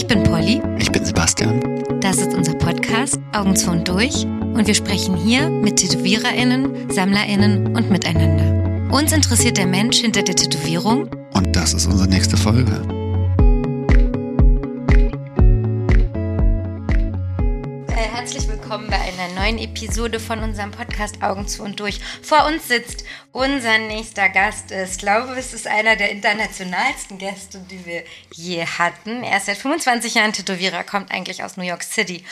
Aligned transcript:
Ich 0.00 0.06
bin 0.06 0.22
Polly. 0.22 0.62
Ich 0.78 0.90
bin 0.90 1.04
Sebastian. 1.04 1.60
Das 2.00 2.16
ist 2.16 2.32
unser 2.32 2.54
Podcast 2.54 3.18
Augen 3.34 3.54
zu 3.54 3.70
und 3.70 3.86
durch 3.86 4.24
und 4.24 4.66
wir 4.66 4.72
sprechen 4.72 5.14
hier 5.14 5.50
mit 5.50 5.76
TätowiererInnen, 5.76 6.90
SammlerInnen 6.90 7.76
und 7.76 7.90
miteinander. 7.90 8.90
Uns 8.90 9.12
interessiert 9.12 9.58
der 9.58 9.66
Mensch 9.66 9.98
hinter 9.98 10.22
der 10.22 10.36
Tätowierung 10.36 11.10
Und 11.34 11.54
das 11.54 11.74
ist 11.74 11.86
unsere 11.86 12.08
nächste 12.08 12.38
Folge. 12.38 12.80
Willkommen 18.70 18.88
bei 18.88 19.00
einer 19.00 19.34
neuen 19.34 19.58
Episode 19.58 20.20
von 20.20 20.38
unserem 20.44 20.70
Podcast 20.70 21.24
Augen 21.24 21.48
zu 21.48 21.64
und 21.64 21.80
durch. 21.80 21.98
Vor 22.22 22.46
uns 22.46 22.68
sitzt 22.68 23.04
unser 23.32 23.78
nächster 23.78 24.28
Gast. 24.28 24.70
Ich 24.70 24.96
glaube, 24.96 25.32
es 25.32 25.52
ist 25.52 25.66
einer 25.66 25.96
der 25.96 26.12
internationalsten 26.12 27.18
Gäste, 27.18 27.58
die 27.68 27.84
wir 27.84 28.04
je 28.32 28.64
hatten. 28.64 29.24
Er 29.24 29.38
ist 29.38 29.46
seit 29.46 29.56
25 29.56 30.14
Jahren 30.14 30.32
Tätowierer, 30.32 30.84
kommt 30.84 31.10
eigentlich 31.10 31.42
aus 31.42 31.56
New 31.56 31.64
York 31.64 31.82
City 31.82 32.24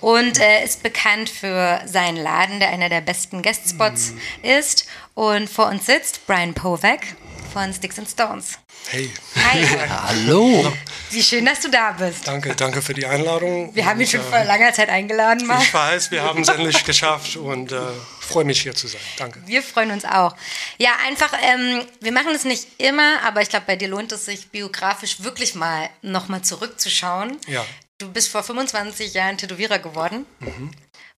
und 0.00 0.40
äh, 0.40 0.64
ist 0.64 0.82
bekannt 0.82 1.30
für 1.30 1.80
seinen 1.86 2.16
Laden, 2.16 2.58
der 2.58 2.70
einer 2.70 2.88
der 2.88 3.00
besten 3.00 3.40
Guestspots 3.40 4.14
ist. 4.42 4.88
Und 5.14 5.48
vor 5.48 5.66
uns 5.68 5.86
sitzt 5.86 6.26
Brian 6.26 6.54
Povek 6.54 7.14
von 7.52 7.72
Sticks 7.72 7.98
and 7.98 8.08
Stones. 8.08 8.58
Hey, 8.88 9.10
Hi, 9.36 9.64
Hallo. 9.88 10.72
wie 11.10 11.22
schön, 11.22 11.44
dass 11.46 11.60
du 11.60 11.70
da 11.70 11.92
bist. 11.92 12.26
danke, 12.26 12.54
danke 12.56 12.82
für 12.82 12.92
die 12.94 13.06
Einladung. 13.06 13.72
Wir 13.74 13.86
haben 13.86 14.00
ihn 14.00 14.06
Und, 14.06 14.10
schon 14.10 14.20
äh, 14.20 14.24
vor 14.24 14.44
langer 14.44 14.72
Zeit 14.72 14.88
eingeladen, 14.88 15.46
Marc. 15.46 15.62
Ich 15.62 15.72
weiß, 15.72 16.10
wir 16.10 16.22
haben 16.24 16.42
es 16.42 16.48
endlich 16.48 16.82
geschafft 16.84 17.36
und 17.36 17.70
äh, 17.70 17.80
freue 18.20 18.44
mich 18.44 18.60
hier 18.62 18.74
zu 18.74 18.88
sein. 18.88 19.00
Danke. 19.16 19.40
Wir 19.46 19.62
freuen 19.62 19.92
uns 19.92 20.04
auch. 20.04 20.34
Ja, 20.78 20.90
einfach, 21.06 21.32
ähm, 21.42 21.84
wir 22.00 22.10
machen 22.12 22.34
es 22.34 22.44
nicht 22.44 22.66
immer, 22.78 23.22
aber 23.24 23.40
ich 23.40 23.48
glaube, 23.48 23.66
bei 23.66 23.76
dir 23.76 23.86
lohnt 23.88 24.10
es 24.10 24.24
sich 24.24 24.48
biografisch 24.50 25.22
wirklich 25.22 25.54
mal 25.54 25.88
nochmal 26.02 26.42
zurückzuschauen. 26.42 27.38
Ja. 27.46 27.64
Du 27.98 28.10
bist 28.10 28.28
vor 28.32 28.42
25 28.42 29.14
Jahren 29.14 29.38
Tätowierer 29.38 29.78
geworden. 29.78 30.26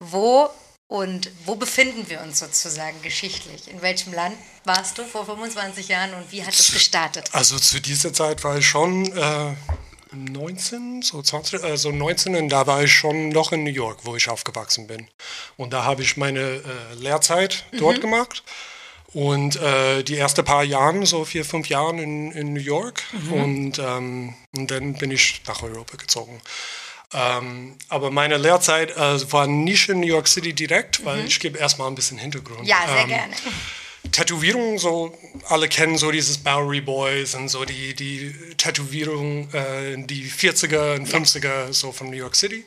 Wo 0.00 0.50
und 0.94 1.28
wo 1.44 1.56
befinden 1.56 2.08
wir 2.08 2.20
uns 2.20 2.38
sozusagen 2.38 3.02
geschichtlich? 3.02 3.68
In 3.68 3.82
welchem 3.82 4.12
Land 4.12 4.36
warst 4.62 4.96
du 4.96 5.02
vor 5.02 5.26
25 5.26 5.88
Jahren 5.88 6.14
und 6.14 6.30
wie 6.30 6.44
hat 6.44 6.54
es 6.54 6.72
gestartet? 6.72 7.30
Also 7.32 7.58
zu 7.58 7.80
dieser 7.80 8.12
Zeit 8.12 8.44
war 8.44 8.58
ich 8.58 8.68
schon 8.68 9.06
äh, 9.06 9.54
19, 10.12 11.02
so 11.02 11.20
20, 11.20 11.64
äh, 11.64 11.76
so 11.76 11.90
19 11.90 12.36
und 12.36 12.48
da 12.48 12.68
war 12.68 12.84
ich 12.84 12.92
schon 12.92 13.30
noch 13.30 13.50
in 13.50 13.64
New 13.64 13.72
York, 13.72 14.02
wo 14.04 14.14
ich 14.14 14.28
aufgewachsen 14.28 14.86
bin. 14.86 15.08
Und 15.56 15.72
da 15.72 15.82
habe 15.82 16.02
ich 16.02 16.16
meine 16.16 16.38
äh, 16.38 16.94
Lehrzeit 16.94 17.64
dort 17.76 18.00
gemacht. 18.00 18.44
Und 19.12 19.56
äh, 19.56 20.04
die 20.04 20.16
ersten 20.16 20.44
paar 20.44 20.62
Jahre, 20.62 21.06
so 21.06 21.24
vier, 21.24 21.44
fünf 21.44 21.68
Jahre 21.68 22.00
in, 22.00 22.30
in 22.30 22.52
New 22.52 22.60
York. 22.60 23.02
Und, 23.32 23.80
ähm, 23.80 24.34
und 24.56 24.70
dann 24.70 24.94
bin 24.94 25.10
ich 25.10 25.42
nach 25.48 25.60
Europa 25.62 25.96
gezogen. 25.96 26.40
Ähm, 27.14 27.76
aber 27.88 28.10
meine 28.10 28.36
Lehrzeit 28.38 28.90
äh, 28.96 29.32
war 29.32 29.46
nicht 29.46 29.88
in 29.88 30.00
New 30.00 30.06
York 30.06 30.26
City 30.28 30.52
direkt, 30.52 31.04
weil 31.04 31.24
ich 31.26 31.38
gebe 31.40 31.58
erstmal 31.58 31.88
ein 31.88 31.94
bisschen 31.94 32.18
Hintergrund. 32.18 32.66
Ja, 32.66 32.78
sehr 32.86 33.02
Ähm, 33.02 33.08
gerne. 33.08 33.34
Tätowierung, 34.12 34.78
so 34.78 35.16
alle 35.48 35.68
kennen 35.68 35.96
so 35.96 36.10
dieses 36.10 36.38
Bowery 36.38 36.80
Boys 36.80 37.34
und 37.34 37.48
so 37.48 37.64
die, 37.64 37.94
die 37.94 38.34
Tätowierung, 38.56 39.48
äh, 39.52 39.96
die 39.96 40.30
40er 40.30 40.96
und 40.96 41.08
50er 41.08 41.72
so 41.72 41.90
von 41.90 42.10
New 42.10 42.16
York 42.16 42.36
City. 42.36 42.64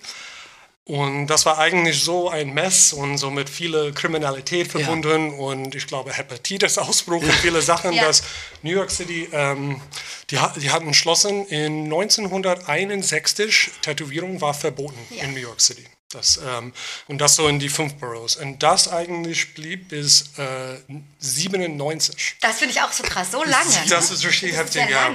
Und 0.88 1.28
das 1.28 1.46
war 1.46 1.58
eigentlich 1.58 2.02
so 2.02 2.30
ein 2.30 2.54
Mess 2.54 2.94
und 2.94 3.18
so 3.18 3.30
mit 3.30 3.50
viel 3.50 3.92
Kriminalität 3.94 4.70
verbunden 4.72 5.34
und 5.34 5.76
ich 5.76 5.86
glaube 5.86 6.14
Hepatitis-Ausbruch 6.14 7.22
und 7.22 7.34
viele 7.34 7.62
Sachen, 7.62 7.92
Ja. 7.98 8.06
dass 8.06 8.24
New 8.62 8.72
York 8.72 8.90
City, 8.90 9.28
ähm, 9.34 9.82
die, 10.30 10.40
die 10.62 10.70
hatten 10.72 10.88
entschlossen, 10.88 11.46
in 11.48 11.84
1961 11.92 13.72
Tätowierung 13.82 14.40
war 14.40 14.54
verboten 14.54 14.98
Ja. 15.10 15.24
in 15.26 15.34
New 15.34 15.40
York 15.42 15.60
City. 15.60 15.86
Das, 16.10 16.38
ähm, 16.38 16.72
und 17.10 17.18
das 17.18 17.36
so 17.36 17.50
in 17.50 17.60
die 17.60 17.68
fünf 17.68 17.96
Boroughs. 17.96 18.38
Und 18.38 18.64
das 18.64 18.88
eigentlich 18.90 19.54
blieb 19.56 19.90
bis 19.90 20.30
äh, 20.38 20.78
97. 21.20 22.38
Das 22.40 22.60
finde 22.60 22.74
ich 22.76 22.82
auch 22.82 22.94
so 22.94 23.04
krass, 23.04 23.32
so 23.32 23.44
lange. 23.44 23.66
Das 23.90 24.10
ist 24.10 24.24
richtig 24.26 24.52
Das 24.56 24.70
ist 24.70 24.76
heftig, 24.76 24.90
ja 24.90 25.12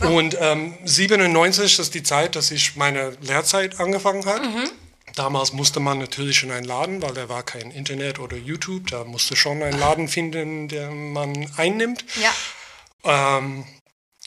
ja. 0.00 0.06
Und 0.08 0.36
ähm, 0.38 0.76
97 0.84 1.78
ist 1.78 1.94
die 1.94 2.02
Zeit, 2.02 2.36
dass 2.36 2.50
ich 2.50 2.76
meine 2.76 3.16
Lehrzeit 3.22 3.80
angefangen 3.80 4.26
habe. 4.26 4.46
Mhm. 4.46 4.70
Damals 5.16 5.52
musste 5.52 5.80
man 5.80 5.98
natürlich 5.98 6.42
in 6.42 6.50
einen 6.50 6.66
Laden, 6.66 7.00
weil 7.02 7.14
da 7.14 7.28
war 7.28 7.42
kein 7.42 7.70
Internet 7.70 8.18
oder 8.18 8.36
YouTube. 8.36 8.90
Da 8.90 9.04
musste 9.04 9.36
schon 9.36 9.62
ein 9.62 9.78
Laden 9.78 10.08
finden, 10.08 10.68
den 10.68 11.12
man 11.12 11.50
einnimmt. 11.56 12.04
Ja, 12.20 12.32
Ähm, 13.38 13.64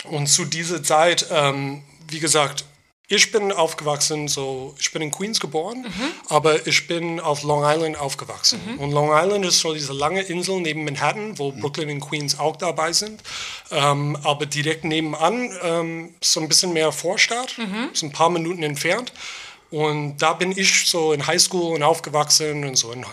und 0.05 0.27
zu 0.27 0.45
dieser 0.45 0.83
Zeit, 0.83 1.25
ähm, 1.31 1.83
wie 2.07 2.19
gesagt, 2.19 2.65
ich 3.09 3.31
bin 3.31 3.51
aufgewachsen, 3.53 4.27
so 4.27 4.75
ich 4.79 4.91
bin 4.91 5.01
in 5.01 5.11
Queens 5.11 5.39
geboren, 5.39 5.85
aber 6.27 6.67
ich 6.67 6.87
bin 6.87 7.21
auf 7.21 7.41
Long 7.43 7.63
Island 7.65 7.97
aufgewachsen. 7.97 8.59
Und 8.79 8.91
Long 8.91 9.11
Island 9.13 9.45
ist 9.45 9.59
so 9.61 9.73
diese 9.73 9.93
lange 9.93 10.21
Insel 10.21 10.59
neben 10.59 10.83
Manhattan, 10.83 11.39
wo 11.39 11.53
Brooklyn 11.53 11.89
und 11.89 11.99
Queens 12.01 12.37
auch 12.37 12.57
dabei 12.57 12.91
sind. 12.91 13.23
Ähm, 13.71 14.17
aber 14.23 14.45
direkt 14.45 14.83
nebenan 14.83 15.51
ähm, 15.63 16.15
so 16.21 16.41
ein 16.41 16.49
bisschen 16.49 16.73
mehr 16.73 16.91
Vorstadt, 16.91 17.55
so 17.93 18.05
ein 18.05 18.11
paar 18.11 18.29
Minuten 18.29 18.61
entfernt. 18.61 19.13
Und 19.69 20.17
da 20.17 20.33
bin 20.33 20.57
ich 20.57 20.87
so 20.87 21.13
in 21.13 21.25
Highschool 21.25 21.75
und 21.75 21.83
aufgewachsen 21.83 22.63
und 22.65 22.75
so 22.75 22.91
in, 22.91 23.05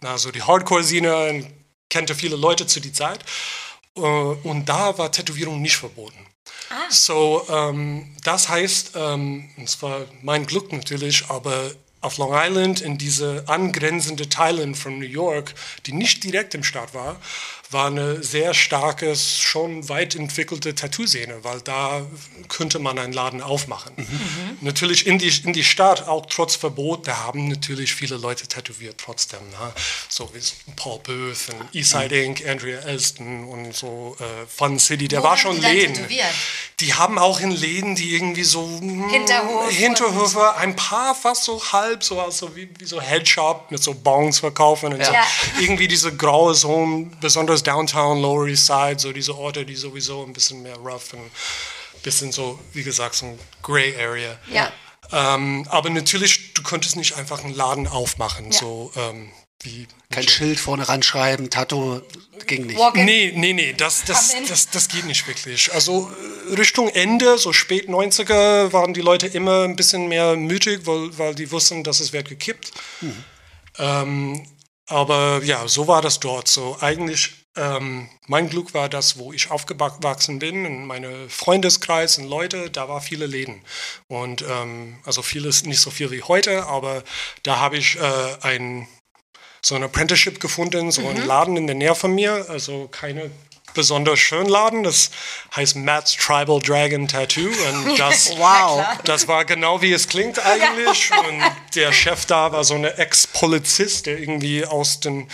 na, 0.00 0.16
so 0.18 0.30
die 0.30 0.42
Hardcore-Szene 0.42 1.30
und 1.30 1.46
kannte 1.90 2.14
viele 2.14 2.36
Leute 2.36 2.66
zu 2.66 2.80
der 2.80 2.92
Zeit. 2.92 3.24
Äh, 3.96 4.00
Und 4.00 4.66
da 4.68 4.96
war 4.98 5.12
Tätowierung 5.12 5.60
nicht 5.60 5.76
verboten. 5.76 6.18
So, 6.90 7.46
ähm, 7.48 8.14
das 8.24 8.48
heißt, 8.48 8.92
ähm, 8.94 9.50
und 9.56 9.64
es 9.64 9.80
war 9.82 10.02
mein 10.22 10.46
Glück 10.46 10.72
natürlich, 10.72 11.28
aber 11.28 11.70
auf 12.00 12.18
Long 12.18 12.32
Island, 12.32 12.80
in 12.80 12.96
diese 12.96 13.44
angrenzende 13.48 14.28
Teilen 14.28 14.74
von 14.74 14.98
New 14.98 15.06
York, 15.06 15.54
die 15.86 15.92
nicht 15.92 16.22
direkt 16.24 16.54
im 16.54 16.62
Stadt 16.62 16.94
war, 16.94 17.20
war 17.70 17.88
eine 17.88 18.22
sehr 18.22 18.54
starke, 18.54 19.14
schon 19.14 19.88
weit 19.88 20.14
entwickelte 20.14 20.74
Tattoo-Szene, 20.74 21.44
weil 21.44 21.60
da 21.60 22.06
könnte 22.48 22.78
man 22.78 22.98
einen 22.98 23.12
Laden 23.12 23.42
aufmachen. 23.42 23.92
Natürlich 24.62 25.06
in 25.06 25.18
die, 25.18 25.32
in 25.44 25.52
die 25.52 25.64
Stadt, 25.64 26.08
auch 26.08 26.26
trotz 26.26 26.56
Verbot, 26.56 27.06
da 27.06 27.18
haben 27.18 27.48
natürlich 27.48 27.94
viele 27.94 28.16
Leute 28.16 28.46
tätowiert 28.46 28.96
trotzdem. 28.98 29.40
Ne? 29.50 29.72
So 30.08 30.30
wie 30.32 30.40
Paul 30.76 31.00
Booth 31.00 31.52
und 31.52 31.74
Eastside 31.74 32.22
Inc., 32.22 32.46
Andrea 32.46 32.80
Elston 32.80 33.44
und 33.44 33.76
so 33.76 34.16
äh, 34.18 34.46
Fun 34.46 34.78
City, 34.78 35.06
der 35.06 35.20
Wo 35.20 35.24
war 35.24 35.36
schon 35.36 35.60
Läden. 35.60 35.94
tätowiert? 35.94 36.26
Die 36.80 36.94
haben 36.94 37.18
auch 37.18 37.40
in 37.40 37.50
Läden, 37.50 37.96
die 37.96 38.14
irgendwie 38.14 38.44
so 38.44 38.66
Hinterhof 39.10 39.70
Hinterhöfe, 39.70 40.56
ein 40.56 40.76
paar 40.76 41.14
fast 41.14 41.44
so 41.44 41.60
halb, 41.72 42.02
so 42.04 42.20
also 42.20 42.54
wie, 42.56 42.70
wie 42.78 42.84
so 42.84 43.00
Headshop 43.00 43.70
mit 43.70 43.82
so 43.82 43.92
Bons 43.94 44.38
verkaufen 44.38 44.94
und 44.94 45.04
so. 45.04 45.12
Ja. 45.12 45.26
Irgendwie 45.60 45.88
diese 45.88 46.16
graue 46.16 46.54
Zone, 46.54 47.10
besonders 47.20 47.57
Downtown, 47.62 48.20
Lower 48.22 48.46
East 48.46 48.66
Side, 48.66 48.98
so 48.98 49.12
diese 49.12 49.36
Orte, 49.36 49.64
die 49.64 49.76
sowieso 49.76 50.24
ein 50.24 50.32
bisschen 50.32 50.62
mehr 50.62 50.76
rough 50.76 51.12
und 51.12 51.20
ein 51.20 51.30
bisschen 52.02 52.32
so, 52.32 52.58
wie 52.72 52.82
gesagt, 52.82 53.14
so 53.16 53.26
ein 53.26 53.38
Gray 53.62 53.94
Area. 53.96 54.38
Ja. 54.52 54.72
Ähm, 55.10 55.66
aber 55.70 55.90
natürlich, 55.90 56.52
du 56.54 56.62
konntest 56.62 56.96
nicht 56.96 57.16
einfach 57.16 57.42
einen 57.42 57.54
Laden 57.54 57.86
aufmachen, 57.86 58.52
Ja. 58.52 58.58
so 58.58 58.92
ähm, 58.96 59.30
wie 59.62 59.88
Kein 60.10 60.28
Schild 60.28 60.60
vorne 60.60 60.88
ranschreiben, 60.88 61.50
Tattoo 61.50 62.00
ging 62.46 62.66
nicht. 62.66 62.78
Walk-in. 62.78 63.04
Nee, 63.06 63.32
nee, 63.34 63.52
nee, 63.54 63.72
das, 63.76 64.04
das, 64.04 64.36
das, 64.46 64.70
das 64.70 64.88
geht 64.88 65.04
nicht 65.06 65.26
wirklich. 65.26 65.72
Also 65.72 66.10
äh, 66.50 66.54
Richtung 66.54 66.88
Ende, 66.90 67.38
so 67.38 67.52
spät 67.52 67.88
90er, 67.88 68.72
waren 68.72 68.94
die 68.94 69.00
Leute 69.00 69.26
immer 69.26 69.64
ein 69.64 69.74
bisschen 69.74 70.06
mehr 70.08 70.36
mütig, 70.36 70.86
weil, 70.86 71.16
weil 71.18 71.34
die 71.34 71.50
wussten, 71.50 71.82
dass 71.82 71.98
es 72.00 72.12
wird 72.12 72.28
gekippt. 72.28 72.70
Ähm, 73.78 74.46
aber 74.86 75.42
ja, 75.44 75.66
so 75.68 75.86
war 75.88 76.02
das 76.02 76.20
dort. 76.20 76.48
So 76.48 76.76
eigentlich, 76.80 77.37
ähm, 77.58 78.08
mein 78.26 78.48
Glück 78.48 78.74
war 78.74 78.88
das, 78.88 79.18
wo 79.18 79.32
ich 79.32 79.50
aufgewachsen 79.50 80.38
bin, 80.38 80.64
in 80.64 80.86
meine 80.86 81.28
Freundeskreis 81.28 82.18
und 82.18 82.28
Leute, 82.28 82.70
da 82.70 82.88
war 82.88 83.00
viele 83.00 83.26
Läden. 83.26 83.62
Und 84.06 84.42
ähm, 84.42 84.98
also 85.04 85.22
vieles, 85.22 85.64
nicht 85.64 85.80
so 85.80 85.90
viel 85.90 86.10
wie 86.10 86.22
heute, 86.22 86.66
aber 86.66 87.02
da 87.42 87.58
habe 87.58 87.76
ich 87.76 87.96
äh, 87.96 88.36
ein 88.42 88.88
so 89.60 89.74
ein 89.74 89.82
Apprenticeship 89.82 90.38
gefunden, 90.38 90.92
so 90.92 91.06
einen 91.06 91.26
Laden 91.26 91.56
in 91.56 91.66
der 91.66 91.74
Nähe 91.74 91.94
von 91.96 92.14
mir, 92.14 92.46
also 92.48 92.86
keine 92.88 93.30
besonders 93.74 94.18
schönen 94.18 94.48
Laden, 94.48 94.82
das 94.82 95.10
heißt 95.54 95.76
Matt's 95.76 96.16
Tribal 96.16 96.60
Dragon 96.60 97.06
Tattoo. 97.06 97.48
Und 97.48 97.98
das, 97.98 98.30
Wow. 98.36 98.84
das 99.04 99.28
war 99.28 99.44
genau 99.44 99.80
wie 99.82 99.92
es 99.92 100.08
klingt 100.08 100.38
eigentlich. 100.44 101.10
Und 101.12 101.42
der 101.74 101.92
Chef 101.92 102.26
da 102.26 102.52
war 102.52 102.64
so 102.64 102.74
eine 102.74 102.96
Ex-Polizist, 102.98 104.06
der 104.06 104.18
irgendwie 104.18 104.64
aus 104.64 105.00
den 105.00 105.28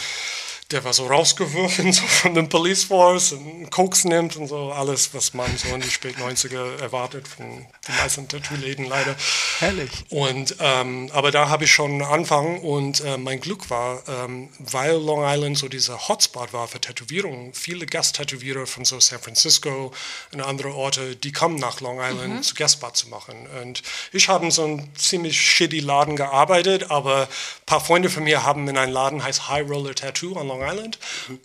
der 0.75 0.83
war 0.83 0.93
so 0.93 1.07
rausgeworfen 1.07 1.93
so 1.93 2.03
von 2.03 2.35
dem 2.35 2.49
Police 2.49 2.85
Force 2.85 3.33
und 3.33 3.71
Koks 3.71 4.05
nimmt 4.05 4.37
und 4.37 4.49
so 4.49 4.73
alles, 4.73 5.15
was 5.15 5.33
man 5.33 5.57
so 5.57 5.69
in 5.69 5.81
die 5.81 5.91
spät 5.91 6.17
90er 6.17 6.81
erwartet 6.81 7.29
von 7.29 7.47
den 7.47 7.97
meisten 7.97 8.27
Tattoo-Läden 8.27 8.87
leider. 8.87 9.15
Herrlich. 9.61 9.91
Und 10.11 10.57
ähm, 10.59 11.11
aber 11.13 11.31
da 11.31 11.49
habe 11.49 11.65
ich 11.65 11.73
schon 11.73 12.03
angefangen 12.03 12.59
und 12.61 13.01
äh, 13.03 13.17
mein 13.17 13.41
Glück 13.41 13.71
war, 13.71 14.03
ähm, 14.09 14.49
weil 14.59 14.97
Long 14.97 15.23
Island 15.25 15.57
so 15.57 15.69
dieser 15.69 16.09
Hotspot 16.09 16.53
war 16.53 16.67
für 16.67 16.81
Tätowierungen, 16.81 17.55
viele 17.55 17.87
Gasttätowierer 17.87 18.67
von 18.67 18.85
so 18.85 18.99
San 18.99 19.21
Francisco 19.21 19.93
und 20.33 20.41
andere 20.41 20.75
Orte, 20.75 21.15
die 21.15 21.31
kommen 21.31 21.57
nach 21.57 21.81
Long 21.81 22.01
Island 22.01 22.45
zu 22.45 22.57
Guestspot 22.57 22.97
zu 22.97 23.09
machen. 23.09 23.47
Und 23.63 23.83
ich 24.13 24.29
habe 24.29 24.47
in 24.47 24.51
so 24.51 24.65
einem 24.65 24.95
ziemlich 24.97 25.41
shitty 25.41 25.79
Laden 25.79 26.17
gearbeitet, 26.17 26.91
aber 26.91 27.23
ein 27.23 27.67
paar 27.67 27.81
Freunde 27.81 28.11
von 28.11 28.25
mir 28.25 28.43
haben 28.43 28.67
in 28.67 28.77
einem 28.77 28.93
Laden 28.93 29.23
heißt 29.23 29.49
High 29.49 29.69
Roller 29.71 29.95
Tattoo 29.95 30.37
on 30.37 30.49
Long 30.49 30.64
Island. 30.67 30.99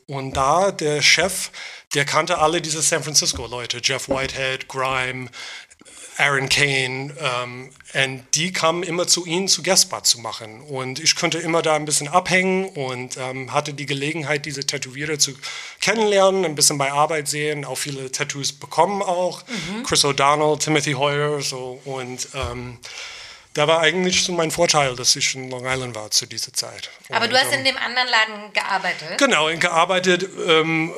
Und 0.07 0.36
da 0.36 0.71
der 0.71 1.01
Chef, 1.01 1.51
der 1.94 2.06
kannte 2.06 2.39
alle 2.39 2.62
diese 2.62 2.81
San 2.81 3.04
Francisco 3.04 3.45
Leute, 3.48 3.80
Jeff 3.83 4.10
Whitehead, 4.10 4.68
Grime, 4.68 5.30
Aaron 6.18 6.50
Kane, 6.50 7.16
ähm, 7.19 7.69
und 7.94 8.24
die 8.36 8.51
kamen 8.51 8.83
immer 8.83 9.07
zu 9.07 9.25
ihnen 9.25 9.48
zu 9.48 9.63
Guestspot 9.63 10.06
zu 10.06 10.19
machen. 10.19 10.62
Und 10.62 11.00
ich 11.00 11.16
konnte 11.16 11.39
immer 11.39 11.62
da 11.62 11.75
ein 11.75 11.86
bisschen 11.86 12.07
abhängen 12.07 12.66
und 12.66 13.18
ähm, 13.18 13.51
hatte 13.51 13.74
die 13.74 13.86
Gelegenheit, 13.86 14.45
diese 14.45 14.66
Tätowierer 14.66 15.18
zu 15.18 15.31
kennenlernen, 15.81 16.45
ein 16.45 16.56
bisschen 16.56 16.77
bei 16.77 16.92
Arbeit 16.92 17.27
sehen, 17.27 17.65
auch 17.65 17.77
viele 17.77 18.12
Tattoos 18.12 18.51
bekommen 18.51 19.01
auch. 19.01 19.44
Chris 19.86 20.06
O'Donnell, 20.06 20.60
Timothy 20.60 20.94
Hoyer, 20.94 21.42
so. 21.42 21.81
Und 21.86 22.27
ähm, 22.36 22.77
da 23.60 23.68
war 23.68 23.82
eigentlich 23.82 24.24
so 24.24 24.32
mein 24.32 24.52
Vorteil, 24.52 24.96
dass 24.96 25.18
ich 25.18 25.36
in 25.36 25.50
Long 25.50 25.66
Island 25.66 25.94
war 25.94 26.10
zu 26.12 26.26
dieser 26.26 26.54
Zeit. 26.54 26.90
Aber 27.10 27.26
Und, 27.26 27.32
du 27.34 27.38
hast 27.38 27.52
in 27.52 27.66
dem 27.66 27.76
anderen 27.76 28.08
Laden 28.08 28.54
gearbeitet. 28.54 29.18
Genau, 29.18 29.48
gearbeitet. 29.58 30.30
Ähm, 30.48 30.94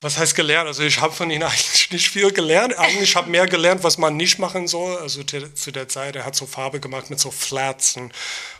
was 0.00 0.16
heißt 0.18 0.34
gelernt? 0.34 0.66
Also 0.68 0.82
ich 0.84 1.00
habe 1.02 1.12
von 1.14 1.30
ihnen 1.30 1.42
eigentlich 1.50 1.90
nicht 1.90 2.08
viel 2.10 2.30
gelernt. 2.32 2.78
Eigentlich 2.78 3.14
habe 3.14 3.28
mehr 3.30 3.46
gelernt, 3.46 3.84
was 3.84 3.98
man 3.98 4.16
nicht 4.16 4.38
machen 4.38 4.68
soll. 4.68 4.96
Also 4.98 5.22
te- 5.22 5.52
zu 5.54 5.70
der 5.70 5.86
Zeit, 5.88 6.16
er 6.16 6.24
hat 6.24 6.34
so 6.34 6.46
Farbe 6.46 6.80
gemacht 6.80 7.10
mit 7.10 7.20
so 7.20 7.30
Flats 7.30 7.96
und 7.96 8.12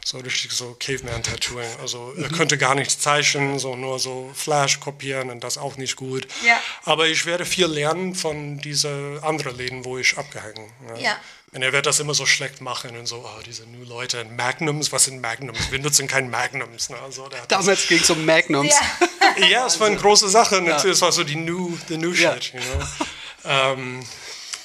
so 0.04 0.18
richtig 0.18 0.52
so 0.52 0.74
Caveman-Tattooing. 0.78 1.80
Also 1.80 2.12
er 2.18 2.28
könnte 2.28 2.58
gar 2.58 2.74
nichts 2.74 2.98
zeichnen, 2.98 3.58
so 3.58 3.76
nur 3.76 3.98
so 3.98 4.30
Flash 4.34 4.80
kopieren 4.80 5.30
und 5.30 5.42
das 5.42 5.56
auch 5.56 5.76
nicht 5.78 5.96
gut. 5.96 6.26
Ja. 6.46 6.58
Aber 6.84 7.06
ich 7.06 7.24
werde 7.24 7.46
viel 7.46 7.66
lernen 7.66 8.14
von 8.14 8.58
diesen 8.58 9.22
anderen 9.24 9.56
Läden, 9.56 9.84
wo 9.86 9.96
ich 9.96 10.18
abgehängt. 10.18 10.58
Ne? 10.58 11.00
Ja. 11.00 11.16
Und 11.54 11.62
er 11.62 11.72
wird 11.72 11.86
das 11.86 12.00
immer 12.00 12.14
so 12.14 12.26
schlecht 12.26 12.60
machen 12.60 12.96
und 12.96 13.06
so, 13.06 13.24
oh, 13.24 13.40
diese 13.46 13.62
New 13.70 13.84
Leute, 13.84 14.24
Magnums, 14.24 14.90
was 14.90 15.04
sind 15.04 15.20
Magnums? 15.20 15.70
Wir 15.70 15.78
nutzen 15.78 16.08
kein 16.08 16.28
Magnums. 16.28 16.90
Ne? 16.90 16.96
Also, 17.04 17.28
das 17.28 17.46
Damals 17.46 17.86
ging 17.86 18.00
es 18.00 18.10
um 18.10 18.24
Magnums. 18.24 18.74
Ja. 19.38 19.46
ja, 19.46 19.66
es 19.66 19.78
war 19.78 19.86
eine 19.86 19.96
große 19.96 20.28
Sache. 20.28 20.58
Und 20.58 20.66
Es 20.68 21.00
war 21.00 21.12
so 21.12 21.22
die 21.22 21.36
new, 21.36 21.78
the 21.88 21.96
new 21.96 22.12
Ja. 22.12 22.34
shit, 22.34 22.54
you 22.54 22.60
know. 22.60 22.84
ähm, 23.44 24.04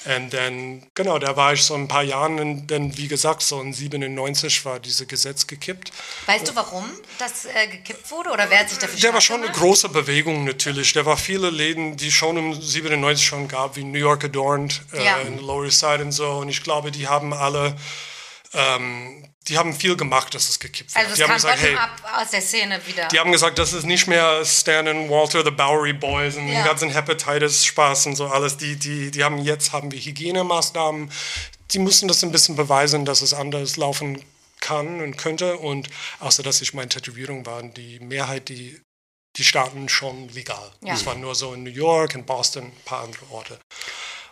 und 0.04 0.32
dann, 0.32 0.82
genau, 0.94 1.18
da 1.18 1.36
war 1.36 1.52
ich 1.52 1.62
so 1.62 1.74
ein 1.74 1.86
paar 1.86 2.02
Jahren, 2.02 2.66
dann, 2.66 2.96
wie 2.96 3.06
gesagt, 3.06 3.42
so 3.42 3.60
in 3.60 3.72
97 3.74 4.64
war 4.64 4.80
dieses 4.80 5.06
Gesetz 5.06 5.46
gekippt. 5.46 5.92
Weißt 6.26 6.48
du, 6.48 6.56
warum 6.56 6.88
das 7.18 7.44
äh, 7.44 7.66
gekippt 7.66 8.10
wurde? 8.10 8.30
Oder 8.30 8.48
wer 8.48 8.60
hat 8.60 8.70
sich 8.70 8.78
dafür 8.78 8.98
Der 8.98 9.12
war 9.12 9.20
schon 9.20 9.36
eine 9.36 9.46
gemacht? 9.46 9.60
große 9.60 9.88
Bewegung 9.90 10.44
natürlich. 10.44 10.92
Der 10.94 11.04
war 11.04 11.18
viele 11.18 11.50
Läden, 11.50 11.96
die 11.98 12.10
schon 12.10 12.36
im 12.38 12.54
97 12.60 13.26
schon 13.26 13.46
gab, 13.46 13.76
wie 13.76 13.84
New 13.84 13.98
York 13.98 14.24
Adorned 14.24 14.80
äh, 14.94 15.04
Ja. 15.04 15.18
in 15.18 15.38
Lower 15.38 15.64
East 15.66 15.80
Side 15.80 16.02
und 16.02 16.12
so. 16.12 16.28
Und 16.30 16.48
ich 16.48 16.62
glaube, 16.62 16.90
die 16.90 17.06
haben 17.06 17.34
alle, 17.34 17.76
ähm, 18.54 19.19
die 19.48 19.56
haben 19.58 19.74
viel 19.74 19.96
gemacht, 19.96 20.34
dass 20.34 20.48
es 20.48 20.58
gekippt 20.60 20.94
wird. 20.94 20.98
Also 20.98 21.12
es 21.12 21.16
die 21.16 21.24
haben 21.24 21.34
gesagt, 21.34 21.60
hey, 21.60 21.76
aus 22.16 22.30
der 22.30 22.42
Szene 22.42 22.80
wieder. 22.86 23.08
Die 23.08 23.18
haben 23.18 23.32
gesagt, 23.32 23.58
das 23.58 23.72
ist 23.72 23.84
nicht 23.84 24.06
mehr 24.06 24.44
Stan 24.44 24.86
und 24.86 25.08
Walter, 25.10 25.42
the 25.42 25.50
Bowery 25.50 25.92
Boys 25.92 26.36
und 26.36 26.48
Ja. 26.48 26.60
den 26.60 26.64
ganzen 26.64 26.90
Hepatitis-Spaß 26.90 28.06
und 28.06 28.16
so 28.16 28.26
alles. 28.26 28.56
Die, 28.58 28.76
die, 28.76 29.10
die 29.10 29.24
haben 29.24 29.38
jetzt 29.38 29.72
haben 29.72 29.90
wir 29.90 29.98
Hygienemaßnahmen. 29.98 31.10
Die 31.70 31.78
mussten 31.78 32.06
das 32.08 32.22
ein 32.22 32.32
bisschen 32.32 32.56
beweisen, 32.56 33.04
dass 33.04 33.22
es 33.22 33.32
anders 33.32 33.76
laufen 33.76 34.22
kann 34.60 35.00
und 35.00 35.16
könnte. 35.16 35.56
Und 35.56 35.88
außer 36.20 36.42
dass 36.42 36.60
ich 36.60 36.74
meine 36.74 36.90
Tätowierung 36.90 37.46
waren, 37.46 37.72
die 37.72 37.98
Mehrheit, 38.00 38.48
die, 38.50 38.78
die 39.36 39.44
starten 39.44 39.88
schon 39.88 40.28
legal. 40.28 40.70
Ja. 40.82 40.94
Es 40.94 41.06
war 41.06 41.14
nur 41.14 41.34
so 41.34 41.54
in 41.54 41.62
New 41.62 41.70
York, 41.70 42.14
in 42.14 42.26
Boston, 42.26 42.64
ein 42.64 42.82
paar 42.84 43.04
andere 43.04 43.24
Orte. 43.30 43.58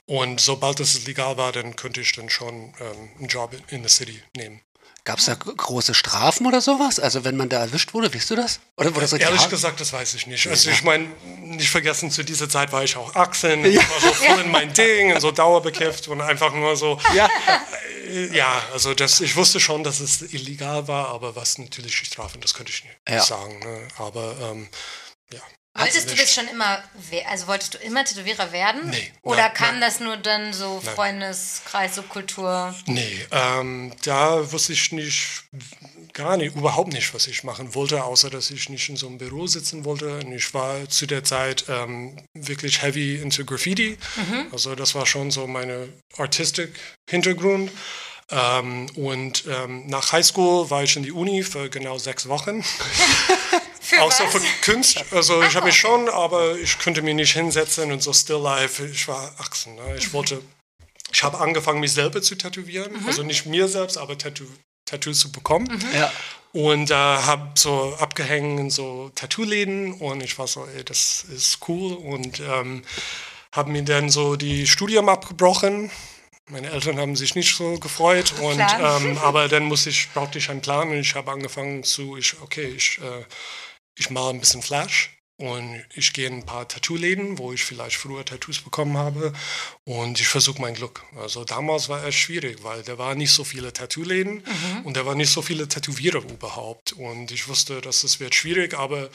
Und 0.07 0.41
sobald 0.41 0.81
es 0.81 1.07
legal 1.07 1.37
war, 1.37 1.53
dann 1.53 1.77
könnte 1.77 2.01
ich 2.01 2.13
dann 2.13 2.31
schon 2.31 2.75
ähm, 2.81 3.11
einen 3.19 3.29
Job 3.29 3.53
in, 3.53 3.63
in 3.69 3.83
the 3.87 3.91
city 3.95 4.23
nehmen. 4.37 4.61
Gab 5.09 5.21
es 5.21 5.25
da 5.25 5.35
große 5.37 5.95
Strafen 5.95 6.47
oder 6.47 6.61
sowas? 6.61 7.01
Also 7.01 7.25
wenn 7.25 7.35
man 7.35 7.49
da 7.49 7.61
erwischt 7.61 7.95
wurde, 7.95 8.13
weißt 8.15 8.29
du 8.29 8.37
das? 8.37 8.61
Oder 8.77 8.91
wurde 8.91 9.01
das 9.01 9.15
richtig 9.15 9.27
Ehrlich 9.27 9.41
hart? 9.41 9.51
gesagt, 9.51 9.81
das 9.81 9.91
weiß 9.95 10.13
ich 10.13 10.27
nicht. 10.27 10.47
Also 10.47 10.69
ich 10.69 10.83
meine, 10.85 11.07
nicht 11.41 11.71
vergessen, 11.71 12.11
zu 12.11 12.23
dieser 12.25 12.47
Zeit 12.51 12.73
war 12.73 12.85
ich 12.85 12.95
auch 12.99 13.15
18, 13.15 13.65
ich 13.65 13.79
war 13.79 14.01
so 14.03 14.13
voll 14.13 14.41
in 14.45 14.51
mein 14.51 14.71
Ding 14.75 15.15
und 15.15 15.21
so 15.23 15.31
dauerbekifft 15.31 16.09
und 16.09 16.21
einfach 16.21 16.53
nur 16.53 16.77
so, 16.77 17.01
Ja. 17.15 17.27
ja, 18.35 18.63
also 18.75 18.93
das, 18.93 19.23
ich 19.23 19.35
wusste 19.35 19.61
schon, 19.61 19.83
dass 19.83 20.01
es 20.01 20.21
illegal 20.21 20.89
war, 20.89 21.09
aber 21.09 21.35
was 21.35 21.57
natürlich 21.57 21.99
die 22.01 22.05
Strafen, 22.05 22.43
das 22.43 22.53
könnte 22.53 22.71
ich 22.71 22.85
nicht 22.85 22.95
Ja. 23.09 23.23
sagen. 23.25 23.59
Ne? 23.61 23.89
Aber 23.97 24.37
ähm, 24.43 24.69
ja. 25.33 25.41
Wolltest 25.79 26.11
du 26.11 26.15
das 26.15 26.35
schon 26.35 26.49
immer, 26.49 26.83
also 27.29 27.47
wolltest 27.47 27.75
du 27.75 27.79
immer 27.79 28.05
Tätowierer 28.05 28.53
werden? 28.53 28.91
Nee, 28.91 29.13
Oder 29.23 29.43
nein, 29.43 29.55
kam 29.55 29.71
nein. 29.73 29.81
das 29.81 30.01
nur 30.01 30.17
dann 30.17 30.53
so. 30.53 30.81
Freundeskreis, 30.81 31.95
Subkultur? 31.95 32.75
Nee, 32.87 33.27
ähm, 33.31 33.93
da 34.03 34.51
wusste 34.53 34.73
ich 34.73 34.93
nicht, 34.93 35.45
gar 36.13 36.37
nicht, 36.37 36.57
überhaupt 36.57 36.93
nicht, 36.93 37.15
was 37.15 37.27
ich 37.27 37.45
machen 37.45 37.75
wollte, 37.75 38.03
außer 38.03 38.31
dass 38.31 38.51
ich 38.51 38.69
nicht 38.69 38.89
in 38.89 38.97
so 38.97 39.07
einem 39.07 39.19
Büro 39.19 39.47
sitzen 39.47 39.85
wollte. 39.85 40.19
Und 40.19 40.33
ich 40.33 40.53
war 40.55 40.89
zu 40.89 41.07
der 41.07 41.25
Zeit 41.25 41.65
ähm, 41.69 42.17
wirklich 42.35 42.83
heavy 42.83 43.17
into 43.17 43.45
Graffiti. 43.45 43.99
Also 44.53 44.75
das 44.75 44.95
war 44.95 45.07
schon 45.07 45.31
so 45.31 45.47
meine 45.47 45.89
Artistik-Hintergrund. 46.17 47.71
Ähm, 48.31 48.87
und 48.95 49.45
ähm, 49.47 49.87
nach 49.87 50.13
Highschool 50.13 50.69
war 50.69 50.83
ich 50.83 50.97
in 50.97 51.03
die 51.03 51.13
Uni 51.13 51.43
für 51.43 51.71
genau 51.71 51.97
sechs 51.99 52.29
Wochen. 52.29 52.63
Für 53.89 54.03
Auch 54.03 54.13
so 54.13 54.25
was? 54.25 54.35
für 54.35 54.71
Kunst. 54.71 55.03
Also 55.13 55.43
ich 55.43 55.57
habe 55.57 55.65
mich 55.65 55.77
schon, 55.77 56.11
aber 56.11 56.59
ich 56.59 56.79
könnte 56.79 57.01
mich 57.01 57.15
nicht 57.15 57.33
hinsetzen 57.33 57.91
und 57.91 58.03
so 58.03 58.13
Still 58.13 58.37
Life. 58.37 58.85
Ich 58.85 59.09
war 59.09 59.35
18. 59.39 59.77
Ne? 59.77 59.97
Ich 59.97 60.13
wollte, 60.13 60.43
ich 61.11 61.23
habe 61.23 61.39
angefangen, 61.39 61.81
mich 61.81 61.95
selber 61.95 62.21
zu 62.21 62.35
tätowieren. 62.35 62.93
Also 63.07 63.23
nicht 63.23 63.47
mir 63.47 63.67
selbst, 63.67 63.97
aber 63.97 64.19
Tattoo, 64.19 64.45
Tattoos 64.85 65.21
zu 65.21 65.33
bekommen. 65.33 65.83
Ja. 65.95 66.13
Und 66.53 66.91
äh, 66.91 66.95
habe 66.95 67.53
so 67.55 67.97
abgehängt 67.99 68.61
in 68.61 68.69
so 68.69 69.11
Tattoo-Läden 69.15 69.95
und 69.95 70.23
ich 70.23 70.39
war 70.39 70.47
so, 70.47 70.67
ey, 70.77 70.85
das 70.85 71.25
ist 71.35 71.59
cool. 71.67 71.95
Und 71.95 72.41
ähm, 72.41 72.83
habe 73.53 73.71
mir 73.71 73.85
dann 73.85 74.11
so 74.11 74.37
die 74.37 74.67
Studium 74.67 75.09
abgebrochen. 75.09 75.91
Meine 76.51 76.71
Eltern 76.71 76.99
haben 76.99 77.17
sich 77.17 77.35
nicht 77.35 77.57
so 77.57 77.79
gefreut, 77.79 78.35
und, 78.41 78.61
ähm, 78.61 79.17
aber 79.23 79.49
dann 79.49 79.65
musste 79.65 79.89
ich, 79.89 80.11
brauchte 80.13 80.37
ich 80.37 80.51
einen 80.51 80.61
Plan 80.61 80.91
und 80.91 80.99
ich 80.99 81.15
habe 81.15 81.31
angefangen 81.31 81.85
zu, 81.85 82.19
ich, 82.19 82.41
okay, 82.43 82.67
ich, 82.77 82.99
äh, 82.99 83.25
ich 83.99 84.11
male 84.11 84.31
ein 84.31 84.41
bisschen 84.41 84.63
Flash 84.63 85.11
und 85.39 85.85
ich 85.95 86.13
gehe 86.13 86.27
in 86.27 86.39
ein 86.39 86.47
paar 86.47 86.67
Tattoo-Läden, 86.67 87.39
wo 87.39 87.53
ich 87.53 87.65
vielleicht 87.65 87.97
früher 87.97 88.25
Tattoos 88.25 88.61
bekommen 88.61 88.97
habe 88.97 89.33
und 89.85 90.21
ich 90.21 90.27
versuche 90.27 90.61
mein 90.61 90.75
Glück. 90.75 91.05
Also 91.17 91.45
damals 91.45 91.89
war 91.89 92.05
es 92.05 92.15
schwierig, 92.15 92.59
weil 92.63 92.83
da 92.83 92.99
waren 92.99 93.19
nicht 93.19 93.33
so 93.33 93.45
viele 93.45 93.73
Tattoo-Läden 93.73 94.43
und 94.85 94.97
da 94.97 95.07
waren 95.07 95.19
nicht 95.19 95.31
so 95.31 95.43
viele 95.43 95.69
Tätowierer 95.69 96.23
überhaupt 96.23 96.93
und 96.93 97.31
ich 97.31 97.47
wusste, 97.49 97.81
dass 97.81 98.03
es 98.03 98.19
wird 98.19 98.35
schwierig, 98.35 98.75
aber 98.75 99.11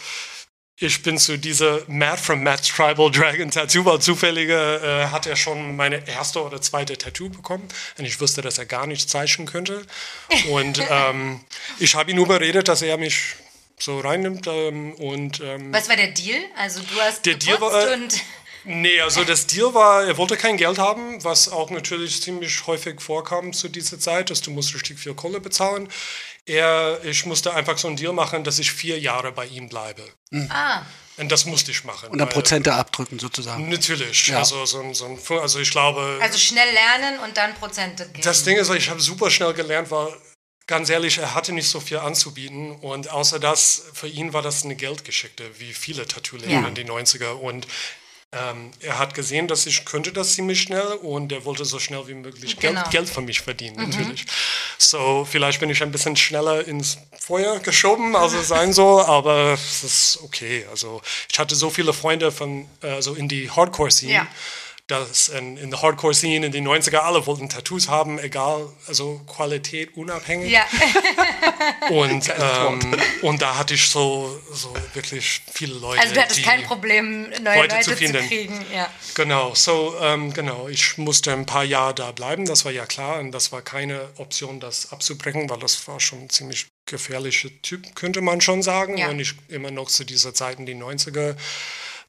ich 0.79 1.03
bin 1.03 1.17
zu 1.17 1.37
dieser 1.37 1.81
Matt 1.87 2.19
from 2.19 2.41
Matt's 2.41 2.67
Tribal 2.69 3.11
Dragon 3.11 3.51
Tattoo, 3.51 3.85
weil 3.85 3.99
zufällige 3.99 4.81
äh, 4.83 5.11
hat 5.11 5.27
er 5.27 5.35
schon 5.35 5.75
meine 5.75 6.07
erste 6.07 6.41
oder 6.41 6.61
zweite 6.61 6.97
Tattoo 6.97 7.29
bekommen 7.29 7.67
und 7.97 8.05
ich 8.05 8.19
wusste, 8.19 8.41
dass 8.41 8.57
er 8.57 8.65
gar 8.65 8.87
nicht 8.87 9.09
zeichnen 9.09 9.45
könnte 9.45 9.85
und 10.49 10.81
ähm, 10.89 11.41
ich 11.79 11.95
habe 11.95 12.11
ihn 12.11 12.17
überredet, 12.17 12.69
dass 12.69 12.81
er 12.81 12.97
mich 12.97 13.35
so 13.83 13.99
reinnimmt 13.99 14.47
ähm, 14.47 14.93
und 14.95 15.39
ähm, 15.41 15.73
Was 15.73 15.89
war 15.89 15.95
der 15.95 16.07
Deal? 16.11 16.39
Also 16.57 16.81
du 16.81 16.99
hast 17.01 17.25
Der 17.25 17.35
Deal 17.35 17.59
war, 17.61 17.89
äh, 17.89 17.93
und 17.93 18.13
Nee, 18.65 19.01
also 19.01 19.25
das 19.25 19.45
Deal 19.45 19.73
war, 19.73 20.05
er 20.05 20.17
wollte 20.17 20.37
kein 20.37 20.55
Geld 20.55 20.77
haben, 20.79 21.21
was 21.23 21.49
auch 21.49 21.69
natürlich 21.69 22.21
ziemlich 22.21 22.65
häufig 22.65 23.01
vorkam 23.01 23.51
zu 23.51 23.67
dieser 23.67 23.99
Zeit, 23.99 24.29
dass 24.29 24.39
du 24.39 24.51
musst 24.51 24.73
richtig 24.73 24.97
viel 24.99 25.13
Kohle 25.13 25.41
bezahlen. 25.41 25.89
Er, 26.45 26.99
ich 27.03 27.25
musste 27.25 27.53
einfach 27.53 27.77
so 27.77 27.87
einen 27.89 27.97
Deal 27.97 28.13
machen, 28.13 28.45
dass 28.45 28.59
ich 28.59 28.71
vier 28.71 28.97
Jahre 28.99 29.33
bei 29.33 29.45
ihm 29.47 29.67
bleibe. 29.67 30.03
ah, 30.49 30.81
Und 31.17 31.29
das 31.29 31.43
musste 31.45 31.71
ich 31.71 31.83
machen. 31.83 32.09
Und 32.09 32.19
dann 32.19 32.27
weil- 32.29 32.33
Prozente 32.33 32.73
abdrücken 32.73 33.19
sozusagen. 33.19 33.67
Natürlich. 33.67 34.27
Ja. 34.27 34.37
Also, 34.39 34.65
so, 34.65 34.79
ein- 34.79 34.93
so 34.93 35.05
ein, 35.07 35.19
also 35.41 35.59
ich 35.59 35.71
glaube, 35.71 36.19
also 36.21 36.37
schnell 36.37 36.71
lernen 36.73 37.19
und 37.19 37.35
dann 37.35 37.53
Prozente 37.55 38.05
geben. 38.07 38.21
das 38.23 38.43
Ding 38.45 38.55
ist, 38.55 38.69
ich 38.69 38.89
habe 38.89 39.01
super 39.01 39.29
schnell 39.29 39.53
gelernt, 39.53 39.91
weil 39.91 40.07
ganz 40.67 40.89
ehrlich, 40.89 41.17
er 41.17 41.33
hatte 41.35 41.51
nicht 41.53 41.67
so 41.69 41.79
viel 41.79 41.97
anzubieten 41.97 42.71
und 42.71 43.09
außer 43.09 43.39
das, 43.39 43.83
für 43.93 44.07
ihn 44.07 44.33
war 44.33 44.41
das 44.41 44.63
eine 44.63 44.75
Geldgeschichte, 44.75 45.43
wie 45.59 45.73
viele 45.73 46.05
Tattoo-Läden 46.07 46.51
Ja. 46.63 46.67
in 46.67 46.75
den 46.75 46.87
90er 46.89 47.31
und 47.31 47.67
ähm, 48.35 48.71
er 48.79 48.97
hat 48.97 49.13
gesehen, 49.13 49.47
dass 49.47 49.67
ich 49.67 49.85
könnte 49.85 50.11
das 50.11 50.33
ziemlich 50.33 50.59
schnell 50.61 50.87
und 51.03 51.31
er 51.31 51.45
wollte 51.45 51.65
so 51.65 51.77
schnell 51.77 52.07
wie 52.07 52.15
möglich 52.15 52.57
Geld, 52.57 52.75
Genau. 52.77 52.89
Geld 52.89 53.07
von 53.07 53.25
mich 53.25 53.41
verdienen, 53.41 53.75
natürlich. 53.89 54.25
So, 54.79 55.27
vielleicht 55.29 55.59
bin 55.59 55.69
ich 55.69 55.83
ein 55.83 55.91
bisschen 55.91 56.15
schneller 56.15 56.65
ins 56.67 56.97
Feuer 57.19 57.59
geschoben, 57.59 58.15
als 58.15 58.33
es 58.33 58.47
sein 58.47 58.73
soll, 58.73 59.03
aber 59.03 59.53
es 59.53 59.83
ist 59.83 60.19
okay. 60.23 60.65
Also 60.71 61.03
ich 61.31 61.37
hatte 61.37 61.53
so 61.55 61.69
viele 61.69 61.93
Freunde 61.93 62.31
von, 62.31 62.67
äh, 62.81 63.03
so 63.03 63.13
in 63.13 63.27
die 63.27 63.51
Hardcore-Scene, 63.51 64.13
Ja. 64.13 64.27
Dass 64.87 65.29
in, 65.29 65.57
in 65.57 65.71
der 65.71 65.81
Hardcore-Scene 65.81 66.45
in 66.45 66.51
den 66.51 66.67
90er 66.67 66.97
alle 66.97 67.25
wollten 67.25 67.47
Tattoos 67.47 67.87
haben, 67.87 68.19
egal, 68.19 68.67
also 68.87 69.21
Qualität 69.27 69.95
unabhängig. 69.95 70.51
Ja, 70.51 70.65
Und, 71.89 72.29
ähm, 72.29 73.01
und 73.21 73.41
da 73.41 73.57
hatte 73.57 73.73
ich 73.73 73.87
so, 73.87 74.39
so 74.51 74.73
wirklich 74.93 75.41
viele 75.51 75.73
Leute. 75.75 76.01
also 76.01 76.13
du 76.13 76.21
hattest 76.21 76.43
kein 76.43 76.63
Problem, 76.63 77.29
neue 77.41 77.61
Leute 77.61 77.75
Leute 77.75 77.81
zu 77.81 77.91
zu, 77.91 77.97
finden. 77.97 78.27
kriegen. 78.27 78.65
Ja. 78.73 78.89
Genau, 79.15 79.53
so, 79.53 79.95
ähm, 80.01 80.33
genau. 80.33 80.67
Ich 80.67 80.97
musste 80.97 81.33
ein 81.33 81.45
paar 81.45 81.63
Jahre 81.63 81.93
da 81.93 82.11
bleiben, 82.11 82.45
das 82.45 82.65
war 82.65 82.71
ja 82.71 82.85
klar. 82.85 83.19
Und 83.19 83.31
das 83.31 83.51
war 83.51 83.61
keine 83.61 84.09
Option, 84.17 84.59
das 84.59 84.91
abzubrechen, 84.91 85.49
weil 85.49 85.59
das 85.59 85.87
war 85.87 85.99
schon 85.99 86.23
ein 86.23 86.29
ziemlich 86.29 86.67
gefährlicher 86.85 87.49
Typ, 87.61 87.95
könnte 87.95 88.21
man 88.21 88.41
schon 88.41 88.61
sagen. 88.61 88.97
Ja. 88.97 89.09
Und 89.09 89.19
ich 89.19 89.33
immer 89.49 89.71
noch 89.71 89.87
zu 89.87 90.03
dieser 90.03 90.33
Zeit 90.33 90.59
in 90.59 90.65
die 90.65 90.75
90er. 90.75 91.35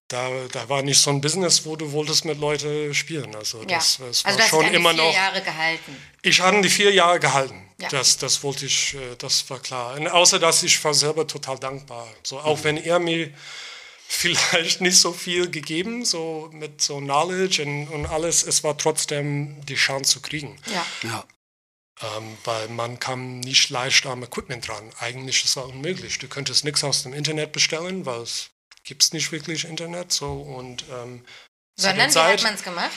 Da, 0.09 0.29
da 0.53 0.69
war 0.69 0.83
nicht 0.83 1.01
so 1.01 1.11
ein 1.11 1.21
Business, 1.21 1.65
wo 1.65 1.77
du 1.77 1.91
wolltest 1.93 2.27
mit 2.27 2.39
Leuten 2.39 2.93
spielen. 2.93 3.35
Also 3.35 3.61
ja. 3.61 3.77
das, 3.77 3.99
das 3.99 4.25
also 4.25 4.27
war 4.27 4.33
du 4.33 4.43
hast 4.43 4.49
schon 4.51 4.75
immer 4.75 4.93
die 4.93 4.99
vier 4.99 5.07
noch. 5.07 5.15
Jahre 5.15 5.43
gehalten. 5.43 5.97
Ich 6.23 6.41
hatte 6.41 6.61
die 6.61 6.69
vier 6.69 6.93
Jahre 6.93 7.21
gehalten. 7.21 7.71
Ja. 7.81 7.89
Das, 7.89 8.19
das 8.19 8.43
wollte 8.43 8.67
ich, 8.67 8.95
äh, 8.95 9.17
das 9.17 9.49
war 9.49 9.61
klar. 9.61 9.97
Und 9.97 10.07
außer 10.09 10.39
dass 10.39 10.63
ich 10.63 10.83
war 10.85 10.95
selber 10.95 11.27
total 11.27 11.59
dankbar. 11.59 12.07
So, 12.23 12.39
auch 12.39 12.63
wenn 12.65 12.77
er 12.77 12.99
mir 12.99 13.33
vielleicht 14.09 14.83
nicht 14.83 14.99
so 14.99 15.13
viel 15.13 15.51
gegeben, 15.51 16.05
so 16.05 16.51
mit 16.53 16.83
so 16.83 16.99
Knowledge 16.99 17.63
und, 17.63 17.89
und 17.89 18.07
alles, 18.07 18.43
es 18.43 18.63
war 18.63 18.77
trotzdem 18.77 19.65
die 19.67 19.75
Chance 19.75 20.13
zu 20.13 20.21
kriegen. 20.21 20.59
Ja. 20.73 20.87
Ja. 21.03 21.25
Ähm, 22.17 22.37
weil 22.45 22.69
man 22.69 22.99
kam 22.99 23.41
nicht 23.41 23.71
leicht 23.71 24.05
am 24.07 24.23
Equipment 24.23 24.67
dran. 24.67 24.91
Eigentlich 24.99 25.45
ist 25.45 25.57
es 25.57 25.63
unmöglich. 25.63 26.19
Du 26.19 26.29
könntest 26.29 26.65
nichts 26.65 26.85
aus 26.85 27.05
dem 27.05 27.15
Internet 27.15 27.53
bestellen, 27.53 28.05
weil 28.05 28.21
es 28.21 28.51
gibt 28.85 29.13
nicht 29.13 29.33
wirklich 29.33 29.65
Internet. 29.65 30.13
So, 30.13 30.33
und, 30.33 30.85
ähm, 30.93 31.25
zu 31.77 31.87
Sondern 31.87 31.97
der 31.97 32.15
wie 32.15 32.19
hat 32.33 32.39
Zeit- 32.41 32.43
man 32.45 32.55
es 32.55 32.63
gemacht? 32.63 32.91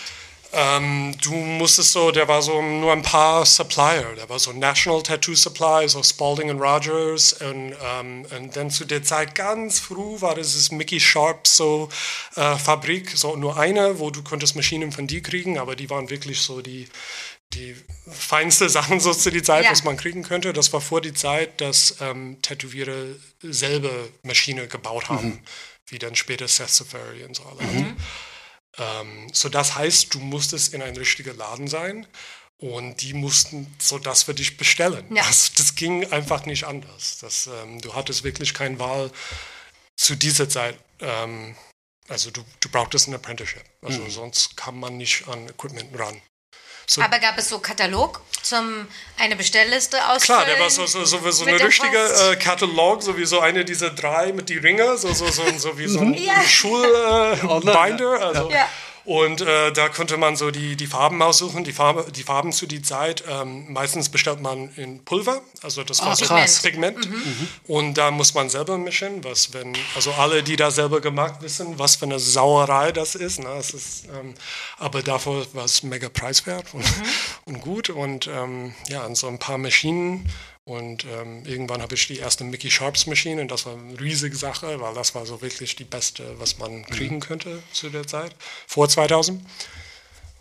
ähm, 0.54 1.16
du 1.22 1.34
musstest 1.34 1.92
so, 1.92 2.12
der 2.12 2.28
war 2.30 2.42
so 2.42 2.62
nur 2.62 2.94
ein 2.94 3.02
paar 3.02 3.46
Supplier. 3.46 4.14
Der 4.16 4.30
war 4.30 4.40
so 4.40 4.54
National 4.54 5.04
Tattoo 5.04 5.36
Supply, 5.36 5.90
so 5.90 6.02
Spalding 6.04 6.50
and 6.52 6.62
Rogers. 6.62 7.34
Und, 7.34 7.76
ähm, 7.84 8.26
und 8.36 8.56
dann 8.56 8.70
zu 8.72 8.86
der 8.86 9.04
Zeit 9.04 9.36
ganz 9.36 9.80
früh 9.80 10.22
war 10.22 10.36
das 10.36 10.54
das 10.54 10.72
Mickey 10.72 11.00
Sharp 11.00 11.48
so 11.48 11.90
äh, 12.36 12.56
Fabrik, 12.58 13.12
so 13.18 13.36
nur 13.36 13.58
eine, 13.58 14.00
wo 14.00 14.10
du 14.10 14.24
konntest 14.24 14.56
Maschinen 14.56 14.92
von 14.94 15.06
die 15.08 15.22
kriegen, 15.22 15.58
aber 15.58 15.76
die 15.76 15.90
waren 15.90 16.10
wirklich 16.10 16.40
so 16.42 16.62
die, 16.62 16.88
die 17.54 17.76
feinste 18.10 18.70
Sachen 18.78 19.00
so 19.02 19.14
zu 19.14 19.30
der 19.32 19.44
Zeit, 19.44 19.66
Ja. 19.66 19.72
was 19.72 19.84
man 19.84 19.98
kriegen 19.98 20.24
könnte. 20.24 20.54
Das 20.54 20.72
war 20.72 20.80
vor 20.82 21.02
die 21.02 21.14
Zeit, 21.14 21.60
dass 21.60 21.96
ähm, 22.00 22.42
Tätowierer 22.42 23.16
selber 23.42 23.92
Maschine 24.24 24.68
gebaut 24.68 25.10
haben, 25.10 25.42
wie 25.88 26.00
dann 26.00 26.16
später 26.16 26.48
Seth 26.48 26.70
Safari 26.70 27.24
und 27.24 27.36
so 27.36 27.44
alle. 27.44 27.96
Ähm, 28.78 29.30
so 29.34 29.50
das 29.50 29.76
heißt, 29.76 30.14
du 30.14 30.20
musstest 30.20 30.74
in 30.74 30.82
ein 30.82 30.96
richtiger 30.96 31.34
Laden 31.34 31.68
sein 31.68 32.08
und 32.58 33.02
die 33.02 33.14
mussten 33.14 33.74
so 33.80 34.00
das 34.00 34.24
für 34.24 34.34
dich 34.34 34.58
bestellen. 34.58 35.06
Ja. 35.16 35.24
Also, 35.24 35.52
das 35.58 35.76
ging 35.76 36.12
einfach 36.12 36.46
nicht 36.46 36.66
anders. 36.66 37.20
Das, 37.20 37.48
ähm, 37.48 37.82
du 37.82 37.94
hattest 37.94 38.24
wirklich 38.24 38.54
keine 38.54 38.80
Wahl 38.80 39.12
zu 39.96 40.16
dieser 40.16 40.48
Zeit. 40.50 40.78
Ähm, 41.00 41.56
also 42.08 42.32
du, 42.32 42.44
du 42.62 42.70
brauchtest 42.70 43.08
ein 43.08 43.16
Apprenticeship. 43.16 43.66
Also 43.82 44.08
sonst 44.10 44.56
kam 44.56 44.80
man 44.80 44.98
nicht 44.98 45.28
an 45.28 45.50
Equipment 45.50 45.98
ran. 46.00 46.22
So, 46.90 47.02
Aber 47.02 47.20
gab 47.20 47.38
es 47.38 47.50
so 47.50 47.60
Katalog 47.60 48.22
zum 48.42 48.88
eine 49.18 49.36
Bestellliste 49.36 49.98
ausfüllen? 50.08 50.40
Klar, 50.40 50.46
der 50.46 50.60
war 50.60 50.70
so, 50.70 50.86
so, 50.86 51.04
so, 51.04 51.20
so 51.32 51.44
mit 51.46 51.56
eine 51.56 51.64
richtige 51.68 51.98
äh, 51.98 52.36
Katalog, 52.38 53.04
so 53.04 53.18
wie 53.18 53.26
so 53.26 53.42
eine 53.42 53.66
dieser 53.66 53.90
drei 53.90 54.32
mit 54.32 54.48
die 54.48 54.58
Ringe, 54.58 54.98
so, 54.98 55.12
so, 55.14 55.28
so, 55.30 55.44
so 55.58 55.78
wie 55.78 55.88
so 55.88 56.00
ein 56.00 56.14
Ja. 56.18 56.42
Schulbinder. 56.44 58.20
Äh, 58.20 58.24
also. 58.24 58.50
Ja. 58.52 58.70
Und 59.08 59.40
äh, 59.40 59.72
da 59.72 59.88
konnte 59.88 60.18
man 60.18 60.36
so 60.36 60.52
die, 60.52 60.76
die 60.76 60.86
Farben 60.86 61.22
aussuchen, 61.22 61.64
die, 61.64 61.72
Farbe, 61.72 62.12
die 62.12 62.24
Farben 62.24 62.52
zu 62.52 62.68
die 62.68 62.82
Zeit. 62.82 63.24
Ähm, 63.26 63.72
meistens 63.72 64.10
bestellt 64.10 64.42
man 64.42 64.70
in 64.76 65.02
Pulver, 65.06 65.42
also 65.64 65.86
das 65.86 66.02
war 66.02 66.10
Ah, 66.10 66.16
so 66.18 66.26
krass. 66.26 66.62
Pigment. 66.62 67.08
Und 67.68 67.94
da 67.94 68.12
muss 68.12 68.34
man 68.34 68.50
selber 68.50 68.78
mischen, 68.78 69.24
was 69.24 69.54
wenn, 69.54 69.74
also 69.96 70.12
alle, 70.12 70.44
die 70.44 70.58
da 70.58 70.72
selber 70.72 71.00
gemacht 71.00 71.36
wissen, 71.40 71.80
was 71.80 71.96
für 71.96 72.04
eine 72.04 72.20
Sauerei 72.20 72.92
das 72.92 73.16
ist. 73.16 73.40
Ne? 73.40 73.48
Es 73.58 73.70
ist 73.70 74.08
ähm, 74.08 74.34
aber 74.78 75.02
dafür 75.02 75.48
war 75.54 75.64
es 75.64 75.84
mega 75.84 76.10
preiswert 76.10 76.66
und, 76.74 76.84
und 77.46 77.62
gut. 77.62 77.90
Und 77.90 78.28
ähm, 78.28 78.74
ja, 78.90 79.06
und 79.06 79.16
so 79.16 79.30
ein 79.30 79.40
paar 79.40 79.58
Maschinen. 79.58 80.30
Und 80.68 81.06
ähm, 81.06 81.46
irgendwann 81.46 81.82
habe 81.82 81.96
ich 81.96 82.08
die 82.08 82.18
erste 82.18 82.44
Mickey 82.44 82.70
Sharps 82.70 83.06
Maschine 83.08 83.42
und 83.42 83.50
das 83.50 83.66
war 83.66 83.74
eine 83.78 83.98
riesige 84.02 84.36
Sache, 84.36 84.82
weil 84.82 84.94
das 84.94 85.16
war 85.16 85.26
so 85.26 85.42
wirklich 85.42 85.78
die 85.78 85.86
beste, 85.86 86.38
was 86.42 86.58
man 86.58 86.86
kriegen 86.86 87.22
könnte 87.22 87.64
zu 87.72 87.90
der 87.90 88.06
Zeit, 88.06 88.36
vor 88.68 88.90
2000. 88.90 89.42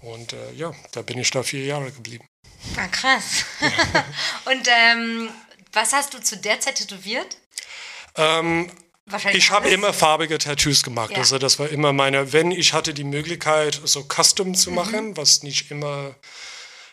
Und 0.03 0.33
äh, 0.33 0.53
ja, 0.57 0.73
da 0.91 1.03
bin 1.03 1.17
ich 1.19 1.31
da 1.31 1.45
vier 1.45 1.65
Jahre 1.65 1.93
geblieben. 1.93 2.27
Ah, 2.77 2.89
krass. 2.89 3.45
Und 4.47 4.67
ähm, 4.69 5.29
was 5.73 5.93
hast 5.93 6.13
du 6.13 6.19
zu 6.21 6.37
der 6.39 6.59
Zeit 6.59 6.75
tätowiert? 6.77 7.37
Ähm, 8.17 8.69
Ich 9.33 9.53
habe 9.53 9.69
immer 9.69 9.93
farbige 9.93 10.39
Tattoos 10.39 10.83
gemacht. 10.83 11.13
Ja. 11.13 11.19
Also 11.19 11.39
das 11.39 11.61
war 11.61 11.69
immer 11.69 11.93
meine, 11.93 12.33
wenn 12.33 12.51
ich 12.51 12.73
hatte 12.73 12.93
die 12.95 13.05
Möglichkeit, 13.05 13.81
so 13.85 14.03
Custom 14.03 14.49
Mhm. 14.49 14.55
zu 14.57 14.73
machen, 14.73 15.17
was 15.17 15.45
nicht 15.45 15.71
immer, 15.71 16.17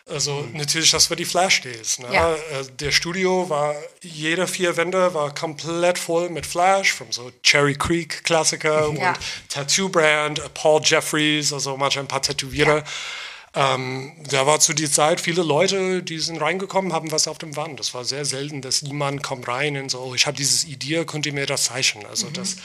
also 0.06 0.46
natürlich, 0.52 0.90
das 0.90 1.08
war 1.10 1.16
die 1.16 1.24
Flash 1.24 1.62
Days. 1.62 1.98
Ne? 1.98 2.08
Ja. 2.12 2.34
Äh, 2.34 2.38
Der 2.78 2.90
Studio 2.90 3.48
war, 3.48 3.74
jede 4.02 4.46
vier 4.46 4.76
Wände 4.76 5.14
war 5.14 5.34
komplett 5.34 5.98
voll 5.98 6.28
mit 6.30 6.44
Flash, 6.46 6.92
von 6.92 7.10
so 7.10 7.30
Cherry 7.42 7.74
Creek 7.74 8.22
Klassiker 8.24 8.92
Ja. 8.94 9.10
und 9.10 9.18
Tattoo 9.48 9.88
Brand, 9.88 10.38
äh, 10.40 10.48
Paul 10.52 10.80
Jeffries, 10.84 11.52
also 11.52 11.76
manchmal 11.76 12.04
ein 12.04 12.08
paar 12.08 12.22
Tätowierer. 12.22 12.84
Ähm, 13.56 14.12
da 14.28 14.46
war 14.46 14.58
zu 14.58 14.72
der 14.74 14.90
Zeit 14.90 15.20
viele 15.20 15.42
Leute, 15.42 16.02
die 16.02 16.18
sind 16.18 16.40
reingekommen, 16.42 16.92
haben 16.92 17.12
was 17.12 17.28
auf 17.28 17.38
dem 17.38 17.54
Wand. 17.54 17.78
Das 17.78 17.94
war 17.94 18.04
sehr 18.04 18.24
selten, 18.24 18.62
dass 18.62 18.80
jemand 18.80 19.22
kommt 19.22 19.46
rein 19.46 19.76
und 19.76 19.90
so, 19.90 20.00
oh, 20.00 20.14
ich 20.14 20.26
habe 20.26 20.36
dieses 20.36 20.64
Idee, 20.64 21.04
könnt 21.04 21.24
ihr 21.24 21.32
mir 21.32 21.46
das 21.46 21.64
zeichnen? 21.66 22.04
Also 22.06 22.28
das, 22.30 22.56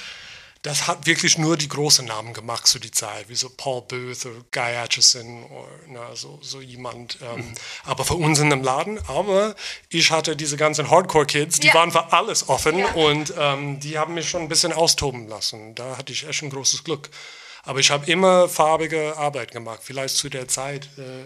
das 0.63 0.87
hat 0.87 1.05
wirklich 1.05 1.37
nur 1.37 1.55
die 1.55 1.69
großen 1.69 2.05
Namen 2.05 2.33
gemacht 2.33 2.67
zu 2.67 2.79
der 2.79 2.91
Zeit, 2.91 3.29
wie 3.29 3.35
so 3.35 3.49
Paul 3.49 3.81
Booth 3.83 4.25
oder 4.25 4.41
Guy 4.51 4.75
Atchison 4.75 5.45
oder 5.45 5.69
na, 5.87 6.15
so, 6.15 6.39
so 6.41 6.59
jemand. 6.61 7.17
Ähm, 7.21 7.53
Aber 7.85 8.03
für 8.03 8.15
uns 8.15 8.39
in 8.39 8.49
dem 8.49 8.61
Laden. 8.63 8.99
Aber 9.07 9.55
ich 9.89 10.11
hatte 10.11 10.35
diese 10.35 10.57
ganzen 10.57 10.89
Hardcore-Kids, 10.89 11.59
die 11.59 11.67
Ja. 11.67 11.75
waren 11.75 11.91
für 11.91 12.11
alles 12.11 12.49
offen 12.49 12.79
Ja. 12.79 12.91
und 12.91 13.33
ähm, 13.37 13.79
die 13.79 13.97
haben 13.97 14.13
mich 14.15 14.29
schon 14.29 14.41
ein 14.41 14.49
bisschen 14.49 14.73
austoben 14.73 15.27
lassen. 15.29 15.75
Da 15.75 15.97
hatte 15.97 16.11
ich 16.11 16.27
echt 16.27 16.41
ein 16.43 16.49
großes 16.49 16.83
Glück. 16.83 17.09
Aber 17.63 17.79
ich 17.79 17.91
habe 17.91 18.09
immer 18.11 18.49
farbige 18.49 19.15
Arbeit 19.17 19.51
gemacht. 19.51 19.79
Vielleicht 19.83 20.15
zu 20.17 20.29
der 20.29 20.47
Zeit 20.47 20.89
äh, 20.97 21.25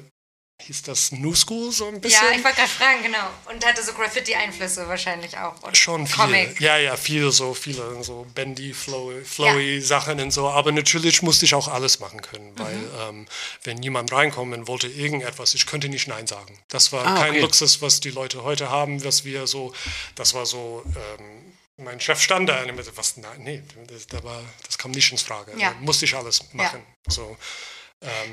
hieß 0.68 0.84
das 0.84 1.12
New 1.12 1.36
School 1.36 1.72
so 1.72 1.88
ein 1.88 2.00
bisschen. 2.02 2.24
Ja, 2.24 2.32
ich 2.36 2.44
wollte 2.44 2.58
gerade 2.58 2.70
fragen, 2.70 3.04
genau. 3.04 3.30
Und 3.52 3.66
hatte 3.66 3.84
so 3.84 3.94
Graffiti-Einflüsse 3.94 4.88
wahrscheinlich 4.88 5.38
auch. 5.38 5.62
Und 5.64 5.78
Schon 5.78 6.08
viel. 6.08 6.16
Comic. 6.16 6.60
Ja, 6.62 6.78
ja, 6.78 6.96
viel 6.98 7.32
so, 7.32 7.54
viele 7.54 8.04
so 8.04 8.26
bendy, 8.34 8.74
flowy, 8.74 9.24
flowy 9.26 9.82
Sachen 9.82 10.20
und 10.20 10.32
so. 10.32 10.50
Aber 10.50 10.72
natürlich 10.72 11.22
musste 11.22 11.46
ich 11.46 11.54
auch 11.56 11.68
alles 11.68 12.00
machen 12.00 12.22
können, 12.22 12.52
weil 12.58 12.76
Mhm. 12.76 12.88
ähm, 13.02 13.26
wenn 13.64 13.82
jemand 13.84 14.12
reinkommt 14.12 14.54
und 14.54 14.68
wollte 14.68 14.88
irgendetwas, 14.88 15.54
ich 15.54 15.66
könnte 15.66 15.90
nicht 15.90 16.08
Nein 16.08 16.28
sagen. 16.28 16.58
Das 16.70 16.92
war 16.92 17.06
Ah, 17.06 17.20
kein 17.20 17.32
okay. 17.32 17.42
Luxus, 17.42 17.82
was 17.82 18.00
die 18.00 18.12
Leute 18.12 18.44
heute 18.44 18.70
haben, 18.70 19.04
was 19.04 19.26
wir 19.26 19.48
so, 19.48 19.74
das 20.16 20.34
war 20.34 20.46
so, 20.46 20.84
ähm, 21.20 21.54
mein 21.78 22.00
Chef 22.00 22.22
stand 22.22 22.48
da 22.50 22.62
und 22.62 22.68
er 22.68 22.74
meinte, 22.74 22.96
was, 22.96 23.18
nein, 23.18 23.42
nee, 23.44 23.64
das, 23.88 24.08
da 24.08 24.24
war, 24.24 24.42
das 24.66 24.78
kam 24.78 24.92
nicht 24.92 25.12
ins 25.12 25.24
Frage. 25.24 25.52
Ja. 25.58 25.72
Da 25.72 25.76
musste 25.80 26.06
ich 26.06 26.16
alles 26.16 26.44
machen. 26.54 26.84
So. 27.08 27.36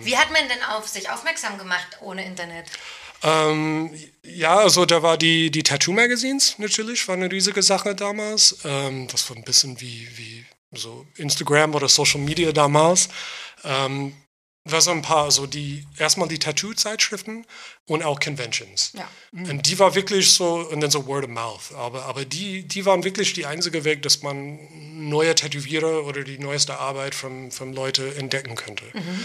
Wie 0.03 0.17
hat 0.17 0.31
man 0.31 0.49
denn 0.49 0.63
auf 0.63 0.89
sich 0.89 1.11
aufmerksam 1.11 1.59
gemacht 1.59 1.99
ohne 2.01 2.25
Internet? 2.25 2.67
Ähm, 3.23 3.91
ja, 4.25 4.57
also 4.59 4.87
da 4.87 5.03
war 5.03 5.19
die, 5.19 5.51
die 5.51 5.63
Tattoo-Magazines 5.63 6.59
natürlich, 6.59 7.07
war 7.07 7.17
eine 7.17 7.31
riesige 7.31 7.63
Sache 7.63 7.95
damals. 7.95 8.59
Ähm, 8.65 9.09
das 9.09 9.29
war 9.29 9.37
ein 9.37 9.45
bisschen 9.45 9.81
wie, 9.81 10.09
wie 10.17 10.47
so 10.73 11.07
Instagram 11.17 11.75
oder 11.75 11.89
Social 11.89 12.21
Media 12.21 12.53
damals. 12.53 13.09
Ähm, 13.65 14.15
war 14.65 14.81
so 14.81 14.91
ein 14.91 15.03
paar, 15.03 15.31
so 15.31 15.47
die, 15.47 15.87
erstmal 15.97 16.29
die 16.29 16.39
Tattoo-Zeitschriften 16.39 17.47
und 17.87 18.03
auch 18.03 18.21
Conventions. 18.21 18.93
Ja. 18.95 19.09
Und 19.33 19.67
die 19.67 19.79
war 19.79 19.95
wirklich 19.95 20.31
so, 20.31 20.69
und 20.71 20.81
dann 20.81 20.91
so 20.91 21.07
Word 21.07 21.25
of 21.25 21.31
Mouth. 21.31 21.73
Aber, 21.75 22.05
aber 22.05 22.25
die, 22.27 22.63
die 22.63 22.85
waren 22.85 23.03
wirklich 23.03 23.33
die 23.33 23.47
einzige 23.47 23.85
Weg, 23.85 24.03
dass 24.03 24.23
man 24.23 24.59
neue 25.09 25.35
Tätowierer 25.35 26.05
oder 26.05 26.25
die 26.25 26.39
neueste 26.39 26.79
Arbeit 26.79 27.15
von, 27.15 27.51
von 27.51 27.73
Leute 27.73 28.15
entdecken 28.17 28.55
könnte. 28.55 28.85
Ähm, 28.95 29.25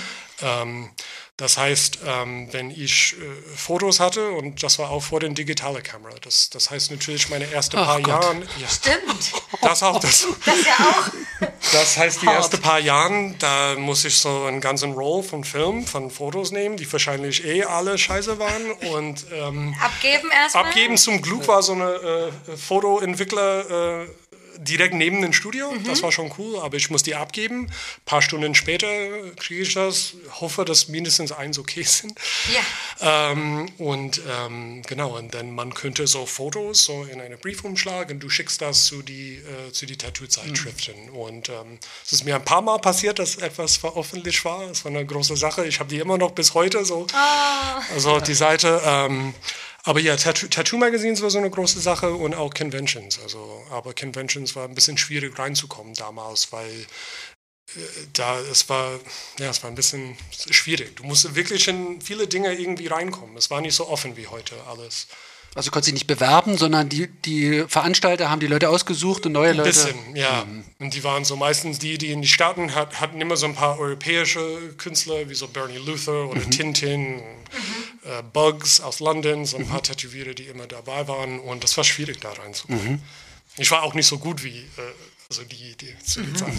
das 1.38 1.58
heißt, 1.58 2.00
ähm, 2.06 2.48
wenn 2.52 2.72
ich 2.72 3.16
äh, 3.20 3.58
Fotos 3.58 4.00
hatte, 4.00 4.30
und 4.30 4.64
das 4.64 4.80
war 4.80 4.90
auch 4.90 5.04
vor 5.04 5.20
der 5.20 5.30
digitalen 5.30 5.84
Kamera, 5.84 6.16
das, 6.22 6.50
das 6.50 6.72
heißt 6.72 6.92
natürlich 6.92 7.30
meine 7.30 7.52
ersten 7.52 7.76
paar 7.76 7.98
Gott. 8.02 8.08
Jahren. 8.08 8.42
Ja, 8.58 8.68
Stimmt. 8.70 9.34
das 9.62 9.84
auch. 9.84 10.00
Das, 10.00 10.26
Das 10.46 10.66
ja 10.66 10.74
auch. 10.80 11.48
das 11.74 11.98
heißt, 11.98 12.22
die 12.22 12.28
ersten 12.28 12.62
paar 12.62 12.80
Jahren, 12.80 13.38
da 13.40 13.76
muss 13.78 14.06
ich 14.06 14.18
so 14.18 14.46
einen 14.46 14.62
ganzen 14.62 14.94
Roll 14.94 15.24
von 15.24 15.44
Film, 15.44 15.86
von 15.86 16.10
Fotos 16.10 16.52
nehmen, 16.52 16.78
die 16.78 16.90
wahrscheinlich 16.92 17.44
eh 17.44 17.64
alle 17.66 17.98
scheiße 17.98 18.40
waren 18.40 18.72
und 18.94 19.26
ähm, 19.34 19.76
Abgeben 19.82 20.32
erstmal. 20.32 20.66
abgeben. 20.66 20.96
Zum 20.98 21.22
Glück 21.22 21.46
war 21.50 21.62
so 21.62 21.74
eine 21.74 22.32
äh, 22.48 22.56
Fotoentwickler 22.58 24.04
äh, 24.04 24.08
direkt 24.58 24.94
neben 24.94 25.22
dem 25.22 25.34
Studio. 25.34 25.74
Das 25.86 26.04
war 26.04 26.12
schon 26.12 26.32
cool, 26.38 26.60
aber 26.60 26.78
ich 26.78 26.90
muss 26.90 27.04
die 27.04 27.16
abgeben. 27.16 27.66
Ein 27.66 27.72
paar 28.06 28.22
Stunden 28.22 28.56
später 28.56 28.88
kriege 29.38 29.62
ich 29.62 29.74
das. 29.74 30.14
Hoffe, 30.40 30.66
dass 30.66 30.88
mindestens 30.88 31.32
eins 31.32 31.60
okay 31.60 31.84
sind. 31.84 32.18
Ja. 32.54 33.32
Ähm, 33.32 33.70
und 33.78 34.22
ähm, 34.30 34.82
genau, 34.84 35.18
und 35.18 35.34
dann 35.34 35.54
man 35.54 35.74
könnte 35.74 36.08
so 36.08 36.26
Fotos 36.26 36.86
so 36.86 37.04
in 37.04 37.22
einen 37.22 37.38
Briefumschlag 37.38 38.10
und 38.10 38.20
du 38.20 38.30
schickst 38.30 38.62
das 38.62 38.86
zu 38.86 39.02
die, 39.02 39.36
äh, 39.36 39.72
zu 39.72 39.86
die 39.86 39.98
Tattoo-Zeitschriften. 39.98 41.10
Und 41.10 41.50
ähm, 41.50 41.80
es 42.06 42.14
ist 42.14 42.26
mir 42.26 42.36
ein 42.36 42.46
paar 42.46 42.62
Mal 42.62 42.80
passiert, 42.80 43.20
dass 43.20 43.36
etwas 43.38 43.78
veröffentlicht 43.78 44.44
war. 44.46 44.70
Es 44.70 44.86
war 44.86 44.92
eine 44.92 45.06
große 45.06 45.36
Sache. 45.36 45.66
Ich 45.66 45.80
habe 45.80 45.90
die 45.90 46.00
immer 46.00 46.18
noch 46.18 46.32
bis 46.32 46.54
heute 46.54 46.86
so. 46.86 47.08
Also 47.94 48.20
die 48.20 48.34
Seite. 48.34 48.82
Aber 49.86 50.00
ja, 50.00 50.16
Tattoo, 50.16 50.48
Tattoo 50.48 50.78
Magazines 50.78 51.22
war 51.22 51.30
so 51.30 51.38
eine 51.38 51.50
große 51.50 51.80
Sache 51.80 52.14
und 52.14 52.34
auch 52.34 52.54
Conventions. 52.54 53.20
Also, 53.22 53.64
aber 53.70 53.94
Conventions 53.94 54.56
war 54.56 54.68
ein 54.68 54.74
bisschen 54.74 54.98
schwierig 54.98 55.38
reinzukommen 55.38 55.94
damals, 55.94 56.52
weil 56.52 56.72
äh, 57.76 57.80
da 58.14 58.40
es 58.40 58.68
war 58.68 59.00
ja 59.40 59.52
es 59.52 59.62
war 59.62 59.70
ein 59.70 59.76
bisschen 59.76 60.18
schwierig. 60.50 60.96
Du 60.96 61.04
musst 61.04 61.36
wirklich 61.36 61.68
in 61.68 62.02
viele 62.02 62.28
Dinge 62.28 62.52
irgendwie 62.54 62.88
reinkommen. 62.88 63.38
Es 63.38 63.52
war 63.52 63.62
nicht 63.62 63.76
so 63.76 63.88
offen 63.88 64.18
wie 64.18 64.28
heute 64.28 64.56
alles. 64.68 65.08
Also 65.56 65.72
konnte 65.72 65.86
sich 65.86 65.94
nicht 65.94 66.08
bewerben, 66.08 66.58
sondern 66.58 66.90
die, 66.90 67.08
die 67.08 67.64
Veranstalter 67.70 68.30
haben 68.30 68.42
die 68.42 68.48
Leute 68.48 68.70
ausgesucht 68.70 69.26
und 69.26 69.32
neue 69.32 69.52
Ein 69.52 69.58
Leute. 69.58 69.70
bisschen, 69.70 70.16
ja. 70.16 70.46
Und 70.80 70.94
die 70.94 71.02
waren 71.06 71.24
so 71.24 71.38
meistens 71.38 71.80
die, 71.80 71.98
die 71.98 72.12
in 72.12 72.22
die 72.22 72.28
Staaten 72.28 72.76
hat, 72.76 73.00
hatten 73.00 73.22
immer 73.22 73.38
so 73.38 73.46
ein 73.46 73.56
paar 73.56 73.80
europäische 73.80 74.74
Künstler, 74.78 75.30
wie 75.30 75.34
so 75.34 75.48
Bernie 75.48 75.78
Luther 75.78 76.28
oder 76.30 76.42
Tintin, 76.50 77.24
äh, 78.06 78.22
Bugs 78.24 78.80
aus 78.82 79.00
London, 79.00 79.46
so 79.46 79.58
ein 79.58 79.68
paar 79.68 79.84
Tätowierer, 79.84 80.34
die 80.34 80.44
immer 80.48 80.68
dabei 80.68 81.08
waren. 81.08 81.40
Und 81.40 81.64
das 81.64 81.76
war 81.78 81.84
schwierig, 81.84 82.22
da 82.22 82.32
reinzukommen. 82.32 83.02
Ich 83.58 83.72
war 83.72 83.84
auch 83.84 83.94
nicht 83.94 84.08
so 84.08 84.18
gut 84.20 84.44
wie 84.44 84.60
äh, 84.60 84.94
also 85.30 85.44
die, 85.44 85.76
die 85.76 85.98
zu 86.00 86.22
war- 86.40 86.50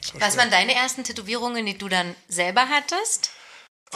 das 0.00 0.14
war 0.14 0.20
Was 0.20 0.36
waren 0.36 0.50
deine 0.50 0.74
ersten 0.74 1.02
Tätowierungen, 1.04 1.64
die 1.66 1.76
du 1.76 1.88
dann 1.88 2.14
selber 2.28 2.68
hattest? 2.68 3.30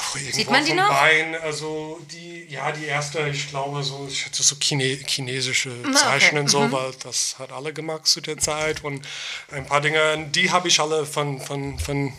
Ach, 0.00 0.16
Sieht 0.16 0.48
man 0.50 0.64
die 0.64 0.74
noch? 0.74 0.88
Bein, 0.88 1.34
also 1.36 2.00
die, 2.12 2.44
ja, 2.48 2.70
die 2.72 2.84
erste, 2.84 3.28
ich 3.30 3.48
glaube, 3.48 3.82
so, 3.82 4.06
ich 4.08 4.24
hatte 4.26 4.42
so 4.44 4.54
Chine, 4.56 4.84
chinesische 5.06 5.70
okay. 5.84 5.92
Zeichen 5.92 6.38
und 6.38 6.48
so, 6.48 6.60
Mhm. 6.60 6.72
weil 6.72 6.92
das 7.02 7.36
hat 7.40 7.50
alle 7.50 7.72
gemacht 7.72 8.06
zu 8.06 8.20
der 8.20 8.38
Zeit. 8.38 8.84
Und 8.84 9.04
ein 9.50 9.66
paar 9.66 9.80
Dinge, 9.80 10.28
die 10.30 10.50
habe 10.52 10.68
ich 10.68 10.78
alle 10.78 11.04
von, 11.04 11.40
von, 11.40 11.78
von, 11.80 12.12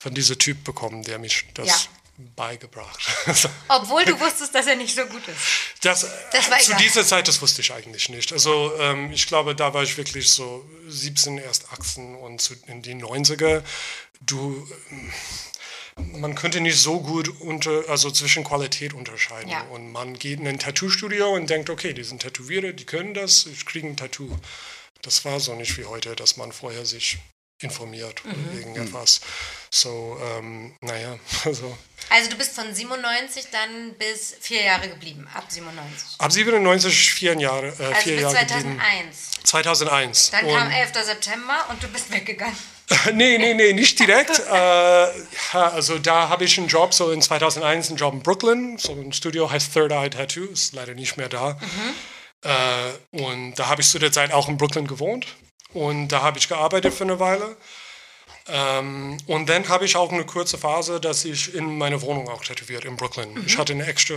von 0.00 0.14
diesem 0.14 0.38
Typ 0.38 0.64
bekommen, 0.64 1.04
der 1.04 1.18
mich 1.20 1.44
das 1.54 1.66
Ja. 1.68 1.76
Beigebracht 2.18 3.00
Obwohl 3.68 4.04
du 4.04 4.18
wusstest, 4.18 4.54
dass 4.54 4.66
er 4.66 4.76
nicht 4.76 4.94
so 4.94 5.04
gut 5.06 5.26
ist. 5.28 5.38
Das, 5.82 6.06
Das 6.32 6.64
zu 6.64 6.74
dieser 6.76 7.04
Zeit, 7.04 7.28
das 7.28 7.40
wusste 7.40 7.60
ich 7.60 7.72
eigentlich 7.72 8.08
nicht. 8.08 8.32
Also 8.32 8.72
ähm, 8.78 9.12
ich 9.12 9.26
glaube, 9.26 9.54
da 9.54 9.72
war 9.74 9.82
ich 9.82 9.96
wirklich 9.96 10.30
so 10.30 10.64
17, 10.88 11.38
erst 11.38 11.72
18 11.72 12.14
und 12.16 12.40
zu, 12.40 12.54
in 12.66 12.82
die 12.82 12.94
90er. 12.94 13.62
Du, 14.20 14.66
ähm, 14.90 15.12
man 16.20 16.34
könnte 16.34 16.60
nicht 16.60 16.78
so 16.78 17.00
gut 17.00 17.28
unter, 17.40 17.88
also 17.88 18.10
zwischen 18.10 18.44
Qualität 18.44 18.94
unterscheiden. 18.94 19.50
Ja. 19.50 19.62
Und 19.62 19.92
man 19.92 20.14
geht 20.14 20.40
in 20.40 20.48
ein 20.48 20.58
Tattoo-Studio 20.58 21.34
und 21.34 21.50
denkt, 21.50 21.70
okay, 21.70 21.92
die 21.92 22.04
sind 22.04 22.22
Tätowierer, 22.22 22.72
die 22.72 22.84
können 22.84 23.14
das, 23.14 23.46
ich 23.46 23.66
kriege 23.66 23.86
ein 23.86 23.96
Tattoo. 23.96 24.36
Das 25.02 25.24
war 25.24 25.38
so 25.40 25.54
nicht 25.54 25.76
wie 25.78 25.84
heute, 25.84 26.16
dass 26.16 26.36
man 26.36 26.52
vorher 26.52 26.84
sich 26.84 27.18
informiert 27.60 28.22
Mhm. 28.24 28.30
oder 28.32 28.58
irgendetwas. 28.58 29.20
So, 29.70 30.18
ähm, 30.38 30.74
naja, 30.80 31.18
also 31.44 31.76
Also 32.10 32.30
du 32.30 32.36
bist 32.36 32.54
von 32.54 32.72
97 32.74 33.46
dann 33.52 33.92
bis 33.98 34.34
vier 34.40 34.62
Jahre 34.62 34.88
geblieben, 34.88 35.28
ab 35.34 35.44
97. 35.48 36.18
ab 36.18 36.32
97 36.32 37.12
vier 37.12 37.34
Jahre, 37.38 37.66
äh, 37.66 37.84
Also 37.84 38.00
vier 38.02 38.14
bis 38.14 38.22
Jahre 38.22 38.46
geblieben. 38.46 38.78
2001. 38.80 39.30
2001. 39.44 40.30
Dann 40.30 40.44
Und- 40.46 40.56
kam 40.56 40.70
11. 40.70 41.04
September 41.04 41.66
und 41.68 41.82
du 41.82 41.88
bist 41.88 42.10
weggegangen. 42.12 42.56
nee, 43.12 43.36
nee, 43.36 43.52
nee, 43.52 43.72
nicht 43.74 43.98
direkt. 44.00 44.38
äh, 44.38 44.50
ja, 44.52 45.08
also 45.52 45.98
da 45.98 46.30
habe 46.30 46.44
ich 46.44 46.56
einen 46.56 46.68
Job, 46.68 46.94
so 46.94 47.10
in 47.10 47.20
2001 47.20 47.88
einen 47.88 47.98
Job 47.98 48.14
in 48.14 48.22
Brooklyn. 48.22 48.78
So 48.78 48.92
ein 48.92 49.12
Studio 49.12 49.50
heißt 49.50 49.74
Third 49.74 49.92
Eye 49.92 50.08
Tattoo, 50.08 50.44
ist 50.46 50.72
leider 50.72 50.94
nicht 50.94 51.18
mehr 51.18 51.28
da. 51.28 51.58
Äh, 52.42 53.18
und 53.22 53.56
da 53.56 53.66
habe 53.66 53.82
ich 53.82 53.88
zu 53.90 53.98
der 53.98 54.12
Zeit 54.12 54.32
auch 54.32 54.48
in 54.48 54.56
Brooklyn 54.56 54.86
gewohnt. 54.86 55.26
Und 55.72 56.08
da 56.08 56.22
habe 56.22 56.38
ich 56.38 56.48
gearbeitet 56.48 56.94
für 56.94 57.04
eine 57.04 57.20
Weile. 57.20 57.56
Ähm, 58.46 59.18
und 59.26 59.48
dann 59.48 59.68
habe 59.68 59.84
ich 59.84 59.96
auch 59.96 60.10
eine 60.10 60.24
kurze 60.24 60.56
Phase, 60.58 61.00
dass 61.00 61.24
ich 61.24 61.54
in 61.54 61.76
meine 61.76 62.00
Wohnung 62.02 62.28
auch 62.28 62.42
tätowiert 62.42 62.84
in 62.84 62.96
Brooklyn. 62.96 63.44
Ich 63.46 63.58
hatte 63.58 63.74
ein 63.74 63.80
extra 63.80 64.14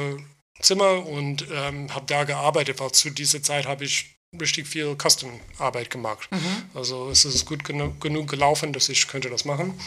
Zimmer 0.61 1.05
und 1.05 1.45
ähm, 1.51 1.93
habe 1.93 2.05
da 2.05 2.23
gearbeitet, 2.23 2.79
weil 2.79 2.91
zu 2.91 3.09
dieser 3.09 3.43
Zeit 3.43 3.65
habe 3.67 3.83
ich 3.83 4.15
richtig 4.39 4.67
viel 4.67 4.95
Custom-Arbeit 4.95 5.89
gemacht. 5.89 6.29
Also 6.73 7.09
es 7.09 7.25
ist 7.25 7.45
gut 7.45 7.63
genu 7.65 7.93
genug 7.99 8.29
gelaufen, 8.29 8.71
dass 8.71 8.87
ich 8.87 9.07
könnte 9.07 9.29
das 9.29 9.43
machen. 9.43 9.77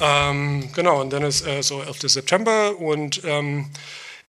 Ähm, 0.00 0.70
genau, 0.74 1.00
und 1.00 1.10
dann 1.10 1.22
ist 1.22 1.46
äh, 1.46 1.62
so 1.62 1.80
11. 1.80 2.02
September 2.02 2.78
und 2.78 3.22
ähm, 3.24 3.70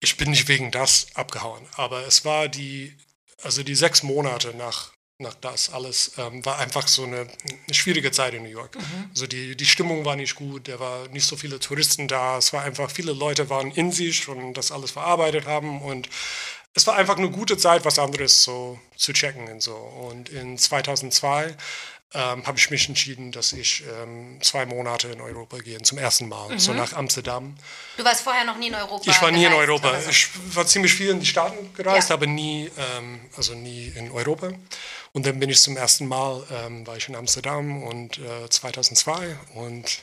ich 0.01 0.19
bin 0.19 0.31
nicht 0.31 0.49
wegen 0.49 0.71
das 0.71 1.07
abgehauen, 1.15 1.67
aber 1.77 2.07
es 2.07 2.27
war 2.27 2.49
die, 2.49 2.95
also 3.43 3.63
die 3.63 3.75
sechs 3.75 4.03
Monate 4.03 4.55
nach, 4.55 4.93
nach 5.25 5.35
das 5.35 5.71
alles, 5.71 6.13
ähm, 6.19 6.45
war 6.45 6.59
einfach 6.59 6.87
so 6.87 7.03
eine, 7.03 7.27
eine 7.67 7.75
schwierige 7.75 8.13
Zeit 8.13 8.35
in 8.35 8.45
New 8.45 8.49
York. 8.49 8.77
Also 9.11 9.27
die, 9.27 9.57
die 9.57 9.67
Stimmung 9.67 10.05
war 10.05 10.15
nicht 10.15 10.37
gut, 10.37 10.69
da 10.69 10.79
war 10.79 11.09
nicht 11.09 11.27
so 11.27 11.37
viele 11.37 11.59
Touristen 11.59 12.07
da, 12.07 12.39
es 12.39 12.53
war 12.53 12.63
einfach, 12.63 12.91
viele 12.91 13.13
Leute 13.13 13.51
waren 13.51 13.73
in 13.73 13.91
sich 13.91 14.29
und 14.29 14.55
das 14.55 14.71
alles 14.71 14.93
verarbeitet 14.93 15.47
haben 15.47 15.83
und 15.83 16.09
es 16.75 16.87
war 16.87 16.97
einfach 16.97 17.17
eine 17.17 17.31
gute 17.31 17.57
Zeit, 17.57 17.85
was 17.85 17.99
anderes 17.99 18.43
so 18.43 18.79
zu 18.97 19.13
checken 19.13 19.49
und 19.49 19.63
so. 19.63 19.75
Und 19.75 20.29
in 20.29 20.59
2002 20.59 21.57
ähm, 22.13 22.47
habe 22.47 22.59
ich 22.59 22.71
mich 22.71 22.89
entschieden, 22.89 23.33
dass 23.33 23.53
ich 23.53 23.83
ähm, 24.03 24.39
zwei 24.43 24.67
Monate 24.67 25.09
in 25.09 25.21
Europa 25.21 25.59
gehe, 25.59 25.81
zum 25.83 25.99
ersten 25.99 26.29
Mal, 26.29 26.59
so 26.59 26.73
nach 26.73 26.93
Amsterdam. 26.93 27.57
Du 27.97 28.05
warst 28.05 28.23
vorher 28.23 28.45
noch 28.45 28.57
nie 28.57 28.69
in 28.69 28.75
Europa. 28.75 29.11
Ich 29.11 29.21
war 29.23 29.31
nie 29.33 29.45
in 29.45 29.53
Europa. 29.53 30.01
so. 30.01 30.11
Ich 30.11 30.29
war 30.55 30.67
ziemlich 30.67 30.95
viel 30.95 31.11
in 31.11 31.21
die 31.21 31.27
Staaten 31.27 31.73
gereist, 31.75 32.11
Ja. 32.11 32.15
aber 32.17 32.27
nie, 32.27 32.71
ähm, 32.97 33.21
also 33.37 33.55
nie 33.55 33.93
in 33.97 34.11
Europa. 34.13 34.53
Und 35.13 35.27
dann 35.27 35.39
bin 35.41 35.49
ich 35.51 35.61
zum 35.61 35.77
ersten 35.77 36.07
Mal, 36.07 36.45
ähm, 36.53 36.87
war 36.87 36.97
ich 36.97 37.09
in 37.09 37.17
Amsterdam 37.17 37.83
und 37.85 38.19
äh, 38.19 38.49
2002 38.49 39.37
und 39.55 40.03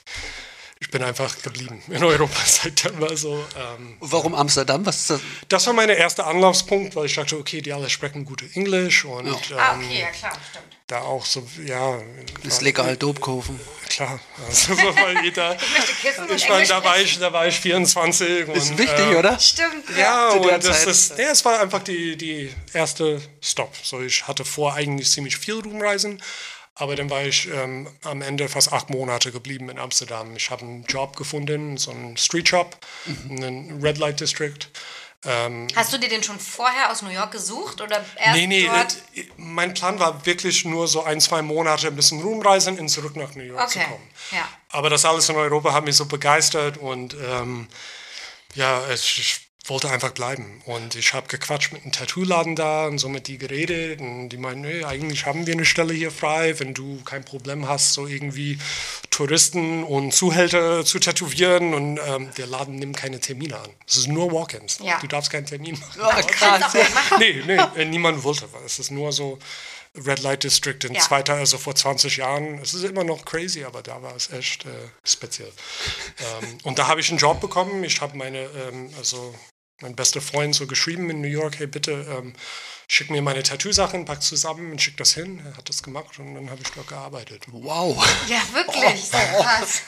ich 0.81 0.89
bin 0.89 1.03
einfach 1.03 1.39
geblieben 1.43 1.81
in 1.89 2.03
Europa 2.03 2.39
seitdem. 2.45 3.01
Also, 3.03 3.45
ähm, 3.55 3.95
Warum 3.99 4.33
Amsterdam? 4.33 4.83
Was 4.85 4.97
ist 5.01 5.09
das? 5.11 5.21
das 5.47 5.67
war 5.67 5.73
mein 5.73 5.89
erster 5.89 6.25
Anlaufspunkt, 6.25 6.95
weil 6.95 7.05
ich 7.05 7.13
dachte, 7.15 7.37
okay, 7.37 7.61
die 7.61 7.71
alle 7.71 7.89
sprechen 7.89 8.25
gute 8.25 8.49
Englisch 8.55 9.05
und 9.05 9.27
Ah, 9.55 9.73
ähm, 9.75 9.79
okay, 9.85 9.99
ja 10.01 10.09
klar, 10.09 10.33
stimmt. 10.49 10.65
da 10.87 11.01
auch 11.01 11.23
so, 11.23 11.47
ja, 11.63 11.99
Ist 12.43 12.61
legal, 12.63 12.97
Dope 12.97 13.21
kaufen. 13.21 13.59
klar. 13.89 14.19
Also, 14.47 14.73
so, 14.73 14.81
weil 14.95 15.23
jeder, 15.23 15.49
möchte 15.49 15.93
Kissen 16.01 16.23
und 16.27 16.35
ich 16.35 16.49
meine, 16.49 16.67
da 16.67 16.83
war 16.83 16.99
ich, 16.99 17.19
da 17.19 17.31
war 17.31 17.45
ich 17.47 17.59
24. 17.59 18.47
Ist 18.49 18.71
und, 18.71 18.77
wichtig, 18.79 19.05
äh, 19.11 19.15
oder? 19.15 19.39
Stimmt, 19.39 19.85
Ja, 19.95 20.33
der 20.33 20.41
und 20.55 20.63
das 20.67 20.79
Zeit. 20.79 20.87
ist, 20.87 21.17
ja, 21.19 21.25
es 21.29 21.45
war 21.45 21.59
einfach 21.61 21.83
die, 21.83 22.17
die 22.17 22.51
erste 22.73 23.21
Stop. 23.39 23.75
So, 23.83 24.01
ich 24.01 24.27
hatte 24.27 24.43
vor, 24.43 24.73
eigentlich 24.73 25.11
ziemlich 25.11 25.37
viel 25.37 25.59
rumreisen, 25.59 26.19
aber 26.81 26.95
dann 26.95 27.09
war 27.09 27.23
ich 27.23 27.47
ähm, 27.47 27.87
am 28.03 28.21
Ende 28.21 28.49
fast 28.49 28.73
acht 28.73 28.89
Monate 28.89 29.31
geblieben 29.31 29.69
in 29.69 29.77
Amsterdam. 29.79 30.35
Ich 30.35 30.49
habe 30.49 30.63
einen 30.63 30.83
Job 30.85 31.15
gefunden, 31.15 31.77
so 31.77 31.91
einen 31.91 32.17
Street 32.17 32.49
Shop, 32.49 32.75
Mhm. 33.05 33.31
einen 33.43 33.81
Red 33.83 33.97
Light 33.99 34.19
District. 34.19 34.57
Hast 35.75 35.93
du 35.93 35.99
dir 35.99 36.09
den 36.09 36.23
schon 36.23 36.39
vorher 36.39 36.91
aus 36.91 37.03
New 37.03 37.11
York 37.11 37.31
gesucht 37.31 37.79
oder 37.79 38.03
erst 38.17 38.35
Nee, 38.35 38.47
nee, 38.47 38.65
dort? 38.65 38.97
äh, 39.15 39.23
mein 39.37 39.71
Plan 39.75 39.99
war 39.99 40.25
wirklich 40.25 40.65
nur 40.65 40.87
so 40.87 41.03
ein, 41.03 41.21
zwei 41.21 41.43
Monate 41.43 41.87
ein 41.87 41.95
bisschen 41.95 42.23
rumreisen 42.23 42.79
und 42.79 42.89
zurück 42.89 43.15
nach 43.15 43.35
New 43.35 43.43
York 43.43 43.69
zu 43.69 43.77
Okay, 43.77 43.87
kommen. 43.87 44.09
ja. 44.31 44.49
Aber 44.69 44.89
das 44.89 45.05
alles 45.05 45.29
in 45.29 45.35
Europa 45.35 45.73
hat 45.73 45.85
mich 45.85 45.95
so 45.95 46.05
begeistert 46.07 46.77
und 46.77 47.15
ähm, 47.23 47.67
ja, 48.55 48.81
es, 48.87 49.03
ich 49.19 49.50
wollte 49.65 49.89
einfach 49.91 50.11
bleiben. 50.11 50.61
Und 50.65 50.95
ich 50.95 51.13
habe 51.13 51.27
gequatscht 51.27 51.71
mit 51.71 51.83
einem 51.83 51.91
Tattoo-Laden 51.91 52.55
da 52.55 52.87
und 52.87 52.97
so 52.97 53.09
mit 53.09 53.27
die 53.27 53.37
geredet 53.37 53.99
und 54.01 54.29
die 54.29 54.37
meinen, 54.37 54.61
nee, 54.61 54.83
eigentlich 54.83 55.25
haben 55.25 55.45
wir 55.45 55.53
eine 55.53 55.65
Stelle 55.65 55.93
hier 55.93 56.11
frei, 56.11 56.59
wenn 56.59 56.73
du 56.73 57.01
kein 57.03 57.23
Problem 57.23 57.67
hast, 57.67 57.93
so 57.93 58.07
irgendwie 58.07 58.57
Touristen 59.11 59.83
und 59.83 60.13
Zuhälter 60.13 60.83
zu 60.83 60.99
tätowieren 60.99 61.73
und 61.73 61.99
ähm, 62.07 62.29
der 62.37 62.47
Laden 62.47 62.75
nimmt 62.75 62.97
keine 62.97 63.19
Termine 63.19 63.59
an. 63.59 63.69
Es 63.87 63.97
ist 63.97 64.07
nur 64.07 64.31
Walk-ins. 64.31 64.79
Ja. 64.81 64.99
Du 64.99 65.07
darfst 65.07 65.31
keinen 65.31 65.45
Termin 65.45 65.79
machen. 65.79 66.15
Nicht 66.17 66.41
machen. 66.41 66.83
Nee, 67.19 67.43
nee, 67.45 67.57
äh, 67.81 67.85
niemand 67.85 68.23
wollte. 68.23 68.47
Es 68.65 68.79
ist 68.79 68.89
nur 68.91 69.11
so, 69.11 69.37
Red 69.93 70.21
Light 70.21 70.43
District 70.45 70.77
in 70.85 70.93
Ja. 70.93 71.01
zweiter, 71.01 71.33
also 71.35 71.57
vor 71.57 71.75
20 71.75 72.17
Jahren. 72.17 72.59
Es 72.59 72.73
ist 72.73 72.83
immer 72.83 73.03
noch 73.03 73.25
crazy, 73.25 73.65
aber 73.65 73.81
da 73.81 74.01
war 74.01 74.15
es 74.15 74.31
echt 74.31 74.65
äh, 74.65 74.69
speziell. 75.03 75.51
ähm, 76.19 76.57
und 76.63 76.79
da 76.79 76.87
habe 76.87 77.01
ich 77.01 77.09
einen 77.09 77.17
Job 77.17 77.41
bekommen. 77.41 77.83
Ich 77.83 77.99
habe 77.99 78.17
meine, 78.17 78.39
ähm, 78.39 78.89
also 78.97 79.35
mein 79.81 79.95
bester 79.95 80.21
Freund 80.21 80.55
so 80.55 80.67
geschrieben 80.67 81.09
in 81.09 81.21
New 81.21 81.27
York, 81.27 81.59
hey 81.59 81.67
bitte 81.67 82.05
ähm, 82.09 82.33
schick 82.87 83.09
mir 83.09 83.21
meine 83.21 83.43
Tattoo-Sachen, 83.43 84.05
pack 84.05 84.21
zusammen 84.21 84.71
und 84.71 84.81
schick 84.81 84.97
das 84.97 85.13
hin. 85.13 85.41
Er 85.45 85.57
hat 85.57 85.69
das 85.69 85.81
gemacht 85.81 86.19
und 86.19 86.35
dann 86.35 86.49
habe 86.49 86.61
ich 86.61 86.69
dort 86.71 86.87
gearbeitet. 86.87 87.45
Wow. 87.51 88.05
Ja, 88.27 88.41
wirklich. 88.53 89.01
Sehr 89.09 89.25
krass. 89.41 89.83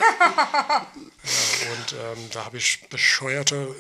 Und 1.21 1.93
ähm, 1.93 2.29
da 2.32 2.45
habe 2.45 2.58
ich 2.58 2.88
bescheuerte 2.89 3.75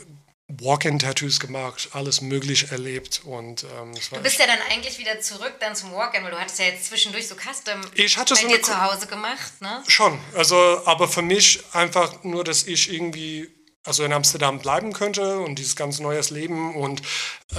Walk-in-Tattoos 0.49 1.39
gemacht, 1.39 1.89
alles 1.93 2.21
möglich 2.21 2.71
erlebt 2.71 3.21
und 3.23 3.63
ähm, 3.63 3.93
Du 4.11 4.19
bist 4.21 4.39
ja 4.39 4.45
dann 4.45 4.59
eigentlich 4.69 4.99
wieder 4.99 5.19
zurück 5.21 5.53
dann 5.59 5.75
zum 5.75 5.93
Walk-In, 5.93 6.23
weil 6.23 6.31
du 6.31 6.39
hattest 6.39 6.59
ja 6.59 6.65
jetzt 6.65 6.85
zwischendurch 6.87 7.27
so 7.27 7.35
Custom 7.35 7.81
Ich 7.95 8.17
hatte 8.17 8.35
bei 8.35 8.41
so 8.41 8.47
dir 8.47 8.61
zu 8.61 8.81
Hause 8.81 9.07
gemacht, 9.07 9.61
ne? 9.61 9.83
Schon, 9.87 10.19
also 10.35 10.81
aber 10.85 11.07
für 11.07 11.21
mich 11.21 11.63
einfach 11.73 12.23
nur, 12.23 12.43
dass 12.43 12.63
ich 12.63 12.91
irgendwie 12.91 13.49
also 13.83 14.03
in 14.03 14.13
Amsterdam 14.13 14.59
bleiben 14.59 14.93
könnte 14.93 15.39
und 15.39 15.59
dieses 15.59 15.75
ganz 15.75 15.99
neues 15.99 16.29
Leben 16.29 16.75
und 16.75 17.01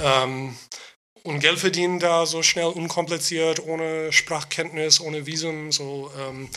ähm, 0.01 0.55
und 1.23 1.39
Geld 1.39 1.57
verdienen 1.57 1.99
da 1.99 2.27
so 2.27 2.43
schnell, 2.43 2.67
unkompliziert, 2.67 3.59
ohne 3.65 4.13
Sprachkenntnis, 4.13 4.99
ohne 4.99 5.25
Visum, 5.25 5.71
so 5.71 6.11
ähm, 6.19 6.49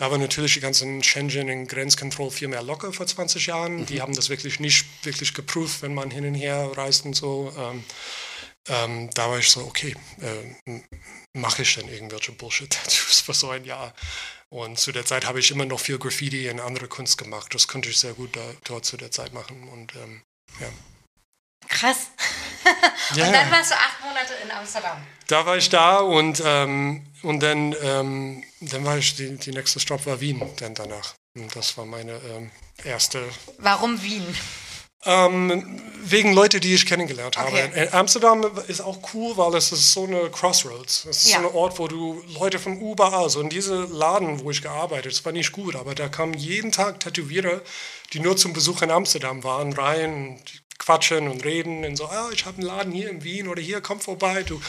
da 0.00 0.10
war 0.10 0.16
natürlich 0.16 0.54
die 0.54 0.60
ganzen 0.60 1.02
Shenzhen 1.02 1.50
in 1.50 1.66
Grenzkontrolle 1.66 2.30
viel 2.30 2.48
mehr 2.48 2.62
locker 2.62 2.90
vor 2.90 3.06
20 3.06 3.44
Jahren. 3.44 3.84
Die 3.84 4.00
haben 4.00 4.14
das 4.14 4.30
wirklich 4.30 4.58
nicht 4.58 4.86
wirklich 5.04 5.34
geprüft, 5.34 5.82
wenn 5.82 5.92
man 5.92 6.10
hin 6.10 6.24
und 6.24 6.34
her 6.34 6.72
reist 6.74 7.04
und 7.04 7.14
so. 7.14 7.52
Ähm, 7.54 7.84
ähm, 8.68 9.10
da 9.12 9.28
war 9.28 9.38
ich 9.38 9.50
so, 9.50 9.60
okay, 9.60 9.94
äh, 10.22 10.80
mache 11.34 11.60
ich 11.62 11.74
denn 11.74 11.86
irgendwelche 11.88 12.32
Bullshit-Tattoos 12.32 13.20
für 13.26 13.34
so 13.34 13.50
ein 13.50 13.66
Jahr? 13.66 13.92
Und 14.52 14.78
zu 14.78 14.90
der 14.90 15.06
Zeit 15.06 15.26
habe 15.26 15.38
ich 15.38 15.50
immer 15.50 15.64
noch 15.64 15.78
viel 15.78 15.98
Graffiti 15.98 16.50
und 16.50 16.60
andere 16.60 16.88
Kunst 16.88 17.18
gemacht. 17.18 17.54
Das 17.54 17.68
konnte 17.68 17.88
ich 17.88 17.98
sehr 17.98 18.14
gut 18.14 18.34
da, 18.36 18.42
dort 18.64 18.84
zu 18.84 18.96
der 18.96 19.12
Zeit 19.12 19.32
machen. 19.32 19.68
Und 19.68 19.94
ähm, 19.94 20.22
ja. 20.60 20.68
Krass. 21.68 22.10
Ja. 23.14 23.26
Und 23.26 23.32
dann 23.32 23.50
warst 23.50 23.72
du 23.72 23.74
acht 23.74 24.00
Monate 24.04 24.34
in 24.44 24.50
Amsterdam. 24.52 25.04
Da 25.26 25.44
war 25.44 25.56
ich 25.56 25.68
da 25.68 25.98
und, 25.98 26.40
ähm, 26.44 27.04
und 27.22 27.40
dann, 27.40 27.74
ähm, 27.82 28.44
dann 28.60 28.84
war 28.84 28.98
ich, 28.98 29.16
die, 29.16 29.36
die 29.36 29.50
nächste 29.50 29.80
Stopp 29.80 30.06
war 30.06 30.20
Wien 30.20 30.40
dann 30.58 30.76
danach. 30.76 31.14
Und 31.36 31.56
das 31.56 31.76
war 31.76 31.86
meine 31.86 32.12
ähm, 32.12 32.52
erste 32.84 33.28
Warum 33.58 34.00
Wien? 34.00 34.24
Ähm, 35.06 35.80
wegen 36.02 36.34
Leute, 36.34 36.60
die 36.60 36.74
ich 36.74 36.84
kennengelernt 36.84 37.38
habe. 37.38 37.48
Okay. 37.50 37.88
Amsterdam 37.92 38.44
ist 38.68 38.80
auch 38.82 38.98
cool, 39.14 39.34
weil 39.36 39.54
es 39.54 39.72
ist 39.72 39.92
so 39.92 40.04
eine 40.04 40.28
Crossroads. 40.30 41.06
Es 41.08 41.24
ist 41.24 41.30
Ja. 41.32 41.40
so 41.40 41.48
ein 41.48 41.54
Ort, 41.54 41.78
wo 41.78 41.88
du 41.88 42.22
Leute 42.38 42.58
von 42.58 42.78
überall, 42.80 43.30
so 43.30 43.40
in 43.40 43.48
diese 43.48 43.84
Laden, 43.84 44.42
wo 44.44 44.50
ich 44.50 44.60
gearbeitet, 44.60 45.12
das 45.12 45.24
war 45.24 45.32
nicht 45.32 45.52
gut, 45.52 45.74
aber 45.76 45.94
da 45.94 46.08
kamen 46.08 46.34
jeden 46.34 46.70
Tag 46.72 47.00
Tätowierer, 47.00 47.62
die 48.12 48.20
nur 48.20 48.36
zum 48.36 48.52
Besuch 48.52 48.82
in 48.82 48.90
Amsterdam 48.90 49.42
waren, 49.42 49.72
rein, 49.72 50.38
quatschen 50.78 51.28
und 51.28 51.44
reden 51.44 51.84
und 51.84 51.96
so, 51.96 52.06
ah, 52.06 52.28
ich 52.32 52.44
habe 52.44 52.58
einen 52.58 52.66
Laden 52.66 52.92
hier 52.92 53.08
in 53.10 53.22
Wien 53.24 53.48
oder 53.48 53.62
hier, 53.62 53.80
komm 53.80 54.00
vorbei. 54.00 54.42
Du, 54.42 54.60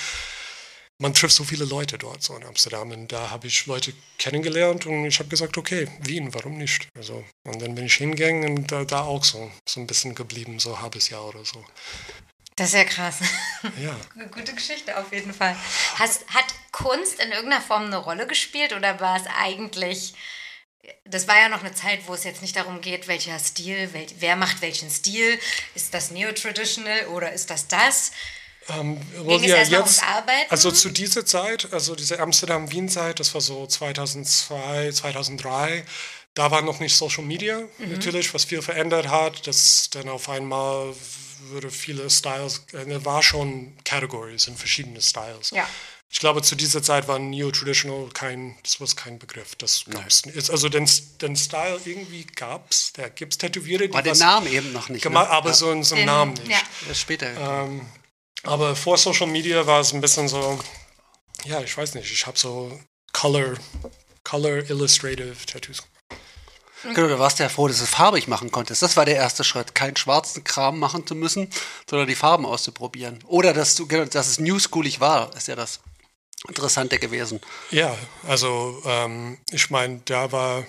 man 1.02 1.16
trifft 1.16 1.36
so 1.36 1.44
viele 1.44 1.66
Leute 1.66 1.98
dort 1.98 2.22
so 2.22 2.36
in 2.38 2.46
Amsterdam 2.46 2.92
und 2.92 3.12
da 3.12 3.32
habe 3.32 3.48
ich 3.48 3.66
Leute 3.66 3.92
kennengelernt 4.20 4.86
und 4.86 5.06
ich 5.06 5.18
habe 5.20 5.30
gesagt, 5.30 5.58
okay, 5.58 5.88
Wien, 6.02 6.34
warum 6.34 6.58
nicht? 6.58 6.88
Also, 6.96 7.26
und 7.44 7.62
dann 7.62 7.74
bin 7.76 7.88
ich 7.88 7.96
hingegangen 7.96 8.58
und 8.58 8.72
da, 8.72 8.86
da 8.86 9.02
auch 9.02 9.24
so, 9.24 9.52
so 9.68 9.80
ein 9.80 9.88
bisschen 9.88 10.14
geblieben, 10.14 10.60
so 10.60 10.76
ein 10.76 10.82
halbes 10.82 11.10
Jahr 11.10 11.26
oder 11.26 11.44
so. 11.44 11.66
Das 12.56 12.68
ist 12.68 12.76
ja 12.76 12.84
krass. 12.84 13.20
Ja. 13.82 13.96
Gute 14.32 14.54
Geschichte 14.54 14.96
auf 14.98 15.12
jeden 15.12 15.34
Fall. 15.34 15.56
Hast, 15.96 16.28
hat 16.28 16.46
Kunst 16.72 17.20
in 17.20 17.32
irgendeiner 17.32 17.62
Form 17.62 17.86
eine 17.86 17.98
Rolle 17.98 18.28
gespielt 18.28 18.74
oder 18.74 19.00
war 19.00 19.18
es 19.18 19.24
eigentlich, 19.40 20.14
das 21.06 21.28
war 21.28 21.40
ja 21.40 21.50
noch 21.50 21.62
eine 21.62 21.74
Zeit, 21.74 22.02
wo 22.08 22.14
es 22.14 22.24
jetzt 22.24 22.44
nicht 22.44 22.56
darum 22.56 22.80
geht, 22.80 23.08
welcher 23.08 23.40
Stil, 23.40 23.92
wel, 23.94 24.06
wer 24.20 24.36
macht 24.36 24.62
welchen 24.62 24.92
Stil, 24.92 25.40
ist 25.74 25.96
das 25.96 26.12
Neo-Traditional 26.12 27.08
oder 27.08 27.34
ist 27.34 27.50
das 27.50 27.68
das? 27.68 28.12
Ähm, 28.70 29.00
Ging 29.00 29.26
wo 29.26 29.36
es 29.36 29.42
wir 29.42 29.56
ums 29.56 29.70
jetzt, 29.70 30.04
also 30.50 30.72
zu 30.72 30.90
dieser 30.90 31.26
Zeit, 31.26 31.68
also 31.74 31.96
diese 31.96 32.20
Amsterdam-Wien-Zeit, 32.20 33.20
das 33.20 33.34
war 33.34 33.42
so 33.42 33.66
2002, 33.66 34.92
2003, 34.92 35.84
da 36.36 36.52
war 36.52 36.62
noch 36.62 36.80
nicht 36.80 36.96
Social 36.96 37.24
Media, 37.24 37.60
Mhm. 37.80 37.92
natürlich, 37.92 38.34
was 38.34 38.46
viel 38.46 38.62
verändert 38.62 39.08
hat, 39.10 39.48
dass 39.48 39.90
dann 39.90 40.08
auf 40.10 40.30
einmal 40.30 40.94
würde 41.50 41.72
viele 41.72 42.10
Styles, 42.10 42.62
äh, 42.74 43.04
war 43.04 43.24
schon 43.24 43.74
Categories 43.84 44.48
in 44.48 44.56
verschiedene 44.56 45.02
Styles. 45.02 45.50
Ja. 45.52 45.68
Ich 46.14 46.20
glaube, 46.20 46.42
zu 46.42 46.56
dieser 46.56 46.84
Zeit 46.84 47.08
war 47.08 47.20
Neo-Traditional 47.20 48.10
kein, 48.14 48.56
das 48.64 48.80
war 48.80 48.88
kein 48.96 49.18
Begriff, 49.18 49.56
das 49.56 49.86
gab's 49.90 50.26
nicht. 50.26 50.50
Also 50.50 50.70
den, 50.70 50.88
den 51.22 51.36
Style 51.36 51.80
irgendwie 51.86 52.26
gab's, 52.36 52.92
da 52.94 53.08
gibt's 53.10 53.38
Tätowiere, 53.38 53.88
die 53.88 53.94
War 53.94 54.04
der 54.04 54.12
was 54.12 54.20
Name 54.20 54.50
eben 54.50 54.72
noch 54.74 54.90
nicht. 54.90 55.02
gemacht, 55.02 55.30
ne? 55.30 55.36
aber 55.36 55.50
ja. 55.50 55.56
so, 55.56 55.72
in- 55.72 55.84
so 55.84 55.96
einen 55.96 56.02
Den- 56.02 56.06
Namen 56.14 56.34
nicht. 56.34 56.52
Ja. 56.88 56.94
Später. 56.94 57.64
Ähm, 57.64 57.86
aber 58.44 58.76
vor 58.76 58.98
Social 58.98 59.28
Media 59.28 59.66
war 59.66 59.82
es 59.82 59.94
ein 59.94 60.02
bisschen 60.02 60.28
so, 60.28 60.60
ja, 61.46 61.62
ich 61.62 61.76
weiß 61.76 61.96
nicht, 61.96 62.12
ich 62.12 62.26
habe 62.26 62.38
so 62.38 62.80
Color, 63.14 63.56
Color 64.24 64.70
Illustrative 64.70 65.36
Tattoos. 65.46 65.84
Genau, 66.84 67.08
du 67.08 67.20
warst 67.20 67.38
ja 67.38 67.48
froh, 67.48 67.68
dass 67.68 67.78
du 67.78 67.84
es 67.84 67.90
farbig 67.90 68.28
machen 68.28 68.52
konntest. 68.52 68.82
Das 68.82 68.98
war 68.98 69.06
der 69.06 69.16
erste 69.16 69.44
Schritt, 69.44 69.76
keinen 69.76 69.98
schwarzen 69.98 70.44
Kram 70.44 70.80
machen 70.80 71.06
zu 71.06 71.14
müssen, 71.14 71.48
sondern 71.88 72.08
die 72.08 72.16
Farben 72.16 72.46
auszuprobieren. 72.46 73.20
Oder 73.28 73.54
dass 73.54 73.76
du, 73.76 73.88
genau, 73.88 74.06
dass 74.06 74.28
es 74.28 74.40
newschoolig 74.40 75.00
war, 75.00 75.36
ist 75.36 75.48
ja 75.48 75.56
das 75.56 75.80
Interessante 76.48 76.98
gewesen. 76.98 77.40
Ja, 77.70 77.96
also 78.28 78.82
ähm, 78.86 79.38
ich 79.52 79.70
meine, 79.70 80.02
da 80.06 80.32
war, 80.32 80.66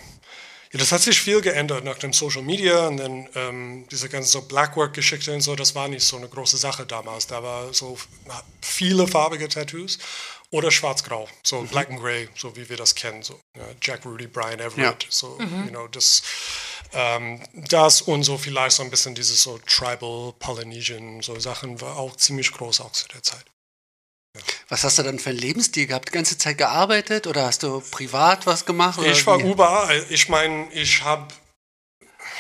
ja, 0.73 0.79
das 0.79 0.91
hat 0.91 1.03
sich 1.03 1.21
viel 1.21 1.41
geändert 1.43 1.85
nach 1.85 1.99
dem 1.99 2.13
Social 2.13 2.43
Media 2.43 2.87
und 2.89 2.97
dann 2.97 3.29
ähm, 3.35 3.85
diese 3.91 4.09
ganzen 4.09 4.31
so 4.31 4.43
Blackwork-Geschichte 4.43 5.33
und 5.35 5.43
so, 5.43 5.55
das 5.55 5.75
war 5.75 5.89
nicht 5.89 6.03
so 6.05 6.17
eine 6.17 6.29
große 6.29 6.57
Sache 6.57 6.87
damals. 6.87 7.27
Da 7.27 7.43
war 7.43 7.73
so 7.75 7.99
viele 8.63 9.07
farbige 9.07 9.49
Tattoos 9.49 9.99
oder 10.51 10.71
schwarz-grau, 10.71 11.29
so 11.43 11.63
Black 11.63 11.91
and 11.91 12.01
Gray, 12.01 12.29
so 12.37 12.55
wie 12.57 12.69
wir 12.69 12.77
das 12.77 12.95
kennen, 12.95 13.23
so 13.23 13.39
ja, 13.57 13.65
Jack 13.81 14.05
Rudy, 14.05 14.27
Brian 14.27 14.61
Everett, 14.61 15.05
Ja. 15.05 15.09
so, 15.11 15.39
you 15.41 15.71
know, 15.71 15.89
das, 15.89 16.23
ähm, 16.93 17.41
das 17.55 18.03
und 18.03 18.23
so 18.23 18.37
vielleicht 18.37 18.77
so 18.77 18.83
ein 18.83 18.91
bisschen 18.91 19.15
dieses 19.15 19.43
so 19.43 19.59
Tribal, 19.67 20.35
Polynesian, 20.39 21.23
so 21.23 21.39
Sachen 21.41 21.81
war 21.81 21.97
auch 21.97 22.17
ziemlich 22.17 22.53
groß 22.53 22.81
auch 22.81 22.93
zu 22.93 23.09
der 23.09 23.23
Zeit. 23.23 23.45
Was 24.69 24.85
hast 24.85 24.99
du 24.99 25.03
dann 25.03 25.19
für 25.19 25.31
einen 25.31 25.39
Lebensstil 25.39 25.87
gehabt? 25.87 26.09
Die 26.09 26.13
ganze 26.13 26.39
Zeit 26.39 26.57
gearbeitet 26.57 27.27
oder 27.27 27.45
hast 27.45 27.63
du 27.63 27.83
privat 27.91 28.47
was 28.47 28.65
gemacht? 28.65 28.99
Oder 28.99 29.11
Ich 29.11 29.27
war 29.27 29.39
wie? 29.39 29.51
überall. 29.51 30.07
Ich 30.09 30.29
meine, 30.29 30.73
ich 30.73 31.03
habe 31.03 31.29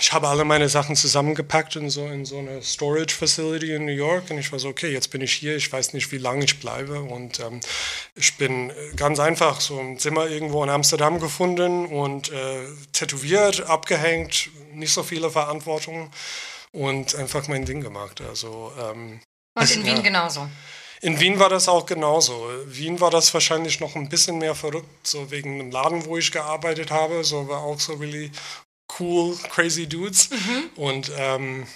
ich 0.00 0.12
habe 0.12 0.26
alle 0.26 0.44
meine 0.44 0.68
Sachen 0.68 0.96
zusammengepackt 0.96 1.76
in 1.76 1.88
so, 1.88 2.06
in 2.06 2.24
so 2.24 2.38
eine 2.38 2.60
Storage 2.62 3.14
Facility 3.14 3.72
in 3.74 3.84
New 3.84 3.92
York 3.92 4.30
und 4.30 4.38
ich 4.38 4.50
war 4.50 4.58
so, 4.58 4.68
okay, 4.68 4.90
jetzt 4.90 5.12
bin 5.12 5.20
ich 5.20 5.32
hier, 5.32 5.54
ich 5.54 5.70
weiß 5.70 5.92
nicht, 5.92 6.10
wie 6.10 6.18
lange 6.18 6.44
ich 6.44 6.58
bleibe 6.58 7.00
und 7.00 7.38
ähm, 7.38 7.60
ich 8.16 8.36
bin 8.36 8.70
äh, 8.70 8.74
ganz 8.96 9.20
einfach 9.20 9.60
so 9.60 9.78
ein 9.78 10.00
Zimmer 10.00 10.26
irgendwo 10.26 10.64
in 10.64 10.70
Amsterdam 10.70 11.20
gefunden 11.20 11.86
und 11.86 12.32
äh, 12.32 12.66
tätowiert, 12.92 13.60
abgehängt, 13.68 14.50
nicht 14.72 14.92
so 14.92 15.04
viele 15.04 15.30
Verantwortung 15.30 16.10
und 16.72 17.14
einfach 17.14 17.46
mein 17.46 17.64
Ding 17.64 17.80
gemacht. 17.80 18.20
Also 18.22 18.72
ähm, 18.80 19.20
Und 19.54 19.70
in 19.70 19.84
Wien 19.84 19.96
ja. 19.96 20.02
genauso. 20.02 20.48
In 21.02 21.18
Wien 21.18 21.38
war 21.40 21.48
das 21.48 21.68
auch 21.68 21.84
genauso. 21.84 22.48
Wien 22.66 23.00
war 23.00 23.10
das 23.10 23.34
wahrscheinlich 23.34 23.80
noch 23.80 23.96
ein 23.96 24.08
bisschen 24.08 24.38
mehr 24.38 24.54
verrückt, 24.54 25.06
so 25.06 25.30
wegen 25.32 25.58
dem 25.58 25.70
Laden, 25.72 26.06
wo 26.06 26.16
ich 26.16 26.30
gearbeitet 26.30 26.92
habe. 26.92 27.24
So 27.24 27.48
war 27.48 27.62
auch 27.62 27.80
so 27.80 27.94
really 27.94 28.30
cool, 28.98 29.36
crazy 29.50 29.88
Dudes. 29.88 30.30
Und 30.76 31.10
ähm, 31.16 31.66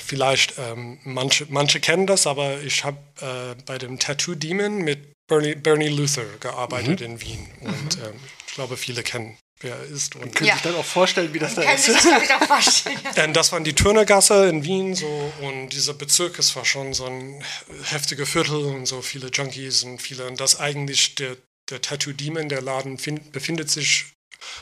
vielleicht 0.00 0.54
ähm, 0.58 0.98
manche, 1.04 1.46
manche 1.50 1.78
kennen 1.78 2.06
das, 2.06 2.26
aber 2.26 2.62
ich 2.62 2.84
habe 2.84 2.96
äh, 3.20 3.62
bei 3.66 3.76
dem 3.76 3.98
Tattoo 3.98 4.34
Demon 4.34 4.78
mit 4.78 5.12
Bernie, 5.26 5.54
Bernie 5.54 5.88
Luther 5.88 6.24
gearbeitet 6.40 7.02
in 7.02 7.20
Wien. 7.20 7.46
Und 7.60 7.98
ähm, 7.98 8.18
ich 8.46 8.54
glaube, 8.54 8.78
viele 8.78 9.02
kennen, 9.02 9.36
wer 9.64 9.74
er 9.76 9.84
ist. 9.84 10.14
Und 10.14 10.22
Könnte 10.34 10.44
Ja. 10.44 10.54
ich 10.56 10.62
dann 10.62 10.74
auch 10.76 10.84
vorstellen, 10.84 11.32
wie 11.34 11.38
das 11.40 11.54
da 11.56 11.62
Kann 11.64 11.74
ist. 11.74 11.86
sich, 11.86 11.96
ich, 11.96 12.32
auch 12.34 12.44
vorstellen. 12.46 12.98
Ähm, 13.16 13.32
das 13.32 13.50
waren 13.50 13.64
die 13.64 13.72
Turnergasse 13.74 14.48
in 14.48 14.62
Wien 14.64 14.94
so 14.94 15.32
und 15.40 15.70
dieser 15.70 15.94
Bezirk, 15.94 16.38
es 16.38 16.54
war 16.54 16.64
schon 16.64 16.94
so 16.94 17.06
ein 17.06 17.42
heftiger 17.84 18.26
Viertel 18.26 18.64
und 18.66 18.86
so 18.86 19.02
viele 19.02 19.28
Junkies 19.32 19.82
und 19.82 20.00
viele 20.00 20.26
und 20.26 20.38
das 20.40 20.60
eigentlich 20.60 21.14
der, 21.16 21.36
der 21.70 21.80
Tattoo 21.82 22.12
Demon, 22.12 22.48
der 22.48 22.62
Laden 22.62 22.98
find, 22.98 23.32
befindet 23.32 23.70
sich 23.70 24.04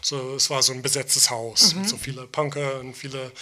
so, 0.00 0.36
es 0.36 0.48
war 0.48 0.62
so 0.62 0.72
ein 0.72 0.80
besetztes 0.80 1.28
Haus 1.30 1.74
mit 1.74 1.88
so 1.88 1.96
viele 1.96 2.26
Punker 2.28 2.78
und 2.78 2.94
viele, 2.96 3.32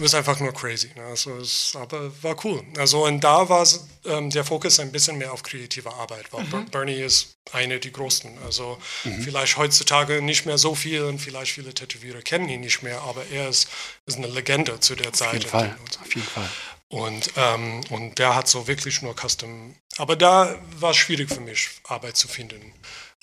ist 0.00 0.14
einfach 0.14 0.38
nur 0.40 0.52
crazy. 0.52 0.90
Ne? 0.94 1.04
Also 1.04 1.36
es, 1.38 1.72
aber 1.74 2.10
war 2.22 2.36
cool. 2.44 2.62
Also 2.78 3.04
und 3.06 3.20
da 3.20 3.48
war 3.48 3.66
ähm, 4.04 4.30
der 4.30 4.44
Fokus 4.44 4.78
ein 4.80 4.92
bisschen 4.92 5.18
mehr 5.18 5.32
auf 5.32 5.42
kreative 5.42 5.92
Arbeit, 5.92 6.32
weil 6.32 6.44
Ber- 6.44 6.66
Bernie 6.70 7.00
ist 7.00 7.36
eine 7.52 7.78
der 7.80 7.90
größten. 7.90 8.38
Also 8.44 8.78
vielleicht 9.22 9.56
heutzutage 9.56 10.20
nicht 10.22 10.44
mehr 10.46 10.58
so 10.58 10.74
viel 10.74 11.02
und 11.04 11.18
vielleicht 11.18 11.52
viele 11.52 11.72
Tätowierer 11.72 12.20
kennen 12.22 12.48
ihn 12.48 12.60
nicht 12.60 12.82
mehr, 12.82 13.00
aber 13.02 13.26
er 13.30 13.48
ist, 13.48 13.68
ist 14.06 14.18
eine 14.18 14.26
Legende 14.26 14.80
zu 14.80 14.94
der 14.96 15.12
Zeit. 15.12 15.28
Auf 15.28 15.32
jeden 15.34 15.48
Fall. 15.50 15.76
Auf 16.02 16.14
jeden 16.14 16.26
Fall. 16.28 16.50
Und, 16.88 17.32
ähm, 17.36 17.80
und 17.90 18.18
der 18.18 18.34
hat 18.36 18.46
so 18.48 18.68
wirklich 18.68 19.02
nur 19.02 19.14
Custom 19.14 19.74
aber 19.98 20.14
da 20.14 20.54
war 20.78 20.90
es 20.90 20.98
schwierig 20.98 21.30
für 21.30 21.40
mich, 21.40 21.70
Arbeit 21.84 22.16
zu 22.18 22.28
finden. 22.28 22.72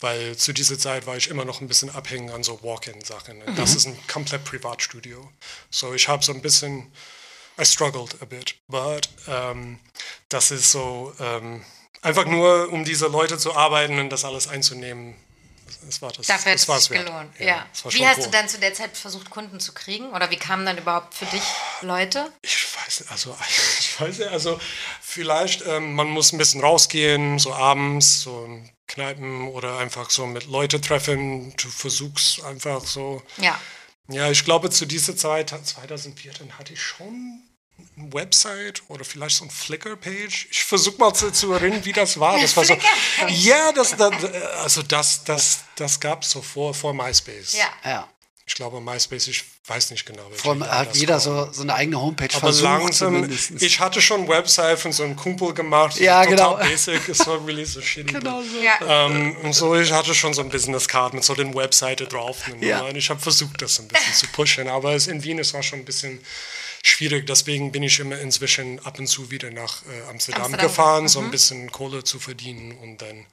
Weil 0.04 0.36
zu 0.36 0.52
dieser 0.52 0.78
Zeit 0.78 1.08
war 1.08 1.16
ich 1.16 1.30
immer 1.30 1.46
noch 1.46 1.62
ein 1.62 1.70
bisschen 1.70 1.90
abhängig 1.90 2.34
an 2.34 2.44
so 2.44 2.62
Walk-in-Sachen. 2.62 3.38
Mhm. 3.38 3.56
Das 3.56 3.74
ist 3.74 3.86
ein 3.86 3.98
komplett 4.08 4.44
Privatstudio. 4.44 5.32
So, 5.70 5.94
ich 5.94 6.10
habe 6.10 6.22
so 6.22 6.34
ein 6.34 6.42
bisschen, 6.42 6.92
I 7.58 7.64
struggled 7.64 8.22
a 8.22 8.26
bit, 8.26 8.56
but 8.68 9.08
ähm, 9.30 9.80
das 10.28 10.52
ist 10.52 10.74
so, 10.74 11.14
ähm, 11.22 11.64
einfach 12.02 12.26
nur, 12.26 12.70
um 12.74 12.84
diese 12.84 13.08
Leute 13.08 13.38
zu 13.38 13.56
arbeiten 13.56 13.98
und 13.98 14.10
das 14.10 14.26
alles 14.26 14.50
einzunehmen, 14.50 15.16
das 15.86 16.02
war 16.02 16.12
das. 16.12 16.28
Dafür 16.28 16.52
das 16.52 16.68
hat 16.68 16.78
es 16.80 16.84
sich 16.84 16.98
gelohnt. 16.98 17.40
Ja. 17.40 17.46
ja. 17.46 17.66
Wie 17.86 18.06
hast 18.06 18.18
cool. 18.18 18.26
du 18.26 18.32
dann 18.32 18.50
zu 18.50 18.60
der 18.60 18.74
Zeit 18.74 18.98
versucht, 18.98 19.30
Kunden 19.30 19.62
zu 19.62 19.72
kriegen? 19.72 20.12
Oder 20.12 20.30
wie 20.32 20.38
kamen 20.38 20.66
dann 20.66 20.78
überhaupt 20.78 21.14
für 21.14 21.26
dich 21.28 21.44
Leute? 21.80 22.30
Ich 22.42 22.68
weiß, 22.76 23.06
also 23.08 23.38
ich 23.80 24.02
weiß 24.02 24.20
also 24.24 24.60
vielleicht, 25.02 25.66
ähm, 25.66 25.96
man 25.96 26.10
muss 26.10 26.34
ein 26.34 26.38
bisschen 26.38 26.60
rausgehen, 26.60 27.40
so 27.40 27.54
abends, 27.54 28.20
so 28.20 28.44
in 28.44 28.73
Kneipen 28.88 29.48
oder 29.50 29.78
einfach 29.78 30.10
so 30.10 30.26
mit 30.26 30.46
Leute 30.46 30.82
treffen. 30.82 31.56
Du 31.58 31.70
versuchst 31.70 32.44
einfach 32.44 32.86
so. 32.86 33.24
Ja. 33.38 33.60
Ja, 34.10 34.30
ich 34.30 34.44
glaube, 34.44 34.70
zu 34.70 34.86
dieser 34.86 35.16
Zeit, 35.16 35.50
2004, 35.50 36.34
dann 36.34 36.58
hatte 36.58 36.74
ich 36.74 36.82
schon 36.82 37.42
Website 37.96 38.84
oder 38.90 39.06
vielleicht 39.06 39.38
so 39.38 39.46
ein 39.46 39.50
Flickr-Page. 39.50 40.48
Ich 40.52 40.64
versuche 40.64 40.98
mal 40.98 41.14
zu, 41.14 41.32
zu, 41.32 41.54
erinnern, 41.54 41.86
wie 41.86 41.94
das 41.94 42.20
war. 42.20 42.40
Das 42.40 42.56
war 42.58 42.66
so, 42.66 42.76
ja, 43.30 43.72
das, 43.72 43.96
das, 43.96 44.24
also 44.58 44.84
das, 44.84 45.24
das, 45.24 45.64
das 45.76 46.00
gab 46.00 46.24
es 46.24 46.32
so 46.32 46.42
vor, 46.42 46.74
vor 46.74 46.94
MySpace. 46.94 47.54
Ja. 47.54 47.70
ja. 47.86 48.10
Ich 48.46 48.56
glaube, 48.56 48.82
MySpace, 48.82 49.28
ich 49.30 49.46
weiß 49.68 49.92
nicht 49.92 50.06
genau. 50.06 50.30
Vor 50.32 50.60
hat 50.60 50.96
jeder 50.98 51.20
so, 51.20 51.50
so 51.54 51.62
eine 51.62 51.76
eigene 51.76 52.00
Homepage 52.00 52.36
Aber 52.36 52.52
langsam, 52.52 53.14
zumindest. 53.14 53.62
ich 53.62 53.80
hatte 53.80 54.02
schon 54.02 54.28
Website 54.28 54.80
von 54.80 54.92
so 54.92 55.04
einem 55.04 55.16
Kumpel 55.16 55.54
gemacht. 55.54 55.98
Ja, 55.98 56.26
total 56.26 56.36
genau. 56.36 56.56
basic, 56.58 57.08
es 57.08 57.26
war 57.26 57.46
really 57.46 57.64
so 57.64 57.82
shitty. 57.82 58.12
Genau 58.12 58.42
so. 58.42 58.60
Ja. 58.62 59.06
Ähm, 59.06 59.38
und 59.44 59.54
so, 59.54 59.74
ich 59.76 59.92
hatte 59.94 60.14
schon 60.14 60.34
so 60.34 60.42
ein 60.42 60.50
Business 60.50 60.90
Card 60.90 61.14
mit 61.14 61.24
so 61.24 61.36
den 61.36 61.56
Webseite 61.56 62.06
drauf. 62.06 62.42
Ja. 62.60 62.82
Und 62.82 62.98
ich 62.98 63.10
habe 63.10 63.22
versucht, 63.22 63.62
das 63.62 63.80
ein 63.80 63.88
bisschen 63.88 64.14
zu 64.14 64.28
pushen. 64.28 64.68
Aber 64.68 64.94
es, 64.94 65.08
in 65.08 65.24
Wien, 65.24 65.40
es 65.40 65.54
war 65.54 65.64
schon 65.64 65.80
ein 65.80 65.86
bisschen 65.86 66.20
schwierig. 66.84 67.26
Deswegen 67.26 67.72
bin 67.72 67.82
ich 67.84 68.00
immer 68.00 68.20
inzwischen 68.20 68.80
ab 68.86 69.00
und 69.00 69.08
zu 69.08 69.32
wieder 69.32 69.52
nach 69.52 69.84
äh, 69.84 70.10
Amsterdam, 70.10 70.44
Amsterdam, 70.44 70.68
gefahren, 70.68 71.04
mhm. 71.04 71.08
so 71.08 71.20
ein 71.20 71.26
mhm. 71.28 71.32
bisschen 71.32 71.72
Kohle 71.72 72.04
zu 72.04 72.20
verdienen 72.20 72.78
und 72.80 73.02
dann 73.02 73.26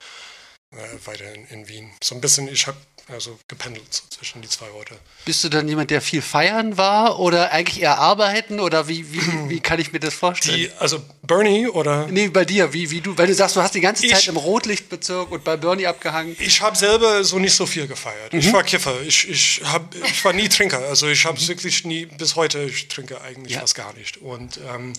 äh, 0.72 1.06
weiter 1.06 1.32
in, 1.34 1.46
in, 1.48 1.68
Wien. 1.68 1.90
So 2.02 2.14
ein 2.14 2.20
bisschen, 2.20 2.48
ich 2.48 2.66
habe 2.66 2.78
also 3.08 3.38
gependelt 3.48 3.92
so 3.92 4.02
zwischen 4.08 4.42
die 4.42 4.48
zwei 4.48 4.70
Orte. 4.70 4.96
Bist 5.24 5.42
du 5.44 5.48
dann 5.48 5.68
jemand, 5.68 5.90
der 5.90 6.00
viel 6.00 6.22
feiern 6.22 6.76
war 6.76 7.18
oder 7.18 7.52
eigentlich 7.52 7.82
eher 7.82 7.98
arbeiten 7.98 8.60
oder 8.60 8.88
wie, 8.88 9.12
wie, 9.12 9.20
wie 9.48 9.60
kann 9.60 9.80
ich 9.80 9.92
mir 9.92 10.00
das 10.00 10.14
vorstellen? 10.14 10.56
Die, 10.56 10.70
also 10.78 11.02
Bernie 11.22 11.68
oder? 11.68 12.06
Nee, 12.06 12.28
bei 12.28 12.44
dir, 12.44 12.72
wie, 12.72 12.90
wie 12.90 13.00
du, 13.00 13.16
weil 13.16 13.26
du 13.26 13.34
sagst, 13.34 13.56
du 13.56 13.62
hast 13.62 13.74
die 13.74 13.80
ganze 13.80 14.06
Zeit 14.06 14.22
ich, 14.22 14.28
im 14.28 14.36
Rotlichtbezirk 14.36 15.30
und 15.30 15.44
bei 15.44 15.56
Bernie 15.56 15.86
abgehangen. 15.86 16.36
Ich 16.38 16.60
habe 16.60 16.76
selber 16.76 17.24
so 17.24 17.38
nicht 17.38 17.54
so 17.54 17.66
viel 17.66 17.86
gefeiert. 17.86 18.32
Mhm. 18.32 18.38
Ich 18.38 18.52
war 18.52 18.62
Kiffer, 18.62 19.00
ich, 19.02 19.28
ich, 19.28 19.62
hab, 19.64 19.94
ich 19.94 20.24
war 20.24 20.32
nie 20.32 20.48
Trinker, 20.48 20.78
also 20.88 21.08
ich 21.08 21.24
habe 21.24 21.40
mhm. 21.40 21.48
wirklich 21.48 21.84
nie, 21.84 22.06
bis 22.06 22.36
heute, 22.36 22.62
ich 22.62 22.88
trinke 22.88 23.20
eigentlich 23.20 23.54
ja. 23.54 23.60
fast 23.60 23.74
gar 23.74 23.92
nicht 23.94 24.18
und 24.18 24.60
ähm, 24.72 24.92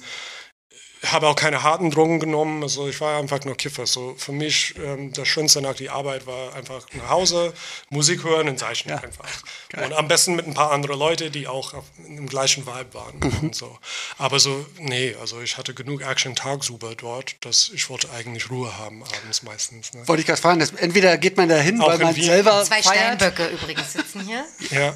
habe 1.04 1.28
auch 1.28 1.36
keine 1.36 1.64
harten 1.64 1.90
Drogen 1.90 2.20
genommen, 2.20 2.62
also 2.62 2.88
ich 2.88 3.02
war 3.02 3.18
einfach 3.20 3.44
nur 3.44 3.56
Kiffer. 3.56 3.88
So 3.88 4.16
für 4.18 4.32
mich 4.32 4.76
ähm, 4.78 5.12
das 5.14 5.28
Schönste 5.28 5.62
nach 5.62 5.76
der 5.76 5.94
Arbeit 5.94 6.28
war 6.28 6.54
einfach 6.54 6.86
nach 6.94 7.10
Hause, 7.10 7.54
Musik 7.90 8.24
hören 8.24 8.48
und 8.50 8.60
zeichnen 8.60 8.96
ja. 8.96 9.04
einfach. 9.04 9.26
Geil. 9.70 9.86
Und 9.86 9.94
am 9.94 10.08
besten 10.08 10.36
mit 10.36 10.46
ein 10.46 10.54
paar 10.54 10.72
anderen 10.72 11.00
Leute, 11.00 11.32
die 11.32 11.48
auch 11.48 11.74
auf, 11.74 11.86
im 12.06 12.28
gleichen 12.28 12.68
Vibe 12.68 12.94
waren 12.94 13.20
mhm. 13.20 13.40
und 13.42 13.56
so. 13.56 13.80
Aber 14.20 14.40
so, 14.40 14.66
nee, 14.78 15.16
also 15.20 15.42
ich 15.42 15.58
hatte 15.58 15.74
genug 15.74 16.04
Action 16.04 16.36
tagsüber 16.36 16.94
dort, 16.96 17.36
dass 17.46 17.72
ich 17.74 17.90
wollte 17.90 18.12
eigentlich 18.12 18.52
Ruhe 18.52 18.78
haben 18.78 19.04
abends 19.04 19.42
meistens. 19.42 19.94
Ne? 19.94 20.08
Wollte 20.08 20.22
ich 20.22 20.28
gerade 20.28 20.42
fragen, 20.42 20.60
dass, 20.60 20.72
entweder 20.72 21.18
geht 21.18 21.36
man 21.36 21.50
da 21.50 21.58
hin, 21.58 21.80
weil 21.80 21.98
man 21.98 22.16
Wien. 22.16 22.26
selber 22.26 22.64
Zwei 22.64 22.84
feiert. 22.84 23.16
Steinböcke 23.16 23.48
übrigens 23.48 23.94
sitzen 23.94 24.22
hier. 24.22 24.46
Ja. 24.72 24.96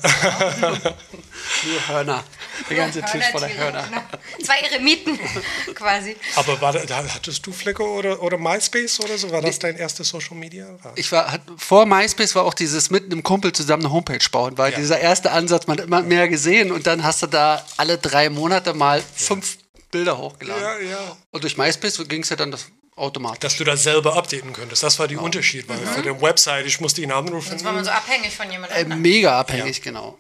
Nur 0.62 1.88
Hörner. 1.88 2.24
Der 2.70 2.78
ganze 2.78 3.02
Hörner, 3.02 3.12
Tisch 3.12 3.26
voller 3.32 3.50
Hörner. 3.50 3.84
Genau. 3.84 4.02
Zwei 4.42 4.60
Eremiten 4.60 5.20
quasi. 5.76 5.95
Aber 6.36 6.62
war 6.62 6.74
da, 6.74 7.04
hattest 7.14 7.46
du 7.46 7.52
Flickr 7.52 7.84
oder, 7.84 8.22
oder 8.22 8.38
MySpace 8.38 9.00
oder 9.00 9.18
so? 9.18 9.32
War 9.32 9.42
das 9.42 9.60
dein 9.60 9.76
erstes 9.76 10.10
Social 10.10 10.36
Media? 10.36 10.68
Ich 10.96 11.12
war, 11.12 11.32
hat, 11.32 11.42
vor 11.58 11.86
MySpace 11.86 12.36
war 12.36 12.44
auch 12.44 12.54
dieses 12.54 12.90
mit 12.90 13.06
einem 13.06 13.24
Kumpel 13.24 13.52
zusammen 13.52 13.84
eine 13.84 13.94
Homepage 13.94 14.30
bauen, 14.32 14.58
weil 14.58 14.72
ja. 14.72 14.78
dieser 14.78 15.00
erste 15.00 15.32
Ansatz, 15.32 15.68
man 15.68 15.78
hat 15.78 15.86
immer 15.86 16.02
mehr 16.02 16.28
gesehen 16.28 16.72
und 16.72 16.88
dann 16.88 17.04
hast 17.04 17.22
du 17.22 17.28
da 17.28 17.66
alle 17.78 17.98
drei 17.98 18.30
Monate 18.30 18.74
mal 18.74 19.00
ja. 19.00 19.06
fünf 19.14 19.58
Bilder 19.92 20.18
hochgeladen. 20.18 20.62
Ja, 20.62 20.80
ja. 20.80 21.18
Und 21.32 21.44
durch 21.44 21.58
MySpace 21.58 22.08
ging 22.08 22.22
es 22.22 22.30
ja 22.30 22.36
dann 22.36 22.52
das 22.52 22.68
automatisch. 22.96 23.40
Dass 23.40 23.58
du 23.58 23.64
das 23.64 23.84
selber 23.84 24.16
updaten 24.16 24.54
könntest, 24.54 24.84
das 24.84 25.00
war 25.00 25.08
der 25.08 25.16
genau. 25.16 25.26
Unterschied, 25.26 25.68
weil 25.68 25.78
mhm. 25.78 25.88
für 25.88 26.02
den 26.02 26.22
Website, 26.22 26.66
ich 26.66 26.80
musste 26.80 27.02
ihn 27.02 27.12
anrufen. 27.12 27.50
Sonst 27.50 27.64
war 27.64 27.74
man 27.74 27.84
so 27.84 27.92
abhängig 27.92 28.36
von 28.36 28.50
jemandem. 28.50 28.92
Äh, 28.92 28.96
mega 28.96 29.40
abhängig, 29.40 29.82
genau. 29.82 30.18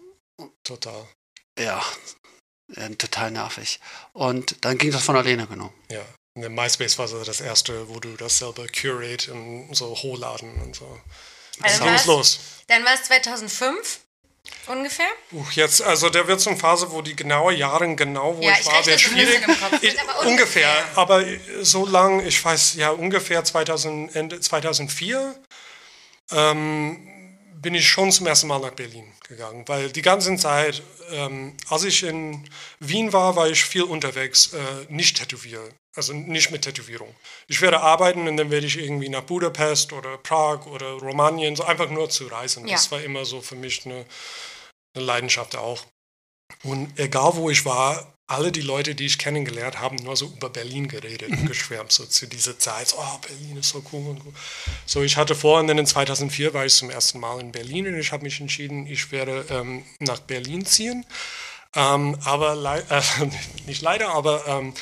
Total. 0.63 1.05
Ja, 1.57 1.81
äh, 2.75 2.89
total 2.95 3.31
nervig. 3.31 3.79
Und 4.13 4.63
dann 4.65 4.77
ging 4.77 4.91
das 4.91 5.03
von 5.03 5.15
alleine, 5.15 5.47
genau. 5.47 5.73
Ja. 5.89 6.01
In 6.35 6.53
MySpace 6.53 6.97
war 6.97 7.07
so 7.07 7.23
das 7.23 7.39
erste, 7.39 7.87
wo 7.87 7.99
du 7.99 8.15
das 8.17 8.37
selber 8.39 8.67
curate 8.67 9.31
und 9.31 9.73
so 9.73 9.95
hochladen 9.95 10.53
und 10.61 10.75
so. 10.75 10.99
Also 11.61 11.85
dann 11.85 12.05
los. 12.05 12.39
Dann 12.67 12.83
war 12.83 12.93
es 12.93 13.03
2005 13.03 13.99
ungefähr? 14.67 15.07
Uh, 15.31 15.45
jetzt, 15.51 15.81
also 15.81 16.09
der 16.09 16.27
wird 16.27 16.41
so 16.41 16.49
eine 16.49 16.59
Phase, 16.59 16.91
wo 16.91 17.01
die 17.01 17.15
genaue 17.15 17.53
Jahre 17.53 17.95
genau, 17.95 18.37
wo 18.37 18.41
ja, 18.41 18.51
ich, 18.53 18.59
ich 18.59 18.65
war, 18.65 18.85
wäre 18.85 18.99
schwierig. 18.99 19.41
Ich, 19.81 19.99
aber 20.01 20.27
ungefähr, 20.27 20.69
aber 20.95 21.23
so 21.61 21.85
lang, 21.85 22.25
ich 22.25 22.43
weiß, 22.43 22.75
ja, 22.75 22.89
ungefähr 22.89 23.43
2000, 23.43 24.15
Ende 24.15 24.39
2004 24.39 25.35
ähm, 26.31 27.07
bin 27.65 27.73
ich 27.73 27.89
schon 27.89 28.11
zum 28.11 28.27
ersten 28.27 28.45
Mal 28.45 28.59
nach 28.59 28.73
Berlin 28.73 29.11
gegangen, 29.27 29.67
weil 29.67 29.91
die 29.91 30.03
ganze 30.03 30.35
Zeit, 30.35 30.83
ähm, 31.09 31.57
als 31.67 31.83
ich 31.83 32.03
in 32.03 32.47
Wien 32.79 33.11
war, 33.11 33.35
war 33.35 33.49
ich 33.49 33.65
viel 33.65 33.81
unterwegs, 33.81 34.53
äh, 34.53 34.85
nicht 34.89 35.17
tätowiert, 35.17 35.73
also 35.95 36.13
nicht 36.13 36.51
mit 36.51 36.61
Tätowierung. 36.61 37.15
Ich 37.47 37.61
werde 37.61 37.81
arbeiten 37.81 38.27
und 38.27 38.37
dann 38.37 38.51
werde 38.51 38.67
ich 38.67 38.77
irgendwie 38.77 39.09
nach 39.09 39.23
Budapest 39.23 39.93
oder 39.93 40.19
Prag 40.19 40.67
oder 40.67 40.91
Rumänien, 40.91 41.55
so 41.55 41.63
einfach 41.63 41.89
nur 41.89 42.07
zu 42.07 42.27
reisen. 42.27 42.67
Ja. 42.67 42.75
Das 42.75 42.91
war 42.91 43.01
immer 43.01 43.25
so 43.25 43.41
für 43.41 43.55
mich 43.55 43.83
eine, 43.87 44.05
eine 44.95 45.03
Leidenschaft 45.03 45.55
auch. 45.55 45.85
Und 46.61 46.99
egal 46.99 47.35
wo 47.35 47.49
ich 47.49 47.65
war, 47.65 48.14
alle 48.27 48.51
die 48.51 48.61
Leute, 48.61 48.95
die 48.95 49.05
ich 49.05 49.19
kennengelernt 49.19 49.79
habe, 49.79 49.95
nur 49.97 50.15
so 50.15 50.25
über 50.25 50.49
Berlin 50.49 50.87
geredet 50.87 51.29
und 51.29 51.43
mhm. 51.43 51.47
geschwärmt, 51.47 51.91
so 51.91 52.05
zu 52.05 52.25
dieser 52.25 52.57
Zeit, 52.57 52.87
so, 52.87 52.97
oh, 52.97 53.19
Berlin 53.19 53.57
ist 53.57 53.69
so 53.69 53.83
cool 53.91 54.09
und 54.09 54.25
cool. 54.25 54.33
So, 54.85 55.03
ich 55.03 55.15
hatte 55.17 55.35
vor, 55.35 55.59
und 55.59 55.67
dann 55.67 55.77
in 55.77 55.85
2004 55.85 56.53
war 56.53 56.65
ich 56.65 56.73
zum 56.73 56.89
ersten 56.89 57.19
Mal 57.19 57.39
in 57.39 57.51
Berlin 57.51 57.87
und 57.87 57.99
ich 57.99 58.11
habe 58.11 58.23
mich 58.23 58.41
entschieden, 58.41 58.87
ich 58.87 59.11
werde 59.11 59.45
ähm, 59.49 59.83
nach 59.99 60.19
Berlin 60.19 60.65
ziehen. 60.65 61.05
Ähm, 61.75 62.17
aber 62.23 62.55
äh, 62.89 63.01
nicht 63.67 63.81
leider, 63.81 64.09
aber 64.09 64.47
ähm, 64.47 64.73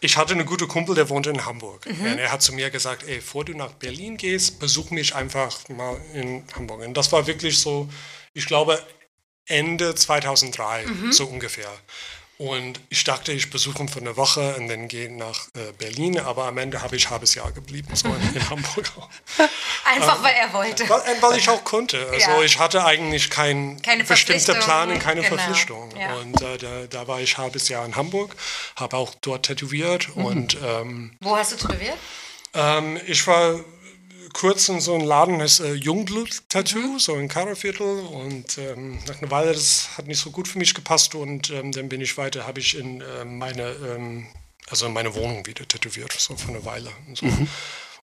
ich 0.00 0.16
hatte 0.16 0.34
einen 0.34 0.46
guten 0.46 0.66
Kumpel, 0.66 0.94
der 0.94 1.08
wohnte 1.08 1.30
in 1.30 1.46
Hamburg. 1.46 1.86
Mhm. 1.86 2.12
Und 2.12 2.18
er 2.18 2.32
hat 2.32 2.42
zu 2.42 2.52
mir 2.52 2.70
gesagt, 2.70 3.04
ey, 3.04 3.16
bevor 3.16 3.44
du 3.44 3.54
nach 3.54 3.72
Berlin 3.72 4.16
gehst, 4.16 4.58
besuch 4.58 4.90
mich 4.90 5.14
einfach 5.14 5.68
mal 5.68 5.96
in 6.12 6.44
Hamburg. 6.54 6.80
Und 6.80 6.94
das 6.94 7.12
war 7.12 7.26
wirklich 7.26 7.58
so, 7.58 7.88
ich 8.32 8.46
glaube, 8.46 8.82
Ende 9.46 9.94
2003, 9.94 10.86
mhm. 10.86 11.12
so 11.12 11.26
ungefähr. 11.26 11.70
Und 12.36 12.80
ich 12.88 13.04
dachte, 13.04 13.30
ich 13.30 13.48
besuche 13.50 13.84
ihn 13.84 13.88
für 13.88 14.00
eine 14.00 14.16
Woche 14.16 14.56
und 14.56 14.66
dann 14.66 14.88
gehe 14.88 15.10
nach 15.16 15.46
äh, 15.54 15.72
Berlin, 15.78 16.18
aber 16.18 16.46
am 16.46 16.58
Ende 16.58 16.82
habe 16.82 16.96
ich 16.96 17.08
halbes 17.08 17.36
Jahr 17.36 17.52
geblieben, 17.52 17.94
so 17.94 18.08
in, 18.08 18.34
in 18.34 18.50
Hamburg. 18.50 18.90
Einfach, 19.84 20.16
ähm, 20.16 20.24
weil 20.24 20.34
er 20.34 20.52
wollte. 20.52 20.88
Weil, 20.88 21.00
äh, 21.02 21.22
weil, 21.22 21.38
ich 21.38 21.48
auch 21.48 21.62
konnte. 21.62 22.04
Also 22.14 22.30
ja. 22.30 22.42
ich 22.42 22.58
hatte 22.58 22.84
eigentlich 22.84 23.30
kein 23.30 23.80
keine 23.82 24.04
bestimmte 24.04 24.54
Plan 24.54 24.90
und 24.90 24.98
keine 24.98 25.22
genau. 25.22 25.36
Verpflichtung. 25.36 25.94
Ja. 25.96 26.14
Und 26.14 26.40
äh, 26.42 26.58
da, 26.58 26.86
da, 26.88 27.08
war 27.08 27.20
ich 27.20 27.38
halbes 27.38 27.68
Jahr 27.68 27.84
in 27.84 27.96
Hamburg, 27.96 28.34
habe 28.76 28.96
auch 28.96 29.14
dort 29.20 29.46
tätowiert. 29.46 30.14
Mhm. 30.16 30.24
Und, 30.24 30.58
ähm, 30.62 31.16
Wo 31.20 31.36
hast 31.36 31.52
du 31.52 31.56
tätowiert? 31.56 31.96
Ähm, 32.54 33.00
ich 33.06 33.26
war 33.26 33.60
kurz 34.34 34.68
in 34.68 34.80
so 34.80 34.94
einem 34.94 35.06
Laden, 35.06 35.38
das 35.38 35.60
äh, 35.60 35.72
Jungblut-Tattoo, 35.72 36.78
mhm. 36.78 36.98
so 36.98 37.14
in 37.14 37.28
Karreviertel. 37.28 38.00
Und 38.00 38.58
ähm, 38.58 38.98
nach 39.06 39.22
einer 39.22 39.30
Weile, 39.30 39.52
das 39.52 39.88
hat 39.96 40.06
nicht 40.06 40.20
so 40.20 40.30
gut 40.30 40.46
für 40.46 40.58
mich 40.58 40.74
gepasst. 40.74 41.14
Und 41.14 41.48
ähm, 41.50 41.72
dann 41.72 41.88
bin 41.88 42.02
ich 42.02 42.18
weiter, 42.18 42.46
habe 42.46 42.60
ich 42.60 42.76
in 42.76 43.00
äh, 43.00 43.24
meine, 43.24 43.70
ähm, 43.70 44.26
also 44.68 44.86
in 44.86 44.92
meine 44.92 45.14
Wohnung 45.14 45.46
wieder 45.46 45.66
tätowiert, 45.66 46.12
so 46.12 46.36
für 46.36 46.48
eine 46.48 46.64
Weile. 46.66 46.90
Und, 47.06 47.16
so. 47.16 47.26
mhm. 47.26 47.48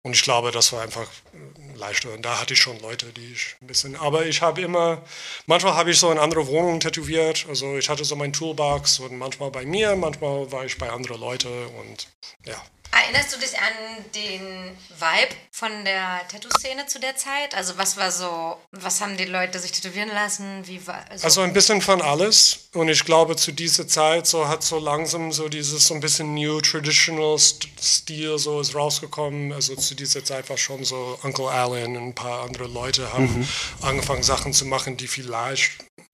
und 0.02 0.14
ich 0.14 0.24
glaube, 0.24 0.52
das 0.52 0.74
war 0.74 0.82
einfach 0.82 1.08
äh, 1.34 1.78
leichter. 1.78 2.12
Und 2.14 2.24
da 2.24 2.40
hatte 2.40 2.56
ich 2.56 2.60
schon 2.60 2.80
Leute, 2.80 3.08
die 3.14 3.34
ich 3.34 3.56
ein 3.62 3.68
bisschen. 3.68 3.96
Aber 3.96 4.26
ich 4.26 4.42
habe 4.42 4.62
immer, 4.62 5.04
manchmal 5.46 5.76
habe 5.76 5.92
ich 5.92 6.00
so 6.00 6.12
in 6.12 6.18
andere 6.18 6.48
Wohnungen 6.48 6.80
tätowiert. 6.80 7.46
Also 7.48 7.78
ich 7.78 7.90
hatte 7.90 8.06
so 8.06 8.16
mein 8.16 8.34
Toolbox 8.34 9.00
und 9.00 9.18
manchmal 9.18 9.52
bei 9.52 9.66
mir, 9.66 9.96
manchmal 9.96 10.52
war 10.52 10.66
ich 10.66 10.78
bei 10.78 10.90
anderen 10.90 11.20
Leuten 11.20 11.50
und 11.82 12.08
ja. 12.46 12.60
Erinnerst 12.94 13.34
du 13.34 13.40
dich 13.40 13.58
an 13.58 14.04
den 14.14 14.78
Vibe 14.90 15.36
von 15.52 15.86
der 15.86 16.22
Tattoo-Szene 16.30 16.88
zu 16.88 17.00
der 17.00 17.16
Zeit? 17.16 17.56
Also 17.56 17.78
was 17.78 17.96
war 17.96 18.12
so, 18.12 18.58
was 18.72 19.00
haben 19.00 19.16
die 19.16 19.26
Leute 19.26 19.60
sich 19.60 19.72
tätowieren 19.72 20.10
lassen? 20.10 20.68
Wie 20.68 20.86
war, 20.86 21.06
also, 21.10 21.24
Also 21.26 21.42
ein 21.42 21.54
bisschen 21.54 21.82
von 21.82 22.02
alles. 22.02 22.70
Und 22.74 22.90
ich 22.90 23.06
glaube, 23.06 23.38
zu 23.38 23.54
dieser 23.54 23.88
Zeit 23.88 24.28
so 24.28 24.48
hat 24.48 24.64
so 24.64 24.78
langsam 24.78 25.32
so 25.32 25.48
dieses 25.48 25.86
so 25.88 25.94
ein 25.94 26.02
bisschen 26.02 26.34
New 26.34 26.60
Traditional 26.60 27.38
St 27.40 27.68
Stil 27.82 28.38
so 28.38 28.60
ist 28.60 28.76
rausgekommen. 28.76 29.54
Also 29.54 29.76
zu 29.76 29.96
dieser 29.96 30.24
Zeit 30.26 30.50
war 30.50 30.58
schon 30.58 30.84
so 30.84 31.18
Uncle 31.24 31.48
Alan 31.48 31.96
und 31.96 32.08
ein 32.10 32.16
paar 32.16 32.44
andere 32.44 32.68
Leute 32.68 33.14
haben 33.14 33.48
angefangen, 33.82 34.24
Sachen 34.24 34.52
zu 34.54 34.66
machen, 34.66 34.98
die 34.98 35.08
vielleicht 35.08 35.72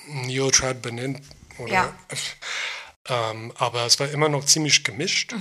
Neotrad 0.08 0.82
benennt. 0.84 1.22
Oder, 1.58 1.74
Ja. 1.74 1.94
ähm, 3.10 3.52
aber 3.58 3.86
es 3.88 4.00
war 4.00 4.10
immer 4.10 4.30
noch 4.30 4.46
ziemlich 4.46 4.84
gemischt. 4.84 5.34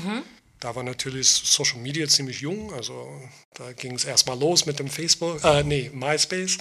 Da 0.66 0.74
war 0.74 0.82
natürlich 0.82 1.28
Social 1.28 1.78
Media 1.78 2.08
ziemlich 2.08 2.40
jung, 2.40 2.74
also 2.74 3.22
da 3.54 3.72
ging 3.72 3.94
es 3.94 4.04
erstmal 4.04 4.36
los 4.36 4.66
mit 4.66 4.80
dem 4.80 4.88
Facebook, 4.88 5.44
äh, 5.44 5.62
nee, 5.62 5.92
MySpace. 5.94 6.58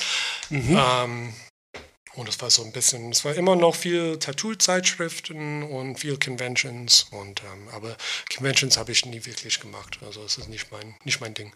Ähm, 0.52 1.34
und 2.14 2.30
es 2.30 2.40
war 2.40 2.52
so 2.52 2.64
ein 2.64 2.72
bisschen, 2.72 3.10
es 3.10 3.26
war 3.26 3.34
immer 3.34 3.56
noch 3.56 3.74
viel 3.74 4.20
Tattoo-Zeitschriften 4.20 5.64
und 5.64 6.00
viel 6.00 6.20
Conventions. 6.20 7.08
Und, 7.10 7.42
ähm, 7.52 7.68
aber 7.70 7.98
Conventions 8.32 8.78
habe 8.78 8.92
ich 8.92 9.08
nie 9.08 9.26
wirklich 9.26 9.60
gemacht. 9.60 9.98
Also 10.04 10.24
es 10.24 10.38
ist 10.38 10.50
nicht 10.50 10.72
mein, 10.72 10.96
nicht 11.04 11.20
mein 11.20 11.34
Ding. 11.34 11.52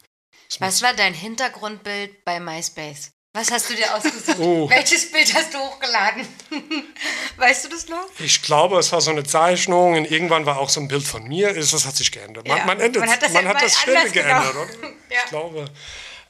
Was 0.57 0.81
war 0.81 0.95
dein 0.95 1.13
Hintergrundbild 1.13 2.25
bei 2.25 2.39
MySpace? 2.39 3.11
Was 3.33 3.51
hast 3.51 3.69
du 3.69 3.75
dir 3.75 3.93
ausgesucht? 3.95 4.39
Oh. 4.39 4.67
Welches 4.69 5.11
Bild 5.11 5.31
hast 5.35 5.53
du 5.53 5.59
hochgeladen? 5.59 6.27
weißt 7.37 7.65
du 7.65 7.69
das 7.69 7.87
noch? 7.87 8.07
Ich 8.17 8.41
glaube, 8.41 8.79
es 8.79 8.91
war 8.91 9.01
so 9.01 9.11
eine 9.11 9.23
Zeichnung 9.23 9.93
und 9.95 10.09
irgendwann 10.09 10.47
war 10.47 10.57
auch 10.57 10.69
so 10.69 10.79
ein 10.81 10.87
Bild 10.87 11.03
von 11.05 11.27
mir. 11.27 11.53
Das 11.53 11.85
hat 11.85 11.95
sich 11.95 12.11
geändert. 12.11 12.47
Man, 12.47 12.57
Ja. 12.57 12.65
man, 12.65 12.79
ändert, 12.79 13.01
Man 13.01 13.11
hat 13.11 13.21
das 13.21 13.31
man 13.33 13.47
hat 13.47 13.61
das 13.61 13.83
geändert, 13.83 14.13
genommen. 14.13 14.49
oder? 14.49 14.89
Ja. 15.11 15.17
Ich 15.23 15.29
glaube. 15.29 15.65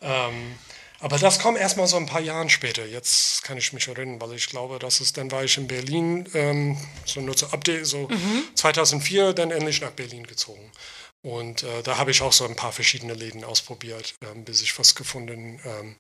Ähm, 0.02 0.56
aber 1.02 1.18
das 1.18 1.40
kommt 1.40 1.58
erst 1.58 1.78
mal 1.78 1.88
so 1.88 1.96
ein 1.96 2.06
paar 2.06 2.20
Jahren 2.20 2.50
später. 2.50 2.86
Jetzt 2.86 3.44
kann 3.44 3.58
ich 3.58 3.72
mich 3.72 3.88
erinnern, 3.88 4.20
weil 4.22 4.34
ich 4.34 4.48
glaube, 4.48 4.78
dass 4.80 5.00
es 5.00 5.14
dann 5.14 5.32
war 5.32 5.44
ich 5.46 5.58
in 5.58 5.68
Berlin, 5.68 6.30
ähm, 6.34 6.78
so 7.06 7.22
nur 7.22 7.36
zur 7.38 7.54
Update, 7.54 7.86
so 7.88 8.10
Mhm. 8.10 8.44
2004 8.56 9.32
dann 9.34 9.52
endlich 9.52 9.80
nach 9.80 9.92
Berlin 9.92 10.28
gezogen. 10.28 10.70
Und 11.22 11.64
äh, 11.64 11.82
da 11.84 11.98
habe 11.98 12.12
ich 12.12 12.22
auch 12.22 12.34
so 12.34 12.46
ein 12.46 12.56
paar 12.58 12.72
verschiedene 12.74 13.14
Läden 13.14 13.44
ausprobiert, 13.46 14.16
ähm, 14.22 14.44
bis 14.46 14.62
ich 14.62 14.78
was 14.78 14.96
gefunden. 14.96 15.60
Ähm, 15.66 15.96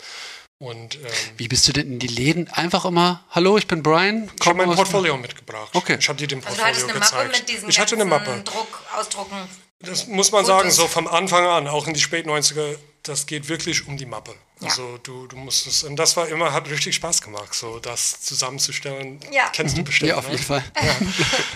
und 0.59 0.95
ähm, 0.95 1.01
Wie 1.37 1.47
bist 1.47 1.67
du 1.67 1.73
denn 1.73 1.87
in 1.93 1.99
die 1.99 2.07
Läden? 2.07 2.49
Einfach 2.49 2.83
immer, 2.85 3.23
hallo, 3.31 3.57
ich 3.57 3.65
bin 3.67 3.81
Brian. 3.81 4.29
ich 4.39 4.45
habe 4.45 4.57
mein 4.57 4.69
aus- 4.69 4.75
Portfolio 4.75 5.15
mitgebracht. 5.17 5.69
Okay. 5.73 5.97
Ich 5.99 6.07
habe 6.09 6.19
dir 6.19 6.27
den 6.27 6.43
Also 6.43 6.57
du 6.57 6.61
Portfolio 6.63 6.87
Mappe 6.87 6.99
gezeigt. 6.99 7.31
mit 7.39 7.49
diesen 7.49 7.69
ich 7.69 7.79
hatte 7.79 7.95
eine 7.95 8.05
Mappe. 8.05 8.41
Druck, 8.43 8.83
Ausdrucken. 8.95 9.35
Das 9.81 10.07
muss 10.07 10.31
man 10.33 10.43
Fotos. 10.43 10.57
sagen, 10.57 10.71
so 10.71 10.87
vom 10.89 11.07
Anfang 11.07 11.45
an, 11.47 11.67
auch 11.69 11.87
in 11.87 11.93
die 11.93 12.01
späten 12.01 12.29
90er, 12.29 12.75
das 13.03 13.25
geht 13.25 13.47
wirklich 13.47 13.87
um 13.87 13.95
die 13.95 14.05
Mappe. 14.05 14.35
Ja. 14.59 14.67
Also 14.67 14.97
du, 15.03 15.25
du 15.27 15.37
musst 15.37 15.65
es, 15.67 15.83
und 15.83 15.95
das 15.95 16.17
war 16.17 16.27
immer, 16.27 16.51
hat 16.51 16.69
richtig 16.69 16.93
Spaß 16.95 17.21
gemacht, 17.21 17.53
so 17.53 17.79
das 17.79 18.19
zusammenzustellen. 18.19 19.21
Ja. 19.31 19.47
Kennst 19.53 19.77
du 19.77 19.83
bestimmt, 19.85 20.09
Ja, 20.09 20.17
auf 20.17 20.25
ne? 20.25 20.31
jeden 20.33 20.43
Fall. 20.43 20.61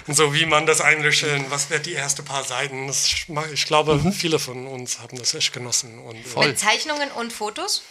Und 0.08 0.14
so 0.16 0.34
wie 0.34 0.46
man 0.46 0.66
das 0.66 0.80
einrichtet, 0.80 1.44
was 1.50 1.70
wird 1.70 1.86
die 1.86 1.92
erste 1.92 2.24
paar 2.24 2.46
Seiten. 2.46 2.88
Das, 2.88 3.10
mag- 3.28 3.52
ich 3.52 3.66
glaube, 3.66 3.96
Mhm. 3.96 4.14
viele 4.14 4.40
von 4.40 4.66
uns 4.68 5.00
haben 5.00 5.18
das 5.18 5.34
echt 5.34 5.52
genossen. 5.52 6.00
Und, 6.00 6.16
äh, 6.16 6.24
Voll. 6.24 6.48
Mit 6.48 6.60
Zeichnungen 6.60 7.12
und 7.12 7.34
Fotos? 7.34 7.84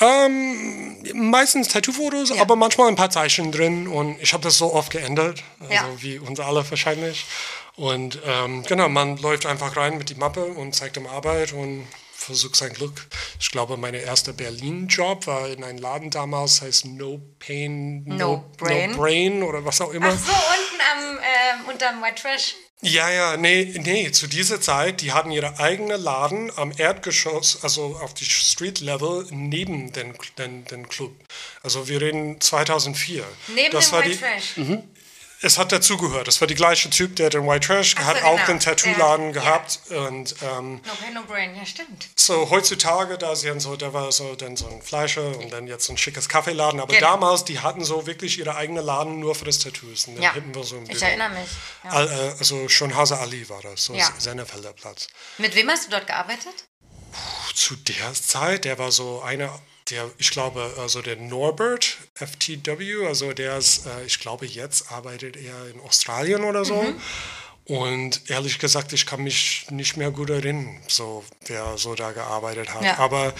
Ähm, 0.00 0.96
meistens 1.30 1.68
Tattoo-Fotos, 1.68 2.30
Ja. 2.30 2.40
aber 2.42 2.56
manchmal 2.56 2.88
ein 2.88 2.96
paar 2.96 3.10
Zeichen 3.10 3.52
drin 3.52 3.86
und 3.88 4.20
ich 4.20 4.32
habe 4.32 4.42
das 4.42 4.58
so 4.58 4.72
oft 4.72 4.90
geändert, 4.90 5.42
also 5.60 5.72
Ja. 5.72 5.86
wie 5.98 6.18
uns 6.18 6.40
alle 6.40 6.68
wahrscheinlich. 6.68 7.24
Und 7.76 8.20
ähm, 8.24 8.62
genau, 8.64 8.88
man 8.88 9.16
läuft 9.18 9.46
einfach 9.46 9.76
rein 9.76 9.98
mit 9.98 10.08
die 10.10 10.14
Mappe 10.14 10.44
und 10.44 10.74
zeigt 10.74 10.96
ihm 10.96 11.06
Arbeit 11.06 11.52
und 11.52 11.86
versucht 12.12 12.56
sein 12.56 12.72
Glück. 12.72 13.06
Ich 13.40 13.50
glaube, 13.50 13.76
mein 13.76 13.92
erster 13.94 14.32
Berlin-Job 14.32 15.26
war 15.26 15.48
in 15.48 15.62
einem 15.64 15.78
Laden 15.78 16.10
damals, 16.10 16.62
heißt 16.62 16.86
No 16.86 17.20
Pain, 17.38 18.04
No 18.04 18.44
Brain. 18.56 18.92
no 18.92 18.96
Brain 18.96 19.42
oder 19.42 19.64
was 19.64 19.80
auch 19.80 19.90
immer. 19.92 20.08
Ach 20.08 20.18
so, 20.18 20.32
unten 20.32 20.80
am, 20.92 21.18
ähm, 21.18 21.68
unterm 21.68 22.02
White 22.02 22.22
Trash. 22.22 22.54
Ja, 22.84 23.10
ja, 23.10 23.36
nee, 23.38 23.74
nee, 23.82 24.10
zu 24.10 24.26
dieser 24.26 24.60
Zeit, 24.60 25.00
die 25.00 25.12
hatten 25.12 25.30
ihre 25.30 25.58
eigene 25.58 25.96
Laden 25.96 26.50
am 26.56 26.70
Erdgeschoss, 26.76 27.60
also 27.62 27.98
auf 28.02 28.12
die 28.12 28.26
Street 28.26 28.80
Level 28.80 29.26
neben 29.30 29.90
den, 29.92 30.12
den, 30.36 30.66
den 30.66 30.88
Club. 30.88 31.12
Also 31.62 31.88
wir 31.88 32.02
reden 32.02 32.40
2004. 32.42 33.24
Neben 33.54 33.70
das 33.72 33.86
dem 33.86 33.92
war 33.92 34.04
White 34.04 34.10
die, 34.10 34.18
Trash. 34.18 34.82
Es 35.40 35.58
hat 35.58 35.72
dazugehört. 35.72 36.26
Das 36.26 36.40
war 36.40 36.48
der 36.48 36.56
gleiche 36.56 36.88
Typ, 36.88 37.16
der 37.16 37.28
den 37.28 37.46
White 37.46 37.66
Trash 37.66 37.94
so, 37.96 38.04
hat, 38.04 38.16
genau. 38.16 38.28
auch 38.28 38.44
den 38.46 38.60
Tattoo-Laden 38.60 39.32
Der- 39.32 39.42
gehabt. 39.42 39.78
Und 39.90 40.34
ähm, 40.42 40.80
No 40.86 40.92
Pain, 41.00 41.14
No 41.14 41.22
Brain. 41.24 41.54
Ja, 41.54 41.66
stimmt. 41.66 42.08
so 42.16 42.48
heutzutage, 42.50 43.18
da 43.18 43.36
sie 43.36 43.52
so, 43.60 43.76
da 43.76 43.92
war 43.92 44.10
so 44.12 44.34
dann 44.36 44.56
so 44.56 44.66
ein 44.68 44.80
Fleischer 44.80 45.36
und 45.38 45.52
dann 45.52 45.66
jetzt 45.66 45.84
so 45.86 45.92
ein 45.92 45.98
schickes 45.98 46.28
Kaffeeladen. 46.28 46.80
Aber 46.80 46.94
Genau. 46.94 47.08
damals, 47.10 47.44
die 47.44 47.60
hatten 47.60 47.84
so 47.84 48.06
wirklich 48.06 48.38
ihre 48.38 48.56
eigene 48.56 48.80
Laden 48.80 49.20
nur 49.20 49.34
für 49.34 49.44
das 49.44 49.58
Tattoos. 49.58 50.06
Und 50.06 50.14
dann 50.16 50.22
Ja, 50.22 50.32
war 50.54 50.64
so 50.64 50.76
ein 50.76 50.88
ich 50.88 51.02
erinnere 51.02 51.30
mich. 51.30 51.48
Ja. 51.84 51.90
Al- 51.90 52.34
Also 52.38 52.68
schon 52.68 52.94
Hase 52.94 53.18
Ali 53.18 53.46
war 53.48 53.60
das, 53.62 53.84
so 53.84 53.94
Ja. 53.94 54.10
Sennefelder 54.18 54.72
Platz. 54.72 55.08
Mit 55.38 55.54
wem 55.54 55.68
hast 55.70 55.86
du 55.86 55.90
dort 55.90 56.06
gearbeitet? 56.06 56.54
zu 57.54 57.76
der 57.76 58.12
Zeit, 58.14 58.64
der 58.64 58.78
war 58.78 58.90
so 58.90 59.22
einer, 59.22 59.60
der, 59.90 60.10
ich 60.18 60.30
glaube, 60.30 60.74
also 60.78 61.02
der 61.02 61.16
Norbert 61.16 61.98
FTW, 62.14 63.06
also 63.06 63.32
der 63.32 63.58
ist, 63.58 63.86
äh, 63.86 64.04
ich 64.06 64.18
glaube, 64.18 64.46
jetzt 64.46 64.90
arbeitet 64.90 65.36
er 65.36 65.68
in 65.68 65.80
Australien 65.80 66.44
oder 66.44 66.64
so. 66.64 66.84
Und 67.66 68.28
ehrlich 68.30 68.58
gesagt, 68.58 68.92
ich 68.92 69.06
kann 69.06 69.22
mich 69.22 69.66
nicht 69.70 69.96
mehr 69.96 70.10
gut 70.10 70.28
erinnern, 70.30 70.82
so 70.86 71.24
wer 71.46 71.78
so 71.78 71.94
da 71.94 72.12
gearbeitet 72.12 72.72
hat. 72.74 72.82
Ja. 72.82 72.98
Aber 72.98 73.32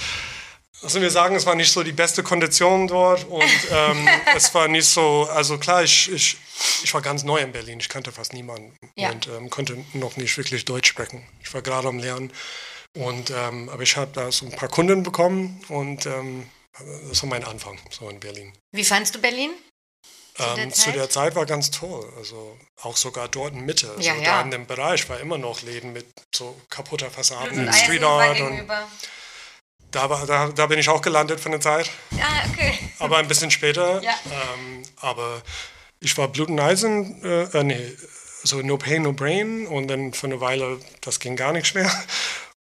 also 0.82 1.00
wir 1.00 1.10
sagen, 1.10 1.34
es 1.34 1.46
war 1.46 1.54
nicht 1.54 1.72
so 1.72 1.82
die 1.82 1.92
beste 1.92 2.22
Kondition 2.22 2.88
dort 2.88 3.24
und 3.24 3.42
ähm, 3.70 4.08
es 4.36 4.54
war 4.54 4.68
nicht 4.68 4.86
so, 4.86 5.28
also 5.30 5.58
klar, 5.58 5.82
ich, 5.82 6.10
ich, 6.12 6.36
ich 6.82 6.92
war 6.94 7.00
ganz 7.02 7.22
neu 7.22 7.38
in 7.38 7.52
Berlin, 7.52 7.80
ich 7.80 7.88
kannte 7.88 8.12
fast 8.12 8.32
niemanden 8.32 8.76
Ja. 8.96 9.10
und 9.10 9.28
ähm, 9.28 9.50
konnte 9.50 9.82
noch 9.94 10.16
nicht 10.16 10.36
wirklich 10.36 10.64
Deutsch 10.64 10.88
sprechen. 10.88 11.26
Ich 11.42 11.52
war 11.54 11.62
gerade 11.62 11.88
am 11.88 11.98
Lernen 11.98 12.30
und 12.94 13.30
ähm, 13.30 13.68
aber 13.68 13.82
ich 13.82 13.96
habe 13.96 14.10
da 14.12 14.30
so 14.32 14.46
ein 14.46 14.52
paar 14.52 14.68
Kunden 14.68 15.02
bekommen 15.02 15.60
und 15.68 16.06
ähm, 16.06 16.48
das 17.08 17.22
war 17.22 17.30
mein 17.30 17.44
Anfang 17.44 17.78
so 17.90 18.08
in 18.08 18.20
Berlin. 18.20 18.52
Wie 18.72 18.84
fandst 18.84 19.14
du 19.14 19.20
Berlin? 19.20 19.50
der 20.38 20.58
Ähm, 20.58 20.72
zu 20.72 20.82
Zeit? 20.86 20.94
der 20.96 21.10
Zeit 21.10 21.36
war 21.36 21.46
ganz 21.46 21.70
toll, 21.70 22.12
also 22.16 22.58
auch 22.82 22.96
sogar 22.96 23.28
dort 23.28 23.52
in 23.54 23.64
Mitte, 23.64 23.88
also 23.90 24.00
Ja, 24.00 24.14
da 24.20 24.40
in 24.42 24.50
dem 24.50 24.66
Bereich 24.66 25.08
war 25.08 25.20
immer 25.20 25.38
noch 25.38 25.62
Läden 25.62 25.92
mit 25.92 26.06
so 26.34 26.60
kaputter 26.70 27.10
Fassaden, 27.10 27.68
Und 27.68 27.74
Street 27.74 28.02
Art 28.02 28.40
und 28.40 28.66
da, 29.92 30.10
war, 30.10 30.26
da, 30.26 30.48
da 30.48 30.66
bin 30.66 30.80
ich 30.80 30.88
auch 30.88 31.00
gelandet 31.02 31.38
von 31.38 31.52
der 31.52 31.60
Zeit. 31.60 31.88
Ah, 32.20 32.42
okay. 32.50 32.76
aber 32.98 33.18
ein 33.18 33.28
bisschen 33.28 33.50
später. 33.50 34.02
Ja. 34.02 34.14
Ähm, 34.26 34.82
aber 34.96 35.40
ich 36.00 36.18
war 36.18 36.26
Blut 36.28 36.48
und 36.48 36.58
Eisen, 36.58 37.22
äh, 37.22 37.44
äh, 37.44 37.62
nee, 37.62 37.96
so 38.42 38.60
No 38.60 38.76
Pain, 38.76 39.02
No 39.02 39.12
Brain 39.12 39.68
und 39.68 39.86
dann 39.86 40.12
für 40.12 40.26
eine 40.26 40.40
Weile, 40.40 40.80
das 41.00 41.20
ging 41.20 41.36
gar 41.36 41.52
nichts 41.52 41.74
mehr. 41.74 41.90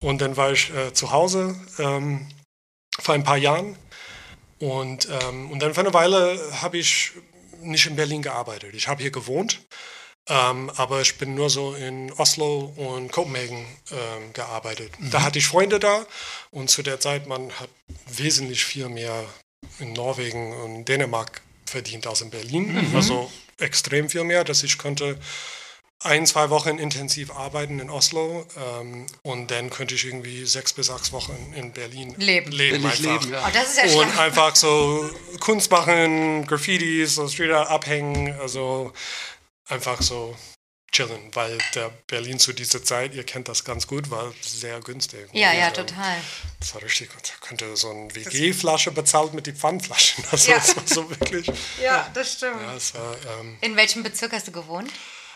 Und 0.04 0.22
dann 0.22 0.36
war 0.36 0.52
ich 0.52 0.70
äh, 0.76 0.94
zu 0.94 1.12
Hause 1.12 1.56
ähm, 1.80 2.28
vor 3.00 3.16
ein 3.16 3.24
paar 3.24 3.38
Jahren 3.38 3.78
und, 4.60 5.08
ähm, 5.10 5.50
und 5.50 5.60
dann 5.60 5.74
für 5.74 5.80
eine 5.80 5.94
Weile 5.94 6.38
habe 6.62 6.78
ich 6.78 7.14
nicht 7.62 7.86
in 7.86 7.96
Berlin 7.96 8.22
gearbeitet. 8.22 8.76
Ich 8.76 8.90
habe 8.90 9.02
hier 9.02 9.12
gewohnt, 9.12 9.62
ähm, 10.28 10.70
aber 10.76 11.00
ich 11.00 11.18
bin 11.18 11.36
nur 11.36 11.50
so 11.50 11.74
in 11.74 12.12
Oslo 12.14 12.74
und 12.76 13.14
Kopenhagen 13.14 13.66
ähm, 13.92 14.34
gearbeitet. 14.34 14.92
Da 15.00 15.22
hatte 15.22 15.40
ich 15.40 15.48
Freunde 15.48 15.80
da 15.80 16.06
und 16.52 16.70
zu 16.70 16.84
der 16.84 17.00
Zeit, 17.00 17.26
man 17.26 17.50
hat 17.54 17.70
wesentlich 18.08 18.66
viel 18.66 18.90
mehr 18.90 19.24
in 19.80 19.94
Norwegen 19.94 20.52
und 20.64 20.86
Dänemark 20.86 21.42
verdient 21.66 22.08
als 22.08 22.20
in 22.20 22.30
Berlin. 22.30 22.92
Also 22.94 23.32
extrem 23.58 24.10
viel 24.10 24.26
mehr, 24.26 24.44
dass 24.44 24.64
ich 24.64 24.78
konnte 24.78 25.18
ein, 26.04 26.26
zwei 26.28 26.50
Wochen 26.50 26.78
intensiv 26.78 27.32
arbeiten 27.32 27.80
in 27.80 27.90
Oslo 27.90 28.46
ähm, 28.58 29.06
und 29.22 29.52
dann 29.52 29.70
könnte 29.70 29.96
ich 29.96 30.06
irgendwie 30.06 30.46
sechs 30.46 30.74
bis 30.74 30.88
sechs 30.88 31.12
Wochen 31.12 31.54
in 31.56 31.72
Berlin 31.72 32.14
Leben. 32.18 32.52
leben 32.52 32.86
einfach. 32.86 33.00
leben, 33.00 33.26
Oh, 33.30 33.34
ja. 33.34 33.52
das 33.52 33.70
ist 33.70 33.78
ja 33.78 33.84
Und 34.00 34.08
schlimm. 34.10 34.20
einfach 34.20 34.56
so 34.56 35.10
Kunst 35.40 35.72
machen, 35.72 36.46
Graffitis, 36.48 37.16
so 37.16 37.28
Street 37.28 37.52
Art 37.52 37.70
abhängen, 37.70 38.38
also 38.40 38.92
einfach 39.68 40.02
so 40.02 40.36
chillen, 40.92 41.34
weil 41.34 41.58
der 41.74 41.90
Berlin 42.06 42.38
zu 42.38 42.54
dieser 42.54 42.84
Zeit, 42.84 43.16
ihr 43.16 43.24
kennt 43.24 43.48
das 43.48 43.64
ganz 43.64 43.88
gut, 43.88 44.12
war 44.12 44.32
sehr 44.42 44.80
günstig. 44.82 45.28
Ja, 45.34 45.50
Und, 45.52 45.58
ja, 45.58 45.68
ähm, 45.70 45.74
total. 45.74 46.18
Das 46.60 46.76
war 46.76 46.84
richtig 46.84 47.10
gut. 47.12 47.24
Da 47.42 47.48
könnte 47.48 47.76
so 47.76 47.90
eine 47.90 48.14
WG-Flasche 48.14 48.92
bezahlt 48.92 49.34
mit 49.34 49.48
den 49.48 49.56
Pfandflaschen. 49.56 50.24
Also 50.32 50.52
Ja. 50.52 50.58
das 50.58 50.76
war 50.76 50.84
so 50.86 51.10
wirklich. 51.10 51.50
Ja, 51.82 52.08
das 52.14 52.34
stimmt. 52.34 52.62
Ja, 52.62 52.76
war, 52.94 53.16
ähm, 53.40 53.58
In 53.62 53.76
welchem 53.76 54.04
Bezirk 54.04 54.34
hast 54.34 54.48
du 54.48 54.52
gewohnt? 54.52 54.92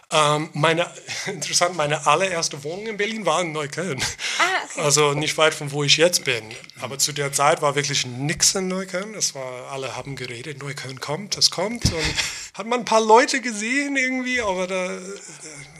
Ähm, 0.10 0.50
meine, 0.54 0.90
interessant, 1.26 1.76
meine 1.76 2.08
allererste 2.08 2.64
Wohnung 2.64 2.88
in 2.88 2.98
Berlin 2.98 3.26
war 3.26 3.42
in 3.42 3.52
Neukölln. 3.52 4.02
Ah, 4.40 4.44
okay. 4.64 4.82
Also 4.82 5.14
nicht 5.14 5.38
weit 5.38 5.54
von 5.54 5.72
wo 5.72 5.84
ich 5.84 5.98
jetzt 5.98 6.24
bin. 6.24 6.54
Aber 6.80 7.00
zu 7.00 7.12
der 7.12 7.34
Zeit 7.34 7.62
war 7.62 7.76
wirklich 7.76 8.06
nichts 8.06 8.54
in 8.54 8.68
Neukölln. 8.68 9.16
Es 9.16 9.34
war, 9.34 9.72
alle 9.72 9.96
haben 9.96 10.16
geredet, 10.16 10.60
Neukölln 10.60 11.00
kommt, 11.00 11.36
das 11.36 11.50
kommt. 11.50 11.86
Und 11.86 12.16
hat 12.54 12.68
man 12.68 12.80
ein 12.80 12.86
paar 12.86 13.02
Leute 13.02 13.42
gesehen 13.42 13.98
irgendwie, 13.98 14.40
aber 14.40 14.68
da 14.68 14.98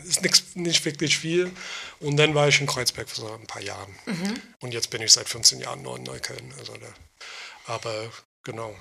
ist 0.04 0.24
nix, 0.24 0.56
nicht 0.56 0.84
wirklich 0.84 1.18
viel. 1.18 1.52
Und 2.00 2.18
dann 2.18 2.34
war 2.34 2.48
ich 2.48 2.60
in 2.60 2.68
Kreuzberg 2.68 3.08
für 3.08 3.22
so 3.22 3.32
ein 3.32 3.48
paar 3.48 3.62
Jahren. 3.62 3.96
Mhm. 4.06 4.42
Und 4.62 4.74
jetzt 4.74 4.90
bin 4.90 5.02
ich 5.02 5.12
seit 5.12 5.30
15 5.30 5.60
Jahren 5.60 5.84
nur 5.84 5.98
in 5.98 6.04
Neukölln. 6.04 6.54
Also 6.60 6.74
da, 6.74 7.74
aber 7.74 8.12
genau. 8.44 8.76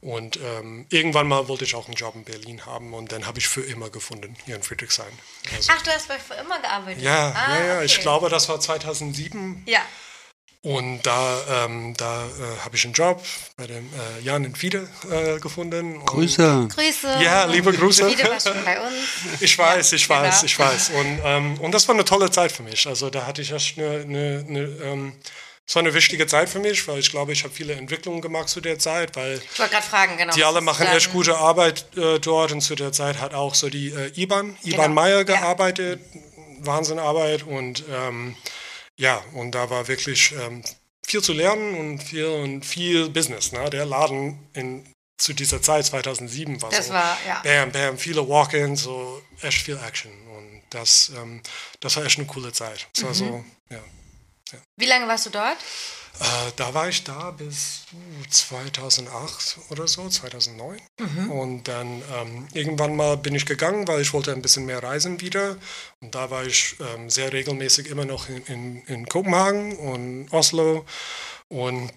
Und 0.00 0.36
ähm, 0.36 0.86
irgendwann 0.90 1.28
mal 1.28 1.46
wollte 1.48 1.64
ich 1.64 1.74
auch 1.74 1.86
einen 1.86 1.94
Job 1.94 2.14
in 2.16 2.24
Berlin 2.24 2.66
haben 2.66 2.92
und 2.92 3.12
dann 3.12 3.26
habe 3.26 3.38
ich 3.38 3.48
für 3.48 3.62
immer 3.62 3.88
gefunden 3.88 4.36
hier 4.44 4.56
in 4.56 4.62
Friedrichshain. 4.62 5.12
Also, 5.54 5.72
Ach, 5.74 5.82
du 5.82 5.90
hast 5.90 6.08
bei 6.08 6.18
für 6.18 6.34
immer 6.34 6.60
gearbeitet? 6.60 7.02
Ja, 7.02 7.30
ah, 7.30 7.54
ja, 7.54 7.64
ja. 7.64 7.74
Okay. 7.76 7.84
Ich 7.86 8.00
glaube, 8.00 8.28
das 8.28 8.48
war 8.48 8.58
2007. 8.58 9.62
Ja. 9.66 9.80
Und 10.64 11.02
da, 11.02 11.64
ähm, 11.64 11.94
da 11.96 12.24
äh, 12.24 12.64
habe 12.64 12.76
ich 12.76 12.84
einen 12.84 12.94
Job 12.94 13.20
bei 13.56 13.66
dem 13.66 13.84
äh, 13.94 14.20
Jan 14.22 14.44
in 14.44 14.54
Fiede 14.54 14.88
äh, 15.10 15.40
gefunden. 15.40 16.04
Grüße. 16.04 16.68
Grüße. 16.72 17.18
Ja, 17.20 17.46
liebe 17.46 17.72
Grüße. 17.72 18.08
Fiede 18.08 18.30
war 18.30 18.38
schon 18.38 18.64
bei 18.64 18.80
uns. 18.80 18.94
Ich 19.40 19.58
weiß, 19.58 19.90
ja, 19.90 19.96
ich 19.96 20.08
weiß, 20.08 20.34
genau. 20.36 20.46
ich 20.46 20.58
weiß. 20.58 20.90
Und, 20.90 21.20
ähm, 21.24 21.60
und 21.60 21.72
das 21.72 21.88
war 21.88 21.96
eine 21.96 22.04
tolle 22.04 22.30
Zeit 22.30 22.52
für 22.52 22.62
mich. 22.62 22.86
Also 22.86 23.10
da 23.10 23.26
hatte 23.26 23.42
ich 23.42 23.50
erst 23.50 23.76
eine, 23.76 24.02
eine, 24.02 24.44
eine 24.48 24.60
ähm, 24.84 25.12
es 25.66 25.74
war 25.76 25.80
eine 25.80 25.94
wichtige 25.94 26.26
Zeit 26.26 26.48
für 26.48 26.58
mich, 26.58 26.86
weil 26.88 26.98
ich 26.98 27.10
glaube, 27.10 27.32
ich 27.32 27.44
habe 27.44 27.54
viele 27.54 27.74
Entwicklungen 27.74 28.20
gemacht 28.20 28.48
zu 28.48 28.60
der 28.60 28.78
Zeit, 28.78 29.14
weil 29.16 29.34
ich 29.34 29.58
wollte 29.58 29.72
gerade 29.72 29.86
fragen, 29.86 30.16
genau. 30.16 30.34
Die 30.34 30.44
alle 30.44 30.60
machen 30.60 30.86
echt 30.86 31.12
gute 31.12 31.36
Arbeit 31.38 31.86
äh, 31.96 32.18
dort 32.18 32.52
und 32.52 32.60
zu 32.60 32.74
der 32.74 32.92
Zeit 32.92 33.20
hat 33.20 33.32
auch 33.32 33.54
so 33.54 33.70
die 33.70 33.88
äh, 33.88 34.12
IBAN, 34.20 34.56
IBAN 34.64 34.80
genau. 34.82 34.88
Meyer 34.88 35.24
gearbeitet, 35.24 36.00
ja. 36.12 36.20
Wahnsinnarbeit 36.66 37.44
und 37.44 37.84
ähm, 37.90 38.36
ja, 38.96 39.22
und 39.34 39.52
da 39.52 39.70
war 39.70 39.88
wirklich 39.88 40.32
ähm, 40.32 40.62
viel 41.06 41.22
zu 41.22 41.32
lernen 41.32 41.74
und 41.74 42.02
viel 42.02 42.26
und 42.26 42.64
viel 42.64 43.08
Business. 43.08 43.52
Ne? 43.52 43.70
Der 43.70 43.86
Laden 43.86 44.48
in, 44.54 44.84
zu 45.18 45.32
dieser 45.32 45.62
Zeit 45.62 45.86
2007 45.86 46.60
war 46.60 46.70
das 46.70 46.88
so, 46.88 46.92
war, 46.92 47.16
ja. 47.26 47.40
bam, 47.42 47.72
bam, 47.72 47.98
viele 47.98 48.28
Walk-ins, 48.28 48.82
so 48.82 49.22
echt 49.40 49.62
viel 49.62 49.78
Action 49.78 50.12
und 50.36 50.62
das, 50.70 51.12
ähm, 51.16 51.40
das 51.80 51.96
war 51.96 52.04
echt 52.04 52.18
eine 52.18 52.26
coole 52.26 52.52
Zeit. 52.52 52.88
Das 52.94 53.02
mhm. 53.02 53.06
war 53.06 53.14
so, 53.14 53.44
ja. 53.70 53.80
Wie 54.76 54.86
lange 54.86 55.08
warst 55.08 55.26
du 55.26 55.30
dort? 55.30 55.56
Äh, 56.20 56.52
da 56.56 56.74
war 56.74 56.88
ich 56.88 57.04
da 57.04 57.30
bis 57.30 57.84
uh, 57.94 58.28
2008 58.28 59.58
oder 59.70 59.88
so, 59.88 60.08
2009. 60.08 60.80
Mhm. 61.00 61.30
Und 61.30 61.68
dann 61.68 62.02
ähm, 62.14 62.48
irgendwann 62.52 62.96
mal 62.96 63.16
bin 63.16 63.34
ich 63.34 63.46
gegangen, 63.46 63.88
weil 63.88 64.02
ich 64.02 64.12
wollte 64.12 64.32
ein 64.32 64.42
bisschen 64.42 64.66
mehr 64.66 64.82
reisen 64.82 65.20
wieder. 65.20 65.56
Und 66.00 66.14
da 66.14 66.30
war 66.30 66.44
ich 66.44 66.76
ähm, 66.80 67.08
sehr 67.08 67.32
regelmäßig 67.32 67.88
immer 67.88 68.04
noch 68.04 68.28
in, 68.28 68.44
in, 68.44 68.82
in 68.82 69.06
Kopenhagen 69.06 69.76
und 69.78 70.32
Oslo. 70.32 70.84
Und 71.48 71.90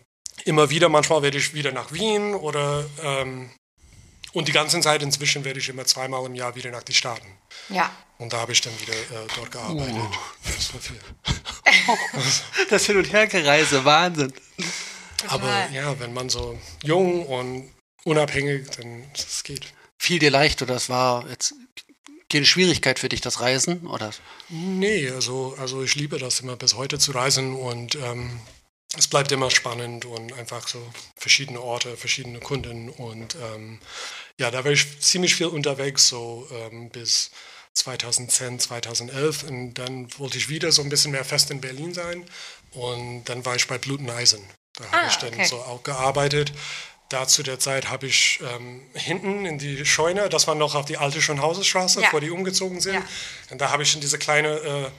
immer 0.45 0.69
wieder, 0.69 0.89
manchmal 0.89 1.21
werde 1.21 1.37
ich 1.37 1.53
wieder 1.53 1.71
nach 1.71 1.91
Wien 1.91 2.33
oder 2.33 2.85
ähm, 3.03 3.51
und 4.35 4.49
die 4.49 4.51
ganze 4.51 4.81
Zeit 4.81 5.01
inzwischen 5.01 5.45
werde 5.45 5.59
ich 5.59 5.69
immer 5.69 5.85
zweimal 5.85 6.25
im 6.25 6.35
Jahr 6.35 6.55
wieder 6.55 6.69
nach 6.69 6.83
die 6.83 6.93
Staaten. 6.93 7.25
Ja. 7.69 7.89
Und 8.17 8.33
da 8.33 8.41
habe 8.41 8.51
ich 8.51 8.59
dann 8.59 8.77
wieder 8.81 8.93
äh, 8.93 9.27
dort 9.33 9.49
gearbeitet. 9.49 9.95
Oh. 9.97 10.11
Das 10.43 10.73
war 10.73 10.81
viel. 10.81 10.99
das 12.69 12.85
Hin- 12.85 12.97
und 12.97 13.11
Hergereise, 13.11 13.85
Wahnsinn. 13.85 14.33
Aber 15.27 15.69
ja, 15.71 15.99
wenn 15.99 16.13
man 16.13 16.29
so 16.29 16.57
jung 16.83 17.25
und 17.25 17.71
unabhängig, 18.03 18.69
dann 18.77 19.03
das 19.13 19.43
geht. 19.43 19.73
Fiel 19.97 20.19
dir 20.19 20.31
leicht 20.31 20.61
oder 20.61 20.75
es 20.75 20.89
war 20.89 21.27
jetzt 21.29 21.55
keine 22.31 22.45
Schwierigkeit 22.45 22.99
für 22.99 23.09
dich, 23.09 23.21
das 23.21 23.39
Reisen? 23.39 23.87
Oder? 23.87 24.11
Nee, 24.49 25.09
also, 25.09 25.55
also 25.59 25.83
ich 25.83 25.95
liebe 25.95 26.17
das 26.17 26.39
immer 26.41 26.55
bis 26.55 26.75
heute 26.75 26.99
zu 26.99 27.11
reisen 27.11 27.55
und 27.55 27.95
ähm, 27.95 28.39
es 28.97 29.07
bleibt 29.07 29.31
immer 29.31 29.51
spannend 29.51 30.05
und 30.05 30.33
einfach 30.33 30.67
so 30.67 30.81
verschiedene 31.15 31.61
Orte, 31.61 31.97
verschiedene 31.97 32.39
Kunden 32.39 32.89
und 32.89 33.35
ähm, 33.35 33.79
ja, 34.39 34.51
da 34.51 34.63
war 34.63 34.71
ich 34.71 34.99
ziemlich 34.99 35.35
viel 35.35 35.47
unterwegs, 35.47 36.09
so 36.09 36.47
ähm, 36.51 36.89
bis 36.89 37.31
2010, 37.75 38.59
2011 38.59 39.43
und 39.43 39.73
dann 39.75 40.07
wollte 40.17 40.37
ich 40.37 40.49
wieder 40.49 40.71
so 40.71 40.81
ein 40.81 40.89
bisschen 40.89 41.11
mehr 41.11 41.25
fest 41.25 41.51
in 41.51 41.61
Berlin 41.61 41.93
sein 41.93 42.25
und 42.71 43.25
dann 43.25 43.45
war 43.45 43.55
ich 43.55 43.67
bei 43.67 43.77
Bluten 43.77 44.09
Eisen. 44.09 44.43
Da 44.77 44.85
ah, 44.85 44.97
habe 44.97 45.07
ich 45.07 45.15
dann 45.17 45.33
okay. 45.33 45.45
so 45.45 45.57
auch 45.57 45.83
gearbeitet. 45.83 46.53
Da 47.09 47.27
zu 47.27 47.43
der 47.43 47.59
Zeit 47.59 47.89
habe 47.89 48.07
ich 48.07 48.39
ähm, 48.41 48.81
hinten 48.93 49.45
in 49.45 49.59
die 49.59 49.85
Scheune, 49.85 50.27
das 50.29 50.47
war 50.47 50.55
noch 50.55 50.73
auf 50.73 50.85
die 50.85 50.97
alte 50.97 51.21
Schönhausenstraße, 51.21 52.01
ja. 52.01 52.07
bevor 52.07 52.21
die 52.21 52.31
umgezogen 52.31 52.81
sind. 52.81 52.95
Ja. 52.95 53.03
Und 53.51 53.61
da 53.61 53.69
habe 53.69 53.83
ich 53.83 53.93
in 53.93 54.01
diese 54.01 54.17
kleine 54.17 54.55
äh, 54.55 54.89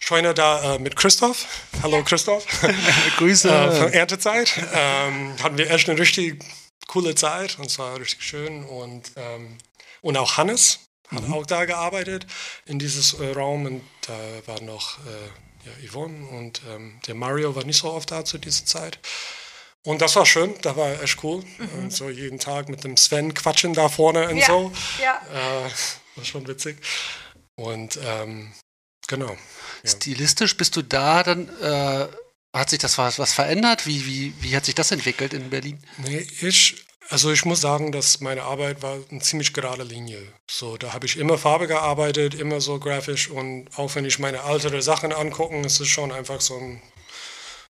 Scheune 0.00 0.34
da 0.34 0.74
äh, 0.74 0.78
mit 0.80 0.96
Christoph. 0.96 1.46
Hallo 1.82 1.98
ja. 1.98 2.02
Christoph. 2.02 2.44
Grüße. 3.18 3.48
äh, 3.48 3.72
von 3.72 3.92
Erntezeit. 3.92 4.52
Ähm, 4.72 5.36
hatten 5.40 5.56
wir 5.56 5.70
echt 5.70 5.88
eine 5.88 5.98
richtig 5.98 6.42
coole 6.88 7.14
Zeit 7.14 7.58
und 7.58 7.66
es 7.66 7.78
war 7.78 8.00
richtig 8.00 8.22
schön. 8.24 8.64
Und, 8.64 9.12
ähm, 9.14 9.58
und 10.00 10.16
auch 10.16 10.38
Hannes 10.38 10.80
hat 11.12 11.28
mhm. 11.28 11.34
auch 11.34 11.46
da 11.46 11.64
gearbeitet 11.64 12.26
in 12.66 12.78
dieses 12.78 13.14
äh, 13.14 13.32
Raum 13.32 13.66
und 13.66 13.82
da 14.06 14.18
war 14.46 14.60
noch 14.62 14.98
äh, 14.98 15.66
ja, 15.66 15.88
Yvonne 15.88 16.26
und 16.28 16.62
ähm, 16.70 17.00
der 17.06 17.14
Mario 17.14 17.54
war 17.54 17.64
nicht 17.64 17.78
so 17.78 17.92
oft 17.92 18.10
da 18.10 18.24
zu 18.24 18.38
dieser 18.38 18.64
Zeit. 18.64 18.98
Und 19.84 20.00
das 20.00 20.14
war 20.14 20.26
schön, 20.26 20.54
das 20.62 20.76
war 20.76 21.02
echt 21.02 21.22
cool. 21.24 21.42
Mhm. 21.58 21.78
Und 21.78 21.92
so 21.92 22.08
jeden 22.08 22.38
Tag 22.38 22.68
mit 22.68 22.84
dem 22.84 22.96
Sven 22.96 23.34
quatschen 23.34 23.74
da 23.74 23.88
vorne 23.88 24.28
und 24.28 24.36
ja, 24.36 24.46
so. 24.46 24.72
Ja. 25.02 25.20
Äh, 25.32 25.70
war 26.16 26.24
schon 26.24 26.46
witzig. 26.46 26.76
Und 27.56 27.98
ähm, 28.04 28.52
genau. 29.08 29.36
Ja. 29.82 29.90
Stilistisch 29.90 30.56
bist 30.56 30.76
du 30.76 30.82
da 30.82 31.22
dann, 31.22 31.48
äh, 31.60 32.06
hat 32.54 32.70
sich 32.70 32.78
das 32.78 32.98
was, 32.98 33.18
was 33.18 33.32
verändert? 33.32 33.86
Wie, 33.86 34.06
wie, 34.06 34.34
wie 34.40 34.54
hat 34.54 34.66
sich 34.66 34.74
das 34.74 34.90
entwickelt 34.90 35.32
in 35.32 35.50
Berlin? 35.50 35.82
Nee, 35.98 36.26
ich, 36.40 36.84
also 37.08 37.30
ich 37.30 37.44
muss 37.44 37.60
sagen, 37.60 37.92
dass 37.92 38.20
meine 38.20 38.42
Arbeit 38.42 38.82
war 38.82 38.98
eine 39.10 39.20
ziemlich 39.20 39.52
gerade 39.52 39.82
Linie. 39.82 40.20
So, 40.50 40.76
da 40.76 40.92
habe 40.92 41.06
ich 41.06 41.18
immer 41.18 41.38
Farbe 41.38 41.66
gearbeitet, 41.66 42.34
immer 42.34 42.60
so 42.60 42.78
grafisch 42.78 43.28
und 43.28 43.68
auch 43.76 43.94
wenn 43.94 44.04
ich 44.04 44.18
meine 44.18 44.42
ältere 44.42 44.82
Sachen 44.82 45.12
angucke, 45.12 45.60
ist 45.60 45.80
es 45.80 45.88
schon 45.88 46.12
einfach 46.12 46.40
so 46.40 46.56
ein 46.56 46.82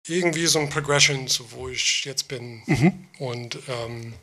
irgendwie 0.08 0.46
so 0.46 0.60
ein 0.60 0.70
Progression, 0.70 1.26
so 1.28 1.50
wo 1.52 1.68
ich 1.68 2.04
jetzt 2.04 2.28
bin. 2.28 2.62
Mhm. 2.66 3.08
Und 3.18 3.58
ähm, 3.68 4.14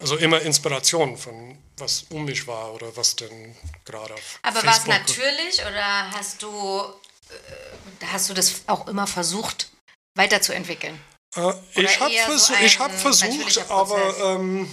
also 0.00 0.16
immer 0.16 0.40
Inspiration 0.40 1.16
von 1.16 1.58
was 1.76 2.06
um 2.10 2.24
mich 2.24 2.46
war 2.46 2.72
oder 2.74 2.96
was 2.96 3.16
denn 3.16 3.54
gerade 3.84 4.14
auf 4.14 4.38
Aber 4.42 4.64
war 4.64 4.76
es 4.76 4.86
natürlich 4.86 5.60
oder 5.60 6.10
hast 6.12 6.42
du, 6.42 6.82
äh, 7.30 8.06
hast 8.06 8.30
du 8.30 8.34
das 8.34 8.62
auch 8.66 8.86
immer 8.88 9.06
versucht 9.06 9.70
weiterzuentwickeln? 10.14 10.98
Äh, 11.36 11.52
ich 11.76 12.00
habe 12.00 12.14
versuch, 12.14 12.56
so 12.56 12.78
hab 12.78 12.92
versucht, 12.92 13.70
aber 13.70 14.36
ähm, 14.36 14.68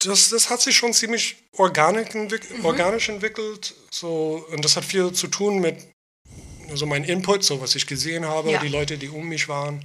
das, 0.00 0.30
das 0.30 0.50
hat 0.50 0.60
sich 0.60 0.76
schon 0.76 0.92
ziemlich 0.92 1.36
organisch, 1.56 2.14
entwick 2.14 2.58
mhm. 2.58 2.64
organisch 2.64 3.08
entwickelt. 3.08 3.74
So, 3.90 4.46
und 4.50 4.64
das 4.64 4.76
hat 4.76 4.84
viel 4.84 5.12
zu 5.12 5.28
tun 5.28 5.58
mit 5.58 5.76
also 6.70 6.86
mein 6.86 7.04
Input, 7.04 7.42
so 7.42 7.60
was 7.60 7.74
ich 7.74 7.86
gesehen 7.86 8.24
habe, 8.24 8.52
ja. 8.52 8.60
die 8.60 8.68
Leute, 8.68 8.96
die 8.96 9.08
um 9.08 9.28
mich 9.28 9.48
waren. 9.48 9.84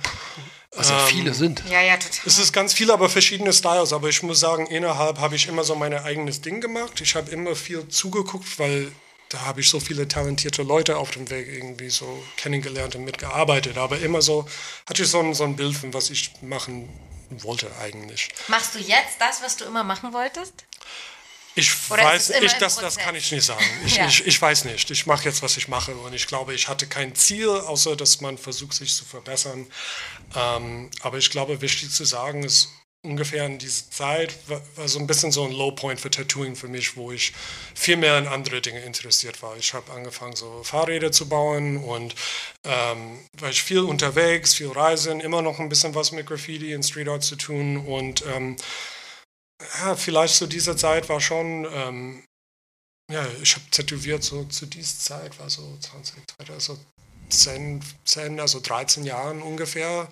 Was 0.76 0.90
ja 0.90 1.02
ähm, 1.02 1.08
viele 1.08 1.34
sind. 1.34 1.64
Ja, 1.70 1.82
ja, 1.82 1.98
total. 1.98 2.20
Es 2.26 2.38
ist 2.38 2.52
ganz 2.52 2.74
viel, 2.74 2.92
aber 2.92 3.10
verschiedene 3.10 3.54
Styles. 3.54 3.94
Aber 3.94 4.10
ich 4.10 4.22
muss 4.24 4.40
sagen, 4.40 4.68
innerhalb 4.68 5.20
habe 5.20 5.36
ich 5.36 5.48
immer 5.48 5.64
so 5.64 5.76
mein 5.76 5.94
eigenes 5.94 6.42
Ding 6.42 6.62
gemacht. 6.62 7.02
Ich 7.02 7.16
habe 7.16 7.32
immer 7.32 7.56
viel 7.56 7.88
zugeguckt, 7.88 8.60
weil 8.60 8.92
da 9.36 9.42
habe 9.42 9.60
ich 9.60 9.70
so 9.70 9.82
viele 9.82 10.08
talentierte 10.08 10.64
Leute 10.64 10.98
auf 10.98 11.12
dem 11.12 11.30
Weg 11.30 11.48
irgendwie 11.50 11.90
so 11.90 12.24
kennengelernt 12.38 12.96
und 12.96 13.04
mitgearbeitet. 13.04 13.78
Aber 13.78 14.00
immer 14.00 14.22
so 14.22 14.48
hatte 14.88 15.04
ich 15.04 15.10
so 15.10 15.20
ein, 15.20 15.34
so 15.34 15.44
ein 15.44 15.58
Bild 15.58 15.76
von 15.76 15.94
was 15.94 16.10
ich 16.10 16.32
machen 16.42 16.88
wollte 17.30 17.70
eigentlich. 17.82 18.30
Machst 18.48 18.76
du 18.76 18.80
jetzt 18.80 19.20
das, 19.20 19.42
was 19.42 19.58
du 19.58 19.66
immer 19.66 19.84
machen 19.84 20.14
wolltest? 20.14 20.54
Ich 21.56 21.70
Oder 21.90 22.04
weiß, 22.04 22.30
ich, 22.30 22.54
das, 22.54 22.78
das 22.78 22.98
kann 22.98 23.16
ich 23.16 23.30
nicht 23.32 23.46
sagen. 23.46 23.66
Ich, 23.86 23.96
ja. 23.98 24.08
ich, 24.08 24.26
ich 24.26 24.42
weiß 24.42 24.66
nicht. 24.66 24.90
Ich 24.90 25.06
mache 25.06 25.26
jetzt, 25.26 25.42
was 25.42 25.58
ich 25.58 25.68
mache. 25.68 25.94
Und 25.96 26.14
ich 26.14 26.28
glaube, 26.28 26.54
ich 26.54 26.70
hatte 26.70 26.88
kein 26.88 27.14
Ziel, 27.14 27.50
außer 27.50 27.98
dass 27.98 28.22
man 28.22 28.38
versucht, 28.38 28.74
sich 28.74 28.94
zu 28.96 29.04
verbessern. 29.04 29.68
Ähm, 30.34 30.90
aber 31.02 31.18
ich 31.18 31.30
glaube, 31.30 31.60
wichtig 31.60 31.92
zu 31.92 32.06
sagen 32.06 32.44
ist, 32.44 32.70
ungefähr 33.06 33.46
in 33.46 33.58
dieser 33.58 33.90
Zeit 33.90 34.38
war, 34.48 34.62
so 34.88 35.00
ein 35.00 35.08
bisschen 35.08 35.32
so 35.32 35.46
ein 35.46 35.52
Low 35.52 35.72
Point 35.72 36.00
für 36.00 36.10
Tattooing 36.10 36.56
für 36.56 36.68
mich, 36.68 36.98
wo 36.98 37.12
ich 37.12 37.34
viel 37.74 37.98
mehr 37.98 38.18
in 38.18 38.28
andere 38.28 38.62
Dinge 38.62 38.82
interessiert 38.82 39.42
war. 39.42 39.56
Ich 39.58 39.74
habe 39.74 39.92
angefangen, 39.94 40.36
so 40.36 40.64
Fahrräder 40.64 41.12
zu 41.12 41.30
bauen 41.30 41.78
und 41.78 42.16
ähm, 42.64 43.20
war 43.40 43.50
ich 43.50 43.64
viel 43.64 43.80
unterwegs, 43.80 44.56
viel 44.56 44.72
reisen, 44.72 45.20
immer 45.22 45.42
noch 45.42 45.60
ein 45.60 45.70
bisschen 45.70 45.96
was 45.96 46.12
mit 46.12 46.26
Graffiti 46.26 46.76
und 46.76 46.84
Street 46.84 47.08
Art 47.08 47.24
zu 47.24 47.36
tun 47.36 47.78
und 47.78 48.24
ähm, 48.36 48.58
ja, 49.80 49.96
vielleicht 49.96 50.36
zu 50.36 50.48
dieser 50.48 50.76
Zeit 50.76 51.08
war 51.10 51.22
schon, 51.22 51.68
ähm, 51.72 52.24
ja, 53.12 53.26
ich 53.42 53.56
habe 53.56 53.66
tätowiert 53.72 54.24
so 54.24 54.44
zu 54.46 54.66
dieser 54.66 54.98
Zeit, 54.98 55.40
war 55.40 55.50
so 55.50 55.78
20, 55.80 56.16
also 56.50 56.78
10, 57.30 57.82
10, 58.06 58.40
also 58.40 58.60
13 58.60 59.06
Jahren 59.06 59.42
ungefähr, 59.42 60.08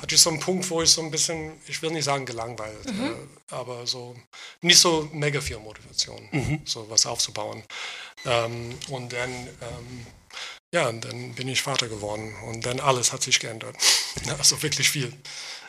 hatte 0.00 0.14
ich 0.14 0.20
so 0.20 0.30
einen 0.30 0.40
Punkt, 0.40 0.68
wo 0.70 0.82
ich 0.82 0.90
so 0.90 1.02
ein 1.02 1.10
bisschen, 1.10 1.60
ich 1.66 1.82
will 1.82 1.90
nicht 1.90 2.04
sagen 2.04 2.26
gelangweilt, 2.26 2.86
mhm. 2.86 3.06
äh, 3.06 3.54
aber 3.54 3.86
so 3.86 4.16
nicht 4.60 4.78
so 4.78 5.08
mega 5.12 5.40
viel 5.40 5.58
Motivation, 5.58 6.28
mhm. 6.30 6.60
so 6.64 6.88
was 6.88 7.06
aufzubauen. 7.06 7.62
Ähm, 8.24 8.76
und 8.88 9.12
dann, 9.12 9.30
ähm, 9.30 10.06
ja, 10.72 10.90
dann 10.92 11.34
bin 11.34 11.48
ich 11.48 11.62
Vater 11.62 11.88
geworden 11.88 12.34
und 12.46 12.64
dann 12.66 12.80
alles 12.80 13.12
hat 13.12 13.22
sich 13.22 13.40
geändert. 13.40 13.76
also 14.38 14.62
wirklich 14.62 14.90
viel. 14.90 15.12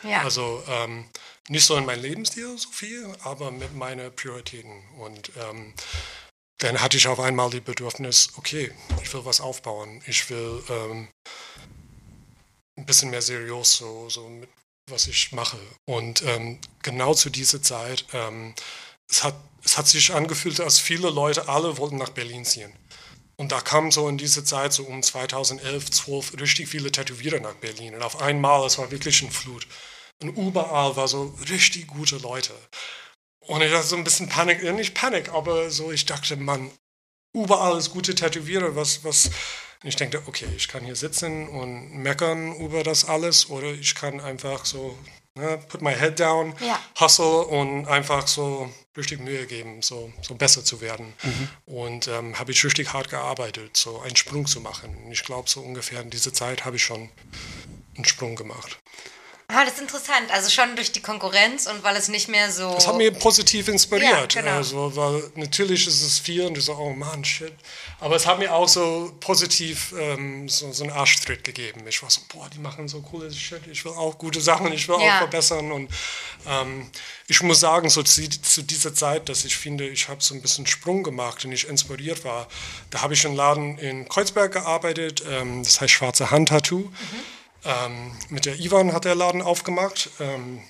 Ja. 0.02 0.22
Also 0.22 0.62
ähm, 0.68 1.06
nicht 1.48 1.64
so 1.64 1.76
in 1.76 1.86
meinem 1.86 2.02
Lebensstil 2.02 2.56
so 2.58 2.70
viel, 2.70 3.12
aber 3.24 3.50
mit 3.50 3.74
meinen 3.74 4.14
Prioritäten. 4.14 4.82
Und 4.98 5.32
ähm, 5.36 5.74
dann 6.58 6.80
hatte 6.80 6.96
ich 6.96 7.08
auf 7.08 7.18
einmal 7.18 7.50
die 7.50 7.60
Bedürfnis, 7.60 8.30
okay, 8.36 8.70
ich 9.02 9.12
will 9.12 9.24
was 9.24 9.40
aufbauen. 9.40 10.02
Ich 10.06 10.28
will 10.30 10.62
ähm, 10.68 11.08
ein 12.80 12.86
bisschen 12.86 13.10
mehr 13.10 13.22
seriös 13.22 13.76
so, 13.76 14.08
so 14.08 14.28
mit 14.28 14.48
was 14.90 15.06
ich 15.06 15.32
mache. 15.32 15.58
Und 15.84 16.22
ähm, 16.22 16.58
genau 16.82 17.14
zu 17.14 17.30
dieser 17.30 17.62
Zeit, 17.62 18.04
ähm, 18.12 18.54
es, 19.08 19.22
hat, 19.22 19.34
es 19.64 19.78
hat 19.78 19.86
sich 19.86 20.12
angefühlt, 20.12 20.60
als 20.60 20.78
viele 20.78 21.10
Leute, 21.10 21.48
alle 21.48 21.78
wollten 21.78 21.96
nach 21.96 22.10
Berlin 22.10 22.44
ziehen. 22.44 22.72
Und 23.36 23.52
da 23.52 23.60
kamen 23.60 23.90
so 23.90 24.08
in 24.08 24.18
dieser 24.18 24.44
Zeit, 24.44 24.72
so 24.72 24.84
um 24.84 25.02
2011, 25.02 25.90
12, 25.90 26.40
richtig 26.40 26.68
viele 26.68 26.92
Tätowierer 26.92 27.40
nach 27.40 27.54
Berlin. 27.54 27.94
Und 27.94 28.02
auf 28.02 28.20
einmal, 28.20 28.66
es 28.66 28.78
war 28.78 28.90
wirklich 28.90 29.22
eine 29.22 29.30
Flut. 29.30 29.66
Und 30.22 30.36
überall 30.36 30.96
war 30.96 31.08
so 31.08 31.34
richtig 31.48 31.86
gute 31.86 32.18
Leute. 32.18 32.54
Und 33.40 33.62
ich 33.62 33.72
hatte 33.72 33.86
so 33.86 33.96
ein 33.96 34.04
bisschen 34.04 34.28
Panik, 34.28 34.62
nicht 34.62 34.94
Panik, 34.94 35.30
aber 35.30 35.70
so, 35.70 35.90
ich 35.90 36.04
dachte, 36.04 36.36
Mann, 36.36 36.70
überall 37.32 37.78
ist 37.78 37.90
gute 37.90 38.14
Tätowierer, 38.14 38.76
was, 38.76 39.02
was, 39.04 39.30
und 39.82 39.88
ich 39.88 39.96
denke, 39.96 40.22
okay, 40.26 40.46
ich 40.56 40.68
kann 40.68 40.84
hier 40.84 40.96
sitzen 40.96 41.48
und 41.48 41.94
meckern 42.02 42.54
über 42.56 42.82
das 42.82 43.04
alles 43.06 43.48
oder 43.48 43.72
ich 43.72 43.94
kann 43.94 44.20
einfach 44.20 44.64
so 44.64 44.98
ne, 45.36 45.58
put 45.68 45.80
my 45.82 45.94
head 45.94 46.18
down, 46.20 46.54
Ja. 46.60 46.78
hustle 46.98 47.44
und 47.46 47.86
einfach 47.86 48.26
so 48.26 48.70
richtig 48.96 49.20
Mühe 49.20 49.46
geben, 49.46 49.80
so, 49.82 50.12
so 50.20 50.34
besser 50.34 50.64
zu 50.64 50.80
werden. 50.80 51.14
Und 51.64 52.08
ähm, 52.08 52.38
habe 52.38 52.50
ich 52.52 52.64
richtig 52.64 52.92
hart 52.92 53.08
gearbeitet, 53.08 53.76
so 53.76 54.00
einen 54.00 54.16
Sprung 54.16 54.46
zu 54.46 54.60
machen. 54.60 54.94
Und 55.04 55.12
ich 55.12 55.22
glaube, 55.24 55.48
so 55.48 55.60
ungefähr 55.60 56.00
in 56.02 56.10
dieser 56.10 56.32
Zeit 56.34 56.64
habe 56.64 56.76
ich 56.76 56.82
schon 56.82 57.08
einen 57.96 58.04
Sprung 58.04 58.34
gemacht. 58.36 58.79
Ah, 59.52 59.64
das 59.64 59.74
ist 59.74 59.80
interessant. 59.80 60.30
Also 60.32 60.48
schon 60.50 60.76
durch 60.76 60.92
die 60.92 61.00
Konkurrenz 61.00 61.66
und 61.66 61.82
weil 61.82 61.96
es 61.96 62.08
nicht 62.08 62.28
mehr 62.28 62.50
so. 62.52 62.72
Das 62.74 62.86
hat 62.86 62.96
mich 62.96 63.12
positiv 63.18 63.68
inspiriert. 63.68 64.34
Ja, 64.34 64.42
genau. 64.42 64.56
also, 64.56 64.96
weil 64.96 65.30
natürlich 65.34 65.86
ist 65.86 66.02
es 66.02 66.18
viel 66.18 66.42
und 66.46 66.56
ich 66.56 66.64
so, 66.64 66.74
oh 66.74 66.90
Mann, 66.90 67.24
shit. 67.24 67.52
Aber 67.98 68.16
es 68.16 68.26
hat 68.26 68.38
mir 68.38 68.54
auch 68.54 68.68
so 68.68 69.12
positiv 69.20 69.92
ähm, 69.98 70.48
so, 70.48 70.72
so 70.72 70.84
einen 70.84 70.92
Arschtritt 70.92 71.44
gegeben. 71.44 71.82
Ich 71.88 72.02
war 72.02 72.10
so, 72.10 72.20
boah, 72.32 72.48
die 72.48 72.58
machen 72.58 72.88
so 72.88 73.00
coole 73.02 73.30
Shit. 73.32 73.66
Ich 73.70 73.84
will 73.84 73.92
auch 73.92 74.16
gute 74.18 74.40
Sachen, 74.40 74.72
ich 74.72 74.88
will 74.88 74.96
Ja. 75.00 75.14
auch 75.14 75.18
verbessern. 75.18 75.72
Und 75.72 75.90
ähm, 76.46 76.90
ich 77.26 77.42
muss 77.42 77.60
sagen, 77.60 77.90
so 77.90 78.02
zu, 78.02 78.28
zu 78.28 78.62
dieser 78.62 78.94
Zeit, 78.94 79.28
dass 79.28 79.44
ich 79.44 79.56
finde, 79.56 79.88
ich 79.88 80.08
habe 80.08 80.22
so 80.22 80.34
ein 80.34 80.40
bisschen 80.42 80.66
Sprung 80.66 81.02
gemacht 81.02 81.44
und 81.44 81.52
ich 81.52 81.68
inspiriert 81.68 82.24
war. 82.24 82.48
Da 82.90 83.02
habe 83.02 83.14
ich 83.14 83.26
einen 83.26 83.36
Laden 83.36 83.78
in 83.78 84.08
Kreuzberg 84.08 84.52
gearbeitet, 84.52 85.22
ähm, 85.28 85.62
das 85.62 85.80
heißt 85.80 85.92
Schwarze 85.92 86.30
Hand 86.30 86.48
Tattoo. 86.48 86.90
Ähm, 87.64 88.12
mit 88.28 88.46
der 88.46 88.58
Ivan 88.58 88.92
hat 88.92 89.04
der 89.04 89.14
Laden 89.14 89.42
aufgemacht. 89.42 90.10
Ähm, 90.20 90.62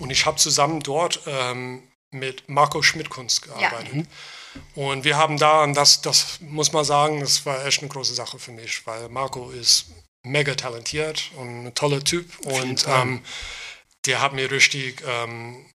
und 0.00 0.10
ich 0.10 0.26
habe 0.26 0.36
zusammen 0.36 0.80
dort 0.80 1.20
ähm, 1.26 1.82
mit 2.10 2.48
Marco 2.48 2.82
Schmidt-Kunst 2.82 3.42
gearbeitet. 3.42 4.06
Und 4.74 5.04
wir 5.04 5.16
haben 5.16 5.38
da, 5.38 5.62
und 5.62 5.74
das, 5.74 6.00
das 6.00 6.40
muss 6.40 6.72
man 6.72 6.84
sagen, 6.84 7.20
das 7.20 7.44
war 7.46 7.64
echt 7.64 7.80
eine 7.80 7.88
große 7.88 8.14
Sache 8.14 8.38
für 8.38 8.52
mich, 8.52 8.86
weil 8.86 9.08
Marco 9.08 9.50
ist 9.50 9.86
mega 10.24 10.54
talentiert 10.54 11.30
und 11.36 11.66
ein 11.66 11.74
toller 11.74 12.02
Typ. 12.02 12.38
Und 12.40 12.86
ähm, 12.88 13.22
der 14.06 14.20
hat 14.20 14.32
mir 14.32 14.50
richtig, 14.50 15.02
ähm, 15.06 15.66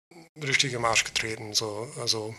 richtig 0.42 0.72
im 0.72 0.84
Arsch 0.84 1.04
getreten. 1.04 1.54
So, 1.54 1.90
also 2.00 2.34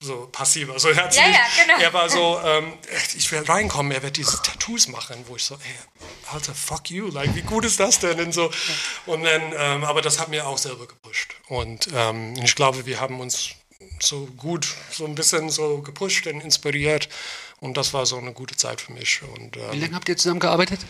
so 0.00 0.28
passiv. 0.30 0.70
Also 0.70 0.88
er, 0.88 0.94
Ja, 0.96 1.04
nicht- 1.06 1.16
ja, 1.16 1.64
genau. 1.64 1.78
er 1.80 1.92
war 1.92 2.08
so, 2.08 2.38
ähm, 2.44 2.74
ich 3.16 3.30
will 3.32 3.42
reinkommen, 3.42 3.92
er 3.92 4.02
wird 4.02 4.16
diese 4.16 4.40
Tattoos 4.42 4.88
machen, 4.88 5.24
wo 5.26 5.36
ich 5.36 5.44
so, 5.44 5.54
ey, 5.54 5.60
Alter, 6.32 6.54
fuck 6.54 6.90
you, 6.90 7.08
like, 7.10 7.34
wie 7.34 7.42
gut 7.42 7.64
ist 7.64 7.80
das 7.80 7.98
denn? 8.00 8.20
Und, 8.20 8.32
so. 8.32 8.50
und 9.06 9.22
dann, 9.24 9.52
ähm, 9.56 9.84
aber 9.84 10.02
das 10.02 10.18
hat 10.18 10.28
mir 10.28 10.46
auch 10.46 10.58
selber 10.58 10.86
gepusht. 10.86 11.34
Und 11.48 11.88
ähm, 11.94 12.34
ich 12.42 12.54
glaube, 12.54 12.84
wir 12.86 13.00
haben 13.00 13.20
uns 13.20 13.50
so 14.00 14.26
gut, 14.36 14.66
so 14.90 15.06
ein 15.06 15.14
bisschen 15.14 15.48
so 15.50 15.80
gepusht 15.82 16.26
und 16.26 16.40
inspiriert. 16.40 17.08
Und 17.60 17.76
das 17.78 17.94
war 17.94 18.04
so 18.04 18.18
eine 18.18 18.32
gute 18.32 18.54
Zeit 18.56 18.82
für 18.82 18.92
mich. 18.92 19.22
Und, 19.22 19.56
Wie 19.56 19.60
ähm, 19.60 19.80
lange 19.80 19.94
habt 19.94 20.08
ihr 20.08 20.16
zusammengearbeitet? 20.16 20.80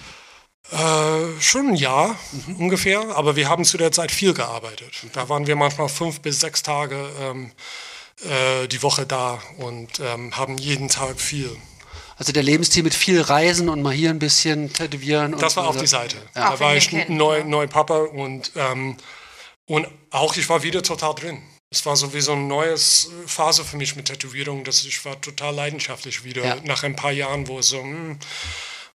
äh, 0.72 1.40
schon 1.40 1.68
ein 1.68 1.76
Jahr 1.76 2.18
ungefähr, 2.59 3.00
aber 3.16 3.36
wir 3.36 3.48
haben 3.48 3.64
zu 3.64 3.76
der 3.78 3.92
Zeit 3.92 4.11
viel 4.11 4.34
gearbeitet. 4.34 4.92
Da 5.12 5.28
waren 5.28 5.46
wir 5.46 5.54
manchmal 5.54 5.88
fünf 5.88 6.20
bis 6.20 6.40
sechs 6.40 6.62
Tage 6.64 7.09
ähm, 7.20 7.52
äh, 8.24 8.66
die 8.68 8.82
Woche 8.82 9.06
da 9.06 9.40
und 9.58 10.00
ähm, 10.00 10.36
haben 10.36 10.58
jeden 10.58 10.88
Tag 10.88 11.20
viel. 11.20 11.54
Also 12.18 12.32
der 12.32 12.42
Lebensstil 12.42 12.82
mit 12.82 12.94
viel 12.94 13.20
Reisen 13.20 13.68
und 13.68 13.82
mal 13.82 13.92
hier 13.92 14.08
ein 14.10 14.18
bisschen 14.18 14.72
tätowieren. 14.72 15.34
Und 15.34 15.42
Das 15.42 15.56
war 15.56 15.64
so. 15.64 15.70
auf 15.70 15.76
die 15.76 15.86
Seite. 15.86 16.16
Auch 16.34 16.40
Da 16.52 16.60
war 16.60 16.74
ich 16.76 16.88
Kindern, 16.88 17.16
neu, 17.16 17.38
ja. 17.38 17.44
neu 17.44 17.66
Papa 17.66 17.98
und, 17.98 18.52
ähm, 18.56 18.96
und 19.66 19.86
auch 20.10 20.34
ich 20.36 20.48
war 20.48 20.62
wieder 20.62 20.82
total 20.82 21.14
drin. 21.14 21.42
Es 21.68 21.84
war 21.84 21.94
so 21.96 22.14
wie 22.14 22.20
so 22.22 22.32
eine 22.32 22.42
neue 22.42 22.76
Phase 23.26 23.64
für 23.64 23.76
mich 23.76 23.96
mit 23.96 24.06
Tätowierung, 24.06 24.64
dass 24.64 24.84
ich 24.84 25.04
war 25.04 25.20
total 25.20 25.54
leidenschaftlich 25.54 26.24
wieder 26.24 26.44
Ja. 26.44 26.56
nach 26.64 26.84
ein 26.84 26.96
paar 26.96 27.12
Jahren, 27.12 27.48
wo 27.48 27.58
es 27.58 27.68
so 27.68 27.80
hm, 27.82 28.18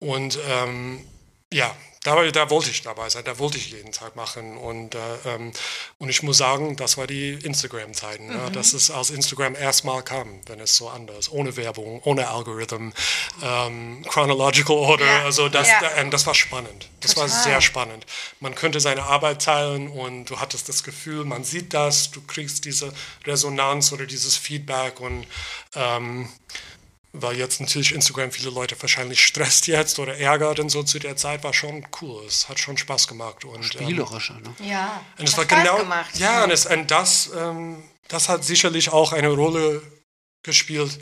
und 0.01 0.39
ähm, 0.49 1.05
ja, 1.53 1.75
da, 2.05 2.31
da 2.31 2.51
wollte 2.51 2.71
ich 2.71 2.83
dabei 2.83 3.09
sein, 3.09 3.25
da 3.25 3.39
wollte 3.39 3.59
ich 3.59 3.71
jeden 3.71 3.93
Tag 3.93 4.17
machen 4.17 4.57
und, 4.57 4.95
äh, 4.95 4.99
ähm, 5.27 5.53
und 5.99 6.09
ich 6.09 6.23
muss 6.23 6.39
sagen, 6.39 6.77
das 6.77 6.97
war 6.97 7.07
die 7.07 7.33
Instagram-Zeiten, 7.33 8.31
ja, 8.31 8.51
dass 8.51 8.73
es 8.73 8.91
als 8.91 9.11
Instagram 9.11 9.55
erstmal 9.55 10.03
kam, 10.03 10.41
wenn 10.47 10.61
es 10.61 10.77
so 10.77 10.89
anders, 10.89 11.31
ohne 11.31 11.57
Werbung, 11.57 12.01
ohne 12.05 12.29
Algorithm, 12.29 12.93
ähm, 13.43 14.05
chronological 14.09 14.77
order, 14.77 15.07
Ja, 15.07 15.25
also 15.25 15.49
das, 15.49 15.69
ja. 15.69 15.81
da, 15.81 15.97
ähm, 15.97 16.11
das 16.11 16.27
war 16.27 16.35
spannend, 16.35 16.89
das 17.01 17.17
war 17.17 17.27
Total. 17.27 17.43
sehr 17.43 17.61
spannend. 17.61 18.07
Man 18.41 18.55
könnte 18.55 18.81
seine 18.81 19.05
Arbeit 19.05 19.43
teilen 19.43 19.89
und 19.89 20.27
du 20.27 20.41
hattest 20.41 20.69
das 20.69 20.83
Gefühl, 20.83 21.25
man 21.25 21.45
sieht 21.45 21.75
das, 21.75 22.11
du 22.11 22.21
kriegst 22.23 22.65
diese 22.65 22.93
Resonanz 23.27 23.93
oder 23.93 24.07
dieses 24.07 24.37
Feedback 24.37 25.01
und 25.01 25.27
ähm, 25.75 26.29
weil 27.23 27.37
jetzt 27.37 27.61
natürlich 27.61 27.93
Instagram 27.93 28.31
viele 28.31 28.51
Leute 28.51 28.81
wahrscheinlich 28.81 29.25
stresst 29.25 29.67
jetzt 29.67 29.99
oder 29.99 30.17
ärgert 30.17 30.61
und 30.61 30.71
so 30.71 30.83
zu 30.83 30.99
der 30.99 31.17
Zeit 31.17 31.45
war 31.45 31.55
schon 31.55 31.87
cool. 32.01 32.25
Es 32.27 32.49
hat 32.49 32.59
schon 32.59 32.77
Spaß 32.77 33.09
gemacht. 33.09 33.45
Und, 33.45 33.57
ähm, 33.57 33.63
Spielerischer, 33.63 34.41
ne? 34.41 34.55
Ja. 34.61 35.05
und 35.19 35.29
es 35.29 35.33
Hat 35.37 35.39
war 35.39 35.45
Spaß 35.45 35.65
genau, 35.65 35.79
gemacht. 35.79 36.19
ja, 36.19 36.45
und, 36.45 36.51
es, 36.51 36.67
und 36.67 36.91
das, 36.91 37.31
ähm, 37.37 37.83
das 38.09 38.29
hat 38.29 38.45
sicherlich 38.45 38.91
auch 38.91 39.13
eine 39.13 39.29
Rolle 39.29 39.83
gespielt, 40.43 40.99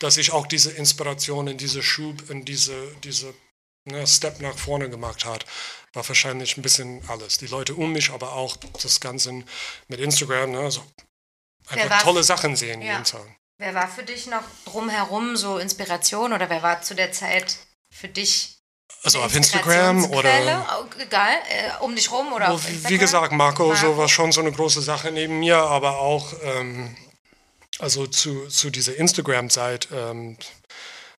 dass 0.00 0.16
ich 0.16 0.32
auch 0.32 0.46
diese 0.46 0.72
Inspiration 0.72 1.46
in 1.46 1.58
diese 1.58 1.82
Schub, 1.82 2.28
in 2.30 2.44
diese, 2.44 2.94
diese 3.04 3.32
ne, 3.84 4.06
Step 4.06 4.40
nach 4.40 4.58
vorne 4.58 4.90
gemacht 4.90 5.24
hat, 5.24 5.46
war 5.92 6.06
wahrscheinlich 6.06 6.56
ein 6.56 6.62
bisschen 6.62 7.02
alles. 7.08 7.38
Die 7.38 7.46
Leute 7.46 7.74
um 7.74 7.92
mich, 7.92 8.10
aber 8.10 8.32
auch 8.32 8.56
das 8.82 9.00
Ganze 9.00 9.44
mit 9.88 10.00
Instagram, 10.00 10.50
ne, 10.52 10.70
so 10.70 10.84
Wer 11.68 11.84
einfach 11.84 12.02
tolle 12.02 12.22
Sachen 12.24 12.56
sehen 12.56 12.82
Ja. 12.82 12.92
jeden 12.92 13.04
Tag. 13.04 13.26
Wer 13.62 13.74
war 13.74 13.86
für 13.86 14.02
dich 14.02 14.26
noch 14.26 14.42
drumherum 14.64 15.36
so 15.36 15.58
Inspiration 15.58 16.32
oder 16.32 16.50
wer 16.50 16.64
war 16.64 16.82
zu 16.82 16.96
der 16.96 17.12
Zeit 17.12 17.58
für 17.94 18.08
dich 18.08 18.58
Also 19.04 19.20
auf 19.22 19.36
Instagram 19.36 20.04
oder 20.10 20.30
Egal, 20.98 21.34
äh, 21.48 21.70
um 21.80 21.94
dich 21.94 22.10
rum 22.10 22.32
oder 22.32 22.50
auf 22.50 22.66
wie- 22.66 22.72
Instagram? 22.72 22.90
Wie 22.92 22.98
gesagt, 22.98 23.32
Marco, 23.32 23.68
Marco. 23.68 23.80
so 23.80 23.96
war 23.96 24.08
schon 24.08 24.32
so 24.32 24.40
eine 24.40 24.50
große 24.50 24.82
Sache 24.82 25.12
neben 25.12 25.38
mir, 25.38 25.58
aber 25.58 25.98
auch 26.00 26.32
ähm, 26.42 26.96
also 27.78 28.08
zu, 28.08 28.48
zu 28.48 28.70
dieser 28.70 28.96
Instagram-Zeit, 28.96 29.88
ähm, 29.92 30.36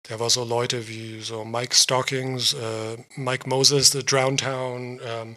der 0.08 0.18
war 0.18 0.28
so 0.28 0.42
Leute 0.42 0.88
wie 0.88 1.20
so 1.20 1.44
Mike 1.44 1.76
Stockings, 1.76 2.54
äh, 2.54 2.96
Mike 3.14 3.48
Moses, 3.48 3.92
The 3.92 4.04
Drown 4.04 4.36
Town, 4.36 5.00
ähm, 5.06 5.36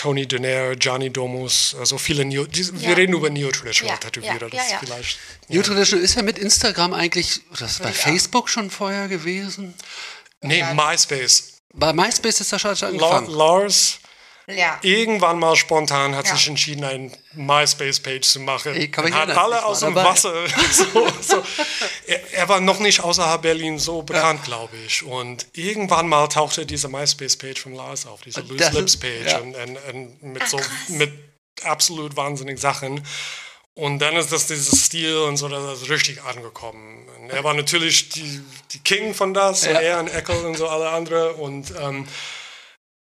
Tony 0.00 0.26
Donaire, 0.26 0.72
Johnny 0.80 1.10
Domus, 1.10 1.76
also 1.78 1.98
viele 1.98 2.24
Neo, 2.24 2.46
die, 2.46 2.62
Ja. 2.62 2.80
wir 2.80 2.96
reden 2.96 3.12
über 3.12 3.28
Neo-Traditional 3.28 3.94
Ja, 3.96 3.98
Tätowierer, 3.98 4.32
ja, 4.32 4.48
das 4.48 4.52
ja, 4.54 4.62
ist 4.62 4.70
ja. 4.72 4.78
vielleicht. 4.82 5.18
New 5.48 5.60
Traditional 5.62 6.02
ist 6.02 6.14
ja 6.14 6.22
mit 6.22 6.38
Instagram 6.38 6.94
eigentlich, 6.94 7.40
das 7.58 7.72
ist 7.72 7.82
bei. 7.82 7.92
Facebook 7.92 8.48
schon 8.48 8.70
vorher 8.70 9.08
gewesen. 9.08 9.74
Nee, 10.40 10.64
MySpace. 10.72 11.60
Bei 11.74 11.92
MySpace 11.92 12.40
ist 12.40 12.50
das 12.50 12.62
schon 12.62 12.74
schon 12.76 12.96
La 12.96 13.10
angefangen. 13.10 13.36
Lars 13.36 13.98
Ja. 14.46 14.78
irgendwann 14.82 15.38
mal 15.38 15.54
spontan 15.56 16.16
hat 16.16 16.26
Ja. 16.26 16.34
sich 16.34 16.48
entschieden, 16.48 16.84
eine 16.84 17.12
MySpace-Page 17.34 18.26
zu 18.26 18.40
machen. 18.40 18.74
Ich 18.74 18.90
kann 18.90 19.04
mich 19.04 19.14
hat 19.14 19.30
alle 19.30 19.64
aus 19.64 19.80
dem 19.80 19.94
dabei. 19.94 20.10
Wasser. 20.10 20.32
so, 20.72 20.84
so. 21.20 21.42
Er, 22.06 22.32
er 22.32 22.48
war 22.48 22.60
noch 22.60 22.80
nicht 22.80 23.00
außerhalb 23.00 23.42
Berlin 23.42 23.78
so 23.78 24.02
bekannt, 24.02 24.42
glaube 24.44 24.76
ich. 24.86 25.02
Und 25.04 25.46
irgendwann 25.52 26.08
mal 26.08 26.26
tauchte 26.28 26.66
diese 26.66 26.88
MySpace-Page 26.88 27.60
von 27.60 27.74
Lars 27.74 28.06
auf, 28.06 28.22
diese 28.22 28.40
Loose 28.40 28.70
Lips-Page 28.72 29.26
ja. 29.30 29.38
und, 29.38 29.54
und, 29.54 29.76
und 29.92 30.22
mit 30.32 30.48
so 30.48 30.60
mit 30.88 31.12
absolut 31.62 32.16
wahnsinnigen 32.16 32.58
Sachen. 32.60 33.06
Und 33.74 34.00
dann 34.00 34.16
ist 34.16 34.32
das 34.32 34.46
dieses 34.46 34.86
Stil 34.86 35.16
und 35.18 35.36
so, 35.36 35.48
das 35.48 35.82
ist 35.82 35.88
richtig 35.90 36.22
angekommen. 36.24 37.06
Und 37.20 37.30
er 37.30 37.44
war 37.44 37.54
natürlich 37.54 38.08
die, 38.10 38.42
die 38.72 38.80
King 38.80 39.14
von 39.14 39.32
das, 39.32 39.64
Ja. 39.64 39.72
er 39.80 40.00
und 40.00 40.08
Eckel 40.08 40.44
und 40.44 40.56
so 40.56 40.68
alle 40.68 40.90
andere. 40.90 41.34
Und 41.34 41.72
ähm, 41.80 42.06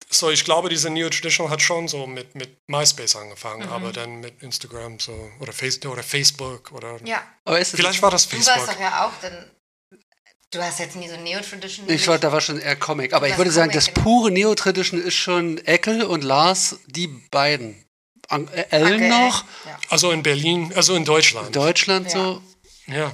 so, 0.10 0.30
ich 0.30 0.46
glaube, 0.46 0.70
diese 0.70 0.90
Neo 0.90 1.10
Traditional 1.10 1.52
hat 1.52 1.62
schon 1.62 1.88
so 1.88 2.08
mit, 2.08 2.36
mit 2.36 2.58
MySpace 2.68 3.16
angefangen, 3.16 3.68
aber 3.70 3.92
dann 3.92 4.20
mit 4.22 4.42
Instagram 4.42 5.00
so 5.00 5.32
oder, 5.40 5.52
Face 5.54 5.84
oder 5.86 6.04
Facebook 6.04 6.72
oder 6.72 6.98
Ja. 7.04 7.22
Aber 7.44 7.60
ist 7.60 7.74
es 7.74 7.80
vielleicht 7.80 8.02
war 8.02 8.12
das 8.12 8.28
Du 8.28 8.36
warst 8.38 8.50
Facebook. 8.50 8.74
doch 8.76 8.80
ja 8.80 9.06
auch 9.06 9.12
dann 9.22 9.52
Du 10.52 10.64
hast 10.64 10.80
jetzt 10.80 10.96
nie 10.96 11.10
so 11.10 11.18
Neo-Tradition. 11.18 11.90
Ich 11.90 12.08
war, 12.08 12.18
da 12.18 12.32
war 12.32 12.40
schon 12.40 12.60
eher 12.60 12.78
Comic. 12.78 13.12
Aber 13.14 13.28
ich 13.28 13.38
würde 13.38 13.52
sagen, 13.52 13.72
Comic, 13.72 13.86
das 13.86 13.94
genau. 13.94 14.04
pure 14.04 14.32
Neo-Tradition 14.32 15.02
ist 15.02 15.16
schon 15.16 15.58
Eckel 15.66 16.04
und 16.04 16.24
Lars, 16.24 16.78
die 16.88 17.08
beiden. 17.08 17.84
An, 18.30 18.48
äh, 18.50 18.66
Ellen 18.70 18.96
Okay. 18.96 19.10
noch, 19.10 19.44
Ja. 19.66 19.78
Also 19.90 20.12
in 20.12 20.24
Berlin, 20.24 20.72
also 20.76 20.96
in 20.96 21.04
Deutschland. 21.04 21.54
Deutschland 21.56 22.06
Ja. 22.06 22.12
so, 22.12 22.42
ja. 22.88 23.12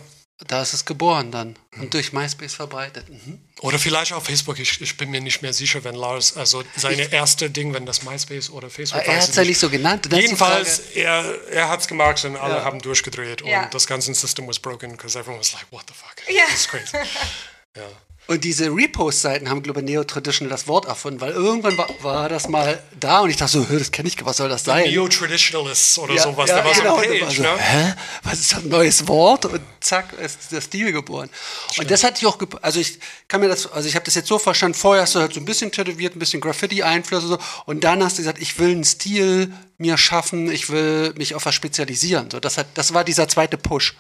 Da 0.48 0.62
ist 0.62 0.74
es 0.74 0.86
geboren 0.86 1.32
dann. 1.32 1.56
Mhm. 1.76 1.84
Und 1.84 1.94
durch 1.94 2.14
MySpace 2.14 2.54
verbreitet. 2.56 3.08
Mhm. 3.10 3.40
Oder 3.62 3.78
vielleicht 3.80 4.14
auf 4.14 4.26
Facebook, 4.26 4.60
ich, 4.60 4.82
ich 4.82 4.98
bin 4.98 5.10
mir 5.12 5.22
nicht 5.22 5.42
mehr 5.42 5.54
sicher, 5.54 5.84
wenn 5.84 5.96
Lars, 5.96 6.36
also 6.36 6.64
seine 6.76 7.12
erste 7.12 7.50
Ding, 7.50 7.74
wenn 7.74 7.86
das 7.86 8.04
MySpace 8.04 8.50
oder 8.50 8.70
Facebook 8.70 9.02
Aber 9.02 9.08
er 9.12 9.18
weiß 9.18 9.24
hat 9.24 9.30
ich 9.30 9.30
es 9.32 9.36
ja 9.38 9.44
nicht. 9.44 9.60
so 9.60 9.70
genannt. 9.70 10.10
Jedenfalls, 10.12 10.80
er, 10.96 11.24
er 11.52 11.70
hat 11.70 11.82
es 11.82 11.88
gemacht 11.88 12.24
und 12.26 12.36
alle 12.38 12.56
Ja. 12.58 12.64
haben 12.64 12.80
durchgedreht 12.82 13.42
Ja. 13.46 13.64
und 13.66 13.74
das 13.74 13.88
ganze 13.88 14.14
System 14.14 14.48
was 14.48 14.60
broken, 14.60 14.92
because 14.92 15.18
everyone 15.18 15.40
was 15.40 15.54
like, 15.54 15.66
what 15.72 15.84
the 15.88 15.94
fuck? 15.94 16.16
Ja. 16.36 16.44
This 16.46 16.62
is 16.62 16.68
crazy. 16.68 16.98
ja. 17.78 17.84
Und 18.32 18.46
diese 18.46 18.74
Repost-Seiten 18.74 19.50
haben, 19.50 19.62
glaube 19.62 19.82
ich, 19.82 19.86
Neo-Traditional 19.88 20.50
das 20.50 20.66
Wort 20.66 20.86
erfunden, 20.86 21.20
weil 21.20 21.34
irgendwann 21.34 21.78
war, 21.78 21.90
war 22.02 22.30
das 22.30 22.48
mal 22.48 22.82
da 22.98 23.20
und 23.20 23.30
ich 23.30 23.36
dachte 23.36 23.52
so, 23.52 23.68
"Hö, 23.68 23.78
das 23.78 23.92
kenne 23.92 24.08
ich, 24.08 24.24
was 24.24 24.38
soll 24.38 24.48
das 24.48 24.64
sein? 24.64 24.86
Neo-Traditionalists 24.90 26.00
oder 26.00 26.14
Ja, 26.14 26.24
sowas, 26.24 26.50
ja, 26.50 26.60
da 26.60 26.64
war 26.64 26.74
genau. 26.74 26.96
so 26.96 27.02
Und 27.02 27.08
da 27.08 27.20
war 27.20 27.28
Page, 27.28 27.36
so, 27.36 27.44
ne? 27.44 27.58
Hä? 27.58 27.94
Was 28.24 28.40
ist 28.40 28.54
das 28.54 28.60
ein 28.64 28.70
neues 28.70 29.06
Wort? 29.10 29.44
Und 29.48 29.60
zack, 29.82 30.14
ist 30.14 30.50
der 30.50 30.62
Stil 30.62 30.94
geboren. 30.94 31.30
Und 31.78 31.92
das 31.92 32.06
hatte 32.06 32.20
ich 32.20 32.26
auch, 32.26 32.38
also 32.62 32.80
ich 32.80 33.00
kann 33.28 33.42
mir 33.42 33.50
das, 33.50 33.70
also 33.70 33.90
ich 33.90 33.96
habe 33.96 34.06
das 34.06 34.16
jetzt 34.16 34.30
so 34.30 34.40
verstanden, 34.40 34.78
vorher 34.78 35.02
hast 35.04 35.14
du 35.16 35.20
halt 35.20 35.34
so 35.34 35.42
ein 35.42 35.46
bisschen 35.46 35.74
tätowiert, 35.74 36.16
ein 36.16 36.20
bisschen 36.20 36.40
Graffiti-Einflüsse 36.40 37.28
so, 37.28 37.38
und 37.66 37.84
dann 37.84 38.02
hast 38.02 38.18
du 38.18 38.22
gesagt, 38.22 38.40
ich 38.42 38.58
will 38.60 38.72
einen 38.72 38.86
Stil 38.86 39.52
mir 39.78 39.98
schaffen, 39.98 40.50
ich 40.50 40.70
will 40.70 41.14
mich 41.18 41.36
auf 41.36 41.46
was 41.46 41.56
spezialisieren. 41.56 42.32
So, 42.32 42.40
das, 42.40 42.58
hat, 42.58 42.68
das 42.76 42.94
war 42.94 43.04
dieser 43.04 43.28
zweite 43.28 43.58
Push. 43.58 43.96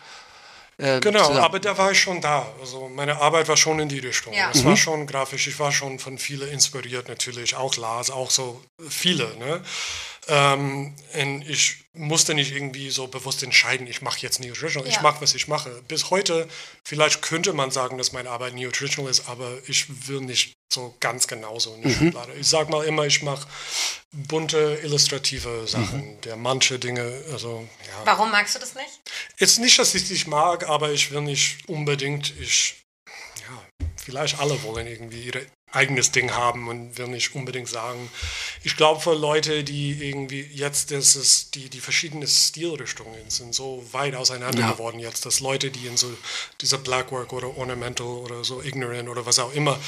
Äh, 0.82 1.00
Genau, 1.00 1.20
zusammen. 1.20 1.40
aber 1.46 1.60
da 1.60 1.78
war 1.78 1.92
ich 1.92 2.00
schon 2.00 2.20
da. 2.22 2.48
Also 2.60 2.90
meine 2.90 3.22
Arbeit 3.22 3.48
war 3.48 3.58
schon 3.58 3.80
in 3.80 3.88
die 3.90 4.00
Richtung. 4.00 4.34
Ja. 4.34 4.50
Es 4.52 4.64
Mhm. 4.64 4.70
war 4.70 4.78
schon 4.78 5.08
grafisch, 5.08 5.48
ich 5.48 5.60
war 5.60 5.72
schon 5.72 6.00
von 6.00 6.18
vielen 6.18 6.50
inspiriert 6.50 7.08
natürlich, 7.08 7.56
auch 7.56 7.76
Lars, 7.78 8.10
auch 8.10 8.32
so 8.32 8.62
viele. 8.90 9.36
Ne? 9.38 9.62
Ähm, 10.28 10.96
und 11.16 11.42
ich 11.50 11.86
musste 11.94 12.34
nicht 12.36 12.52
irgendwie 12.52 12.90
so 12.92 13.08
bewusst 13.08 13.42
entscheiden, 13.44 13.88
ich 13.88 14.02
mache 14.02 14.20
jetzt 14.22 14.40
Neo-Traditional, 14.40 14.88
ich 14.88 14.96
Ja. 14.96 15.02
mache, 15.02 15.20
was 15.22 15.34
ich 15.34 15.48
mache. 15.48 15.82
Bis 15.88 16.10
heute, 16.10 16.48
vielleicht 16.86 17.22
könnte 17.22 17.54
man 17.54 17.72
sagen, 17.72 17.98
dass 17.98 18.12
meine 18.14 18.30
Arbeit 18.30 18.54
Neo-Traditional 18.54 19.10
ist, 19.10 19.28
aber 19.28 19.58
ich 19.68 20.08
will 20.08 20.22
nicht 20.22 20.54
so 20.72 20.96
ganz 21.00 21.28
genauso 21.28 21.74
in 21.76 21.82
die 21.82 21.88
Mhm. 21.90 21.94
Schublade. 21.96 22.34
Ich 22.40 22.48
sage 22.48 22.72
mal 22.72 22.86
immer, 22.86 23.06
ich 23.06 23.24
mache 23.24 23.46
bunte, 24.14 24.80
illustrative 24.84 25.68
Sachen, 25.68 26.16
Mhm. 26.16 26.22
der 26.22 26.36
manche 26.38 26.80
Dinge, 26.80 27.24
also 27.32 27.68
ja. 27.88 28.06
Warum 28.06 28.32
magst 28.32 28.56
du 28.56 28.60
das 28.60 28.76
nicht? 28.76 28.88
Jetzt 29.38 29.60
nicht, 29.60 29.78
dass 29.80 29.96
ich 29.96 30.08
dich 30.08 30.28
mag, 30.28 30.68
aber 30.70 30.92
ich 30.92 31.12
will 31.12 31.22
nicht 31.22 31.68
unbedingt, 31.68 32.34
ich, 32.40 32.81
vielleicht 34.04 34.40
alle 34.40 34.62
wollen 34.64 34.88
irgendwie 34.88 35.22
ihr 35.24 35.46
eigenes 35.74 36.12
Ding 36.12 36.32
haben 36.32 36.68
und 36.68 36.98
will 36.98 37.08
nicht 37.08 37.34
unbedingt 37.34 37.70
sagen. 37.70 38.10
Ich 38.64 38.76
glaube, 38.76 39.00
für 39.00 39.14
Leute, 39.14 39.64
die 39.64 39.92
irgendwie 40.10 40.42
jetzt 40.54 40.92
ist 40.92 41.16
es, 41.16 41.50
die, 41.52 41.70
die 41.70 41.80
verschiedenen 41.80 42.28
Stilrichtungen 42.28 43.30
sind 43.30 43.56
so 43.56 43.82
weit 43.94 44.16
auseinander 44.16 44.60
Ja. 44.62 44.72
geworden 44.74 45.00
jetzt, 45.00 45.26
dass 45.26 45.40
Leute, 45.40 45.72
die 45.72 45.88
in 45.88 45.96
so 45.96 46.12
dieser 46.60 46.78
Blackwork 46.78 47.32
oder 47.32 47.56
Ornamental 47.58 48.06
oder 48.08 48.44
so 48.44 48.62
Ignorant 48.62 49.08
oder 49.08 49.26
was 49.26 49.40
auch 49.40 49.54
immer, 49.54 49.80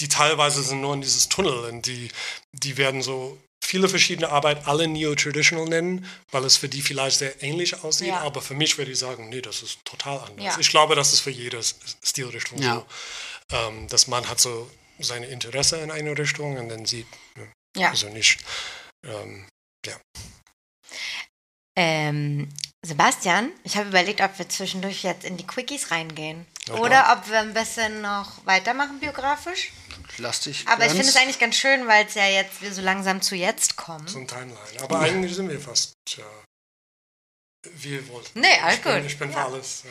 die 0.00 0.08
teilweise 0.08 0.62
sind 0.64 0.80
nur 0.80 0.94
in 0.94 1.00
dieses 1.02 1.28
Tunnel 1.28 1.52
und 1.66 1.86
die, 1.86 2.08
die 2.52 2.76
werden 2.76 3.02
so 3.02 3.38
viele 3.62 3.88
verschiedene 3.88 4.30
Arbeit 4.30 4.66
alle 4.66 4.88
Neo-Traditional 4.88 5.66
nennen, 5.66 6.06
weil 6.32 6.44
es 6.44 6.56
für 6.56 6.68
die 6.68 6.80
vielleicht 6.82 7.18
sehr 7.18 7.40
ähnlich 7.42 7.84
aussieht, 7.84 8.08
Ja. 8.08 8.20
aber 8.22 8.40
für 8.42 8.54
mich 8.54 8.78
würde 8.78 8.90
ich 8.90 8.98
sagen, 8.98 9.28
nee, 9.28 9.42
das 9.42 9.62
ist 9.62 9.78
total 9.84 10.18
anders. 10.20 10.44
Ja. 10.44 10.56
Ich 10.58 10.70
glaube, 10.70 10.96
das 10.96 11.12
ist 11.12 11.20
für 11.20 11.30
jede 11.30 11.60
Stilrichtung 12.02 12.60
Ja. 12.60 12.76
so, 12.76 12.86
ähm, 13.52 13.88
dass 13.88 14.06
man 14.06 14.28
hat 14.28 14.40
so 14.40 14.70
seine 14.98 15.26
Interesse 15.26 15.78
in 15.78 15.90
eine 15.90 16.16
Richtung 16.16 16.56
und 16.58 16.68
dann 16.68 16.84
sieht, 16.86 17.06
Ja. 17.76 17.90
also 17.90 18.08
nicht, 18.08 18.38
ähm, 19.04 19.46
Ähm, 21.76 22.48
Sebastian, 22.84 23.52
ich 23.62 23.76
habe 23.76 23.88
überlegt, 23.88 24.20
ob 24.20 24.38
wir 24.38 24.48
zwischendurch 24.48 25.02
jetzt 25.04 25.24
in 25.24 25.36
die 25.36 25.46
Quickies 25.46 25.90
reingehen. 25.90 26.44
Ja, 26.66 26.74
Oder 26.74 27.12
ob 27.16 27.28
wir 27.30 27.38
ein 27.40 27.54
bisschen 27.54 28.02
noch 28.02 28.44
weitermachen 28.44 28.98
biografisch. 29.00 29.70
Lass 30.18 30.40
dich 30.40 30.66
Aber 30.66 30.84
ich 30.84 30.90
finde 30.92 31.06
es 31.08 31.16
eigentlich 31.16 31.38
ganz 31.38 31.56
schön, 31.56 31.86
weil 31.86 32.06
es 32.06 32.14
ja 32.14 32.26
jetzt 32.26 32.60
wir 32.60 32.74
so 32.74 32.82
langsam 32.82 33.22
zu 33.22 33.34
jetzt 33.36 33.76
kommen. 33.76 34.06
so 34.08 34.18
ein 34.18 34.26
Timeline. 34.26 34.58
Aber 34.82 35.00
eigentlich 35.00 35.34
sind 35.34 35.48
wir 35.48 35.60
fast, 35.60 35.92
ja, 36.16 36.24
wie 37.76 37.90
ihr 37.94 38.08
wollt. 38.08 38.30
Nee, 38.34 38.58
alles 38.62 38.76
ich 38.76 38.82
bin, 38.82 38.94
gut. 38.96 39.04
Ich 39.06 39.18
bin 39.18 39.30
für 39.30 39.38
Ja. 39.38 39.46
alles. 39.46 39.84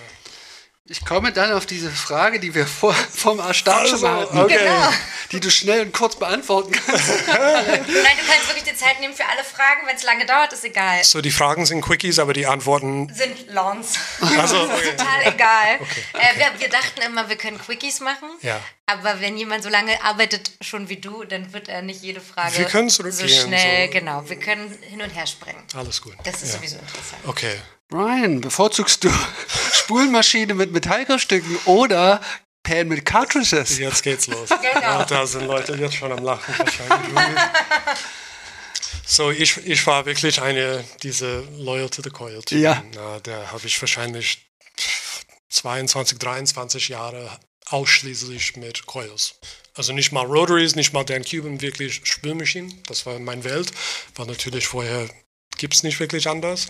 Ich 0.91 1.05
komme 1.05 1.31
dann 1.31 1.51
auf 1.53 1.67
diese 1.67 1.91
Frage, 1.91 2.39
die 2.39 2.55
wir 2.55 2.65
vor, 2.65 2.93
vom 2.93 3.41
Start 3.53 3.87
schon 3.87 4.01
mal 4.01 4.21
Also, 4.21 4.33
hatten, 4.33 4.39
okay. 4.39 4.57
Genau. 4.57 4.89
die 5.31 5.39
du 5.39 5.51
schnell 5.51 5.81
und 5.81 5.93
kurz 5.93 6.15
beantworten 6.15 6.71
kannst. 6.71 7.07
Nein, 7.27 7.85
du 7.85 7.93
kannst 7.93 8.47
wirklich 8.47 8.63
die 8.63 8.75
Zeit 8.75 8.99
nehmen 8.99 9.13
für 9.13 9.25
alle 9.27 9.43
Fragen. 9.43 9.85
Wenn 9.85 9.95
es 9.95 10.03
lange 10.03 10.25
dauert, 10.25 10.51
ist 10.51 10.65
egal. 10.65 11.03
So, 11.03 11.21
die 11.21 11.29
Fragen 11.29 11.67
sind 11.67 11.81
Quickies, 11.81 12.17
aber 12.17 12.33
die 12.33 12.47
Antworten, 12.47 13.13
Sind 13.13 13.49
Lawns. 13.49 13.99
also, 14.19 14.63
okay. 14.63 14.95
Total 14.97 15.33
egal. 15.33 15.75
Äh, 16.13 16.39
wir, 16.39 16.59
wir 16.59 16.69
dachten 16.69 17.01
immer, 17.05 17.29
wir 17.29 17.35
können 17.35 17.59
Quickies 17.59 17.99
machen. 17.99 18.29
Ja. 18.41 18.59
Aber 18.87 19.21
wenn 19.21 19.37
jemand 19.37 19.61
so 19.61 19.69
lange 19.69 20.03
arbeitet 20.03 20.53
schon 20.59 20.89
wie 20.89 20.97
du, 20.97 21.23
dann 21.23 21.53
wird 21.53 21.69
er 21.69 21.83
nicht 21.83 22.01
jede 22.01 22.19
Frage 22.19 22.57
Wir 22.57 22.65
können 22.65 22.89
so 22.89 23.03
schnell. 23.03 23.85
so. 23.85 23.93
Genau, 23.93 24.27
wir 24.27 24.39
können 24.39 24.75
hin 24.81 25.03
und 25.03 25.11
her 25.11 25.27
springen. 25.27 25.63
alles 25.75 26.01
gut. 26.01 26.15
Das 26.23 26.41
ist 26.41 26.53
ja. 26.53 26.57
sowieso 26.57 26.77
interessant. 26.77 27.21
Okay. 27.27 27.59
Brian, 27.89 28.39
bevorzugst 28.39 29.03
du 29.03 29.09
Spulmaschine 29.73 30.53
mit 30.53 30.71
Metallstücken 30.71 31.57
oder 31.65 32.21
Pan 32.61 32.87
mit 32.87 33.03
Cartridges? 33.03 33.79
Jetzt 33.79 34.03
geht's 34.03 34.27
los. 34.27 34.49
Genau. 34.61 34.81
Ja, 34.81 35.05
da 35.05 35.25
sind 35.25 35.47
Leute 35.47 35.73
jetzt 35.73 35.95
schon 35.95 36.11
am 36.11 36.23
Lachen 36.23 36.53
wahrscheinlich. 36.57 37.41
so, 39.05 39.31
ich, 39.31 39.57
ich 39.65 39.85
war 39.87 40.05
wirklich 40.05 40.39
eine, 40.39 40.83
diese 41.01 41.41
Loyal 41.57 41.89
to 41.89 42.03
the 42.03 42.11
Coil. 42.11 42.41
Typen. 42.43 42.61
Ja. 42.61 42.83
Na, 42.93 43.19
da 43.21 43.51
habe 43.51 43.65
ich 43.65 43.81
wahrscheinlich 43.81 44.45
22, 45.49 46.19
23 46.19 46.89
Jahre 46.89 47.39
ausschließlich 47.71 48.55
mit 48.57 48.85
Coils. 48.85 49.35
Also 49.73 49.93
nicht 49.93 50.11
mal 50.11 50.25
Rotaries, 50.25 50.75
nicht 50.75 50.93
mal 50.93 51.03
Dan 51.03 51.23
Cuban, 51.23 51.61
wirklich 51.61 52.01
Spülmaschinen. 52.03 52.83
Das 52.87 53.05
war 53.07 53.17
meine 53.17 53.43
Welt. 53.43 53.71
War 54.15 54.27
natürlich 54.27 54.67
vorher, 54.67 55.09
gibt 55.59 55.75
es 55.75 55.83
nicht 55.83 55.99
wirklich 55.99 56.27
anders. 56.27 56.67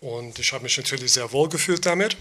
Und 0.00 0.38
ich 0.38 0.52
habe 0.52 0.62
mich 0.62 0.76
natürlich 0.78 1.12
sehr 1.12 1.30
wohl 1.32 1.48
gefühlt 1.50 1.84
damit. 1.84 2.16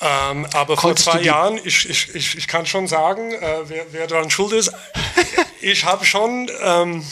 Ähm, 0.00 0.46
aber 0.52 0.76
Konntest 0.76 1.08
vor 1.08 1.14
zwei 1.14 1.22
Jahren, 1.22 1.60
ich, 1.64 1.88
ich, 1.88 2.14
ich, 2.14 2.36
ich 2.36 2.48
kann 2.48 2.66
schon 2.66 2.86
sagen, 2.86 3.32
äh, 3.32 3.68
wer, 3.68 3.86
wer 3.92 4.06
daran 4.06 4.30
schuld 4.30 4.52
ist. 4.52 4.72
ich 5.60 5.84
habe 5.84 6.04
schon 6.04 6.50
ähm, 6.60 7.04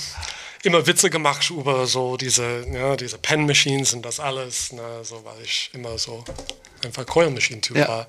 immer 0.62 0.86
Witze 0.86 1.08
gemacht 1.08 1.48
über 1.50 1.86
so 1.86 2.16
diese, 2.16 2.66
ja, 2.72 2.96
diese 2.96 3.18
Pen 3.18 3.46
Machines 3.46 3.92
und 3.94 4.02
das 4.02 4.20
alles, 4.20 4.72
ne, 4.72 4.82
so, 5.02 5.24
weil 5.24 5.42
ich 5.42 5.70
immer 5.72 5.98
so 5.98 6.24
einfach 6.84 7.06
Coil 7.06 7.30
Machine 7.30 7.60
Typ 7.60 7.76
Ja. 7.76 7.88
war. 7.88 8.08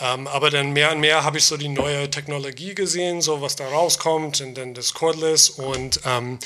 Ähm, 0.00 0.26
aber 0.26 0.50
dann 0.50 0.72
mehr 0.72 0.90
und 0.90 1.00
mehr 1.00 1.22
habe 1.22 1.38
ich 1.38 1.44
so 1.44 1.56
die 1.56 1.68
neue 1.68 2.10
Technologie 2.10 2.74
gesehen, 2.74 3.22
so 3.22 3.40
was 3.40 3.54
da 3.54 3.66
rauskommt 3.68 4.40
und 4.40 4.54
dann 4.54 4.74
das 4.74 4.92
Cordless 4.92 5.50
und 5.50 6.00
ähm, 6.04 6.40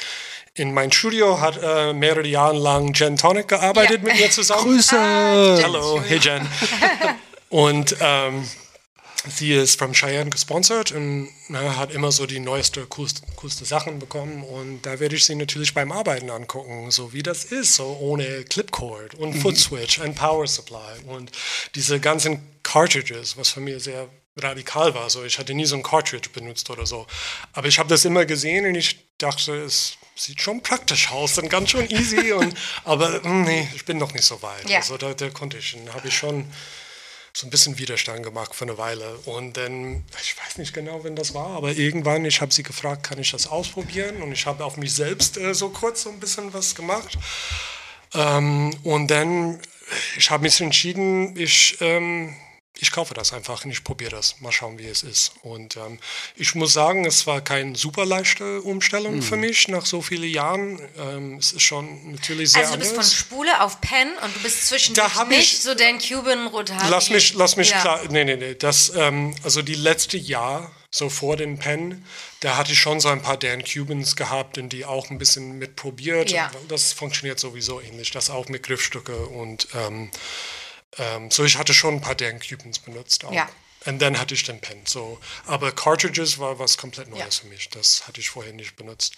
in 0.59 0.72
mein 0.74 0.90
Studio 0.92 1.40
hat 1.40 1.59
äh, 1.62 1.92
mehrere 1.92 2.26
Jahre 2.26 2.56
lang 2.59 2.92
Jen 2.94 3.16
Tonic 3.16 3.48
gearbeitet 3.48 4.02
Ja. 4.02 4.09
mit 4.09 4.16
mir 4.20 4.30
zusammen. 4.30 4.62
Grüße! 4.62 4.96
Hallo, 5.62 6.02
hey 6.06 6.18
Jen. 6.18 6.46
Und 7.50 7.96
ähm, 8.00 8.46
sie 9.26 9.52
ist 9.54 9.78
von 9.78 9.92
Cheyenne 9.92 10.30
gesponsert 10.30 10.92
und 10.92 11.28
na, 11.48 11.76
hat 11.76 11.92
immer 11.92 12.12
so 12.12 12.26
die 12.26 12.40
neueste, 12.40 12.84
coolste, 12.86 13.22
coolste 13.36 13.64
Sachen 13.64 13.98
bekommen. 13.98 14.42
Und 14.44 14.82
da 14.82 15.00
werde 15.00 15.16
ich 15.16 15.24
sie 15.24 15.34
natürlich 15.34 15.72
beim 15.74 15.92
Arbeiten 15.92 16.28
angucken, 16.30 16.90
so 16.90 17.12
wie 17.14 17.22
das 17.22 17.44
ist, 17.44 17.74
so 17.74 17.96
ohne 18.00 18.44
Clipcord 18.44 19.14
und 19.14 19.34
Foot 19.34 19.56
Switch 19.56 19.98
und 19.98 20.14
Power 20.14 20.46
Supply 20.46 20.98
und 21.06 21.30
diese 21.74 22.00
ganzen 22.00 22.40
Cartridges, 22.62 23.36
was 23.36 23.48
für 23.50 23.61
mich 23.61 23.82
sehr 23.82 24.09
radikal 24.36 24.94
war. 24.94 25.11
So, 25.11 25.24
ich 25.24 25.38
hatte 25.38 25.54
nie 25.54 25.64
so 25.66 25.76
ein 25.76 25.82
Cartridge 25.82 26.28
benutzt 26.32 26.70
oder 26.70 26.86
so. 26.86 27.06
Aber 27.52 27.66
ich 27.66 27.78
habe 27.78 27.88
das 27.88 28.04
immer 28.04 28.24
gesehen 28.24 28.66
und 28.66 28.74
ich 28.76 28.98
dachte, 29.18 29.54
es 29.64 29.97
sieht 30.18 30.40
schon 30.40 30.62
praktisch 30.62 31.10
aus 31.10 31.38
und 31.38 31.48
ganz 31.48 31.70
schön 31.70 31.88
easy. 31.90 32.32
Und, 32.38 32.54
aber 32.84 33.20
mm, 33.26 33.42
nee, 33.42 33.68
ich 33.74 33.84
bin 33.84 33.98
noch 33.98 34.12
nicht 34.12 34.24
so 34.24 34.42
weit. 34.42 34.68
Ja. 34.68 34.78
Also 34.78 34.96
da, 34.96 35.14
da 35.14 35.30
konnte 35.30 35.58
ich, 35.58 35.76
habe 35.92 36.08
ich 36.08 36.16
schon 36.16 36.50
so 37.32 37.46
ein 37.46 37.50
bisschen 37.50 37.78
Widerstand 37.78 38.24
gemacht 38.24 38.54
für 38.54 38.64
eine 38.64 38.78
Weile. 38.78 39.16
Und 39.24 39.56
dann, 39.56 40.04
ich 40.20 40.36
weiß 40.36 40.58
nicht 40.58 40.74
genau, 40.74 41.04
wenn 41.04 41.14
das 41.14 41.34
war, 41.34 41.50
aber 41.50 41.72
irgendwann, 41.72 42.24
ich 42.24 42.40
habe 42.40 42.52
sie 42.52 42.64
gefragt, 42.64 43.04
kann 43.04 43.18
ich 43.18 43.30
das 43.30 43.46
ausprobieren? 43.46 44.22
Und 44.22 44.32
ich 44.32 44.46
habe 44.46 44.64
auf 44.64 44.76
mich 44.76 44.92
selbst 44.92 45.36
äh, 45.36 45.54
so 45.54 45.68
kurz 45.68 46.02
so 46.02 46.10
ein 46.10 46.18
bisschen 46.18 46.52
was 46.52 46.74
gemacht. 46.74 47.16
Ähm, 48.14 48.74
und 48.82 49.08
dann, 49.08 49.60
ich 50.16 50.30
habe 50.30 50.42
mich 50.42 50.60
entschieden, 50.60 51.36
ich, 51.36 51.76
ähm, 51.80 52.34
ich 52.80 52.92
kaufe 52.92 53.12
das 53.14 53.32
einfach 53.32 53.64
und 53.64 53.70
ich 53.72 53.82
probiere 53.82 54.12
das. 54.12 54.40
Mal 54.40 54.52
schauen, 54.52 54.78
wie 54.78 54.86
es 54.86 55.02
ist. 55.02 55.32
Und 55.42 55.76
ähm, 55.76 55.98
ich 56.36 56.54
muss 56.54 56.72
sagen, 56.72 57.04
es 57.04 57.26
war 57.26 57.40
keine 57.40 57.74
super 57.76 58.06
leichte 58.06 58.62
Umstellung 58.62 59.16
Mhm. 59.16 59.22
für 59.22 59.36
mich 59.36 59.68
nach 59.68 59.84
so 59.84 60.00
vielen 60.00 60.30
Jahren. 60.30 60.80
Ähm, 60.96 61.36
es 61.38 61.52
ist 61.52 61.62
schon 61.62 62.12
natürlich 62.12 62.52
sehr 62.52 62.62
Also 62.62 62.74
du 62.74 62.78
bist 62.78 62.90
von 62.92 63.00
anders. 63.00 63.14
Spule 63.14 63.60
auf 63.62 63.80
Pen 63.80 64.08
und 64.24 64.34
du 64.36 64.40
bist 64.40 64.66
zwischendurch 64.68 65.14
hab 65.16 65.28
nicht 65.28 65.54
ich- 65.54 65.60
so 65.60 65.74
Dan 65.74 65.98
Cuban 65.98 66.46
Rothaar. 66.46 66.88
Lass 66.88 67.10
mich, 67.10 67.34
lass 67.34 67.56
mich 67.56 67.70
ja. 67.70 67.80
klar. 67.80 68.00
Nee, 68.10 68.24
nee, 68.24 68.36
nee. 68.36 68.54
Das, 68.54 68.92
ähm, 68.94 69.34
also 69.42 69.62
die 69.62 69.74
letzte 69.74 70.16
Jahr, 70.16 70.70
so 70.90 71.10
vor 71.10 71.36
dem 71.36 71.58
Pen, 71.58 72.04
da 72.40 72.56
hatte 72.56 72.72
ich 72.72 72.78
schon 72.80 73.00
so 73.00 73.08
ein 73.08 73.20
paar 73.20 73.36
Dan 73.36 73.62
Cubans 73.64 74.16
gehabt 74.16 74.56
und 74.56 74.68
die 74.70 74.84
auch 74.84 75.10
ein 75.10 75.18
bisschen 75.18 75.58
mitprobiert. 75.58 76.30
Ja. 76.30 76.50
Das 76.68 76.92
funktioniert 76.92 77.38
sowieso 77.40 77.80
ähnlich. 77.80 78.12
Das 78.12 78.30
auch 78.30 78.48
mit 78.48 78.62
Griffstücke 78.62 79.26
und 79.26 79.68
ähm, 80.97 81.30
so 81.30 81.45
ich 81.45 81.59
hatte 81.59 81.74
schon 81.74 81.95
ein 81.95 82.01
paar 82.01 82.14
Dan 82.14 82.41
Cubans 82.41 82.78
benutzt 82.78 83.24
auch. 83.24 83.32
Ja. 83.32 83.49
Und 83.86 84.01
dann 84.01 84.18
hatte 84.18 84.34
ich 84.34 84.43
den 84.43 84.61
Pen. 84.61 84.80
So. 84.86 85.18
Aber 85.47 85.70
Cartridges 85.72 86.39
war 86.39 86.59
was 86.59 86.76
komplett 86.78 87.09
Neues 87.09 87.20
Ja. 87.20 87.43
für 87.43 87.47
mich. 87.47 87.68
Das 87.70 88.07
hatte 88.09 88.20
ich 88.20 88.28
vorher 88.30 88.53
nicht 88.53 88.76
benutzt. 88.76 89.14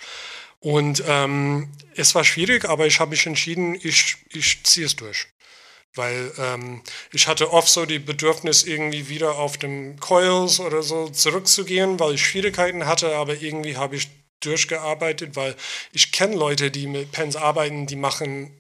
Und 0.61 1.03
ähm, 1.07 1.73
es 1.97 2.15
war 2.15 2.25
schwierig, 2.25 2.67
aber 2.67 2.87
ich 2.87 3.01
habe 3.01 3.11
mich 3.11 3.27
entschieden, 3.27 3.75
ich, 3.83 4.17
ich 4.29 4.63
ziehe 4.65 4.87
es 4.87 4.97
durch. 4.97 5.27
Weil 5.95 6.31
ähm, 6.39 6.83
ich 7.13 7.27
hatte 7.27 7.53
oft 7.53 7.69
so 7.69 7.87
die 7.87 7.99
Bedürfnis, 7.99 8.63
irgendwie 8.63 9.09
wieder 9.09 9.37
auf 9.37 9.57
dem 9.57 9.99
Coils 9.99 10.61
oder 10.61 10.83
so 10.83 11.09
zurückzugehen, 11.09 11.99
weil 11.99 12.15
ich 12.15 12.25
Schwierigkeiten 12.25 12.87
hatte, 12.87 13.17
aber 13.17 13.41
irgendwie 13.41 13.77
habe 13.77 13.97
ich 13.97 14.09
durchgearbeitet, 14.41 15.35
weil 15.37 15.57
ich 15.93 16.13
kenne 16.13 16.37
Leute, 16.37 16.71
die 16.71 16.87
mit 16.87 17.11
Pens 17.13 17.35
arbeiten, 17.35 17.87
die 17.87 17.97
machen 17.97 18.60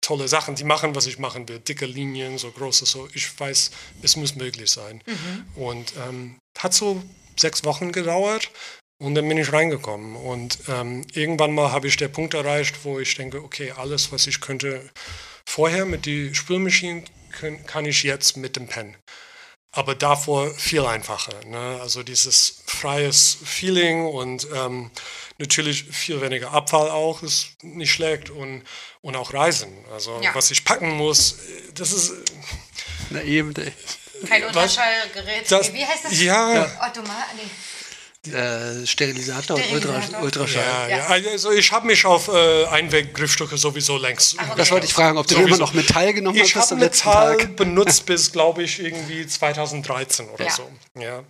tolle 0.00 0.28
Sachen, 0.28 0.54
die 0.54 0.64
machen, 0.64 0.94
was 0.94 1.06
ich 1.06 1.18
machen 1.18 1.48
will. 1.48 1.58
Dicke 1.58 1.86
Linien, 1.86 2.38
so 2.38 2.50
große, 2.50 2.86
so. 2.86 3.08
Ich 3.14 3.38
weiß, 3.38 3.70
es 4.02 4.16
muss 4.16 4.34
möglich 4.34 4.70
sein. 4.70 5.02
Und 5.54 5.92
ähm, 6.06 6.38
hat 6.58 6.74
so 6.74 7.02
sechs 7.38 7.64
Wochen 7.64 7.92
gedauert 7.92 8.50
und 8.98 9.14
dann 9.14 9.28
bin 9.28 9.38
ich 9.38 9.52
reingekommen. 9.52 10.16
Und 10.16 10.58
ähm, 10.68 11.06
irgendwann 11.12 11.52
mal 11.52 11.72
habe 11.72 11.88
ich 11.88 11.96
den 11.96 12.12
Punkt 12.12 12.34
erreicht, 12.34 12.84
wo 12.84 12.98
ich 12.98 13.14
denke, 13.14 13.42
okay, 13.42 13.72
alles, 13.72 14.12
was 14.12 14.26
ich 14.26 14.40
könnte 14.40 14.88
vorher 15.48 15.86
mit 15.86 16.06
die 16.06 16.34
Spülmaschine, 16.34 17.04
kann 17.66 17.86
ich 17.86 18.02
jetzt 18.02 18.36
mit 18.36 18.56
dem 18.56 18.66
Pen. 18.66 18.96
Aber 19.72 19.94
davor 19.94 20.50
viel 20.54 20.84
einfacher. 20.84 21.32
Ne? 21.46 21.78
Also 21.80 22.02
dieses 22.02 22.62
freies 22.66 23.38
Feeling 23.44 24.04
und 24.06 24.46
ähm, 24.54 24.90
natürlich 25.38 25.84
viel 25.84 26.20
weniger 26.20 26.52
Abfall 26.52 26.90
auch 26.90 27.22
ist 27.22 27.50
nicht 27.62 27.92
schlecht 27.92 28.30
und, 28.30 28.64
und 29.00 29.14
auch 29.16 29.32
Reisen. 29.32 29.72
Also 29.92 30.20
Ja. 30.22 30.34
was 30.34 30.50
ich 30.50 30.64
packen 30.64 30.90
muss, 30.96 31.36
das 31.74 31.92
ist 31.92 32.12
Na 33.10 33.22
eben, 33.22 33.54
ey. 33.56 33.72
Kein 34.28 34.44
Ultraschallgerät. 34.44 35.50
das, 35.50 35.72
Wie 35.72 35.84
heißt 35.86 36.04
das? 36.04 36.20
ja, 36.20 36.64
Automat? 36.80 37.34
Nee. 37.36 37.48
Äh, 38.26 38.86
Sterilisator, 38.86 39.56
und 39.56 39.64
Sterilisator. 39.64 40.22
Ultraschall. 40.22 40.62
ja, 40.62 40.88
Ja. 40.88 40.96
ja. 40.98 41.06
Also 41.06 41.52
ich 41.52 41.72
habe 41.72 41.86
mich 41.86 42.04
auf 42.04 42.28
äh, 42.28 42.66
Einweggriffstücke 42.66 43.56
sowieso 43.56 43.96
längst. 43.96 44.34
okay. 44.34 44.44
Das 44.58 44.70
wollte 44.70 44.84
ich 44.86 44.92
fragen, 44.92 45.16
ob 45.16 45.26
du 45.26 45.34
Sowieso. 45.36 45.48
immer 45.48 45.56
noch 45.56 45.72
Metall 45.72 46.12
genommen 46.12 46.36
Ich 46.36 46.54
hast 46.54 46.70
habe 46.70 46.74
am 46.74 46.80
letzten 46.80 47.08
Metall 47.08 47.36
Tag. 47.38 47.56
benutzt 47.56 48.04
bis, 48.04 48.30
glaube 48.32 48.62
ich, 48.62 48.78
irgendwie 48.78 49.26
2013 49.26 50.28
oder 50.28 50.44
Ja. 50.44 50.50
so. 50.50 50.70
Ja. 51.00 51.24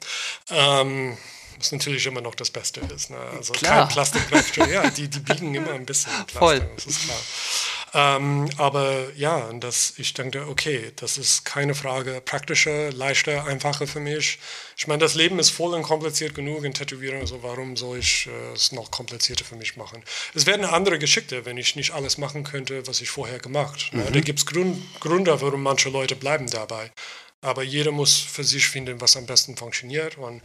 Ähm, 0.50 1.16
was 1.58 1.70
natürlich 1.70 2.04
immer 2.06 2.22
noch 2.22 2.34
das 2.34 2.50
Beste 2.50 2.80
ist. 2.92 3.10
Ne? 3.10 3.18
Also 3.36 3.52
Klar. 3.52 3.80
kein 3.80 3.88
Plastikgreiftür. 3.88 4.66
ja, 4.68 4.90
die, 4.90 5.06
die 5.08 5.20
biegen 5.20 5.54
immer 5.54 5.72
ein 5.74 5.86
bisschen. 5.86 6.10
Plastik, 6.26 6.38
Voll. 6.38 6.70
Das 6.74 6.86
ist 6.86 7.04
klar. 7.04 7.18
Ähm, 7.92 8.48
aber 8.56 9.12
ja, 9.16 9.52
das, 9.54 9.94
ich 9.96 10.14
dachte, 10.14 10.46
okay, 10.46 10.92
das 10.96 11.18
ist 11.18 11.44
keine 11.44 11.74
Frage 11.74 12.20
praktischer, 12.24 12.92
leichter, 12.92 13.46
einfacher 13.46 13.86
für 13.86 13.98
mich. 13.98 14.38
Ich 14.76 14.86
meine, 14.86 15.00
das 15.00 15.14
Leben 15.14 15.38
ist 15.38 15.50
voll 15.50 15.74
und 15.74 15.82
kompliziert 15.82 16.34
genug 16.34 16.64
in 16.64 16.72
Tätowierung, 16.72 17.20
also 17.20 17.42
warum 17.42 17.76
soll 17.76 17.98
ich 17.98 18.28
äh, 18.28 18.52
es 18.52 18.70
noch 18.70 18.90
komplizierter 18.90 19.44
für 19.44 19.56
mich 19.56 19.76
machen? 19.76 20.04
Es 20.34 20.46
wäre 20.46 20.58
eine 20.58 20.72
andere 20.72 20.98
Geschichte, 20.98 21.44
wenn 21.46 21.56
ich 21.56 21.74
nicht 21.74 21.90
alles 21.92 22.16
machen 22.16 22.44
könnte, 22.44 22.86
was 22.86 23.00
ich 23.00 23.10
vorher 23.10 23.40
gemacht. 23.40 23.90
Ne? 23.92 24.06
Da 24.12 24.20
gibt 24.20 24.38
es 24.38 24.46
Grund, 24.46 24.82
Gründe, 25.00 25.40
warum 25.40 25.62
manche 25.62 25.88
Leute 25.88 26.14
bleiben 26.14 26.48
dabei. 26.48 26.92
Aber 27.40 27.62
jeder 27.62 27.90
muss 27.90 28.18
für 28.18 28.44
sich 28.44 28.66
finden, 28.66 29.00
was 29.00 29.16
am 29.16 29.26
besten 29.26 29.56
funktioniert. 29.56 30.18
Und 30.18 30.42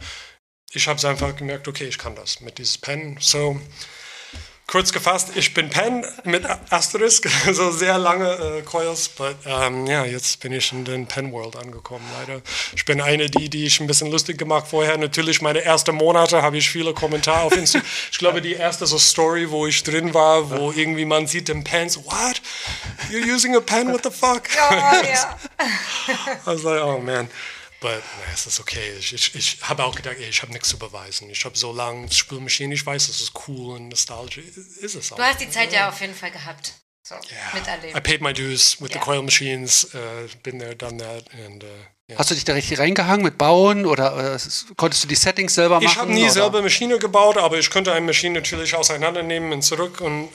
ich 0.72 0.88
habe 0.88 0.98
es 0.98 1.04
einfach 1.04 1.36
gemerkt, 1.36 1.68
okay, 1.68 1.84
ich 1.84 1.98
kann 1.98 2.16
das 2.16 2.40
mit 2.40 2.58
diesem 2.58 2.80
Pen. 2.80 3.16
So, 3.20 3.60
kurz 4.66 4.92
gefasst, 4.92 5.30
ich 5.36 5.54
bin 5.54 5.70
Pen 5.70 6.04
mit 6.24 6.44
Asterisk, 6.70 7.28
so 7.52 7.70
sehr 7.70 7.98
lange 7.98 8.32
äh, 8.32 8.62
Coils, 8.62 9.08
but 9.08 9.36
ähm, 9.46 9.86
ja, 9.86 10.04
jetzt 10.04 10.40
bin 10.40 10.52
ich 10.52 10.72
in 10.72 10.84
den 10.84 11.06
Pen 11.06 11.32
World 11.32 11.56
angekommen, 11.56 12.04
leider. 12.18 12.42
Ich 12.74 12.84
bin 12.84 13.00
eine, 13.00 13.30
die, 13.30 13.48
die 13.48 13.66
ich 13.66 13.80
ein 13.80 13.86
bisschen 13.86 14.10
lustig 14.10 14.38
gemacht 14.38 14.66
vorher. 14.68 14.98
Natürlich, 14.98 15.40
meine 15.40 15.62
ersten 15.62 15.94
Monate 15.94 16.42
habe 16.42 16.58
ich 16.58 16.68
viele 16.68 16.94
Kommentare 16.94 17.42
auf 17.42 17.56
Instagram. 17.56 17.86
Ich 18.10 18.18
glaube, 18.18 18.40
die 18.40 18.54
erste 18.54 18.86
so 18.86 18.98
Story, 18.98 19.50
wo 19.50 19.66
ich 19.66 19.82
drin 19.82 20.14
war, 20.14 20.50
wo 20.50 20.72
irgendwie 20.72 21.04
man 21.04 21.26
sieht 21.26 21.48
den 21.48 21.62
Pen, 21.64 21.88
so, 21.88 22.04
what? 22.04 22.40
You're 23.10 23.34
using 23.34 23.54
a 23.54 23.60
pen? 23.60 23.92
What 23.92 24.04
the 24.04 24.10
fuck? 24.10 24.48
Oh, 24.56 24.74
ja. 24.74 25.36
I 25.58 26.46
was 26.46 26.62
like, 26.62 26.82
oh 26.82 26.98
man. 26.98 27.28
But 27.80 27.90
naja, 27.90 28.32
es 28.32 28.46
ist 28.46 28.58
okay. 28.60 28.92
Ich, 28.98 29.12
ich, 29.12 29.34
ich 29.34 29.58
habe 29.62 29.84
auch 29.84 29.94
gedacht, 29.94 30.16
ey, 30.18 30.28
ich 30.28 30.40
habe 30.42 30.52
nichts 30.52 30.68
zu 30.68 30.78
beweisen. 30.78 31.28
Ich 31.30 31.44
habe 31.44 31.56
so 31.58 31.72
lange 31.72 32.10
Spülmaschine, 32.10 32.74
ich 32.74 32.84
weiß, 32.86 33.08
es 33.08 33.20
ist 33.20 33.32
cool 33.48 33.76
und 33.76 33.88
nostalgisch. 33.88 34.38
Ist 34.80 34.94
es 34.94 35.12
auch. 35.12 35.16
Du 35.16 35.22
hast 35.22 35.40
die 35.40 35.50
Zeit 35.50 35.72
ja 35.72 35.88
auf 35.90 36.00
jeden 36.00 36.14
Fall 36.14 36.30
gehabt. 36.30 36.72
So, 37.02 37.14
Yeah. 37.14 37.54
miterlebt. 37.54 37.96
I 37.96 38.00
paid 38.00 38.20
my 38.20 38.32
dues 38.32 38.80
with 38.80 38.90
Ja. 38.92 38.94
the 38.94 39.04
coil 39.04 39.22
machines. 39.22 39.88
Uh, 39.94 39.98
been 40.42 40.58
there, 40.58 40.74
done 40.74 40.96
that. 40.96 41.24
And, 41.46 41.62
uh, 41.62 41.66
yeah. 42.08 42.18
Hast 42.18 42.30
du 42.30 42.34
dich 42.34 42.44
da 42.44 42.54
richtig 42.54 42.78
reingehangen 42.80 43.22
mit 43.24 43.38
Bauen 43.38 43.86
oder 43.86 44.16
äh, 44.32 44.34
es 44.34 44.46
ist- 44.46 44.76
konntest 44.76 45.04
du 45.04 45.08
die 45.08 45.14
Settings 45.14 45.54
selber 45.54 45.76
machen? 45.76 45.86
Ich 45.86 45.96
habe 45.96 46.12
nie 46.12 46.24
oder? 46.24 46.32
selber 46.32 46.62
Maschine 46.62 46.98
gebaut, 46.98 47.36
aber 47.36 47.58
ich 47.60 47.70
könnte 47.70 47.92
eine 47.92 48.04
Maschine 48.06 48.40
natürlich 48.40 48.74
auseinandernehmen 48.74 49.52
und 49.52 49.62
zurück. 49.62 50.00
Und 50.00 50.30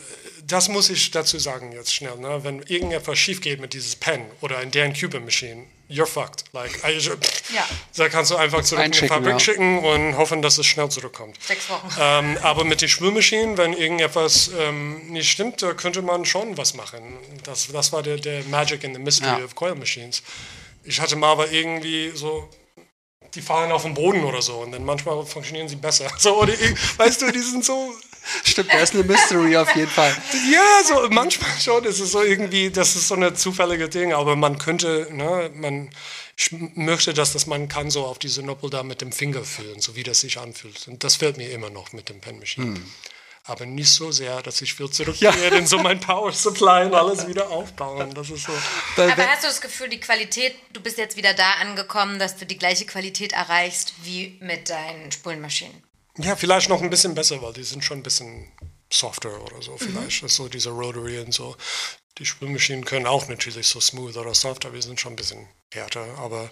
das 0.45 0.69
muss 0.69 0.89
ich 0.89 1.11
dazu 1.11 1.39
sagen 1.39 1.73
jetzt 1.73 1.93
schnell. 1.93 2.15
Ne? 2.17 2.39
Wenn 2.43 2.61
irgendetwas 2.61 3.19
schief 3.19 3.41
geht 3.41 3.59
mit 3.59 3.73
dieses 3.73 3.97
Pen 3.97 4.21
oder 4.39 4.59
ein 4.59 4.71
Dan 4.71 4.93
Cuban 4.93 5.25
Machine, 5.25 5.65
you're 5.91 6.05
fucked. 6.07 6.45
Like, 6.53 6.81
I, 6.83 6.97
Ja. 7.53 7.67
Da 7.97 8.09
kannst 8.09 8.31
du 8.31 8.37
einfach 8.37 8.63
zurück 8.63 8.85
in 8.85 8.91
die 8.91 9.07
Fabrik 9.07 9.33
ja. 9.33 9.39
schicken 9.39 9.79
und 9.83 10.17
hoffen, 10.17 10.41
dass 10.41 10.57
es 10.57 10.65
schnell 10.65 10.89
zurückkommt. 10.89 11.37
Sechs 11.43 11.69
Wochen. 11.69 11.87
Ähm, 11.99 12.37
aber 12.41 12.63
mit 12.63 12.81
den 12.81 12.89
Spülmaschinen, 12.89 13.57
wenn 13.57 13.73
irgendetwas 13.73 14.49
ähm, 14.57 15.07
nicht 15.11 15.29
stimmt, 15.29 15.61
da 15.61 15.73
könnte 15.73 16.01
man 16.01 16.25
schon 16.25 16.57
was 16.57 16.73
machen. 16.73 17.01
Das, 17.43 17.67
das 17.67 17.91
war 17.91 18.01
der, 18.01 18.17
der 18.17 18.43
Magic 18.45 18.83
in 18.83 18.93
the 18.93 18.99
Mystery 18.99 19.39
Ja. 19.39 19.45
of 19.45 19.55
Coil 19.55 19.75
Machines. 19.75 20.23
Ich 20.83 20.99
hatte 20.99 21.15
mal 21.15 21.31
aber 21.33 21.51
irgendwie 21.51 22.11
so, 22.15 22.49
die 23.35 23.41
fallen 23.41 23.71
auf 23.71 23.83
den 23.83 23.93
Boden 23.93 24.23
oder 24.23 24.41
so 24.41 24.57
und 24.59 24.71
dann 24.71 24.83
manchmal 24.83 25.23
funktionieren 25.25 25.67
sie 25.67 25.75
besser. 25.75 26.09
So, 26.17 26.37
oder, 26.41 26.53
ich- 26.53 26.97
weißt 26.99 27.21
du, 27.21 27.31
die 27.31 27.39
sind 27.39 27.63
so, 27.65 27.93
Stimmt, 28.43 28.71
der 28.71 28.83
ist 28.83 28.93
eine 28.93 29.03
Mystery 29.03 29.57
auf 29.57 29.75
jeden 29.75 29.89
Fall. 29.89 30.15
ja, 30.51 30.83
so 30.85 31.07
manchmal 31.09 31.49
schon. 31.59 31.85
Es 31.85 31.99
ist 31.99 32.11
so 32.11 32.21
irgendwie, 32.21 32.69
das 32.69 32.95
ist 32.95 33.07
so 33.07 33.15
eine 33.15 33.33
zufällige 33.33 33.89
Ding, 33.89 34.13
aber 34.13 34.35
man 34.35 34.57
könnte, 34.57 35.07
ne, 35.11 35.49
man, 35.53 35.89
ich 36.37 36.51
möchte, 36.75 37.13
dass 37.13 37.33
das 37.33 37.47
man 37.47 37.67
kann 37.67 37.89
so 37.89 38.05
auf 38.05 38.19
diese 38.19 38.43
Noppel 38.43 38.69
da 38.69 38.83
mit 38.83 39.01
dem 39.01 39.11
Finger 39.11 39.43
fühlen, 39.43 39.81
so 39.81 39.95
wie 39.95 40.03
das 40.03 40.21
sich 40.21 40.39
anfühlt. 40.39 40.87
Und 40.87 41.03
das 41.03 41.15
fällt 41.15 41.37
mir 41.37 41.51
immer 41.51 41.69
noch 41.69 41.93
mit 41.93 42.09
dem 42.09 42.19
Pen 42.19 42.39
Machine. 42.39 42.81
Aber 43.45 43.65
nicht 43.65 43.89
so 43.89 44.11
sehr, 44.11 44.41
dass 44.43 44.61
ich 44.61 44.77
will 44.77 44.89
zurückgehen 44.91 45.53
in 45.53 45.65
so 45.65 45.79
mein 45.79 45.99
Power 45.99 46.31
Supply 46.31 46.85
und 46.85 46.93
alles 46.93 47.27
wieder 47.27 47.49
aufbauen. 47.49 48.13
Das 48.13 48.29
ist 48.29 48.43
so. 48.43 48.51
Aber 49.01 49.27
hast 49.27 49.43
du 49.43 49.47
das 49.47 49.61
Gefühl, 49.61 49.89
die 49.89 49.99
Qualität, 49.99 50.53
du 50.73 50.79
bist 50.79 50.99
jetzt 50.99 51.17
wieder 51.17 51.33
da 51.33 51.53
angekommen, 51.53 52.19
dass 52.19 52.37
du 52.37 52.45
die 52.45 52.57
gleiche 52.57 52.85
Qualität 52.85 53.33
erreichst 53.33 53.93
wie 54.03 54.37
mit 54.41 54.69
deinen 54.69 55.11
Spulenmaschinen? 55.11 55.90
Ja, 56.17 56.35
vielleicht 56.35 56.69
noch 56.69 56.81
ein 56.81 56.89
bisschen 56.89 57.15
besser, 57.15 57.41
weil 57.41 57.53
die 57.53 57.63
sind 57.63 57.83
schon 57.83 57.99
ein 57.99 58.03
bisschen 58.03 58.51
softer 58.91 59.41
oder 59.43 59.61
so 59.61 59.77
vielleicht. 59.77 60.23
Ist 60.23 60.35
so 60.35 60.49
diese 60.49 60.69
Rotary 60.69 61.19
und 61.19 61.33
so. 61.33 61.55
Die 62.17 62.25
Spülmaschinen 62.25 62.83
können 62.83 63.07
auch 63.07 63.29
natürlich 63.29 63.67
so 63.67 63.79
smooth 63.79 64.17
oder 64.17 64.33
soft, 64.35 64.65
aber 64.65 64.75
die 64.75 64.81
sind 64.81 64.99
schon 64.99 65.13
ein 65.13 65.15
bisschen 65.15 65.47
härter. 65.73 66.05
Aber 66.17 66.49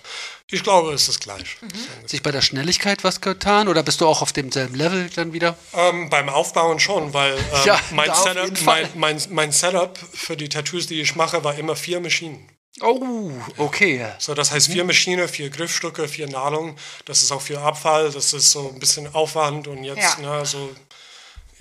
ich 0.49 0.63
glaube, 0.63 0.93
es 0.93 1.09
ist 1.09 1.19
gleich. 1.19 1.57
So 1.61 2.01
hat 2.01 2.09
sich 2.09 2.23
bei 2.23 2.31
der 2.31 2.41
Schnelligkeit 2.41 3.03
was 3.03 3.19
getan 3.19 3.67
oder 3.67 3.83
bist 3.83 3.99
du 3.99 4.07
auch 4.07 4.21
auf 4.21 4.31
demselben 4.31 4.75
Level 4.75 5.09
dann 5.09 5.33
wieder? 5.33 5.57
Ähm, 5.73 6.09
beim 6.09 6.29
Aufbauen 6.29 6.79
schon, 6.79 7.13
weil 7.13 7.33
ähm, 7.37 7.61
Ja, 7.65 7.79
mein, 7.91 8.09
Setup, 8.15 8.61
mein, 8.61 8.89
mein, 8.95 9.21
mein 9.29 9.51
Setup 9.51 9.97
für 10.13 10.37
die 10.37 10.47
Tattoos, 10.47 10.87
die 10.87 11.01
ich 11.01 11.15
mache, 11.15 11.43
war 11.43 11.55
immer 11.55 11.75
vier 11.75 11.99
Maschinen. 11.99 12.49
Oh, 12.81 13.31
okay. 13.57 14.05
So, 14.19 14.33
das 14.33 14.51
heißt 14.51 14.67
vier 14.71 14.83
Maschinen, 14.83 15.27
vier 15.27 15.49
Griffstücke, 15.49 16.07
vier 16.07 16.27
Nadeln. 16.29 16.75
Das 17.05 17.21
ist 17.23 17.31
auch 17.31 17.41
für 17.41 17.59
Abfall, 17.59 18.11
das 18.11 18.33
ist 18.33 18.51
so 18.51 18.69
ein 18.69 18.79
bisschen 18.79 19.13
Aufwand 19.13 19.67
und 19.67 19.83
jetzt, 19.83 20.17
Ja. 20.19 20.39
ne, 20.39 20.45
so, 20.45 20.69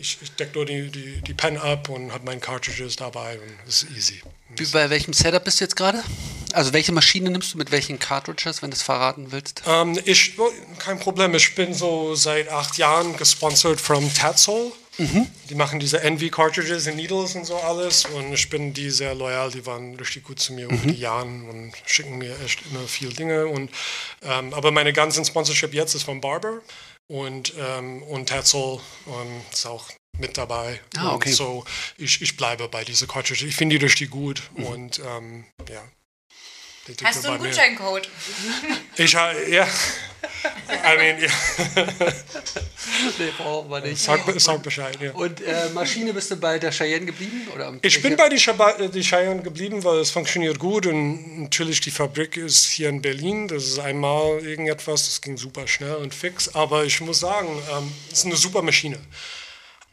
ich, 0.01 0.17
ich 0.23 0.31
decke 0.33 0.55
nur 0.55 0.65
die, 0.67 0.91
die, 0.91 1.21
die 1.23 1.35
Pen 1.35 1.57
ab 1.59 1.89
und 1.89 2.13
habe 2.13 2.25
meine 2.25 2.41
Cartridges 2.41 2.95
dabei 2.97 3.39
und 3.41 3.59
es 3.67 3.83
ist 3.83 3.91
easy. 3.97 4.23
Wie, 4.57 4.65
bei 4.67 4.89
welchem 4.91 5.13
Setup 5.13 5.43
bist 5.45 5.61
du 5.61 5.65
jetzt 5.65 5.75
gerade? 5.77 6.03
Also 6.53 6.73
welche 6.73 6.93
Maschine 6.93 7.31
nimmst 7.31 7.53
du 7.53 7.59
mit 7.59 7.71
welchen 7.73 7.99
Cartridges, 7.99 8.63
wenn 8.63 8.71
du 8.71 8.77
es 8.77 8.83
verraten 8.83 9.33
willst? 9.33 9.63
Ähm, 9.67 9.99
ich, 10.05 10.39
oh, 10.39 10.51
kein 10.79 10.99
Problem, 11.01 11.35
ich 11.35 11.55
bin 11.55 11.75
so 11.75 12.15
seit 12.15 12.49
acht 12.49 12.79
Jahren 12.79 13.17
gesponsert 13.17 13.81
von 13.81 14.09
Tatsol. 14.99 15.27
Die 15.49 15.55
machen 15.55 15.81
diese 15.81 16.03
Envy 16.03 16.31
Cartridges 16.31 16.87
in 16.87 16.97
Needles 16.97 17.35
und 17.35 17.45
so 17.45 17.57
alles. 17.57 18.05
Und 18.05 18.33
ich 18.33 18.49
bin 18.51 18.73
die 18.75 18.91
sehr 18.91 19.15
loyal. 19.15 19.51
Die 19.51 19.65
waren 19.65 19.95
richtig 19.97 20.25
gut 20.25 20.41
zu 20.41 20.53
mir 20.53 20.67
über 20.67 20.77
die 20.77 20.99
Jahre 20.99 21.27
und 21.27 21.73
schicken 21.87 22.19
mir 22.19 22.39
echt 22.45 22.61
immer 22.71 22.87
viel 22.87 23.13
Dinge. 23.13 23.47
Und, 23.47 23.71
ähm, 24.23 24.53
aber 24.55 24.71
meine 24.71 24.93
ganzen 24.93 25.25
Sponsorship 25.25 25.73
jetzt 25.75 25.95
ist 25.95 26.03
von 26.03 26.21
Barber 26.21 26.61
und, 27.09 27.55
ähm, 27.59 28.03
und 28.03 28.27
Tetzel 28.27 28.81
und 29.07 29.43
ist 29.53 29.67
auch 29.67 29.89
mit 30.19 30.37
dabei. 30.37 30.81
Ah, 30.97 31.15
okay. 31.15 31.31
Und 31.31 31.35
so, 31.37 31.65
ich, 31.97 32.21
ich 32.21 32.37
bleibe 32.37 32.69
bei 32.69 32.85
dieser 32.85 33.07
Cartridge. 33.07 33.47
Ich 33.47 33.55
finde 33.55 33.79
die 33.79 33.85
richtig 33.85 34.11
gut. 34.11 34.43
Und 34.55 35.01
ähm, 35.05 35.45
ja. 35.71 35.83
Hast 37.05 37.25
du 37.25 37.29
einen. 37.31 37.39
Gutscheincode? 37.39 38.09
Ich 38.97 39.15
habe, 39.15 39.49
ja. 39.51 39.65
I 39.65 40.97
mean, 40.97 41.19
ja. 41.23 41.29
Nee, 43.19 43.31
brauchen 43.37 43.71
wir 43.71 43.81
nicht. 43.81 44.03
Sag, 44.03 44.21
sag 44.41 44.63
Bescheid, 44.63 44.97
ja. 45.01 45.13
Und 45.13 45.41
äh, 45.41 45.69
Maschine 45.73 46.13
bist 46.13 46.31
du 46.31 46.37
bei 46.37 46.59
der 46.59 46.71
Cheyenne 46.73 47.07
geblieben? 47.07 47.47
Oder 47.55 47.67
am- 47.69 47.79
Ich 47.83 48.01
bin 48.03 48.17
bei 48.17 48.29
die, 48.29 48.39
Schaba- 48.39 48.77
äh, 48.79 48.89
die 48.89 49.03
Cheyenne 49.03 49.43
geblieben, 49.43 49.85
weil 49.85 49.99
es 49.99 50.11
funktioniert 50.11 50.59
gut 50.59 50.87
und 50.87 51.43
natürlich 51.43 51.81
die 51.81 51.91
Fabrik 51.91 52.37
ist 52.37 52.67
hier 52.71 52.89
in 52.89 53.01
Berlin. 53.03 53.47
Das 53.49 53.65
ist 53.65 53.79
einmal 53.79 54.41
irgendetwas, 54.41 55.05
das 55.07 55.21
ging 55.21 55.37
super 55.37 55.67
schnell 55.69 55.97
und 55.97 56.15
fix. 56.15 56.49
Aber 56.55 56.85
ich 56.85 57.01
muss 57.01 57.21
sagen, 57.21 57.49
ähm, 57.77 57.93
es 58.11 58.19
ist 58.21 58.27
eine 58.27 58.37
super 58.37 58.63
Maschine. 58.63 58.99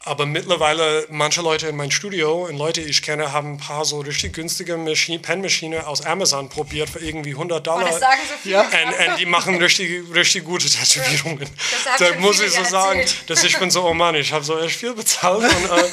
Aber 0.08 0.28
mittlerweile, 0.28 1.08
manche 1.10 1.41
Leute 1.41 1.68
in 1.68 1.76
meinem 1.76 1.89
Studio 1.89 2.45
und 2.45 2.58
Leute, 2.58 2.82
die 2.82 2.89
ich 2.89 3.01
kenne, 3.01 3.32
haben 3.32 3.53
ein 3.53 3.58
paar 3.58 3.86
so 3.86 4.01
richtig 4.01 4.34
günstige 4.34 4.78
Maschine, 4.78 5.18
Penmaschine 5.18 5.88
aus 5.88 6.01
Amazon 6.06 6.47
probiert 6.47 6.89
für 6.91 6.99
irgendwie 6.99 7.32
100 7.32 7.68
Oh, 7.68 7.72
Dollar. 7.72 7.89
das 7.89 7.99
sagen 7.99 8.22
so 8.28 8.34
viele. 8.43 8.56
Ja. 8.56 8.62
Und, 8.62 9.10
und 9.12 9.20
die 9.20 9.26
machen 9.26 9.56
richtig, 9.58 10.03
richtig 10.14 10.43
gute 10.45 10.70
Tätowierungen. 10.70 11.47
haben 11.47 11.95
Da 11.97 12.06
schon 12.08 12.20
muss 12.22 12.36
viele 12.36 12.47
ich 12.49 12.53
so 12.53 12.60
mir 12.62 12.66
sagen, 12.68 12.99
erzählt. 12.99 13.30
dass 13.32 13.43
ich 13.43 13.58
bin 13.58 13.72
so, 13.72 13.84
oh 13.84 13.93
Mann, 13.95 14.14
ich 14.14 14.32
habe 14.32 14.45
so 14.45 14.60
echt 14.60 14.76
viel 14.76 14.93
bezahlt. 14.93 15.41
Und, 15.43 15.66
äh, 15.72 15.89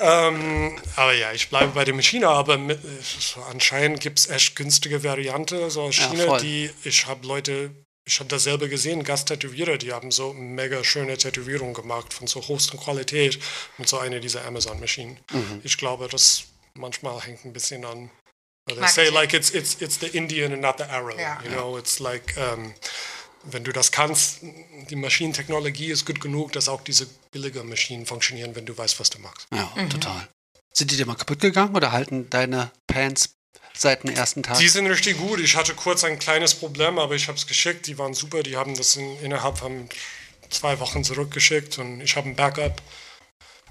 ähm, 0.28 0.78
aber 0.96 1.12
ja, 1.12 1.32
ich 1.32 1.48
bleibe 1.50 1.72
bei 1.72 1.84
der 1.84 1.92
Maschine. 1.94 2.28
Aber 2.28 2.56
mit, 2.56 2.78
so 3.02 3.42
anscheinend 3.42 4.00
gibt 4.00 4.20
es 4.20 4.30
echt 4.30 4.56
günstige 4.56 5.04
Variante, 5.04 5.70
so 5.70 5.82
aus 5.82 5.98
Ja, 5.98 6.08
China, 6.08 6.24
voll. 6.24 6.40
die 6.40 6.70
ich 6.84 7.06
habe 7.06 7.26
Leute, 7.26 7.70
ich 8.10 8.18
habe 8.18 8.28
dasselbe 8.28 8.68
gesehen, 8.68 9.04
Gasttätowierer, 9.04 9.78
die 9.78 9.92
haben 9.92 10.10
so 10.10 10.32
mega 10.32 10.82
schöne 10.82 11.16
Tätowierungen 11.16 11.74
gemacht 11.74 12.12
von 12.12 12.26
so 12.26 12.46
höchster 12.46 12.76
Qualität 12.76 13.38
mit 13.78 13.88
so 13.88 13.98
einer 13.98 14.18
dieser 14.18 14.44
Amazon-Maschinen. 14.46 15.16
Mhm. 15.30 15.60
Ich 15.62 15.78
glaube, 15.78 16.08
das 16.08 16.42
manchmal 16.74 17.20
hängt 17.20 17.44
ein 17.44 17.52
bisschen 17.52 17.84
an. 17.84 18.10
They 18.66 18.76
say 18.88 19.10
Marketing. 19.10 19.14
like 19.14 19.34
it's 19.34 19.50
it's 19.50 19.76
it's 19.80 20.00
the 20.00 20.08
Indian 20.08 20.52
and 20.52 20.60
not 20.60 20.78
the 20.78 20.84
arrow. 20.84 21.16
Ja. 21.18 21.40
You 21.44 21.50
know, 21.50 21.78
it's 21.78 22.00
like 22.00 22.36
ähm, 22.36 22.74
wenn 23.44 23.62
du 23.62 23.72
das 23.72 23.92
kannst, 23.92 24.40
die 24.90 24.96
Maschinentechnologie 24.96 25.92
ist 25.92 26.04
gut 26.04 26.20
genug, 26.20 26.52
dass 26.52 26.68
auch 26.68 26.82
diese 26.82 27.06
billige 27.30 27.62
Maschinen 27.62 28.06
funktionieren, 28.06 28.56
wenn 28.56 28.66
du 28.66 28.76
weißt, 28.76 28.98
was 28.98 29.10
du 29.10 29.20
magst. 29.20 29.46
Ja, 29.54 29.72
total. 29.88 30.28
Sind 30.72 30.90
die 30.90 30.96
dir 30.96 31.06
mal 31.06 31.14
kaputt 31.14 31.40
gegangen 31.40 31.76
oder 31.76 31.92
halten 31.92 32.28
deine 32.28 32.72
Pants 32.88 33.36
seit 33.80 34.02
dem 34.02 34.14
ersten 34.14 34.42
Tag? 34.42 34.58
Die 34.58 34.68
sind 34.68 34.86
richtig 34.86 35.18
gut. 35.18 35.40
Ich 35.40 35.56
hatte 35.56 35.74
kurz 35.74 36.04
ein 36.04 36.18
kleines 36.18 36.54
Problem, 36.54 36.98
aber 36.98 37.14
ich 37.14 37.28
habe 37.28 37.38
es 37.38 37.46
geschickt. 37.46 37.86
Die 37.86 37.98
waren 37.98 38.14
super. 38.14 38.42
Die 38.42 38.56
haben 38.56 38.76
das 38.76 38.96
in, 38.96 39.18
innerhalb 39.20 39.58
von 39.58 39.88
zwei 40.50 40.78
Wochen 40.80 41.04
zurückgeschickt 41.04 41.78
und 41.78 42.00
ich 42.00 42.16
habe 42.16 42.28
ein 42.28 42.36
Backup 42.36 42.82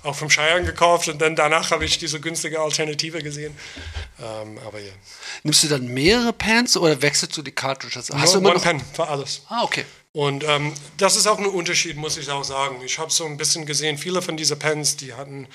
auch 0.04 0.16
vom 0.16 0.30
Scheiern 0.30 0.66
gekauft 0.66 1.10
und 1.10 1.20
dann 1.22 1.36
danach 1.36 1.72
habe 1.72 1.84
ich 1.84 1.98
diese 1.98 2.22
günstige 2.22 2.62
Alternative 2.62 3.22
gesehen. 3.22 3.56
Ähm, 4.20 4.58
aber 4.66 4.80
ja. 4.80 4.94
Nimmst 5.44 5.64
du 5.64 5.68
dann 5.68 5.88
mehrere 5.88 6.32
Pants 6.32 6.78
oder 6.78 7.02
wechselst 7.02 7.36
du 7.36 7.42
die 7.42 7.52
Cartridges? 7.52 8.10
Hast 8.14 8.34
du 8.34 8.40
Nur 8.40 8.52
immer 8.52 8.62
One? 8.62 8.64
Pen 8.80 8.82
für 8.94 9.08
alles. 9.08 9.42
Ah, 9.50 9.64
okay. 9.64 9.86
Und 10.14 10.44
ähm, 10.46 10.74
das 10.98 11.18
ist 11.18 11.28
auch 11.28 11.38
ein 11.38 11.46
Unterschied, 11.46 11.98
muss 11.98 12.18
ich 12.18 12.30
auch 12.30 12.44
sagen. 12.44 12.82
Ich 12.84 12.98
habe 12.98 13.12
so 13.12 13.26
ein 13.26 13.38
bisschen 13.38 13.66
gesehen, 13.66 13.98
viele 13.98 14.22
von 14.22 14.38
diesen 14.38 14.58
Pens, 14.58 14.96
die 14.96 15.14
hatten 15.14 15.48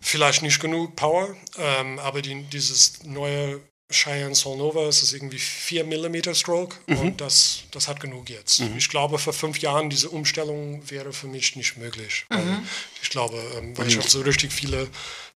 vielleicht 0.00 0.42
nicht 0.42 0.60
genug 0.60 0.96
Power, 0.96 1.34
ähm, 1.58 1.98
aber 1.98 2.22
die, 2.22 2.42
dieses 2.44 3.02
neue 3.04 3.60
Cheyenne 3.90 4.34
Solnova, 4.34 4.86
es 4.86 5.02
ist 5.02 5.12
irgendwie 5.12 5.38
4 5.38 5.84
mm 5.84 6.34
Stroke 6.34 6.76
und 6.86 7.20
das, 7.20 7.64
das 7.72 7.88
hat 7.88 7.98
genug 8.00 8.30
jetzt. 8.30 8.60
Ich 8.76 8.88
glaube, 8.88 9.18
vor 9.18 9.32
fünf 9.32 9.58
Jahren 9.58 9.90
diese 9.90 10.10
Umstellung 10.10 10.88
wäre 10.88 11.12
für 11.12 11.26
mich 11.26 11.56
nicht 11.56 11.76
möglich. 11.76 12.24
Weil 12.28 12.62
Ich 13.02 13.10
glaube, 13.10 13.42
ähm, 13.58 13.76
weil 13.76 13.88
ich 13.88 13.96
habe 13.96 14.08
so 14.08 14.20
richtig 14.20 14.52
viele 14.52 14.88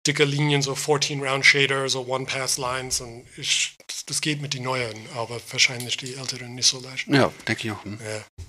dicke 0.06 0.24
Linien, 0.24 0.62
so 0.62 0.74
14 0.74 1.20
Round 1.22 1.44
Shader, 1.44 1.88
so 1.88 2.06
One-Pass-Lines 2.06 3.00
und 3.00 3.24
ich, 3.36 3.76
das, 3.88 4.06
das 4.06 4.20
geht 4.20 4.40
mit 4.40 4.54
den 4.54 4.62
neuen, 4.62 5.08
aber 5.16 5.40
wahrscheinlich 5.50 5.96
die 5.96 6.14
älteren 6.14 6.54
nicht 6.54 6.66
so 6.66 6.80
leicht. 6.80 7.08
Ja, 7.08 7.32
denke 7.48 7.66
ich 7.66 7.72
auch. 7.72 7.84
Hm. 7.84 7.98
Ja. 8.00 8.44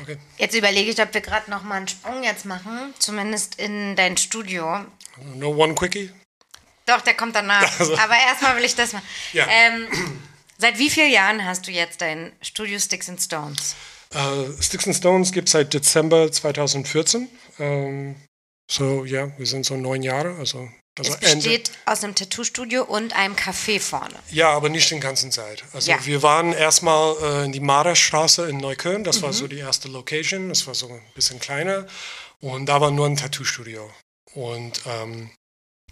Okay. 0.00 0.16
Jetzt 0.36 0.54
überlege 0.54 0.90
ich, 0.90 1.00
ob 1.02 1.12
wir 1.12 1.20
gerade 1.20 1.50
noch 1.50 1.64
mal 1.64 1.74
einen 1.74 1.88
Sprung 1.88 2.22
jetzt 2.22 2.44
machen, 2.44 2.94
zumindest 2.98 3.56
in 3.56 3.96
dein 3.96 4.16
Studio. 4.16 4.84
No 5.34 5.50
one 5.50 5.74
quickie? 5.74 6.10
Doch, 6.86 7.00
der 7.02 7.14
kommt 7.14 7.34
danach. 7.36 7.62
Aber 7.80 8.16
erstmal 8.16 8.56
will 8.56 8.64
ich 8.64 8.74
das 8.74 8.92
mal. 8.92 9.02
Ja. 9.32 9.46
Ähm, 9.48 9.86
seit 10.56 10.78
wie 10.78 10.88
vielen 10.90 11.10
Jahren 11.12 11.44
hast 11.44 11.66
du 11.66 11.70
jetzt 11.70 12.00
dein 12.00 12.32
Studio 12.40 12.78
Sticks 12.78 13.08
and 13.08 13.20
Stones? 13.20 13.74
Äh, 14.14 14.62
Sticks 14.62 14.86
and 14.86 14.96
Stones 14.96 15.32
gibt 15.32 15.48
es 15.48 15.52
seit 15.52 15.74
Dezember 15.74 16.32
2014. 16.32 17.28
Ähm, 17.58 18.16
so, 18.70 19.04
ja, 19.04 19.30
wir 19.38 19.46
sind 19.46 19.66
so 19.66 19.76
neun 19.76 20.02
Jahre. 20.02 20.36
Also, 20.38 20.68
also 20.98 21.12
Es 21.12 21.20
besteht 21.20 21.70
aus 21.86 22.02
einem 22.04 22.14
Tattoo-Studio 22.14 22.84
und 22.84 23.14
einem 23.14 23.34
Café 23.34 23.80
vorne. 23.80 24.14
Ja, 24.30 24.50
aber 24.50 24.68
nicht 24.70 24.90
den 24.90 25.00
ganzen 25.00 25.30
Zeit. 25.30 25.64
Also 25.72 25.90
Ja. 25.90 26.04
wir 26.06 26.22
waren 26.22 26.52
erstmal 26.54 27.16
äh, 27.22 27.44
in 27.44 27.52
die 27.52 27.60
Marderstraße 27.60 28.48
in 28.48 28.56
Neukölln. 28.58 29.04
Das 29.04 29.22
war 29.22 29.32
so 29.34 29.46
die 29.46 29.58
erste 29.58 29.88
Location. 29.88 30.48
Das 30.48 30.66
war 30.66 30.74
so 30.74 30.88
ein 30.88 31.02
bisschen 31.14 31.38
kleiner. 31.38 31.86
Und 32.40 32.66
da 32.66 32.80
war 32.80 32.90
nur 32.90 33.06
ein 33.06 33.16
Tattoo-Studio. 33.16 33.90
Und 34.38 34.82
ähm, 34.86 35.30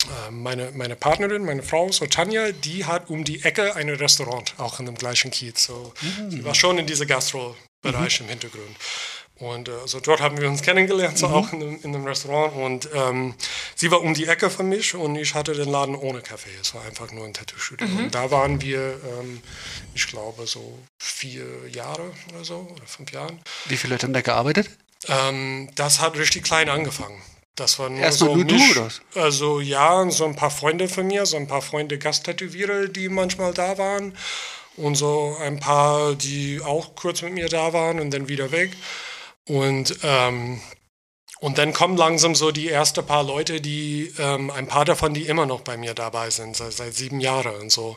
äh, 0.04 0.30
meine, 0.30 0.70
meine 0.70 0.94
Partnerin, 0.94 1.44
meine 1.44 1.64
Frau, 1.64 1.90
so 1.90 2.06
Tanja, 2.06 2.52
die 2.52 2.84
hat 2.84 3.10
um 3.10 3.24
die 3.24 3.42
Ecke 3.42 3.74
ein 3.74 3.88
Restaurant, 3.88 4.54
auch 4.58 4.78
in 4.78 4.86
dem 4.86 4.94
gleichen 4.94 5.32
Kiez. 5.32 5.64
So, 5.64 5.92
Sie 6.28 6.44
war 6.44 6.54
schon 6.54 6.78
in 6.78 6.86
diesem 6.86 7.08
Gastro-Bereich 7.08 8.20
im 8.20 8.28
Hintergrund. 8.28 8.76
Und 9.40 9.68
äh, 9.68 9.72
so 9.86 9.98
dort 9.98 10.20
haben 10.20 10.40
wir 10.40 10.48
uns 10.48 10.62
kennengelernt, 10.62 11.18
so 11.18 11.26
auch 11.26 11.52
in 11.52 11.58
dem, 11.58 11.82
in 11.82 11.92
dem 11.92 12.06
Restaurant. 12.06 12.54
Und 12.54 12.88
ähm, 12.94 13.34
sie 13.74 13.90
war 13.90 14.00
um 14.00 14.14
die 14.14 14.26
Ecke 14.26 14.48
von 14.48 14.68
mich 14.68 14.94
und 14.94 15.16
ich 15.16 15.34
hatte 15.34 15.52
den 15.52 15.68
Laden 15.68 15.96
ohne 15.96 16.20
Kaffee. 16.20 16.54
Es 16.60 16.72
war 16.72 16.84
einfach 16.84 17.10
nur 17.10 17.26
ein 17.26 17.34
Tattoo-Studio. 17.34 17.88
Und 17.98 18.14
da 18.14 18.30
waren 18.30 18.62
wir, 18.62 19.00
ähm, 19.18 19.42
ich 19.92 20.06
glaube, 20.06 20.46
so 20.46 20.78
vier 21.02 21.44
Jahre 21.72 22.12
oder 22.32 22.44
so, 22.44 22.68
oder 22.72 22.86
fünf 22.86 23.10
Jahren. 23.10 23.40
Wie 23.64 23.76
viele 23.76 23.94
Leute 23.94 24.06
haben 24.06 24.14
da 24.14 24.20
gearbeitet? 24.20 24.70
Ähm, 25.08 25.68
das 25.74 26.00
hat 26.00 26.16
richtig 26.16 26.44
klein 26.44 26.68
angefangen. 26.68 27.20
Das 27.56 27.78
war 27.78 27.88
nur 27.88 28.00
Erstmal 28.00 28.30
so 28.30 28.36
nur 28.36 28.44
du, 28.44 28.54
Misch- 28.54 28.76
was? 28.76 29.00
Also 29.14 29.60
ja, 29.60 30.08
so 30.10 30.26
ein 30.26 30.36
paar 30.36 30.50
Freunde 30.50 30.88
von 30.88 31.06
mir, 31.06 31.26
so 31.26 31.36
ein 31.38 31.48
paar 31.48 31.62
Freunde 31.62 31.98
Gasttätowierer, 31.98 32.88
die 32.88 33.08
manchmal 33.08 33.52
da 33.54 33.78
waren. 33.78 34.16
Und 34.76 34.94
so 34.94 35.34
ein 35.40 35.58
paar, 35.58 36.14
die 36.14 36.60
auch 36.62 36.94
kurz 36.96 37.22
mit 37.22 37.32
mir 37.32 37.48
da 37.48 37.72
waren 37.72 37.98
und 37.98 38.10
dann 38.12 38.28
wieder 38.28 38.52
weg. 38.52 38.72
Und, 39.48 39.96
ähm, 40.02 40.60
und 41.40 41.56
dann 41.56 41.72
kommen 41.72 41.96
langsam 41.96 42.34
so 42.34 42.50
die 42.50 42.68
ersten 42.68 43.06
paar 43.06 43.22
Leute, 43.22 43.62
die, 43.62 44.12
ähm, 44.18 44.50
ein 44.50 44.66
paar 44.66 44.84
davon, 44.84 45.14
die 45.14 45.22
immer 45.26 45.46
noch 45.46 45.62
bei 45.62 45.78
mir 45.78 45.94
dabei 45.94 46.28
sind, 46.28 46.56
seit, 46.56 46.74
seit 46.74 46.94
sieben 46.94 47.20
Jahren 47.20 47.54
und 47.56 47.72
so. 47.72 47.96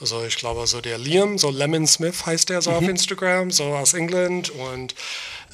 Also 0.00 0.24
ich 0.24 0.36
glaube, 0.36 0.66
so 0.66 0.80
der 0.80 0.98
Liam, 0.98 1.38
so 1.38 1.50
Lemon 1.50 1.86
Smith 1.86 2.26
heißt 2.26 2.50
der 2.50 2.60
so 2.62 2.70
auf 2.70 2.82
Instagram, 2.82 3.50
so 3.50 3.64
aus 3.64 3.94
England 3.94 4.50
und 4.50 4.94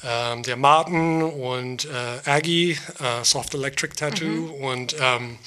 ähm, 0.03 0.43
der 0.43 0.57
Martin 0.57 1.23
und 1.23 1.85
äh, 1.85 2.29
Aggie, 2.29 2.71
äh, 2.71 3.23
Soft 3.23 3.53
Electric 3.53 3.95
Tattoo 3.95 4.51
und 4.61 4.95
ähm, 4.99 5.37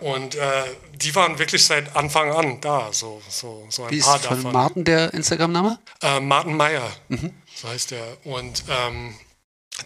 und 0.00 0.36
äh, 0.36 0.62
die 0.94 1.12
waren 1.16 1.40
wirklich 1.40 1.64
seit 1.64 1.96
Anfang 1.96 2.30
an 2.30 2.60
da, 2.60 2.92
so, 2.92 3.20
so, 3.28 3.66
so 3.68 3.82
ein 3.82 3.90
Wie 3.90 3.96
ist 3.96 4.04
paar 4.04 4.20
von 4.20 4.36
davon. 4.36 4.52
Martin 4.52 4.84
der 4.84 5.12
Instagram-Name? 5.12 5.76
Äh, 6.02 6.20
Martin 6.20 6.56
Meyer, 6.56 6.88
so 7.52 7.68
heißt 7.68 7.90
er. 7.92 8.16
Und 8.24 8.62
ähm, 8.68 9.14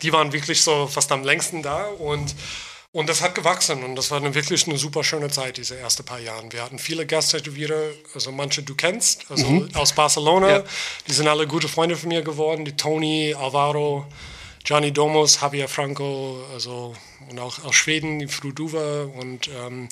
die 0.03 0.13
waren 0.13 0.33
wirklich 0.35 0.63
so 0.63 0.87
fast 0.87 1.11
am 1.13 1.25
längsten 1.25 1.63
da 1.63 1.85
und, 1.87 2.35
und 2.93 3.09
das 3.09 3.23
hat 3.23 3.35
gewachsen 3.35 3.83
und 3.85 3.97
das 3.97 4.11
war 4.11 4.19
eine, 4.19 4.35
wirklich 4.35 4.67
eine 4.69 4.77
super 4.79 5.03
schöne 5.03 5.29
Zeit, 5.31 5.57
diese 5.57 5.79
ersten 5.79 6.05
paar 6.05 6.19
Jahre. 6.21 6.45
Wir 6.51 6.63
hatten 6.63 6.79
viele 6.79 7.07
Gasttätowierer, 7.07 7.91
also 8.15 8.33
manche 8.33 8.63
du 8.63 8.75
kennst, 8.75 9.31
also 9.31 9.67
aus 9.75 9.93
Barcelona, 9.93 10.51
Ja. 10.51 10.65
die 11.09 11.13
sind 11.13 11.27
alle 11.29 11.47
gute 11.47 11.69
Freunde 11.69 11.97
von 11.97 12.09
mir 12.09 12.23
geworden, 12.23 12.65
die 12.65 12.77
Tony, 12.77 13.35
Alvaro, 13.35 14.07
Gianni 14.65 14.93
Domus, 14.93 15.41
Javier 15.41 15.69
Franco, 15.69 16.45
also 16.53 16.95
und 17.29 17.39
auch 17.39 17.65
aus 17.65 17.75
Schweden, 17.75 18.19
die 18.19 18.29
Fruduva 18.29 19.05
und 19.05 19.49
ähm, 19.49 19.89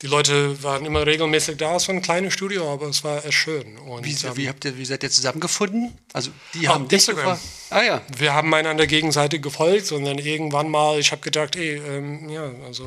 die 0.00 0.06
Leute 0.06 0.62
waren 0.62 0.84
immer 0.84 1.06
regelmäßig 1.06 1.56
da. 1.56 1.76
Es 1.76 1.88
war 1.88 1.94
ein 1.94 2.02
kleines 2.02 2.32
Studio, 2.34 2.72
aber 2.72 2.86
es 2.86 3.02
war 3.04 3.24
echt 3.24 3.34
schön. 3.34 3.78
Und, 3.78 4.04
Wie, 4.04 4.26
ähm, 4.26 4.36
wie, 4.36 4.48
habt 4.48 4.64
ihr, 4.64 4.76
wie 4.76 4.84
seid 4.84 5.02
ihr 5.02 5.10
zusammengefunden? 5.10 5.96
Also 6.12 6.30
die 6.54 6.68
haben 6.68 6.88
dich 6.88 7.08
Instagram. 7.08 7.38
Ah 7.70 7.82
ja. 7.82 8.02
wir 8.16 8.34
haben 8.34 8.52
einander 8.54 8.86
gegenseitig 8.86 9.42
gefolgt 9.42 9.90
und 9.92 10.04
dann 10.04 10.18
irgendwann 10.18 10.70
mal, 10.70 10.98
ich 10.98 11.10
habe 11.12 11.22
gedacht, 11.22 11.56
ey, 11.56 11.76
ähm, 11.76 12.28
ja, 12.28 12.50
also 12.66 12.86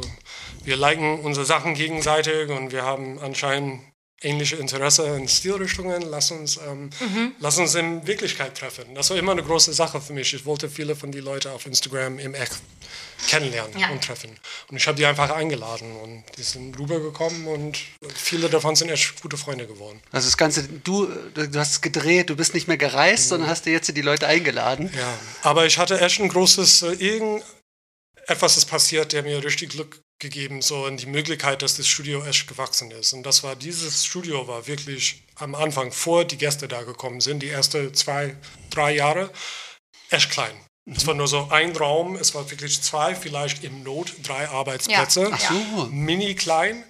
wir 0.63 0.77
liken 0.77 1.19
unsere 1.19 1.45
Sachen 1.45 1.73
gegenseitig 1.73 2.49
und 2.49 2.71
wir 2.71 2.83
haben 2.83 3.19
anscheinend 3.19 3.81
ähnliche 4.21 4.55
Interesse 4.55 5.05
in 5.15 5.27
Stilrichtungen, 5.27 6.01
lass 6.03 6.31
uns, 6.31 6.57
ähm, 6.57 6.89
lass 7.39 7.57
uns 7.57 7.75
in 7.75 8.05
Wirklichkeit 8.07 8.57
treffen. 8.57 8.95
Das 8.95 9.09
war 9.09 9.17
immer 9.17 9.33
eine 9.33 9.43
große 9.43 9.73
Sache 9.73 9.99
für 10.01 10.13
mich. 10.13 10.33
Ich 10.33 10.45
wollte 10.45 10.69
viele 10.69 10.95
von 10.95 11.11
den 11.11 11.23
Leuten 11.23 11.49
auf 11.49 11.65
Instagram 11.65 12.17
im 12.19 12.33
Echt 12.33 12.53
kennenlernen 13.27 13.77
Ja. 13.77 13.89
und 13.89 14.03
treffen. 14.03 14.31
Und 14.69 14.77
ich 14.77 14.87
habe 14.87 14.97
die 14.97 15.05
einfach 15.05 15.29
eingeladen 15.29 15.91
und 15.97 16.23
die 16.37 16.43
sind 16.43 16.77
rübergekommen 16.79 17.47
und 17.47 17.77
viele 18.15 18.49
davon 18.49 18.75
sind 18.75 18.89
echt 18.89 19.21
gute 19.21 19.37
Freunde 19.37 19.67
geworden. 19.67 20.01
Also 20.11 20.27
das 20.27 20.37
Ganze, 20.37 20.63
du, 20.63 21.07
du 21.33 21.59
hast 21.59 21.71
es 21.71 21.81
gedreht, 21.81 22.29
du 22.29 22.35
bist 22.35 22.53
nicht 22.53 22.67
mehr 22.67 22.77
gereist, 22.77 23.29
sondern 23.29 23.49
hast 23.49 23.65
dir 23.65 23.73
jetzt 23.73 23.95
die 23.95 24.01
Leute 24.01 24.27
eingeladen. 24.27 24.91
Ja, 24.95 25.17
aber 25.43 25.65
ich 25.65 25.77
hatte 25.77 25.99
echt 25.99 26.19
ein 26.19 26.29
großes, 26.29 26.83
äh, 26.83 26.93
irgend 26.93 27.43
etwas 28.27 28.57
ist 28.57 28.65
passiert, 28.65 29.13
der 29.13 29.23
mir 29.23 29.43
richtig 29.43 29.69
Glück 29.69 30.01
gegeben, 30.19 30.61
so 30.61 30.87
in 30.87 30.97
die 30.97 31.07
Möglichkeit, 31.07 31.61
dass 31.61 31.75
das 31.75 31.87
Studio 31.87 32.23
echt 32.23 32.47
gewachsen 32.47 32.91
ist. 32.91 33.13
Und 33.13 33.23
das 33.23 33.43
war, 33.43 33.55
dieses 33.55 34.05
Studio 34.05 34.47
war 34.47 34.67
wirklich 34.67 35.23
am 35.35 35.55
Anfang, 35.55 35.91
vor 35.91 36.25
die 36.25 36.37
Gäste 36.37 36.67
da 36.67 36.83
gekommen 36.83 37.21
sind, 37.21 37.43
die 37.43 37.49
ersten 37.49 37.93
zwei, 37.93 38.35
drei 38.69 38.95
Jahre, 38.95 39.31
echt 40.09 40.31
klein. 40.31 40.55
Es 40.85 41.07
war 41.07 41.15
nur 41.15 41.27
so 41.27 41.47
ein 41.49 41.75
Raum, 41.75 42.15
es 42.15 42.35
war 42.35 42.49
wirklich 42.51 42.81
zwei, 42.81 43.15
vielleicht 43.15 43.63
im 43.63 43.81
Not 43.81 44.13
drei 44.21 44.47
Arbeitsplätze. 44.47 45.29
Ach 45.31 45.39
so. 45.39 45.87
Mini 45.91 46.35
klein. 46.35 46.83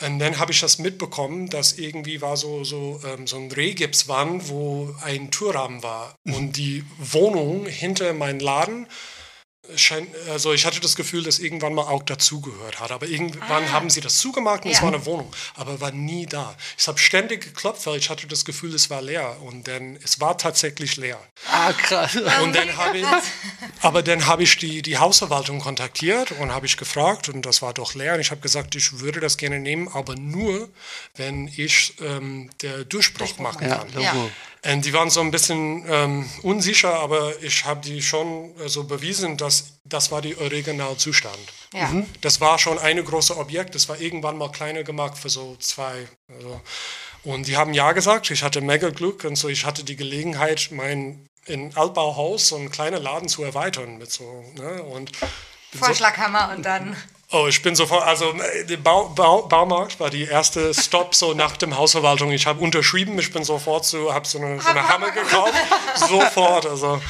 Und 0.00 0.18
dann 0.20 0.38
habe 0.38 0.52
ich 0.52 0.60
das 0.60 0.78
mitbekommen, 0.78 1.50
dass 1.50 1.72
irgendwie 1.72 2.22
war 2.22 2.36
so, 2.36 2.64
so, 2.64 3.00
ähm, 3.04 3.26
so 3.26 3.36
ein 3.36 3.50
Rehgipswand, 3.50 4.48
wo 4.48 4.94
ein 5.02 5.30
Türrahmen 5.30 5.82
war. 5.82 6.14
Und 6.24 6.56
die 6.56 6.84
Wohnung 6.98 7.66
hinter 7.66 8.12
meinem 8.14 8.38
Laden 8.38 8.86
scheint, 9.76 10.08
also 10.30 10.52
ich 10.52 10.64
hatte 10.66 10.80
das 10.80 10.96
Gefühl, 10.96 11.22
dass 11.24 11.38
irgendwann 11.38 11.74
mal 11.74 11.82
auch 11.82 12.02
dazugehört 12.02 12.80
hat. 12.80 12.90
Aber 12.90 13.06
irgendwann 13.06 13.70
haben 13.72 13.90
sie 13.90 14.00
das 14.00 14.18
zugemacht 14.18 14.64
und 14.64 14.70
es 14.70 14.78
Ja. 14.78 14.84
war 14.84 14.94
eine 14.94 15.04
Wohnung, 15.06 15.32
aber 15.54 15.80
war 15.80 15.90
nie 15.92 16.26
da. 16.26 16.54
Ich 16.76 16.86
habe 16.88 16.98
ständig 16.98 17.42
geklopft, 17.44 17.86
weil 17.86 17.98
ich 17.98 18.10
hatte 18.10 18.26
das 18.26 18.44
Gefühl, 18.44 18.74
es 18.74 18.90
war 18.90 19.02
leer. 19.02 19.36
Und 19.42 19.68
dann, 19.68 19.96
es 20.02 20.20
war 20.20 20.38
tatsächlich 20.38 20.96
leer. 20.96 21.20
Ah, 21.50 21.72
krass. 21.72 22.16
Und 22.42 22.54
dann 22.54 22.76
habe 22.76 22.98
ich, 22.98 23.06
aber 23.82 24.02
dann 24.02 24.26
habe 24.26 24.42
ich 24.42 24.56
die, 24.58 24.82
die 24.82 24.98
Hausverwaltung 24.98 25.60
kontaktiert 25.60 26.32
und 26.32 26.52
habe 26.52 26.66
ich 26.66 26.76
gefragt 26.76 27.28
und 27.28 27.42
das 27.46 27.62
war 27.62 27.74
doch 27.74 27.94
leer. 27.94 28.14
Und 28.14 28.20
ich 28.20 28.30
habe 28.30 28.40
gesagt, 28.40 28.74
ich 28.74 29.00
würde 29.00 29.20
das 29.20 29.36
gerne 29.36 29.58
nehmen, 29.58 29.88
aber 29.88 30.14
nur, 30.16 30.68
wenn 31.16 31.48
ich 31.48 31.94
ähm, 32.00 32.50
der 32.62 32.84
Durchbruch 32.84 33.38
machen 33.38 33.68
Ja, 33.68 33.76
kann. 33.76 34.00
Ja. 34.02 34.30
Und 34.64 34.84
die 34.84 34.92
waren 34.92 35.10
so 35.10 35.20
ein 35.20 35.30
bisschen 35.30 35.84
ähm, 35.88 36.28
unsicher, 36.42 36.94
aber 36.94 37.40
ich 37.42 37.64
habe 37.64 37.80
die 37.80 38.02
schon 38.02 38.54
äh, 38.58 38.68
so 38.68 38.84
bewiesen, 38.84 39.36
dass 39.36 39.78
das 39.84 40.10
war 40.10 40.20
der 40.20 40.40
Originalzustand. 40.40 41.38
Ja. 41.72 41.92
Das 42.20 42.40
war 42.40 42.58
schon 42.58 42.78
eine 42.78 43.02
große 43.02 43.36
Objekt. 43.36 43.74
Das 43.74 43.88
war 43.88 44.00
irgendwann 44.00 44.36
mal 44.36 44.50
kleiner 44.50 44.82
gemacht 44.82 45.16
für 45.18 45.28
so 45.28 45.56
zwei. 45.60 46.08
Also. 46.28 46.60
Und 47.24 47.46
die 47.46 47.56
haben 47.56 47.74
ja 47.74 47.92
gesagt. 47.92 48.30
Ich 48.30 48.42
hatte 48.42 48.60
mega 48.60 48.90
Glück 48.90 49.24
und 49.24 49.36
so. 49.36 49.48
Ich 49.48 49.64
hatte 49.64 49.84
die 49.84 49.96
Gelegenheit, 49.96 50.68
mein 50.72 51.28
in 51.48 51.74
Altbauhaus 51.76 52.48
so 52.48 52.56
einen 52.56 52.70
kleinen 52.70 53.02
Laden 53.02 53.28
zu 53.28 53.42
erweitern 53.42 53.98
mit 53.98 54.12
so. 54.12 54.44
Ne? 54.56 54.82
Und 54.82 55.12
bin 55.12 55.28
so, 55.72 55.78
Vorschlaghammer 55.78 56.54
und 56.54 56.64
dann. 56.64 56.96
Oh, 57.30 57.46
ich 57.46 57.60
bin 57.62 57.76
sofort, 57.76 58.04
also 58.04 58.32
äh, 58.32 58.64
der 58.64 58.78
Bau, 58.78 59.10
Bau, 59.10 59.42
Baumarkt 59.42 60.00
war 60.00 60.08
die 60.08 60.24
erste 60.24 60.72
Stop 60.72 61.14
so 61.14 61.34
nach 61.34 61.56
dem 61.58 61.76
Hausverwaltung. 61.76 62.32
Ich 62.32 62.46
habe 62.46 62.60
unterschrieben, 62.60 63.18
ich 63.18 63.32
bin 63.32 63.44
sofort 63.44 63.84
so, 63.84 64.12
habe 64.14 64.26
so 64.26 64.38
eine, 64.38 64.60
so 64.60 64.68
eine 64.68 64.88
Hammer 64.88 65.10
gekauft, 65.10 65.52
sofort. 65.94 66.64
Also 66.66 67.02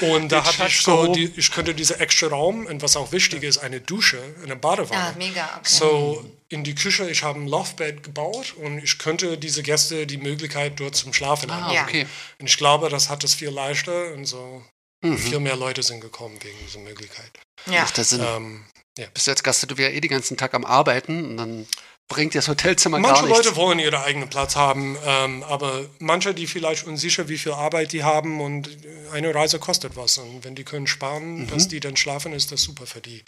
und 0.00 0.30
da 0.30 0.44
hatte 0.44 0.66
ich 0.68 0.82
so, 0.82 1.12
die, 1.12 1.32
ich 1.36 1.50
könnte 1.52 1.72
diese 1.74 1.98
extra 2.00 2.26
Raum 2.28 2.66
und 2.66 2.82
was 2.82 2.96
auch 2.96 3.10
wichtig 3.12 3.42
ist, 3.44 3.58
eine 3.58 3.80
Dusche, 3.80 4.20
eine 4.42 4.56
Badewanne. 4.56 5.00
Ah, 5.00 5.14
mega, 5.16 5.44
okay. 5.58 5.60
So 5.64 6.24
in 6.48 6.62
die 6.64 6.74
Küche, 6.74 7.08
ich 7.08 7.22
habe 7.22 7.40
ein 7.40 7.46
Loftbed 7.48 8.02
gebaut 8.02 8.54
und 8.56 8.78
ich 8.78 8.98
könnte 8.98 9.38
diese 9.38 9.62
Gäste 9.62 10.06
die 10.06 10.18
Möglichkeit 10.18 10.78
dort 10.78 10.94
zum 10.96 11.12
Schlafen 11.12 11.50
Ah, 11.50 11.60
haben. 11.62 11.74
Ja. 11.74 11.82
okay. 11.84 12.06
Und 12.40 12.46
ich 12.46 12.58
glaube, 12.58 12.88
das 12.90 13.08
hat 13.08 13.24
es 13.24 13.34
viel 13.34 13.50
leichter 13.50 14.12
und 14.14 14.24
so 14.26 14.62
Mhm. 15.02 15.18
viel 15.18 15.38
mehr 15.40 15.56
Leute 15.56 15.82
sind 15.82 16.00
gekommen 16.00 16.38
wegen 16.42 16.56
dieser 16.66 16.78
Möglichkeit. 16.78 17.30
Ja. 17.66 17.82
Macht 17.82 17.98
das 17.98 18.08
Sinn. 18.10 18.24
Ähm, 18.26 18.64
ja. 18.98 19.06
Bist 19.12 19.26
du 19.26 19.30
als 19.32 19.42
Gast, 19.42 19.70
du 19.70 19.74
ja 19.82 19.88
eh 19.88 20.00
den 20.00 20.10
ganzen 20.10 20.36
Tag 20.36 20.54
am 20.54 20.64
Arbeiten 20.64 21.24
und 21.24 21.36
dann 21.36 21.66
bringt 22.08 22.34
dir 22.34 22.38
das 22.38 22.48
Hotelzimmer 22.48 22.98
Manche 22.98 23.22
gar 23.22 23.28
nichts. 23.28 23.44
Leute 23.44 23.56
wollen 23.56 23.78
ihren 23.78 23.94
eigenen 23.94 24.28
Platz 24.28 24.56
haben, 24.56 24.96
ähm, 25.04 25.42
aber 25.44 25.86
manche, 25.98 26.34
die 26.34 26.46
vielleicht 26.46 26.86
unsicher, 26.86 27.28
wie 27.28 27.38
viel 27.38 27.52
Arbeit 27.52 27.92
die 27.92 28.04
haben 28.04 28.40
und 28.40 28.70
eine 29.12 29.34
Reise 29.34 29.58
kostet 29.58 29.96
was. 29.96 30.18
Und 30.18 30.44
wenn 30.44 30.54
die 30.54 30.64
können 30.64 30.86
sparen, 30.86 31.48
dass 31.48 31.68
die 31.68 31.80
dann 31.80 31.96
schlafen, 31.96 32.32
ist 32.32 32.52
das 32.52 32.62
super 32.62 32.86
für 32.86 33.00
die. 33.00 33.24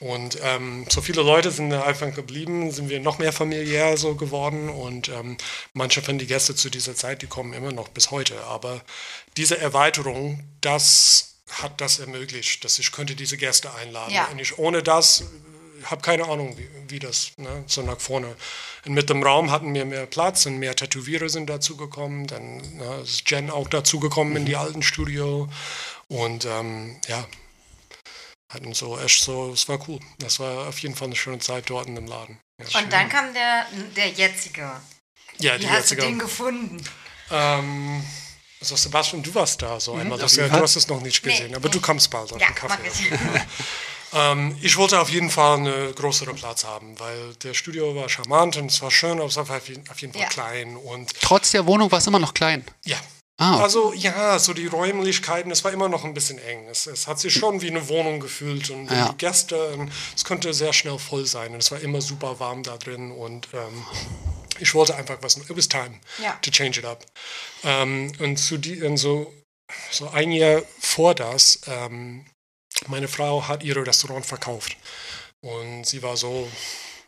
Und 0.00 0.38
ähm, 0.42 0.86
so 0.88 1.00
viele 1.00 1.22
Leute 1.22 1.50
sind 1.50 1.70
da 1.70 1.82
einfach 1.82 2.14
geblieben, 2.14 2.70
sind 2.70 2.88
wir 2.88 3.00
noch 3.00 3.18
mehr 3.18 3.32
familiär 3.32 3.96
so 3.96 4.14
geworden 4.14 4.68
und 4.68 5.08
ähm, 5.08 5.36
manche 5.72 6.02
von 6.02 6.18
den 6.18 6.28
Gästen 6.28 6.56
zu 6.56 6.70
dieser 6.70 6.94
Zeit, 6.94 7.22
die 7.22 7.26
kommen 7.26 7.52
immer 7.52 7.72
noch 7.72 7.88
bis 7.88 8.12
heute. 8.12 8.40
Aber 8.44 8.80
diese 9.36 9.58
Erweiterung, 9.58 10.44
das 10.60 11.37
hat 11.50 11.80
das 11.80 11.98
ermöglicht, 11.98 12.64
dass 12.64 12.78
ich 12.78 12.92
könnte 12.92 13.14
diese 13.14 13.36
Gäste 13.36 13.72
einladen. 13.74 14.14
Ja. 14.14 14.26
Und 14.26 14.38
ich 14.38 14.58
ohne 14.58 14.82
das 14.82 15.24
habe 15.84 16.02
keine 16.02 16.24
Ahnung, 16.24 16.56
wie, 16.58 16.68
wie 16.88 16.98
das 16.98 17.32
ne, 17.36 17.64
so 17.66 17.82
nach 17.82 18.00
vorne. 18.00 18.36
Und 18.84 18.94
mit 18.94 19.10
dem 19.10 19.22
Raum 19.22 19.50
hatten 19.50 19.72
wir 19.74 19.84
mehr 19.84 20.06
Platz 20.06 20.46
und 20.46 20.58
mehr 20.58 20.74
Tätowierer 20.74 21.28
sind 21.28 21.48
dazugekommen. 21.48 22.26
Dann 22.26 22.58
ne, 22.76 23.00
ist 23.02 23.30
Jen 23.30 23.50
auch 23.50 23.68
dazugekommen 23.68 24.36
in 24.36 24.46
die 24.46 24.56
alten 24.56 24.82
Studio. 24.82 25.48
Und 26.08 26.46
ähm, 26.46 27.00
ja, 27.06 27.26
hatten 28.52 28.72
so 28.74 28.98
echt 28.98 29.22
so, 29.22 29.52
es 29.52 29.68
war 29.68 29.78
cool. 29.88 30.00
Das 30.18 30.40
war 30.40 30.68
auf 30.68 30.78
jeden 30.80 30.94
Fall 30.94 31.08
eine 31.08 31.16
schöne 31.16 31.38
Zeit 31.38 31.68
dort 31.70 31.86
in 31.86 31.94
dem 31.94 32.06
Laden. 32.06 32.38
Ja, 32.60 32.80
Und 32.80 32.92
dann 32.92 33.08
kam 33.08 33.32
der, 33.34 33.66
der 33.96 34.08
jetzige. 34.08 34.80
ja 35.38 35.54
Wie 35.54 35.60
die 35.60 35.68
hast 35.68 35.90
du 35.90 35.94
jetzige. 35.94 36.02
den 36.02 36.18
gefunden? 36.18 36.82
Ähm, 37.30 38.02
also 38.60 38.76
Sebastian, 38.76 39.22
du 39.22 39.34
warst 39.34 39.62
da 39.62 39.78
so 39.80 39.94
einmal. 39.94 40.18
Das, 40.18 40.36
ja, 40.36 40.48
du 40.48 40.60
hast 40.60 40.76
es 40.76 40.88
noch 40.88 41.00
nicht 41.00 41.24
Nee, 41.24 41.32
gesehen, 41.32 41.54
aber 41.54 41.68
nee. 41.68 41.72
du 41.74 41.80
kommst 41.80 42.10
bald 42.10 42.32
auf 42.32 42.40
Ja, 42.40 42.46
den 42.48 42.54
Kaffee. 42.54 42.80
Ähm, 44.14 44.56
ich 44.62 44.74
wollte 44.78 44.98
auf 45.00 45.10
jeden 45.10 45.28
Fall 45.28 45.58
einen 45.58 45.94
größeren 45.94 46.34
Platz 46.34 46.64
haben, 46.64 46.98
weil 46.98 47.34
der 47.42 47.52
Studio 47.52 47.94
war 47.94 48.08
charmant 48.08 48.56
und 48.56 48.70
es 48.70 48.80
war 48.80 48.90
schön, 48.90 49.18
aber 49.18 49.26
es 49.26 49.36
war 49.36 49.42
auf 49.50 49.68
jeden, 49.68 49.84
Fall 49.84 50.22
Ja. 50.22 50.28
klein 50.28 50.76
und 50.78 51.12
Trotz 51.20 51.50
der 51.50 51.66
Wohnung 51.66 51.90
war 51.92 51.98
es 51.98 52.06
immer 52.06 52.18
noch 52.18 52.32
klein. 52.32 52.64
ja. 52.86 52.96
Ah, 53.40 53.58
Also 53.60 53.92
ja, 53.92 54.36
so 54.38 54.54
die 54.54 54.66
Räumlichkeiten, 54.66 55.50
es 55.52 55.62
war 55.62 55.72
immer 55.72 55.90
noch 55.90 56.04
ein 56.04 56.12
bisschen 56.14 56.38
eng. 56.38 56.66
Es, 56.70 56.86
es 56.86 57.06
hat 57.06 57.20
sich 57.20 57.34
schon 57.34 57.60
wie 57.60 57.68
eine 57.70 57.86
Wohnung 57.88 58.18
gefühlt 58.18 58.70
und 58.70 58.90
Ja. 58.90 59.10
die 59.10 59.16
Gäste, 59.18 59.72
ähm, 59.74 59.90
es 60.16 60.24
konnte 60.24 60.52
sehr 60.54 60.72
schnell 60.72 60.98
voll 60.98 61.26
sein 61.26 61.52
und 61.52 61.58
es 61.58 61.70
war 61.70 61.78
immer 61.80 62.00
super 62.00 62.40
warm 62.40 62.62
da 62.62 62.78
drin 62.78 63.12
und 63.12 63.46
ähm, 63.52 63.84
ich 64.60 64.74
wollte 64.74 64.94
einfach 64.96 65.18
was, 65.22 65.36
it 65.36 65.56
was 65.56 65.68
time 65.68 66.00
Ja. 66.22 66.32
to 66.42 66.50
change 66.50 66.78
it 66.80 66.84
up. 66.84 67.04
Ähm, 67.64 68.12
und 68.18 68.36
zu 68.36 68.58
die, 68.58 68.82
und 68.82 68.96
so, 68.96 69.32
so 69.90 70.08
ein 70.10 70.32
Jahr 70.32 70.62
vor 70.80 71.14
das, 71.14 71.60
ähm, 71.66 72.24
meine 72.86 73.08
Frau 73.08 73.46
hat 73.48 73.62
ihr 73.62 73.76
Restaurant 73.76 74.24
verkauft 74.24 74.76
und 75.40 75.84
sie 75.84 76.02
war 76.02 76.16
so 76.16 76.48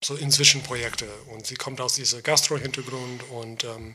so 0.03 0.17
inzwischen 0.17 0.63
Projekte 0.63 1.07
und 1.33 1.47
sie 1.47 1.57
kommt 1.57 1.81
aus 1.81 1.95
diesem 1.95 2.23
Gastro-Hintergrund 2.23 3.23
und 3.31 3.65
ähm, 3.65 3.95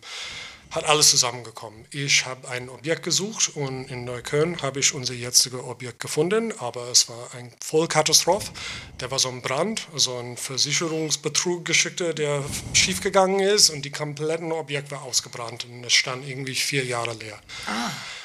hat 0.72 0.84
alles 0.86 1.10
zusammengekommen. 1.10 1.86
Ich 1.91 2.26
habe 2.26 2.47
ein 2.49 2.70
Objekt 2.70 3.03
gesucht 3.03 3.56
und 3.56 3.86
in 3.86 4.03
Neukölln 4.03 4.62
habe 4.62 4.80
ich 4.80 4.93
unser 4.93 5.14
jetziges 5.14 5.60
Objekt 5.60 5.99
gefunden, 5.99 6.53
aber 6.60 6.89
es 6.89 7.08
war 7.10 7.34
ein 7.34 7.51
Vollkatastrophe. 7.60 8.51
Der 8.99 9.10
war 9.10 9.20
so 9.20 9.30
ein 9.30 9.41
Brand, 9.41 9.88
so 9.95 10.18
ein 10.18 10.38
Versicherungsbetrug 10.38 11.66
geschickter, 11.66 12.14
der 12.14 12.43
schiefgegangen 12.74 13.39
ist 13.39 13.70
und 13.70 13.84
die 13.84 13.91
kompletten 13.91 14.51
Objekt 14.51 14.91
war 14.91 15.03
ausgebrannt 15.03 15.66
und 15.66 15.84
es 15.84 15.93
stand 15.93 16.28
irgendwie 16.28 16.56
vier 16.56 16.86
Jahre 16.86 17.14
leer. 17.14 17.39
Äh, 17.68 18.25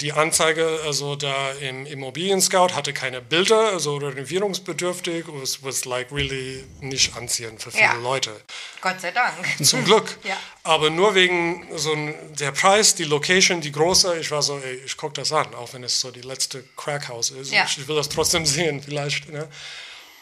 Die 0.00 0.12
Anzeige, 0.12 0.80
also 0.84 1.14
da 1.14 1.52
im 1.52 1.86
Immobilien-Scout 1.86 2.74
hatte 2.74 2.92
keine 2.92 3.20
Bilder, 3.20 3.68
also 3.70 3.96
renovierungsbedürftig, 3.96 5.26
was 5.28 5.62
was 5.62 5.84
like 5.84 6.10
really 6.10 6.64
nicht 6.80 7.16
anziehend 7.16 7.62
für 7.62 7.70
viele 7.70 7.84
Ja. 7.84 7.94
Leute. 7.94 8.32
Gott 8.80 9.00
sei 9.00 9.12
Dank. 9.12 9.34
Zum 9.64 9.84
Glück. 9.84 10.18
Ja. 10.24 10.36
Aber 10.64 10.90
nur 10.90 11.14
wegen 11.14 11.66
so 11.76 11.94
der 12.38 12.52
Preis, 12.52 12.94
die 12.94 13.04
Location, 13.04 13.60
die 13.60 13.72
große, 13.72 14.18
ich 14.18 14.30
war 14.30 14.42
so, 14.42 14.58
ey, 14.58 14.80
ich 14.84 14.96
gucke 14.96 15.14
das 15.14 15.32
an, 15.32 15.54
auch 15.54 15.72
wenn 15.74 15.84
es 15.84 16.00
so 16.00 16.10
die 16.10 16.20
letzte 16.22 16.64
Crackhouse 16.76 17.30
ist. 17.30 17.52
Ja. 17.52 17.64
Ich 17.64 17.86
will 17.86 17.96
das 17.96 18.08
trotzdem 18.08 18.44
sehen, 18.56 18.82
vielleicht. 18.82 19.28
Ne? 19.30 19.48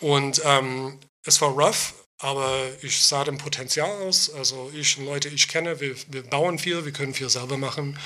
Und 0.00 0.40
ähm, 0.44 0.98
es 1.24 1.40
war 1.40 1.50
rough, 1.50 1.94
aber 2.18 2.50
ich 2.82 3.02
sah 3.02 3.24
dem 3.24 3.38
Potenzial 3.38 3.90
aus. 4.02 4.30
Also 4.32 4.70
ich 4.74 4.98
und 4.98 5.06
Leute, 5.06 5.28
ich 5.28 5.48
kenne, 5.48 5.80
wir, 5.80 5.94
wir 6.08 6.22
bauen 6.22 6.58
viel, 6.58 6.84
wir 6.84 6.92
können 6.92 7.14
viel 7.14 7.30
selber 7.30 7.56
machen. 7.56 7.98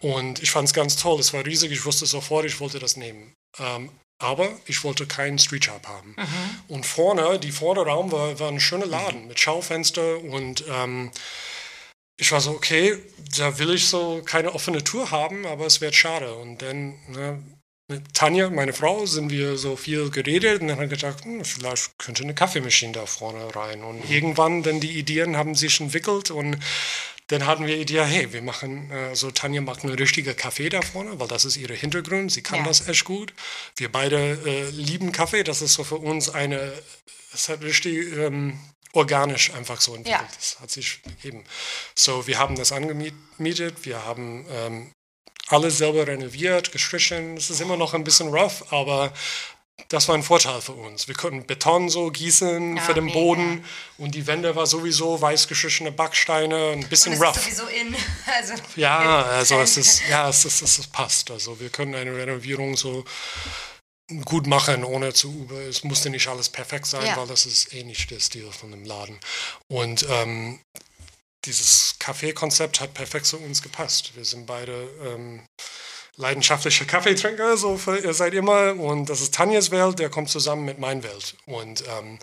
Und 0.00 0.42
ich 0.42 0.50
fand 0.50 0.68
es 0.68 0.74
ganz 0.74 0.96
toll. 0.96 1.18
Es 1.20 1.32
war 1.32 1.44
riesig, 1.44 1.72
ich 1.72 1.84
wusste 1.84 2.06
sofort, 2.06 2.44
ich 2.44 2.60
wollte 2.60 2.78
das 2.78 2.96
nehmen. 2.96 3.34
Ähm, 3.58 3.90
aber 4.20 4.50
ich 4.66 4.82
wollte 4.84 5.06
keinen 5.06 5.38
Street 5.38 5.64
Shop 5.64 5.86
haben. 5.86 6.16
Und 6.68 6.86
vorne, 6.86 7.38
die 7.38 7.52
Vorderraum 7.52 8.10
war, 8.10 8.38
war 8.40 8.48
ein 8.48 8.60
schöner 8.60 8.86
Laden 8.86 9.28
mit 9.28 9.38
Schaufenster 9.38 10.18
und 10.18 10.64
ähm, 10.68 11.10
ich 12.20 12.32
war 12.32 12.40
so, 12.40 12.50
okay, 12.50 12.98
da 13.36 13.58
will 13.58 13.74
ich 13.74 13.86
so 13.86 14.22
keine 14.24 14.52
offene 14.52 14.82
Tour 14.82 15.12
haben, 15.12 15.46
aber 15.46 15.66
es 15.66 15.80
wird 15.80 15.94
schade. 15.94 16.34
Und 16.34 16.62
dann 16.62 16.98
ne, 17.08 17.42
mit 17.88 18.12
Tanja, 18.12 18.50
meine 18.50 18.74
Frau, 18.74 19.06
sind 19.06 19.30
wir 19.30 19.56
so 19.56 19.74
viel 19.74 20.10
geredet 20.10 20.60
und 20.60 20.68
dann 20.68 20.76
haben 20.78 20.90
wir 20.90 20.96
gedacht, 20.96 21.24
hm, 21.24 21.42
vielleicht 21.44 21.98
könnte 21.98 22.22
eine 22.22 22.34
Kaffeemaschine 22.34 22.92
da 22.92 23.06
vorne 23.06 23.54
rein. 23.54 23.82
Und 23.82 24.08
irgendwann 24.10 24.62
dann 24.62 24.78
die 24.80 24.98
Ideen 24.98 25.36
haben 25.38 25.54
sich 25.54 25.80
entwickelt 25.80 26.30
und 26.30 26.58
dann 27.28 27.46
hatten 27.46 27.66
wir 27.66 27.76
die 27.76 27.82
Idee, 27.82 28.04
hey, 28.04 28.32
wir 28.32 28.42
machen, 28.42 28.90
äh, 28.90 29.16
so 29.16 29.30
Tanja 29.30 29.62
macht 29.62 29.84
einen 29.84 29.94
richtigen 29.94 30.36
Kaffee 30.36 30.68
da 30.68 30.82
vorne, 30.82 31.18
weil 31.18 31.28
das 31.28 31.46
ist 31.46 31.56
ihr 31.56 31.68
Hintergrund, 31.68 32.30
sie 32.30 32.42
kann 32.42 32.60
Ja. 32.60 32.64
das 32.64 32.88
echt 32.88 33.04
gut. 33.04 33.32
Wir 33.76 33.90
beide 33.90 34.38
äh, 34.44 34.70
lieben 34.70 35.10
Kaffee, 35.12 35.42
das 35.42 35.62
ist 35.62 35.74
so 35.74 35.84
für 35.84 35.96
uns 35.96 36.28
eine, 36.28 36.72
es 37.32 37.48
hat 37.48 37.62
richtig 37.62 38.12
ähm, 38.16 38.58
organisch 38.92 39.52
einfach 39.54 39.80
so 39.80 39.94
entwickelt. 39.94 40.22
Ja. 40.22 40.36
Das 40.36 40.60
hat 40.60 40.70
sich 40.70 41.02
gegeben. 41.02 41.44
So, 41.94 42.26
wir 42.26 42.38
haben 42.38 42.56
das 42.56 42.72
angemietet, 42.72 43.84
wir 43.84 44.04
haben 44.04 44.46
ähm, 44.50 44.92
alles 45.48 45.78
selber 45.78 46.06
renoviert, 46.06 46.72
gestrichen. 46.72 47.36
Es 47.36 47.50
ist 47.50 47.60
immer 47.60 47.76
noch 47.76 47.94
ein 47.94 48.04
bisschen 48.04 48.28
rough, 48.28 48.64
aber 48.72 49.12
das 49.88 50.08
war 50.08 50.14
ein 50.16 50.22
Vorteil 50.22 50.60
für 50.60 50.72
uns. 50.72 51.06
Wir 51.08 51.14
konnten 51.14 51.46
Beton 51.46 51.88
so 51.88 52.10
gießen 52.10 52.76
Ja, 52.76 52.82
für 52.82 52.94
den 52.94 53.04
mega. 53.06 53.18
Boden 53.18 53.64
und 53.96 54.14
die 54.14 54.26
Wände 54.26 54.54
war 54.56 54.66
sowieso 54.66 55.20
weiß 55.20 55.48
gestrichene 55.48 55.92
Backsteine, 55.92 56.72
ein 56.72 56.86
bisschen 56.88 57.12
Und 57.14 57.18
es 57.22 57.24
rough. 57.26 57.36
ist 57.48 57.56
sowieso 57.56 57.66
in. 57.80 57.96
Also, 58.26 58.54
Ja, 58.76 59.22
also 59.24 59.58
es 59.60 59.76
ist, 59.76 60.02
ja, 60.08 60.28
es 60.28 60.44
ist, 60.44 60.60
es 60.62 60.86
passt. 60.88 61.30
Also 61.30 61.58
wir 61.60 61.70
können 61.70 61.94
eine 61.94 62.14
Renovierung 62.14 62.76
so 62.76 63.04
gut 64.24 64.46
machen, 64.46 64.84
ohne 64.84 65.12
zu 65.14 65.32
über. 65.32 65.60
Es 65.60 65.84
musste 65.84 66.10
nicht 66.10 66.28
alles 66.28 66.48
perfekt 66.48 66.86
sein, 66.86 67.06
Ja. 67.06 67.16
weil 67.16 67.26
das 67.26 67.46
ist 67.46 67.72
eh 67.72 67.84
nicht 67.84 68.10
der 68.10 68.20
Stil 68.20 68.50
von 68.52 68.70
dem 68.70 68.84
Laden. 68.84 69.18
Und 69.68 70.06
ähm, 70.10 70.60
dieses 71.44 71.96
Kaffeekonzept 71.98 72.80
hat 72.80 72.94
perfekt 72.94 73.26
zu 73.26 73.38
uns 73.38 73.62
gepasst. 73.62 74.12
Wir 74.16 74.24
sind 74.24 74.46
beide 74.46 74.88
ähm, 75.04 75.42
leidenschaftliche 76.16 76.84
Kaffeetrinker, 76.84 77.56
so 77.56 77.76
für, 77.76 77.98
ihr 77.98 78.12
seid 78.12 78.34
immer. 78.34 78.74
Und 78.74 79.08
das 79.08 79.20
ist 79.20 79.34
Tanjas 79.34 79.70
Welt, 79.70 79.98
der 79.98 80.10
kommt 80.10 80.28
zusammen 80.28 80.64
mit 80.64 80.78
meiner 80.78 81.02
Welt. 81.04 81.36
Und 81.46 81.84
ähm, 81.88 82.18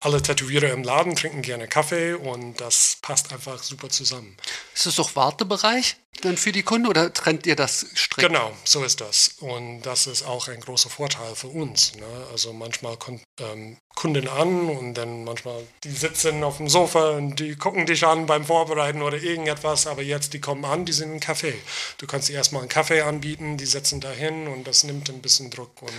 alle 0.00 0.22
Tätowierer 0.22 0.70
im 0.70 0.82
Laden 0.82 1.14
trinken 1.14 1.42
gerne 1.42 1.68
Kaffee 1.68 2.14
und 2.14 2.60
das 2.60 2.96
passt 3.02 3.32
einfach 3.32 3.62
super 3.62 3.90
zusammen. 3.90 4.36
Ist 4.74 4.86
das 4.86 4.96
doch 4.96 5.14
Wartebereich 5.14 5.96
dann 6.22 6.36
für 6.36 6.52
die 6.52 6.62
Kunden 6.62 6.86
oder 6.86 7.12
trennt 7.12 7.46
ihr 7.46 7.56
das 7.56 7.86
strikt? 7.94 8.28
Genau, 8.28 8.52
so 8.64 8.82
ist 8.82 9.00
das. 9.00 9.36
Und 9.40 9.82
das 9.82 10.06
ist 10.06 10.22
auch 10.22 10.48
ein 10.48 10.60
großer 10.60 10.90
Vorteil 10.90 11.34
für 11.34 11.48
uns. 11.48 11.94
Ne? 11.96 12.26
Also 12.32 12.52
manchmal 12.52 12.96
kommt 12.96 13.22
ähm, 13.38 13.78
Kunden 13.94 14.28
an 14.28 14.68
und 14.68 14.94
dann 14.94 15.24
manchmal, 15.24 15.66
die 15.84 15.90
sitzen 15.90 16.44
auf 16.44 16.58
dem 16.58 16.68
Sofa 16.68 17.10
und 17.10 17.36
die 17.36 17.56
gucken 17.56 17.86
dich 17.86 18.04
an 18.04 18.26
beim 18.26 18.44
Vorbereiten 18.44 19.02
oder 19.02 19.18
irgendetwas, 19.18 19.86
aber 19.86 20.02
jetzt, 20.02 20.32
die 20.32 20.40
kommen 20.40 20.64
an, 20.64 20.84
die 20.84 20.92
sind 20.92 21.12
im 21.12 21.20
Café. 21.20 21.54
Du 21.98 22.06
kannst 22.06 22.28
ihnen 22.28 22.36
erstmal 22.36 22.62
einen 22.62 22.70
Kaffee 22.70 23.02
anbieten, 23.02 23.56
die 23.56 23.66
setzen 23.66 24.00
da 24.00 24.10
hin 24.10 24.48
und 24.48 24.66
das 24.66 24.84
nimmt 24.84 25.08
ein 25.10 25.22
bisschen 25.22 25.50
Druck. 25.50 25.82
Und 25.82 25.92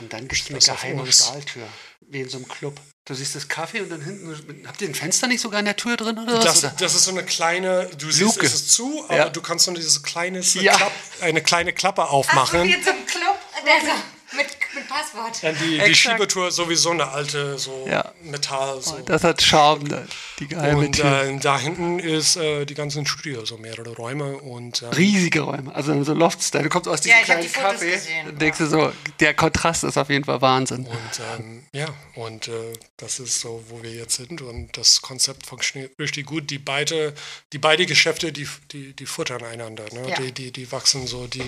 Und 0.00 0.12
dann 0.12 0.28
gibt 0.28 0.42
es 0.50 0.68
eine 0.68 0.76
geheime. 0.76 1.12
Stahltür, 1.12 1.68
wie 2.00 2.20
in 2.20 2.28
so 2.28 2.38
einem 2.38 2.48
Club. 2.48 2.80
Du 3.10 3.16
siehst 3.16 3.34
das 3.34 3.48
Kaffee 3.48 3.80
und 3.80 3.90
dann 3.90 4.00
hinten, 4.00 4.32
habt 4.68 4.80
ihr 4.80 4.86
ein 4.88 4.94
Fenster 4.94 5.26
nicht 5.26 5.40
sogar 5.40 5.58
in 5.58 5.64
der 5.66 5.74
Tür 5.74 5.96
drin 5.96 6.16
oder 6.16 6.32
was? 6.36 6.44
das, 6.44 6.58
oder? 6.62 6.74
das 6.78 6.94
ist 6.94 7.02
so 7.06 7.10
eine 7.10 7.24
kleine, 7.24 7.90
du 7.98 8.06
siehst, 8.08 8.20
Luke. 8.20 8.46
es 8.46 8.54
ist 8.54 8.70
zu, 8.70 9.04
aber 9.08 9.16
Ja. 9.16 9.28
du 9.30 9.42
kannst 9.42 9.64
so 9.64 9.72
diese 9.72 10.00
kleine, 10.02 10.38
Ja. 10.42 10.76
Klapp, 10.76 10.92
eine 11.20 11.42
kleine 11.42 11.72
Klappe 11.72 12.02
Ach, 12.02 12.10
so 12.10 12.12
aufmachen. 12.12 12.62
wie 12.68 12.72
einem 12.74 12.84
Club, 13.06 13.36
der 13.66 13.80
so 13.80 13.96
mit, 14.36 14.46
mit 14.74 14.88
Passwort. 14.88 15.42
Ja, 15.42 15.52
die, 15.52 15.58
die 15.58 15.78
Exakt. 15.78 15.96
Schiebetür 15.96 16.48
ist 16.48 16.56
sowieso 16.56 16.90
eine 16.90 17.08
alte, 17.08 17.58
so 17.58 17.86
Ja. 17.88 18.12
Metall. 18.22 18.80
So. 18.80 18.98
Das 19.00 19.24
hat 19.24 19.42
Charme, 19.42 19.84
ne? 19.84 20.06
die 20.38 20.48
geheime 20.48 20.78
Und 20.78 20.92
Tür. 20.92 21.22
äh, 21.24 21.36
da 21.38 21.58
hinten 21.58 21.98
ist 21.98 22.36
äh, 22.36 22.64
die 22.64 22.74
ganzen 22.74 23.06
Studio, 23.06 23.44
so 23.44 23.56
mehrere 23.58 23.90
Räume 23.94 24.36
und 24.38 24.82
ähm, 24.82 24.88
Riesige 24.90 25.40
Räume, 25.40 25.74
also 25.74 26.02
so 26.04 26.14
Loftstyle. 26.14 26.64
Du 26.64 26.70
kommst 26.70 26.88
aus 26.88 27.00
diesem 27.00 27.18
Ja, 27.18 27.24
kleinen 27.24 27.42
die 27.42 27.48
Kaffee 27.48 27.90
gesehen, 27.90 28.38
denkst 28.38 28.58
du 28.58 28.66
so, 28.66 28.92
der 29.20 29.34
Kontrast 29.34 29.84
ist 29.84 29.96
auf 29.98 30.08
jeden 30.10 30.24
Fall 30.24 30.40
Wahnsinn. 30.40 30.86
und 30.86 31.20
ähm, 31.38 31.64
ja, 31.72 31.86
und 32.14 32.48
äh, 32.48 32.72
das 32.96 33.18
ist 33.20 33.40
so, 33.40 33.64
wo 33.68 33.82
wir 33.82 33.92
jetzt 33.92 34.16
sind 34.16 34.40
und 34.42 34.76
das 34.76 35.02
Konzept 35.02 35.46
funktioniert 35.46 35.98
richtig 35.98 36.26
gut. 36.26 36.50
Die 36.50 36.58
beide, 36.58 37.14
die 37.52 37.58
beide 37.58 37.86
Geschäfte, 37.86 38.32
die, 38.32 38.46
die, 38.72 38.92
die 38.94 39.06
futtern 39.06 39.42
einander, 39.44 39.84
ne? 39.92 40.08
Ja. 40.10 40.16
die, 40.16 40.32
die, 40.32 40.50
die 40.52 40.70
wachsen 40.72 41.06
so, 41.06 41.26
die 41.26 41.42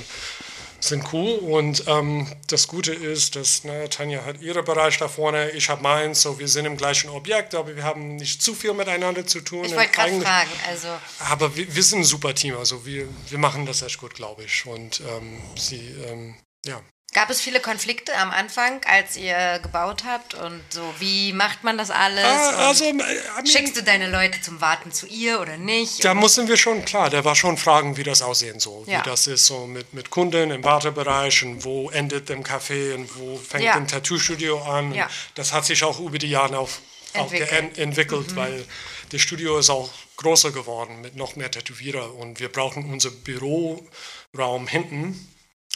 sind 0.84 1.12
cool 1.12 1.38
und 1.38 1.84
ähm, 1.86 2.26
das 2.48 2.66
Gute 2.66 2.92
ist, 2.92 3.36
dass 3.36 3.62
ne, 3.62 3.88
Tanja 3.88 4.24
hat 4.24 4.40
ihren 4.40 4.64
Bereich 4.64 4.98
da 4.98 5.06
vorne, 5.06 5.50
ich 5.50 5.68
habe 5.68 5.82
meins, 5.82 6.22
so 6.22 6.38
wir 6.38 6.48
sind 6.48 6.66
im 6.66 6.76
gleichen 6.76 7.08
Objekt, 7.08 7.54
aber 7.54 7.76
wir 7.76 7.84
haben 7.84 8.16
nicht 8.16 8.42
zu 8.42 8.54
viel 8.54 8.74
miteinander 8.74 9.24
zu 9.26 9.40
tun. 9.40 9.64
Ich 9.64 9.74
wollte 9.74 9.92
gerade 9.92 10.20
fragen, 10.20 10.50
also 10.66 10.88
Aber 11.20 11.56
wir, 11.56 11.72
wir 11.74 11.82
sind 11.82 12.00
ein 12.00 12.04
super 12.04 12.34
Team, 12.34 12.56
also 12.56 12.84
wir, 12.84 13.08
wir 13.28 13.38
machen 13.38 13.64
das 13.64 13.82
echt 13.82 13.98
gut, 13.98 14.14
glaube 14.14 14.44
ich. 14.44 14.66
Und 14.66 15.00
ähm, 15.00 15.40
sie, 15.56 15.94
ähm, 16.08 16.34
ja. 16.66 16.80
Gab 17.12 17.28
es 17.30 17.40
viele 17.40 17.60
Konflikte 17.60 18.16
am 18.16 18.30
Anfang, 18.30 18.80
als 18.86 19.16
ihr 19.16 19.58
gebaut 19.62 20.04
habt 20.06 20.34
und 20.34 20.62
so, 20.70 20.82
wie 20.98 21.32
macht 21.32 21.62
man 21.62 21.76
das 21.76 21.90
alles? 21.90 22.24
Ah, 22.24 22.68
also, 22.68 22.84
äh, 22.84 22.88
I 22.90 22.92
mean, 22.94 23.46
Schickst 23.46 23.76
du 23.76 23.82
deine 23.82 24.10
Leute 24.10 24.40
zum 24.40 24.60
Warten 24.60 24.92
zu 24.92 25.06
ihr 25.06 25.40
oder 25.40 25.56
nicht? 25.58 26.02
da 26.04 26.14
mussten 26.14 26.48
wir 26.48 26.56
schon, 26.56 26.84
klar, 26.84 27.10
da 27.10 27.24
war 27.24 27.36
schon 27.36 27.58
Fragen, 27.58 27.96
wie 27.96 28.02
das 28.02 28.22
aussehen 28.22 28.60
soll. 28.60 28.84
Ja. 28.86 29.00
Wie 29.00 29.08
das 29.10 29.26
ist 29.26 29.46
so 29.46 29.66
mit, 29.66 29.92
mit 29.92 30.10
Kunden 30.10 30.50
im 30.50 30.64
Wartebereich 30.64 31.42
und 31.44 31.64
wo 31.64 31.90
endet 31.90 32.30
im 32.30 32.42
Café 32.42 32.94
und 32.94 33.14
wo 33.18 33.36
fängt 33.36 33.64
Ja. 33.64 33.74
ein 33.74 33.86
Tattoo-Studio 33.86 34.62
an. 34.62 34.94
Ja. 34.94 35.08
Das 35.34 35.52
hat 35.52 35.66
sich 35.66 35.84
auch 35.84 36.00
über 36.00 36.18
die 36.18 36.30
Jahre 36.30 36.58
auf, 36.58 36.80
auch 37.14 37.30
Entwickelt. 37.30 37.78
entwickelt, 37.78 38.36
weil 38.36 38.64
das 39.10 39.20
Studio 39.20 39.58
ist 39.58 39.68
auch 39.68 39.90
größer 40.16 40.50
geworden 40.52 41.02
mit 41.02 41.16
noch 41.16 41.36
mehr 41.36 41.50
Tätowierer 41.50 42.14
und 42.14 42.40
wir 42.40 42.50
brauchen 42.50 42.90
unser 42.90 43.10
Büroraum 43.10 44.66
hinten, 44.66 45.28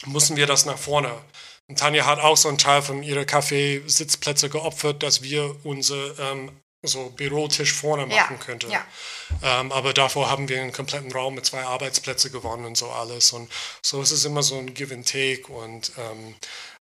mussten 0.05 0.35
wir 0.35 0.47
das 0.47 0.65
nach 0.65 0.77
vorne. 0.77 1.11
Und 1.67 1.79
Tanja 1.79 2.05
hat 2.05 2.19
auch 2.19 2.37
so 2.37 2.47
einen 2.47 2.57
Teil 2.57 2.81
von 2.81 3.03
ihrer 3.03 3.25
Kaffeesitzplätze 3.25 4.49
geopfert, 4.49 5.03
dass 5.03 5.21
wir 5.21 5.55
unser 5.65 6.17
ähm, 6.19 6.51
so 6.83 7.09
Bürotisch 7.09 7.73
vorne 7.73 8.03
Ja, 8.13 8.23
machen 8.23 8.39
könnten. 8.39 8.71
ja. 8.71 8.85
Ähm, 9.43 9.71
aber 9.71 9.93
davor 9.93 10.29
haben 10.29 10.47
wir 10.47 10.61
einen 10.61 10.71
kompletten 10.71 11.11
Raum 11.11 11.35
mit 11.35 11.45
zwei 11.45 11.63
Arbeitsplätzen 11.63 12.31
gewonnen 12.31 12.65
und 12.65 12.77
so 12.77 12.89
alles. 12.89 13.33
Und 13.33 13.51
so 13.81 14.01
ist 14.01 14.11
es 14.11 14.23
immer 14.23 14.43
so 14.43 14.57
ein 14.57 14.73
Give 14.73 14.93
and 14.93 15.07
Take. 15.09 15.51
Und 15.51 15.91
ähm, 15.97 16.35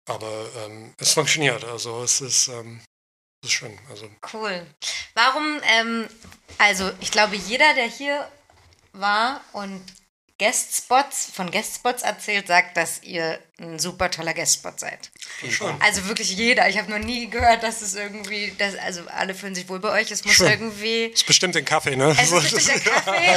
aber 0.08 0.46
ähm, 0.66 0.94
es 1.00 1.14
funktioniert. 1.14 1.64
Also 1.64 2.04
es 2.04 2.22
ist, 2.22 2.50
ähm, 2.50 2.82
es 3.42 3.50
ist 3.50 3.54
schön. 3.56 3.80
Also 3.90 4.08
Cool. 4.32 4.66
Warum, 5.16 5.60
ähm, 5.64 6.08
also 6.60 6.92
ich 7.00 7.10
glaube, 7.10 7.36
jeder, 7.36 7.74
der 7.74 7.88
hier 7.88 8.30
war 8.94 9.42
und 9.54 9.82
Guestspots, 10.38 11.30
von 11.34 11.50
Guestspots 11.50 12.04
erzählt, 12.04 12.48
sagt, 12.48 12.76
dass 12.76 13.02
ihr 13.04 13.40
ein 13.58 13.80
super 13.80 14.12
toller 14.12 14.34
Guestspot 14.34 14.80
seid. 14.82 15.10
schon. 15.50 15.80
Also 15.82 16.06
wirklich 16.08 16.32
jeder. 16.36 16.68
Ich 16.68 16.78
habe 16.78 16.92
noch 16.92 17.00
nie 17.00 17.30
gehört, 17.30 17.64
dass 17.64 17.82
es 17.82 17.96
irgendwie, 17.96 18.52
dass, 18.58 18.76
also 18.76 19.04
alle 19.08 19.34
fühlen 19.34 19.56
sich 19.56 19.70
wohl 19.70 19.80
bei 19.80 19.92
euch. 19.92 20.12
Es 20.12 20.26
muss 20.26 20.36
Schön. 20.36 20.48
irgendwie. 20.50 21.06
ist 21.06 21.26
bestimmt 21.26 21.56
ein 21.56 21.64
Kaffee, 21.64 21.96
ne? 21.96 22.14
Es 22.20 22.32
ist 22.34 22.54
bestimmt 22.54 22.86
der 22.86 22.92
Kaffee, 22.94 23.30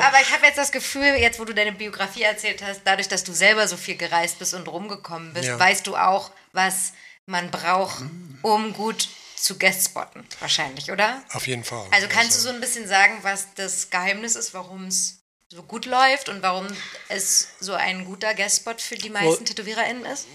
aber 0.00 0.20
ich 0.20 0.32
habe 0.32 0.40
hab 0.40 0.42
jetzt 0.44 0.58
das 0.58 0.72
Gefühl, 0.72 1.14
jetzt 1.16 1.38
wo 1.38 1.44
du 1.44 1.54
deine 1.54 1.72
Biografie 1.72 2.22
erzählt 2.22 2.62
hast, 2.62 2.80
dadurch, 2.84 3.06
dass 3.08 3.22
du 3.22 3.32
selber 3.32 3.68
so 3.68 3.76
viel 3.76 3.96
gereist 3.96 4.38
bist 4.40 4.54
und 4.54 4.66
rumgekommen 4.66 5.32
bist, 5.32 5.46
Ja. 5.48 5.58
weißt 5.58 5.86
du 5.86 5.96
auch, 5.96 6.32
was 6.52 6.92
man 7.26 7.50
braucht, 7.52 8.02
um 8.42 8.72
gut 8.72 9.08
zu 9.36 9.56
guestspotten. 9.58 10.26
Wahrscheinlich, 10.40 10.90
oder? 10.90 11.22
Auf 11.32 11.46
jeden 11.46 11.62
Fall. 11.64 11.86
Also 11.92 12.08
kannst 12.08 12.36
du 12.36 12.40
so 12.42 12.48
ein 12.50 12.60
bisschen 12.60 12.88
sagen, 12.88 13.18
was 13.22 13.46
das 13.54 13.90
Geheimnis 13.90 14.34
ist, 14.34 14.52
warum 14.54 14.86
es 14.86 15.19
so 15.52 15.64
gut 15.64 15.84
läuft 15.84 16.28
und 16.28 16.42
warum 16.42 16.68
es 17.08 17.48
so 17.58 17.72
ein 17.72 18.04
guter 18.04 18.34
Guestspot 18.34 18.80
für 18.80 18.94
die 18.94 19.10
meisten 19.10 19.44
TätowiererInnen 19.44 20.04
ist? 20.04 20.28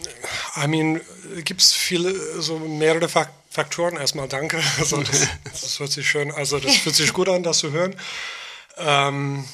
I 0.61 0.67
mean, 0.67 0.99
gibt 1.45 1.61
es 1.61 1.71
viele, 1.71 2.41
so 2.41 2.59
mehrere 2.59 3.07
Fak 3.07 3.31
Faktoren. 3.49 3.95
Erstmal 3.95 4.27
danke. 4.27 4.61
Also 4.77 5.01
das, 5.01 5.27
das 5.45 5.79
hört 5.79 5.91
sich 5.93 6.09
schön, 6.09 6.31
also 6.31 6.59
das 6.59 6.75
fühlt 6.75 6.95
sich 6.95 7.13
gut 7.13 7.29
an, 7.29 7.43
das 7.43 7.59
zu 7.59 7.71
hören. 7.71 7.95
Ähm, 8.75 9.47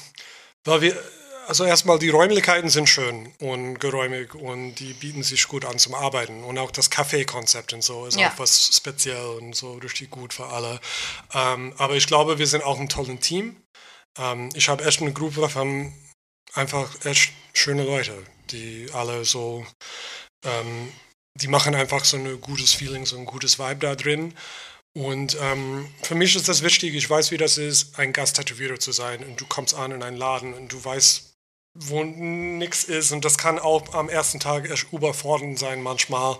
weil 0.64 0.80
wir, 0.80 1.00
also 1.46 1.64
erstmal 1.64 2.00
die 2.00 2.10
Räumlichkeiten 2.10 2.68
sind 2.68 2.88
schön 2.88 3.32
und 3.38 3.78
geräumig 3.78 4.34
und 4.34 4.74
die 4.74 4.94
bieten 4.94 5.22
sich 5.22 5.46
gut 5.46 5.64
an 5.64 5.78
zum 5.78 5.94
Arbeiten. 5.94 6.42
Und 6.42 6.58
auch 6.58 6.72
das 6.72 6.90
Kaffeekonzept 6.90 7.72
und 7.72 7.84
so 7.84 8.06
ist 8.06 8.18
Ja. 8.18 8.30
auch 8.32 8.38
was 8.40 8.74
speziell 8.74 9.24
und 9.38 9.54
so 9.54 9.74
richtig 9.74 10.10
gut 10.10 10.34
für 10.34 10.46
alle. 10.46 10.80
Ähm, 11.32 11.72
aber 11.78 11.94
ich 11.94 12.08
glaube, 12.08 12.40
wir 12.40 12.48
sind 12.48 12.64
auch 12.64 12.80
ein 12.80 12.88
tolles 12.88 13.20
Team. 13.20 13.61
Ähm, 14.18 14.50
ich 14.54 14.68
habe 14.68 14.84
echt 14.84 15.00
eine 15.00 15.12
Gruppe 15.12 15.48
von 15.48 15.92
einfach 16.54 17.04
echt 17.04 17.32
schöne 17.52 17.84
Leute, 17.84 18.16
die 18.50 18.88
alle 18.92 19.24
so 19.24 19.66
ähm, 20.44 20.92
die 21.40 21.48
machen 21.48 21.74
einfach 21.74 22.04
so 22.04 22.16
ein 22.16 22.40
gutes 22.40 22.74
Feeling, 22.74 23.06
so 23.06 23.16
ein 23.16 23.24
gutes 23.24 23.58
Vibe 23.58 23.80
da 23.80 23.94
drin. 23.94 24.34
Und 24.94 25.36
ähm, 25.40 25.88
für 26.02 26.14
mich 26.14 26.36
ist 26.36 26.48
das 26.48 26.62
wichtig, 26.62 26.94
ich 26.94 27.08
weiß, 27.08 27.30
wie 27.30 27.38
das 27.38 27.56
ist, 27.56 27.98
ein 27.98 28.12
Gasttätowierer 28.12 28.78
zu 28.78 28.92
sein. 28.92 29.24
Und 29.24 29.40
du 29.40 29.46
kommst 29.46 29.74
an 29.74 29.92
in 29.92 30.02
einen 30.02 30.18
Laden 30.18 30.52
und 30.52 30.70
du 30.70 30.84
weißt, 30.84 31.31
wo 31.74 32.04
nichts 32.04 32.84
ist. 32.84 33.12
Und 33.12 33.24
das 33.24 33.38
kann 33.38 33.58
auch 33.58 33.94
am 33.94 34.08
ersten 34.08 34.40
Tag 34.40 34.70
echt 34.70 34.92
überfordernd 34.92 35.58
sein 35.58 35.82
manchmal. 35.82 36.36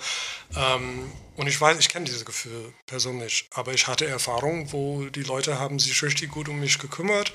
Ähm, 0.57 1.11
und 1.37 1.47
ich 1.47 1.59
weiß, 1.59 1.79
ich 1.79 1.89
kenne 1.89 2.05
dieses 2.05 2.25
Gefühl 2.25 2.73
persönlich. 2.87 3.49
Aber 3.55 3.73
ich 3.73 3.87
hatte 3.87 4.07
Erfahrung, 4.07 4.73
wo 4.73 5.05
die 5.07 5.23
Leute 5.23 5.59
haben 5.59 5.79
sich 5.79 6.03
richtig 6.03 6.31
gut 6.31 6.49
um 6.49 6.61
mich 6.61 6.79
gekümmert. 6.79 7.33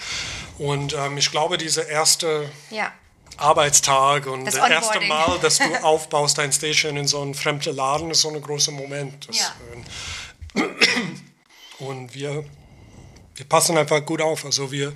Und 0.59 0.93
ähm, 0.93 1.17
ich 1.17 1.31
glaube, 1.31 1.57
diese 1.57 1.81
erste 1.81 2.49
Ja. 2.69 2.91
Arbeitstag 3.37 4.25
und 4.27 4.45
Das 4.45 4.55
das, 4.55 4.69
erste. 4.69 4.99
Mal, 5.01 5.37
dass 5.39 5.57
du 5.57 5.75
aufbaust 5.83 6.37
dein 6.37 6.51
Station 6.51 6.97
in 6.97 7.07
so 7.07 7.21
einen 7.21 7.35
fremden 7.35 7.75
Laden, 7.75 8.11
ist 8.11 8.21
so 8.21 8.29
ein 8.29 8.41
großer 8.41 8.71
Moment. 8.71 9.27
Ja. 9.31 9.53
Und 11.79 12.13
wir, 12.15 12.43
wir 13.35 13.45
passen 13.45 13.77
einfach 13.77 14.03
gut 14.05 14.21
auf. 14.21 14.45
Also 14.45 14.71
wir, 14.71 14.93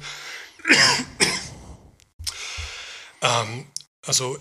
ähm, 3.21 3.65
also 4.05 4.37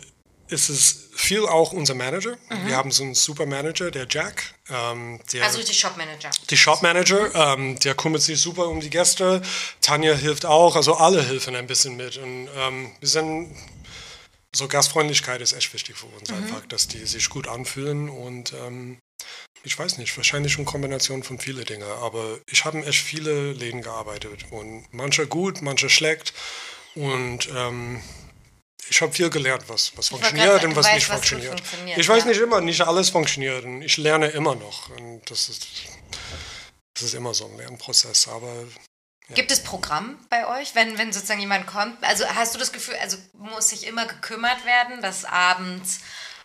es 0.49 0.69
ist 0.69 1.15
viel 1.15 1.47
auch 1.47 1.73
unser 1.73 1.95
Manager. 1.95 2.37
Wir 2.65 2.77
haben 2.77 2.91
so 2.91 3.05
einen 3.05 3.15
super 3.15 3.47
Manager, 3.47 3.91
der 3.91 4.07
Jack. 4.11 4.55
Ähm, 4.69 5.21
der, 5.33 5.41
Mhm. 5.41 5.47
Also 5.47 5.63
die 5.63 5.75
Shopmanager. 5.75 6.31
die 6.51 6.57
Shopmanager, 6.57 7.35
ähm, 7.55 7.79
der 7.79 7.95
kümmert 7.95 8.23
sich 8.23 8.41
super 8.41 8.67
um 8.67 8.81
die 8.81 8.91
Gäste. 8.91 9.43
Tanja 9.81 10.15
hilft 10.15 10.47
auch, 10.47 10.75
also 10.75 10.95
alle 10.95 11.23
helfen 11.23 11.55
ein 11.55 11.67
bisschen 11.69 11.97
mit. 11.97 12.17
Und 12.17 12.49
ähm, 12.57 12.91
wir 12.99 13.09
sind, 13.09 13.55
so 14.53 14.67
Gastfreundlichkeit 14.67 15.41
ist 15.41 15.53
echt 15.53 15.73
wichtig 15.73 15.97
für 15.97 16.07
uns 16.07 16.33
einfach, 16.33 16.67
dass 16.67 16.89
die 16.89 17.07
sich 17.07 17.29
gut 17.31 17.47
anfühlen 17.47 18.09
und 18.09 18.53
ähm, 18.55 18.99
ich 19.63 19.79
weiß 19.79 19.99
nicht, 19.99 20.17
wahrscheinlich 20.17 20.57
eine 20.57 20.65
Kombination 20.65 21.23
von 21.23 21.39
vielen 21.39 21.65
Dingen, 21.65 21.87
aber 22.03 22.39
ich 22.51 22.65
habe 22.65 22.79
in 22.79 22.85
echt 22.85 23.05
viele 23.05 23.53
Läden 23.53 23.83
gearbeitet 23.83 24.47
und 24.51 24.87
manche 24.91 25.27
gut, 25.27 25.61
manche 25.63 25.91
schlecht 25.91 26.33
und 26.95 27.49
ähm, 27.55 28.03
ich 28.89 29.01
habe 29.03 29.13
viel 29.13 29.31
gelernt, 29.31 29.65
was, 29.69 29.93
was 29.97 30.09
funktioniert 30.09 30.65
und 30.65 30.77
was 30.77 30.87
weißt, 30.87 30.95
nicht 30.95 31.09
was 31.09 31.17
funktioniert. 31.17 31.61
funktioniert, 31.61 31.99
Ich 31.99 32.09
weiß 32.09 32.25
ja. 32.25 32.31
nicht 32.31 32.41
immer, 32.41 32.61
nicht 32.61 32.81
alles 32.81 33.11
funktioniert 33.11 33.65
und 33.65 33.83
ich 33.83 33.97
lerne 33.97 34.29
immer 34.29 34.55
noch 34.55 34.89
und 34.91 35.23
das 35.31 35.49
ist, 35.49 35.67
das 36.95 37.03
ist 37.05 37.15
immer 37.15 37.35
so 37.35 37.47
ein 37.47 37.57
Lernprozess, 37.57 38.29
aber 38.29 38.67
Gibt 39.35 39.53
es 39.53 39.63
Programm 39.63 40.19
bei 40.29 40.61
euch, 40.61 40.75
wenn, 40.75 40.99
wenn 40.99 41.13
sozusagen 41.13 41.41
jemand 41.41 41.67
kommt? 41.67 42.03
Also 42.03 42.25
hast 42.27 42.55
du 42.55 42.59
das 42.59 42.73
Gefühl, 42.73 42.97
also 43.01 43.17
muss 43.35 43.69
sich 43.69 43.87
immer 43.87 44.07
gekümmert 44.07 44.65
werden, 44.65 45.01
dass 45.03 45.25
abends 45.25 46.01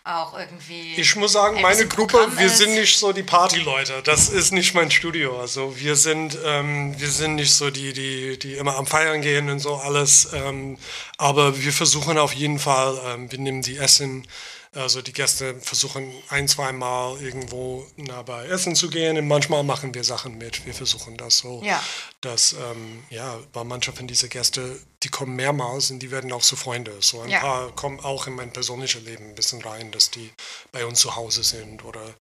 auch 0.06 0.38
irgendwie. 0.38 0.94
Ich 0.96 1.16
muss 1.16 1.32
sagen, 1.32 1.56
ein 1.56 1.62
meine 1.62 1.86
Gruppe, 1.86 2.18
Programm 2.18 2.38
wir 2.38 2.46
ist? 2.46 2.58
sind 2.58 2.74
nicht 2.74 2.96
so 2.96 3.12
die 3.12 3.22
Partyleute. 3.22 4.02
Das 4.04 4.28
ist 4.28 4.52
nicht 4.52 4.74
mein 4.74 4.90
Studio. 4.90 5.40
Also 5.40 5.78
wir 5.78 5.96
sind, 5.96 6.38
ähm, 6.44 6.98
wir 6.98 7.10
sind 7.10 7.34
nicht 7.34 7.52
so 7.52 7.70
die, 7.70 7.92
die, 7.92 8.38
die 8.38 8.54
immer 8.54 8.76
am 8.76 8.86
Feiern 8.86 9.20
gehen 9.20 9.50
und 9.50 9.58
so 9.58 9.74
alles. 9.76 10.28
Ähm, 10.32 10.78
aber 11.18 11.60
wir 11.62 11.72
versuchen 11.72 12.18
auf 12.18 12.32
jeden 12.32 12.58
Fall, 12.58 13.00
ähm, 13.06 13.30
wir 13.30 13.38
nehmen 13.38 13.62
die 13.62 13.76
Essen. 13.76 14.26
Also 14.74 15.00
die 15.02 15.12
Gäste 15.12 15.54
versuchen 15.60 16.12
ein, 16.28 16.48
zwei 16.48 16.72
Mal 16.72 17.20
irgendwo 17.20 17.86
nah 17.96 18.22
bei 18.22 18.46
Essen 18.46 18.74
zu 18.74 18.90
gehen 18.90 19.16
und 19.16 19.26
manchmal 19.26 19.62
machen 19.62 19.94
wir 19.94 20.04
Sachen 20.04 20.36
mit. 20.38 20.66
Wir 20.66 20.74
versuchen 20.74 21.16
das 21.16 21.38
so, 21.38 21.62
Ja. 21.64 21.82
dass, 22.20 22.52
ähm, 22.52 23.04
ja, 23.10 23.38
bei 23.52 23.64
manchen 23.64 23.94
von 23.94 24.06
diesen 24.06 24.28
Gäste, 24.28 24.78
die 25.02 25.08
kommen 25.08 25.36
mehrmals 25.36 25.90
und 25.90 26.00
die 26.00 26.10
werden 26.10 26.32
auch 26.32 26.42
zu 26.42 26.56
Freunde. 26.56 26.92
So 27.00 27.20
ein 27.20 27.30
Ja. 27.30 27.40
paar 27.40 27.72
kommen 27.74 28.00
auch 28.00 28.26
in 28.26 28.34
mein 28.34 28.52
persönliches 28.52 29.02
Leben 29.02 29.28
ein 29.30 29.34
bisschen 29.34 29.62
rein, 29.62 29.90
dass 29.92 30.10
die 30.10 30.30
bei 30.72 30.84
uns 30.84 31.00
zu 31.00 31.16
Hause 31.16 31.42
sind 31.42 31.84
oder, 31.84 32.14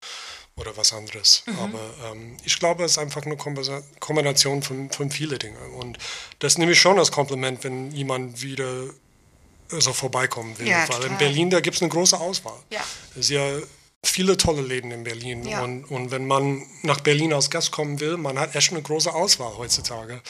oder 0.56 0.78
was 0.78 0.94
anderes. 0.94 1.44
Mhm. 1.48 1.60
Aber 1.60 1.94
ähm, 2.12 2.38
ich 2.46 2.58
glaube, 2.60 2.84
es 2.86 2.92
ist 2.94 2.98
einfach 3.00 3.24
eine 3.26 3.36
Kombination 4.00 4.62
von, 4.64 4.90
von 4.92 5.12
vielen 5.12 5.40
Dingen. 5.40 5.74
Und 5.74 5.98
das 6.40 6.58
nehme 6.58 6.72
ich 6.72 6.80
schon 6.80 7.00
als 7.00 7.12
Kompliment, 7.12 7.64
wenn 7.64 7.92
jemand 7.92 8.42
wieder 8.42 8.86
so 9.81 9.93
vorbeikommen 9.93 10.57
will. 10.60 10.68
Ja, 10.68 10.80
Weil 10.89 10.97
total. 10.97 11.11
in 11.11 11.18
Berlin, 11.18 11.49
da 11.49 11.60
gibt 11.60 11.76
es 11.76 11.81
eine 11.81 11.89
große 11.89 12.19
Auswahl. 12.19 12.60
Ja. 12.69 12.81
Es 13.18 13.27
sind 13.27 13.38
ja 13.38 13.60
viele 14.03 14.38
tolle 14.38 14.61
Läden 14.61 14.91
in 14.91 15.03
Berlin. 15.03 15.45
Ja. 15.45 15.64
Und, 15.64 15.85
und 15.85 16.11
wenn 16.11 16.26
man 16.26 16.64
nach 16.84 17.02
Berlin 17.02 17.34
als 17.34 17.49
Gast 17.49 17.72
kommen 17.72 17.99
will, 17.99 18.18
man 18.18 18.39
hat 18.39 18.56
echt 18.56 18.72
eine 18.72 18.81
große 18.81 19.14
Auswahl 19.14 19.57
heutzutage. 19.57 20.22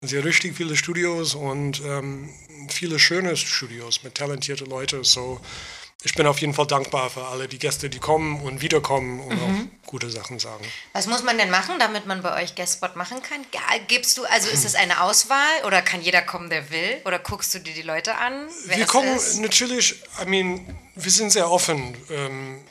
Es 0.00 0.10
sind 0.10 0.18
ja 0.18 0.24
richtig 0.24 0.56
viele 0.56 0.76
Studios 0.76 1.34
und 1.34 1.82
ähm, 1.84 2.30
viele 2.68 2.98
schöne 2.98 3.36
Studios 3.36 4.02
mit 4.02 4.14
talentierten 4.14 4.66
Leuten. 4.66 5.04
So, 5.04 5.40
ich 6.04 6.14
bin 6.14 6.26
auf 6.26 6.38
jeden 6.40 6.54
Fall 6.54 6.66
dankbar 6.66 7.08
für 7.10 7.24
alle 7.26 7.48
die 7.48 7.58
Gäste, 7.58 7.88
die 7.90 7.98
kommen 7.98 8.40
und 8.42 8.60
wiederkommen 8.60 9.20
und 9.20 9.36
Mhm. 9.36 9.42
auch 9.82 9.86
gute 9.88 10.10
Sachen 10.10 10.38
sagen. 10.38 10.64
Was 10.92 11.06
muss 11.06 11.22
man 11.22 11.38
denn 11.38 11.50
machen, 11.50 11.78
damit 11.78 12.06
man 12.06 12.22
bei 12.22 12.42
euch 12.42 12.54
Guestspot 12.54 12.94
machen 12.96 13.22
kann? 13.22 13.44
Gibst 13.88 14.18
du, 14.18 14.24
also 14.24 14.48
ist 14.50 14.64
es 14.64 14.74
eine 14.74 15.00
Auswahl 15.02 15.64
oder 15.66 15.82
kann 15.82 16.02
jeder 16.02 16.22
kommen, 16.22 16.50
der 16.50 16.70
will? 16.70 17.00
Oder 17.04 17.18
guckst 17.18 17.54
du 17.54 17.58
dir 17.58 17.74
die 17.74 17.82
Leute 17.82 18.14
an? 18.16 18.48
Wir 18.66 18.86
kommen 18.86 19.16
ist? 19.16 19.38
natürlich, 19.40 19.96
I 20.22 20.26
mean, 20.26 20.76
wir 20.94 21.10
sind 21.10 21.30
sehr 21.30 21.50
offen. 21.50 21.96
Ähm, 22.10 22.62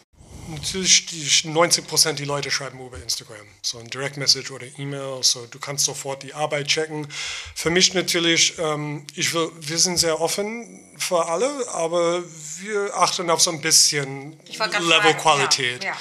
90 0.56 1.88
Prozent 1.88 2.20
die 2.20 2.26
Leute 2.26 2.52
schreiben 2.52 2.80
über 2.80 3.02
Instagram. 3.02 3.46
So 3.62 3.80
ein 3.80 3.90
Direct 3.90 4.18
Message 4.18 4.52
oder 4.52 4.66
E-Mail. 4.78 5.24
So, 5.24 5.46
du 5.46 5.60
kannst 5.60 5.86
sofort 5.86 6.24
die 6.24 6.34
Arbeit 6.34 6.68
checken. 6.68 7.08
Für 7.56 7.70
mich 7.70 7.94
natürlich, 7.94 8.58
ähm, 8.60 9.06
ich 9.16 9.34
will, 9.34 9.52
wir 9.60 9.78
sind 9.78 9.98
sehr 9.98 10.20
offen 10.22 10.96
für 10.98 11.28
alle, 11.28 11.68
aber 11.70 12.24
wir 12.60 12.96
achten 12.96 13.30
auf 13.30 13.42
so 13.42 13.52
ein 13.52 13.62
bisschen 13.62 14.40
Level 14.48 15.14
Qualität. 15.16 15.84
Ja, 15.84 15.96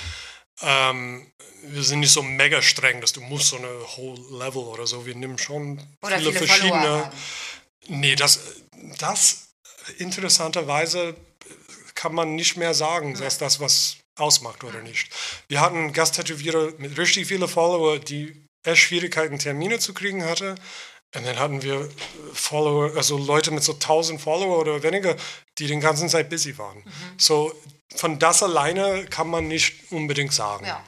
ja. 0.63 0.91
Ähm, 0.91 1.27
wir 1.65 1.83
sind 1.83 2.01
nicht 2.01 2.13
so 2.13 2.23
mega 2.23 2.61
streng, 2.61 3.01
dass 3.01 3.13
du 3.13 3.21
musst 3.21 3.49
so 3.49 3.57
eine 3.57 3.69
whole 3.97 4.21
Level 4.45 4.63
oder 4.63 4.87
so. 4.87 5.07
Wir 5.07 5.15
nehmen 5.15 5.39
schon 5.39 5.81
viele, 6.05 6.19
viele 6.19 6.33
verschiedene. 6.33 6.81
Follower. 6.81 7.13
Nee, 7.89 8.17
das, 8.17 8.41
das 8.99 9.49
interessanterweise 9.99 11.15
kann 11.95 12.15
man 12.15 12.35
nicht 12.35 12.57
mehr 12.57 12.75
sagen, 12.75 13.15
dass 13.19 13.39
das 13.39 13.61
was 13.61 13.97
ausmacht 14.23 14.65
oder 14.65 14.81
nicht. 14.81 15.11
Wir 15.49 15.61
hatten 15.61 15.93
Gasttätowierer 15.93 16.73
mit 16.79 16.97
richtig 16.97 17.27
vielen 17.27 17.49
Follower, 17.49 17.99
die 17.99 18.49
echt 18.65 18.83
Schwierigkeiten, 18.83 19.39
Termine 19.39 19.79
zu 19.79 19.93
kriegen 19.93 20.25
hatte. 20.25 20.55
Und 21.15 21.27
dann 21.27 21.39
hatten 21.39 21.63
wir 21.63 21.91
Follower, 22.33 22.97
also 22.97 23.19
Leute 23.19 23.51
mit 23.51 23.63
so 23.63 23.73
1000 23.75 24.21
Follower 24.21 24.59
oder 24.59 24.83
weniger, 24.83 25.17
die 25.59 25.67
den 25.67 25.81
ganzen 25.81 26.09
Zeit 26.09 26.31
busy 26.31 26.57
waren. 26.57 26.83
So, 27.19 27.53
von 27.97 28.19
das 28.19 28.43
alleine 28.43 29.05
kann 29.07 29.29
man 29.29 29.49
nicht 29.49 29.93
unbedingt 29.93 30.33
sagen. 30.33 30.65
Ja. 30.65 30.83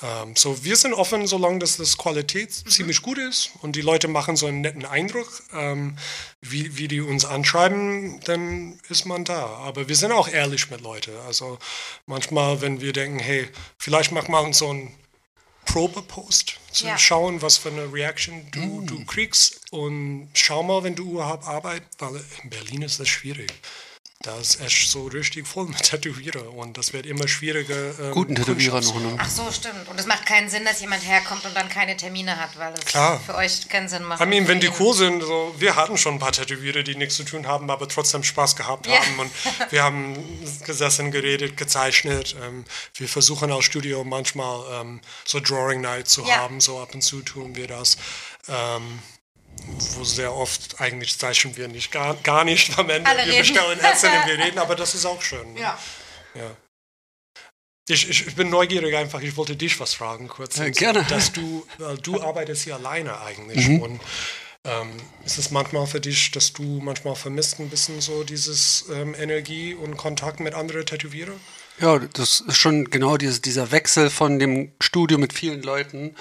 Ähm, 0.00 0.36
so, 0.36 0.62
wir 0.64 0.76
sind 0.76 0.94
offen, 0.94 1.26
solange 1.26 1.58
dass 1.58 1.76
das 1.76 1.98
Qualität 1.98 2.52
ziemlich 2.52 3.02
gut 3.02 3.18
ist 3.18 3.50
und 3.62 3.74
die 3.74 3.80
Leute 3.80 4.06
machen 4.06 4.36
so 4.36 4.46
einen 4.46 4.60
netten 4.60 4.84
Eindruck, 4.84 5.42
ähm, 5.52 5.96
wie, 6.40 6.76
wie 6.76 6.86
die 6.86 7.00
uns 7.00 7.24
anschreiben, 7.24 8.20
dann 8.24 8.78
ist 8.88 9.06
man 9.06 9.24
da. 9.24 9.46
Aber 9.46 9.88
wir 9.88 9.96
sind 9.96 10.12
auch 10.12 10.28
ehrlich 10.28 10.70
mit 10.70 10.80
Leuten. 10.82 11.16
Also 11.26 11.58
manchmal, 12.06 12.60
wenn 12.60 12.80
wir 12.80 12.92
denken, 12.92 13.18
hey, 13.18 13.48
vielleicht 13.76 14.12
mach 14.12 14.28
mal 14.28 14.52
so 14.52 14.70
einen 14.70 14.94
Probepost, 15.66 16.54
zu 16.72 16.86
Ja. 16.86 16.96
schauen, 16.96 17.42
was 17.42 17.58
für 17.58 17.70
eine 17.70 17.92
Reaction 17.92 18.50
du, 18.52 18.82
du 18.82 19.04
kriegst 19.04 19.60
und 19.70 20.30
schau 20.32 20.62
mal, 20.62 20.82
wenn 20.82 20.94
du 20.94 21.10
überhaupt 21.12 21.44
arbeitest, 21.44 22.00
weil 22.00 22.24
in 22.42 22.50
Berlin 22.50 22.82
ist 22.82 23.00
das 23.00 23.08
schwierig. 23.08 23.52
Da 24.22 24.36
ist 24.36 24.60
echt 24.60 24.90
so 24.90 25.06
richtig 25.06 25.46
voll 25.46 25.66
mit 25.68 25.80
Tätowierer 25.80 26.52
und 26.52 26.76
das 26.76 26.92
wird 26.92 27.06
immer 27.06 27.28
schwieriger. 27.28 27.96
ähm, 28.00 28.10
Guten 28.10 28.34
Tätowierer 28.34 28.80
noch. 28.80 28.94
Ne? 29.00 29.14
Ach 29.16 29.30
so, 29.30 29.48
stimmt. 29.52 29.86
Und 29.88 29.98
es 30.00 30.06
macht 30.06 30.26
keinen 30.26 30.50
Sinn, 30.50 30.64
dass 30.64 30.80
jemand 30.80 31.06
herkommt 31.06 31.44
und 31.44 31.54
dann 31.54 31.68
keine 31.68 31.96
Termine 31.96 32.36
hat, 32.36 32.58
weil 32.58 32.72
es 32.74 32.84
Klar. 32.84 33.20
für 33.20 33.36
euch 33.36 33.68
keinen 33.68 33.88
Sinn 33.88 34.02
macht. 34.02 34.20
I 34.20 34.26
mean, 34.26 34.48
wenn 34.48 34.58
die 34.58 34.70
cool 34.80 34.92
sind, 34.92 35.20
so, 35.22 35.54
wir 35.58 35.76
hatten 35.76 35.96
schon 35.96 36.14
ein 36.14 36.18
paar 36.18 36.32
Tätowierer, 36.32 36.82
die 36.82 36.96
nichts 36.96 37.14
zu 37.14 37.22
tun 37.22 37.46
haben, 37.46 37.70
aber 37.70 37.86
trotzdem 37.88 38.24
Spaß 38.24 38.56
gehabt 38.56 38.88
Ja. 38.88 38.94
haben. 38.98 39.20
Und 39.20 39.30
wir 39.70 39.84
haben 39.84 40.16
gesessen, 40.66 41.12
geredet, 41.12 41.56
gezeichnet. 41.56 42.34
Ähm, 42.42 42.64
wir 42.94 43.08
versuchen 43.08 43.52
als 43.52 43.66
Studio 43.66 44.02
manchmal 44.02 44.80
ähm, 44.80 45.00
so 45.24 45.38
Drawing 45.38 45.80
Night 45.80 46.08
zu 46.08 46.24
Ja. 46.26 46.38
haben, 46.38 46.60
so 46.60 46.80
ab 46.80 46.92
und 46.92 47.02
zu 47.02 47.22
tun 47.22 47.54
wir 47.54 47.68
das. 47.68 47.96
Ähm, 48.48 48.98
wo 49.96 50.04
sehr 50.04 50.34
oft 50.34 50.80
eigentlich 50.80 51.18
zeichnen 51.18 51.56
wir 51.56 51.68
nicht, 51.68 51.92
gar, 51.92 52.14
gar 52.16 52.44
nicht 52.44 52.78
am 52.78 52.90
Ende. 52.90 53.08
Alle 53.08 53.26
wir 53.26 53.32
reden. 53.32 53.38
bestellen 53.38 53.80
Essen 53.80 54.10
und 54.10 54.26
wir 54.26 54.38
reden, 54.44 54.58
aber 54.58 54.74
das 54.74 54.94
ist 54.94 55.04
auch 55.06 55.22
schön. 55.22 55.54
ne? 55.54 55.60
Ja. 55.60 55.78
Ja. 56.34 56.56
Ich, 57.90 58.08
ich, 58.08 58.26
ich 58.26 58.34
bin 58.34 58.50
neugierig 58.50 58.94
einfach, 58.96 59.22
ich 59.22 59.36
wollte 59.36 59.56
dich 59.56 59.80
was 59.80 59.94
fragen 59.94 60.28
kurz. 60.28 60.56
Ja, 60.58 60.68
gerne. 60.68 61.04
Dass 61.08 61.32
du, 61.32 61.66
weil 61.78 61.96
du 61.98 62.20
arbeitest 62.22 62.64
hier 62.64 62.74
alleine 62.76 63.20
eigentlich 63.20 63.66
und 63.80 64.00
ähm, 64.64 64.90
ist 65.24 65.38
es 65.38 65.50
manchmal 65.50 65.86
für 65.86 66.00
dich, 66.00 66.30
dass 66.32 66.52
du 66.52 66.80
manchmal 66.82 67.14
vermisst 67.16 67.58
ein 67.60 67.70
bisschen 67.70 68.00
so 68.02 68.24
dieses 68.24 68.84
ähm, 68.92 69.14
Energie 69.14 69.72
und 69.74 69.96
Kontakt 69.96 70.40
mit 70.40 70.52
anderen 70.54 70.84
Tätowierern? 70.84 71.40
Ja, 71.80 71.98
das 71.98 72.40
ist 72.40 72.56
schon 72.56 72.90
genau 72.90 73.16
dieses, 73.16 73.40
dieser 73.40 73.70
Wechsel 73.70 74.10
von 74.10 74.38
dem 74.38 74.72
Studio 74.80 75.16
mit 75.16 75.32
vielen 75.32 75.62
Leuten 75.62 76.14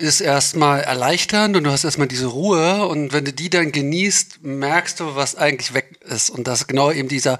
ist 0.00 0.20
erstmal 0.20 0.80
erleichternd 0.80 1.56
und 1.56 1.64
du 1.64 1.70
hast 1.70 1.84
erstmal 1.84 2.08
diese 2.08 2.26
Ruhe 2.26 2.86
und 2.86 3.12
wenn 3.12 3.24
du 3.24 3.32
die 3.32 3.50
dann 3.50 3.70
genießt, 3.70 4.42
merkst 4.42 5.00
du, 5.00 5.14
was 5.14 5.36
eigentlich 5.36 5.74
weg 5.74 6.00
ist 6.04 6.30
und 6.30 6.48
das 6.48 6.62
ist 6.62 6.66
genau 6.66 6.90
eben 6.90 7.08
dieser 7.08 7.38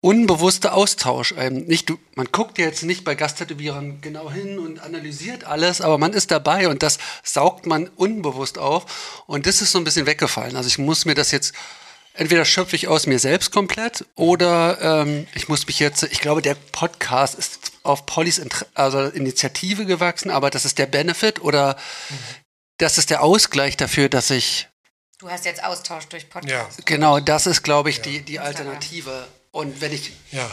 unbewusste 0.00 0.72
Austausch. 0.72 1.34
Ähm, 1.36 1.64
nicht, 1.64 1.88
du, 1.90 1.98
man 2.14 2.28
guckt 2.30 2.58
jetzt 2.58 2.84
nicht 2.84 3.04
bei 3.04 3.14
Gasttätowierern 3.14 4.00
genau 4.02 4.30
hin 4.30 4.58
und 4.58 4.78
analysiert 4.80 5.44
alles, 5.44 5.80
aber 5.80 5.98
man 5.98 6.12
ist 6.12 6.30
dabei 6.30 6.68
und 6.68 6.82
das 6.82 6.98
saugt 7.24 7.66
man 7.66 7.88
unbewusst 7.88 8.58
auf 8.58 9.24
und 9.26 9.46
das 9.46 9.62
ist 9.62 9.72
so 9.72 9.78
ein 9.78 9.84
bisschen 9.84 10.06
weggefallen. 10.06 10.54
Also 10.54 10.68
ich 10.68 10.78
muss 10.78 11.06
mir 11.06 11.14
das 11.14 11.30
jetzt 11.30 11.54
entweder 12.16 12.44
schöpfe 12.44 12.76
ich 12.76 12.88
aus 12.88 13.06
mir 13.06 13.18
selbst 13.18 13.52
komplett 13.52 14.04
oder 14.14 14.80
ähm, 15.02 15.26
ich 15.34 15.48
muss 15.48 15.66
mich 15.66 15.78
jetzt, 15.78 16.02
ich 16.04 16.20
glaube, 16.20 16.42
der 16.42 16.54
Podcast 16.54 17.34
ist 17.36 17.72
auf 17.82 18.06
Pollys 18.06 18.38
Inter 18.38 18.66
also 18.74 19.00
Initiative 19.00 19.86
gewachsen, 19.86 20.30
aber 20.30 20.50
das 20.50 20.64
ist 20.64 20.78
der 20.78 20.86
Benefit 20.86 21.40
oder 21.40 21.76
das 22.78 22.98
ist 22.98 23.10
der 23.10 23.22
Ausgleich 23.22 23.76
dafür, 23.76 24.08
dass 24.08 24.30
ich 24.30 24.68
Du 25.18 25.30
hast 25.30 25.46
jetzt 25.46 25.64
Austausch 25.64 26.06
durch 26.08 26.24
Ja, 26.24 26.28
Podcast. 26.28 26.84
Genau, 26.84 27.20
das 27.20 27.46
ist, 27.46 27.62
glaube 27.62 27.88
ich, 27.88 28.02
die, 28.02 28.20
die 28.20 28.38
Alternative. 28.38 29.26
Und 29.50 29.80
wenn 29.80 29.90
ich, 29.90 30.12
ja. 30.30 30.50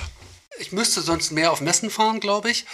ich 0.57 0.71
müsste 0.71 1.01
sonst 1.01 1.31
mehr 1.31 1.51
auf 1.51 1.59
Messen 1.59 1.89
fahren, 1.89 2.21
glaube 2.21 2.49
ich, 2.49 2.65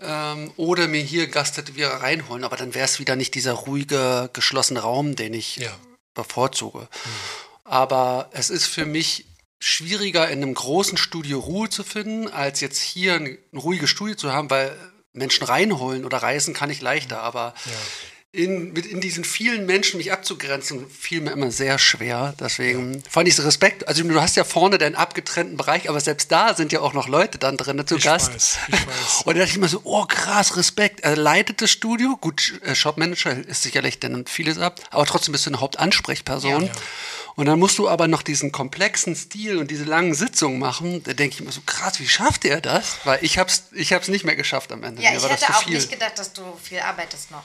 ähm, 0.00 0.52
oder 0.56 0.88
mir 0.88 1.00
hier 1.02 1.28
Gasttätowierer 1.28 2.02
reinholen, 2.02 2.42
aber 2.42 2.56
dann 2.56 2.74
wäre 2.74 2.84
es 2.84 2.98
wieder 2.98 3.14
nicht 3.14 3.36
dieser 3.36 3.52
ruhige, 3.52 4.28
geschlossene 4.32 4.80
Raum, 4.80 5.14
den 5.14 5.32
ich 5.32 5.56
Ja. 5.58 5.70
bevorzuge. 6.14 6.88
Aber 7.70 8.28
es 8.32 8.50
ist 8.50 8.66
für 8.66 8.84
mich 8.84 9.26
schwieriger, 9.60 10.28
in 10.28 10.42
einem 10.42 10.54
großen 10.54 10.98
Studio 10.98 11.38
Ruhe 11.38 11.68
zu 11.70 11.84
finden, 11.84 12.26
als 12.26 12.60
jetzt 12.60 12.80
hier 12.80 13.14
ein, 13.14 13.38
ein 13.52 13.58
ruhiges 13.58 13.88
Studio 13.90 14.16
zu 14.16 14.32
haben, 14.32 14.50
weil 14.50 14.76
Menschen 15.12 15.44
reinholen 15.44 16.04
oder 16.04 16.18
reisen 16.18 16.52
kann 16.52 16.68
ich 16.68 16.80
leichter, 16.80 17.20
aber 17.20 17.54
in, 18.32 18.72
mit 18.72 18.86
in 18.86 19.00
diesen 19.00 19.22
vielen 19.22 19.66
Menschen 19.66 19.98
mich 19.98 20.12
abzugrenzen, 20.12 20.90
fiel 20.90 21.20
mir 21.20 21.30
immer 21.30 21.52
sehr 21.52 21.78
schwer. 21.78 22.34
Deswegen 22.40 23.04
fand 23.08 23.28
ich 23.28 23.38
es 23.38 23.44
Respekt. 23.44 23.86
Also 23.86 24.02
du 24.02 24.20
hast 24.20 24.34
ja 24.34 24.42
vorne 24.42 24.76
deinen 24.78 24.96
abgetrennten 24.96 25.56
Bereich, 25.56 25.88
aber 25.88 26.00
selbst 26.00 26.32
da 26.32 26.56
sind 26.56 26.72
ja 26.72 26.80
auch 26.80 26.92
noch 26.92 27.06
Leute 27.06 27.38
dann 27.38 27.56
drin 27.56 27.86
zu 27.86 27.96
Ich 27.96 28.04
Gast. 28.04 28.34
weiß, 28.34 28.58
ich 28.66 28.86
weiß. 28.86 29.22
Und 29.26 29.34
da 29.34 29.40
dachte 29.40 29.50
ich 29.50 29.56
immer 29.56 29.68
so, 29.68 29.80
oh 29.84 30.06
krass, 30.06 30.56
Respekt. 30.56 31.00
Er 31.00 31.16
leitet 31.16 31.62
das 31.62 31.70
Studio. 31.70 32.16
Gut, 32.20 32.60
äh, 32.64 32.74
Shopmanager 32.74 33.32
ist 33.46 33.62
sicherlich 33.62 34.00
dann 34.00 34.26
vieles 34.26 34.58
ab, 34.58 34.80
aber 34.90 35.06
trotzdem 35.06 35.32
bist 35.32 35.46
du 35.46 35.50
eine 35.50 35.60
Hauptansprechperson. 35.60 36.66
Ja. 36.66 36.72
Und 37.40 37.46
dann 37.46 37.58
musst 37.58 37.78
du 37.78 37.88
aber 37.88 38.06
noch 38.06 38.20
diesen 38.20 38.52
komplexen 38.52 39.16
Stil 39.16 39.56
und 39.56 39.70
diese 39.70 39.84
langen 39.84 40.12
Sitzungen 40.12 40.58
machen. 40.58 41.02
Da 41.04 41.14
denke 41.14 41.36
ich 41.36 41.40
immer 41.40 41.52
so, 41.52 41.62
krass, 41.64 41.98
wie 41.98 42.06
schafft 42.06 42.44
er 42.44 42.60
das? 42.60 42.98
Weil 43.04 43.24
ich 43.24 43.38
hab's, 43.38 43.62
ich 43.72 43.94
hab's 43.94 44.08
nicht 44.08 44.26
mehr 44.26 44.36
geschafft 44.36 44.70
am 44.72 44.84
Ende. 44.84 45.00
Ja, 45.02 45.12
Mir 45.12 45.16
ich 45.16 45.22
hätte 45.26 45.48
auch 45.54 45.62
viel. 45.62 45.72
nicht 45.76 45.90
gedacht, 45.90 46.18
dass 46.18 46.34
du 46.34 46.42
viel 46.62 46.80
arbeitest 46.80 47.30
noch. 47.30 47.44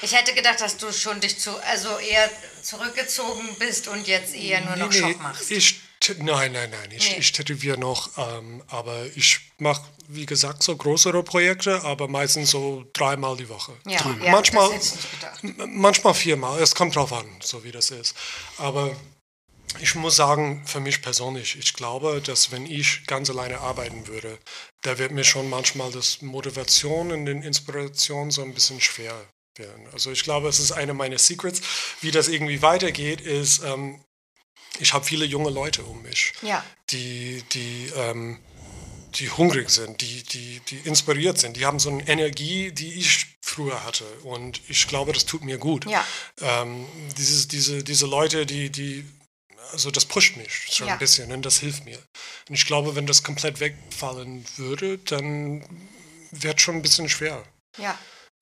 Ich 0.00 0.14
hätte 0.16 0.32
gedacht, 0.32 0.60
dass 0.60 0.76
du 0.76 0.92
schon 0.92 1.18
dich 1.18 1.40
zu, 1.40 1.50
also 1.64 1.88
eher 1.98 2.30
zurückgezogen 2.62 3.48
bist 3.58 3.88
und 3.88 4.06
jetzt 4.06 4.32
eher 4.32 4.60
nur 4.60 4.76
noch 4.76 4.92
Shop 4.92 5.20
machst. 5.20 5.50
Ich, 5.50 5.80
nein, 6.18 6.52
nein, 6.52 6.70
nein. 6.70 6.90
Ich, 6.96 7.10
Nee. 7.10 7.16
ich 7.18 7.32
tätowiere 7.32 7.78
noch, 7.78 8.10
ähm, 8.16 8.62
aber 8.68 9.06
ich 9.16 9.40
mache, 9.58 9.82
wie 10.06 10.24
gesagt, 10.26 10.62
so 10.62 10.76
größere 10.76 11.24
Projekte, 11.24 11.82
aber 11.82 12.06
meistens 12.06 12.50
so 12.52 12.84
dreimal 12.92 13.36
die 13.36 13.48
Woche. 13.48 13.72
Ja, 13.86 13.98
ja, 14.22 14.30
manchmal, 14.30 14.70
das 14.70 14.74
hätte 14.74 14.86
ich 14.86 14.92
nicht 14.94 15.20
gedacht. 15.20 15.44
m- 15.68 15.80
manchmal 15.80 16.14
viermal. 16.14 16.62
Es 16.62 16.76
kommt 16.76 16.94
drauf 16.94 17.12
an, 17.12 17.26
so 17.42 17.64
wie 17.64 17.72
das 17.72 17.90
ist. 17.90 18.14
Aber 18.58 18.94
ich 19.80 19.94
muss 19.94 20.16
sagen, 20.16 20.62
für 20.66 20.80
mich 20.80 21.02
persönlich, 21.02 21.56
ich 21.58 21.72
glaube, 21.74 22.20
dass 22.24 22.50
wenn 22.50 22.66
ich 22.66 23.06
ganz 23.06 23.30
alleine 23.30 23.60
arbeiten 23.60 24.06
würde, 24.06 24.38
da 24.82 24.98
wird 24.98 25.12
mir 25.12 25.24
schon 25.24 25.48
manchmal 25.48 25.90
das 25.90 26.22
Motivation 26.22 27.12
und 27.12 27.26
die 27.26 27.32
Inspiration 27.32 28.30
so 28.30 28.42
ein 28.42 28.54
bisschen 28.54 28.80
schwer 28.80 29.14
werden. 29.56 29.86
Also 29.92 30.10
ich 30.10 30.24
glaube, 30.24 30.48
es 30.48 30.58
ist 30.58 30.72
eine 30.72 30.94
meiner 30.94 31.18
Secrets, 31.18 31.60
wie 32.00 32.10
das 32.10 32.28
irgendwie 32.28 32.62
weitergeht, 32.62 33.20
ist, 33.20 33.62
ähm, 33.64 34.02
ich 34.78 34.92
habe 34.94 35.04
viele 35.04 35.24
junge 35.26 35.50
Leute 35.50 35.82
um 35.84 36.02
mich, 36.02 36.32
Ja. 36.42 36.64
die, 36.90 37.42
die, 37.52 37.92
ähm, 37.94 38.38
die 39.16 39.28
hungrig 39.30 39.68
sind, 39.68 40.00
die, 40.00 40.22
die, 40.22 40.60
die 40.68 40.78
inspiriert 40.88 41.38
sind, 41.38 41.56
die 41.58 41.66
haben 41.66 41.78
so 41.78 41.90
eine 41.90 42.08
Energie, 42.08 42.72
die 42.72 42.94
ich 42.94 43.26
früher 43.42 43.84
hatte. 43.84 44.06
Und 44.22 44.62
ich 44.68 44.88
glaube, 44.88 45.12
das 45.12 45.26
tut 45.26 45.44
mir 45.44 45.58
gut. 45.58 45.84
Ja. 45.84 46.04
Ähm, 46.40 46.86
dieses, 47.18 47.46
diese, 47.48 47.84
diese 47.84 48.06
Leute, 48.06 48.46
die, 48.46 48.70
die, 48.70 49.04
also 49.70 49.90
das 49.90 50.04
pusht 50.04 50.36
mich 50.36 50.52
schon 50.72 50.86
Ja. 50.88 50.94
ein 50.94 50.98
bisschen 50.98 51.30
und 51.32 51.42
das 51.42 51.58
hilft 51.58 51.84
mir. 51.84 51.98
Und 52.48 52.54
ich 52.54 52.66
glaube, 52.66 52.96
wenn 52.96 53.06
das 53.06 53.22
komplett 53.22 53.60
wegfallen 53.60 54.44
würde, 54.56 54.98
dann 54.98 55.64
wird 56.32 56.60
schon 56.60 56.76
ein 56.76 56.82
bisschen 56.82 57.08
schwer. 57.08 57.42
Ja. 57.78 57.96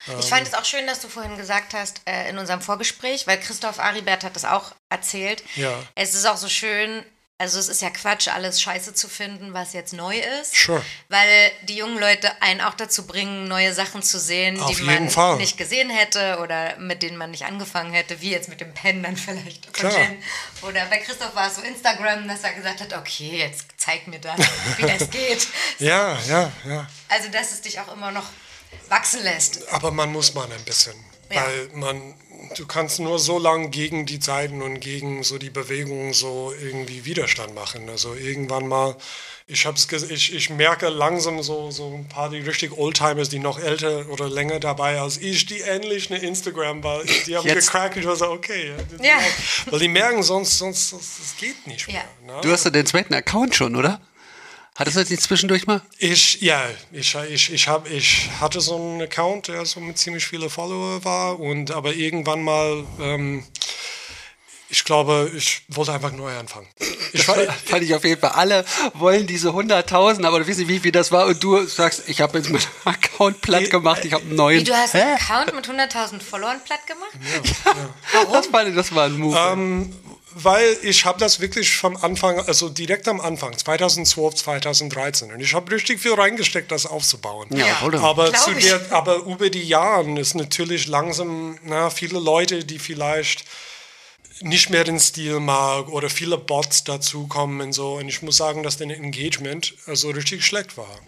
Ähm. 0.07 0.19
Ich 0.19 0.25
fand 0.25 0.47
es 0.47 0.53
auch 0.53 0.65
schön, 0.65 0.87
dass 0.87 0.99
du 0.99 1.07
vorhin 1.07 1.37
gesagt 1.37 1.73
hast, 1.73 2.01
äh, 2.05 2.29
in 2.29 2.37
unserem 2.37 2.61
Vorgespräch, 2.61 3.27
weil 3.27 3.39
Christoph 3.39 3.79
Aribert 3.79 4.23
hat 4.23 4.35
das 4.35 4.45
auch 4.45 4.73
erzählt. 4.89 5.43
Ja. 5.55 5.81
Es 5.95 6.15
ist 6.15 6.25
auch 6.25 6.37
so 6.37 6.49
schön, 6.49 7.05
also 7.41 7.57
es 7.57 7.69
ist 7.69 7.81
ja 7.81 7.89
Quatsch, 7.89 8.27
alles 8.27 8.61
scheiße 8.61 8.93
zu 8.93 9.09
finden, 9.09 9.51
was 9.55 9.73
jetzt 9.73 9.93
neu 9.93 10.15
ist. 10.39 10.55
Sure. 10.55 10.85
Weil 11.09 11.51
die 11.63 11.75
jungen 11.75 11.97
Leute 11.99 12.31
einen 12.39 12.61
auch 12.61 12.75
dazu 12.75 13.07
bringen, 13.07 13.47
neue 13.47 13.73
Sachen 13.73 14.03
zu 14.03 14.19
sehen, 14.19 14.59
Auf 14.61 14.77
die 14.77 14.83
man 14.83 15.09
Fall. 15.09 15.37
nicht 15.37 15.57
gesehen 15.57 15.89
hätte 15.89 16.37
oder 16.39 16.77
mit 16.77 17.01
denen 17.01 17.17
man 17.17 17.31
nicht 17.31 17.45
angefangen 17.45 17.93
hätte, 17.93 18.21
wie 18.21 18.29
jetzt 18.29 18.47
mit 18.47 18.61
dem 18.61 18.71
Pen 18.75 19.01
dann 19.01 19.17
vielleicht 19.17 19.73
Klar. 19.73 19.91
Oder 20.61 20.85
bei 20.85 20.97
Christoph 20.99 21.33
war 21.35 21.47
es 21.47 21.55
so 21.55 21.63
Instagram, 21.63 22.27
dass 22.27 22.43
er 22.43 22.53
gesagt 22.53 22.79
hat, 22.79 22.93
okay, 22.95 23.39
jetzt 23.39 23.65
zeig 23.75 24.07
mir 24.07 24.19
das, 24.19 24.37
wie 24.77 24.83
das 24.83 25.09
geht. 25.09 25.47
Ja, 25.79 26.19
ja, 26.27 26.51
ja. 26.65 26.87
Also, 27.09 27.29
dass 27.29 27.51
es 27.51 27.61
dich 27.61 27.79
auch 27.79 27.91
immer 27.91 28.11
noch 28.11 28.29
wachsen 28.87 29.23
lässt. 29.23 29.67
Aber 29.69 29.89
man 29.89 30.11
muss 30.11 30.35
mal 30.35 30.45
ein 30.51 30.63
bisschen. 30.63 30.93
Ja. 31.31 31.43
Weil 31.45 31.69
man, 31.73 32.13
du 32.57 32.65
kannst 32.65 32.99
nur 32.99 33.19
so 33.19 33.37
lange 33.39 33.69
gegen 33.69 34.05
die 34.05 34.19
Zeiten 34.19 34.61
und 34.61 34.79
gegen 34.79 35.23
so 35.23 35.37
die 35.37 35.49
Bewegungen 35.49 36.13
so 36.13 36.53
irgendwie 36.61 37.05
Widerstand 37.05 37.53
machen. 37.55 37.89
Also 37.89 38.13
irgendwann 38.15 38.67
mal, 38.67 38.95
ich 39.47 39.65
hab's 39.65 39.87
ges- 39.89 40.09
ich, 40.09 40.33
ich 40.33 40.49
merke 40.49 40.87
langsam 40.89 41.41
so, 41.43 41.71
so 41.71 41.93
ein 41.93 42.07
paar 42.07 42.29
die 42.29 42.39
richtig 42.39 42.77
Oldtimers, 42.77 43.29
die 43.29 43.39
noch 43.39 43.59
älter 43.59 44.07
oder 44.09 44.29
länger 44.29 44.59
dabei 44.59 44.99
als 45.01 45.17
ich, 45.17 45.45
die 45.45 45.61
endlich 45.61 46.09
eine 46.11 46.21
Instagram 46.21 46.83
war. 46.83 47.03
Die 47.25 47.35
haben 47.37 47.47
Jetzt- 47.47 47.67
gecrackt, 47.67 47.97
ich 47.97 48.05
war 48.05 48.15
so, 48.15 48.29
okay. 48.29 48.71
Ja. 48.99 49.05
Ja. 49.05 49.19
Weil 49.69 49.79
die 49.79 49.87
merken, 49.87 50.23
sonst, 50.23 50.57
sonst, 50.57 50.93
das, 50.93 50.99
das 51.19 51.35
geht 51.37 51.67
nicht 51.67 51.87
mehr. 51.87 52.03
Ja. 52.27 52.35
Ne? 52.35 52.41
Du 52.41 52.51
hast 52.51 52.63
ja 52.65 52.71
den 52.71 52.85
zweiten 52.85 53.13
Account 53.13 53.55
schon, 53.55 53.75
oder? 53.75 53.99
Hattest 54.81 54.95
du 54.95 55.01
jetzt 55.01 55.11
nicht 55.11 55.21
zwischendurch 55.21 55.67
mal? 55.67 55.79
Ich, 55.99 56.41
ja, 56.41 56.59
ich, 56.91 57.13
ich, 57.13 57.53
ich, 57.53 57.67
hab, 57.67 57.87
ich 57.87 58.31
hatte 58.39 58.59
so 58.61 58.77
einen 58.77 59.03
Account, 59.03 59.47
der 59.47 59.63
so 59.63 59.79
mit 59.79 59.99
ziemlich 59.99 60.25
viele 60.25 60.49
Follower 60.49 61.05
war 61.05 61.39
und 61.39 61.69
aber 61.69 61.93
irgendwann 61.93 62.43
mal, 62.43 62.83
ähm, 62.99 63.43
ich 64.69 64.83
glaube, 64.83 65.31
ich 65.37 65.61
wollte 65.67 65.93
einfach 65.93 66.11
neu 66.11 66.35
anfangen. 66.35 66.65
Ich 67.13 67.27
war, 67.27 67.35
Fand 67.35 67.83
ich 67.83 67.93
auf 67.93 68.03
jeden 68.03 68.19
Fall. 68.19 68.31
Alle 68.31 68.65
wollen 68.95 69.27
diese 69.27 69.49
100.000, 69.49 70.25
aber 70.25 70.39
du 70.39 70.47
weißt 70.47 70.57
nicht, 70.57 70.67
wie 70.67 70.79
viel 70.79 70.91
das 70.91 71.11
war. 71.11 71.27
Und 71.27 71.43
du 71.43 71.63
sagst, 71.67 72.09
ich 72.09 72.19
habe 72.19 72.39
jetzt 72.39 72.49
meinen 72.49 72.65
Account 72.85 73.39
platt 73.41 73.69
gemacht, 73.69 74.03
ich 74.03 74.13
habe 74.13 74.23
einen 74.23 74.35
neuen. 74.35 74.61
Wie, 74.61 74.63
du 74.63 74.73
hast 74.73 74.95
einen 74.95 75.13
Account 75.13 75.53
mit 75.53 75.69
100.000 75.69 76.21
Followern 76.23 76.59
platt 76.65 76.87
gemacht? 76.87 77.11
Das 78.31 78.51
war, 78.51 78.65
das 78.65 78.95
war 78.95 79.05
ein 79.05 79.19
Move. 79.19 79.37
ähm, 79.37 79.93
weil 80.33 80.77
ich 80.83 81.05
habe 81.05 81.19
das 81.19 81.39
wirklich 81.39 81.75
vom 81.75 81.97
Anfang, 81.97 82.39
also 82.39 82.69
direkt 82.69 83.07
am 83.07 83.19
Anfang, 83.21 83.57
2012, 83.57 84.35
2013, 84.35 85.31
und 85.31 85.39
ich 85.39 85.53
habe 85.53 85.71
richtig 85.71 85.99
viel 85.99 86.13
reingesteckt, 86.13 86.71
das 86.71 86.85
aufzubauen. 86.85 87.47
Ja? 87.51 87.77
Aber, 88.01 88.33
zu 88.33 88.53
der, 88.53 88.79
aber 88.91 89.17
über 89.17 89.49
die 89.49 89.63
Jahre 89.63 90.19
ist 90.19 90.35
natürlich 90.35 90.87
langsam, 90.87 91.57
na, 91.63 91.89
viele 91.89 92.19
Leute, 92.19 92.63
die 92.63 92.79
vielleicht 92.79 93.45
nicht 94.41 94.69
mehr 94.69 94.83
den 94.83 94.99
Stil 94.99 95.39
mag 95.39 95.87
oder 95.89 96.09
viele 96.09 96.37
Bots 96.37 96.83
dazukommen 96.83 97.61
und 97.61 97.73
so. 97.73 97.93
Und 97.93 98.07
ich 98.09 98.21
muss 98.21 98.37
sagen, 98.37 98.63
dass 98.63 98.77
der 98.77 98.89
Engagement 98.89 99.75
also 99.85 100.09
richtig 100.09 100.45
schlecht 100.45 100.77
war. 100.77 100.99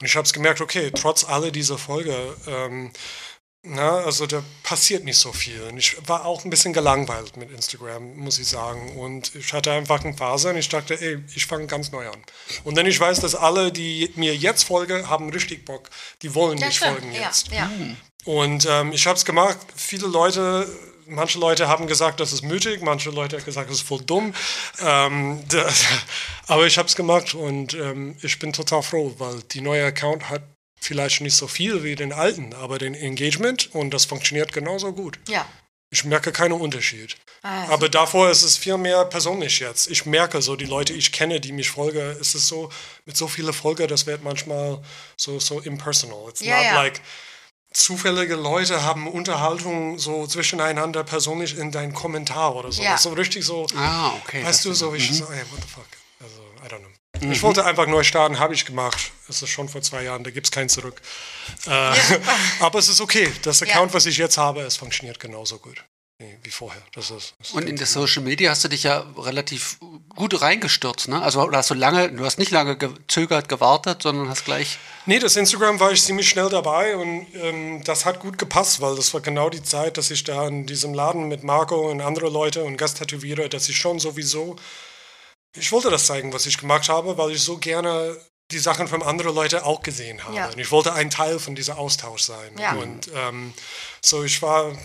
Und 0.00 0.06
ich 0.06 0.16
habe 0.16 0.26
es 0.26 0.32
gemerkt, 0.32 0.60
okay, 0.60 0.90
trotz 0.90 1.24
aller 1.24 1.50
dieser 1.50 1.78
Folge, 1.78 2.16
ähm, 2.46 2.90
na, 3.64 3.98
also 3.98 4.26
da 4.26 4.42
passiert 4.64 5.04
nicht 5.04 5.18
so 5.18 5.32
viel. 5.32 5.62
Und 5.62 5.78
ich 5.78 5.96
war 6.08 6.24
auch 6.24 6.44
ein 6.44 6.50
bisschen 6.50 6.72
gelangweilt 6.72 7.36
mit 7.36 7.50
Instagram, 7.52 8.16
muss 8.16 8.40
ich 8.40 8.48
sagen. 8.48 8.96
Und 8.98 9.34
ich 9.36 9.52
hatte 9.52 9.70
einfach 9.70 10.04
eine 10.04 10.14
Phase 10.14 10.50
und 10.50 10.56
ich 10.56 10.68
dachte, 10.68 11.00
ey, 11.00 11.18
ich 11.34 11.46
fange 11.46 11.66
ganz 11.66 11.92
neu 11.92 12.08
an. 12.08 12.20
Und 12.64 12.76
dann 12.76 12.86
ich 12.86 12.98
weiß, 12.98 13.20
dass 13.20 13.36
alle, 13.36 13.70
die 13.70 14.10
mir 14.16 14.34
jetzt 14.34 14.64
folgen, 14.64 15.08
haben 15.08 15.30
richtig 15.30 15.64
Bock. 15.64 15.90
Die 16.22 16.34
wollen 16.34 16.58
Ja, 16.58 16.66
mich 16.66 16.76
stimmt. 16.78 16.92
folgen 16.92 17.12
Ja, 17.12 17.20
jetzt. 17.22 17.48
ja. 17.52 17.70
Und 18.24 18.66
ähm, 18.68 18.92
ich 18.92 19.06
habe 19.06 19.16
es 19.16 19.24
gemacht. 19.24 19.58
Viele 19.76 20.08
Leute, 20.08 20.68
manche 21.06 21.38
Leute 21.38 21.68
haben 21.68 21.86
gesagt, 21.86 22.18
das 22.18 22.32
ist 22.32 22.42
mütig, 22.42 22.82
manche 22.82 23.10
Leute 23.10 23.36
haben 23.36 23.44
gesagt, 23.44 23.70
das 23.70 23.76
ist 23.78 23.86
voll 23.86 24.02
dumm. 24.02 24.34
Ähm, 24.80 25.40
das, 25.48 25.84
aber 26.48 26.66
ich 26.66 26.78
habe 26.78 26.88
es 26.88 26.96
gemacht 26.96 27.34
und 27.34 27.74
ähm, 27.74 28.16
ich 28.22 28.40
bin 28.40 28.52
total 28.52 28.82
froh, 28.82 29.14
weil 29.18 29.40
die 29.52 29.60
neue 29.60 29.84
Account 29.84 30.30
hat 30.30 30.42
vielleicht 30.82 31.20
nicht 31.20 31.36
so 31.36 31.46
viel 31.48 31.82
wie 31.84 31.94
den 31.94 32.12
alten, 32.12 32.54
aber 32.54 32.78
den 32.78 32.94
Engagement 32.94 33.74
und 33.74 33.92
das 33.94 34.04
funktioniert 34.04 34.52
genauso 34.52 34.92
gut. 34.92 35.18
ja. 35.28 35.46
Ich 35.94 36.04
merke 36.04 36.32
keinen 36.32 36.52
Unterschied. 36.54 37.18
Ah, 37.42 37.66
aber 37.68 37.90
davor 37.90 38.30
ist 38.30 38.42
es 38.42 38.56
viel 38.56 38.78
mehr 38.78 39.04
persönlich 39.04 39.58
jetzt. 39.60 39.90
Ich 39.90 40.06
merke 40.06 40.40
so, 40.40 40.56
die 40.56 40.64
Leute, 40.64 40.94
ich 40.94 41.12
kenne, 41.12 41.38
die 41.38 41.52
mich 41.52 41.68
folgen, 41.68 42.16
ist 42.18 42.34
es 42.34 42.48
so, 42.48 42.70
mit 43.04 43.14
so 43.14 43.28
vielen 43.28 43.52
Folgen, 43.52 43.86
das 43.88 44.06
wird 44.06 44.22
manchmal 44.24 44.80
so, 45.18 45.38
so 45.38 45.60
impersonal. 45.60 46.30
It's 46.30 46.40
Ja, 46.40 46.56
not 46.56 46.64
ja. 46.64 46.74
like 46.82 47.02
zufällige 47.74 48.36
Leute 48.36 48.82
haben 48.84 49.06
Unterhaltung 49.06 49.98
so 49.98 50.26
zwischeneinander 50.26 51.04
persönlich 51.04 51.58
in 51.58 51.70
deinen 51.72 51.92
Kommentar 51.92 52.56
oder 52.56 52.72
so. 52.72 52.82
Ja. 52.82 52.96
So 52.96 53.10
richtig 53.12 53.44
so, 53.44 53.66
ah, 53.76 54.12
okay. 54.24 54.42
weißt 54.44 54.64
du, 54.64 54.72
so, 54.72 54.94
ich 54.94 55.12
so, 55.12 55.24
ey, 55.24 55.42
what 55.50 55.60
the 55.60 55.68
fuck. 55.68 55.86
Also, 56.20 56.40
I 56.64 56.68
don't 56.70 56.78
know. 56.80 56.88
Ich 57.30 57.42
wollte 57.42 57.64
einfach 57.64 57.86
neu 57.86 58.02
starten, 58.02 58.38
habe 58.38 58.54
ich 58.54 58.64
gemacht. 58.64 59.12
Es 59.28 59.42
ist 59.42 59.50
schon 59.50 59.68
vor 59.68 59.82
zwei 59.82 60.02
Jahren, 60.02 60.24
da 60.24 60.30
gibt 60.30 60.46
es 60.46 60.50
kein 60.50 60.68
Zurück. 60.68 61.00
Äh, 61.66 61.70
aber 62.60 62.78
es 62.78 62.88
ist 62.88 63.00
okay. 63.00 63.32
Das 63.42 63.62
Account, 63.62 63.94
was 63.94 64.06
ich 64.06 64.16
jetzt 64.16 64.38
habe, 64.38 64.62
es 64.62 64.76
funktioniert 64.76 65.20
genauso 65.20 65.58
gut. 65.58 65.84
wie 66.42 66.50
vorher. 66.50 66.82
Das 66.94 67.10
ist, 67.10 67.34
das 67.38 67.52
Und 67.52 67.68
in 67.68 67.76
das 67.76 67.92
Social 67.92 68.22
Media 68.22 68.50
hast 68.50 68.64
du 68.64 68.68
dich 68.68 68.84
ja 68.84 69.04
relativ 69.16 69.78
gut 70.14 70.40
reingestürzt, 70.40 71.08
ne? 71.08 71.20
Also 71.22 71.50
hast 71.50 71.70
du 71.70 71.74
lange, 71.74 72.12
du 72.12 72.24
hast 72.24 72.38
nicht 72.38 72.50
lange 72.50 72.76
gezögert, 72.76 73.48
gewartet, 73.48 74.02
sondern 74.02 74.28
hast 74.28 74.44
gleich. 74.44 74.78
Nee, 75.06 75.18
das 75.18 75.36
Instagram 75.36 75.80
war 75.80 75.90
ich 75.90 76.02
ziemlich 76.02 76.28
schnell 76.28 76.48
dabei 76.48 76.96
und 76.96 77.26
ähm, 77.34 77.82
das 77.84 78.04
hat 78.04 78.20
gut 78.20 78.38
gepasst, 78.38 78.80
weil 78.80 78.94
das 78.94 79.12
war 79.14 79.20
genau 79.20 79.50
die 79.50 79.62
Zeit, 79.62 79.96
dass 79.96 80.10
ich 80.10 80.22
da 80.22 80.46
in 80.46 80.66
diesem 80.66 80.94
Laden 80.94 81.28
mit 81.28 81.42
Marco 81.42 81.90
und 81.90 82.00
andere 82.00 82.28
Leute 82.28 82.62
und 82.62 82.76
Gasttätowierer, 82.76 83.48
dass 83.48 83.68
ich 83.68 83.76
schon 83.76 83.98
sowieso, 83.98 84.56
ich 85.56 85.72
wollte 85.72 85.90
das 85.90 86.06
zeigen, 86.06 86.32
was 86.32 86.46
ich 86.46 86.58
gemacht 86.58 86.88
habe, 86.88 87.16
weil 87.18 87.32
ich 87.32 87.42
so 87.42 87.58
gerne 87.58 88.16
die 88.50 88.58
Sachen 88.58 88.88
von 88.88 89.02
anderen 89.02 89.34
Leuten 89.34 89.60
auch 89.60 89.82
gesehen 89.82 90.22
habe. 90.24 90.36
Ja. 90.36 90.48
Und 90.48 90.58
ich 90.58 90.70
wollte 90.70 90.92
ein 90.92 91.10
Teil 91.10 91.38
von 91.38 91.54
diesem 91.54 91.76
Austausch 91.76 92.22
sein. 92.22 92.56
Ja. 92.58 92.72
Und 92.74 93.10
ähm, 93.14 93.54
so, 94.00 94.24
ich 94.24 94.42
war 94.42 94.76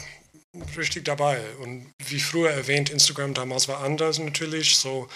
richtig 0.77 1.05
dabei. 1.05 1.41
Und 1.61 1.93
wie 2.05 2.19
früher 2.19 2.51
erwähnt, 2.51 2.89
Instagram 2.89 3.33
damals 3.33 3.67
war 3.67 3.81
anders 3.81 4.19
natürlich, 4.19 4.77
so 4.77 5.07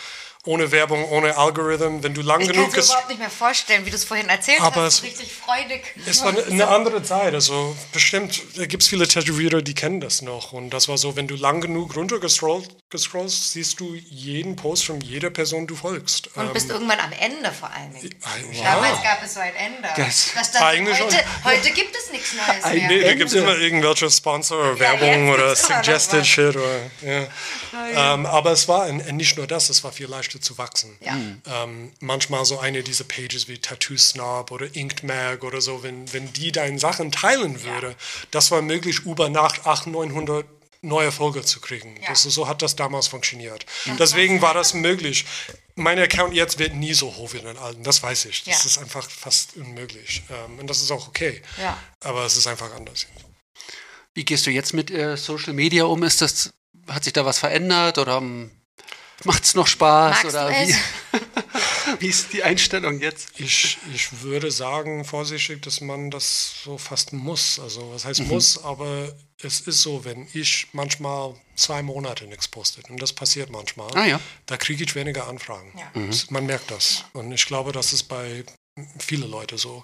ohne 0.46 0.72
Werbung, 0.72 1.08
ohne 1.10 1.38
Algorithm. 1.38 2.02
Wenn 2.02 2.14
du 2.16 2.22
lang 2.22 2.42
Ich 2.42 2.48
kann 2.48 2.56
genug 2.56 2.70
es 2.70 2.76
mir 2.76 2.82
ges- 2.82 2.86
überhaupt 2.88 3.10
nicht 3.10 3.20
mehr 3.20 3.30
vorstellen, 3.30 3.86
wie 3.86 3.90
du 3.92 3.96
es 3.96 4.04
vorhin 4.04 4.28
erzählt 4.28 4.60
Aber 4.62 4.82
hast. 4.82 4.94
es- 4.96 4.98
so 5.00 5.06
richtig 5.06 5.32
freudig. 5.34 5.84
es 6.08 6.24
war 6.24 6.34
eine 6.36 6.68
andere 6.68 7.04
Zeit, 7.04 7.34
also 7.34 7.76
bestimmt, 7.94 8.42
da 8.56 8.66
gibt 8.66 8.82
es 8.84 8.90
viele 8.90 9.08
Tätowierer, 9.08 9.62
die 9.62 9.76
kennen 9.76 10.02
das 10.02 10.22
noch. 10.24 10.52
Und 10.54 10.72
das 10.72 10.88
war 10.88 10.98
so, 10.98 11.16
wenn 11.16 11.28
du 11.28 11.36
lang 11.36 11.62
genug 11.62 11.96
runtergescrollt 11.96 12.70
gescrollst, 12.90 13.54
siehst 13.54 13.80
du 13.80 13.94
jeden 14.10 14.56
Post 14.56 14.86
von 14.86 15.00
jeder 15.00 15.30
Person, 15.30 15.66
du 15.68 15.76
folgst. 15.76 16.28
Und 16.36 16.48
Ähm, 16.48 16.54
bist 16.54 16.70
irgendwann 16.70 17.00
am 17.00 17.12
Ende 17.14 17.52
vor 17.52 17.70
allen 17.72 17.94
Dingen. 17.94 18.16
ja. 18.54 18.64
Damals 18.76 19.02
gab 19.04 19.24
es 19.24 19.34
so 19.36 19.40
ein 19.40 19.56
Ende. 19.56 19.88
Das- 19.96 20.32
Eigentlich 20.62 21.00
heute, 21.00 21.16
schon. 21.16 21.44
heute 21.46 21.72
gibt 21.72 21.96
es 21.96 22.12
nichts 22.12 22.34
Neues 22.34 22.64
Ein 22.64 22.78
mehr. 22.78 22.88
Nee, 22.90 23.02
da 23.04 23.14
gibt 23.14 23.30
es 23.30 23.36
immer 23.36 23.58
irgendwelche 23.58 24.10
Sponsor-Werbung 24.10 25.28
jetzt 25.28 25.34
oder 25.34 25.48
gibt's 25.48 25.64
immer 25.70 25.78
noch 25.78 25.84
Suggested. 25.86 26.26
Shit. 26.26 26.56
Oder, 26.56 27.28
ja. 27.94 28.14
ähm, 28.14 28.26
aber 28.26 28.52
es 28.52 28.68
war 28.68 28.84
ein, 28.84 28.98
nicht 29.16 29.38
nur 29.38 29.48
das, 29.48 29.70
es 29.70 29.84
war 29.84 29.92
viel 29.92 30.08
leichter 30.08 30.31
zu 30.40 30.58
wachsen. 30.58 30.98
Ja. 31.02 31.18
Ähm, 31.64 31.92
manchmal 32.00 32.46
so 32.46 32.60
eine 32.60 32.84
dieser 32.84 33.04
Pages 33.04 33.48
wie 33.48 33.58
Tattoo 33.58 33.98
Snob 33.98 34.52
oder 34.52 34.74
Inked 34.76 35.04
Mag 35.04 35.44
oder 35.44 35.62
so, 35.62 35.84
wenn, 35.84 36.12
wenn 36.14 36.32
die 36.34 36.52
deine 36.52 36.80
Sachen 36.80 37.12
teilen 37.12 37.64
würde, 37.64 37.96
das 38.32 38.52
war 38.52 38.62
möglich, 38.62 39.00
über 39.06 39.30
Nacht 39.30 39.66
800, 39.66 40.10
900 40.12 40.46
neue 40.84 41.12
Folge 41.12 41.44
zu 41.44 41.60
kriegen. 41.60 41.96
Ja. 42.02 42.10
Das, 42.10 42.24
so 42.24 42.48
hat 42.48 42.62
das 42.64 42.76
damals 42.76 43.08
funktioniert. 43.08 43.66
Deswegen 44.00 44.42
war 44.42 44.54
das 44.56 44.74
möglich. 44.74 45.26
Mein 45.76 46.00
Account 46.00 46.34
jetzt 46.34 46.58
wird 46.58 46.74
nie 46.74 46.94
so 46.96 47.16
hoch 47.16 47.34
wie 47.34 47.40
den 47.40 47.58
alten, 47.58 47.84
das 47.84 48.02
weiß 48.02 48.26
ich. 48.26 48.44
Das 48.46 48.64
Ja. 48.64 48.66
ist 48.68 48.78
einfach 48.80 49.08
fast 49.10 49.56
unmöglich. 49.58 50.24
Ähm, 50.32 50.58
und 50.60 50.68
das 50.68 50.82
ist 50.82 50.90
auch 50.92 51.08
okay. 51.08 51.42
Ja. 51.60 51.78
Aber 52.00 52.26
es 52.26 52.36
ist 52.36 52.48
einfach 52.48 52.74
anders. 52.74 53.06
Wie 54.14 54.26
gehst 54.26 54.46
du 54.48 54.52
jetzt 54.52 54.74
mit 54.74 54.90
äh, 54.92 55.16
Social 55.18 55.54
Media 55.54 55.86
um? 55.86 56.02
Ist 56.04 56.22
das, 56.22 56.52
hat 56.90 57.04
sich 57.04 57.14
da 57.14 57.26
was 57.26 57.40
verändert 57.40 57.98
oder 57.98 58.20
macht 59.26 59.44
es 59.44 59.54
noch 59.56 59.68
Spaß? 59.68 60.24
Magst 60.24 60.26
oder 60.36 60.50
du 60.50 60.56
es? 60.56 60.70
wie, 60.70 62.00
wie 62.00 62.08
ist 62.08 62.34
die 62.34 62.44
Einstellung 62.44 63.00
jetzt? 63.02 63.30
Ich, 63.40 63.78
ich 63.94 64.22
würde 64.22 64.52
sagen, 64.52 65.04
vorsichtig, 65.06 65.62
dass 65.62 65.82
man 65.82 66.12
das 66.12 66.54
so 66.64 66.78
fast 66.78 67.14
muss. 67.14 67.60
Also, 67.60 67.92
was 67.94 68.06
heißt 68.06 68.22
muss, 68.28 68.64
aber 68.64 69.14
es 69.44 69.62
ist 69.62 69.82
so, 69.82 70.06
wenn 70.06 70.28
ich 70.34 70.68
manchmal 70.74 71.36
zwei 71.56 71.82
Monate 71.82 72.26
nichts 72.26 72.48
poste, 72.48 72.82
und 72.90 73.02
das 73.02 73.14
passiert 73.14 73.50
manchmal, 73.50 73.90
Ah, 73.96 74.06
ja. 74.06 74.20
da 74.46 74.58
kriege 74.58 74.84
ich 74.84 74.96
weniger 74.96 75.28
Anfragen. 75.28 75.74
Ja. 75.78 76.02
Das- 76.08 76.30
Man 76.30 76.46
merkt 76.46 76.70
das. 76.72 77.04
Und 77.14 77.32
ich 77.32 77.46
glaube, 77.46 77.72
das 77.72 77.94
ist 77.94 78.04
bei 78.04 78.44
vielen 79.00 79.30
Leuten 79.30 79.58
so. 79.58 79.84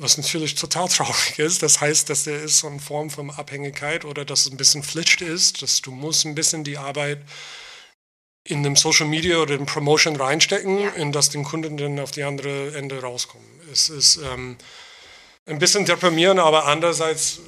Was 0.00 0.16
natürlich 0.16 0.54
total 0.54 0.88
traurig 0.88 1.38
ist, 1.38 1.62
das 1.62 1.80
heißt, 1.80 2.08
dass 2.08 2.24
der 2.24 2.40
ist 2.42 2.58
so 2.58 2.68
eine 2.68 2.78
Form 2.78 3.10
von 3.10 3.30
Abhängigkeit 3.30 4.04
oder 4.04 4.24
dass 4.24 4.46
es 4.46 4.52
ein 4.52 4.56
bisschen 4.56 4.84
Pflicht 4.84 5.20
ist, 5.22 5.60
dass 5.62 5.80
du 5.82 5.90
musst 5.90 6.24
ein 6.24 6.34
bisschen 6.36 6.62
die 6.62 6.78
Arbeit 6.78 7.20
in 8.48 8.62
dem 8.62 8.76
Social 8.76 9.06
Media 9.06 9.36
oder 9.38 9.54
in 9.54 9.66
Promotion 9.66 10.16
reinstecken, 10.16 10.78
Ja. 10.80 10.88
in 10.90 11.12
das 11.12 11.30
den 11.30 11.44
Kunden 11.44 11.76
dann 11.76 12.00
auf 12.00 12.10
die 12.10 12.22
andere 12.24 12.74
Ende 12.76 13.00
rauskommen. 13.00 13.46
Es 13.72 13.88
ist 13.88 14.16
ähm, 14.16 14.56
ein 15.46 15.58
bisschen 15.58 15.84
deprimierend, 15.84 16.40
aber 16.40 16.66
andererseits 16.66 17.40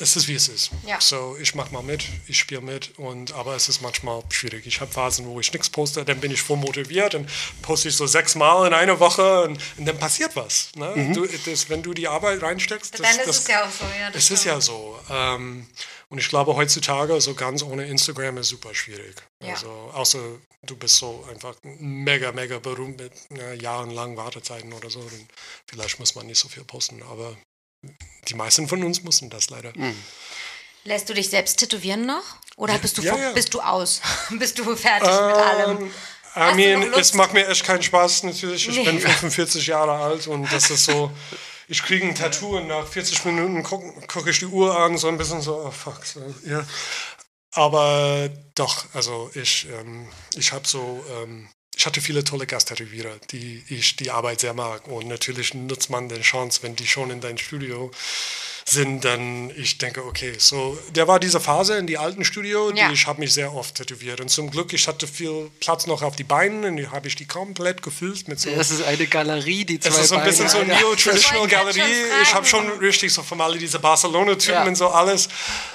es 0.00 0.14
ist 0.14 0.28
wie 0.28 0.34
es 0.34 0.46
ist. 0.46 0.70
Ja. 0.86 1.00
So, 1.00 1.36
ich 1.40 1.56
mach 1.56 1.72
mal 1.72 1.82
mit, 1.82 2.04
ich 2.28 2.38
spiele 2.38 2.60
mit, 2.60 2.96
und, 2.98 3.32
aber 3.32 3.56
es 3.56 3.68
ist 3.68 3.82
manchmal 3.82 4.22
schwierig. 4.30 4.64
Ich 4.64 4.80
habe 4.80 4.92
Phasen, 4.92 5.26
wo 5.26 5.40
ich 5.40 5.52
nichts 5.52 5.68
poste, 5.68 6.04
dann 6.04 6.20
bin 6.20 6.30
ich 6.30 6.40
voll 6.40 6.56
motiviert, 6.56 7.14
dann 7.14 7.26
poste 7.62 7.88
ich 7.88 7.96
so 7.96 8.06
sechsmal 8.06 8.68
in 8.68 8.74
einer 8.74 9.00
Woche 9.00 9.42
und, 9.42 9.58
und 9.76 9.86
dann 9.86 9.98
passiert 9.98 10.36
was. 10.36 10.70
Ne? 10.76 11.12
Du, 11.14 11.26
das, 11.50 11.68
wenn 11.68 11.82
du 11.82 11.94
die 11.94 12.06
Arbeit 12.06 12.42
reinsteckst, 12.42 12.94
das, 12.94 13.00
Dann 13.00 13.18
ist 13.18 13.26
das, 13.26 13.38
es 13.40 13.48
ja 13.48 13.64
auch 13.64 13.70
so. 13.70 13.84
Ja, 13.98 14.10
das 14.12 14.22
es 14.24 14.30
ist 14.30 14.40
stimmt. 14.42 14.54
ja 14.54 14.60
so. 14.60 14.98
Ähm, 15.10 15.66
und 16.10 16.18
ich 16.18 16.28
glaube, 16.28 16.54
heutzutage 16.56 17.20
so 17.20 17.34
ganz 17.34 17.62
ohne 17.62 17.86
Instagram 17.86 18.38
ist 18.38 18.48
super 18.48 18.74
schwierig. 18.74 19.16
Ja. 19.42 19.54
Also, 19.54 19.68
außer 19.92 20.18
du 20.62 20.76
bist 20.76 20.96
so 20.96 21.26
einfach 21.30 21.54
mega, 21.62 22.32
mega 22.32 22.58
berühmt 22.58 22.98
mit 23.00 23.12
äh, 23.38 23.54
jahrelangen 23.54 24.16
Wartezeiten 24.16 24.72
oder 24.72 24.90
so. 24.90 25.00
Dann 25.00 25.28
vielleicht 25.66 25.98
muss 26.00 26.14
man 26.14 26.26
nicht 26.26 26.38
so 26.38 26.48
viel 26.48 26.64
posten, 26.64 27.02
aber 27.02 27.36
die 28.28 28.34
meisten 28.34 28.68
von 28.68 28.82
uns 28.82 29.02
mussten 29.02 29.30
das 29.30 29.50
leider. 29.50 29.72
Lässt 30.84 31.08
du 31.08 31.14
dich 31.14 31.28
selbst 31.30 31.58
tätowieren 31.58 32.06
noch? 32.06 32.24
Oder 32.56 32.78
bist 32.78 32.98
du, 32.98 33.02
Ja, 33.02 33.16
ja. 33.16 33.32
bist 33.32 33.52
du 33.54 33.60
aus? 33.60 34.00
bist 34.30 34.58
du 34.58 34.64
fertig 34.76 35.08
mit 35.08 35.12
allem? 35.36 35.78
Ähm, 35.82 35.90
I 36.36 36.54
mean, 36.54 36.92
es 36.94 37.14
macht 37.14 37.32
mir 37.34 37.46
echt 37.48 37.64
keinen 37.64 37.82
Spaß 37.82 38.24
natürlich. 38.24 38.68
Ich 38.68 38.76
Nee. 38.76 38.84
bin 38.84 39.00
45 39.00 39.66
Jahre 39.66 39.92
alt 39.92 40.26
und 40.26 40.50
das 40.52 40.70
ist 40.70 40.84
so, 40.86 41.10
ich 41.68 41.82
kriege 41.82 42.06
ein 42.06 42.14
Tattoo 42.14 42.56
und 42.56 42.66
nach 42.66 42.86
40 42.86 43.24
Minuten 43.26 43.62
gucke 43.62 43.92
guck 44.06 44.26
ich 44.26 44.38
die 44.38 44.46
Uhr 44.46 44.78
an, 44.78 44.96
so 44.96 45.08
ein 45.08 45.18
bisschen 45.18 45.42
so, 45.42 45.66
oh 45.66 45.70
fuck. 45.70 46.04
So, 46.04 46.20
ja. 46.46 46.64
Aber 47.52 48.30
doch, 48.54 48.86
also 48.94 49.30
ich, 49.34 49.68
ähm, 49.70 50.08
ich 50.34 50.52
habe 50.52 50.66
so, 50.66 51.04
ähm, 51.22 51.48
ich 51.78 51.86
hatte 51.86 52.00
viele 52.00 52.24
tolle 52.24 52.44
Gasttätowierer, 52.44 53.18
die 53.30 53.62
ich 53.68 53.94
die 53.94 54.10
Arbeit 54.10 54.40
sehr 54.40 54.52
mag. 54.52 54.88
Und 54.88 55.06
natürlich 55.06 55.54
nutzt 55.54 55.90
man 55.90 56.08
die 56.08 56.20
Chance, 56.22 56.58
wenn 56.62 56.74
die 56.74 56.88
schon 56.88 57.10
in 57.10 57.20
dein 57.20 57.38
Studio 57.38 57.92
sind, 58.64 59.04
dann 59.04 59.50
ich 59.56 59.78
denke, 59.78 60.04
okay, 60.04 60.34
so, 60.38 60.76
der 60.90 61.06
war 61.06 61.20
diese 61.20 61.38
Phase 61.40 61.78
in 61.78 61.86
die 61.86 61.96
alten 61.96 62.24
Studio, 62.24 62.72
die 62.72 62.80
Ja. 62.80 62.90
ich 62.90 63.06
habe 63.06 63.20
mich 63.20 63.32
sehr 63.32 63.54
oft 63.54 63.76
tätowiert. 63.76 64.20
Und 64.20 64.28
zum 64.28 64.50
Glück, 64.50 64.72
ich 64.72 64.88
hatte 64.88 65.06
viel 65.06 65.50
Platz 65.60 65.86
noch 65.86 66.02
auf 66.02 66.16
die 66.16 66.24
Beine 66.24 66.66
und 66.66 66.76
die 66.78 66.88
habe 66.88 67.06
ich 67.06 67.14
die 67.14 67.26
komplett 67.26 67.80
gefüllt 67.80 68.26
mit 68.26 68.40
so 68.40 68.50
Das 68.50 68.70
ist 68.72 68.82
eine 68.82 69.06
Galerie, 69.06 69.64
die 69.64 69.78
zwei 69.78 69.90
es 69.90 69.98
ist 70.00 70.08
so 70.08 70.16
ein 70.16 70.20
Beine 70.22 70.30
bisschen 70.32 70.48
so 70.48 70.58
hat. 70.58 70.66
Neo-Traditional 70.66 71.46
Galerie. 71.46 71.80
Ich 72.24 72.34
habe 72.34 72.44
schon 72.44 72.68
richtig 72.80 73.12
so 73.12 73.22
von 73.22 73.40
alle 73.40 73.56
diese 73.56 73.78
Barcelona-Typen 73.78 74.52
Ja. 74.52 74.64
und 74.66 74.74
so 74.74 74.88
alles. 74.88 75.28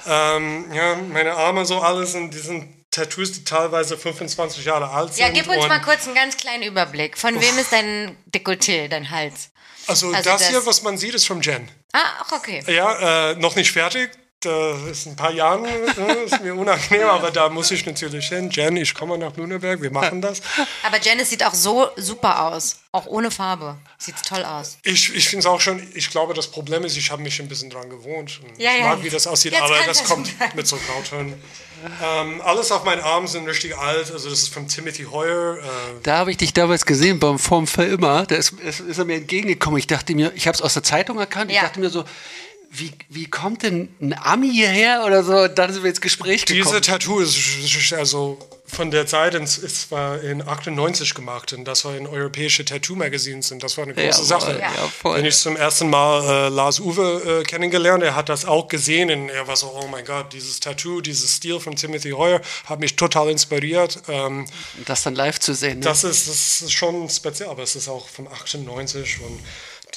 Ähm, 0.05 0.65
ja, 0.73 0.95
meine 0.97 1.34
Arme 1.34 1.65
so 1.65 1.80
alles 1.80 2.13
und 2.13 2.30
die 2.31 2.39
sind 2.39 2.82
Tattoos, 2.93 3.31
die 3.33 3.43
teilweise 3.43 3.97
25 3.97 4.63
Jahre 4.65 4.89
alt 4.89 5.13
sind. 5.13 5.23
Ja, 5.25 5.29
gib 5.31 5.47
uns 5.47 5.67
mal 5.67 5.81
kurz 5.81 6.05
einen 6.05 6.15
ganz 6.15 6.37
kleinen 6.37 6.63
Überblick. 6.63 7.17
Von 7.17 7.39
wem 7.41 7.57
ist 7.57 7.71
dein 7.71 8.15
Dekolleté, 8.33 8.87
dein 8.87 9.09
Hals? 9.09 9.49
Also, 9.87 10.07
also 10.07 10.17
das, 10.29 10.41
das- 10.41 10.49
hier, 10.49 10.65
was 10.65 10.81
man 10.83 10.97
sieht, 10.97 11.13
ist 11.13 11.25
von 11.27 11.41
Jen. 11.41 11.69
Ah, 11.91 11.99
ach, 12.21 12.31
okay. 12.31 12.63
Ja, 12.67 13.31
äh, 13.31 13.35
noch 13.35 13.55
nicht 13.55 13.71
fertig. 13.71 14.09
Das 14.43 14.91
ist 14.91 15.05
ein 15.07 15.15
paar 15.15 15.31
Jahren, 15.31 15.65
äh, 15.65 16.23
ist 16.25 16.41
mir 16.41 16.53
unangenehm, 16.55 17.07
aber 17.07 17.31
da 17.31 17.49
muss 17.49 17.71
ich 17.71 17.85
natürlich 17.85 18.27
hin. 18.27 18.49
Jen, 18.51 18.75
ich 18.77 18.93
komme 18.93 19.17
nach 19.17 19.35
Lüneberg, 19.37 19.81
wir 19.81 19.91
machen 19.91 20.21
das. 20.21 20.41
Aber 20.83 20.99
Janice 21.01 21.29
sieht 21.29 21.45
auch 21.45 21.53
so 21.53 21.87
super 21.95 22.47
aus. 22.47 22.77
Auch 22.91 23.07
ohne 23.07 23.31
Farbe. 23.31 23.75
Sieht 23.97 24.15
toll 24.27 24.43
aus. 24.45 24.77
Ich, 24.83 25.15
ich 25.15 25.27
finde 25.27 25.39
es 25.39 25.45
auch 25.47 25.59
schon, 25.59 25.81
ich 25.95 26.11
glaube, 26.11 26.35
das 26.35 26.45
Problem 26.47 26.83
ist, 26.83 26.95
ich 26.95 27.09
habe 27.09 27.23
mich 27.23 27.39
ein 27.41 27.47
bisschen 27.47 27.71
dran 27.71 27.89
gewohnt. 27.89 28.39
Ja, 28.59 28.71
ich 28.73 28.79
ja. 28.81 28.89
mag, 28.89 29.01
wie 29.03 29.09
das 29.09 29.25
aussieht, 29.25 29.53
Jetzt 29.53 29.63
aber 29.63 29.75
das 29.87 30.03
kommt 30.03 30.27
sein. 30.27 30.51
mit 30.53 30.67
so 30.67 30.77
Grautönen. 30.77 31.41
Ähm, 32.03 32.39
alles 32.41 32.71
auf 32.71 32.83
meinen 32.83 33.01
Armen 33.01 33.25
sind 33.27 33.47
richtig 33.47 33.75
alt. 33.75 34.11
Also 34.11 34.29
das 34.29 34.39
ist 34.43 34.53
von 34.53 34.67
Timothy 34.67 35.05
Hoyer. 35.05 35.57
Äh, 35.57 35.61
Da 36.03 36.17
habe 36.19 36.29
ich 36.31 36.37
dich 36.37 36.53
damals 36.53 36.85
gesehen 36.85 37.17
beim 37.19 37.39
Form 37.39 37.65
für 37.65 37.83
immer. 37.83 38.25
Da 38.27 38.35
ist, 38.35 38.53
ist, 38.59 38.81
ist 38.81 38.99
er 38.99 39.05
mir 39.05 39.15
entgegengekommen. 39.15 39.79
Ich 39.79 39.87
dachte 39.87 40.13
mir, 40.13 40.31
ich 40.35 40.45
habe 40.47 40.55
es 40.55 40.61
aus 40.61 40.75
der 40.75 40.83
Zeitung 40.83 41.17
erkannt. 41.19 41.49
Ich 41.49 41.57
Ja. 41.57 41.63
dachte 41.63 41.79
mir 41.79 41.89
so, 41.89 42.05
wie, 42.75 42.91
wie 43.09 43.29
kommt 43.29 43.61
denn 43.61 43.89
ein 44.01 44.15
Ami 44.19 44.49
hierher 44.49 45.03
oder 45.05 45.23
so? 45.23 45.47
Dann 45.47 45.71
sind 45.71 45.83
wir 45.83 45.89
ins 45.89 46.01
Gespräch 46.01 46.43
diese 46.45 46.59
gekommen. 46.59 46.81
Tattoo 46.81 47.19
ist 47.19 47.93
also 47.93 48.39
von 48.65 48.89
der 48.89 49.05
Zeit, 49.05 49.35
es 49.35 49.91
war 49.91 50.19
in 50.21 50.41
98 50.41 51.13
gemacht 51.13 51.53
und 51.53 51.65
das 51.65 51.85
war 51.85 51.95
in 51.95 52.07
europäische 52.07 52.65
Tattoo-Magazines 52.65 53.51
und 53.51 53.61
das 53.61 53.77
war 53.77 53.83
eine 53.83 53.93
große 53.93 54.23
Jawohl, 54.23 54.25
Sache. 54.25 54.59
ja, 54.59 54.71
voll. 54.87 55.19
Wenn 55.19 55.25
ich 55.25 55.37
zum 55.37 55.55
ersten 55.55 55.91
Mal 55.91 56.47
äh, 56.47 56.49
Lars 56.49 56.79
Uwe 56.79 57.41
äh, 57.41 57.43
kennengelernt, 57.43 58.01
er 58.01 58.15
hat 58.15 58.29
das 58.29 58.45
auch 58.45 58.67
gesehen 58.67 59.11
und 59.11 59.29
er 59.29 59.47
war 59.47 59.55
so, 59.55 59.67
oh 59.67 59.87
mein 59.87 60.03
Gott, 60.03 60.33
dieses 60.33 60.59
Tattoo, 60.59 61.01
dieses 61.01 61.35
Stil 61.35 61.59
von 61.59 61.75
Timothy 61.75 62.09
Hoyer 62.09 62.41
hat 62.65 62.79
mich 62.79 62.95
total 62.95 63.29
inspiriert. 63.29 64.01
Ähm, 64.07 64.47
das 64.85 65.03
dann 65.03 65.13
live 65.13 65.39
zu 65.39 65.53
sehen. 65.53 65.79
Ne? 65.79 65.85
Das 65.85 66.03
ist, 66.03 66.27
das 66.27 66.63
ist 66.63 66.71
schon 66.71 67.07
speziell, 67.07 67.49
aber 67.49 67.61
es 67.61 67.75
ist 67.75 67.87
auch 67.87 68.07
von 68.09 68.27
98 68.27 69.19
und 69.21 69.39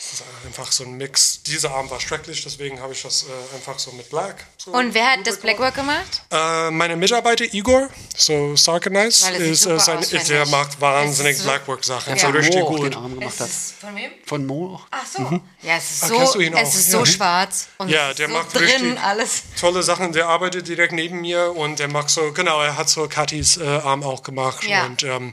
Das 0.09 0.21
ist 0.21 0.27
einfach 0.47 0.71
so 0.71 0.85
ein 0.85 0.93
Mix. 0.97 1.43
Dieser 1.43 1.73
Arm 1.75 1.91
war 1.91 2.01
schrecklich, 2.01 2.43
deswegen 2.45 2.81
habe 2.81 2.93
ich 2.93 3.03
das 3.03 3.25
äh, 3.25 3.57
einfach 3.57 3.77
so 3.79 3.91
mit 3.93 4.09
Black. 4.09 4.47
So 4.57 4.71
Und 4.71 4.95
wer 4.95 5.11
hat 5.13 5.27
das 5.27 5.39
Blackwork 5.39 5.75
gemacht? 5.75 6.23
Äh, 6.31 6.71
meine 6.71 6.95
Mitarbeiter 6.97 7.45
Igor, 7.53 7.89
so 8.17 8.53
es 8.53 8.65
sieht 8.65 9.41
ist, 9.41 9.67
äh, 9.67 9.79
sein, 9.81 10.05
der 10.29 10.47
macht 10.47 10.81
wahnsinnig 10.81 11.33
Es 11.33 11.39
so- 11.39 11.45
Blackwork-Sachen. 11.45 12.15
Ja. 12.15 12.21
So 12.21 12.29
richtig 12.29 12.61
Mo 12.61 12.67
auch 12.69 12.77
gut. 12.77 12.85
den 12.93 12.95
Arm 12.95 13.19
gemacht 13.19 13.41
hat. 13.41 13.49
von 13.81 13.97
wem? 13.97 14.11
Von 14.25 14.47
Mo. 14.47 14.81
Ach 14.93 15.07
so. 15.07 15.41
Ja, 15.63 15.77
es 15.77 15.91
ist 15.91 16.05
Ach, 16.05 16.27
so, 16.27 16.41
ihn 16.41 16.55
es 16.55 16.75
ist 16.77 16.93
Ja. 16.93 16.99
so 17.01 17.05
schwarz 17.05 17.67
und 17.79 17.89
Ja, 17.89 18.11
es 18.11 18.17
der 18.17 18.29
so 18.29 18.35
macht 18.35 18.55
drin 18.55 18.63
richtig- 18.65 19.01
alles. 19.01 19.43
Tolle 19.61 19.83
Sachen, 19.83 20.13
der 20.13 20.29
arbeitet 20.29 20.69
direkt 20.69 20.93
neben 20.93 21.21
mir 21.21 21.51
und 21.57 21.81
der 21.81 21.89
macht 21.89 22.11
so, 22.11 22.33
genau, 22.33 22.63
er 22.63 22.77
hat 22.77 22.89
so 22.89 23.09
Katis 23.09 23.57
äh, 23.57 23.65
Arm 23.67 24.05
auch 24.05 24.23
gemacht 24.23 24.63
Ja. 24.65 24.85
und 24.87 25.03
ähm, 25.03 25.33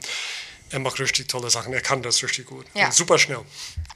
er 0.74 0.80
macht 0.80 0.98
richtig 0.98 1.28
tolle 1.28 1.48
Sachen. 1.50 1.72
Er 1.72 1.80
kann 1.80 2.02
das 2.02 2.22
richtig 2.22 2.46
gut. 2.46 2.66
Ja. 2.74 2.86
Und 2.86 2.94
super 2.94 3.18
schnell. 3.18 3.40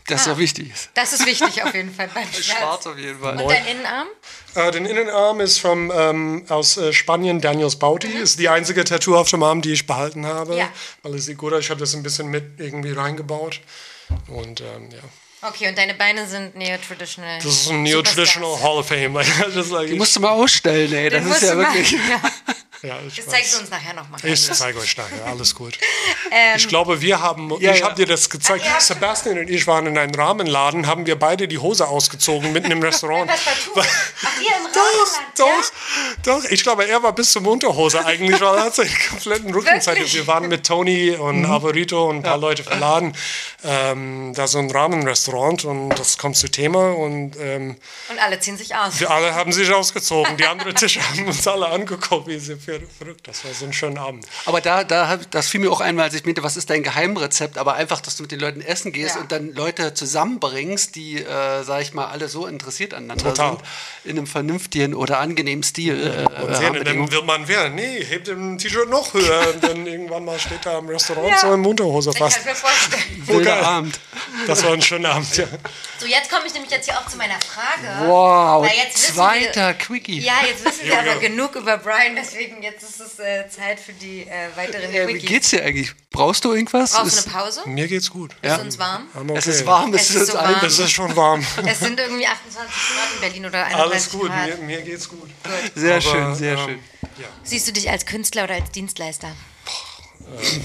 Das 0.07 0.23
Ah. 0.23 0.31
so 0.31 0.39
wichtig 0.39 0.71
ist. 0.73 0.91
Das 0.95 1.13
ist 1.13 1.27
wichtig 1.27 1.63
auf 1.63 1.75
jeden 1.75 1.93
Fall 1.95 2.09
beim 2.15 2.27
Schmerz. 2.33 2.87
auf 2.87 2.97
jeden 2.97 3.19
Fall. 3.21 3.37
Und 3.41 3.51
dein 3.51 3.67
Innenarm? 3.67 4.07
Äh, 4.55 4.71
den 4.71 4.87
Innenarm 4.87 5.41
ist 5.41 5.59
vom, 5.59 5.91
ähm, 5.95 6.45
aus 6.49 6.77
äh, 6.77 6.93
Spanien 6.93 7.41
Daniels 7.41 7.77
Bauti. 7.77 8.07
Ist 8.07 8.39
die 8.39 8.49
einzige 8.49 8.85
Tattoo 8.85 9.17
auf 9.17 9.29
dem 9.31 9.43
Arm, 9.43 9.61
die 9.61 9.73
ich 9.73 9.87
behalten 9.87 10.25
habe. 10.25 10.57
Ja. 10.57 10.69
Weil 11.03 11.17
es 11.17 11.27
sieht 11.27 11.37
gut 11.39 11.53
aus. 11.53 11.61
Ich 11.61 11.71
habe 11.71 11.81
das 11.81 11.95
ein 11.95 12.03
bisschen 12.03 12.29
mit 12.29 12.59
irgendwie 12.61 12.93
reingebaut. 12.93 13.61
Und 14.29 14.61
ähm, 14.61 14.91
ja. 14.93 15.01
Okay, 15.49 15.69
und 15.69 15.77
deine 15.79 15.95
Beine 15.95 16.27
sind 16.27 16.57
neo-traditional. 16.57 17.37
Das 17.39 17.47
ist 17.47 17.71
ein 17.71 17.83
Neo-Traditional 17.83 18.61
Hall 18.63 18.79
of 18.79 18.89
Fame. 18.89 19.15
Like, 19.15 19.27
das 19.55 19.55
ist 19.67 19.71
like, 19.71 19.89
Die 19.89 19.95
musst 19.95 20.17
du 20.17 20.21
mal 20.21 20.31
ausstellen, 20.31 20.93
ey. 20.93 21.11
Das 21.11 21.23
Den 21.23 21.33
ist 21.33 21.43
ja 21.43 21.57
wirklich. 21.57 21.93
Mal, 21.93 22.01
ja. 22.11 22.21
Ja, 22.83 22.97
ich 23.07 23.17
Das 23.17 23.27
weiß. 23.27 23.33
zeigst 23.35 23.55
du 23.55 23.61
uns 23.61 23.71
nachher 23.71 23.95
nochmal. 23.95 24.21
Ich 24.25 24.53
zeige 24.53 24.79
euch 24.79 24.97
nachher, 24.97 25.25
alles 25.27 25.55
gut. 25.55 25.79
Ähm, 26.31 26.57
ich 26.59 26.69
glaube, 26.69 27.01
wir 27.01 27.23
haben, 27.23 27.51
Ja, 27.59 27.73
ich 27.73 27.79
ja. 27.81 27.87
habe 27.87 27.95
dir 27.95 28.05
das 28.05 28.29
gezeigt, 28.29 28.63
Ach, 28.69 28.75
ja. 28.75 28.81
Sebastian 28.81 29.39
und 29.39 29.49
ich 29.49 29.67
waren 29.67 29.87
in 29.87 29.97
einem 29.97 30.15
Rahmenladen, 30.15 30.87
haben 30.87 31.07
wir 31.07 31.19
beide 31.19 31.49
die 31.49 31.57
Hose 31.57 31.89
ausgezogen 31.89 32.53
mitten 32.53 32.71
im 32.71 32.83
Restaurant. 32.83 33.31
Was 33.31 33.47
war 33.47 33.53
du? 33.65 33.81
Ach, 33.81 34.41
ihr 34.41 34.57
im 34.57 34.73
Doch, 34.75 35.19
doch, 35.39 35.73
doch. 36.43 36.51
Ich 36.51 36.63
glaube, 36.63 36.87
er 36.87 37.03
war 37.03 37.15
bis 37.15 37.33
zum 37.33 37.47
Unterhose 37.47 38.05
eigentlich, 38.05 38.39
weil 38.43 38.57
er 38.59 38.65
hat 38.65 38.75
seinen 38.75 38.95
kompletten 39.09 39.55
Rückenzeit. 39.55 40.13
Wir 40.13 40.27
waren 40.27 40.49
mit 40.49 40.67
Tony 40.67 41.13
und 41.13 41.39
Mhm. 41.43 41.51
Alvarito 41.51 42.11
und 42.11 42.17
ein 42.17 42.23
paar 42.23 42.37
Leute 42.39 42.63
verladen. 42.63 43.15
Ähm, 43.65 44.35
da 44.35 44.47
so 44.47 44.59
ein 44.59 44.71
Rahmenrestaurant 44.71 45.65
und 45.65 45.91
das 45.99 46.19
kommt 46.19 46.37
zu 46.37 46.49
Thema 46.51 46.93
und 46.95 47.37
ähm, 47.41 47.77
Und 48.11 48.19
alle 48.19 48.39
ziehen 48.41 48.57
sich 48.59 48.75
aus. 48.75 49.01
wir 49.01 49.11
alle 49.11 49.35
haben 49.35 49.53
sich 49.53 49.73
ausgezogen. 49.73 50.37
Die 50.37 50.45
anderen 50.47 50.75
Tische 50.75 51.01
haben 51.09 51.27
uns 51.27 51.47
alle 51.49 51.69
angeguckt, 51.69 52.27
wie 52.29 52.39
sie 52.39 52.57
ver- 52.69 52.87
verrückt. 52.99 53.27
Das 53.27 53.45
war 53.45 53.53
so 53.55 53.65
ein 53.65 53.73
schöner 53.73 54.01
Abend. 54.03 54.27
Aber 54.47 54.61
da, 54.61 54.85
da 54.85 55.19
das 55.31 55.49
fiel 55.49 55.61
mir 55.61 55.71
auch 55.71 55.81
ein, 55.81 55.99
als 56.01 56.15
ich 56.15 56.25
meinte, 56.25 56.43
was 56.43 56.57
ist 56.57 56.71
dein 56.71 56.83
Geheimrezept? 56.83 57.57
Aber 57.59 57.75
einfach, 57.75 58.01
dass 58.01 58.17
du 58.17 58.23
mit 58.25 58.33
den 58.33 58.41
Leuten 58.41 58.61
essen 58.61 58.93
gehst 58.93 59.15
Ja. 59.17 59.21
und 59.23 59.33
dann 59.33 59.55
Leute 59.55 59.95
zusammenbringst, 59.95 60.95
die, 60.97 61.23
äh, 61.23 61.63
sag 61.65 61.83
ich 61.83 61.95
mal, 61.95 62.07
alle 62.07 62.29
so 62.29 62.47
interessiert 62.47 62.95
aneinander 62.95 63.25
Total. 63.35 63.51
sind, 63.53 63.63
in 64.05 64.19
einem 64.19 64.27
vernünftigen 64.27 64.95
oder 64.95 65.19
angenehmen 65.21 65.63
Stil. 65.63 66.27
Äh, 66.29 66.43
Und 66.43 66.55
sehen, 66.57 66.85
dann 66.85 67.11
will 67.11 67.23
man 67.23 67.49
wer? 67.49 67.69
Nee, 67.71 68.05
hebt 68.05 68.29
im 68.29 68.59
T-Shirt 68.59 68.89
noch 68.89 69.15
höher. 69.15 69.55
Und 69.55 69.65
dann 69.65 69.87
irgendwann 69.87 70.25
mal 70.25 70.39
steht 70.39 70.65
da 70.65 70.79
im 70.79 70.89
Restaurant 70.89 71.31
Ja. 71.31 71.39
so 71.39 71.53
in 71.55 71.65
Unterhose 71.65 72.11
Ich 72.11 72.17
kann 72.17 72.31
fast. 72.31 72.41
es 72.41 72.45
mir 72.45 72.55
vorstellen. 72.55 73.23
Wilder 73.27 73.51
geil. 73.57 73.65
Abend. 73.65 74.01
Das 74.47 74.63
war 74.65 74.73
ein 74.73 74.83
schöner 74.83 75.11
Abend, 75.11 75.37
ja. 75.37 75.47
So, 75.99 76.07
jetzt 76.07 76.31
komme 76.31 76.47
ich 76.47 76.53
nämlich 76.55 76.71
jetzt 76.71 76.85
hier 76.89 76.99
auch 76.99 77.07
zu 77.07 77.17
meiner 77.17 77.39
Frage. 77.41 78.09
Wow, 78.09 78.67
zweiter 78.95 79.75
Quickie. 79.75 80.19
Wir, 80.21 80.27
ja, 80.29 80.35
jetzt 80.49 80.65
wissen 80.65 80.85
wir 80.87 80.99
aber 80.99 81.17
genug 81.17 81.55
über 81.57 81.77
Brian, 81.79 82.15
deswegen 82.17 82.58
jetzt 82.63 82.83
ist 82.83 83.01
es 83.01 83.19
äh, 83.19 83.49
Zeit 83.49 83.81
für 83.81 83.93
die 83.93 84.23
äh, 84.23 84.49
weiteren 84.57 84.93
Äh, 84.93 85.07
wie 85.09 85.13
Quickies. 85.13 85.29
geht's 85.29 85.51
dir 85.51 85.65
eigentlich? 85.65 85.93
Brauchst 86.11 86.45
du 86.45 86.53
irgendwas? 86.53 86.93
Brauchst 86.93 87.27
du 87.27 87.31
eine 87.31 87.39
Pause? 87.45 87.63
Mir 87.67 87.89
geht's 87.89 88.11
gut. 88.11 88.35
Ist 88.43 88.59
uns 88.59 88.79
warm? 88.79 89.09
Okay. 89.15 89.35
Es 89.37 89.47
ist 89.47 89.67
warm, 89.67 89.95
es, 89.95 90.11
Es 90.11 90.17
ist 90.17 90.27
so 90.29 90.35
warm. 90.35 90.65
Es 90.65 90.79
ist 90.79 90.91
schon 90.91 91.17
warm. 91.17 91.47
Es 91.67 91.81
sind 91.81 91.99
irgendwie 92.01 92.27
28 92.27 92.57
Grad 92.75 93.15
in 93.15 93.21
Berlin 93.21 93.47
oder 93.47 93.65
31 93.67 93.81
Alles 93.91 94.11
gut, 94.11 94.29
Grad. 94.29 94.47
mir, 94.49 94.57
mir 94.59 94.83
geht's 94.83 95.09
gut. 95.09 95.31
Sehr 95.75 95.93
Aber, 95.97 96.01
schön, 96.01 96.35
sehr 96.35 96.59
ähm, 96.59 96.65
schön. 96.67 96.79
Siehst 97.43 97.69
du 97.69 97.73
dich 97.73 97.91
als 97.91 98.07
Künstler 98.07 98.45
oder 98.45 98.55
als 98.55 98.71
Dienstleister? 98.71 99.35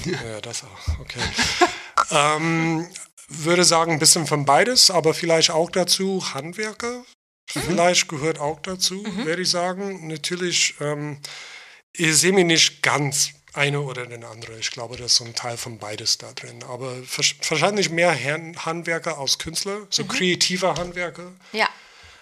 Ja, 0.04 0.40
das 0.40 0.62
auch. 0.64 1.00
Okay. 1.00 1.20
ähm, 2.10 2.86
würde 3.28 3.64
sagen, 3.64 3.92
ein 3.92 3.98
bisschen 3.98 4.26
von 4.26 4.44
beides, 4.44 4.90
aber 4.90 5.14
vielleicht 5.14 5.50
auch 5.50 5.70
dazu 5.70 6.34
Handwerker. 6.34 7.04
Vielleicht 7.46 8.08
gehört 8.08 8.38
auch 8.40 8.60
dazu, 8.60 9.04
würde 9.24 9.42
ich 9.42 9.50
sagen. 9.50 10.08
Natürlich, 10.08 10.74
ähm, 10.80 11.18
ich 11.96 12.16
sehe 12.18 12.32
mich 12.32 12.44
nicht 12.44 12.82
ganz 12.82 13.30
eine 13.52 13.80
oder 13.80 14.06
den 14.06 14.24
andere. 14.24 14.58
Ich 14.58 14.70
glaube, 14.72 14.96
das 14.96 15.12
ist 15.12 15.16
so 15.16 15.24
ein 15.24 15.34
Teil 15.34 15.56
von 15.56 15.78
beides 15.78 16.18
da 16.18 16.32
drin. 16.32 16.62
Aber 16.64 16.92
wahrsch- 16.92 17.36
wahrscheinlich 17.48 17.88
mehr 17.90 18.12
Handwerker 18.64 19.18
als 19.18 19.38
Künstler, 19.38 19.86
so 19.90 20.04
kreativer 20.04 20.74
Handwerker. 20.74 21.32
Ja. 21.52 21.68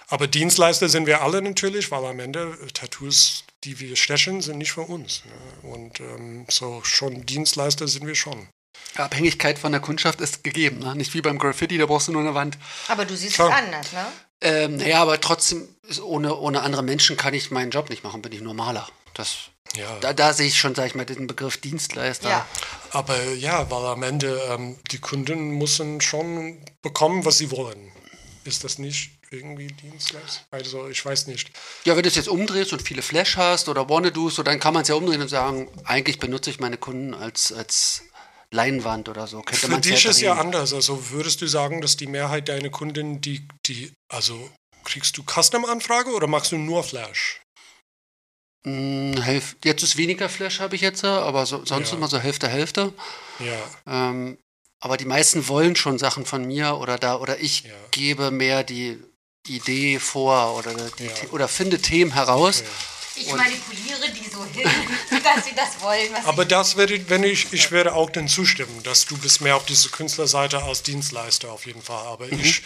Aber 0.09 0.27
Dienstleister 0.27 0.91
sind 0.91 1.07
wir 1.07 1.23
alle 1.23 1.41
natürlich, 1.41 1.91
weil 1.91 2.05
am 2.05 2.21
Ende 2.21 2.59
äh, 2.63 2.67
Tattoos, 2.67 3.45
die 3.65 3.81
wir 3.81 3.97
stechen, 3.97 4.43
sind 4.43 4.59
nicht 4.59 4.73
von 4.73 4.85
uns. 4.85 5.23
Ne? 5.25 5.71
Und 5.71 6.01
ähm, 6.01 6.45
so 6.51 6.83
schon 6.85 7.25
Dienstleister 7.25 7.89
sind 7.89 8.07
wir 8.07 8.15
schon. 8.15 8.49
Abhängigkeit 8.97 9.59
von 9.59 9.73
der 9.73 9.81
Kundschaft 9.81 10.21
ist 10.21 10.45
gegeben. 10.45 10.81
Ne? 10.81 10.95
Nicht 10.97 11.15
wie 11.15 11.23
beim 11.23 11.39
Graffiti, 11.39 11.79
da 11.79 11.87
brauchst 11.87 12.09
du 12.09 12.13
nur 12.13 12.21
eine 12.21 12.35
Wand. 12.35 12.59
Aber 12.89 13.07
du 13.07 13.17
siehst 13.17 13.37
Klar. 13.37 13.49
es 13.49 13.55
anders, 13.55 13.93
ne? 13.93 14.07
Ähm, 14.43 14.77
naja, 14.77 15.01
aber 15.01 15.19
trotzdem, 15.19 15.67
ohne, 16.03 16.37
ohne 16.37 16.61
andere 16.61 16.83
Menschen 16.83 17.17
kann 17.17 17.33
ich 17.33 17.51
meinen 17.51 17.71
Job 17.71 17.89
nicht 17.89 18.05
machen, 18.05 18.21
bin 18.21 18.33
ich 18.33 18.41
nur 18.43 18.53
Maler. 18.55 18.87
Das, 19.15 19.37
Ja. 19.77 19.99
da, 20.01 20.13
da 20.13 20.33
sehe 20.33 20.47
ich 20.47 20.59
schon, 20.59 20.75
sag 20.75 20.87
ich 20.87 20.95
mal, 20.95 21.05
den 21.07 21.27
Begriff 21.27 21.57
Dienstleister. 21.59 22.29
Ja. 22.29 22.47
Aber 22.91 23.23
ja, 23.35 23.71
weil 23.71 23.87
am 23.87 24.03
Ende 24.03 24.41
ähm, 24.51 24.79
die 24.91 24.99
Kunden 24.99 25.59
müssen 25.59 26.01
schon 26.01 26.65
bekommen, 26.83 27.25
was 27.25 27.39
sie 27.39 27.51
wollen. 27.51 27.93
Ist 28.45 28.65
das 28.65 28.79
nicht 28.79 29.13
irgendwie 29.31 29.69
Dienstleister? 29.69 30.43
Also 30.51 30.89
ich 30.89 31.05
weiß 31.05 31.27
nicht. 31.29 31.51
Ja, 31.85 31.97
wenn 31.97 32.03
du 32.03 32.09
es 32.09 32.17
jetzt 32.17 32.29
umdrehst 32.29 32.73
und 32.73 32.83
viele 32.83 33.03
Flash 33.03 33.37
hast 33.37 33.69
oder 33.69 33.89
Wannadoos, 33.89 34.35
so, 34.35 34.43
dann 34.43 34.61
kann 34.61 34.75
man 34.75 34.83
es 34.83 34.89
ja 34.89 34.95
umdrehen 34.95 35.23
und 35.23 35.29
sagen, 35.29 35.69
eigentlich 35.85 36.19
benutze 36.19 36.51
ich 36.51 36.61
meine 36.61 36.77
Kunden 36.77 37.15
als, 37.15 37.53
als 37.53 38.03
Leinwand 38.51 39.09
oder 39.09 39.27
so. 39.27 39.41
Könnte 39.43 39.67
Für 39.67 39.69
man 39.71 39.81
dich 39.81 40.05
ja 40.05 40.11
ist 40.11 40.21
ja 40.21 40.35
anders. 40.35 40.75
Also 40.75 41.11
würdest 41.11 41.41
du 41.41 41.47
sagen, 41.47 41.81
dass 41.81 41.97
die 41.97 42.07
Mehrheit 42.07 42.49
deiner 42.49 42.69
Kunden, 42.69 43.21
die, 43.21 43.49
die, 43.67 43.93
also 44.09 44.51
kriegst 44.85 45.17
du 45.17 45.23
Custom-Anfrage 45.23 46.11
oder 46.11 46.27
machst 46.27 46.53
du 46.53 46.59
nur 46.59 46.85
Flash? 46.85 47.41
Hm, 48.65 49.21
Hälf- 49.21 49.57
Jetzt 49.65 49.83
ist 49.83 49.97
weniger 49.97 50.29
Flash, 50.29 50.61
habe 50.61 50.77
ich 50.77 50.83
jetzt, 50.83 51.05
aber 51.05 51.47
so, 51.47 51.65
sonst 51.65 51.91
Ja. 51.91 51.97
immer 51.97 52.09
so 52.09 52.19
Hälfte, 52.19 52.49
Hälfte. 52.49 52.93
Ja. 53.41 54.09
Ähm, 54.11 54.39
aber 54.81 54.97
die 54.97 55.05
meisten 55.05 55.49
wollen 55.49 55.75
schon 55.77 55.99
Sachen 55.99 56.27
von 56.27 56.45
mir 56.45 56.77
oder 56.79 56.97
da 56.99 57.17
oder 57.17 57.41
ich 57.41 57.63
Ja. 57.65 57.71
gebe 57.91 58.31
mehr 58.31 58.63
die 58.63 58.99
Idee 59.49 59.99
vor 59.99 60.57
oder 60.57 60.73
die, 60.99 61.05
Ja. 61.07 61.11
Oder 61.33 61.49
finde 61.49 61.81
Themen 61.81 62.13
heraus. 62.15 62.61
Okay. 62.63 62.69
Ich 63.15 63.27
manipuliere 63.35 64.09
die 64.11 64.29
so 64.31 64.43
hin, 64.45 64.65
dass 65.25 65.45
sie 65.45 65.55
das 65.55 65.81
wollen, 65.83 66.11
was 66.13 66.25
Aber 66.25 66.45
das 66.47 66.77
werde, 66.77 67.09
wenn 67.11 67.25
ich, 67.25 67.53
ich 67.53 67.71
werde 67.71 67.95
auch 67.95 68.09
dann 68.11 68.27
zustimmen, 68.29 68.83
dass 68.85 69.05
du 69.05 69.19
bist 69.19 69.41
mehr 69.43 69.57
auf 69.57 69.67
diese 69.67 69.91
Künstlerseite 69.91 70.63
als 70.63 70.83
Dienstleister 70.83 71.53
auf 71.53 71.67
jeden 71.67 71.83
Fall. 71.83 72.07
Aber 72.07 72.31
ich, 72.33 72.63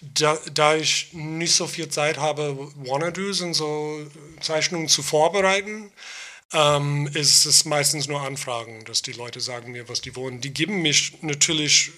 da, 0.00 0.38
da 0.52 0.76
ich 0.76 1.12
nicht 1.12 1.54
so 1.54 1.66
viel 1.66 1.88
Zeit 1.88 2.18
habe, 2.18 2.56
Wannadoos 2.76 3.40
und 3.40 3.54
so 3.54 4.06
Zeichnungen 4.40 4.88
zu 4.88 5.02
vorbereiten, 5.02 5.92
ähm, 6.52 7.08
ist 7.14 7.44
es 7.44 7.64
meistens 7.64 8.08
nur 8.08 8.22
Anfragen, 8.22 8.84
dass 8.84 9.02
die 9.02 9.12
Leute 9.12 9.40
sagen 9.40 9.72
mir, 9.72 9.88
was 9.88 10.00
die 10.00 10.16
wollen. 10.16 10.40
Die 10.40 10.54
geben 10.54 10.80
mich 10.82 11.22
natürlich 11.22 11.90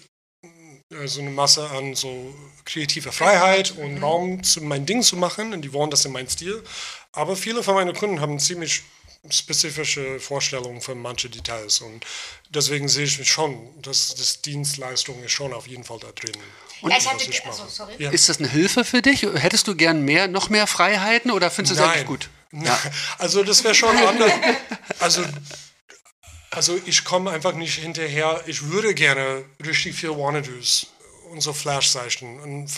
äh, 0.91 1.07
so 1.07 1.21
eine 1.21 1.31
Masse 1.31 1.69
an 1.71 1.95
so 1.95 2.35
kreativer 2.65 3.13
Freiheit 3.13 3.73
und 3.77 4.03
Raum, 4.03 4.43
zu, 4.43 4.63
mein 4.63 4.87
Ding 4.87 5.03
zu 5.03 5.17
machen 5.17 5.53
und 5.53 5.63
die 5.63 5.73
wollen 5.73 5.91
das 5.91 6.05
in 6.05 6.13
meinen 6.13 6.29
Stil. 6.29 6.63
Aber 7.13 7.37
viele 7.37 7.63
von 7.63 7.75
meinen 7.75 7.95
Kunden 7.95 8.21
haben 8.21 8.39
ziemlich 8.39 8.83
spezifische 9.29 10.19
Vorstellungen 10.19 10.81
für 10.81 10.95
manche 10.95 11.29
Details 11.29 11.81
und 11.81 12.07
deswegen 12.49 12.89
sehe 12.89 13.05
ich 13.05 13.19
mich 13.19 13.31
schon, 13.31 13.71
dass 13.83 14.15
das 14.15 14.41
Dienstleistung 14.41 15.23
ist 15.23 15.33
schon 15.33 15.53
auf 15.53 15.67
jeden 15.67 15.85
Fall 15.85 15.99
da 15.99 16.11
drin. 16.13 16.37
Ja, 16.83 16.89
ich 16.89 16.97
was 16.97 17.13
hatte, 17.13 17.31
ich 17.31 17.47
also, 17.47 17.65
sorry. 17.69 17.95
Ja. 17.99 18.11
Ist 18.11 18.29
das 18.29 18.39
eine 18.39 18.49
Hilfe 18.49 18.85
für 18.85 19.03
dich? 19.03 19.23
Hättest 19.23 19.69
du 19.69 19.75
gern 19.75 20.05
mehr, 20.05 20.29
noch 20.29 20.49
mehr 20.49 20.67
Freiheiten 20.67 21.31
oder 21.31 21.51
findest 21.51 21.79
du 21.79 21.83
es 21.83 21.89
eigentlich 21.89 22.07
gut? 22.07 22.29
Ja. 22.53 22.77
Also 23.19 23.45
das 23.45 23.63
wäre 23.63 23.77
schon 23.77 23.97
anders. 23.97 24.33
Also, 24.99 25.23
also 26.51 26.77
ich 26.85 27.05
komme 27.05 27.31
einfach 27.31 27.53
nicht 27.53 27.79
hinterher. 27.79 28.43
Ich 28.47 28.71
würde 28.71 28.93
gerne 28.93 29.45
richtig 29.65 29.95
viel 29.95 30.11
Wannadoos 30.11 30.89
und 31.31 31.41
so 31.41 31.53
Flash 31.53 31.93
zeichnen. 31.93 32.41
Und, 32.41 32.69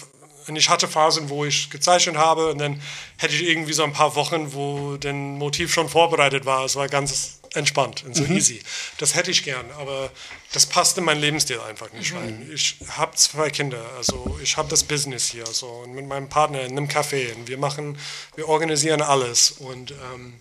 und 0.47 0.57
ich 0.57 0.69
hatte 0.69 0.89
Phasen, 0.89 1.31
wo 1.31 1.47
ich 1.47 1.71
gezeichnet 1.71 2.19
habe 2.19 2.51
und 2.51 2.59
dann 2.59 2.83
hätte 3.17 3.35
ich 3.35 3.45
irgendwie 3.45 3.73
so 3.73 3.83
ein 3.83 3.95
paar 3.95 4.15
Wochen, 4.15 4.53
wo 4.53 4.99
den 4.99 5.39
Motiv 5.39 5.73
schon 5.73 5.89
vorbereitet 5.89 6.45
war. 6.45 6.67
Es 6.67 6.77
war 6.77 6.89
ganz 6.89 7.41
entspannt 7.55 8.05
und 8.05 8.15
so 8.17 8.25
easy. 8.25 8.63
Das 8.99 9.15
hätte 9.15 9.31
ich 9.31 9.43
gern, 9.45 9.71
aber 9.73 10.11
das 10.53 10.67
passt 10.67 10.97
in 10.99 11.05
meinen 11.05 11.21
Lebensstil 11.21 11.61
einfach 11.61 11.93
nicht 11.93 12.15
rein. 12.15 12.51
Ich 12.55 12.77
habe 12.89 13.15
zwei 13.17 13.51
Kinder, 13.51 13.85
also 13.97 14.39
ich 14.43 14.57
habe 14.57 14.69
das 14.69 14.85
Business 14.85 15.31
hier 15.31 15.47
so 15.47 15.67
und 15.69 15.93
mit 15.95 16.07
meinem 16.07 16.29
Partner 16.29 16.63
in 16.63 16.73
einem 16.73 16.89
Café 16.89 17.35
und 17.35 17.49
wir 17.49 17.59
machen, 17.59 17.99
wir 18.37 18.49
organisieren 18.49 19.03
alles 19.03 19.51
und 19.53 19.91
ähm, 19.93 20.41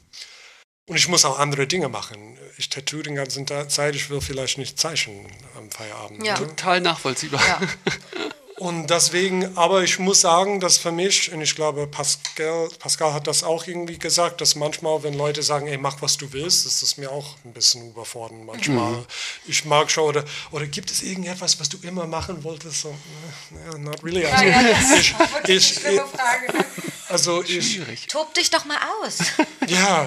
und 0.87 0.97
ich 0.97 1.07
muss 1.07 1.23
auch 1.23 1.39
andere 1.39 1.67
Dinge 1.67 1.87
machen. 1.87 2.37
Ich 2.57 2.67
tattoo 2.67 3.01
den 3.01 3.15
ganzen 3.15 3.45
Ta- 3.45 3.69
Zeit, 3.69 3.95
ich 3.95 4.09
will 4.09 4.19
vielleicht 4.19 4.57
nicht 4.57 4.77
zeichnen 4.77 5.25
am 5.55 5.71
Feierabend. 5.71 6.25
Ja. 6.25 6.37
ne? 6.37 6.47
Total 6.47 6.81
nachvollziehbar. 6.81 7.41
Ja. 7.47 7.61
Und 8.61 8.91
deswegen, 8.91 9.57
aber 9.57 9.81
ich 9.81 9.97
muss 9.97 10.21
sagen, 10.21 10.59
dass 10.59 10.77
für 10.77 10.91
mich, 10.91 11.31
und 11.33 11.41
ich 11.41 11.55
glaube, 11.55 11.87
Pascal, 11.87 12.69
Pascal 12.77 13.11
hat 13.11 13.25
das 13.25 13.41
auch 13.41 13.65
irgendwie 13.65 13.97
gesagt, 13.97 14.39
dass 14.39 14.53
manchmal, 14.53 15.01
wenn 15.01 15.15
Leute 15.15 15.41
sagen, 15.41 15.65
ey, 15.65 15.79
mach 15.79 15.99
was 16.03 16.15
du 16.15 16.31
willst, 16.31 16.67
ist 16.67 16.83
das 16.83 16.95
mir 16.95 17.11
auch 17.11 17.37
ein 17.43 17.53
bisschen 17.53 17.89
überfordern 17.89 18.45
manchmal. 18.45 18.91
Mhm. 18.91 19.05
Ich 19.47 19.65
mag 19.65 19.89
schon, 19.89 20.03
oder, 20.03 20.23
oder 20.51 20.67
gibt 20.67 20.91
es 20.91 21.01
irgendetwas, 21.01 21.59
was 21.59 21.69
du 21.69 21.79
immer 21.81 22.05
machen 22.05 22.43
wolltest? 22.43 22.81
So, 22.81 22.93
naja, 23.49 23.79
not 23.79 24.03
really. 24.03 24.27
Also, 24.27 24.45
ja, 24.45 24.61
ja, 24.61 24.77
ich, 24.95 25.15
ich, 25.47 25.83
ich, 25.83 26.01
also 27.11 27.43
ich, 27.43 27.73
Schwierig. 27.73 28.07
Tob 28.07 28.33
dich 28.33 28.49
doch 28.49 28.65
mal 28.65 28.77
aus. 29.03 29.17
Ja, 29.67 30.05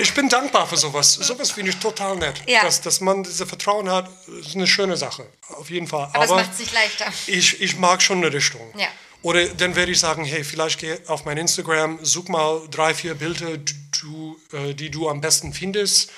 ich 0.00 0.14
bin 0.14 0.28
dankbar 0.28 0.66
für 0.66 0.76
sowas. 0.76 1.12
Sowas 1.14 1.50
finde 1.50 1.72
ich 1.72 1.76
total 1.76 2.16
nett. 2.16 2.40
Ja. 2.46 2.62
Dass, 2.62 2.80
dass 2.80 3.00
man 3.00 3.22
diese 3.24 3.44
Vertrauen 3.44 3.90
hat, 3.90 4.08
ist 4.40 4.54
eine 4.54 4.66
schöne 4.66 4.96
Sache. 4.96 5.26
Auf 5.48 5.68
jeden 5.68 5.88
Fall. 5.88 6.04
Aber, 6.04 6.14
Aber 6.14 6.24
es 6.24 6.30
macht 6.30 6.52
es 6.52 6.58
nicht 6.60 6.72
leichter. 6.72 7.12
Ich, 7.26 7.60
ich 7.60 7.76
mag 7.84 8.02
schon 8.02 8.18
eine 8.18 8.32
Richtung. 8.32 8.72
Ja. 8.76 8.88
Oder 9.22 9.48
dann 9.48 9.74
werde 9.74 9.90
ich 9.90 10.00
sagen, 10.00 10.24
hey, 10.24 10.44
vielleicht 10.44 10.78
geh 10.80 10.98
auf 11.06 11.24
mein 11.24 11.38
Instagram, 11.38 11.98
such 12.02 12.28
mal 12.28 12.60
drei, 12.70 12.92
vier 12.92 13.14
Bilder, 13.14 13.56
du, 14.00 14.38
äh, 14.52 14.74
die 14.74 14.90
du 14.90 15.08
am 15.08 15.20
besten 15.22 15.54
findest. 15.54 16.12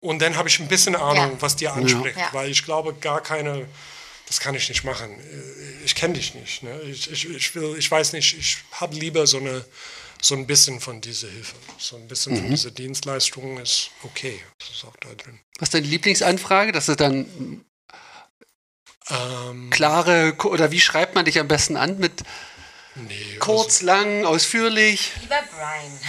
Und 0.00 0.20
dann 0.22 0.36
habe 0.36 0.48
ich 0.48 0.60
ein 0.60 0.68
bisschen 0.68 0.94
Ahnung, 0.94 1.32
ja. 1.32 1.36
was 1.42 1.56
dir 1.56 1.72
anspricht. 1.72 2.16
Ja. 2.16 2.28
Weil 2.32 2.50
ich 2.50 2.64
glaube, 2.64 2.94
gar 2.94 3.20
keine, 3.20 3.66
das 4.28 4.38
kann 4.38 4.54
ich 4.54 4.68
nicht 4.68 4.84
machen. 4.84 5.10
Äh, 5.10 5.84
ich 5.84 5.96
kenne 5.96 6.14
dich 6.14 6.34
nicht. 6.34 6.62
Ne? 6.62 6.80
Ich, 6.82 7.10
ich, 7.10 7.28
ich, 7.28 7.54
will, 7.56 7.74
ich 7.76 7.90
weiß 7.90 8.12
nicht, 8.12 8.38
ich 8.38 8.58
habe 8.72 8.94
lieber 8.94 9.26
so, 9.26 9.38
eine, 9.38 9.64
so 10.20 10.36
ein 10.36 10.46
bisschen 10.46 10.80
von 10.80 11.00
dieser 11.00 11.28
Hilfe. 11.28 11.56
So 11.78 11.96
ein 11.96 12.06
bisschen 12.06 12.34
mhm. 12.34 12.38
von 12.38 12.50
dieser 12.50 12.70
Dienstleistung 12.70 13.58
ist 13.58 13.90
okay. 14.04 14.40
Das 14.60 14.70
ist 14.70 14.84
auch 14.84 14.96
da 15.00 15.08
drin. 15.14 15.40
Was 15.58 15.68
ist 15.68 15.74
deine 15.74 15.86
Lieblingsanfrage? 15.88 16.70
Dass 16.70 16.86
du 16.86 16.94
dann 16.94 17.64
ähm, 19.12 19.70
klare, 19.70 20.34
oder 20.44 20.70
wie 20.70 20.80
schreibt 20.80 21.14
man 21.14 21.24
dich 21.24 21.38
am 21.38 21.48
besten 21.48 21.76
an? 21.76 21.98
Mit 21.98 22.22
nee, 22.94 23.36
kurz, 23.38 23.76
also, 23.76 23.86
lang, 23.86 24.24
ausführlich? 24.24 25.12
Lieber 25.20 25.42
Brian. 25.50 25.92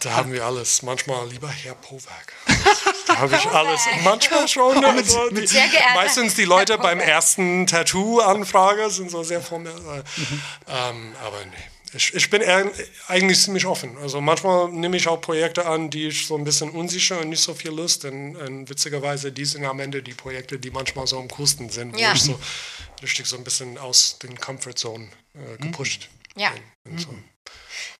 Da 0.00 0.12
haben 0.12 0.32
wir 0.32 0.44
alles. 0.44 0.82
Manchmal 0.82 1.26
lieber 1.28 1.48
Herr 1.48 1.74
Powak. 1.74 2.34
Da 3.06 3.18
habe 3.20 3.34
ich 3.34 3.46
alles. 3.46 3.80
Manchmal 4.04 4.46
schon. 4.46 4.84
Also 4.84 5.30
die, 5.30 5.48
meistens 5.94 6.34
die 6.34 6.44
Leute 6.44 6.76
beim 6.76 7.00
ersten 7.00 7.66
Tattoo-Anfrage 7.66 8.90
sind 8.90 9.10
so 9.10 9.22
sehr 9.22 9.40
formell. 9.40 9.72
Mhm. 9.72 10.42
Ähm, 10.68 11.16
aber 11.24 11.38
nee. 11.46 11.56
Ich, 11.94 12.14
ich 12.14 12.30
bin 12.30 12.42
eher, 12.42 12.70
eigentlich 13.06 13.40
ziemlich 13.40 13.66
offen. 13.66 13.96
Also 13.98 14.20
manchmal 14.20 14.68
nehme 14.68 14.96
ich 14.96 15.08
auch 15.08 15.20
Projekte 15.20 15.66
an, 15.66 15.90
die 15.90 16.08
ich 16.08 16.26
so 16.26 16.36
ein 16.36 16.44
bisschen 16.44 16.70
unsicher 16.70 17.20
und 17.20 17.30
nicht 17.30 17.42
so 17.42 17.54
viel 17.54 17.70
Lust. 17.70 18.04
Und, 18.04 18.36
und 18.36 18.68
witzigerweise, 18.68 19.32
die 19.32 19.44
sind 19.44 19.64
am 19.64 19.80
Ende 19.80 20.02
die 20.02 20.14
Projekte, 20.14 20.58
die 20.58 20.70
manchmal 20.70 21.06
so 21.06 21.18
am 21.18 21.28
coolsten 21.28 21.70
sind, 21.70 21.94
wo 21.94 21.98
ja. 21.98 22.12
ich 22.12 22.22
so 22.22 22.38
richtig 23.02 23.26
so 23.26 23.36
ein 23.36 23.44
bisschen 23.44 23.78
aus 23.78 24.18
den 24.18 24.38
Comfort 24.38 24.74
Zone 24.74 25.08
äh, 25.34 25.56
gepusht 25.62 26.08
ja. 26.36 26.52
bin. 26.84 26.98
So. 26.98 27.08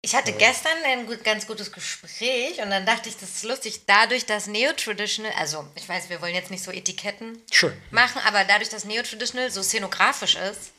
Ich 0.00 0.14
hatte 0.14 0.32
gestern 0.32 0.76
ein 0.86 1.06
gut, 1.06 1.24
ganz 1.24 1.46
gutes 1.46 1.72
Gespräch 1.72 2.60
und 2.62 2.70
dann 2.70 2.86
dachte 2.86 3.08
ich, 3.08 3.16
das 3.16 3.30
ist 3.30 3.44
lustig, 3.44 3.80
dadurch, 3.86 4.26
dass 4.26 4.46
Neo-Traditional, 4.46 5.32
also 5.32 5.66
ich 5.74 5.88
weiß, 5.88 6.08
wir 6.08 6.20
wollen 6.22 6.34
jetzt 6.34 6.50
nicht 6.50 6.62
so 6.62 6.70
Etiketten 6.70 7.42
Schön. 7.50 7.72
machen, 7.90 8.20
aber 8.24 8.44
dadurch, 8.44 8.68
dass 8.68 8.84
Neo-Traditional 8.84 9.50
so 9.50 9.62
szenografisch 9.62 10.36
ist, 10.36 10.72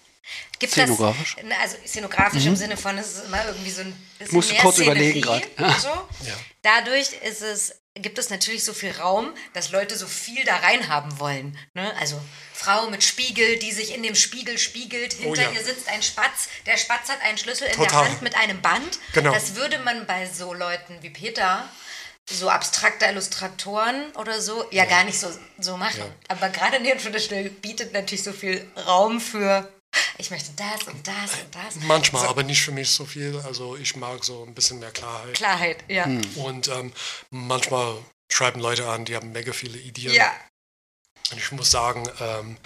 Gibt 0.59 0.73
szenografisch? 0.73 1.35
Das, 1.35 1.59
also 1.59 1.77
szenografisch 1.85 2.43
mhm. 2.43 2.49
im 2.49 2.55
Sinne 2.55 2.77
von, 2.77 2.97
es 2.97 3.15
ist 3.15 3.25
immer 3.25 3.45
irgendwie 3.45 3.71
so 3.71 3.81
ein 3.81 3.93
bisschen 4.17 4.35
Musst 4.35 4.51
mehr 4.51 4.61
kurz 4.61 4.75
Szenerie 4.75 4.91
überlegen 4.91 5.21
gerade. 5.21 5.47
So. 5.79 5.87
Ja. 5.87 6.35
Dadurch 6.61 7.13
ist 7.23 7.41
es, 7.41 7.75
gibt 7.95 8.19
es 8.19 8.29
natürlich 8.29 8.63
so 8.63 8.73
viel 8.73 8.91
Raum, 8.91 9.33
dass 9.53 9.71
Leute 9.71 9.97
so 9.97 10.07
viel 10.07 10.43
da 10.43 10.57
rein 10.57 10.89
haben 10.89 11.19
wollen. 11.19 11.57
Ne? 11.73 11.93
Also 11.99 12.19
Frau 12.53 12.89
mit 12.89 13.03
Spiegel, 13.03 13.57
die 13.57 13.71
sich 13.71 13.95
in 13.95 14.03
dem 14.03 14.15
Spiegel 14.15 14.57
spiegelt. 14.57 15.15
Oh 15.19 15.23
Hinter 15.23 15.41
oh 15.41 15.53
ja. 15.53 15.59
ihr 15.59 15.63
sitzt 15.63 15.87
ein 15.87 16.03
Spatz. 16.03 16.49
Der 16.65 16.77
Spatz 16.77 17.09
hat 17.09 17.21
einen 17.21 17.37
Schlüssel 17.37 17.67
in 17.67 17.73
Total. 17.73 17.87
der 17.87 18.11
Hand 18.11 18.21
mit 18.21 18.35
einem 18.35 18.61
Band. 18.61 18.99
Genau. 19.13 19.31
Das 19.31 19.55
würde 19.55 19.79
man 19.79 20.05
bei 20.05 20.27
so 20.27 20.53
Leuten 20.53 21.01
wie 21.01 21.09
Peter 21.09 21.67
so 22.29 22.49
abstrakte 22.49 23.05
Illustratoren 23.05 24.11
oder 24.15 24.41
so 24.41 24.63
ja, 24.71 24.83
ja. 24.83 24.85
gar 24.85 25.03
nicht 25.03 25.19
so, 25.19 25.27
so 25.57 25.77
machen. 25.77 25.99
Ja. 25.99 26.05
Aber 26.27 26.49
gerade 26.49 26.79
Neo 26.79 26.95
Traditional 26.95 27.49
bietet 27.49 27.93
natürlich 27.93 28.23
so 28.23 28.33
viel 28.33 28.69
Raum 28.85 29.19
für 29.19 29.71
ich 30.17 30.29
möchte 30.31 30.51
das 30.55 30.83
und 30.83 31.07
das 31.07 31.33
und 31.41 31.55
das. 31.55 31.75
Manchmal, 31.87 32.23
so. 32.23 32.29
aber 32.29 32.43
nicht 32.43 32.61
für 32.61 32.71
mich 32.71 32.89
so 32.89 33.05
viel. 33.05 33.39
Also 33.45 33.75
ich 33.75 33.95
mag 33.95 34.23
so 34.23 34.43
ein 34.43 34.53
bisschen 34.53 34.79
mehr 34.79 34.91
Klarheit. 34.91 35.33
Klarheit, 35.33 35.83
ja. 35.87 36.05
Hm. 36.05 36.21
Und 36.35 36.67
ähm, 36.67 36.93
manchmal 37.29 37.97
schreiben 38.31 38.59
Leute 38.59 38.87
an, 38.87 39.05
die 39.05 39.15
haben 39.15 39.31
mega 39.31 39.53
viele 39.53 39.77
Ideen. 39.77 40.13
Ja. 40.13 40.31
Und 41.31 41.37
ich 41.37 41.51
muss 41.51 41.71
sagen, 41.71 42.09
ähm, 42.19 42.57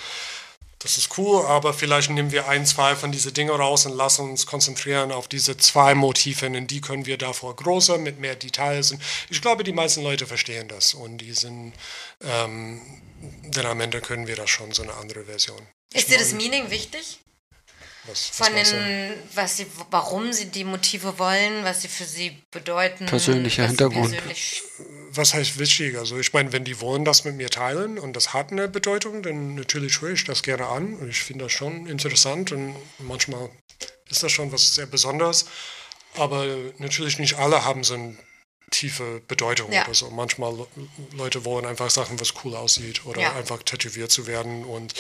das 0.84 0.98
ist 0.98 1.18
cool, 1.18 1.46
aber 1.46 1.74
vielleicht 1.74 2.10
nehmen 2.10 2.32
wir 2.34 2.50
ein, 2.50 2.66
zwei 2.66 2.98
von 2.98 3.14
diesen 3.14 3.34
Dingen 3.34 3.56
raus 3.56 3.86
und 3.86 3.96
lassen 3.96 4.30
uns 4.30 4.46
konzentrieren 4.46 5.14
auf 5.14 5.30
diese 5.30 5.56
zwei 5.56 5.96
Motive, 5.96 6.46
in 6.48 6.68
die 6.68 6.82
können 6.82 7.06
wir 7.06 7.18
davor 7.18 7.56
größer, 7.56 7.98
mit 7.98 8.20
mehr 8.20 8.36
Details. 8.36 8.92
Und 8.92 9.02
ich 9.30 9.42
glaube, 9.42 9.64
die 9.64 9.72
meisten 9.72 10.04
Leute 10.04 10.28
verstehen 10.28 10.68
das 10.68 10.94
und 10.94 11.20
die 11.20 11.32
sind, 11.32 11.74
ähm, 12.22 12.82
denn 13.44 13.66
am 13.66 13.80
Ende 13.80 14.02
können 14.02 14.28
wir 14.28 14.36
da 14.36 14.46
schon 14.46 14.74
so 14.74 14.84
eine 14.84 14.94
andere 14.96 15.24
Version. 15.24 15.66
Ist 15.94 16.10
dir 16.10 16.18
das 16.18 16.34
Meaning 16.34 16.70
wichtig? 16.70 17.20
Was, 18.06 18.32
was 18.38 18.48
Von 18.48 18.56
den, 18.56 19.14
was 19.34 19.58
sie, 19.58 19.66
warum 19.90 20.34
sie 20.34 20.48
die 20.48 20.66
Motive 20.66 21.18
wollen, 21.20 21.64
was 21.64 21.84
sie 21.84 21.88
für 21.88 22.04
sie 22.04 22.38
bedeuten. 22.52 23.06
Persönlicher 23.06 23.66
Hintergrund. 23.68 24.12
Persönlich 24.12 24.64
was 25.16 25.34
heißt 25.34 25.60
wichtig? 25.60 25.98
Also 25.98 26.18
ich 26.18 26.34
meine, 26.34 26.52
wenn 26.54 26.64
die 26.64 26.82
wollen 26.82 27.06
das 27.06 27.24
mit 27.24 27.36
mir 27.36 27.50
teilen 27.50 28.00
und 28.00 28.16
das 28.16 28.34
hat 28.34 28.52
eine 28.52 28.68
Bedeutung, 28.68 29.24
dann 29.24 29.56
natürlich 29.56 30.02
höre 30.02 30.14
ich 30.14 30.24
das 30.24 30.44
gerne 30.44 30.68
an 30.68 30.96
und 30.96 31.10
ich 31.10 31.22
finde 31.22 31.46
das 31.46 31.52
schon 31.52 31.88
interessant 31.88 32.52
und 32.52 32.76
manchmal 33.00 33.50
ist 34.10 34.24
das 34.24 34.32
schon 34.32 34.52
was 34.52 34.76
sehr 34.76 34.86
Besonderes. 34.86 35.46
Aber 36.16 36.46
natürlich 36.78 37.20
nicht 37.20 37.38
alle 37.38 37.66
haben 37.66 37.84
so 37.84 37.96
eine 37.96 38.18
tiefe 38.74 39.22
Bedeutung 39.28 39.72
ja. 39.72 39.84
oder 39.84 39.94
so. 39.94 40.10
Manchmal 40.10 40.68
Leute 41.16 41.46
wollen 41.46 41.66
einfach 41.66 41.90
Sachen, 41.90 42.20
was 42.20 42.34
cool 42.44 42.56
aussieht 42.56 43.06
oder 43.06 43.22
ja. 43.22 43.36
einfach 43.36 43.64
tätowiert 43.64 44.12
zu 44.12 44.28
werden. 44.28 44.66
Und 44.66 44.94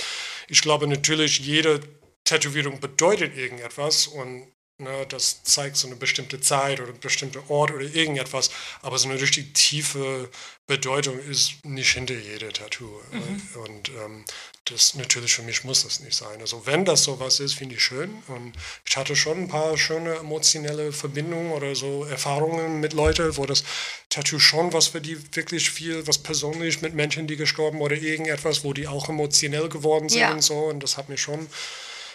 ich 0.48 0.62
glaube 0.62 0.88
natürlich, 0.88 1.40
jede 1.40 1.82
Tätowierung 2.24 2.80
bedeutet 2.80 3.36
irgendetwas 3.36 4.08
und 4.08 4.53
Ne, 4.80 5.06
das 5.08 5.44
zeigt 5.44 5.78
so 5.78 5.86
eine 5.86 5.96
bestimmte 5.96 6.42
Zeit 6.42 6.80
oder 6.80 6.90
einen 6.90 7.00
bestimmten 7.00 7.44
Ort 7.48 7.70
oder 7.70 7.86
irgendetwas, 7.86 8.50
aber 8.82 8.98
so 8.98 9.08
eine 9.08 9.22
richtig 9.22 9.54
tiefe 9.54 10.32
Bedeutung 10.66 11.20
ist 11.20 11.64
nicht 11.64 11.92
hinter 11.94 12.16
jeder 12.16 12.52
Tattoo. 12.52 12.90
Mhm. 13.12 13.42
Und 13.62 13.90
ähm, 13.90 14.26
das 14.66 14.96
natürlich 14.96 15.36
für 15.36 15.44
mich 15.44 15.64
muss 15.64 15.84
das 15.84 16.00
nicht 16.00 16.16
sein. 16.16 16.42
Also 16.42 16.66
wenn 16.66 16.86
das 16.86 17.04
sowas 17.04 17.40
ist, 17.40 17.54
finde 17.54 17.76
ich 17.76 17.84
schön. 17.84 18.24
Und 18.28 18.54
ich 18.84 18.98
hatte 18.98 19.16
schon 19.16 19.44
ein 19.44 19.48
paar 19.48 19.78
schöne 19.78 20.16
emotionelle 20.16 20.92
Verbindungen 20.92 21.52
oder 21.52 21.76
so 21.76 22.06
Erfahrungen 22.06 22.80
mit 22.80 22.94
Leuten, 22.94 23.38
wo 23.38 23.46
das 23.46 23.64
Tattoo 24.10 24.40
schon 24.40 24.74
was 24.74 24.88
für 24.88 25.02
die 25.02 25.36
wirklich 25.36 25.70
viel, 25.70 26.08
was 26.08 26.18
persönlich 26.18 26.82
mit 26.82 26.96
Menschen, 26.96 27.28
die 27.28 27.36
gestorben 27.36 27.80
oder 27.80 27.96
irgendetwas, 27.96 28.64
wo 28.64 28.74
die 28.74 28.88
auch 28.88 29.08
emotionell 29.08 29.70
geworden 29.70 30.10
sind 30.10 30.22
ja. 30.22 30.32
und 30.32 30.42
so. 30.42 30.56
Und 30.56 30.82
das 30.82 30.98
hat 30.98 31.10
mich 31.10 31.22
schon 31.22 31.48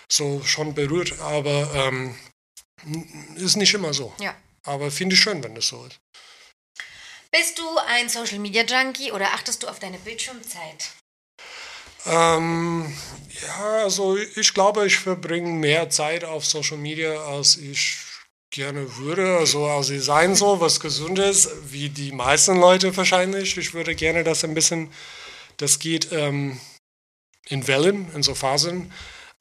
so 0.08 0.42
schon 0.42 0.74
berührt. 0.74 1.20
Aber 1.20 1.70
ähm, 1.74 2.16
ist 3.36 3.56
nicht 3.56 3.74
immer 3.74 3.92
so. 3.92 4.12
Ja. 4.20 4.34
Aber 4.64 4.90
finde 4.90 5.14
ich 5.14 5.20
schön, 5.20 5.42
wenn 5.42 5.54
das 5.54 5.68
so 5.68 5.84
ist. 5.86 5.98
Bist 7.30 7.58
du 7.58 7.64
ein 7.86 8.08
Social 8.08 8.38
Media 8.38 8.64
Junkie 8.64 9.12
oder 9.12 9.32
achtest 9.34 9.62
du 9.62 9.68
auf 9.68 9.78
deine 9.78 9.98
Bildschirmzeit? 9.98 10.90
Ähm, 12.06 12.96
ja, 13.42 13.82
also 13.82 14.16
ich 14.16 14.54
glaube, 14.54 14.86
ich 14.86 14.96
verbringe 14.96 15.50
mehr 15.50 15.90
Zeit 15.90 16.24
auf 16.24 16.46
Social 16.46 16.78
Media, 16.78 17.22
als 17.26 17.56
ich 17.56 17.98
gerne 18.50 18.96
würde. 18.96 19.36
Also 19.38 19.66
als 19.66 19.90
ich 19.90 20.02
sein 20.04 20.34
soll, 20.34 20.60
was 20.60 20.80
gesund 20.80 21.18
ist, 21.18 21.50
wie 21.70 21.90
die 21.90 22.12
meisten 22.12 22.58
Leute 22.58 22.96
wahrscheinlich. 22.96 23.56
Ich 23.58 23.74
würde 23.74 23.94
gerne 23.94 24.24
das 24.24 24.44
ein 24.44 24.54
bisschen, 24.54 24.90
das 25.58 25.78
geht 25.78 26.10
ähm, 26.12 26.58
in 27.46 27.66
Wellen, 27.66 28.10
in 28.14 28.22
so 28.22 28.34
Phasen. 28.34 28.92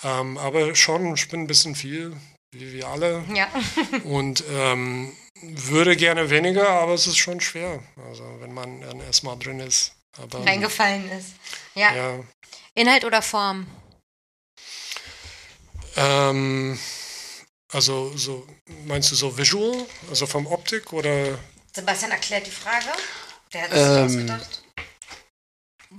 Ähm, 0.03 0.37
aber 0.37 0.75
schon, 0.75 1.13
ich 1.13 1.29
bin 1.29 1.41
ein 1.41 1.47
bisschen 1.47 1.75
viel 1.75 2.15
wie 2.51 2.73
wir 2.73 2.87
alle. 2.87 3.23
Ja. 3.33 3.49
Und 4.03 4.43
ähm, 4.49 5.15
würde 5.41 5.95
gerne 5.95 6.29
weniger, 6.29 6.69
aber 6.69 6.93
es 6.93 7.07
ist 7.07 7.17
schon 7.17 7.39
schwer. 7.41 7.83
Also 8.09 8.23
wenn 8.39 8.53
man 8.53 8.81
dann 8.81 8.99
erstmal 9.01 9.37
drin 9.37 9.59
ist. 9.59 9.93
Aber, 10.17 10.45
Reingefallen 10.45 11.09
ist. 11.11 11.33
Ja. 11.75 11.93
ja. 11.93 12.19
Inhalt 12.73 13.05
oder 13.05 13.21
Form? 13.21 13.67
Ähm, 15.95 16.79
also 17.71 18.15
so, 18.15 18.47
meinst 18.85 19.11
du 19.11 19.15
so 19.15 19.37
visual, 19.37 19.85
also 20.09 20.25
vom 20.25 20.47
Optik 20.47 20.93
oder? 20.93 21.37
Sebastian 21.73 22.11
erklärt 22.11 22.47
die 22.47 22.51
Frage. 22.51 22.85
Der 23.53 23.61
hat 23.63 23.71
es 23.71 23.77
ähm, 23.77 24.05
ausgedacht 24.05 24.56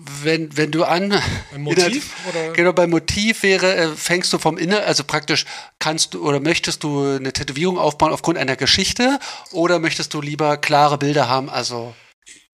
wenn, 0.01 0.57
wenn 0.57 0.71
du 0.71 0.85
an. 0.85 1.13
Ein 1.53 1.63
Motiv? 1.63 2.15
Oder? 2.29 2.53
Genau, 2.53 2.73
beim 2.73 2.91
Motiv 2.91 3.43
wäre, 3.43 3.75
äh, 3.75 3.89
fängst 3.97 4.33
du 4.33 4.39
vom 4.39 4.57
Inner, 4.57 4.85
also 4.85 5.03
praktisch 5.05 5.45
kannst 5.81 6.15
du 6.15 6.25
oder 6.27 6.39
möchtest 6.41 6.85
du 6.85 7.17
eine 7.17 7.33
Tätowierung 7.33 7.79
aufbauen 7.79 8.13
aufgrund 8.13 8.39
einer 8.39 8.55
Geschichte 8.57 9.19
oder 9.53 9.79
möchtest 9.81 10.15
du 10.15 10.21
lieber 10.21 10.57
klare 10.57 10.99
Bilder 10.99 11.29
haben, 11.29 11.51
also 11.51 11.95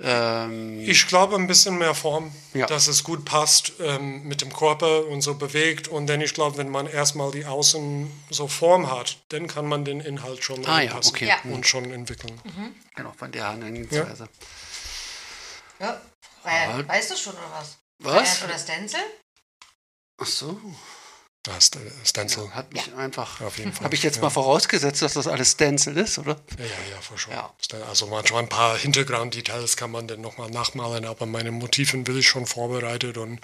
Ähm, 0.00 0.80
Ich 0.80 1.06
glaube 1.06 1.36
ein 1.36 1.46
bisschen 1.46 1.78
mehr 1.78 1.94
Form, 1.94 2.32
Ja. 2.52 2.66
dass 2.66 2.88
es 2.88 3.04
gut 3.04 3.24
passt 3.24 3.72
ähm, 3.80 4.24
mit 4.24 4.40
dem 4.40 4.52
Körper 4.52 5.06
und 5.06 5.20
so 5.22 5.34
bewegt. 5.34 5.86
Und 5.88 6.08
dann 6.08 6.20
ich 6.20 6.34
glaube, 6.34 6.56
wenn 6.56 6.68
man 6.68 6.86
erstmal 6.88 7.30
die 7.30 7.44
Außen 7.46 8.10
so 8.30 8.48
Form 8.48 8.90
hat, 8.90 9.18
dann 9.28 9.46
kann 9.46 9.66
man 9.66 9.84
den 9.84 10.00
Inhalt 10.00 10.42
schon 10.42 10.64
Ah 10.66 10.80
ja, 10.80 10.90
anpassen 10.90 11.14
okay. 11.14 11.28
Ja. 11.28 11.36
und 11.52 11.64
schon 11.66 11.92
entwickeln. 11.92 12.40
genau, 12.96 13.12
von 13.16 13.30
der 13.30 13.42
Herangehensweise. 13.44 14.28
Ja. 15.80 16.00
Weil, 16.44 16.86
weißt 16.86 17.10
du 17.10 17.16
schon, 17.16 17.32
oder 17.34 17.50
was? 17.52 17.78
Was? 17.98 18.42
Oder 18.44 18.58
Stencil? 18.58 19.00
Ach 20.20 20.26
so. 20.26 20.60
Das 21.42 21.64
ist 21.64 21.74
der 21.74 21.80
Stencil. 22.04 22.50
Hat 22.52 22.72
mich 22.72 22.94
einfach. 22.94 23.42
Auf 23.42 23.58
jeden 23.58 23.72
Fall. 23.72 23.84
Habe 23.84 23.94
ich 23.94 24.02
jetzt 24.02 24.16
ja. 24.16 24.22
mal 24.22 24.30
vorausgesetzt, 24.30 25.02
dass 25.02 25.12
das 25.12 25.26
alles 25.26 25.52
Stencil 25.52 25.96
ist, 25.98 26.18
oder? 26.18 26.40
Ja, 26.58 26.64
ja, 26.64 26.94
ja, 26.94 27.00
for 27.02 27.18
sure. 27.18 27.34
Ja. 27.36 27.52
Also 27.86 28.06
manchmal 28.06 28.44
ein 28.44 28.48
paar 28.48 28.78
Hintergrunddetails 28.78 29.76
kann 29.76 29.90
man 29.90 30.08
dann 30.08 30.22
nochmal 30.22 30.50
nachmalen, 30.50 31.04
aber 31.04 31.26
meine 31.26 31.50
Motiven 31.50 32.06
will 32.06 32.18
ich 32.18 32.28
schon 32.28 32.46
vorbereitet 32.46 33.18
und 33.18 33.40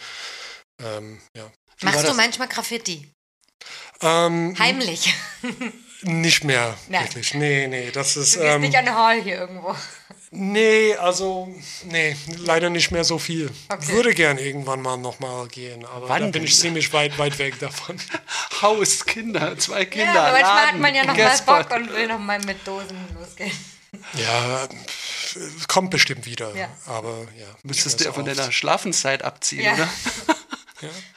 ähm, 0.82 1.20
ja. 1.36 1.50
Wie 1.78 1.84
Machst 1.86 2.00
du 2.02 2.06
das? 2.06 2.16
manchmal 2.16 2.48
Graffiti? 2.48 3.10
Ähm, 4.00 4.56
Heimlich. 4.58 5.14
nicht 6.02 6.44
mehr, 6.44 6.78
Nein. 6.88 7.04
wirklich. 7.04 7.34
Nee, 7.34 7.66
nee, 7.68 7.90
das 7.90 8.16
ist. 8.16 8.36
Du 8.36 8.40
gehst 8.40 8.54
Ähm, 8.54 8.60
nicht 8.62 8.76
an 8.76 8.86
den 8.86 8.94
Hall 8.94 9.22
hier 9.22 9.36
irgendwo. 9.36 9.76
Nee, 10.30 10.94
also, 10.96 11.52
nee, 11.84 12.16
leider 12.38 12.70
nicht 12.70 12.90
mehr 12.90 13.04
so 13.04 13.18
viel. 13.18 13.50
Okay. 13.68 13.88
Würde 13.88 14.14
gern 14.14 14.38
irgendwann 14.38 14.80
mal 14.82 14.96
nochmal 14.96 15.46
gehen, 15.48 15.84
aber 15.84 16.08
Wann 16.08 16.24
da 16.24 16.28
bin 16.30 16.44
ich 16.44 16.58
ziemlich 16.58 16.92
weit, 16.92 17.18
weit 17.18 17.38
weg 17.38 17.58
davon. 17.58 17.96
Haus, 18.62 19.04
Kinder, 19.04 19.56
zwei 19.58 19.84
Kinder. 19.84 20.14
Ja, 20.14 20.22
aber 20.26 20.32
manchmal 20.32 20.56
hat 20.56 20.66
Laden, 20.66 20.80
man 20.80 20.94
ja 20.94 21.04
noch 21.04 21.16
mal 21.16 21.22
Guestspot. 21.24 21.68
Bock 21.68 21.78
und 21.78 21.92
will 21.92 22.06
noch 22.08 22.18
mal 22.18 22.38
mit 22.40 22.66
Dosen 22.66 22.98
losgehen. 23.18 23.52
ja, 24.14 24.68
kommt 25.68 25.90
bestimmt 25.90 26.26
wieder, 26.26 26.54
Ja. 26.56 26.68
aber 26.86 27.26
ja. 27.38 27.46
Müsstest 27.62 28.00
du 28.00 28.04
ja 28.04 28.12
von 28.12 28.24
deiner 28.24 28.52
Schlafenszeit 28.52 29.22
abziehen, 29.22 29.64
Ja. 29.64 29.74
oder? 29.74 29.88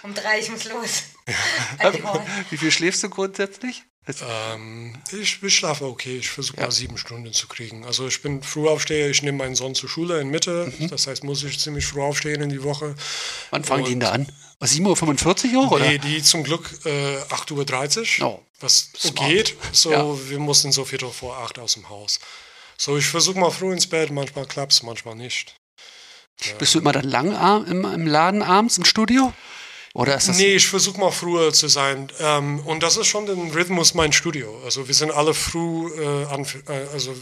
Um 0.03 0.14
drei, 0.14 0.40
ich 0.40 0.49
muss 0.52 0.65
los. 0.65 1.03
Wie 2.49 2.57
viel 2.57 2.69
schläfst 2.69 3.02
du 3.02 3.10
grundsätzlich? 3.10 3.85
Ähm, 4.22 4.94
ich, 5.12 5.42
ich 5.42 5.56
schlafe 5.56 5.86
okay. 5.86 6.18
Ich 6.18 6.30
versuche 6.30 6.60
mal 6.60 6.72
sieben 6.72 6.98
Stunden 6.98 7.32
zu 7.32 7.48
kriegen. 7.48 7.86
Also 7.86 8.06
ich 8.08 8.22
bin 8.22 8.44
Frühaufsteher, 8.44 9.10
ich 9.10 9.22
nehme 9.24 9.38
meinen 9.38 9.56
Sohn 9.56 9.76
zur 9.76 9.90
Schule 9.90 10.20
in 10.20 10.30
Mitte. 10.30 10.72
Mhm. 10.78 10.90
Das 10.90 11.08
heißt, 11.08 11.24
muss 11.24 11.44
ich 11.44 11.60
ziemlich 11.60 11.86
früh 11.86 12.02
aufstehen 12.02 12.42
in 12.42 12.50
die 12.50 12.64
Woche. 12.64 12.96
Wann 13.52 13.64
fangen 13.64 13.86
die 13.86 13.92
denn 13.92 14.02
da 14.02 14.12
an? 14.12 14.28
7.45 14.62 15.54
Uhr 15.56 15.68
auch, 15.68 15.72
oder? 15.72 15.86
Nee, 15.88 15.98
die 15.98 16.22
zum 16.22 16.44
Glück 16.44 16.70
äh, 16.86 17.18
8.30 17.30 18.22
Uhr, 18.22 18.28
Oh, 18.28 18.46
was 18.60 18.90
smart. 18.98 19.16
geht. 19.30 19.56
So, 19.72 19.92
Ja. 19.92 20.30
wir 20.30 20.40
mussten 20.40 20.72
so 20.72 20.86
Viertel 20.86 21.10
vor 21.10 21.38
acht 21.38 21.60
aus 21.60 21.74
dem 21.74 21.90
Haus. 21.90 22.20
So, 22.78 22.98
ich 22.98 23.06
versuche 23.06 23.40
mal 23.40 23.52
früh 23.52 23.72
ins 23.72 23.88
Bett, 23.88 24.12
manchmal 24.12 24.46
klappt 24.46 24.74
es, 24.74 24.84
manchmal 24.84 25.16
nicht. 25.16 25.56
Bist 26.60 26.76
du 26.76 26.80
immer 26.80 26.92
dann 26.92 27.06
lang 27.06 27.66
im, 27.68 27.86
im 27.86 28.08
Laden 28.08 28.42
abends 28.42 28.78
im 28.78 28.86
Studio? 28.86 29.32
Oder 29.94 30.18
ist 30.18 30.28
das. 30.28 30.38
Nee, 30.38 30.56
ich 30.56 30.68
versuche 30.68 30.99
mal 30.99 31.11
früher 31.11 31.53
zu 31.53 31.68
sein. 31.68 32.11
Ähm, 32.20 32.60
und 32.65 32.82
das 32.82 32.98
ist 32.98 33.07
schon 33.07 33.26
der 33.28 33.36
Rhythmus 33.36 33.94
mein 33.94 34.11
Studio. 34.11 34.60
Also 34.65 34.88
wir 34.88 34.95
sind 34.95 35.11
alle 35.11 35.34
früh, 35.36 35.91
äh, 36.02 36.26
an, 36.26 36.45
äh, 36.68 36.88
also 36.94 37.14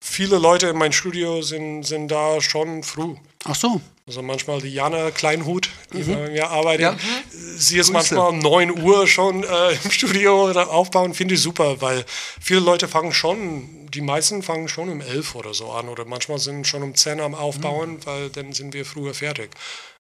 viele 0.00 0.38
Leute 0.38 0.66
in 0.66 0.76
meinem 0.76 0.92
Studio 0.92 1.42
sind, 1.42 1.84
sind 1.84 2.08
da 2.08 2.40
schon 2.40 2.82
früh. 2.82 3.14
Ach 3.44 3.54
so. 3.54 3.80
Also 4.04 4.20
manchmal 4.20 4.60
die 4.60 4.74
Jana 4.74 5.12
Kleinhut, 5.12 5.68
die 5.92 6.02
bei 6.02 6.28
mir 6.30 6.50
arbeitet. 6.50 6.80
Ja. 6.80 6.96
Sie 7.30 7.78
ist 7.78 7.92
Grüße. 7.92 7.92
manchmal 8.16 8.30
um 8.30 8.38
9 8.40 8.82
Uhr 8.82 9.06
schon 9.06 9.44
äh, 9.44 9.72
im 9.84 9.90
Studio 9.92 10.50
oder 10.50 10.70
aufbauen, 10.70 11.14
finde 11.14 11.34
ich 11.36 11.40
super, 11.40 11.80
weil 11.80 12.04
viele 12.40 12.58
Leute 12.60 12.88
fangen 12.88 13.12
schon, 13.12 13.88
die 13.94 14.00
meisten 14.00 14.42
fangen 14.42 14.66
schon 14.68 14.88
um 14.88 15.00
11 15.00 15.36
oder 15.36 15.54
so 15.54 15.70
an 15.70 15.88
oder 15.88 16.04
manchmal 16.04 16.40
sind 16.40 16.66
schon 16.66 16.82
um 16.82 16.96
10 16.96 17.20
am 17.20 17.36
Aufbauen, 17.36 17.92
Mhm. 17.92 18.06
weil 18.06 18.28
dann 18.30 18.52
sind 18.52 18.74
wir 18.74 18.84
früher 18.84 19.14
fertig. 19.14 19.50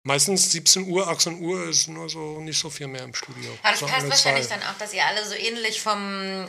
Meistens 0.05 0.51
17 0.51 0.89
Uhr, 0.89 1.07
18 1.07 1.39
Uhr 1.41 1.69
ist 1.69 1.87
nur 1.87 2.09
so 2.09 2.41
nicht 2.41 2.59
so 2.59 2.69
viel 2.69 2.87
mehr 2.87 3.03
im 3.03 3.13
Studio. 3.13 3.49
Aber 3.63 3.71
das 3.71 3.79
so 3.79 3.85
passt 3.85 4.01
alle 4.01 4.09
wahrscheinlich 4.09 4.47
zwei. 4.47 4.57
dann 4.57 4.63
auch, 4.67 4.77
dass 4.77 4.93
ihr 4.93 5.05
alle 5.05 5.25
so 5.25 5.33
ähnlich 5.33 5.79
vom 5.81 6.45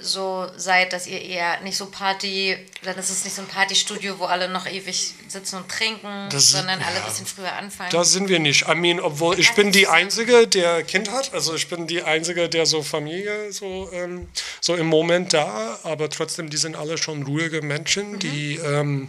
so 0.00 0.46
seid, 0.56 0.94
dass 0.94 1.06
ihr 1.06 1.20
eher 1.20 1.60
nicht 1.60 1.76
so 1.76 1.84
Party, 1.84 2.56
dann 2.82 2.96
ist 2.98 3.10
es 3.10 3.22
nicht 3.24 3.36
so 3.36 3.42
ein 3.42 3.48
Partystudio, 3.48 4.18
wo 4.18 4.24
alle 4.24 4.48
noch 4.48 4.66
ewig 4.66 5.12
sitzen 5.28 5.56
und 5.56 5.68
trinken, 5.68 6.30
Das- 6.30 6.52
sondern 6.52 6.80
alle 6.80 6.96
ja. 6.96 7.02
ein 7.04 7.10
bisschen 7.10 7.26
früher 7.26 7.52
anfangen. 7.52 7.90
Da 7.90 8.02
sind 8.02 8.30
wir 8.30 8.38
nicht. 8.38 8.66
I 8.66 8.74
mean, 8.74 8.98
obwohl 8.98 9.38
ich 9.38 9.52
bin 9.52 9.70
die 9.72 9.86
Einzige, 9.86 10.48
der 10.48 10.82
Kind 10.84 11.10
hat. 11.10 11.34
Also 11.34 11.54
ich 11.54 11.68
bin 11.68 11.86
die 11.86 12.02
Einzige, 12.02 12.48
der 12.48 12.64
so 12.64 12.82
Familie 12.82 13.52
so, 13.52 13.90
ähm, 13.92 14.28
so 14.62 14.74
im 14.76 14.86
Moment 14.86 15.34
da. 15.34 15.78
Aber 15.82 16.08
trotzdem, 16.08 16.48
die 16.48 16.56
sind 16.56 16.76
alle 16.76 16.96
schon 16.96 17.22
ruhige 17.24 17.60
Menschen, 17.60 18.18
die, 18.18 18.56
ähm, 18.56 19.08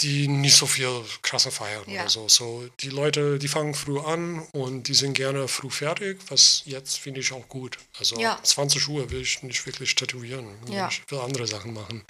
die 0.00 0.28
nicht 0.28 0.56
so 0.56 0.66
viel 0.66 1.02
krasser 1.22 1.50
feiern 1.50 1.84
Ja. 1.88 2.02
oder 2.02 2.10
so. 2.10 2.28
So 2.28 2.68
die 2.80 2.88
Leute, 2.90 3.38
die 3.38 3.48
fangen 3.48 3.74
früh 3.74 3.98
an 4.00 4.40
und 4.52 4.88
die 4.88 4.94
sind 4.94 5.14
gerne 5.14 5.48
früh 5.48 5.70
fertig, 5.70 6.20
was 6.28 6.62
jetzt 6.66 6.98
finde 6.98 7.20
ich 7.20 7.32
auch 7.32 7.48
gut. 7.48 7.78
Also 7.98 8.18
Ja. 8.20 8.32
ab 8.34 8.46
20 8.46 8.88
Uhr 8.88 9.10
will 9.10 9.20
ich 9.22 9.42
nicht 9.42 9.64
wirklich 9.66 9.94
tätowieren. 9.94 10.46
Ja. 10.70 10.88
Ich 10.88 11.02
will 11.10 11.18
andere 11.20 11.46
Sachen 11.46 11.72
machen. 11.74 12.04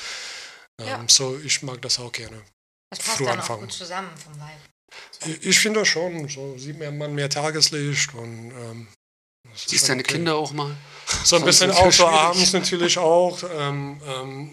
Ähm. 0.80 1.08
So 1.08 1.38
ich 1.38 1.62
mag 1.62 1.80
das 1.82 1.98
auch 1.98 2.12
gerne. 2.12 2.42
das 2.90 2.98
passt 3.00 3.16
früh 3.18 3.24
dann 3.24 3.38
auch 3.38 3.42
anfangen. 3.42 3.60
gut 3.62 3.72
zusammen 3.72 4.10
vom 4.16 4.34
Vibe. 4.34 5.38
Ich- 5.40 5.46
Ich 5.46 5.58
finde 5.58 5.80
das 5.80 5.88
schon. 5.88 6.28
So 6.28 6.56
sieht 6.58 6.78
man 6.78 7.14
mehr 7.14 7.28
Tageslicht 7.30 8.14
und 8.14 8.50
ähm, 8.52 8.88
Siehst 9.54 9.88
deine 9.88 10.02
okay. 10.02 10.14
Kinder 10.14 10.36
auch 10.36 10.52
mal? 10.52 10.76
So 11.24 11.36
ein 11.36 11.44
bisschen 11.44 11.72
schwierig. 11.72 12.00
abends 12.00 12.52
natürlich 12.52 12.98
auch. 12.98 13.38
Ähm, 13.58 14.00
ähm, 14.06 14.50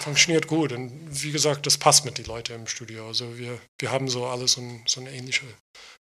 funktioniert 0.00 0.46
gut. 0.46 0.72
Und 0.72 0.92
wie 1.10 1.30
gesagt, 1.30 1.66
das 1.66 1.78
passt 1.78 2.04
mit 2.04 2.18
den 2.18 2.26
Leuten 2.26 2.54
im 2.54 2.66
Studio. 2.66 3.06
Also 3.06 3.38
wir, 3.38 3.58
wir 3.78 3.90
haben 3.90 4.08
so 4.08 4.26
alles 4.26 4.52
so, 4.52 4.60
ein, 4.60 4.82
so 4.86 5.00
eine 5.00 5.12
ähnliche. 5.12 5.46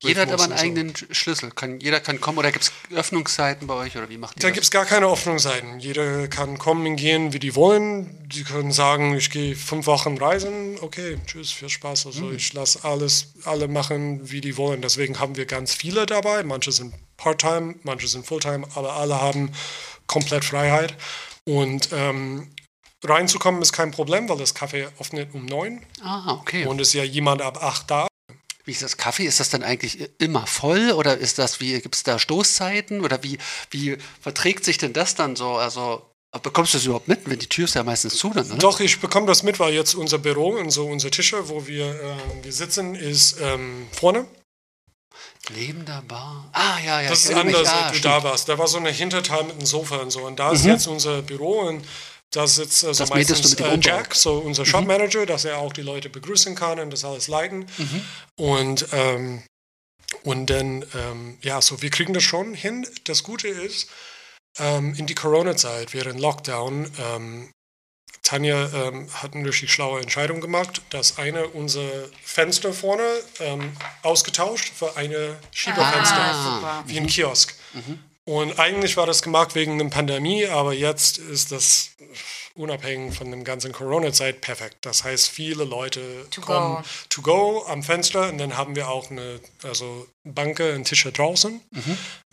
Jeder 0.03 0.21
hat 0.21 0.31
aber 0.31 0.43
einen 0.43 0.55
so. 0.57 0.63
eigenen 0.63 0.93
Sch- 0.93 1.11
Schlüssel. 1.13 1.49
Kann, 1.51 1.79
jeder 1.79 1.99
kann 1.99 2.21
kommen 2.21 2.37
oder 2.37 2.51
gibt 2.51 2.65
es 2.65 2.71
Öffnungszeiten 2.95 3.65
bei 3.67 3.73
euch 3.73 3.97
oder 3.97 4.09
wie 4.09 4.17
macht 4.17 4.37
ihr 4.37 4.41
Da 4.41 4.47
das? 4.49 4.53
gibt 4.53 4.63
es 4.65 4.71
gar 4.71 4.85
keine 4.85 5.07
Öffnungsseiten. 5.07 5.79
Jeder 5.79 6.27
kann 6.27 6.59
kommen 6.59 6.85
und 6.85 6.95
gehen, 6.97 7.33
wie 7.33 7.39
die 7.39 7.55
wollen. 7.55 8.27
Die 8.29 8.43
können 8.43 8.71
sagen, 8.71 9.15
ich 9.15 9.31
gehe 9.31 9.55
fünf 9.55 9.87
Wochen 9.87 10.17
reisen. 10.17 10.77
Okay, 10.81 11.17
tschüss, 11.25 11.51
viel 11.51 11.69
Spaß. 11.69 12.05
Also 12.05 12.25
Mhm. 12.25 12.35
ich 12.35 12.53
lasse 12.53 12.83
alles, 12.83 13.33
alle 13.45 13.67
machen, 13.67 14.29
wie 14.29 14.41
die 14.41 14.55
wollen. 14.57 14.81
Deswegen 14.81 15.19
haben 15.19 15.35
wir 15.35 15.47
ganz 15.47 15.73
viele 15.73 16.05
dabei. 16.05 16.43
Manche 16.43 16.71
sind 16.71 16.93
Part-Time, 17.17 17.75
manche 17.83 18.07
sind 18.07 18.27
Fulltime, 18.27 18.67
aber 18.75 18.93
alle 18.97 19.19
haben 19.19 19.51
komplett 20.05 20.45
Freiheit. 20.45 20.95
Und 21.43 21.89
ähm, 21.91 22.51
reinzukommen 23.03 23.61
ist 23.61 23.73
kein 23.73 23.91
Problem, 23.91 24.29
weil 24.29 24.37
das 24.37 24.55
Café 24.55 24.87
öffnet 24.99 25.33
um 25.33 25.45
neun 25.45 25.81
Ah, 26.03 26.33
okay. 26.33 26.65
und 26.65 26.79
ist 26.81 26.93
ja 26.93 27.03
jemand 27.03 27.41
ab 27.41 27.63
acht 27.63 27.89
da. 27.89 28.06
Wie 28.67 28.71
ist 28.71 28.81
das 28.83 28.97
Kaffee? 28.97 29.23
Ist 29.23 29.39
das 29.39 29.49
dann 29.49 29.63
eigentlich 29.63 30.09
immer 30.19 30.45
voll 30.45 30.91
oder 30.91 31.17
ist 31.17 31.39
das 31.39 31.61
wie, 31.61 31.79
gibt 31.79 31.95
es 31.95 32.03
da 32.03 32.19
Stoßzeiten 32.19 32.99
oder 32.99 33.23
wie, 33.23 33.37
wie 33.71 33.97
verträgt 34.19 34.65
sich 34.65 34.77
denn 34.77 34.91
das 34.91 35.15
dann 35.15 35.37
so? 35.37 35.55
Also 35.55 36.05
bekommst 36.43 36.73
du 36.73 36.77
das 36.77 36.85
überhaupt 36.85 37.07
mit, 37.07 37.21
wenn 37.29 37.39
die 37.39 37.47
Tür 37.47 37.63
ist 37.63 37.75
ja 37.75 37.83
meistens 37.85 38.17
zu 38.17 38.29
dann, 38.31 38.45
oder? 38.45 38.57
Doch, 38.57 38.81
ich 38.81 38.99
bekomme 38.99 39.25
das 39.25 39.41
mit, 39.41 39.57
weil 39.59 39.73
jetzt 39.73 39.95
unser 39.95 40.17
Büro 40.17 40.49
und 40.49 40.69
so 40.71 40.85
unsere 40.85 41.11
Tische, 41.11 41.47
wo 41.47 41.65
wir, 41.65 41.85
äh, 41.85 42.43
wir 42.43 42.51
sitzen, 42.51 42.93
ist 42.93 43.37
ähm, 43.41 43.87
vorne. 43.93 44.27
Lebender 45.55 46.03
Bar. 46.05 46.49
Ah, 46.51 46.77
ja, 46.85 47.01
ja. 47.01 47.09
Das 47.09 47.23
ist 47.23 47.33
anders, 47.33 47.69
Ah, 47.69 47.83
als 47.83 47.91
du 47.93 47.97
stimmt. 47.99 48.05
da 48.05 48.23
warst. 48.23 48.49
Da 48.49 48.57
war 48.57 48.67
so 48.67 48.77
eine 48.79 48.91
Hinterteil 48.91 49.45
mit 49.45 49.53
einem 49.53 49.65
Sofa 49.65 49.95
und 49.97 50.11
so. 50.11 50.25
Und 50.25 50.39
da 50.39 50.51
ist 50.51 50.65
jetzt 50.65 50.87
unser 50.87 51.21
Büro 51.21 51.61
und 51.61 51.85
da 52.31 52.45
sitzt 52.45 52.83
also 52.83 53.03
Das 53.03 53.09
meistens 53.09 53.41
du 53.41 53.49
mit 53.49 53.59
dem 53.59 53.81
äh. 53.81 53.83
Jack, 53.83 54.13
so 54.15 54.37
unser 54.39 54.65
Shopmanager, 54.65 55.25
dass 55.25 55.45
er 55.45 55.59
auch 55.59 55.73
die 55.73 55.81
Leute 55.81 56.09
begrüßen 56.09 56.55
kann 56.55 56.79
und 56.79 56.91
das 56.91 57.05
alles 57.05 57.27
leiten. 57.27 57.65
Und, 58.35 58.87
ähm, 58.91 59.43
und 60.23 60.49
dann, 60.49 60.85
ähm, 60.95 61.37
ja, 61.41 61.61
so 61.61 61.81
wir 61.81 61.89
kriegen 61.89 62.13
das 62.13 62.23
schon 62.23 62.53
hin. 62.53 62.85
Das 63.05 63.23
Gute 63.23 63.47
ist, 63.47 63.89
ähm, 64.59 64.93
in 64.95 65.05
die 65.07 65.15
Corona-Zeit, 65.15 65.93
während 65.93 66.19
Lockdown, 66.19 66.91
ähm, 66.99 67.51
Tanja 68.23 68.69
ähm, 68.73 69.07
hat 69.13 69.35
eine 69.35 69.47
richtig 69.47 69.71
schlaue 69.71 70.01
Entscheidung 70.01 70.41
gemacht, 70.41 70.81
dass 70.89 71.17
eine 71.17 71.47
unserer 71.47 72.09
Fenster 72.23 72.73
vorne 72.73 73.07
ähm, 73.39 73.71
ausgetauscht 74.01 74.73
für 74.75 74.97
eine 74.97 75.37
Schiebefenster 75.51 76.15
Ah, 76.17 76.83
wie 76.87 76.97
ein 76.97 77.07
Kiosk. 77.07 77.55
Und 78.27 78.59
eigentlich 78.59 78.97
war 78.97 79.05
das 79.05 79.21
gemacht 79.21 79.55
wegen 79.55 79.79
einer 79.79 79.89
Pandemie, 79.89 80.47
aber 80.47 80.73
jetzt 80.73 81.17
ist 81.17 81.53
das 81.53 81.91
unabhängig 82.55 83.15
von 83.15 83.31
dem 83.31 83.45
ganzen 83.45 83.71
Corona-Zeit 83.71 84.41
perfekt. 84.41 84.79
Das 84.81 85.05
heißt, 85.05 85.29
viele 85.29 85.63
Leute 85.63 86.27
To 86.31 86.41
kommen 86.41 86.75
go. 86.75 86.83
to 87.07 87.21
go 87.21 87.65
am 87.67 87.83
Fenster 87.83 88.27
und 88.27 88.37
dann 88.37 88.57
haben 88.57 88.75
wir 88.75 88.89
auch 88.89 89.09
eine 89.09 89.39
also 89.63 90.07
Banke, 90.25 90.73
einen 90.73 90.83
Tisch 90.83 91.05
draußen. 91.05 91.61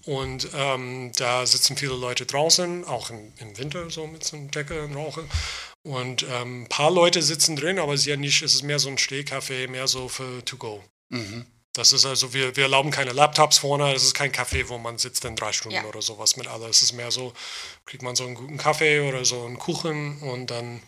Und 0.07 0.49
ähm, 0.57 1.13
da 1.17 1.47
sitzen 1.47 1.77
viele 1.77 1.95
Leute 1.95 2.27
draußen, 2.27 2.85
auch 2.87 3.11
im, 3.11 3.33
im 3.39 3.57
Winter 3.57 3.89
so 3.89 4.09
mit 4.09 4.25
so 4.25 4.37
einer 4.37 4.49
Decke 4.49 4.83
und 4.83 4.97
Rauchen. 4.97 5.31
Und 5.85 6.25
ähm, 6.29 6.65
ein 6.65 6.69
paar 6.69 6.91
Leute 6.91 7.23
sitzen 7.23 7.55
drin, 7.55 7.79
aber 7.79 7.95
es 7.95 8.01
ist 8.01 8.07
ja 8.07 8.17
nicht, 8.17 8.43
es 8.43 8.57
ist 8.57 8.65
mehr 8.65 8.81
so 8.81 8.89
ein 8.89 8.99
Stehkaffee, 8.99 9.69
mehr 9.69 9.87
so 9.87 10.09
für 10.09 10.45
to 10.45 10.57
go. 10.57 10.83
Mhm. 11.11 11.47
Das 11.75 11.93
ist 11.93 12.07
also, 12.07 12.33
wir, 12.33 12.55
wir 12.55 12.65
erlauben 12.65 12.93
keine 12.93 13.11
Laptops 13.13 13.59
vorne, 13.59 13.93
es 13.95 14.05
ist 14.05 14.15
kein 14.15 14.31
Café, 14.33 14.69
wo 14.69 14.79
man 14.79 14.97
sitzt 14.97 15.25
in 15.25 15.35
drei 15.35 15.53
Stunden 15.53 15.75
Ja. 15.77 15.85
oder 15.85 16.01
sowas 16.03 16.37
mit 16.37 16.47
alle. 16.47 16.69
Es 16.69 16.83
ist 16.83 16.93
mehr 16.93 17.11
so, 17.11 17.33
kriegt 17.85 18.03
man 18.05 18.15
so 18.15 18.25
einen 18.25 18.37
guten 18.37 18.59
Kaffee 18.59 19.01
oder 19.01 19.25
so 19.25 19.45
einen 19.45 19.59
Kuchen 19.59 20.21
und 20.21 20.53
dann, 20.53 20.81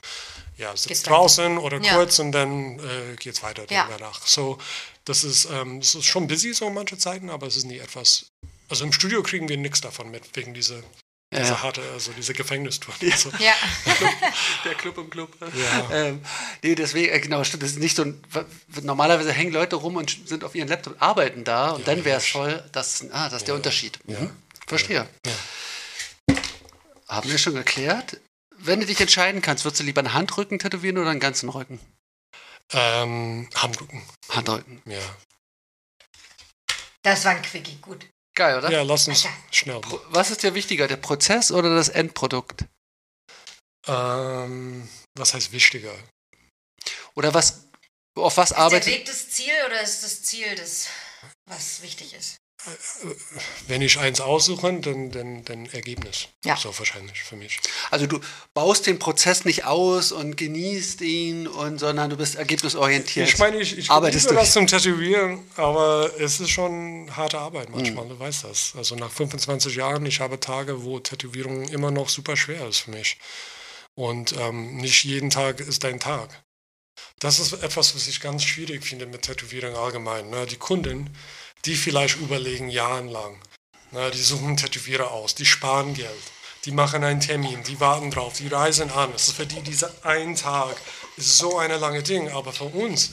ja, 0.57 0.71
sitzt 0.77 0.87
Geht's 0.89 1.03
draußen 1.03 1.59
oder 1.59 1.81
Ja. 1.81 1.97
kurz 1.97 2.21
und 2.21 2.31
dann 2.31 2.79
äh, 2.79 3.17
geht 3.17 3.35
es 3.35 3.43
weiter 3.43 3.65
Ja. 3.69 3.89
danach. 3.91 4.25
So, 4.25 4.59
das 5.05 5.25
ist, 5.25 5.47
ähm, 5.51 5.81
das 5.81 5.97
ist 5.97 6.05
schon 6.05 6.29
busy 6.29 6.55
so 6.55 6.71
manche 6.71 6.97
Zeiten, 6.97 7.31
aber 7.31 7.49
es 7.49 7.57
ist 7.57 7.65
nie 7.65 7.79
etwas. 7.79 8.27
Also 8.69 8.85
im 8.85 8.93
Studio 8.93 9.25
kriegen 9.25 9.49
wir 9.49 9.57
nichts 9.57 9.81
davon 9.81 10.09
mit, 10.13 10.37
wegen 10.37 10.55
dieser, 10.55 10.81
Ja, 11.37 11.43
dieser 11.43 11.55
ja. 11.55 11.63
harte, 11.63 11.83
also 11.93 12.13
diese 12.13 12.33
Gefängnistour. 12.33 12.95
So. 13.17 13.31
Ja. 13.39 13.53
Der 14.65 14.75
Club 14.75 14.99
im 14.99 15.11
Club. 15.11 15.37
Ja. 15.41 15.91
Ähm, 15.91 16.23
nee, 16.63 16.75
deswegen, 16.75 17.13
äh, 17.13 17.21
genau, 17.21 17.45
stimmt, 17.45 17.63
das 17.63 17.71
ist 17.73 17.79
nicht 17.79 17.97
so 17.97 18.03
ein, 18.05 18.23
normalerweise 18.83 19.33
hängen 19.33 19.53
Leute 19.53 19.77
rum 19.77 19.97
und 19.97 20.29
sind 20.29 20.45
auf 20.45 20.55
ihren 20.55 20.69
Laptop, 20.69 20.97
arbeiten 21.01 21.45
da 21.45 21.71
und 21.71 21.87
Ja, 21.87 21.95
dann 21.95 22.05
wäre 22.05 22.19
es 22.19 22.33
ja. 22.33 22.41
voll, 22.41 22.65
das, 22.73 23.05
ah, 23.13 23.29
das 23.29 23.43
ist 23.43 23.49
der 23.49 23.55
Unterschied. 23.55 23.99
Mhm. 24.09 24.31
Verstehe. 24.67 25.07
Ja. 25.27 26.37
Haben 27.09 27.31
wir 27.31 27.39
schon 27.39 27.55
geklärt? 27.55 28.21
Wenn 28.59 28.81
du 28.81 28.87
dich 28.87 29.01
entscheiden 29.01 29.43
kannst, 29.43 29.65
würdest 29.65 29.81
du 29.81 29.85
lieber 29.85 30.01
einen 30.01 30.15
Handrücken 30.15 30.59
tätowieren 30.59 30.99
oder 30.99 31.11
einen 31.11 31.21
ganzen 31.21 31.49
Rücken? 31.51 31.79
Ähm, 32.73 33.49
Handrücken, 33.55 34.03
Handrücken. 34.31 34.83
ja. 34.87 34.99
Das 37.03 37.25
war 37.25 37.33
ein 37.33 37.43
Quickie, 37.43 37.79
gut. 37.81 38.07
Geil, 38.37 38.59
oder? 38.59 38.71
Ja, 38.71 38.83
lass 38.83 39.09
uns 39.09 39.27
schnell. 39.51 39.81
Pro- 39.81 40.01
Was 40.11 40.31
ist 40.31 40.43
dir 40.43 40.55
wichtiger, 40.55 40.87
der 40.87 40.99
Prozess 40.99 41.51
oder 41.51 41.75
das 41.75 41.89
Endprodukt? 41.89 42.67
Ähm, 43.87 44.89
was 45.17 45.33
heißt 45.35 45.53
wichtiger? 45.53 45.95
Oder 47.15 47.33
was, 47.33 47.65
auf 48.15 48.37
was 48.37 48.51
Ist 48.51 48.57
der 48.57 48.65
arbeitet 48.65 48.87
Weg 48.93 49.07
das 49.07 49.31
Ziel 49.31 49.55
oder 49.67 49.81
ist 49.81 50.03
das 50.03 50.23
Ziel 50.23 50.55
das, 50.55 50.89
was 51.49 51.81
wichtig 51.83 52.13
ist? 52.15 52.37
Wenn 53.69 53.83
ich 53.83 53.99
eins 53.99 54.21
aussuche, 54.21 54.73
dann, 54.81 55.11
dann, 55.11 55.45
dann 55.45 55.67
Ergebnis. 55.67 56.29
Ja. 56.45 56.57
So 56.57 56.77
wahrscheinlich 56.79 57.23
für 57.23 57.37
mich. 57.37 57.59
Also 57.91 58.07
du 58.07 58.21
baust 58.55 58.87
den 58.87 58.99
Prozess 58.99 59.45
nicht 59.45 59.65
aus 59.65 60.13
und 60.13 60.37
genießt 60.37 61.01
ihn, 61.03 61.47
und, 61.47 61.79
sondern 61.79 62.11
du 62.11 62.17
bist 62.17 62.35
ergebnisorientiert. 62.37 63.29
Ich 63.29 63.39
meine, 63.39 63.59
ich, 63.59 63.79
ich 63.79 63.91
durch. 64.35 64.41
das 64.41 64.53
zum 64.53 64.67
Tätowieren, 64.67 65.45
aber 65.57 66.11
es 66.19 66.41
ist 66.41 66.51
schon 66.51 67.11
harte 67.17 67.39
Arbeit 67.39 67.71
manchmal, 67.71 68.05
Mhm. 68.05 68.11
du 68.11 68.19
weißt 68.19 68.45
das. 68.45 68.73
Also 68.77 68.95
nach 68.97 69.11
25 69.11 69.75
Jahren, 69.77 70.05
ich 70.07 70.21
habe 70.21 70.41
Tage, 70.41 70.83
wo 70.85 70.99
Tätowierung 70.99 71.69
immer 71.69 71.91
noch 71.91 72.09
super 72.09 72.37
schwer 72.37 72.67
ist 72.69 72.81
für 72.81 72.91
mich. 72.91 73.19
Und 73.95 74.35
ähm, 74.39 74.77
nicht 74.77 75.05
jeden 75.05 75.31
Tag 75.31 75.61
ist 75.61 75.85
dein 75.85 76.01
Tag. 76.01 76.43
Das 77.19 77.39
ist 77.39 77.53
etwas, 77.55 77.95
was 77.95 78.09
ich 78.09 78.21
ganz 78.21 78.45
schwierig 78.45 78.85
finde 78.85 79.07
mit 79.07 79.23
Tätowierung 79.23 79.75
allgemein. 79.75 80.29
Ne? 80.31 80.47
Die 80.47 80.57
Kunden, 80.57 81.11
die 81.67 81.77
vielleicht 81.77 82.17
überlegen 82.17 82.69
jahrelang, 82.69 83.37
ne? 83.93 84.11
die 84.13 84.23
suchen 84.23 84.47
einen 84.49 84.57
Tätowierer 84.57 85.11
aus, 85.11 85.35
die 85.35 85.47
sparen 85.47 85.95
Geld, 85.95 86.11
die 86.65 86.71
machen 86.73 87.05
einen 87.05 87.21
Termin, 87.21 87.63
die 87.65 87.79
warten 87.81 88.11
drauf, 88.11 88.35
die 88.39 88.49
reisen 88.49 88.91
an. 88.91 89.13
Es 89.15 89.29
ist 89.29 89.37
für 89.37 89.47
die 89.47 89.61
dieser 89.63 89.91
ein 90.05 90.35
Tag 90.37 90.77
ist 91.17 91.39
so 91.39 91.59
eine 91.59 91.77
lange 91.77 92.03
Ding, 92.03 92.31
aber 92.31 92.53
für 92.53 92.65
uns 92.65 93.13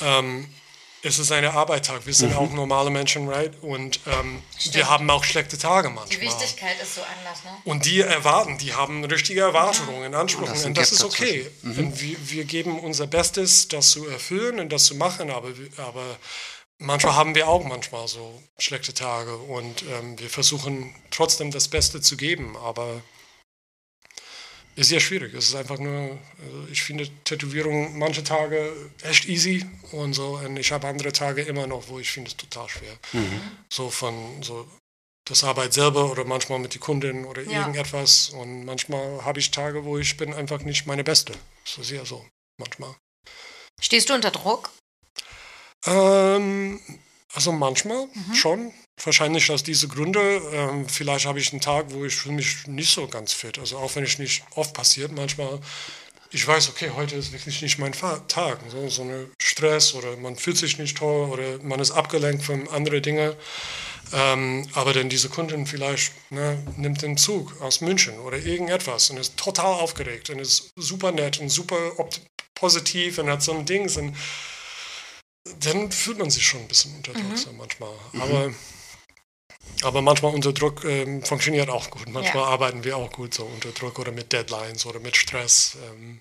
ähm, 0.00 0.48
ist 1.02 1.18
es 1.18 1.30
ein 1.32 1.44
Arbeitstag. 1.44 2.06
Wir 2.06 2.14
sind 2.14 2.30
Mhm. 2.30 2.36
auch 2.38 2.50
normale 2.52 2.88
Menschen, 2.90 3.28
right? 3.28 3.52
Und 3.62 4.00
ähm, 4.06 4.42
wir 4.72 4.88
haben 4.88 5.08
auch 5.10 5.22
schlechte 5.24 5.58
Tage 5.58 5.88
Die 5.88 5.94
manchmal. 5.94 6.20
Wichtigkeit 6.22 6.80
ist 6.82 6.94
so 6.94 7.02
anders, 7.02 7.44
ne? 7.44 7.50
Und 7.64 7.84
die 7.84 8.00
erwarten, 8.00 8.56
die 8.58 8.72
haben 8.72 9.04
richtige 9.04 9.42
Erwartungen, 9.42 10.14
Ansprüche. 10.14 10.50
das 10.50 10.58
ist 10.60 10.64
ein 10.64 10.68
Und 10.70 10.78
das 10.78 10.92
ist 10.92 11.04
okay. 11.04 11.50
Und 11.62 12.00
wir, 12.00 12.16
wir 12.30 12.44
geben 12.44 12.78
unser 12.80 13.06
Bestes, 13.06 13.68
das 13.68 13.90
zu 13.90 14.06
erfüllen 14.08 14.60
und 14.60 14.70
das 14.72 14.84
zu 14.86 14.94
machen, 14.94 15.30
aber, 15.30 15.48
aber 15.76 16.16
manchmal 16.78 17.14
haben 17.14 17.34
wir 17.34 17.48
auch 17.48 17.64
manchmal 17.64 18.08
so 18.08 18.42
schlechte 18.58 18.94
Tage 18.94 19.36
und 19.36 19.82
ähm, 19.82 20.18
wir 20.18 20.30
versuchen 20.30 20.94
trotzdem 21.10 21.50
das 21.50 21.68
Beste 21.68 22.00
zu 22.00 22.16
geben, 22.16 22.56
aber 22.56 23.02
ist 24.76 24.88
sehr 24.88 25.00
schwierig. 25.00 25.32
Es 25.34 25.48
ist 25.48 25.54
einfach 25.54 25.78
nur, 25.78 26.18
also 26.42 26.66
ich 26.70 26.82
finde 26.82 27.08
Tätowierung 27.22 27.96
manche 27.96 28.24
Tage 28.24 28.72
echt 29.02 29.26
easy 29.26 29.64
und 29.92 30.14
so. 30.14 30.38
Und 30.38 30.56
ich 30.56 30.72
habe 30.72 30.88
andere 30.88 31.12
Tage 31.12 31.42
immer 31.42 31.66
noch, 31.68 31.86
wo 31.88 32.00
ich 32.00 32.10
finde 32.10 32.30
es 32.30 32.36
total 32.36 32.68
schwer. 32.68 32.98
So 33.72 33.88
von 33.90 34.42
so 34.42 34.66
das 35.26 35.44
Arbeit 35.44 35.72
selber 35.74 36.10
oder 36.10 36.24
manchmal 36.24 36.58
mit 36.58 36.74
den 36.74 36.80
Kunden 36.80 37.24
oder 37.24 37.42
Ja. 37.42 37.60
irgendetwas. 37.60 38.30
Und 38.30 38.64
manchmal 38.64 39.24
habe 39.24 39.38
ich 39.38 39.52
Tage, 39.52 39.84
wo 39.84 39.96
ich 39.96 40.16
bin 40.16 40.34
einfach 40.34 40.60
nicht 40.62 40.86
meine 40.86 41.04
Beste. 41.04 41.34
So 41.64 41.84
sehr 41.84 42.04
so, 42.04 42.26
manchmal. 42.58 42.96
Stehst 43.80 44.10
du 44.10 44.14
unter 44.14 44.32
Druck? 44.32 44.70
Ähm, 45.86 46.80
also 47.34 47.52
manchmal 47.52 48.06
schon. 48.34 48.72
Wahrscheinlich 49.02 49.50
aus 49.50 49.64
diesen 49.64 49.88
Gründen. 49.88 50.40
Ähm, 50.52 50.88
vielleicht 50.88 51.26
habe 51.26 51.40
ich 51.40 51.52
einen 51.52 51.60
Tag, 51.60 51.86
wo 51.90 52.04
ich 52.04 52.14
fühle 52.14 52.36
mich 52.36 52.66
nicht 52.68 52.94
so 52.94 53.08
ganz 53.08 53.32
fit. 53.32 53.58
Also 53.58 53.78
auch 53.78 53.94
wenn 53.96 54.04
es 54.04 54.18
nicht 54.18 54.44
oft 54.54 54.72
passiert, 54.72 55.12
manchmal. 55.12 55.60
Ich 56.30 56.46
weiß, 56.46 56.68
okay, 56.68 56.90
heute 56.94 57.16
ist 57.16 57.32
wirklich 57.32 57.60
nicht 57.62 57.78
mein 57.78 57.92
Tag. 57.92 58.58
So, 58.68 58.88
so 58.88 59.02
ein 59.02 59.30
Stress 59.40 59.94
oder 59.94 60.16
man 60.16 60.36
fühlt 60.36 60.56
sich 60.56 60.78
nicht 60.78 60.96
toll 60.96 61.30
oder 61.30 61.62
man 61.62 61.80
ist 61.80 61.90
abgelenkt 61.90 62.44
von 62.44 62.68
anderen 62.68 63.02
Dingen. 63.02 63.34
Ähm, 64.12 64.66
aber 64.74 64.92
dann 64.92 65.08
diese 65.08 65.28
Kundin 65.28 65.66
vielleicht 65.66 66.12
ne, 66.30 66.62
nimmt 66.76 67.02
den 67.02 67.16
Zug 67.16 67.60
aus 67.60 67.80
München 67.80 68.18
oder 68.20 68.38
irgendetwas 68.38 69.10
und 69.10 69.16
ist 69.16 69.36
total 69.36 69.80
aufgeregt 69.80 70.30
und 70.30 70.38
ist 70.38 70.72
super 70.76 71.10
nett 71.10 71.40
und 71.40 71.48
super 71.48 71.76
positiv 72.54 73.18
und 73.18 73.28
hat 73.30 73.42
so 73.42 73.52
ein 73.52 73.64
Ding. 73.64 73.88
Und 73.96 74.16
dann 75.60 75.90
fühlt 75.92 76.18
man 76.18 76.30
sich 76.30 76.46
schon 76.46 76.60
ein 76.60 76.68
bisschen 76.68 76.94
unter 76.96 77.12
Druck 77.12 77.36
so 77.36 77.52
manchmal. 77.52 77.92
Aber, 78.18 78.54
aber 79.82 80.02
manchmal 80.02 80.34
unter 80.34 80.52
Druck 80.52 80.84
ähm, 80.84 81.22
funktioniert 81.22 81.68
auch 81.68 81.90
gut. 81.90 82.08
Manchmal 82.08 82.42
Ja. 82.44 82.48
arbeiten 82.48 82.84
wir 82.84 82.96
auch 82.96 83.12
gut 83.12 83.34
so 83.34 83.44
unter 83.44 83.70
Druck 83.72 83.98
oder 83.98 84.12
mit 84.12 84.32
Deadlines 84.32 84.86
oder 84.86 85.00
mit 85.00 85.16
Stress. 85.16 85.76
Ähm, 85.90 86.20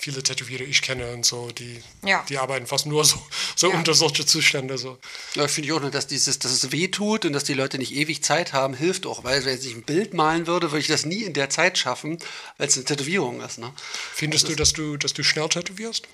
viele 0.00 0.22
Tätowierer 0.22 0.62
ich 0.62 0.82
kenne 0.82 1.12
und 1.12 1.24
so, 1.24 1.50
die, 1.52 1.80
Ja. 2.04 2.24
die 2.28 2.38
arbeiten 2.38 2.66
fast 2.66 2.86
nur 2.86 3.04
so, 3.04 3.16
so 3.54 3.70
Ja. 3.70 3.78
unter 3.78 3.94
solche 3.94 4.26
Zustände. 4.26 4.78
So. 4.78 4.98
Ja, 5.34 5.46
finde 5.48 5.68
ich 5.68 5.72
auch 5.72 5.80
nur, 5.80 5.90
dass 5.92 6.06
dieses, 6.08 6.38
dass 6.40 6.52
es 6.52 6.72
weh 6.72 6.88
tut 6.88 7.24
und 7.24 7.32
dass 7.32 7.44
die 7.44 7.54
Leute 7.54 7.78
nicht 7.78 7.92
ewig 7.94 8.22
Zeit 8.22 8.52
haben, 8.52 8.74
hilft 8.74 9.06
auch, 9.06 9.22
weil 9.24 9.44
wenn 9.44 9.58
ich 9.58 9.74
ein 9.74 9.82
Bild 9.82 10.12
malen 10.12 10.46
würde, 10.48 10.72
würde 10.72 10.80
ich 10.80 10.88
das 10.88 11.06
nie 11.06 11.22
in 11.22 11.32
der 11.34 11.50
Zeit 11.50 11.78
schaffen, 11.78 12.18
weil 12.58 12.68
es 12.68 12.76
eine 12.76 12.84
Tätowierung 12.84 13.40
ist, 13.40 13.58
ne? 13.58 13.72
Findest 14.12 14.48
du, 14.48 14.56
dass 14.56 14.72
du, 14.72 14.96
dass 14.96 15.12
du 15.14 15.22
schnell 15.22 15.48
tätowierst? 15.48 16.06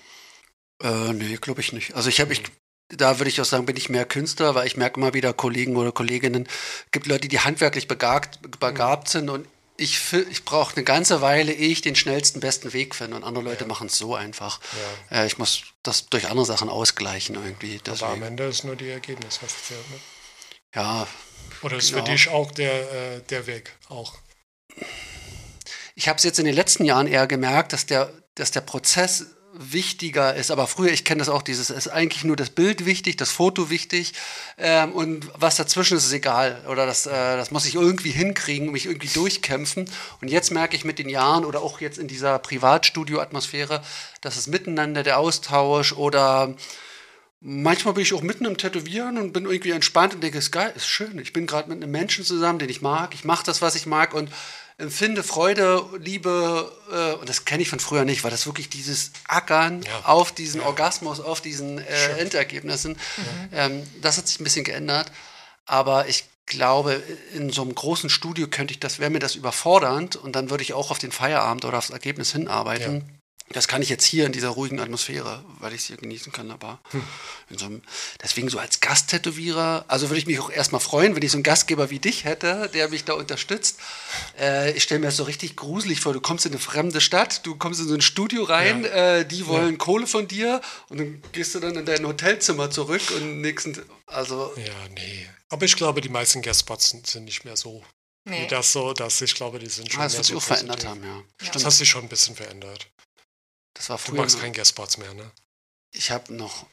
Äh, 0.81 1.13
nee, 1.13 1.35
glaube 1.37 1.61
ich 1.61 1.73
nicht. 1.73 1.93
Also 1.95 2.09
ich 2.09 2.19
habe, 2.21 2.33
ich, 2.33 2.43
da 2.89 3.19
würde 3.19 3.29
ich 3.29 3.39
auch 3.41 3.45
sagen, 3.45 3.65
bin 3.65 3.77
ich 3.77 3.89
mehr 3.89 4.05
Künstler, 4.05 4.55
weil 4.55 4.67
ich 4.67 4.77
merke 4.77 4.99
immer 4.99 5.13
wieder 5.13 5.33
Kollegen 5.33 5.75
oder 5.75 5.91
Kolleginnen, 5.91 6.47
gibt 6.91 7.07
Leute, 7.07 7.27
die 7.27 7.39
handwerklich 7.39 7.87
begabt, 7.87 8.39
begabt 8.59 9.09
sind 9.09 9.29
und 9.29 9.47
ich, 9.75 10.13
ich 10.29 10.45
brauche 10.45 10.75
eine 10.75 10.83
ganze 10.83 11.21
Weile, 11.21 11.51
ehe 11.51 11.69
ich 11.69 11.81
den 11.81 11.95
schnellsten, 11.95 12.39
besten 12.39 12.73
Weg 12.73 12.93
finde 12.93 13.17
und 13.17 13.23
andere 13.23 13.43
Leute 13.43 13.65
machen 13.65 13.87
es 13.87 13.97
so 13.97 14.13
einfach. 14.13 14.59
Äh, 15.09 15.25
ich 15.25 15.39
muss 15.39 15.63
das 15.81 16.07
durch 16.09 16.29
andere 16.29 16.45
Sachen 16.45 16.69
ausgleichen 16.69 17.35
irgendwie. 17.35 17.79
Aber 17.87 17.91
am 17.91 17.99
Deswegen. 17.99 18.21
Ende 18.21 18.43
ist 18.43 18.63
nur 18.65 18.75
die 18.75 18.89
Ergebnis, 18.89 19.39
was 19.41 19.63
zählt. 19.65 19.89
Ne? 19.89 19.97
Ja, 20.75 21.07
Oder 21.63 21.77
ist 21.77 21.89
für 21.89 21.97
Genau. 21.97 22.07
dich 22.11 22.29
auch 22.29 22.51
der, 22.51 23.15
äh, 23.15 23.21
der 23.29 23.47
Weg 23.47 23.71
auch? 23.89 24.13
Ich 25.95 26.07
habe 26.07 26.17
es 26.17 26.23
jetzt 26.23 26.39
in 26.39 26.45
den 26.45 26.55
letzten 26.55 26.85
Jahren 26.85 27.07
eher 27.07 27.27
gemerkt, 27.27 27.73
dass 27.73 27.85
der, 27.85 28.11
dass 28.35 28.51
der 28.51 28.61
Prozess 28.61 29.25
wichtiger 29.53 30.33
ist. 30.35 30.51
Aber 30.51 30.67
früher, 30.67 30.91
ich 30.91 31.05
kenne 31.05 31.19
das 31.19 31.29
auch, 31.29 31.41
dieses 31.41 31.69
ist 31.69 31.87
eigentlich 31.87 32.23
nur 32.23 32.35
das 32.35 32.49
Bild 32.49 32.85
wichtig, 32.85 33.17
das 33.17 33.31
Foto 33.31 33.69
wichtig 33.69 34.13
ähm, 34.57 34.91
und 34.91 35.29
was 35.37 35.55
dazwischen 35.55 35.97
ist, 35.97 36.05
ist 36.05 36.13
egal. 36.13 36.61
Oder 36.67 36.85
das, 36.85 37.05
äh, 37.05 37.11
das 37.11 37.51
muss 37.51 37.65
ich 37.65 37.75
irgendwie 37.75 38.11
hinkriegen, 38.11 38.71
mich 38.71 38.85
irgendwie 38.85 39.07
durchkämpfen. 39.07 39.89
Und 40.21 40.29
jetzt 40.29 40.51
merke 40.51 40.75
ich 40.75 40.85
mit 40.85 40.99
den 40.99 41.09
Jahren 41.09 41.45
oder 41.45 41.61
auch 41.61 41.81
jetzt 41.81 41.99
in 41.99 42.07
dieser 42.07 42.39
Privatstudio-Atmosphäre, 42.39 43.83
dass 44.21 44.37
es 44.37 44.47
miteinander 44.47 45.03
der 45.03 45.19
Austausch 45.19 45.93
oder 45.93 46.55
Manchmal 47.45 47.93
bin 47.93 48.03
ich 48.03 48.13
auch 48.13 48.21
mitten 48.21 48.45
im 48.45 48.55
Tätowieren 48.55 49.17
und 49.17 49.33
bin 49.33 49.43
irgendwie 49.43 49.71
entspannt 49.71 50.13
und 50.13 50.23
denke, 50.23 50.37
ist 50.37 50.51
geil, 50.53 50.71
ist 50.77 50.87
schön. 50.87 51.19
Ich 51.19 51.33
bin 51.33 51.45
gerade 51.45 51.67
mit 51.67 51.83
einem 51.83 51.91
Menschen 51.91 52.23
zusammen, 52.23 52.57
den 52.57 52.69
ich 52.69 52.81
mag. 52.81 53.13
Ich 53.13 53.25
mache 53.25 53.45
das, 53.45 53.61
was 53.61 53.75
ich 53.75 53.85
mag 53.85 54.13
und 54.13 54.31
empfinde 54.83 55.23
Freude, 55.23 55.83
Liebe. 55.99 56.71
Äh, 56.91 57.13
und 57.19 57.27
das 57.27 57.45
kenne 57.45 57.63
ich 57.63 57.69
von 57.69 57.79
früher 57.79 58.05
nicht, 58.05 58.23
weil 58.23 58.31
das 58.31 58.45
wirklich 58.45 58.69
dieses 58.69 59.11
Ackern 59.27 59.81
Ja. 59.81 60.05
auf 60.05 60.31
diesen 60.31 60.61
Orgasmus, 60.61 61.19
auf 61.19 61.41
diesen 61.41 61.79
äh, 61.79 62.17
Endergebnissen, 62.19 62.97
ähm, 63.51 63.81
das 64.01 64.17
hat 64.17 64.27
sich 64.27 64.39
ein 64.39 64.43
bisschen 64.43 64.63
geändert. 64.65 65.11
Aber 65.65 66.07
ich 66.07 66.25
glaube, 66.45 67.01
in 67.33 67.49
so 67.49 67.61
einem 67.61 67.73
großen 67.73 68.09
Studio 68.09 68.47
könnte 68.47 68.73
ich 68.73 68.79
das, 68.79 68.99
wäre 68.99 69.09
mir 69.09 69.19
das 69.19 69.35
überfordernd 69.35 70.15
und 70.17 70.35
dann 70.35 70.49
würde 70.49 70.61
ich 70.63 70.73
auch 70.73 70.91
auf 70.91 70.99
den 70.99 71.11
Feierabend 71.11 71.65
oder 71.65 71.77
aufs 71.77 71.89
Ergebnis 71.89 72.31
hinarbeiten. 72.33 73.19
Das 73.49 73.67
kann 73.67 73.81
ich 73.81 73.89
jetzt 73.89 74.05
hier 74.05 74.25
in 74.25 74.31
dieser 74.31 74.49
ruhigen 74.49 74.79
Atmosphäre, 74.79 75.43
weil 75.59 75.73
ich 75.73 75.81
es 75.81 75.87
hier 75.87 75.97
genießen 75.97 76.31
kann, 76.31 76.49
aber 76.49 76.79
in 77.49 77.57
so 77.57 77.65
einem, 77.65 77.81
deswegen 78.21 78.49
so 78.49 78.57
als 78.57 78.79
Gasttätowierer, 78.79 79.85
also 79.87 80.09
würde 80.09 80.19
ich 80.19 80.25
mich 80.25 80.39
auch 80.39 80.49
erstmal 80.49 80.81
freuen, 80.81 81.15
wenn 81.15 81.21
ich 81.21 81.31
so 81.31 81.37
einen 81.37 81.43
Gastgeber 81.43 81.89
wie 81.89 81.99
dich 81.99 82.23
hätte, 82.23 82.69
der 82.73 82.89
mich 82.89 83.03
da 83.03 83.13
unterstützt. 83.13 83.79
Äh, 84.39 84.71
ich 84.71 84.83
stelle 84.83 85.01
mir 85.01 85.07
das 85.07 85.17
so 85.17 85.23
richtig 85.23 85.55
gruselig 85.55 85.99
vor, 85.99 86.13
du 86.13 86.21
kommst 86.21 86.45
in 86.45 86.51
eine 86.53 86.59
fremde 86.59 87.01
Stadt, 87.01 87.45
du 87.45 87.55
kommst 87.55 87.79
in 87.79 87.87
so 87.87 87.93
ein 87.93 88.01
Studio 88.01 88.43
rein, 88.43 88.85
äh, 88.85 89.25
die 89.25 89.45
wollen 89.45 89.77
Kohle 89.77 90.07
von 90.07 90.27
dir 90.27 90.61
und 90.89 90.99
dann 90.99 91.21
gehst 91.33 91.53
du 91.53 91.59
dann 91.59 91.75
in 91.75 91.85
dein 91.85 92.05
Hotelzimmer 92.07 92.71
zurück 92.71 93.03
und 93.15 93.41
nächsten, 93.41 93.79
also 94.07 94.53
Ja, 94.55 94.89
nee. 94.95 95.29
Aber 95.49 95.65
ich 95.65 95.75
glaube, 95.75 96.01
die 96.01 96.09
meisten 96.09 96.41
Guestspots 96.41 96.89
sind, 96.89 97.05
sind 97.05 97.25
nicht 97.25 97.45
mehr 97.45 97.55
so. 97.55 97.83
Nee. 98.25 98.43
Wie 98.43 98.47
das 98.47 98.71
so, 98.71 98.93
dass 98.93 99.21
ich 99.21 99.35
glaube, 99.35 99.59
die 99.59 99.69
sind 99.69 99.91
schon 99.91 100.01
ah, 100.01 100.05
das 100.05 100.15
wird 100.15 100.25
sich 100.25 100.33
so 100.33 100.37
auch 100.39 100.43
verändert 100.43 100.85
haben, 100.85 101.03
ja. 101.03 101.21
Das 101.51 101.65
hat 101.65 101.73
sich 101.73 101.89
schon 101.89 102.03
ein 102.03 102.09
bisschen 102.09 102.35
verändert. 102.35 102.87
Das 103.73 103.89
war 103.89 103.97
Du 103.97 104.03
früher. 104.03 104.21
magst 104.21 104.35
noch- 104.35 104.43
kein 104.43 104.53
Guest-Spots 104.53 104.97
mehr, 104.97 105.13
ne? 105.13 105.31
Ich 105.91 106.09
habe 106.11 106.33
noch 106.33 106.65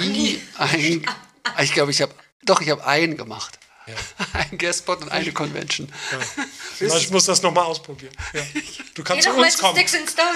nie 0.00 0.42
ein. 0.58 1.04
Ich 1.60 1.72
glaube, 1.74 1.90
ich 1.90 2.00
habe. 2.00 2.14
Doch, 2.44 2.60
ich 2.60 2.70
habe 2.70 2.86
einen 2.86 3.16
gemacht. 3.16 3.58
Ja. 3.86 3.94
Ein 4.40 4.58
Guestspot 4.58 5.02
und 5.02 5.08
eine 5.10 5.32
Convention. 5.32 5.92
Vielleicht 6.76 7.10
muss 7.10 7.24
das 7.24 7.42
nochmal 7.42 7.64
ausprobieren. 7.64 8.14
Ja. 8.32 8.40
Du 8.94 9.02
Geh 9.02 9.02
kannst 9.02 9.24
zu 9.24 9.30
doch 9.30 9.36
mal 9.36 9.44
uns 9.46 9.56
zu 9.56 9.62
kommen. 9.64 9.84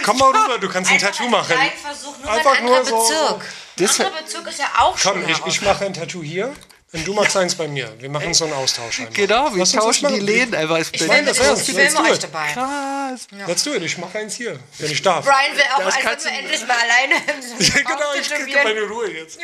Komm 0.05 0.19
mal 0.19 0.31
rüber, 0.37 0.59
du 0.59 0.69
kannst 0.69 0.91
ein 0.91 0.95
Einfach 0.95 1.11
Tattoo 1.13 1.29
mal 1.29 1.43
machen. 1.43 1.57
einen 1.57 1.71
Versuch, 1.81 2.19
nur 2.19 2.29
Einfach 2.31 2.59
ein 2.59 2.65
nur 2.65 2.85
so- 2.85 2.99
Bezirk. 2.99 3.45
Das- 3.77 4.01
ein 4.01 4.07
anderer 4.07 4.23
Bezirk 4.25 4.47
ist 4.49 4.59
ja 4.59 4.71
auch 4.79 4.99
schon 4.99 5.13
Komm, 5.13 5.23
ich, 5.31 5.37
heraus. 5.39 5.55
ich 5.55 5.63
mache 5.63 5.85
ein 5.87 5.95
Tattoo 5.95 6.23
hier 6.25 6.53
und 6.93 7.07
du 7.07 7.13
machst 7.15 7.37
eins 7.37 7.55
bei 7.55 7.67
mir. 7.69 7.93
Wir 7.99 8.09
machen 8.09 8.33
so 8.33 8.45
einen 8.45 8.55
Austausch 8.55 9.01
einmal. 9.01 9.13
Genau, 9.13 9.51
wir 9.53 9.59
Lass 9.59 9.73
tauschen 9.73 10.09
die. 10.15 10.21
Läden 10.21 10.55
einfach. 10.55 10.79
Ich 10.93 11.07
meine 11.07 11.27
das 11.27 11.39
ernst. 11.39 11.67
filme 11.67 11.91
do 11.91 12.03
euch 12.11 12.19
dabei. 12.21 12.53
Krass. 12.53 13.27
Let's 13.47 13.65
do 13.65 13.75
it, 13.75 13.83
ich 13.83 13.99
mache 13.99 14.19
eins 14.19 14.35
hier, 14.37 14.59
wenn 14.79 14.91
ich 14.91 15.03
darf. 15.03 15.25
Brian 15.25 15.57
will 15.57 15.65
auch, 15.75 15.79
Das 15.85 15.97
wenn 15.97 16.05
wir 16.05 16.17
du- 16.17 16.29
endlich 16.29 16.67
mal 16.67 16.77
alleine 16.77 17.15
im 17.59 17.67
Ja, 17.67 17.75
genau, 17.75 18.15
ich 18.21 18.29
kriege 18.31 18.59
meine 18.65 18.83
Ruhe 18.83 19.11
jetzt. 19.11 19.39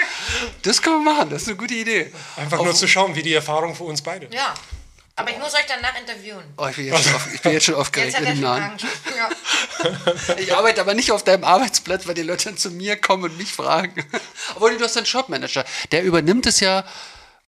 Das 0.62 0.81
können 0.81 1.05
wir 1.05 1.12
machen, 1.14 1.31
das 1.31 1.43
ist 1.43 1.48
eine 1.48 1.56
gute 1.56 1.74
Idee. 1.74 2.12
Einfach 2.36 2.62
nur 2.62 2.74
zu 2.74 2.86
schauen, 2.89 3.14
wie 3.14 3.23
die 3.23 3.35
Erfahrung 3.35 3.74
für 3.74 3.85
uns 3.85 4.01
beide. 4.02 4.28
Ja, 4.35 4.55
aber 5.16 5.31
ich 5.31 5.39
muss 5.39 5.52
euch 5.55 5.66
danach 5.69 5.98
interviewen. 5.98 6.44
Oh, 6.56 6.66
ich, 6.69 6.77
bin 6.77 6.86
jetzt 6.86 7.05
schon 7.05 7.14
auf, 7.14 7.35
ich 7.35 7.40
bin 7.43 7.52
jetzt 7.52 7.64
schon 7.64 7.74
Jetzt 7.74 7.81
aufgeregt 7.81 8.14
hat 8.14 8.20
in 8.23 8.27
er 8.28 8.32
dem 8.35 8.40
schon 8.43 8.51
Nahen. 8.51 8.78
Ja. 9.16 9.28
Ich 10.39 10.55
arbeite 10.55 10.81
aber 10.81 10.94
nicht 10.94 11.10
auf 11.12 11.23
deinem 11.24 11.44
Arbeitsplatz, 11.44 12.06
weil 12.06 12.14
die 12.14 12.23
Leute 12.23 12.47
dann 12.47 12.56
zu 12.56 12.70
mir 12.70 12.97
kommen 12.97 13.24
und 13.24 13.36
mich 13.36 13.52
fragen. 13.52 14.05
Obwohl, 14.55 14.77
du 14.78 14.85
hast 14.85 14.97
einen 14.97 15.06
Shopmanager. 15.06 15.64
Der 15.90 16.02
übernimmt 16.05 16.47
es 16.47 16.60
ja. 16.60 16.85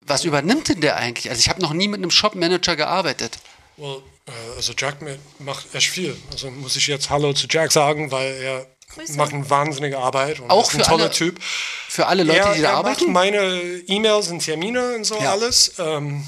Was 0.08 0.24
übernimmt 0.26 0.70
denn 0.70 0.82
der 0.82 0.98
eigentlich? 0.98 1.30
Also 1.30 1.40
ich 1.40 1.50
habe 1.50 1.62
noch 1.62 1.74
nie 1.74 1.88
mit 1.88 2.00
einem 2.00 2.12
Shopmanager 2.12 2.76
gearbeitet. 2.76 3.38
Well, 3.78 4.02
äh, 4.28 4.32
also 4.58 4.74
Jack 4.78 4.98
macht 5.40 5.74
echt 5.74 5.90
viel. 5.90 6.16
Also 6.32 6.52
muss 6.52 6.76
ich 6.76 6.88
jetzt 6.88 7.10
Hallo 7.10 7.34
zu 7.34 7.48
Jack 7.50 7.72
sagen, 7.72 8.12
weil 8.12 8.34
er 8.34 8.68
Grüße. 8.94 9.14
macht 9.18 9.34
eine 9.34 9.50
wahnsinnige 9.50 9.98
Arbeit 9.98 10.40
und 10.40 10.50
Auch 10.52 10.68
ist 10.70 10.76
ein 10.76 10.80
für 10.82 10.86
toller 10.86 11.04
alle 11.06 11.12
Typ. 11.14 11.40
Für 11.42 12.08
alle 12.08 12.24
Leute, 12.24 12.40
er, 12.40 12.54
die 12.56 12.62
da 12.62 12.68
er 12.70 12.74
macht 12.84 12.86
arbeiten? 13.02 13.12
meine 13.12 13.62
E-Mails 13.88 14.28
und 14.30 14.40
Termine 14.40 14.96
und 14.96 15.04
so 15.06 15.16
Ja. 15.20 15.32
alles. 15.32 15.74
Ähm, 15.80 16.26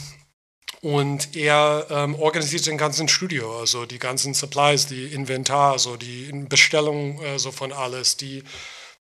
und 0.81 1.35
er 1.35 1.88
ähm, 1.89 2.15
organisiert 2.15 2.68
den 2.68 2.77
ganzen 2.77 3.07
Studio, 3.07 3.60
also 3.60 3.85
die 3.88 3.97
ganzen 3.97 4.35
Supplies, 4.35 4.85
die 4.85 5.06
Inventar, 5.06 5.72
also 5.72 5.95
die 5.97 6.31
Bestellung 6.47 7.19
äh, 7.23 7.39
so 7.39 7.52
von 7.52 7.73
alles, 7.73 8.18
die 8.18 8.43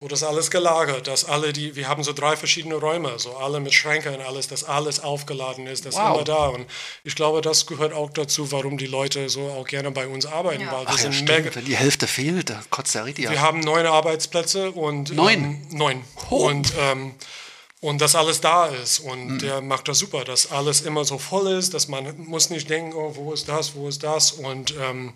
wo 0.03 0.09
das 0.09 0.25
alles 0.25 0.51
gelagert, 0.51 1.07
dass 1.07 1.25
alle 1.25 1.53
die, 1.53 1.77
wir 1.77 1.87
haben 1.87 2.03
so 2.03 2.13
drei 2.13 2.37
verschiedene 2.37 2.75
Räume, 2.75 3.21
so 3.21 3.37
alle 3.37 3.61
mit 3.61 3.73
Schränken 3.73 4.13
und 4.17 4.21
alles, 4.21 4.49
dass 4.49 4.65
alles 4.65 4.99
aufgeladen 4.99 5.69
ist, 5.69 5.87
das 5.87 5.95
ist 5.95 6.01
Wow. 6.01 6.15
immer 6.17 6.25
da. 6.25 6.47
Und 6.49 6.67
ich 7.05 7.15
glaube, 7.15 7.41
das 7.41 7.67
gehört 7.67 7.93
auch 7.93 8.11
dazu, 8.11 8.51
warum 8.51 8.79
die 8.79 8.87
Leute 8.89 9.29
so 9.29 9.43
auch 9.51 9.65
gerne 9.67 9.93
bei 9.93 10.09
uns 10.09 10.27
arbeiten, 10.27 10.63
Ja. 10.65 10.73
weil 10.73 10.81
wir 10.81 10.89
Ach 10.89 10.99
ja, 10.99 11.13
stimmt. 11.13 11.29
mega, 11.29 11.55
Wenn 11.55 11.65
die 11.67 11.77
Hälfte 11.77 12.09
fehlt, 12.09 12.51
da 12.51 12.61
kotzt 12.71 12.97
der 12.97 13.05
richtig 13.05 13.31
wir 13.31 13.39
ab. 13.39 13.47
haben 13.47 13.61
neun 13.61 13.87
Arbeitsplätze 13.87 14.73
und 14.73 15.13
Neun? 15.15 15.35
Ähm, 15.45 15.67
neun. 15.71 16.05
Oh. 16.31 16.49
Und, 16.49 16.73
ähm, 16.81 17.15
und 17.81 18.01
dass 18.01 18.17
alles 18.17 18.41
da 18.41 18.67
ist. 18.67 18.99
Und 18.99 19.39
der 19.39 19.61
macht 19.61 19.87
das 19.87 20.01
super, 20.01 20.25
dass 20.25 20.51
alles 20.51 20.81
immer 20.81 21.05
so 21.05 21.19
voll 21.19 21.47
ist, 21.53 21.75
dass 21.75 21.87
man 21.87 22.13
muss 22.27 22.51
nicht 22.51 22.69
denken, 22.69 22.93
oh, 22.95 23.13
wo 23.15 23.33
ist 23.33 23.49
das, 23.49 23.77
wo 23.77 23.87
ist 23.87 24.03
das. 24.03 24.33
Und 24.33 24.75
ähm, 24.81 25.13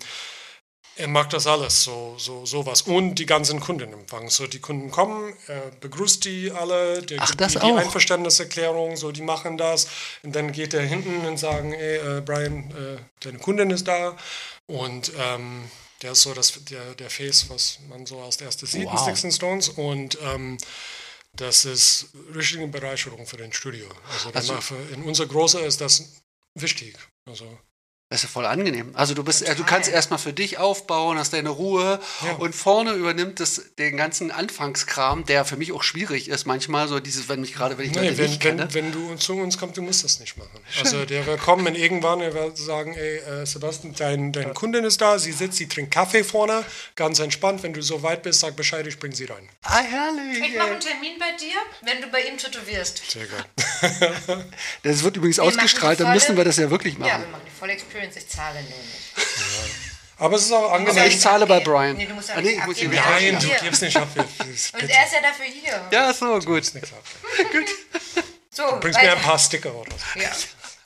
er 0.97 1.09
macht 1.09 1.33
das 1.33 1.47
alles, 1.47 1.83
so, 1.85 2.15
so 2.19 2.47
sowas. 2.47 2.83
Und 2.83 3.17
die 3.17 3.27
ganzen 3.27 3.61
Kunden 3.61 3.93
empfangen. 3.93 4.29
So, 4.29 4.47
die 4.47 4.61
Kunden 4.61 4.91
kommen, 4.91 5.35
er 5.47 5.71
begrüßt 5.81 6.25
die 6.25 6.51
alle, 6.51 7.03
der 7.03 7.19
Ach, 7.21 7.27
gibt 7.29 7.41
das 7.41 7.53
die, 7.53 7.59
die? 7.59 7.73
Einverständniserklärung, 7.73 8.97
so, 8.97 9.13
die 9.13 9.23
machen 9.23 9.59
das. 9.59 9.89
Und 10.23 10.35
dann 10.35 10.53
geht 10.53 10.75
er 10.75 10.83
hinten 10.83 11.27
und 11.27 11.39
sagen, 11.39 11.73
ey, 11.73 12.19
äh, 12.19 12.21
Brian, 12.23 12.71
äh, 12.71 12.99
deine 13.21 13.39
Kundin 13.39 13.71
ist 13.71 13.87
da. 13.87 14.17
Und 14.67 15.13
ähm, 15.19 15.71
der 16.03 16.13
ist 16.13 16.23
so 16.23 16.35
das, 16.35 16.53
der, 16.65 16.95
der 16.95 17.11
Face, 17.11 17.49
was 17.51 17.79
man 17.89 18.05
so 18.07 18.21
als 18.21 18.37
erstes 18.41 18.73
sieht 18.73 18.83
in 18.83 18.89
Wow. 18.89 19.01
Sticks 19.03 19.25
and 19.25 19.35
Stones. 19.35 19.69
Und 19.69 20.19
ähm, 20.23 20.59
das 21.35 21.65
ist 21.67 22.09
richtige 22.35 22.67
Bereicherung 22.67 23.27
für 23.27 23.37
den 23.37 23.53
Studio. 23.53 23.87
Also, 24.13 24.31
Also- 24.55 24.75
in 24.93 25.03
unserer 25.05 25.27
Größe 25.27 25.61
ist 25.61 25.81
das 25.81 26.23
wichtig. 26.55 26.97
Also, 27.27 27.47
Das 28.09 28.21
ist 28.21 28.29
ja 28.31 28.33
voll 28.35 28.47
angenehm. 28.47 28.93
Also 28.95 29.15
du 29.15 29.25
bist, 29.25 29.43
äh, 29.43 29.57
du 29.57 29.65
kannst 29.65 29.91
erstmal 29.91 30.21
für 30.21 30.33
dich 30.33 30.59
aufbauen, 30.59 31.19
hast 31.19 31.33
deine 31.33 31.49
Ruhe 31.49 31.99
Ja. 32.25 32.33
und 32.37 32.55
vorne 32.55 32.93
übernimmt 32.93 33.41
es 33.41 33.75
den 33.81 33.97
ganzen 33.97 34.31
Anfangskram, 34.31 35.25
der 35.25 35.45
für 35.45 35.57
mich 35.57 35.73
auch 35.73 35.83
schwierig 35.83 36.29
ist. 36.29 36.47
Manchmal 36.47 36.87
so 36.87 37.01
dieses, 37.01 37.29
wenn 37.29 37.41
mich 37.41 37.53
gerade, 37.53 37.77
wenn 37.79 37.87
ich 37.87 37.97
Nee, 37.97 38.17
wenn, 38.17 38.31
nicht 38.31 38.41
kenne. 38.41 38.69
wenn, 38.73 38.85
wenn 38.87 38.93
du 38.93 39.17
zu 39.17 39.33
uns 39.35 39.59
kommst, 39.59 39.77
du 39.77 39.83
musst 39.83 40.05
das 40.05 40.21
nicht 40.21 40.37
machen. 40.37 40.61
Also 40.79 41.05
der 41.05 41.27
wird 41.27 41.41
kommen 41.41 41.67
und 41.67 41.75
irgendwann, 41.75 42.21
er 42.21 42.33
wird 42.33 42.57
sagen, 42.57 42.95
ey, 42.95 43.17
äh, 43.17 43.45
Sebastian, 43.45 43.93
dein, 43.99 44.31
dein 44.33 44.55
Kundin 44.55 44.85
ist 44.85 45.01
da, 45.01 45.19
sie 45.19 45.33
sitzt, 45.33 45.57
sie 45.59 45.67
trinkt 45.67 45.93
Kaffee 45.93 46.23
vorne, 46.23 46.65
ganz 46.95 47.19
entspannt. 47.19 47.65
Wenn 47.65 47.73
du 47.73 47.83
so 47.83 48.05
weit 48.05 48.23
bist, 48.23 48.39
sag 48.39 48.55
Bescheid, 48.55 48.87
ich 48.87 49.01
bring 49.01 49.11
sie 49.11 49.25
rein. 49.25 49.49
ah, 49.65 49.81
herrlich. 49.81 50.45
Ich 50.49 50.57
mache 50.57 50.71
einen 50.71 50.81
Termin 50.81 51.19
bei 51.19 51.33
dir, 51.41 51.57
wenn 51.83 52.01
du 52.01 52.07
bei 52.07 52.21
ihm 52.23 52.39
tätowierst. 52.39 53.03
Sehr 53.11 53.27
gut. 53.27 53.47
Das 54.85 55.03
wird 55.03 55.17
übrigens 55.17 55.39
machen 55.39 55.49
ausgestrahlt, 55.49 55.99
dann 56.01 56.13
müssen 56.13 56.37
wir 56.37 56.45
das 56.45 56.57
ja 56.57 56.71
wirklich 56.71 56.95
Ja, 56.95 57.01
machen. 57.01 57.23
wir 57.23 57.29
machen 57.31 57.43
die 57.47 57.59
volle 57.59 57.73
Experience. 57.73 57.96
Ich 58.03 58.29
zahle 58.29 58.61
nur 58.63 58.79
nicht. 58.79 59.75
Aber 60.19 60.37
es 60.37 60.43
ist 60.47 60.53
auch 60.53 60.73
Also 60.73 60.75
angenehm. 60.91 61.05
ich 61.09 61.21
zahle 61.21 61.47
bei. 61.47 61.61
Brian. 61.61 61.97
Nee, 61.97 62.07
du 62.07 62.15
musst 62.15 62.29
ja 62.31 62.37
Ah, 62.37 62.41
nicht 62.41 62.53
nee, 62.57 62.59
ich 62.61 62.67
muss 62.67 62.77
abgeben. 62.77 62.93
Ja, 62.95 63.11
Nein, 63.11 63.39
du 63.39 63.65
gibst 63.65 63.83
nicht 63.83 63.97
ab. 63.97 64.09
Und 64.17 64.27
er 64.27 64.57
ist 64.57 64.73
ja 65.13 65.21
dafür 65.21 65.45
hier. 65.45 65.83
Ja, 65.91 66.13
so, 66.15 66.39
gut. 66.41 66.65
Ab. 66.75 68.25
So, 68.51 68.63
Bringst 68.81 68.99
weil- 68.99 69.07
mir 69.07 69.13
ein 69.17 69.23
paar 69.23 69.39
Sticker 69.39 69.75
oder 69.75 69.91
so. 69.93 70.19
Ja, 70.21 70.31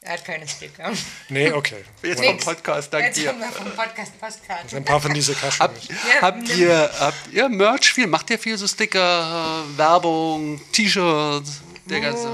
er 0.02 0.12
hat 0.14 0.24
keine 0.24 0.48
Sticker. 0.48 0.90
Nee, 1.28 1.52
okay. 1.52 1.84
Jetzt 2.02 2.24
vom. 2.24 2.38
Podcast, 2.38 2.92
danke 2.92 3.06
Jetzt 3.08 3.18
dir. 3.18 3.38
wir 3.38 3.46
vom 3.52 3.70
Podcast 3.70 4.18
Postkarte. 4.18 4.76
Ein 4.76 4.84
paar 4.84 5.00
von 5.00 5.14
diesen 5.14 5.38
Kaschen. 5.38 5.60
Habt, 5.60 5.78
habt, 6.20 6.48
ihr, 6.56 6.90
habt 6.98 7.28
ihr 7.32 7.48
Merch 7.48 7.92
viel? 7.92 8.08
Macht 8.08 8.30
ihr 8.30 8.38
viel 8.40 8.58
so 8.58 8.66
Sticker, 8.66 9.62
Werbung, 9.76 10.60
T-Shirts, 10.72 11.60
der 11.84 12.00
ganze... 12.00 12.28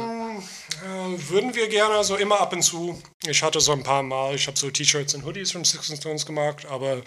Äh, 0.84 1.28
würden 1.30 1.54
wir 1.54 1.68
gerne, 1.68 2.02
so 2.04 2.16
immer 2.16 2.40
ab 2.40 2.52
und 2.52 2.62
zu. 2.62 3.00
Ich 3.26 3.42
hatte 3.42 3.60
so 3.60 3.72
ein 3.72 3.82
paar 3.82 4.02
Mal, 4.02 4.34
ich 4.34 4.46
habe 4.46 4.58
so 4.58 4.70
T-Shirts 4.70 5.14
und 5.14 5.24
Hoodies 5.24 5.52
von 5.52 5.64
Six 5.64 5.90
and 5.90 6.00
Stones 6.00 6.26
gemacht, 6.26 6.66
aber 6.66 7.02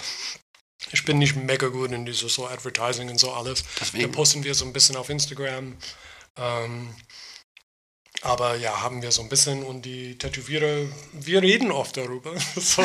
ich 0.92 1.04
bin 1.06 1.20
nicht 1.20 1.36
mega 1.36 1.68
gut 1.68 1.92
in 1.92 2.06
dieses 2.06 2.34
so 2.34 2.48
Advertising 2.48 3.10
und 3.10 3.20
so 3.20 3.32
alles. 3.32 3.64
Deswegen. 3.80 4.04
Dann 4.04 4.12
posten 4.12 4.44
wir 4.44 4.56
so 4.56 4.66
ein 4.66 4.74
bisschen 4.74 4.96
auf 4.96 5.10
Instagram. 5.10 5.78
Ähm, 6.38 6.96
aber 8.22 8.56
ja, 8.56 8.82
haben 8.82 9.02
wir 9.02 9.12
so 9.12 9.22
ein 9.22 9.30
bisschen 9.30 9.64
und 9.64 9.84
die 9.84 10.18
Tätowierer, 10.18 10.88
wir 11.14 11.42
reden 11.42 11.72
oft 11.72 11.96
darüber, 11.96 12.34
so, 12.58 12.84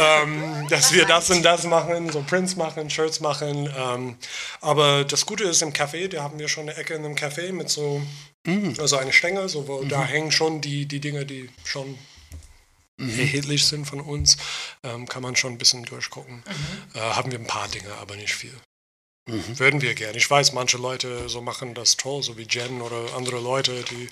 ähm, 0.00 0.66
dass 0.68 0.92
wir 0.92 1.04
das 1.04 1.30
und 1.30 1.44
das 1.44 1.64
machen, 1.64 2.10
so 2.10 2.22
Prints 2.22 2.56
machen, 2.56 2.90
Shirts 2.90 3.20
machen. 3.20 3.72
Ähm, 3.76 4.16
aber 4.60 5.04
das 5.04 5.24
Gute 5.24 5.44
ist 5.44 5.62
im 5.62 5.72
Café, 5.72 6.08
da 6.08 6.24
haben 6.24 6.38
wir 6.38 6.48
schon 6.48 6.68
eine 6.68 6.76
Ecke 6.76 6.94
in 6.94 7.04
einem 7.04 7.14
Café 7.14 7.52
mit 7.52 7.70
so, 7.70 8.02
also 8.78 8.96
eine 8.96 9.12
Stange, 9.12 9.48
so, 9.48 9.68
wo, 9.68 9.84
da 9.84 10.04
hängen 10.04 10.32
schon 10.32 10.60
die, 10.60 10.86
die 10.86 11.00
Dinge, 11.00 11.26
die 11.26 11.50
schon 11.64 11.98
erhältlich 12.98 13.64
sind 13.64 13.86
von 13.86 14.00
uns, 14.00 14.36
ähm, 14.82 15.06
kann 15.08 15.22
man 15.22 15.36
schon 15.36 15.52
ein 15.52 15.58
bisschen 15.58 15.84
durchgucken. 15.84 16.42
Äh, 16.94 17.00
haben 17.00 17.30
wir 17.30 17.38
ein 17.38 17.46
paar 17.46 17.68
Dinge, 17.68 17.92
aber 17.94 18.16
nicht 18.16 18.34
viel. 18.34 18.54
Würden 19.26 19.80
wir 19.80 19.94
gerne. 19.94 20.18
Ich 20.18 20.28
weiß, 20.28 20.52
manche 20.52 20.76
Leute 20.76 21.28
so 21.28 21.40
machen 21.40 21.74
das 21.74 21.96
toll, 21.96 22.22
so 22.22 22.36
wie 22.36 22.46
Jen 22.50 22.80
oder 22.82 23.14
andere 23.14 23.38
Leute, 23.40 23.84
die 23.84 24.08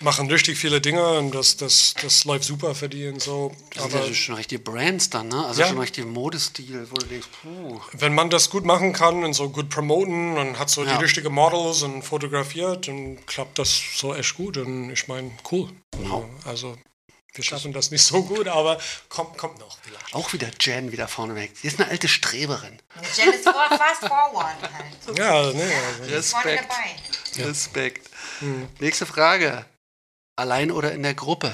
machen 0.00 0.30
richtig 0.30 0.58
viele 0.58 0.80
Dinge 0.80 1.18
und 1.18 1.34
das, 1.34 1.56
das, 1.56 1.94
das 2.00 2.24
läuft 2.24 2.44
super 2.44 2.74
für 2.74 2.88
die 2.88 3.08
und 3.08 3.20
so. 3.22 3.52
Das 3.74 3.84
sind 3.84 3.94
Aber 3.94 4.06
ja 4.06 4.14
schon 4.14 4.34
richtige 4.36 4.62
Brands 4.62 5.10
dann, 5.10 5.28
ne? 5.28 5.44
Also 5.46 5.62
Ja. 5.62 5.68
schon 5.68 5.78
richtig 5.78 6.06
Modestil, 6.06 6.86
wo 6.90 6.96
du 6.96 7.06
denkst, 7.06 7.28
puh. 7.42 7.80
wenn 7.92 8.14
man 8.14 8.30
das 8.30 8.50
gut 8.50 8.64
machen 8.64 8.92
kann 8.92 9.24
und 9.24 9.34
so 9.34 9.48
gut 9.50 9.68
promoten 9.70 10.36
und 10.38 10.58
hat 10.58 10.70
so 10.70 10.84
Ja. 10.84 10.96
die 10.96 11.04
richtigen 11.04 11.32
Models 11.32 11.82
und 11.82 12.02
fotografiert, 12.02 12.88
dann 12.88 13.24
klappt 13.26 13.58
das 13.58 13.80
so 13.96 14.14
echt 14.14 14.34
gut. 14.36 14.56
Und 14.56 14.90
ich 14.90 15.08
meine, 15.08 15.30
cool. 15.50 15.70
Also 16.44 16.76
wir 17.34 17.44
schaffen 17.44 17.72
das 17.72 17.90
nicht 17.90 18.02
so 18.02 18.22
gut, 18.24 18.48
aber 18.48 18.78
kommt, 19.08 19.36
kommt 19.38 19.58
noch 19.60 19.78
vielleicht. 19.82 20.14
Auch 20.14 20.32
wieder 20.32 20.48
Jen 20.60 20.90
wieder 20.92 21.06
vorneweg. 21.06 21.52
Sie 21.60 21.68
ist 21.68 21.80
eine 21.80 21.88
alte 21.90 22.08
Streberin. 22.08 22.78
Jen 23.16 23.32
ist 23.32 23.44
fast 23.44 24.00
forward 24.00 24.56
halt. 24.62 25.18
Ja, 25.18 25.52
ne, 25.52 25.72
also. 26.00 26.12
Respekt. 26.14 26.64
dabei. 27.36 27.48
Respekt. 27.48 28.10
Hm. 28.40 28.68
Nächste 28.80 29.06
Frage. 29.06 29.64
Allein 30.38 30.70
oder 30.70 30.92
in 30.92 31.02
der 31.02 31.14
Gruppe? 31.14 31.52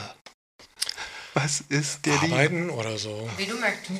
Was 1.32 1.62
ist 1.68 2.04
der 2.04 2.12
Liebe? 2.20 2.34
Arbeiten 2.34 2.70
oder 2.70 2.98
so. 2.98 3.28
Wie 3.38 3.46
du 3.46 3.56
möchtest. 3.56 3.90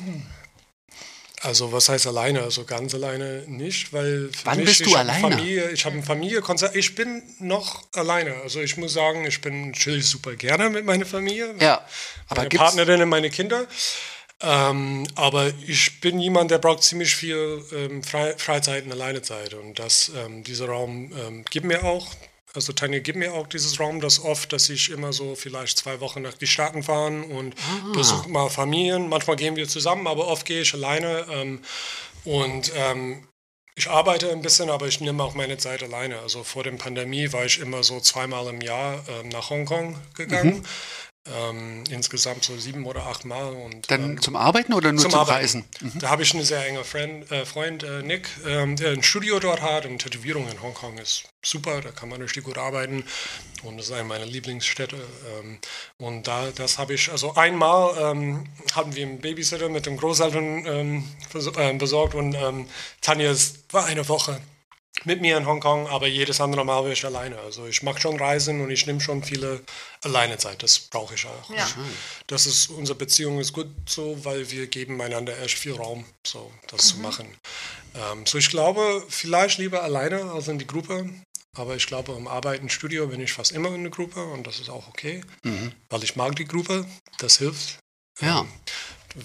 Also 1.41 1.71
was 1.71 1.89
heißt 1.89 2.07
alleine? 2.07 2.41
Also 2.43 2.65
ganz 2.65 2.93
alleine 2.93 3.43
nicht, 3.47 3.91
weil 3.93 4.29
für 4.31 4.45
Wann 4.45 4.57
mich, 4.59 4.67
bist 4.67 4.79
du 4.81 4.89
ich 4.91 4.97
alleine? 4.97 5.21
Familie, 5.35 5.69
ich 5.71 5.85
habe 5.85 5.95
eine 5.95 6.03
Familie, 6.03 6.39
Konzer- 6.41 6.73
ich 6.75 6.95
bin 6.95 7.23
noch 7.39 7.83
alleine. 7.93 8.35
Also 8.43 8.61
ich 8.61 8.77
muss 8.77 8.93
sagen, 8.93 9.25
ich 9.25 9.41
bin 9.41 9.73
chill 9.73 10.01
super 10.01 10.35
gerne 10.35 10.69
mit 10.69 10.85
meiner 10.85 11.05
Familie, 11.05 11.53
Ja, 11.59 11.85
aber 12.29 12.43
meine 12.43 12.49
Partnerin 12.49 13.01
und 13.01 13.09
meine 13.09 13.29
Kinder. 13.29 13.67
Ähm, 14.41 15.05
aber 15.15 15.51
ich 15.67 15.99
bin 16.01 16.19
jemand, 16.19 16.51
der 16.51 16.57
braucht 16.59 16.83
ziemlich 16.83 17.15
viel 17.15 17.63
ähm, 17.73 18.03
Fre 18.03 18.35
Freizeit 18.37 18.85
und 18.85 18.91
Alleinezeit. 18.91 19.53
Und 19.55 19.79
das, 19.79 20.11
ähm, 20.15 20.43
dieser 20.43 20.67
Raum 20.67 21.11
ähm, 21.17 21.43
gibt 21.49 21.65
mir 21.65 21.83
auch, 21.83 22.07
also 22.55 22.73
Tanja 22.73 22.99
gibt 22.99 23.17
mir 23.17 23.33
auch 23.33 23.47
dieses 23.47 23.79
Raum, 23.79 24.01
das 24.01 24.23
oft, 24.23 24.51
dass 24.53 24.69
ich 24.69 24.89
immer 24.89 25.13
so 25.13 25.35
vielleicht 25.35 25.77
zwei 25.77 25.99
Wochen 25.99 26.21
nach 26.21 26.33
die 26.33 26.47
Staaten 26.47 26.83
fahren 26.83 27.23
und 27.23 27.55
Ah. 27.57 27.91
besuche 27.93 28.29
mal 28.29 28.49
Familien. 28.49 29.09
Manchmal 29.09 29.35
gehen 29.35 29.55
wir 29.55 29.67
zusammen, 29.67 30.07
aber 30.07 30.27
oft 30.27 30.45
gehe 30.45 30.61
ich 30.61 30.73
alleine. 30.73 31.25
Ähm, 31.31 31.61
und 32.23 32.71
ähm, 32.75 33.27
ich 33.77 33.89
arbeite 33.89 34.31
ein 34.31 34.41
bisschen, 34.41 34.69
aber 34.69 34.87
ich 34.87 35.01
nehme 35.01 35.21
auch 35.21 35.33
meine 35.33 35.57
Zeit 35.57 35.83
alleine. 35.83 36.19
Also 36.19 36.43
vor 36.43 36.63
der 36.63 36.71
Pandemie 36.71 37.33
war 37.33 37.43
ich 37.45 37.59
immer 37.59 37.83
so 37.83 37.99
zweimal 37.99 38.47
im 38.47 38.61
Jahr 38.61 39.03
ähm, 39.09 39.29
nach 39.29 39.49
Hongkong 39.49 39.97
gegangen. 40.15 40.59
Mhm. 40.59 40.63
Ähm, 41.27 41.83
insgesamt 41.89 42.43
so 42.43 42.55
sieben 42.57 42.85
oder 42.85 43.07
acht 43.07 43.25
Mal. 43.25 43.45
Und, 43.51 43.89
Dann 43.89 44.03
ähm, 44.11 44.21
zum 44.21 44.35
Arbeiten 44.35 44.73
oder 44.73 44.91
nur 44.91 45.01
zum, 45.01 45.09
zum. 45.09 45.21
Reisen? 45.21 45.65
Mhm. 45.81 45.99
Da 45.99 46.09
habe 46.09 46.21
ich 46.21 46.33
einen 46.35 46.43
sehr 46.43 46.63
engen 46.67 46.83
Freund, 46.83 47.31
äh, 47.31 47.45
Freund 47.45 47.81
äh, 47.83 48.03
Nick, 48.03 48.29
ähm, 48.45 48.75
der 48.75 48.91
ein 48.91 49.01
Studio 49.01 49.39
dort 49.39 49.61
hat. 49.61 49.85
Und 49.87 49.99
Tätowierung 49.99 50.47
in 50.47 50.61
Hongkong 50.61 50.99
ist 50.99 51.23
super, 51.43 51.81
da 51.81 51.89
kann 51.89 52.09
man 52.09 52.21
richtig 52.21 52.43
gut 52.43 52.59
arbeiten. 52.59 53.03
Und 53.63 53.77
das 53.77 53.87
ist 53.87 53.91
eine 53.93 54.03
meiner 54.03 54.25
Lieblingsstädte. 54.27 54.97
Ähm, 55.39 55.57
und 55.97 56.27
da, 56.27 56.51
das 56.55 56.77
habe 56.77 56.93
ich, 56.93 57.09
also 57.11 57.33
einmal 57.33 57.97
ähm, 58.11 58.45
hatten 58.75 58.95
wir 58.95 59.07
einen 59.07 59.19
Babysitter 59.19 59.69
mit 59.69 59.87
den 59.87 59.97
Großeltern 59.97 60.65
ähm, 60.67 61.03
äh, 61.57 61.73
besorgt 61.73 62.13
und 62.13 62.37
Tanja 63.01 63.31
ist- 63.31 63.73
war 63.73 63.85
eine 63.85 64.07
Woche 64.07 64.39
mit 65.03 65.21
mir 65.21 65.37
in 65.37 65.45
Hongkong, 65.45 65.87
aber 65.87 66.07
jedes 66.07 66.39
andere 66.39 66.63
Mal 66.65 66.83
war 66.83 66.91
ich 66.91 67.05
alleine. 67.05 67.37
Also 67.39 67.67
ich 67.67 67.83
mache 67.83 67.99
schon 67.99 68.17
Reisen 68.17 68.61
und 68.61 68.71
ich 68.71 68.87
nehme 68.87 69.01
schon 69.01 69.23
viele 69.23 69.61
alleine 70.03 70.37
Zeit. 70.37 70.63
Das 70.63 70.79
brauche 70.79 71.15
ich 71.15 71.25
auch. 71.25 71.49
Ja. 71.49 71.67
Das 72.27 72.47
ist, 72.47 72.69
unsere 72.69 72.97
Beziehung 72.97 73.39
ist 73.39 73.53
gut 73.53 73.67
so, 73.87 74.23
weil 74.23 74.49
wir 74.51 74.67
geben 74.67 75.01
einander 75.01 75.37
echt 75.41 75.57
viel 75.57 75.73
Raum, 75.73 76.05
so 76.25 76.51
das 76.67 76.87
zu 76.87 76.97
machen. 76.99 77.27
Ähm, 77.93 78.25
so 78.25 78.37
ich 78.37 78.49
glaube, 78.49 79.03
vielleicht 79.09 79.57
lieber 79.57 79.83
alleine 79.83 80.31
als 80.31 80.47
in 80.47 80.59
die 80.59 80.67
Gruppe. 80.67 81.09
Aber 81.57 81.75
ich 81.75 81.87
glaube, 81.87 82.11
im 82.13 82.27
Arbeiten, 82.27 82.69
Studio 82.69 83.07
bin 83.07 83.21
ich 83.21 83.31
fast 83.31 83.53
immer 83.53 83.73
in 83.73 83.83
der 83.83 83.91
Gruppe 83.91 84.21
und 84.21 84.45
das 84.45 84.59
ist 84.59 84.69
auch 84.69 84.89
okay, 84.89 85.21
weil 85.89 86.03
ich 86.03 86.17
mag 86.17 86.35
die 86.35 86.43
Gruppe, 86.43 86.85
das 87.17 87.37
hilft. 87.37 87.79
Ja. 88.19 88.45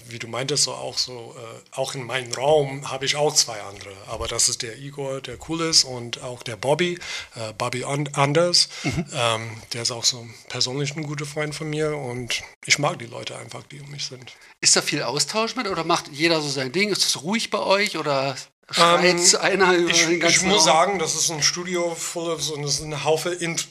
Wie 0.07 0.19
du 0.19 0.27
meintest, 0.27 0.63
so 0.63 0.73
auch 0.73 0.97
so, 0.97 1.35
äh, 1.37 1.77
auch 1.77 1.95
in 1.95 2.05
meinem 2.05 2.31
Raum 2.33 2.89
habe 2.89 3.05
ich 3.05 3.15
auch 3.15 3.33
zwei 3.33 3.61
andere. 3.61 3.91
Aber 4.07 4.27
das 4.27 4.49
ist 4.49 4.61
der 4.61 4.77
Igor, 4.77 5.21
der 5.21 5.37
cool 5.49 5.61
ist 5.61 5.83
und 5.83 6.21
auch 6.21 6.43
der 6.43 6.55
Bobby, 6.55 6.97
äh, 7.35 7.53
Bobby 7.57 7.83
And 7.83 8.17
Anders. 8.17 8.69
Ähm, 9.13 9.57
der 9.73 9.81
ist 9.81 9.91
auch 9.91 10.03
so 10.03 10.25
persönlich 10.49 10.95
ein 10.95 11.03
guter 11.03 11.25
Freund 11.25 11.53
von 11.53 11.69
mir 11.69 11.95
und 11.95 12.41
ich 12.65 12.79
mag 12.79 12.99
die 12.99 13.05
Leute 13.05 13.37
einfach, 13.37 13.63
die 13.63 13.81
um 13.81 13.89
mich 13.89 14.05
sind. 14.05 14.33
Ist 14.61 14.75
da 14.75 14.81
viel 14.81 15.03
Austausch 15.03 15.55
mit 15.55 15.67
oder 15.67 15.83
macht 15.83 16.07
jeder 16.11 16.41
so 16.41 16.49
sein 16.49 16.71
Ding? 16.71 16.89
Ist 16.89 17.03
es 17.03 17.23
ruhig 17.23 17.49
bei 17.49 17.59
euch 17.59 17.97
oder 17.97 18.35
schreit 18.69 19.03
Ähm, 19.03 19.35
einer 19.41 19.73
über 19.73 19.91
Ich, 19.91 20.07
ich 20.09 20.41
muss 20.43 20.63
sagen, 20.63 20.99
das 20.99 21.15
ist 21.15 21.29
ein 21.31 21.43
Studio 21.43 21.93
voll 21.95 22.31
of 22.31 22.41
so 22.41 22.55
das 22.57 22.75
ist 22.75 22.81
ein 22.83 23.03
Haufe 23.03 23.29
Int 23.29 23.67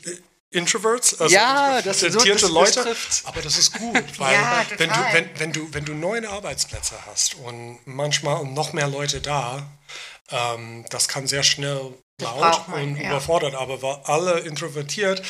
Introverts, 0.52 1.20
also 1.20 1.32
Ja, 1.34 1.80
das- 1.82 2.00
so- 2.00 2.06
introvertierte 2.06 2.40
das 2.42 2.50
Leute. 2.50 2.82
trifft's. 2.82 3.22
aber 3.24 3.40
das 3.40 3.56
ist 3.56 3.72
gut, 3.74 4.02
weil 4.18 4.34
Ja, 4.34 4.66
wenn, 4.76 4.88
du, 4.90 4.94
wenn, 5.12 5.30
wenn, 5.38 5.52
du, 5.52 5.68
wenn 5.74 5.84
du 5.84 5.94
neue 5.94 6.28
Arbeitsplätze 6.28 6.96
hast 7.06 7.34
und 7.36 7.78
manchmal 7.84 8.44
noch 8.44 8.72
mehr 8.72 8.88
Leute 8.88 9.20
da, 9.20 9.70
ähm, 10.30 10.84
das 10.90 11.06
kann 11.08 11.26
sehr 11.28 11.42
schnell 11.44 11.94
laut 12.20 12.68
man, 12.68 12.82
und 12.82 12.96
ja. 12.96 13.08
überfordert, 13.10 13.54
aber 13.54 13.80
weil 13.82 14.00
alle 14.04 14.40
introvertiert, 14.40 15.22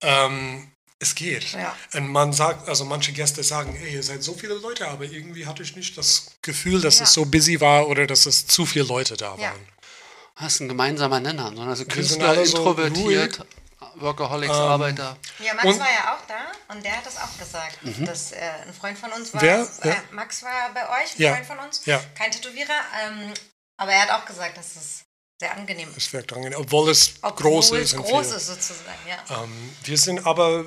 ähm, 0.00 0.68
es 0.98 1.14
geht. 1.16 1.52
Ja. 1.52 1.74
Und 1.94 2.08
man 2.08 2.32
sagt, 2.32 2.68
also 2.68 2.84
manche 2.84 3.12
Gäste 3.12 3.42
sagen, 3.42 3.76
ey, 3.76 3.94
ihr 3.94 4.02
seid 4.02 4.22
so 4.22 4.34
viele 4.34 4.54
Leute, 4.54 4.86
aber 4.88 5.04
irgendwie 5.04 5.46
hatte 5.46 5.62
ich 5.64 5.74
nicht 5.76 5.98
das 5.98 6.26
Gefühl, 6.42 6.80
dass 6.80 6.98
Ja. 6.98 7.04
es 7.04 7.12
so 7.12 7.24
busy 7.26 7.60
war 7.60 7.88
oder 7.88 8.06
dass 8.06 8.24
es 8.26 8.46
zu 8.46 8.64
viele 8.66 8.84
Leute 8.86 9.16
da 9.16 9.32
waren. 9.32 9.40
Ja. 9.40 9.52
Das 10.40 10.54
ist 10.54 10.60
ein 10.60 10.68
gemeinsamer 10.68 11.20
Nenner. 11.20 11.50
ne? 11.50 11.60
Also 11.62 11.82
sind 11.82 11.92
Künstler, 11.92 12.28
alle 12.30 12.46
so 12.46 12.56
introvertiert, 12.56 13.44
Workaholics, 13.96 14.52
Ähm, 14.54 14.60
Arbeiter. 14.62 15.16
Ja, 15.38 15.54
Max 15.54 15.66
Und- 15.66 15.78
war 15.80 15.90
ja 15.90 16.14
auch 16.14 16.26
da 16.26 16.74
und 16.74 16.84
der 16.84 16.96
hat 16.96 17.06
das 17.06 17.16
auch 17.16 17.38
gesagt, 17.38 17.78
dass 18.06 18.32
äh, 18.32 18.36
ein 18.66 18.72
Freund 18.74 18.98
von 18.98 19.12
uns 19.12 19.32
war. 19.34 19.42
Wer? 19.42 19.68
Äh, 19.82 19.88
Ja. 19.88 19.96
Max 20.12 20.42
war 20.42 20.70
bei 20.74 20.82
euch, 20.88 21.16
ein 21.16 21.22
Ja. 21.22 21.34
Freund 21.34 21.46
von 21.46 21.58
uns. 21.60 21.84
Ja. 21.86 22.00
Kein 22.14 22.30
Tätowierer, 22.30 22.80
ähm, 23.06 23.32
aber 23.76 23.92
er 23.92 24.02
hat 24.02 24.10
auch 24.10 24.24
gesagt, 24.24 24.56
dass 24.56 24.76
es 24.76 25.04
sehr 25.40 25.56
angenehm 25.56 25.88
ist. 25.90 25.96
Es 26.06 26.12
wirkt 26.12 26.32
angenehm, 26.32 26.58
obwohl 26.60 26.90
es 26.90 27.14
Obwohl 27.22 27.50
groß 27.52 27.72
es 27.72 27.80
ist. 27.82 27.94
und 27.94 28.02
groß 28.04 28.26
ist 28.32 28.46
sozusagen, 28.46 28.98
ja. 29.08 29.42
Ähm, 29.42 29.74
wir 29.84 29.98
sind 29.98 30.24
aber, 30.26 30.64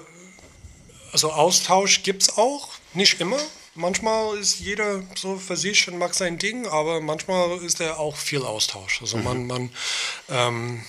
also 1.12 1.32
Austausch 1.32 2.04
gibt 2.04 2.24
es 2.24 2.38
auch, 2.38 2.70
nicht 2.94 3.20
immer. 3.22 3.40
Manchmal 3.78 4.38
ist 4.38 4.60
jeder 4.60 5.02
so 5.18 5.38
für 5.38 5.58
sich 5.58 5.88
und 5.90 5.98
macht 5.98 6.16
sein 6.16 6.38
Ding, 6.38 6.66
aber 6.68 7.02
manchmal 7.02 7.58
ist 7.58 7.82
er 7.82 8.00
auch 8.00 8.16
viel 8.16 8.42
Austausch. 8.44 9.02
Also 9.02 9.18
man, 9.18 9.48
man, 9.48 9.70
ähm, 10.30 10.86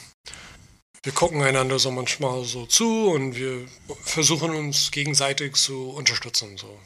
wir 1.07 1.13
gucken 1.13 1.41
einander 1.41 1.79
so 1.79 1.93
manchmal 1.93 2.43
so 2.43 2.67
zu 2.67 3.11
und 3.11 3.37
wir 3.37 3.65
versuchen 4.03 4.51
uns 4.51 4.91
gegenseitig 4.91 5.55
zu 5.55 5.91
unterstützen. 5.91 6.57
So. 6.59 6.79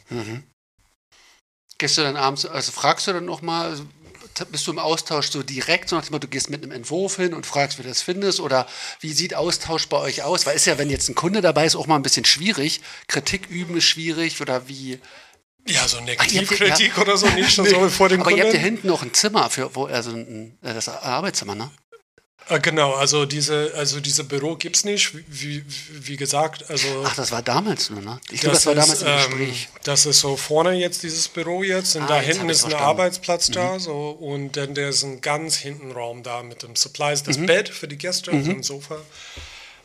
Gehst 1.79 1.97
du 1.97 2.03
dann 2.03 2.19
abends, 2.19 2.45
also 2.45 2.71
fragst 2.71 3.07
du 3.07 3.15
dann 3.15 3.25
nochmal, 3.25 3.71
also, 3.71 3.85
bist 4.51 4.67
du 4.67 4.73
im 4.73 4.79
Austausch 4.79 5.31
so 5.31 5.43
direkt, 5.43 5.89
so 5.89 5.97
nach 5.97 6.05
dem 6.05 6.13
Motto, 6.13 6.27
du 6.27 6.29
gehst 6.33 6.51
mit 6.51 6.63
einem 6.63 6.71
Entwurf 6.71 7.17
hin 7.17 7.33
und 7.33 7.47
fragst, 7.47 7.79
wie 7.79 7.83
du 7.83 7.89
das 7.89 8.03
findest? 8.03 8.41
Oder 8.41 8.67
wie 9.01 9.15
sieht 9.15 9.35
Austausch 9.35 9.89
bei 9.89 9.97
euch 9.97 10.23
aus? 10.23 10.45
Weil 10.45 10.55
ist 10.55 10.67
ja, 10.67 10.77
wenn 10.77 10.91
jetzt 10.91 11.09
ein 11.09 11.15
Kunde 11.15 11.41
dabei 11.41 11.65
ist, 11.65 11.75
auch 11.75 11.87
mal 11.87 11.97
ein 11.97 12.03
bisschen 12.03 12.27
schwierig. 12.27 12.83
Kritik 13.09 13.49
üben 13.49 13.79
ist 13.79 13.85
schwierig 13.85 14.43
oder 14.43 14.69
wie. 14.69 14.99
Ja, 15.67 15.89
so 15.89 15.99
Negativkritik 15.99 16.93
ja. 16.95 17.03
oder 17.03 17.17
so 17.17 17.27
nicht 17.29 17.55
so 17.55 17.65
vor 17.89 18.11
dem 18.11 18.21
Aber 18.21 18.33
ihr 18.33 18.45
habt 18.45 18.53
ja 18.53 18.61
Kunden. 18.61 18.65
hinten 18.65 18.87
noch 18.87 19.03
ein 19.03 19.15
Zimmer 19.15 19.49
für, 19.49 19.75
wo, 19.75 19.87
also 19.87 20.11
ein, 20.11 20.59
das 20.61 20.89
Arbeitszimmer, 20.89 21.55
ne? 21.55 21.71
Äh, 22.51 22.61
Genau, 22.61 22.93
also 22.95 23.25
diese, 23.27 23.73
also 23.77 24.01
diese 24.01 24.25
Büro 24.25 24.57
gibt 24.57 24.77
es 24.77 24.85
nicht, 24.85 25.13
wie, 25.29 25.65
wie, 25.91 26.17
gesagt. 26.17 26.69
Also 26.69 26.87
Ach, 27.05 27.15
das 27.17 27.31
war 27.33 27.43
damals 27.43 27.91
nur, 27.91 28.03
ne? 28.03 28.21
Ich 28.31 28.41
glaube, 28.41 28.55
das 28.55 28.67
war 28.67 28.75
damals 28.75 28.95
ist, 28.95 29.03
im 29.03 29.09
ähm, 29.09 29.17
Gespräch. 29.39 29.69
das 29.85 30.05
ist 30.07 30.21
so 30.21 30.37
vorne 30.37 30.73
jetzt 30.75 31.03
dieses 31.03 31.29
Büro 31.29 31.63
jetzt 31.63 31.97
und 31.97 32.03
Ah, 32.03 32.07
da 32.09 32.17
jetzt 32.21 32.27
hinten 32.37 32.49
ist 32.51 32.65
ein 32.65 32.71
verstanden. 32.71 32.85
Mhm. 32.85 32.89
Arbeitsplatz 32.91 33.51
da 33.51 33.79
so 33.79 34.11
und 34.11 34.57
dann 34.57 34.75
der 34.75 34.91
ist 34.91 35.03
ein 35.05 35.21
ganz 35.21 35.57
hinten 35.57 35.93
Raum 35.93 36.23
da 36.23 36.43
mit 36.43 36.63
dem 36.63 36.77
Supplies, 36.77 37.23
Mhm. 37.23 37.27
das 37.27 37.37
Bett 37.47 37.69
für 37.69 37.89
die 37.89 37.97
Gäste, 37.99 38.31
so 38.31 38.51
ein 38.51 38.63
Sofa. 38.63 38.97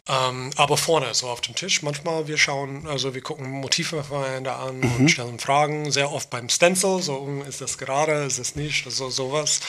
Ähm, 0.08 0.52
aber 0.56 0.78
vorne, 0.78 1.12
so 1.16 1.28
auf 1.30 1.42
dem 1.42 1.56
Tisch. 1.56 1.82
Manchmal 1.82 2.28
wir 2.28 2.38
schauen, 2.38 2.86
also 2.86 3.16
wir 3.16 3.22
gucken 3.22 3.50
Motive 3.50 4.04
voneinander 4.04 4.60
an 4.60 4.80
Mhm. 4.80 4.96
und 4.96 5.10
stellen 5.10 5.40
Fragen. 5.40 5.92
Sehr 5.92 6.12
oft 6.12 6.30
beim 6.30 6.48
Stencil, 6.48 7.02
so 7.02 7.26
hm, 7.26 7.42
ist 7.42 7.60
das 7.62 7.80
gerade, 7.80 8.24
ist 8.26 8.38
es 8.38 8.56
nicht, 8.56 8.86
also 8.86 9.10
sowas. 9.10 9.62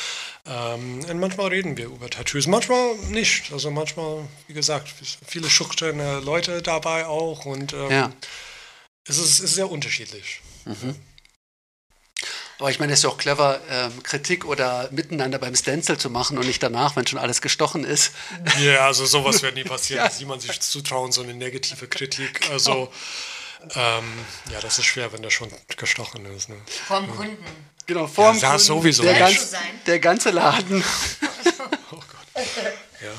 Ähm, 0.44 1.00
und 1.08 1.20
manchmal 1.20 1.48
reden 1.48 1.78
wir 1.78 1.86
über 1.86 2.10
Tattoos, 2.10 2.46
manchmal 2.46 2.96
nicht. 3.08 3.50
Also 3.50 3.70
manchmal, 3.70 4.28
wie 4.46 4.52
gesagt, 4.52 4.92
viele 5.26 5.48
schüchterne 5.48 6.20
Leute 6.20 6.60
dabei 6.60 7.06
auch 7.06 7.46
und 7.46 7.72
ähm, 7.72 7.90
Ja. 7.90 8.12
es 9.08 9.16
ist, 9.16 9.24
es 9.30 9.40
ist 9.40 9.54
sehr 9.54 9.70
unterschiedlich. 9.70 10.42
Aber 12.58 12.70
ich 12.70 12.78
meine, 12.78 12.92
es 12.92 13.00
ist 13.00 13.02
ja 13.02 13.10
auch 13.10 13.18
clever, 13.18 13.60
ähm, 13.70 14.02
Kritik 14.02 14.46
oder 14.46 14.88
miteinander 14.90 15.38
beim 15.38 15.54
Stencil 15.54 15.98
zu 15.98 16.08
machen 16.08 16.38
und 16.38 16.46
nicht 16.46 16.62
danach, 16.62 16.96
wenn 16.96 17.06
schon 17.06 17.18
alles 17.18 17.42
gestochen 17.42 17.84
ist. 17.84 18.12
Ja, 18.60 18.86
also 18.86 19.04
sowas 19.04 19.42
wird 19.42 19.56
nie 19.56 19.64
passieren, 19.64 20.04
dass 20.04 20.18
jemand 20.20 20.42
sich 20.42 20.58
zutrauen, 20.60 21.12
so 21.12 21.22
eine 21.22 21.34
negative 21.34 21.86
Kritik. 21.86 22.48
Also, 22.50 22.90
ähm, 23.74 24.04
ja, 24.50 24.60
das 24.60 24.78
ist 24.78 24.86
schwer, 24.86 25.12
wenn 25.12 25.22
das 25.22 25.34
schon 25.34 25.50
gestochen 25.76 26.24
ist. 26.34 26.48
Ne? 26.48 26.56
Vom 26.86 27.14
Kunden. 27.14 27.44
Genau, 27.84 28.06
vor 28.06 28.34
Ja, 28.34 28.54
das 28.54 28.66
sowieso. 28.66 29.02
Der, 29.02 29.18
ganz, 29.18 29.52
der 29.86 29.98
ganze 29.98 30.30
Laden. 30.30 30.82
Oh 31.92 31.96
Gott. 31.96 32.44
Ja, 33.00 33.12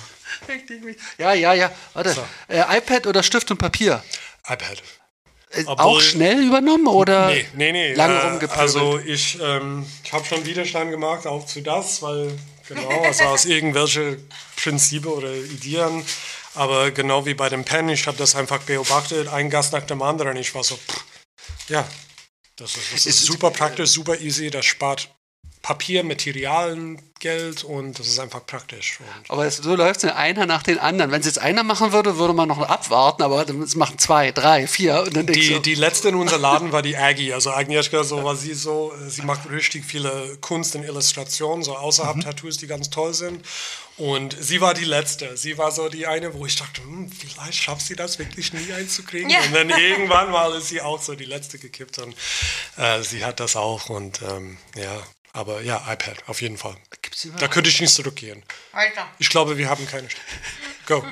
Richtig. 0.47 0.97
Ja, 1.17 1.33
ja, 1.33 1.53
ja. 1.53 1.71
Warte. 1.93 2.13
So. 2.13 2.27
Äh, 2.47 2.77
iPad 2.77 3.07
oder 3.07 3.23
Stift 3.23 3.49
und 3.49 3.57
Papier? 3.57 4.03
iPad. 4.45 4.83
Äh, 5.51 5.63
Obwohl- 5.65 5.85
auch 5.85 6.01
schnell 6.01 6.43
übernommen 6.45 6.87
oder 6.87 7.27
Nee, 7.27 7.45
nee, 7.55 7.71
nee. 7.71 7.93
lange 7.93 8.15
äh, 8.15 8.27
rumgepöbelt? 8.27 8.59
Also 8.59 8.99
ich, 8.99 9.39
ähm, 9.41 9.85
ich 10.03 10.11
habe 10.11 10.25
schon 10.25 10.45
Widerstand 10.45 10.91
gemacht, 10.91 11.25
auch 11.25 11.45
zu 11.45 11.61
das, 11.61 12.01
weil 12.01 12.37
genau, 12.67 12.89
also 13.03 13.23
aus 13.25 13.45
irgendwelche 13.45 14.17
Prinzipien 14.57 15.11
oder 15.13 15.33
Ideen. 15.33 16.03
Aber 16.53 16.91
genau 16.91 17.25
wie 17.25 17.33
bei 17.35 17.49
dem 17.49 17.63
Pen, 17.63 17.87
ich 17.87 18.07
habe 18.07 18.17
das 18.17 18.35
einfach 18.35 18.59
beobachtet, 18.63 19.27
ein 19.29 19.49
Gast 19.49 19.71
nach 19.73 19.83
dem 19.83 20.01
anderen. 20.01 20.35
Ich 20.37 20.53
war 20.55 20.63
so, 20.63 20.75
pff, 20.75 21.05
ja, 21.69 21.87
das 22.57 22.75
ist, 22.75 22.93
das 22.93 23.05
ist 23.05 23.19
Ist- 23.21 23.25
super 23.25 23.51
praktisch, 23.51 23.91
super 23.91 24.19
easy, 24.19 24.49
das 24.49 24.65
spart 24.65 25.09
Papier, 25.61 26.03
Materialien, 26.03 27.01
Geld 27.19 27.63
und 27.63 27.99
das 27.99 28.07
ist 28.07 28.19
einfach 28.19 28.45
praktisch. 28.45 28.99
Und 28.99 29.31
aber 29.31 29.45
es, 29.45 29.57
so 29.57 29.75
läuft 29.75 30.03
es 30.03 30.11
einer 30.11 30.45
nach 30.45 30.63
den 30.63 30.79
anderen. 30.79 31.11
Wenn 31.11 31.19
es 31.19 31.25
jetzt 31.25 31.39
einer 31.39 31.63
machen 31.63 31.91
würde, 31.91 32.17
würde 32.17 32.33
man 32.33 32.47
noch 32.47 32.59
abwarten, 32.61 33.23
aber 33.23 33.47
es 33.47 33.75
machen 33.75 33.97
zwei, 33.97 34.31
drei, 34.31 34.67
vier 34.67 35.03
und 35.03 35.15
dann 35.15 35.27
Die, 35.27 35.49
du, 35.49 35.59
die 35.59 35.75
letzte 35.75 36.09
in 36.09 36.15
unser 36.15 36.37
Laden 36.37 36.71
war 36.71 36.81
die 36.81 36.97
Aggie. 36.97 37.33
Also 37.33 37.51
Agnieszka, 37.51 38.03
so 38.03 38.23
war 38.23 38.35
sie 38.35 38.53
so, 38.53 38.93
sie 39.07 39.21
macht 39.21 39.49
richtig 39.49 39.85
viele 39.85 40.37
Kunst 40.41 40.75
und 40.75 40.83
Illustrationen, 40.83 41.63
so 41.63 41.75
außerhalb 41.75 42.21
Tattoos, 42.21 42.57
die 42.57 42.67
ganz 42.67 42.89
toll 42.89 43.13
sind. 43.13 43.43
Und 43.97 44.37
sie 44.39 44.61
war 44.61 44.75
die 44.75 44.85
letzte. 44.85 45.35
Sie 45.37 45.57
war 45.57 45.71
so 45.71 45.89
die 45.89 46.05
eine, 46.05 46.33
wo 46.35 46.45
ich 46.45 46.55
dachte, 46.55 46.83
hm, 46.83 47.11
vielleicht 47.11 47.63
schafft 47.63 47.81
sie 47.81 47.95
das 47.95 48.19
wirklich 48.19 48.53
nie 48.53 48.71
einzukriegen. 48.71 49.29
Ja. 49.29 49.39
Und 49.41 49.55
dann 49.55 49.69
irgendwann 49.69 50.29
mal 50.29 50.53
ist 50.55 50.69
sie 50.69 50.81
auch 50.81 51.01
so 51.01 51.15
die 51.15 51.25
letzte 51.25 51.57
gekippt 51.57 51.97
und 51.97 52.15
äh, 52.77 53.01
sie 53.01 53.25
hat 53.25 53.39
das 53.39 53.55
auch. 53.55 53.89
Und 53.89 54.21
ähm, 54.21 54.57
ja, 54.75 55.01
aber 55.37 55.61
ja, 55.61 55.77
iPad, 55.87 56.17
auf 56.27 56.41
jeden 56.41 56.57
Fall. 56.57 56.75
Da 57.39 57.47
könnte 57.47 57.69
ich 57.69 57.79
nicht 57.79 57.93
zurückgehen. 57.93 58.43
Alter. 58.71 59.07
Ich 59.19 59.29
glaube, 59.29 59.57
wir 59.57 59.69
haben 59.69 59.87
keine. 59.87 60.07
Go. 60.87 61.05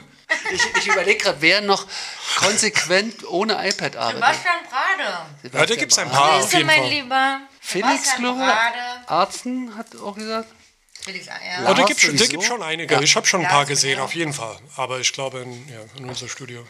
ich, 0.52 0.61
ich 0.77 0.88
überlege 0.88 1.23
gerade, 1.23 1.41
wer 1.41 1.61
noch 1.61 1.85
konsequent 2.38 3.27
ohne 3.27 3.53
iPad 3.68 3.95
arbeitet. 3.95 4.23
Sebastian 4.23 4.56
Brade. 4.69 5.57
Ja, 5.57 5.65
da 5.65 5.76
gibt 5.76 5.91
es 5.91 5.97
ein 5.99 6.10
paar 6.10 6.34
auf 6.34 6.41
Grüße, 6.41 6.57
jeden 6.57 6.68
mein 6.68 6.80
Fall. 6.80 6.89
Lieber. 6.89 7.39
Felix, 7.60 8.15
glaube 8.15 8.39
Brade. 8.39 9.07
Arzen 9.07 9.76
hat 9.77 9.95
auch 9.95 10.15
gesagt. 10.15 10.49
Felix, 11.02 11.27
ja. 11.27 11.61
Lars 11.61 11.77
da 11.77 11.85
gibt 11.85 12.03
es 12.03 12.30
gibt 12.30 12.43
schon 12.43 12.64
einige. 12.64 12.95
Ja. 12.95 13.02
Ich 13.02 13.15
habe 13.15 13.27
schon 13.27 13.41
ein 13.41 13.47
paar 13.47 13.65
gesehen, 13.65 13.91
genau. 13.91 14.06
auf 14.06 14.15
jeden 14.15 14.34
Fall. 14.34 14.57
Aber 14.76 14.99
ich 14.99 15.14
glaube, 15.14 15.39
in, 15.39 15.69
ja, 15.69 15.81
in 15.97 16.10
unser 16.10 16.27
Studio. 16.27 16.68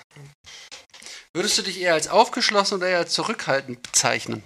Würdest 1.33 1.57
du 1.57 1.61
dich 1.61 1.79
eher 1.79 1.93
als 1.93 2.09
aufgeschlossen 2.09 2.77
oder 2.77 2.89
eher 2.89 2.97
als 2.99 3.13
zurückhaltend 3.13 3.81
bezeichnen? 3.81 4.43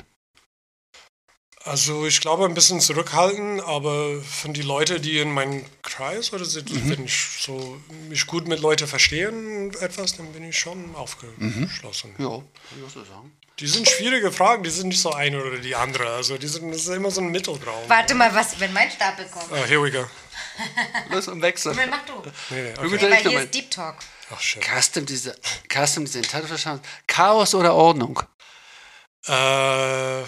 Also 1.66 2.06
ich 2.06 2.22
glaube 2.22 2.46
ein 2.46 2.54
bisschen 2.54 2.80
zurückhalten, 2.80 3.60
aber 3.60 4.22
von 4.22 4.54
die 4.54 4.62
Leute, 4.62 5.00
die 5.02 5.20
in 5.20 5.32
meinem 5.32 5.66
Kreis 5.82 6.32
oder 6.32 6.46
sind, 6.46 6.72
Mhm. 6.74 6.90
wenn 6.90 7.06
ich 7.06 7.18
so 7.42 7.80
mich 8.08 8.26
gut 8.28 8.48
mit 8.48 8.62
Leuten 8.62 8.88
verstehen 8.88 9.74
etwas, 9.82 10.16
dann 10.16 10.32
bin 10.32 10.44
ich 10.48 10.58
schon 10.58 10.96
aufgeschlossen. 10.96 12.16
Ja, 12.18 12.30
kann 12.30 12.44
ich 12.88 12.94
sagen. 12.94 13.36
Die 13.60 13.68
sind 13.68 13.90
schwierige 13.90 14.32
Fragen, 14.32 14.64
die 14.64 14.70
sind 14.70 14.88
nicht 14.88 15.02
so 15.02 15.12
eine 15.12 15.44
oder 15.44 15.58
die 15.58 15.76
andere. 15.76 16.10
Also 16.14 16.38
die 16.38 16.48
sind, 16.48 16.72
das 16.72 16.84
ist 16.84 16.88
immer 16.88 17.12
so 17.12 17.20
ein 17.20 17.28
Mittelraum. 17.28 17.90
Warte 17.90 18.16
mal, 18.16 18.34
was, 18.34 18.58
wenn 18.62 18.72
mein 18.72 18.90
Stapel 18.90 19.26
kommt. 19.26 19.52
Ah, 19.52 19.66
here 19.66 19.84
we 19.84 19.92
go. 19.92 20.06
Los 21.10 21.28
und 21.28 21.42
wechseln. 21.42 21.78
Himmel, 21.78 21.90
mach 21.92 22.06
du. 22.06 22.14
Nee, 22.52 22.62
nee, 22.62 22.72
okay. 22.72 22.98
dann 22.98 23.12
Weil 23.12 23.16
hier 23.18 23.26
nochmal. 23.26 23.44
ist 23.44 23.54
Deep 23.54 23.70
Talk. 23.70 23.96
Ach 24.34 24.40
shit. 24.40 24.64
Custom 24.64 25.06
Design, 25.06 25.36
Custom 25.68 26.06
Design, 26.06 26.80
Chaos 27.06 27.54
oder 27.54 27.74
Ordnung? 27.76 28.22
Äh, 29.28 30.22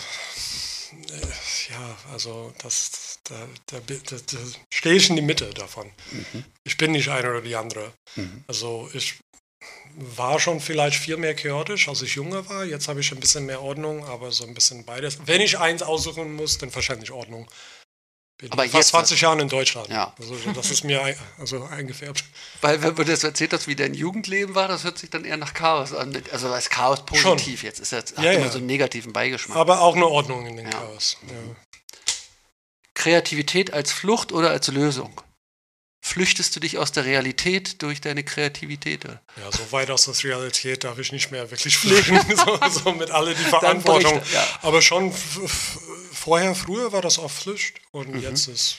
ja, 1.69 1.97
also 2.11 2.53
das, 2.61 3.19
da, 3.23 3.47
da, 3.67 3.79
da, 3.79 3.97
da 4.09 4.37
stehe 4.73 4.95
ich 4.95 5.09
in 5.09 5.15
die 5.15 5.21
Mitte 5.21 5.49
davon. 5.53 5.91
Ich 6.63 6.77
bin 6.77 6.91
nicht 6.91 7.09
eine 7.09 7.29
oder 7.29 7.41
die 7.41 7.55
andere. 7.55 7.93
Also 8.47 8.89
ich 8.93 9.19
war 9.95 10.39
schon 10.39 10.59
vielleicht 10.59 10.97
viel 10.97 11.17
mehr 11.17 11.35
chaotisch, 11.35 11.87
als 11.87 12.01
ich 12.01 12.15
jünger 12.15 12.47
war. 12.49 12.65
Jetzt 12.65 12.87
habe 12.87 13.01
ich 13.01 13.11
ein 13.11 13.19
bisschen 13.19 13.45
mehr 13.45 13.61
Ordnung, 13.61 14.05
aber 14.05 14.31
so 14.31 14.45
ein 14.45 14.53
bisschen 14.53 14.85
beides. 14.85 15.19
Wenn 15.25 15.41
ich 15.41 15.59
eins 15.59 15.83
aussuchen 15.83 16.33
muss, 16.33 16.57
dann 16.57 16.73
wahrscheinlich 16.73 17.11
Ordnung. 17.11 17.47
Bin 18.41 18.51
Aber 18.51 18.63
fast 18.63 18.73
jetzt- 18.73 18.87
20 18.89 19.21
Jahren 19.21 19.39
in 19.39 19.49
Deutschland. 19.49 19.87
Ja. 19.89 20.13
Also 20.19 20.35
das 20.55 20.71
ist 20.71 20.83
mir 20.83 21.03
ein, 21.03 21.15
also 21.37 21.63
eingefärbt. 21.63 22.23
Weil, 22.61 22.81
wenn 22.81 22.95
du 22.95 23.03
das 23.03 23.23
erzählt 23.23 23.53
hast, 23.53 23.67
wie 23.67 23.75
dein 23.75 23.93
Jugendleben 23.93 24.55
war, 24.55 24.67
das 24.67 24.83
hört 24.83 24.97
sich 24.97 25.11
dann 25.11 25.25
eher 25.25 25.37
nach 25.37 25.53
Chaos 25.53 25.93
an. 25.93 26.19
Also 26.31 26.47
als 26.51 26.69
Chaos 26.71 27.05
positiv 27.05 27.61
jetzt. 27.63 27.79
Ist 27.79 27.91
jetzt 27.91 28.17
hat 28.17 28.25
Ja, 28.25 28.31
immer 28.31 28.45
ja. 28.45 28.51
so 28.51 28.57
einen 28.57 28.65
negativen 28.65 29.13
Beigeschmack. 29.13 29.55
Aber 29.57 29.81
auch 29.81 29.95
eine 29.95 30.07
Ordnung 30.07 30.47
in 30.47 30.57
den 30.57 30.65
Ja. 30.65 30.71
Chaos. 30.71 31.17
Kreativität 32.95 33.73
als 33.73 33.91
Flucht 33.91 34.31
oder 34.31 34.49
als 34.49 34.67
Lösung? 34.67 35.21
Flüchtest 36.03 36.55
du 36.55 36.59
dich 36.59 36.77
aus 36.79 36.91
der 36.91 37.05
Realität 37.05 37.81
durch 37.83 38.01
deine 38.01 38.23
Kreativität? 38.23 39.05
oder? 39.05 39.21
Ja, 39.37 39.51
so 39.51 39.71
weit 39.71 39.91
aus 39.91 40.05
der 40.05 40.23
Realität 40.23 40.83
darf 40.83 40.97
ich 40.97 41.11
nicht 41.11 41.29
mehr 41.31 41.49
wirklich 41.51 41.77
fliegen, 41.77 42.19
so, 42.35 42.59
so 42.69 42.91
mit 42.93 43.11
alle 43.11 43.35
die 43.35 43.43
Verantwortung. 43.49 44.13
berichte, 44.15 44.33
ja. 44.35 44.43
Aber 44.63 44.81
schon 44.81 45.13
vorher, 46.11 46.55
früher 46.55 46.91
war 46.91 47.01
das 47.01 47.19
auch 47.19 47.29
Pflicht 47.31 47.75
und 47.91 48.09
Mhm. 48.15 48.21
jetzt 48.21 48.47
ist, 48.47 48.77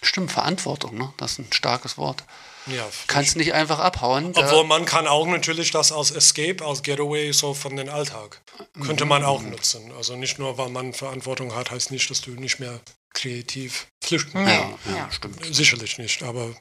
Stimmt, 0.00 0.30
Verantwortung, 0.30 0.96
ne? 0.96 1.12
Das 1.16 1.32
ist 1.32 1.38
ein 1.40 1.52
starkes 1.52 1.98
Wort. 1.98 2.22
ja, 2.66 2.74
ja. 2.76 2.88
Kannst 3.08 3.34
nicht 3.34 3.52
einfach 3.52 3.80
abhauen. 3.80 4.30
Obwohl 4.36 4.62
man 4.64 4.84
kann 4.84 5.08
auch 5.08 5.26
natürlich 5.26 5.72
das 5.72 5.90
als 5.90 6.12
Escape, 6.12 6.64
als 6.64 6.84
Getaway 6.84 7.32
so 7.32 7.52
von 7.52 7.74
den 7.74 7.88
Alltag. 7.88 8.40
Könnte 8.80 9.06
man 9.06 9.24
auch 9.24 9.40
Mhm. 9.42 9.50
nutzen. 9.50 9.90
Also 9.96 10.14
nicht 10.14 10.38
nur, 10.38 10.56
weil 10.56 10.68
man 10.68 10.94
Verantwortung 10.94 11.52
hat, 11.52 11.72
heißt 11.72 11.90
nicht, 11.90 12.08
dass 12.10 12.20
du 12.20 12.30
nicht 12.30 12.60
mehr 12.60 12.78
kreativ 13.14 13.88
flüchten 14.02 14.46
ja, 14.46 14.52
ja, 14.86 14.96
Ja. 14.96 15.10
stimmt. 15.10 15.44
Sicherlich 15.54 15.98
nicht, 15.98 16.22
aber 16.22 16.54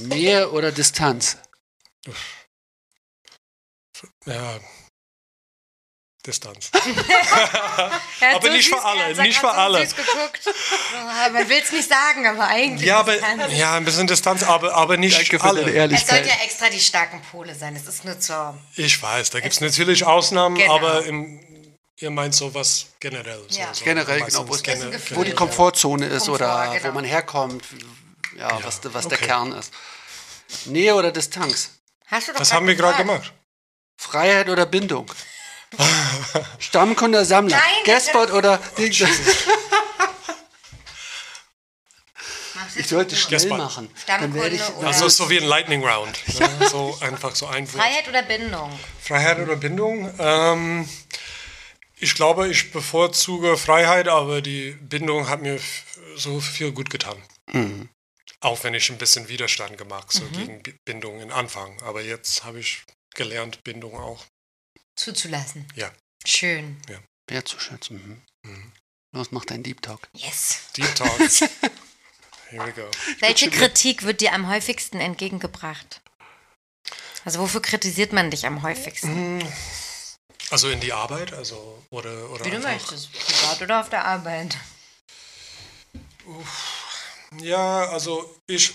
Nähe 0.00 0.50
oder 0.50 0.72
Distanz? 0.72 1.36
ja. 4.26 4.58
Distanz. 6.24 6.70
Er 8.20 8.36
Aber 8.36 8.50
nicht 8.50 8.68
für 8.68 8.80
alle, 8.84 9.20
nicht 9.22 9.34
für 9.38 9.46
so 9.46 9.48
alle. 9.48 9.88
Man 11.32 11.48
will 11.48 11.58
es 11.60 11.72
nicht 11.72 11.88
sagen, 11.88 12.24
aber 12.28 12.46
eigentlich. 12.46 12.86
Ja, 12.86 13.00
aber 13.00 13.16
es- 13.16 13.58
ja, 13.58 13.74
ein 13.74 13.84
bisschen 13.84 14.06
Distanz, 14.06 14.44
aber, 14.44 14.72
aber 14.76 14.96
nicht 14.96 15.16
Danke 15.18 15.40
für 15.40 15.44
alle. 15.44 15.60
deine 15.62 15.70
Es 15.72 15.76
Ehrlichkeit. 15.76 16.08
sollte 16.24 16.28
ja 16.28 16.44
extra 16.44 16.68
die 16.70 16.78
starken 16.78 17.20
Pole 17.22 17.56
sein. 17.56 17.74
Es 17.74 17.88
ist 17.88 18.04
nur 18.04 18.20
zur. 18.20 18.56
Ich 18.76 19.02
weiß, 19.02 19.30
da 19.30 19.40
gibt 19.40 19.52
es 19.54 19.60
natürlich 19.60 20.04
Ausnahmen, 20.04 20.54
Genau. 20.56 20.76
aber 20.76 21.04
im, 21.04 21.40
ihr 21.96 22.10
meint 22.10 22.34
sowas 22.34 22.86
generell. 23.00 23.44
So, 23.48 23.58
Ja. 23.60 23.72
so 23.74 23.84
Generell, 23.84 24.20
genau, 24.22 24.48
wo 24.48 24.54
es- 24.54 24.62
gene- 24.62 24.90
Gefühl. 24.90 25.16
wo 25.16 25.20
die 25.22 25.30
generell. 25.30 25.34
Komfortzone 25.34 26.06
ist 26.06 26.26
Komfort, 26.26 26.34
oder 26.34 26.72
genau. 26.78 26.88
wo 26.88 26.92
man 26.94 27.04
herkommt, 27.04 27.64
ja, 28.36 28.58
was, 28.64 28.80
was 28.84 29.08
der 29.08 29.18
okay. 29.18 29.26
Kern 29.26 29.52
ist. 29.52 29.72
Nähe 30.66 30.94
oder 30.94 31.12
Distanz? 31.12 31.70
Hast 32.06 32.28
du 32.28 32.32
doch 32.32 32.40
Was 32.40 32.52
haben 32.52 32.66
wir 32.66 32.74
gerade 32.74 32.98
gemacht? 32.98 33.32
Freiheit 33.96 34.48
oder 34.48 34.66
Bindung? 34.66 35.10
Stammkunde 36.58 37.18
oder 37.18 37.24
Sammler? 37.24 37.56
Nein, 37.56 37.84
Guestbot 37.84 38.30
oder... 38.32 38.60
Mach's 42.54 42.76
Ich 42.76 42.88
sollte 42.88 43.16
schnell 43.16 43.38
Guestbot. 43.38 43.58
machen. 43.58 43.88
Dann 44.06 44.18
Stammkunde 44.18 44.40
werde 44.42 44.56
ich... 44.56 44.62
Also 44.86 45.08
so 45.08 45.30
wie 45.30 45.38
ein 45.38 45.44
Lightning 45.46 45.82
Round. 45.84 46.18
Ne? 46.38 46.48
So 46.70 46.96
einfach 47.00 47.34
so 47.34 47.46
ein 47.46 47.66
Wort. 47.72 47.82
Freiheit 47.82 48.08
oder 48.08 48.22
Bindung? 48.22 48.78
Freiheit 49.00 49.38
oder 49.38 49.56
Bindung? 49.56 50.12
Ähm, 50.18 50.88
ich 52.02 52.14
glaube, 52.14 52.48
ich 52.48 52.72
bevorzuge 52.72 53.56
Freiheit, 53.56 54.08
aber 54.08 54.42
die 54.42 54.72
Bindung 54.72 55.28
hat 55.28 55.40
mir 55.42 55.60
so 56.16 56.40
viel 56.40 56.72
gut 56.72 56.90
getan. 56.90 57.20
Mhm. 57.52 57.88
Auch 58.40 58.64
wenn 58.64 58.74
ich 58.74 58.90
ein 58.90 58.98
bisschen 58.98 59.28
Widerstand 59.28 59.78
gemacht 59.78 60.10
so 60.10 60.24
gegen 60.30 60.62
B- 60.62 60.74
Bindung 60.84 61.20
in 61.20 61.30
Anfang. 61.30 61.80
Aber 61.82 62.02
jetzt 62.02 62.42
habe 62.44 62.58
ich 62.58 62.82
gelernt, 63.14 63.62
Bindung 63.62 63.94
auch. 63.96 64.24
Zuzulassen. 64.96 65.66
Ja. 65.76 65.92
Schön. 66.26 66.76
Wertzuschätzen. 67.28 68.22
Mhm. 68.44 68.50
Mhm. 68.50 68.72
Los, 69.14 69.30
mach 69.30 69.44
deinen 69.44 69.62
Deep 69.62 69.80
Talk. 69.82 70.08
Yes. 70.14 70.62
Deep 70.76 70.92
Talks. 70.96 71.40
Here 72.48 72.66
we 72.66 72.72
go. 72.72 72.90
Welche 73.20 73.48
Kritik 73.50 74.02
wird 74.02 74.20
dir 74.20 74.32
am 74.32 74.48
häufigsten 74.48 75.00
entgegengebracht? 75.00 76.00
Also 77.24 77.38
wofür 77.38 77.62
kritisiert 77.62 78.12
man 78.12 78.30
dich 78.30 78.44
am 78.46 78.62
häufigsten? 78.62 79.40
Also 80.52 80.68
in 80.68 80.80
die 80.80 80.92
Arbeit, 80.92 81.32
also 81.32 81.82
oder 81.88 82.28
oder 82.30 82.44
Wie 82.44 82.50
du 82.50 82.58
möchtest. 82.58 83.10
Privat 83.10 83.62
oder 83.62 83.80
auf 83.80 83.88
der 83.88 84.04
Arbeit. 84.04 84.58
Ja, 87.40 87.86
also 87.88 88.38
ich, 88.46 88.74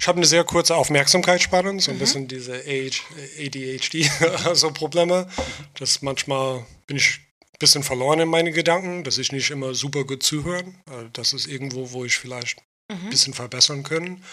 ich 0.00 0.08
habe 0.08 0.16
eine 0.16 0.26
sehr 0.26 0.42
kurze 0.44 0.74
Aufmerksamkeitsspanne, 0.74 1.78
so 1.80 1.90
ein 1.90 1.98
bisschen 1.98 2.28
diese 2.28 2.54
Age, 2.66 3.02
ADHD, 3.38 4.10
also 4.46 4.72
Probleme. 4.72 5.28
Das 5.74 6.00
manchmal 6.00 6.64
bin 6.86 6.96
ich 6.96 7.18
ein 7.18 7.58
bisschen 7.58 7.82
verloren 7.82 8.20
in 8.20 8.28
meine 8.30 8.50
Gedanken, 8.50 9.04
dass 9.04 9.18
ich 9.18 9.32
nicht 9.32 9.50
immer 9.50 9.74
super 9.74 10.04
gut 10.04 10.22
zuhören. 10.22 10.80
Also 10.88 11.08
Das 11.12 11.34
ist 11.34 11.46
irgendwo, 11.46 11.92
wo 11.92 12.06
ich 12.06 12.16
vielleicht 12.16 12.58
ein 12.88 13.10
bisschen 13.10 13.34
verbessern 13.34 13.82
können. 13.82 14.24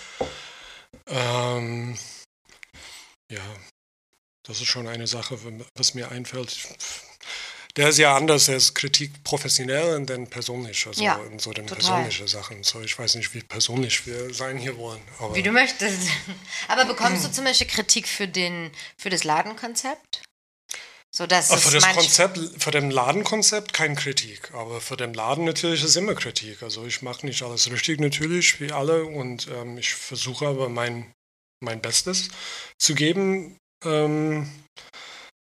Ähm, 1.07 1.97
ja, 3.29 3.43
das 4.43 4.61
ist 4.61 4.67
schon 4.67 4.87
eine 4.87 5.07
Sache, 5.07 5.37
was 5.75 5.93
mir 5.93 6.11
einfällt. 6.11 6.57
Der 7.75 7.89
ist 7.89 7.99
ja 7.99 8.15
anders, 8.15 8.47
der 8.47 8.57
ist 8.57 8.73
Kritik 8.73 9.23
professionell 9.23 9.95
und 9.95 10.09
dann 10.09 10.27
persönlich, 10.27 10.87
also 10.87 11.03
Ja, 11.03 11.21
in 11.31 11.39
so 11.39 11.53
den 11.53 11.67
persönlichen 11.67 12.27
Sachen. 12.27 12.63
So, 12.63 12.81
ich 12.81 12.97
weiß 12.97 13.15
nicht, 13.15 13.33
wie 13.33 13.41
persönlich 13.41 14.05
wir 14.07 14.33
sein 14.33 14.57
hier 14.57 14.75
wollen. 14.77 15.01
Wie 15.33 15.43
du 15.43 15.51
möchtest. 15.51 16.09
Aber 16.67 16.85
bekommst 16.85 17.25
du 17.25 17.31
zum 17.31 17.45
Beispiel 17.45 17.67
Kritik 17.67 18.07
für, 18.07 18.27
den, 18.27 18.71
für 18.97 19.09
das 19.09 19.23
Ladenkonzept? 19.23 20.23
So 21.11 21.23
Aber 21.23 21.37
es 21.37 21.49
für 21.49 21.71
das 21.71 21.91
Konzept, 21.93 22.39
für 22.57 22.71
den 22.71 22.91
Ladenkonzept 22.91 23.73
keine 23.73 23.95
Kritik, 23.95 24.53
aber 24.53 24.79
für 24.79 24.95
den 24.95 25.15
Laden 25.15 25.43
natürlich 25.43 25.83
ist 25.83 25.95
immer 25.95 26.13
Kritik. 26.13 26.61
Also 26.61 26.85
ich 26.85 27.01
mache 27.01 27.25
nicht 27.25 27.41
alles 27.41 27.71
richtig 27.71 27.99
natürlich 27.99 28.61
wie 28.61 28.71
alle 28.71 29.05
und 29.05 29.47
ähm, 29.47 29.79
ich 29.79 29.95
versuche 29.95 30.45
aber 30.45 30.69
mein, 30.69 31.11
mein 31.61 31.81
Bestes 31.81 32.29
zu 32.77 32.93
geben. 32.93 33.57
Ähm, 33.85 34.49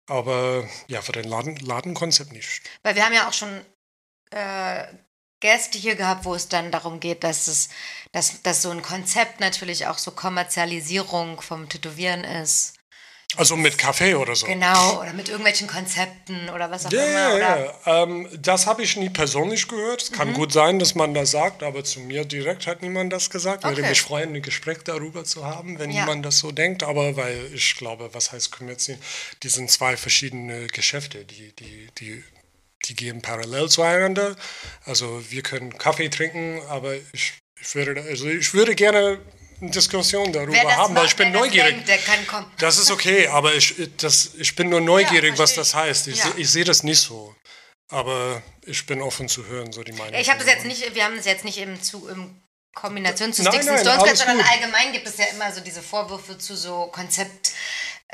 aber 0.10 0.68
ja, 0.88 1.02
für 1.02 1.12
den 1.12 1.26
Laden, 1.26 1.56
Ladenkonzept 1.58 2.32
nicht. 2.32 2.62
Weil 2.84 2.96
wir 2.96 3.06
haben 3.06 3.14
ja 3.14 3.28
auch 3.28 3.34
schon 3.34 3.64
äh, 4.32 4.86
Gäste 5.40 5.78
hier 5.78 5.96
gehabt, 5.96 6.26
wo 6.26 6.36
es 6.36 6.48
dann 6.48 6.72
darum 6.72 7.00
geht, 7.00 7.24
dass 7.24 7.48
es, 7.48 7.70
dass, 8.12 8.42
dass 8.44 8.62
so 8.62 8.70
ein 8.70 8.82
Konzept 8.82 9.40
natürlich 9.40 9.88
auch 9.88 9.98
so 9.98 10.12
Kommerzialisierung 10.12 11.42
vom 11.42 11.68
Tätowieren 11.68 12.24
ist. 12.24 12.73
Also 13.36 13.56
mit 13.56 13.78
Kaffee 13.78 14.16
oder 14.16 14.36
so. 14.36 14.46
Genau, 14.46 15.02
oder 15.02 15.14
mit 15.14 15.28
irgendwelchen 15.30 15.68
Konzepten 15.68 16.50
oder 16.50 16.70
was 16.70 16.86
auch 16.86 16.92
Ja, 16.92 17.04
immer. 17.06 17.36
Oder, 17.36 17.76
ja. 17.86 18.04
Ähm, 18.04 18.28
das 18.40 18.68
habe 18.68 18.84
ich 18.84 18.96
nie 18.96 19.10
persönlich 19.10 19.68
gehört. 19.68 20.04
Es 20.04 20.12
kann 20.12 20.30
Mhm. 20.30 20.34
gut 20.34 20.54
sein, 20.54 20.78
dass 20.80 20.94
man 20.96 21.14
das 21.14 21.32
sagt, 21.32 21.64
aber 21.64 21.84
zu 21.84 22.00
mir 22.00 22.26
direkt 22.26 22.68
hat 22.68 22.82
niemand 22.82 23.12
das 23.12 23.30
gesagt. 23.30 23.64
Würde 23.64 23.82
Okay. 23.82 23.90
mich 23.90 24.02
freuen, 24.02 24.36
ein 24.36 24.42
Gespräch 24.42 24.80
darüber 24.84 25.24
zu 25.24 25.46
haben, 25.46 25.80
wenn 25.80 25.90
Ja. 25.90 26.02
jemand 26.02 26.26
das 26.26 26.40
so 26.40 26.52
denkt. 26.52 26.84
Aber 26.84 27.16
weil 27.16 27.52
ich 27.54 27.76
glaube, 27.76 28.10
was 28.14 28.32
heißt 28.32 28.52
Kommerziell? 28.52 28.98
Die 29.42 29.50
sind 29.50 29.72
zwei 29.72 29.98
verschiedene 29.98 30.68
Geschäfte, 30.68 31.26
die, 31.26 31.52
die, 31.56 31.88
die, 32.00 32.24
die 32.86 32.96
gehen 32.96 33.22
parallel 33.22 33.70
zueinander. 33.70 34.36
Also 34.86 35.24
wir 35.30 35.42
können 35.42 35.78
Kaffee 35.78 36.10
trinken, 36.10 36.62
aber 36.70 36.94
ich, 37.14 37.34
ich, 37.60 37.76
würde, 37.76 38.02
also 38.02 38.28
ich 38.28 38.54
würde 38.54 38.76
gerne 38.76 39.20
Diskussion 39.72 40.32
darüber 40.34 40.58
haben, 40.76 40.96
weil 40.96 41.04
macht, 41.04 41.12
ich 41.12 41.16
bin 41.16 41.32
neugierig. 41.32 41.86
Denkt. 41.86 42.08
Das 42.60 42.78
ist 42.78 42.92
okay, 42.92 43.28
aber 43.28 43.54
ich, 43.56 43.76
das, 43.98 44.32
ich 44.38 44.56
bin 44.56 44.70
nur 44.70 44.82
neugierig, 44.82 45.34
Ja, 45.34 45.38
was 45.40 45.54
das 45.56 45.74
heißt. 45.74 46.08
Ich, 46.08 46.18
Ja. 46.18 46.26
seh- 46.32 46.42
ich 46.42 46.50
sehe 46.50 46.64
das 46.64 46.84
nicht 46.84 47.00
so. 47.02 47.36
Aber 47.90 48.42
ich 48.66 48.86
bin 48.86 49.02
offen 49.02 49.28
zu 49.30 49.46
hören, 49.46 49.72
so 49.72 49.84
die 49.84 49.92
Meinung. 49.92 50.14
Ich 50.20 50.30
habe 50.30 50.40
das 50.40 50.48
jetzt 50.48 50.66
nicht, 50.66 50.96
wir 50.96 51.04
haben 51.04 51.16
das 51.18 51.26
jetzt 51.26 51.46
nicht 51.46 51.58
im, 51.58 51.82
zu, 51.82 52.08
im 52.08 52.42
Kombination 52.74 53.32
zu 53.34 53.44
Nein, 53.44 53.54
Sticks 53.54 53.66
nein, 53.68 53.76
and 53.88 53.88
Stones 54.02 54.18
sondern 54.20 54.38
gut. 54.38 54.46
allgemein 54.52 54.92
gibt 54.94 55.06
es 55.08 55.18
ja 55.18 55.26
immer 55.26 55.52
so 55.54 55.62
diese 55.62 55.82
Vorwürfe 55.84 56.38
zu 56.40 56.56
so 56.56 56.88
Konzeptstudios, 56.88 57.54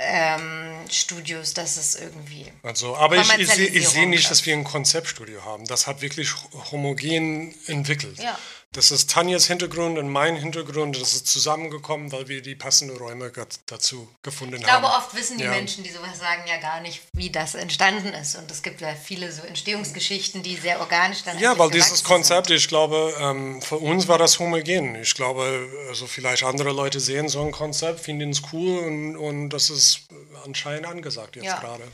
ähm, 0.02 0.86
Studios, 0.90 1.54
dass 1.54 1.78
es 1.78 1.96
irgendwie. 1.96 2.52
Also, 2.64 2.96
aber 2.96 3.16
ich, 3.18 3.22
ich, 3.22 3.28
sehe- 3.28 3.36
Kommerzialisierung 3.46 4.10
nicht, 4.10 4.30
dass 4.32 4.46
wir 4.46 4.54
ein 4.54 4.64
Konzeptstudio 4.64 5.44
haben. 5.46 5.66
Das 5.66 5.88
hat 5.88 6.02
wirklich 6.02 6.30
homogen 6.72 7.54
entwickelt. 7.68 8.18
Ja. 8.20 8.38
Das 8.72 8.92
ist 8.92 9.10
Tanjas 9.10 9.48
Hintergrund 9.48 9.98
und 9.98 10.10
mein 10.10 10.36
Hintergrund. 10.36 10.96
Das 11.02 11.14
ist 11.14 11.26
zusammengekommen, 11.26 12.12
weil 12.12 12.28
wir 12.28 12.44
die 12.44 12.54
passenden 12.54 12.98
Räume 12.98 13.32
dazu 13.66 14.08
gefunden 14.22 14.58
Ich 14.58 14.64
glaube, 14.64 14.88
haben. 14.88 15.04
oft 15.04 15.16
wissen 15.16 15.40
die 15.40 15.44
Ja. 15.46 15.50
Menschen, 15.50 15.84
die 15.84 15.90
sowas 15.90 16.20
sagen, 16.20 16.44
ja 16.48 16.58
gar 16.58 16.80
nicht, 16.80 17.02
wie 17.14 17.32
das 17.32 17.56
entstanden 17.56 18.14
ist. 18.14 18.36
Und 18.36 18.52
es 18.52 18.62
gibt 18.62 18.80
ja 18.82 18.94
viele 18.94 19.32
so 19.32 19.42
Entstehungsgeschichten, 19.42 20.44
die 20.44 20.56
sehr 20.56 20.80
organisch 20.82 21.24
dann 21.24 21.40
Ja, 21.40 21.58
weil 21.58 21.72
dieses 21.72 22.04
Konzept, 22.04 22.52
ich 22.52 22.68
glaube, 22.68 23.12
ähm, 23.20 23.60
für 23.60 23.78
uns 23.78 24.08
war 24.08 24.20
das 24.20 24.38
homogen. 24.38 24.94
Ich 25.02 25.16
glaube, 25.16 25.68
also 25.88 26.06
vielleicht 26.06 26.44
andere 26.44 26.72
Leute 26.72 27.00
sehen 27.00 27.28
so 27.28 27.42
ein 27.44 27.52
Konzept, 27.52 28.02
finden 28.02 28.30
es 28.30 28.44
cool 28.54 28.80
und, 28.86 29.18
und 29.18 29.50
das 29.50 29.72
ist 29.72 30.02
anscheinend 30.46 30.86
angesagt 30.86 31.36
jetzt 31.38 31.46
Ja. 31.46 31.60
gerade. 31.60 31.88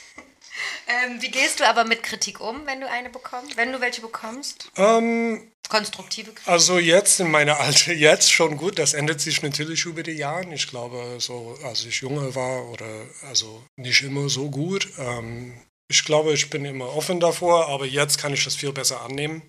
Ähm, 0.88 1.22
wie 1.22 1.31
gehst 1.31 1.60
du 1.60 1.68
aber 1.68 1.85
mit 1.85 2.03
Kritik 2.03 2.39
um, 2.39 2.65
wenn 2.65 2.81
du 2.81 2.89
eine 2.89 3.10
bekommst? 3.10 3.57
Wenn 3.57 3.72
du 3.72 3.80
welche 3.81 4.01
bekommst? 4.01 4.69
Ähm, 4.76 5.51
Konstruktive 5.69 6.31
Kritik? 6.31 6.47
Also 6.47 6.77
jetzt 6.77 7.19
in 7.19 7.31
meiner 7.31 7.60
Alter, 7.60 7.93
jetzt 7.93 8.31
schon 8.31 8.57
gut, 8.57 8.80
das 8.80 8.93
ändert 8.93 9.22
sich 9.22 9.41
natürlich 9.41 9.85
über 9.85 10.03
die 10.03 10.11
Jahre. 10.11 10.53
Ich 10.53 10.68
glaube, 10.68 11.18
so 11.19 11.57
als 11.64 11.85
ich 11.85 12.01
junge 12.01 12.35
war 12.35 12.65
oder 12.69 13.05
also 13.27 13.64
nicht 13.77 14.03
immer 14.03 14.30
so 14.30 14.49
gut. 14.49 14.88
Ähm, 14.97 15.60
ich 15.88 16.03
glaube, 16.03 16.34
ich 16.34 16.49
bin 16.49 16.65
immer 16.65 16.95
offen 16.95 17.19
davor, 17.19 17.68
aber 17.69 17.85
jetzt 17.85 18.18
kann 18.18 18.34
ich 18.34 18.43
das 18.43 18.55
viel 18.55 18.73
besser 18.73 19.01
annehmen. 19.01 19.43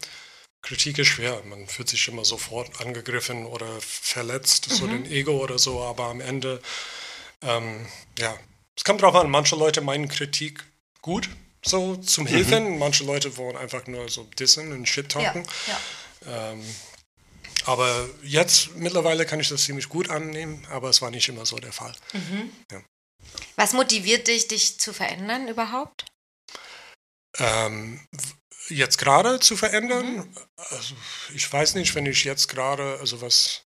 Kritik 0.63 0.99
ist 0.99 1.09
schwer, 1.09 1.43
man 1.45 1.67
fühlt 1.67 1.91
sich 1.91 2.09
immer 2.09 2.25
sofort 2.25 2.81
angegriffen 2.81 3.45
oder 3.45 3.67
verletzt, 3.81 4.67
so 4.71 4.87
den 4.87 5.05
Ego 5.05 5.33
oder 5.33 5.59
so, 5.59 5.83
aber 5.83 6.05
am 6.05 6.23
Ende, 6.23 6.61
ähm, 7.43 7.87
ja, 8.19 8.35
es 8.75 8.83
kommt 8.83 9.03
drauf 9.03 9.15
an, 9.15 9.31
manche 9.31 9.57
Leute 9.57 9.83
meinen 9.83 10.09
Kritik 10.09 10.65
gut, 11.05 11.29
so 11.63 11.97
zum 11.97 12.27
Hilfen, 12.27 12.79
manche 12.79 13.05
Leute 13.05 13.37
wollen 13.37 13.59
einfach 13.59 13.87
nur 13.87 14.09
so 14.09 14.25
dissen 14.25 14.73
und 14.73 14.89
shit 14.89 15.13
Ja, 15.13 15.21
talken. 15.33 15.47
ja. 15.67 16.53
Ähm, 16.53 16.65
aber 17.67 18.09
jetzt 18.23 18.75
mittlerweile 18.77 19.27
kann 19.27 19.39
ich 19.39 19.51
das 19.51 19.65
ziemlich 19.65 19.91
gut 19.91 20.09
annehmen, 20.09 20.67
aber 20.71 20.89
es 20.89 21.03
war 21.03 21.11
nicht 21.11 21.29
immer 21.29 21.45
so 21.45 21.59
der 21.59 21.73
Fall. 21.75 21.95
Was 23.57 23.75
motiviert 23.75 24.29
dich, 24.29 24.49
dich 24.49 24.81
zu 24.81 24.95
verändern 24.95 25.47
überhaupt? 25.49 26.07
Ähm, 27.37 28.07
jetzt 28.71 28.97
gerade 28.97 29.41
zu 29.41 29.59
verändern, 29.59 30.35
also 30.57 30.95
ich 31.35 31.53
weiß 31.53 31.75
nicht, 31.75 31.95
wenn 31.95 32.07
ich 32.07 32.25
jetzt 32.25 32.49
gerade, 32.49 32.99
also 32.99 33.21
was, 33.21 33.64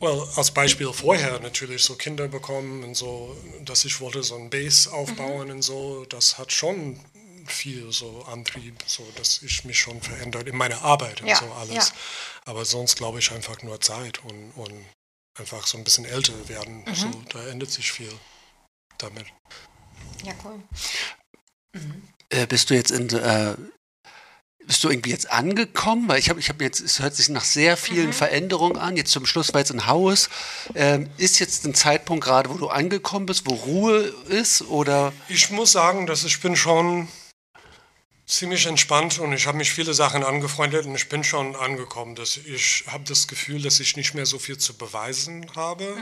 well, 0.00 0.26
als 0.36 0.50
Beispiel 0.50 0.92
vorher 0.92 1.38
natürlich 1.40 1.82
so 1.84 1.94
Kinder 1.94 2.28
bekommen 2.28 2.82
und 2.84 2.96
so, 2.96 3.36
dass 3.64 3.84
ich 3.84 4.00
wollte 4.00 4.22
so 4.22 4.36
ein 4.36 4.50
Base 4.50 4.90
aufbauen 4.92 5.50
und 5.50 5.62
so, 5.62 6.04
das 6.06 6.38
hat 6.38 6.52
schon 6.52 6.98
viel 7.46 7.90
so 7.92 8.22
Antrieb, 8.24 8.76
so 8.86 9.06
dass 9.16 9.42
ich 9.42 9.64
mich 9.64 9.78
schon 9.78 10.00
verändert 10.00 10.46
in 10.48 10.56
meiner 10.56 10.82
Arbeit 10.82 11.20
und 11.20 11.28
Ja, 11.28 11.36
so 11.36 11.50
alles. 11.52 11.88
ja. 11.88 11.94
Aber 12.44 12.64
sonst 12.64 12.96
glaube 12.96 13.18
ich 13.18 13.30
einfach 13.32 13.62
nur 13.62 13.80
Zeit 13.80 14.24
und, 14.24 14.52
und 14.52 14.84
einfach 15.38 15.66
so 15.66 15.78
ein 15.78 15.84
bisschen 15.84 16.04
älter 16.04 16.48
werden. 16.48 16.84
So, 16.94 17.10
da 17.30 17.46
ändert 17.48 17.70
sich 17.70 17.90
viel 17.90 18.12
damit. 18.98 19.26
Ja, 20.24 20.32
cool. 20.44 20.62
Äh, 22.28 22.46
bist 22.46 22.70
du 22.70 22.74
jetzt 22.74 22.90
in, 22.90 23.08
äh, 23.10 23.56
bist 24.70 24.84
du 24.84 24.88
irgendwie 24.88 25.10
jetzt 25.10 25.32
angekommen? 25.32 26.06
Weil 26.06 26.20
ich 26.20 26.30
habe 26.30 26.38
ich 26.38 26.48
hab 26.48 26.60
jetzt, 26.60 26.78
es 26.78 27.00
hört 27.00 27.16
sich 27.16 27.28
nach 27.28 27.42
sehr 27.42 27.76
vielen 27.76 28.10
Mhm. 28.10 28.12
Veränderungen 28.12 28.76
an. 28.76 28.96
Jetzt 28.96 29.10
zum 29.10 29.26
Schluss 29.26 29.52
war 29.52 29.60
jetzt 29.60 29.72
ein 29.72 29.88
Haus. 29.88 30.28
Ähm, 30.76 31.10
ist 31.16 31.40
jetzt 31.40 31.66
ein 31.66 31.74
Zeitpunkt 31.74 32.22
gerade, 32.22 32.48
wo 32.50 32.54
du 32.54 32.68
angekommen 32.68 33.26
bist, 33.26 33.46
wo 33.46 33.54
Ruhe 33.54 34.14
ist? 34.28 34.62
Oder 34.62 35.12
Ich 35.26 35.50
muss 35.50 35.72
sagen, 35.72 36.06
dass 36.06 36.22
ich 36.22 36.40
bin 36.40 36.54
schon 36.54 37.08
ziemlich 38.26 38.66
entspannt 38.66 39.18
und 39.18 39.32
ich 39.32 39.48
habe 39.48 39.58
mich 39.58 39.72
viele 39.72 39.92
Sachen 39.92 40.22
angefreundet 40.22 40.86
und 40.86 40.94
ich 40.94 41.08
bin 41.08 41.24
schon 41.24 41.56
angekommen. 41.56 42.14
Dass 42.14 42.36
ich 42.36 42.84
habe 42.86 43.02
das 43.02 43.26
Gefühl, 43.26 43.60
dass 43.60 43.80
ich 43.80 43.96
nicht 43.96 44.14
mehr 44.14 44.24
so 44.24 44.38
viel 44.38 44.56
zu 44.56 44.74
beweisen 44.74 45.50
habe 45.56 45.96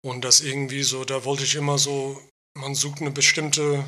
und 0.00 0.24
dass 0.24 0.40
irgendwie 0.40 0.84
so, 0.84 1.04
da 1.04 1.26
wollte 1.26 1.44
ich 1.44 1.54
immer 1.54 1.76
so, 1.76 2.18
man 2.54 2.74
sucht 2.74 3.02
eine 3.02 3.10
bestimmte 3.10 3.84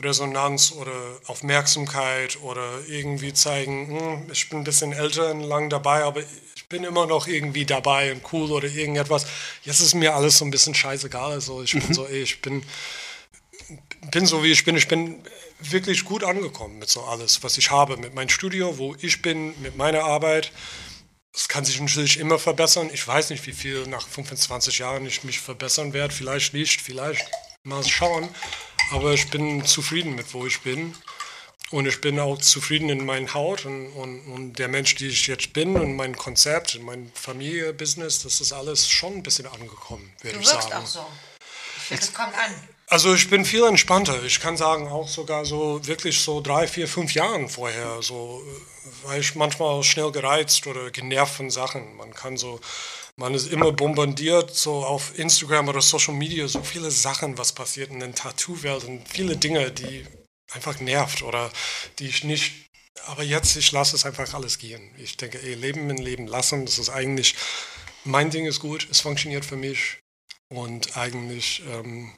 Resonanz 0.00 0.72
oder 0.72 0.92
Aufmerksamkeit 1.26 2.38
oder 2.42 2.80
irgendwie 2.86 3.32
zeigen, 3.32 3.88
hm, 3.88 4.30
ich 4.30 4.48
bin 4.48 4.60
ein 4.60 4.64
bisschen 4.64 4.92
älter 4.92 5.30
und 5.30 5.42
lang 5.42 5.70
dabei, 5.70 6.04
aber 6.04 6.20
ich 6.20 6.68
bin 6.68 6.84
immer 6.84 7.06
noch 7.06 7.26
irgendwie 7.26 7.64
dabei 7.64 8.12
und 8.12 8.22
cool 8.32 8.50
oder 8.50 8.68
irgendetwas. 8.68 9.26
Jetzt 9.62 9.80
ist 9.80 9.94
mir 9.94 10.14
alles 10.14 10.38
so 10.38 10.44
ein 10.44 10.50
bisschen 10.50 10.74
scheißegal. 10.74 11.32
Also 11.32 11.62
ich 11.62 11.72
bin 11.72 11.94
so, 11.94 12.06
ey, 12.06 12.22
ich 12.22 12.42
bin 12.42 12.62
bin 14.10 14.26
so 14.26 14.42
wie 14.42 14.52
ich 14.52 14.64
bin. 14.64 14.76
Ich 14.76 14.88
bin 14.88 15.22
wirklich 15.60 16.04
gut 16.04 16.24
angekommen 16.24 16.78
mit 16.78 16.88
so 16.88 17.02
alles, 17.02 17.42
was 17.42 17.58
ich 17.58 17.70
habe, 17.70 17.96
mit 17.96 18.14
meinem 18.14 18.28
Studio, 18.28 18.78
wo 18.78 18.94
ich 19.00 19.22
bin, 19.22 19.60
mit 19.62 19.76
meiner 19.76 20.04
Arbeit. 20.04 20.52
Es 21.34 21.48
kann 21.48 21.64
sich 21.64 21.80
natürlich 21.80 22.18
immer 22.18 22.38
verbessern. 22.38 22.88
Ich 22.92 23.06
weiß 23.06 23.30
nicht, 23.30 23.46
wie 23.46 23.52
viel 23.52 23.86
nach 23.86 24.06
25 24.06 24.78
Jahren 24.78 25.04
ich 25.06 25.24
mich 25.24 25.40
verbessern 25.40 25.92
werde. 25.92 26.14
Vielleicht 26.14 26.54
nicht, 26.54 26.80
vielleicht 26.80 27.26
mal 27.62 27.84
schauen. 27.84 28.28
Aber 28.90 29.12
ich 29.12 29.28
bin 29.30 29.64
zufrieden 29.64 30.14
mit, 30.14 30.32
wo 30.32 30.46
ich 30.46 30.60
bin. 30.60 30.94
Und 31.70 31.86
ich 31.86 32.00
bin 32.00 32.20
auch 32.20 32.38
zufrieden 32.38 32.88
in 32.90 33.04
meiner 33.04 33.34
Haut 33.34 33.64
und, 33.66 33.88
und, 33.88 34.20
und 34.32 34.52
der 34.54 34.68
Mensch, 34.68 34.94
die 34.94 35.08
ich 35.08 35.26
jetzt 35.26 35.52
bin 35.52 35.74
und 35.74 35.96
mein 35.96 36.16
Konzept, 36.16 36.78
mein 36.80 37.10
Familie-Business, 37.14 38.22
das 38.22 38.40
ist 38.40 38.52
alles 38.52 38.88
schon 38.88 39.14
ein 39.14 39.22
bisschen 39.24 39.46
angekommen, 39.48 40.12
würde 40.22 40.36
Du 40.36 40.42
ich 40.44 40.52
wirkst 40.52 40.68
sagen. 40.70 40.84
auch 40.84 40.86
so. 40.86 41.06
Ich 41.78 41.82
finde, 41.82 42.00
das 42.02 42.14
kommt 42.14 42.34
an. 42.38 42.54
Also 42.88 43.14
ich 43.14 43.28
bin 43.28 43.44
viel 43.44 43.64
entspannter. 43.64 44.22
Ich 44.22 44.38
kann 44.38 44.56
sagen, 44.56 44.86
auch 44.86 45.08
sogar 45.08 45.44
so 45.44 45.84
wirklich 45.84 46.20
so 46.20 46.40
drei, 46.40 46.68
vier, 46.68 46.86
fünf 46.86 47.14
Jahren 47.14 47.48
vorher. 47.48 48.00
So 48.00 48.44
äh, 48.46 49.08
war 49.08 49.18
ich 49.18 49.34
manchmal 49.34 49.82
schnell 49.82 50.12
gereizt 50.12 50.68
oder 50.68 50.92
genervt 50.92 51.34
von 51.34 51.50
Sachen. 51.50 51.96
Man 51.96 52.14
kann 52.14 52.36
so, 52.36 52.60
man 53.16 53.34
ist 53.34 53.50
immer 53.50 53.72
bombardiert, 53.72 54.54
so 54.54 54.84
auf 54.84 55.18
Instagram 55.18 55.68
oder 55.68 55.80
Social 55.80 56.14
Media, 56.14 56.46
so 56.48 56.62
viele 56.62 56.90
Sachen, 56.90 57.38
was 57.38 57.52
passiert 57.52 57.90
in 57.90 58.00
der 58.00 58.14
Tattoo-Welt 58.14 58.84
und 58.84 59.08
viele 59.08 59.36
Dinge, 59.36 59.70
die 59.70 60.06
einfach 60.52 60.78
nervt 60.80 61.22
oder 61.22 61.50
die 61.98 62.06
ich 62.06 62.24
nicht. 62.24 62.52
Aber 63.06 63.22
jetzt, 63.22 63.56
ich 63.56 63.72
lasse 63.72 63.96
es 63.96 64.04
einfach 64.04 64.32
alles 64.34 64.58
gehen. 64.58 64.94
Ich 64.98 65.16
denke, 65.16 65.42
ey, 65.42 65.54
Leben 65.54 65.88
in 65.90 65.98
Leben 65.98 66.26
lassen, 66.26 66.66
das 66.66 66.78
ist 66.78 66.90
eigentlich, 66.90 67.34
mein 68.04 68.30
Ding 68.30 68.46
ist 68.46 68.60
gut, 68.60 68.86
es 68.90 69.00
funktioniert 69.00 69.44
für 69.44 69.56
mich. 69.56 69.98
Und 70.48 70.96
eigentlich, 70.96 71.62
ähm, 71.70 72.14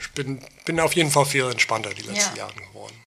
ich 0.00 0.10
bin, 0.12 0.44
bin 0.64 0.80
auf 0.80 0.94
jeden 0.94 1.10
Fall 1.10 1.26
viel 1.26 1.44
entspannter 1.44 1.94
die 1.94 2.02
letzten 2.02 2.36
Ja. 2.36 2.46
Jahre 2.46 2.54
geworden. 2.54 3.02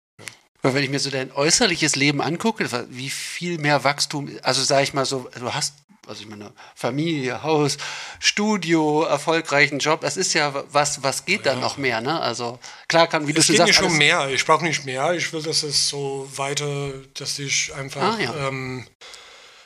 Wenn 0.62 0.84
ich 0.84 0.90
mir 0.90 1.00
so 1.00 1.12
dein 1.12 1.32
äußerliches 1.32 1.96
Leben 1.96 2.22
angucke, 2.22 2.88
wie 2.90 3.10
viel 3.12 3.60
mehr 3.60 3.84
Wachstum, 3.84 4.32
also 4.42 4.64
sage 4.64 4.84
ich 4.84 4.94
mal 4.94 5.06
so, 5.06 5.30
du 5.38 5.54
hast, 5.54 5.76
also 6.08 6.22
ich 6.22 6.28
meine, 6.28 6.52
Familie, 6.76 7.44
Haus, 7.44 7.78
Studio, 8.20 9.04
erfolgreichen 9.04 9.80
Job, 9.80 10.02
das 10.02 10.18
ist 10.18 10.34
ja 10.34 10.64
was, 10.72 11.04
was 11.04 11.26
geht 11.26 11.46
da 11.46 11.56
noch 11.56 11.78
mehr, 11.78 12.02
ne? 12.02 12.20
Also 12.20 12.60
klar 12.88 13.08
kann, 13.08 13.28
wie 13.28 13.34
du 13.34 13.40
Es 13.40 13.46
schon 13.48 13.54
geht 13.56 13.66
sagst, 13.68 13.82
nicht 13.82 13.92
um 13.92 13.98
mehr. 13.98 14.30
Ich 14.30 14.46
brauche 14.46 14.64
nicht 14.64 14.86
mehr. 14.86 15.14
Ich 15.14 15.32
will, 15.34 15.42
dass 15.44 15.64
es 15.64 15.90
so 15.90 16.28
weiter, 16.36 16.92
dass 17.16 17.40
ich 17.40 17.74
einfach, 17.76 18.02
Ah, 18.02 18.20
ja. 18.20 18.48
ähm, 18.48 18.88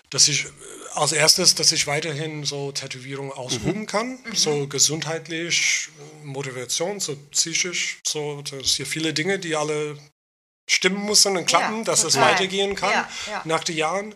dass 0.10 0.28
ich 0.28 0.48
als 0.96 1.12
erstes, 1.12 1.54
dass 1.56 1.72
ich 1.72 1.86
weiterhin 1.88 2.44
so 2.44 2.72
Tätowierungen 2.72 3.32
ausüben 3.32 3.86
kann, 3.86 4.18
so 4.34 4.68
gesundheitlich, 4.68 5.90
Motivation, 6.24 7.00
so 7.00 7.16
psychisch, 7.32 8.00
so 8.06 8.42
das 8.42 8.72
hier 8.76 8.86
viele 8.88 9.14
Dinge, 9.14 9.40
die 9.40 9.56
alle 9.56 9.98
stimmen 10.68 11.06
müssen 11.06 11.38
und 11.38 11.46
klappen, 11.46 11.80
Ja, 11.80 11.84
dass 11.84 12.04
es 12.04 12.14
total. 12.14 12.34
weitergehen 12.34 12.76
kann 12.76 12.92
Ja, 12.92 13.10
ja. 13.28 13.42
nach 13.46 13.64
den 13.64 13.78
Jahren. 13.78 14.16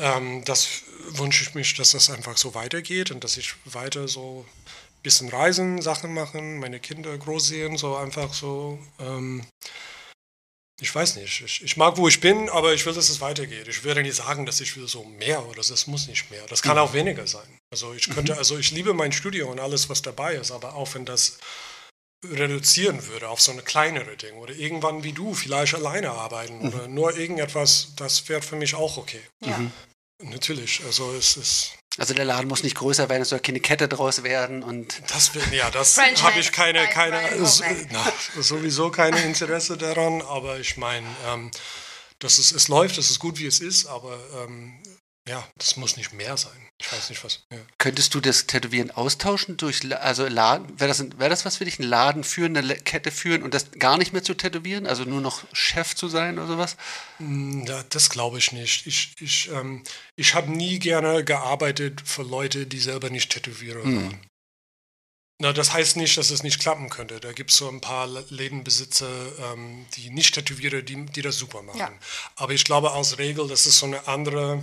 Ähm, 0.00 0.44
das 0.44 0.82
wünsche 1.08 1.44
ich 1.44 1.54
mich, 1.54 1.74
dass 1.74 1.92
das 1.92 2.10
einfach 2.10 2.36
so 2.36 2.54
weitergeht 2.54 3.10
und 3.10 3.22
dass 3.22 3.36
ich 3.36 3.54
weiter 3.66 4.08
so 4.08 4.46
ein 4.46 5.02
bisschen 5.02 5.28
reisen, 5.28 5.82
Sachen 5.82 6.14
machen, 6.14 6.58
meine 6.58 6.80
Kinder 6.80 7.16
groß 7.16 7.48
sehen, 7.48 7.76
so 7.76 7.96
einfach 7.96 8.32
so. 8.32 8.78
Ähm, 8.98 9.44
ich 10.80 10.94
weiß 10.94 11.16
nicht. 11.16 11.42
Ich, 11.42 11.62
ich 11.62 11.76
mag, 11.76 11.98
wo 11.98 12.08
ich 12.08 12.20
bin, 12.20 12.48
aber 12.48 12.72
ich 12.72 12.86
will, 12.86 12.94
dass 12.94 13.10
es 13.10 13.20
weitergeht. 13.20 13.68
Ich 13.68 13.84
würde 13.84 14.02
nicht 14.02 14.16
sagen, 14.16 14.46
dass 14.46 14.62
ich 14.62 14.74
will 14.76 14.88
so 14.88 15.04
mehr 15.04 15.46
oder 15.46 15.62
das 15.62 15.86
muss 15.86 16.08
nicht 16.08 16.30
mehr. 16.30 16.46
Das 16.46 16.62
kann 16.62 16.78
auch 16.78 16.94
weniger 16.94 17.26
sein. 17.26 17.58
Also 17.70 17.92
ich 17.92 18.08
könnte, 18.08 18.38
also 18.38 18.56
ich 18.56 18.70
liebe 18.70 18.94
mein 18.94 19.12
Studio 19.12 19.50
und 19.50 19.60
alles, 19.60 19.90
was 19.90 20.00
dabei 20.00 20.36
ist, 20.36 20.50
aber 20.50 20.74
auch 20.74 20.94
wenn 20.94 21.04
das 21.04 21.38
reduzieren 22.24 23.06
würde 23.06 23.28
auf 23.28 23.40
so 23.40 23.52
eine 23.52 23.62
kleinere 23.62 24.16
Ding 24.16 24.34
oder 24.36 24.54
irgendwann 24.54 25.04
wie 25.04 25.12
du 25.12 25.34
vielleicht 25.34 25.74
alleine 25.74 26.10
arbeiten 26.10 26.60
oder 26.68 26.86
nur 26.86 27.16
irgendetwas, 27.16 27.92
das 27.96 28.28
wäre 28.28 28.42
für 28.42 28.56
mich 28.56 28.74
auch 28.74 28.98
okay. 28.98 29.22
Ja. 29.40 29.58
Natürlich, 30.22 30.82
also 30.84 31.12
es 31.14 31.36
ist, 31.36 31.72
Also 31.98 32.14
der 32.14 32.24
Laden 32.24 32.48
muss 32.48 32.62
nicht 32.62 32.76
größer 32.76 33.08
werden, 33.08 33.22
es 33.22 33.30
soll 33.30 33.40
keine 33.40 33.60
Kette 33.60 33.88
draus 33.88 34.22
werden 34.22 34.62
und 34.62 35.02
das 35.08 35.34
will, 35.34 35.42
ja, 35.52 35.70
das 35.70 35.98
habe 35.98 36.38
ich 36.38 36.52
keine, 36.52 36.86
keine, 36.88 37.20
na, 37.90 38.12
sowieso 38.40 38.90
keine 38.90 39.22
Interesse 39.22 39.76
daran, 39.76 40.22
aber 40.22 40.60
ich 40.60 40.76
meine, 40.76 41.06
ähm, 41.26 41.50
dass 42.18 42.38
es, 42.38 42.52
es 42.52 42.68
läuft, 42.68 42.98
es 42.98 43.10
ist 43.10 43.18
gut, 43.18 43.38
wie 43.38 43.46
es 43.46 43.60
ist, 43.60 43.86
aber 43.86 44.18
ähm, 44.44 44.80
ja, 45.28 45.46
das 45.56 45.76
muss 45.76 45.96
nicht 45.96 46.12
mehr 46.12 46.36
sein. 46.36 46.69
Ich 46.82 46.90
weiß 46.90 47.10
nicht, 47.10 47.22
was. 47.22 47.40
Ja. 47.52 47.58
Könntest 47.76 48.14
du 48.14 48.20
das 48.20 48.46
Tätowieren 48.46 48.90
austauschen 48.90 49.58
durch, 49.58 49.80
also 50.00 50.26
Laden, 50.26 50.80
wäre 50.80 50.88
das, 50.88 51.00
ein- 51.00 51.18
wär 51.18 51.28
das 51.28 51.44
was 51.44 51.58
für 51.58 51.66
dich, 51.66 51.78
einen 51.78 51.88
Laden 51.90 52.24
führen, 52.24 52.56
eine 52.56 52.74
Kette 52.74 53.10
führen 53.10 53.42
und 53.42 53.52
das 53.52 53.72
gar 53.72 53.98
nicht 53.98 54.12
mehr 54.14 54.22
zu 54.22 54.32
tätowieren, 54.34 54.86
also 54.86 55.04
nur 55.04 55.20
noch 55.20 55.44
Chef 55.52 55.94
zu 55.94 56.08
sein 56.08 56.38
oder 56.38 56.46
sowas? 56.48 56.76
Ja, 57.18 57.82
das 57.90 58.08
glaube 58.08 58.38
ich 58.38 58.52
nicht. 58.52 58.86
Ich, 58.86 59.12
ich, 59.20 59.50
ähm, 59.50 59.84
ich 60.16 60.34
habe 60.34 60.50
nie 60.50 60.78
gerne 60.78 61.22
gearbeitet 61.22 62.00
für 62.04 62.22
Leute, 62.22 62.66
die 62.66 62.80
selber 62.80 63.10
nicht 63.10 63.30
Tätowierer 63.30 63.84
waren. 63.84 64.18
Na, 65.42 65.52
das 65.54 65.72
heißt 65.72 65.96
nicht, 65.96 66.16
dass 66.18 66.30
es 66.30 66.42
nicht 66.42 66.60
klappen 66.60 66.90
könnte. 66.90 67.18
Da 67.20 67.32
gibt 67.32 67.50
es 67.50 67.56
so 67.56 67.68
ein 67.68 67.80
paar 67.80 68.06
Lädenbesitzer, 68.06 69.52
ähm, 69.52 69.86
die 69.96 70.10
nicht 70.10 70.34
Tätowierer, 70.34 70.82
die, 70.82 71.06
die 71.06 71.22
das 71.22 71.36
super 71.38 71.62
machen. 71.62 71.78
Ja. 71.78 71.90
Aber 72.36 72.52
ich 72.52 72.64
glaube 72.64 72.90
aus 72.92 73.16
Regel, 73.18 73.48
das 73.48 73.64
ist 73.66 73.78
so 73.78 73.86
eine 73.86 74.06
andere, 74.06 74.62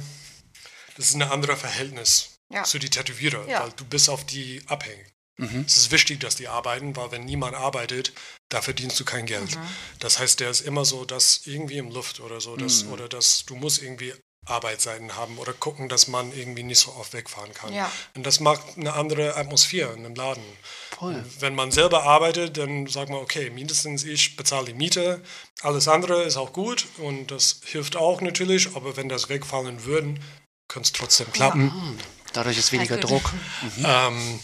das 0.97 1.09
ist 1.09 1.15
ein 1.15 1.21
anderes 1.23 1.59
Verhältnis 1.59 2.29
Ja. 2.49 2.63
zu 2.63 2.79
die 2.79 2.89
Tätowierer, 2.89 3.47
Ja. 3.47 3.63
weil 3.63 3.71
du 3.75 3.85
bist 3.85 4.09
auf 4.09 4.25
die 4.25 4.61
abhängig. 4.67 5.07
Mhm. 5.37 5.65
Es 5.67 5.77
ist 5.77 5.91
wichtig, 5.91 6.19
dass 6.19 6.35
die 6.35 6.47
arbeiten, 6.47 6.95
weil 6.95 7.11
wenn 7.11 7.23
niemand 7.25 7.55
arbeitet, 7.55 8.11
da 8.49 8.61
verdienst 8.61 8.99
du 8.99 9.05
kein 9.05 9.25
Geld. 9.27 9.55
Mhm. 9.55 9.61
Das 9.99 10.17
heißt, 10.19 10.39
der 10.39 10.49
ist 10.49 10.61
immer 10.61 10.83
so, 10.83 11.05
dass 11.05 11.41
irgendwie 11.45 11.77
im 11.77 11.91
Luft 11.91 12.19
oder 12.19 12.41
so, 12.41 12.55
dass, 12.55 12.85
oder 12.87 13.07
dass 13.07 13.45
du 13.45 13.55
musst 13.55 13.81
irgendwie 13.83 14.13
Arbeitsseiten 14.45 15.15
haben 15.15 15.37
oder 15.37 15.53
gucken, 15.53 15.89
dass 15.89 16.07
man 16.07 16.31
irgendwie 16.31 16.63
nicht 16.63 16.79
so 16.79 16.93
oft 16.93 17.13
wegfahren 17.13 17.53
kann. 17.53 17.73
Ja. 17.73 17.91
Und 18.15 18.25
das 18.25 18.39
macht 18.39 18.77
eine 18.77 18.93
andere 18.93 19.35
Atmosphäre 19.35 19.91
in 19.93 20.05
einem 20.05 20.15
Laden. 20.15 20.43
Wenn 21.39 21.53
man 21.53 21.69
selber 21.71 22.03
arbeitet, 22.03 22.57
dann 22.57 22.87
sagt 22.87 23.09
man, 23.09 23.19
okay, 23.19 23.49
mindestens 23.51 24.03
ich 24.03 24.35
bezahle 24.37 24.67
die 24.67 24.73
Miete, 24.73 25.21
alles 25.61 25.87
andere 25.87 26.23
ist 26.23 26.37
auch 26.37 26.53
gut 26.53 26.87
und 26.97 27.29
das 27.29 27.59
hilft 27.65 27.95
auch 27.97 28.21
natürlich, 28.21 28.75
aber 28.75 28.95
wenn 28.97 29.09
das 29.09 29.29
wegfallen 29.29 29.83
würden, 29.83 30.19
könnte 30.67 30.87
es 30.87 30.93
trotzdem 30.93 31.31
klappen. 31.31 31.71
Dadurch 32.33 32.57
ist 32.57 32.71
weniger. 32.71 32.97
Druck. 32.97 33.33
Ähm, 33.83 34.39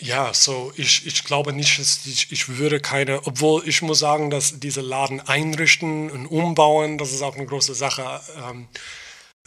ja, 0.00 0.32
so 0.32 0.72
ich, 0.76 1.06
ich 1.06 1.24
glaube 1.24 1.52
nicht, 1.52 1.78
dass 1.78 2.06
ich, 2.06 2.30
ich 2.30 2.48
würde 2.56 2.80
keine, 2.80 3.26
obwohl 3.26 3.66
ich 3.68 3.82
muss 3.82 3.98
sagen, 3.98 4.30
dass 4.30 4.60
diese 4.60 4.80
Laden 4.80 5.20
einrichten 5.20 6.10
und 6.10 6.26
umbauen, 6.26 6.98
das 6.98 7.12
ist 7.12 7.22
auch 7.22 7.34
eine 7.34 7.46
große 7.46 7.74
Sache. 7.74 8.20
Ähm, 8.48 8.68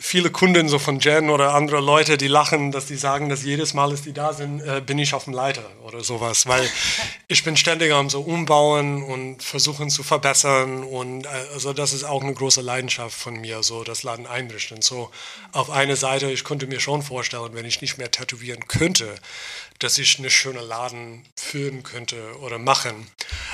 viele 0.02 0.32
Kunden 0.32 0.68
so 0.68 0.80
von 0.80 1.00
Jen 1.00 1.30
oder 1.30 1.54
andere 1.54 1.80
Leute, 1.80 2.18
die 2.18 2.28
lachen, 2.28 2.72
dass 2.72 2.88
die 2.88 2.96
sagen, 2.96 3.30
dass 3.30 3.44
jedes 3.44 3.76
Mal, 3.76 3.92
dass 3.92 4.02
die 4.02 4.14
da 4.14 4.34
sind, 4.34 4.60
äh, 4.62 4.82
bin 4.84 4.98
ich 4.98 5.14
auf 5.14 5.26
dem 5.26 5.34
Leiter 5.34 5.64
oder 5.84 6.04
sowas, 6.04 6.48
weil 6.48 6.68
ich 7.28 7.44
bin 7.44 7.56
ständig 7.56 7.94
am 7.94 8.10
so 8.10 8.22
umbauen 8.22 9.04
und 9.04 9.44
versuchen 9.44 9.92
zu 9.92 10.02
verbessern 10.02 10.84
und 10.84 11.26
äh, 11.26 11.30
also 11.54 11.72
das 11.72 11.94
ist 11.94 12.04
auch 12.04 12.24
eine 12.24 12.34
große 12.34 12.62
Leidenschaft 12.62 13.16
von 13.16 13.40
mir, 13.40 13.62
so 13.62 13.84
das 13.84 14.02
Laden 14.02 14.26
einrichten. 14.26 14.82
So 14.82 15.12
auf 15.52 15.70
eine 15.70 15.96
Seite, 15.96 16.32
ich 16.32 16.44
könnte 16.44 16.66
mir 16.66 16.80
schon 16.80 17.04
vorstellen, 17.04 17.54
wenn 17.54 17.66
ich 17.66 17.80
nicht 17.82 18.00
mehr 18.00 18.10
tätowieren 18.10 18.68
könnte, 18.68 19.16
dass 19.78 20.00
ich 20.00 20.18
eine 20.18 20.32
schöne 20.32 20.62
Laden 20.62 21.26
führen 21.36 21.84
könnte 21.84 22.40
oder 22.40 22.58
machen. 22.58 23.08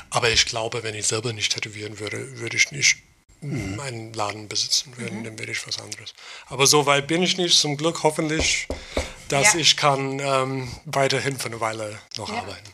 Aber 0.09 0.29
ich 0.29 0.45
glaube, 0.45 0.81
wenn 0.83 0.95
ich 0.95 1.07
selber 1.07 1.33
nicht 1.33 1.53
tätowieren 1.53 1.99
würde, 1.99 2.39
würde 2.39 2.55
ich 2.55 2.71
nicht 2.71 2.97
einen 3.41 4.13
Laden 4.13 4.47
besitzen 4.47 4.97
würden, 4.97 5.23
dann 5.23 5.37
wäre 5.39 5.51
ich 5.51 5.65
was 5.67 5.79
anderes. 5.79 6.13
Aber 6.47 6.65
so 6.67 6.85
weit 6.85 7.07
bin 7.07 7.21
ich 7.23 7.37
nicht, 7.37 7.57
zum 7.59 7.77
Glück 7.77 8.03
hoffentlich, 8.03 8.67
dass 9.29 9.53
Ja. 9.53 9.59
ich 9.59 9.77
kann 9.77 10.19
ähm, 10.19 10.71
weiterhin 10.85 11.37
für 11.37 11.47
eine 11.47 11.59
Weile 11.59 11.99
noch 12.17 12.29
arbeiten. 12.31 12.71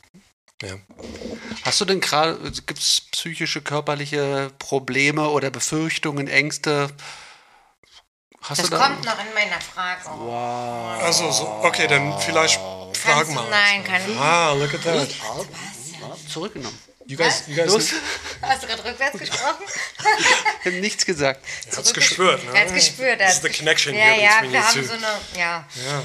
Ja. 0.61 0.75
Hast 1.63 1.81
du 1.81 1.85
denn 1.85 1.99
gerade, 1.99 2.37
gibt 2.65 2.79
es 2.79 3.01
psychische, 3.11 3.61
körperliche 3.61 4.51
Probleme 4.59 5.27
oder 5.29 5.49
Befürchtungen, 5.49 6.27
Ängste? 6.27 6.89
Hast 8.41 8.61
Das 8.61 8.69
kommt 8.71 9.03
noch 9.05 9.19
in 9.19 9.33
meiner 9.33 9.59
Frage. 9.61 10.09
Also, 11.03 11.31
so, 11.31 11.47
okay, 11.63 11.87
dann 11.87 12.17
vielleicht 12.19 12.55
frag 12.93 13.15
Kannst 13.15 13.31
du, 13.31 13.35
mal. 13.35 13.49
nein, 13.49 13.83
kann 13.83 14.01
ich. 14.09 14.17
Ah, 14.17 14.53
look 14.53 14.73
at 14.73 14.83
that. 14.83 15.09
Ja, 15.09 16.15
zurückgenommen. 16.29 16.77
You 17.05 17.17
guys, 17.17 17.47
you 17.47 17.55
guys 17.55 17.67
Los. 17.71 17.91
Hast 18.41 18.63
du 18.63 18.67
gerade 18.67 18.83
rückwärts 18.85 19.19
gesprochen? 19.19 19.65
Ich 20.59 20.65
habe 20.67 20.79
nichts 20.79 21.05
gesagt. 21.05 21.45
hat's 21.75 21.93
gespürt, 21.93 22.43
ne? 22.45 22.51
Er 22.53 22.61
hat's 22.61 22.73
gespürt. 22.73 23.19
er 23.19 23.27
This 23.27 23.35
hat's 23.35 23.45
is 23.45 23.51
the 23.51 23.57
connection 23.57 23.95
Ja, 23.95 24.15
ja, 24.15 24.41
wir 24.43 24.65
haben 24.65 24.81
two. 24.81 24.85
so 24.87 24.93
eine, 24.93 25.19
ja, 25.37 25.67
Ja, 25.85 26.03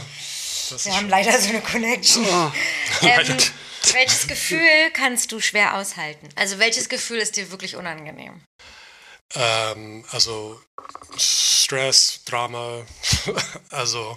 das 0.70 0.84
wir 0.84 0.90
ist 0.90 0.96
haben 0.96 1.08
leider 1.08 1.40
so 1.40 1.48
eine 1.50 1.60
Connection. 1.60 2.26
Oh. 2.26 2.52
ähm, 3.02 3.36
welches 3.92 4.26
Gefühl 4.26 4.90
kannst 4.92 5.30
du 5.30 5.40
schwer 5.40 5.76
aushalten? 5.76 6.28
Also 6.34 6.58
welches 6.58 6.88
Gefühl 6.88 7.18
ist 7.18 7.36
dir 7.36 7.50
wirklich 7.52 7.76
unangenehm? 7.76 8.40
Ähm, 9.34 10.04
also 10.10 10.60
Stress, 11.16 12.20
Drama, 12.24 12.82
also 13.70 14.16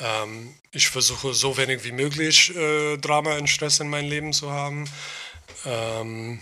ähm, 0.00 0.54
ich 0.70 0.88
versuche 0.88 1.34
so 1.34 1.56
wenig 1.56 1.84
wie 1.84 1.92
möglich 1.92 2.54
äh, 2.54 2.96
Drama 2.98 3.36
und 3.36 3.48
Stress 3.48 3.80
in 3.80 3.88
meinem 3.88 4.08
Leben 4.08 4.32
zu 4.32 4.50
haben. 4.52 4.88
Ähm, 5.64 6.40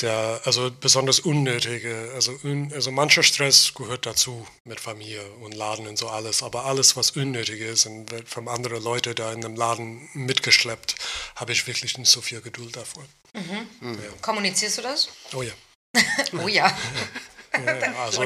der, 0.00 0.40
also 0.44 0.70
besonders 0.70 1.20
unnötige, 1.20 2.12
also, 2.14 2.38
un, 2.44 2.72
also 2.72 2.90
mancher 2.92 3.22
Stress 3.22 3.74
gehört 3.74 4.06
dazu 4.06 4.46
mit 4.64 4.80
Familie 4.80 5.28
und 5.42 5.54
Laden 5.54 5.86
und 5.86 5.98
so 5.98 6.08
alles, 6.08 6.42
aber 6.42 6.66
alles, 6.66 6.96
was 6.96 7.12
unnötig 7.12 7.60
ist 7.60 7.86
und 7.86 8.10
wird 8.10 8.28
von 8.28 8.48
anderen 8.48 8.82
Leuten 8.82 9.14
da 9.14 9.32
in 9.32 9.44
einem 9.44 9.56
Laden 9.56 10.08
mitgeschleppt, 10.14 10.94
habe 11.36 11.52
ich 11.52 11.66
wirklich 11.66 11.98
nicht 11.98 12.10
so 12.10 12.20
viel 12.20 12.40
Geduld 12.40 12.76
davor. 12.76 13.04
Kommunizierst 14.22 14.78
du 14.78 14.82
das? 14.82 15.08
Oh 15.34 15.42
ja. 15.42 15.52
Oh 16.32 16.48
ja. 16.48 16.76
ja, 17.52 18.04
also, 18.04 18.22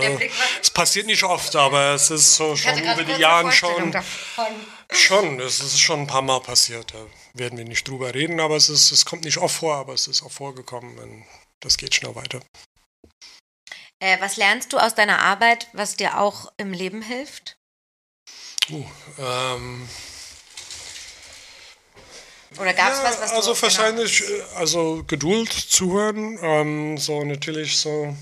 es 0.61 0.71
passiert 0.71 1.07
nicht 1.07 1.23
oft, 1.23 1.55
aber 1.57 1.95
es 1.95 2.11
ist 2.11 2.37
so 2.37 2.57
schon 2.57 2.79
über 2.79 3.05
die 3.05 3.21
Jahre 3.21 3.53
schon, 3.53 3.93
davon. 3.93 4.47
schon, 4.93 5.41
es 5.41 5.61
ist 5.61 5.81
schon 5.81 6.01
ein 6.01 6.07
paar 6.07 6.23
Mal 6.23 6.41
passiert. 6.41 6.93
Da 6.93 7.07
werden 7.35 7.59
wir 7.59 7.65
nicht 7.65 7.87
drüber 7.87 8.15
reden, 8.15 8.41
aber 8.41 8.57
es, 8.57 8.69
ist, 8.69 8.91
es 8.91 9.05
kommt 9.05 9.25
nicht 9.25 9.39
oft 9.39 9.57
vor, 9.57 9.77
aber 9.77 9.95
es 9.95 10.07
ist 10.07 10.23
auch 10.23 10.33
vorgekommen 10.33 11.25
das 11.61 11.77
geht 11.77 11.95
schnell 11.95 12.15
weiter. 12.15 12.41
Äh, 14.01 14.21
was 14.21 14.37
lernst 14.37 14.73
du 14.73 14.79
aus 14.79 14.95
deiner 14.97 15.21
Arbeit, 15.21 15.69
was 15.73 15.97
dir 15.97 16.19
auch 16.19 16.53
im 16.57 16.73
Leben 16.73 17.03
hilft? 17.03 17.57
Uh, 18.69 18.85
ähm, 19.19 19.89
Oder 22.59 22.75
gab 22.75 22.93
es 22.93 22.99
ja, 22.99 23.05
was, 23.05 23.21
was 23.21 23.31
du 23.31 23.37
also 23.37 23.53
genau- 23.53 23.63
wahrscheinlich, 23.63 24.23
äh, 24.23 24.43
also 24.57 25.05
Geduld 25.07 25.53
zuhören, 25.53 26.37
ähm, 26.43 26.99
so 26.99 27.25
natürlich 27.25 27.79
so, 27.79 28.17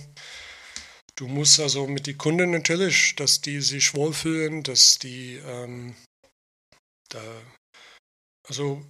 du 1.21 1.29
musst 1.29 1.61
also 1.61 1.87
mit 1.87 2.07
den 2.07 2.17
Kunden 2.17 2.51
natürlich, 2.51 3.15
dass 3.17 3.43
die 3.43 3.61
sich 3.61 3.95
wohlfühlen, 3.95 4.63
dass 4.63 4.99
die, 4.99 5.37
ähm, 5.37 5.95
da, 7.11 7.21
also, 8.49 8.83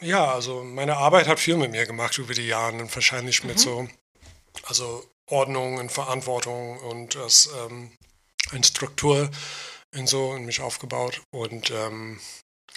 ja, 0.00 0.32
also 0.32 0.62
meine 0.62 0.96
Arbeit 0.96 1.26
hat 1.26 1.40
viel 1.40 1.56
mit 1.56 1.72
mir 1.72 1.86
gemacht 1.86 2.16
über 2.18 2.34
die 2.34 2.46
Jahre 2.46 2.76
und 2.76 2.94
wahrscheinlich 2.94 3.42
mit 3.42 3.58
so, 3.58 3.88
also 4.62 5.04
Ordnung 5.28 5.78
und 5.78 5.90
Verantwortung 5.90 6.78
und 6.78 7.16
das, 7.16 7.50
ähm, 7.64 7.96
eine 8.52 8.64
Struktur 8.64 9.28
und 9.96 10.08
so 10.08 10.34
in 10.36 10.46
mich 10.46 10.60
aufgebaut 10.60 11.20
und, 11.32 11.70
ähm, 11.72 12.20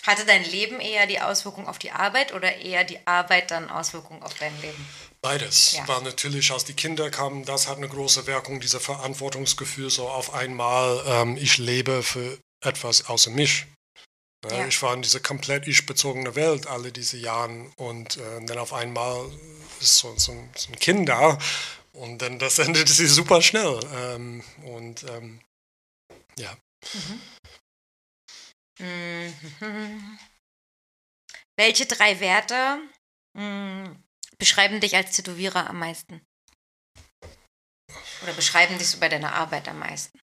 Hatte 0.06 0.26
dein 0.26 0.44
Leben 0.44 0.80
eher 0.82 1.08
die 1.08 1.20
Auswirkung 1.22 1.68
auf 1.68 1.80
die 1.80 1.92
Arbeit 1.92 2.34
oder 2.34 2.58
eher 2.58 2.84
die 2.84 3.00
Arbeit 3.08 3.52
dann 3.52 3.70
Auswirkung 3.70 4.22
auf 4.22 4.34
dein 4.36 4.54
Leben? 4.62 4.86
Beides. 5.22 5.72
Ja. 5.74 5.88
Weil 5.88 6.02
natürlich, 6.02 6.52
als 6.52 6.66
die 6.66 6.74
Kinder 6.74 7.10
kamen, 7.10 7.46
das 7.46 7.68
hat 7.70 7.78
eine 7.78 7.88
große 7.88 8.28
Wirkung, 8.28 8.60
dieser 8.60 8.82
Verantwortungsgefühl, 8.82 9.90
so 9.90 10.10
auf 10.10 10.34
einmal, 10.34 11.02
ähm, 11.08 11.38
ich 11.38 11.58
lebe 11.58 12.04
für 12.04 12.38
etwas 12.66 13.06
außer 13.08 13.32
mich. 13.32 13.66
Ne, 14.46 14.58
Ja. 14.60 14.68
Ich 14.68 14.82
war 14.82 14.94
in 14.94 15.02
dieser 15.02 15.22
komplett 15.22 15.68
ich-bezogene 15.70 16.36
Welt 16.36 16.68
alle 16.68 16.92
diese 16.92 17.16
Jahre 17.18 17.72
und 17.78 18.18
äh, 18.18 18.46
dann 18.46 18.58
auf 18.58 18.74
einmal 18.74 19.26
ist 19.80 20.00
so, 20.00 20.14
so, 20.18 20.34
ein- 20.34 20.52
so 20.58 20.70
ein 20.70 20.80
Kind 20.80 21.08
da 21.08 21.38
und 21.94 22.22
dann 22.22 22.40
das 22.40 22.60
endet 22.60 22.90
sie 22.90 23.08
super 23.08 23.42
schnell. 23.42 23.80
Ähm, 23.96 24.44
und 24.66 25.04
ähm, 25.04 25.40
ja, 26.38 26.54
Mhm. 26.94 27.22
Welche 31.58 31.86
drei 31.86 32.20
Werte 32.20 32.82
mh, 33.38 33.96
beschreiben 34.38 34.80
dich 34.80 34.96
als 34.96 35.16
Tätowierer 35.16 35.70
am 35.70 35.80
meisten? 35.80 36.22
Oder 38.24 38.34
beschreiben 38.34 38.78
dich 38.78 38.88
so 38.90 39.00
bei 39.00 39.10
deiner 39.10 39.34
Arbeit 39.34 39.68
am 39.68 39.80
meisten? 39.80 40.20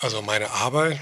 also 0.00 0.20
meine 0.20 0.50
Arbeit, 0.50 0.98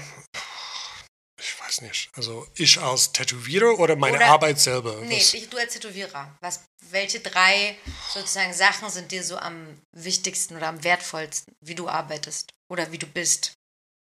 ich 1.39 1.59
weiß 1.59 1.81
nicht. 1.81 2.11
Also 2.15 2.47
ich 2.53 2.79
als 2.79 3.11
Tätowierer 3.11 3.79
oder 3.79 3.95
meine 3.95 4.17
Oder- 4.17 4.27
Arbeit 4.27 4.59
selber? 4.59 5.01
Nee, 5.01 5.17
Was- 5.19 5.33
ich, 5.33 5.49
du 5.49 5.57
als 5.57 5.73
Tätowierer. 5.73 6.37
Was, 6.41 6.63
welche 6.91 7.19
drei 7.19 7.79
sozusagen 8.13 8.53
Sachen 8.53 8.91
sind 8.91 9.11
dir 9.11 9.23
so 9.23 9.37
am 9.37 9.81
wichtigsten 9.95 10.55
oder 10.55 10.67
am 10.67 10.83
wertvollsten, 10.83 11.51
wie 11.65 11.73
du 11.73 11.89
arbeitest 11.89 12.51
oder 12.71 12.91
wie 12.91 12.99
du 12.99 13.07
bist 13.07 13.53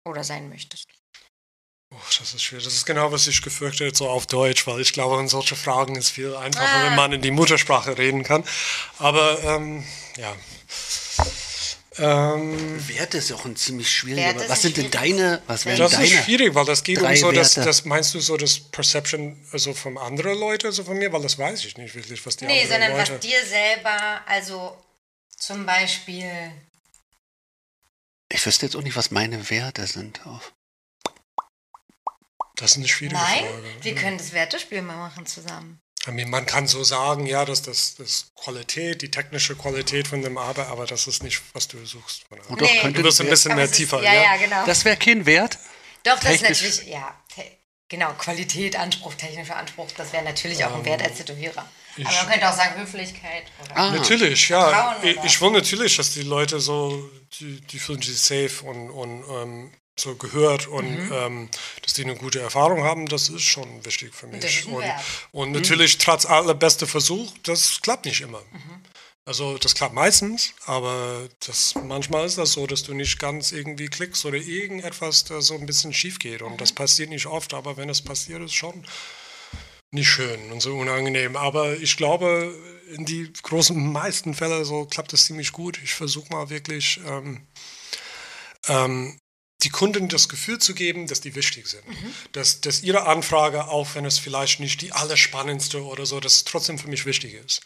oder 0.06 0.22
sein 0.22 0.50
möchtest? 0.50 0.84
Oh, 1.92 1.96
das 2.18 2.34
ist 2.34 2.42
schwierig. 2.42 2.64
Das 2.64 2.74
ist 2.74 2.86
genau, 2.86 3.10
was 3.10 3.26
ich 3.26 3.42
gefürchtet 3.42 3.96
so 3.96 4.08
auf 4.08 4.26
Deutsch, 4.26 4.66
weil 4.66 4.80
ich 4.80 4.92
glaube, 4.92 5.18
in 5.20 5.28
solche 5.28 5.56
Fragen 5.56 5.96
ist 5.96 6.10
viel 6.10 6.34
einfacher, 6.36 6.66
Ah. 6.66 6.84
wenn 6.86 6.94
man 6.94 7.12
in 7.12 7.20
die 7.22 7.32
Muttersprache 7.32 7.98
reden 7.98 8.22
kann. 8.22 8.44
Aber 8.98 9.42
ähm, 9.42 9.84
ja. 10.16 10.34
Ähm, 11.98 12.88
Werte 12.88 13.18
ist 13.18 13.30
ja 13.30 13.36
auch 13.36 13.44
ein 13.44 13.56
ziemlich 13.56 13.90
schwieriger. 13.92 14.48
Was 14.48 14.62
sind 14.62 14.76
denn 14.76 14.90
deine, 14.92 15.42
was 15.48 15.66
wären 15.66 15.78
das 15.78 15.90
deine? 15.92 16.04
ist 16.04 16.24
schwierig, 16.24 16.54
weil 16.54 16.64
das 16.64 16.84
geht 16.84 17.02
um 17.02 17.14
so, 17.16 17.32
das, 17.32 17.56
Werte. 17.56 17.68
das 17.68 17.84
meinst 17.84 18.14
du 18.14 18.20
so 18.20 18.36
das 18.36 18.58
Perception 18.60 19.36
also 19.52 19.74
von 19.74 19.98
anderen 19.98 20.38
Leuten, 20.38 20.66
also 20.68 20.84
von 20.84 20.96
mir, 20.96 21.12
weil 21.12 21.20
das 21.22 21.36
weiß 21.36 21.64
ich 21.64 21.76
nicht 21.76 21.94
wirklich, 21.96 22.24
was 22.24 22.36
die 22.36 22.46
Nee, 22.46 22.62
anderen 22.62 22.70
sondern 22.82 22.98
Leute. 22.98 23.12
was 23.14 23.20
dir 23.20 23.44
selber, 23.44 24.20
also 24.26 24.78
zum 25.36 25.66
Beispiel. 25.66 26.52
Ich 28.32 28.46
wüsste 28.46 28.66
jetzt 28.66 28.76
auch 28.76 28.82
nicht, 28.82 28.96
was 28.96 29.10
meine 29.10 29.50
Werte 29.50 29.86
sind. 29.88 30.20
Oh. 30.24 30.38
Das 32.60 32.72
ist 32.72 32.76
eine 32.76 32.88
schwierige 32.88 33.16
Nein, 33.16 33.44
Frage. 33.44 33.62
wir 33.82 33.94
können 33.94 34.18
das 34.18 34.32
Wertespiel 34.32 34.82
mal 34.82 34.96
machen 34.96 35.26
zusammen. 35.26 35.80
I 36.06 36.12
mean, 36.12 36.30
man 36.30 36.46
kann 36.46 36.66
so 36.66 36.82
sagen, 36.82 37.26
ja, 37.26 37.44
dass 37.44 37.60
das, 37.60 37.94
das 37.96 38.30
Qualität, 38.34 39.02
die 39.02 39.10
technische 39.10 39.54
Qualität 39.54 40.08
von 40.08 40.22
dem 40.22 40.38
Arbeit, 40.38 40.68
aber 40.68 40.86
das 40.86 41.06
ist 41.06 41.22
nicht, 41.22 41.42
was 41.52 41.68
du 41.68 41.84
suchst. 41.84 42.22
Oder? 42.30 42.40
Doch 42.48 42.56
Nee. 42.60 42.80
könnte 42.80 43.00
Du 43.00 43.04
wirst 43.04 43.20
ein 43.20 43.28
bisschen 43.28 43.54
mehr 43.54 43.66
ist- 43.66 43.74
tiefer. 43.74 44.02
Ja, 44.02 44.14
ja, 44.14 44.36
genau. 44.38 44.64
Das 44.64 44.84
wäre 44.86 44.96
kein 44.96 45.26
Wert. 45.26 45.58
Doch, 46.04 46.18
das 46.18 46.22
technisch- 46.38 46.62
ist 46.62 46.78
natürlich, 46.78 46.94
ja, 46.94 47.14
genau, 47.88 48.12
Qualität, 48.14 48.76
Anspruch, 48.76 49.12
technischer 49.14 49.56
Anspruch, 49.56 49.88
das 49.96 50.12
wäre 50.14 50.24
natürlich 50.24 50.64
auch 50.64 50.74
ein 50.74 50.84
Wert 50.86 51.02
als 51.02 51.18
Tätowierer. 51.18 51.68
Aber 52.02 52.14
man 52.14 52.28
könnte 52.30 52.48
auch 52.48 52.56
sagen 52.56 52.80
Höflichkeit. 52.80 53.44
Oder 53.64 53.76
Ah. 53.76 53.90
Natürlich, 53.90 54.48
ja. 54.48 54.70
Frauen 54.70 54.96
Ich, 55.06 55.16
oder- 55.18 55.26
ich 55.26 55.40
will 55.42 55.50
natürlich, 55.50 55.96
dass 55.98 56.14
die 56.14 56.22
Leute 56.22 56.60
so, 56.60 57.10
die, 57.38 57.60
die 57.60 57.78
fühlen 57.78 58.00
sich 58.00 58.18
safe 58.18 58.64
und, 58.64 58.88
und 58.90 59.24
ähm, 59.28 59.72
so 59.98 60.14
gehört 60.16 60.66
und 60.66 60.90
Mhm. 61.06 61.12
ähm, 61.12 61.48
dass 61.82 61.94
die 61.94 62.04
eine 62.04 62.16
gute 62.16 62.40
Erfahrung 62.40 62.84
haben, 62.84 63.06
das 63.06 63.28
ist 63.28 63.42
schon 63.42 63.84
wichtig 63.84 64.14
für 64.14 64.26
mich. 64.26 64.40
das 64.40 64.64
und, 64.66 64.84
und 65.32 65.52
natürlich, 65.52 65.98
trotz 65.98 66.24
allerbester 66.24 66.86
Versuch, 66.86 67.32
das 67.42 67.80
klappt 67.82 68.06
nicht 68.06 68.20
immer. 68.22 68.40
Mhm. 68.50 68.82
Also 69.26 69.58
das 69.58 69.74
klappt 69.74 69.94
meistens, 69.94 70.54
aber 70.64 71.28
das, 71.46 71.74
manchmal 71.84 72.24
ist 72.26 72.38
das 72.38 72.52
so, 72.52 72.66
dass 72.66 72.82
du 72.82 72.94
nicht 72.94 73.18
ganz 73.18 73.52
irgendwie 73.52 73.86
klickst 73.88 74.24
oder 74.24 74.38
irgendetwas 74.38 75.24
da 75.24 75.40
so 75.42 75.54
ein 75.54 75.66
bisschen 75.66 75.92
schief 75.92 76.18
geht. 76.18 76.40
Und 76.42 76.52
Mhm. 76.52 76.56
das 76.56 76.72
passiert 76.72 77.10
nicht 77.10 77.26
oft, 77.26 77.52
aber 77.54 77.76
wenn 77.76 77.90
es 77.90 78.02
passiert, 78.02 78.42
ist 78.42 78.54
schon 78.54 78.84
nicht 79.92 80.08
schön 80.08 80.50
und 80.50 80.60
so 80.60 80.74
unangenehm. 80.76 81.36
Aber 81.36 81.76
ich 81.76 81.96
glaube, 81.96 82.54
in 82.96 83.04
die 83.04 83.30
großen 83.42 83.92
meisten 83.92 84.34
Fälle 84.34 84.64
so 84.64 84.86
klappt 84.86 85.12
es 85.12 85.26
ziemlich 85.26 85.52
gut. 85.52 85.78
Ich 85.84 85.92
versuche 85.94 86.32
mal 86.32 86.48
wirklich 86.48 87.00
ähm, 87.06 87.46
ähm, 88.68 89.18
die 89.62 89.70
Kunden 89.70 90.08
das 90.08 90.28
Gefühl 90.28 90.58
zu 90.58 90.74
geben, 90.74 91.06
dass 91.06 91.20
die 91.20 91.34
wichtig 91.34 91.66
sind. 91.66 91.84
Dass, 92.32 92.60
dass 92.60 92.82
ihre 92.82 93.06
Anfrage, 93.06 93.68
auch 93.68 93.94
wenn 93.94 94.04
es 94.04 94.18
vielleicht 94.18 94.60
nicht 94.60 94.80
die 94.80 94.92
allerspannendste 94.92 95.84
oder 95.84 96.06
so, 96.06 96.20
dass 96.20 96.34
es 96.34 96.44
trotzdem 96.44 96.78
für 96.78 96.88
mich 96.88 97.06
wichtig 97.06 97.34
ist. 97.34 97.60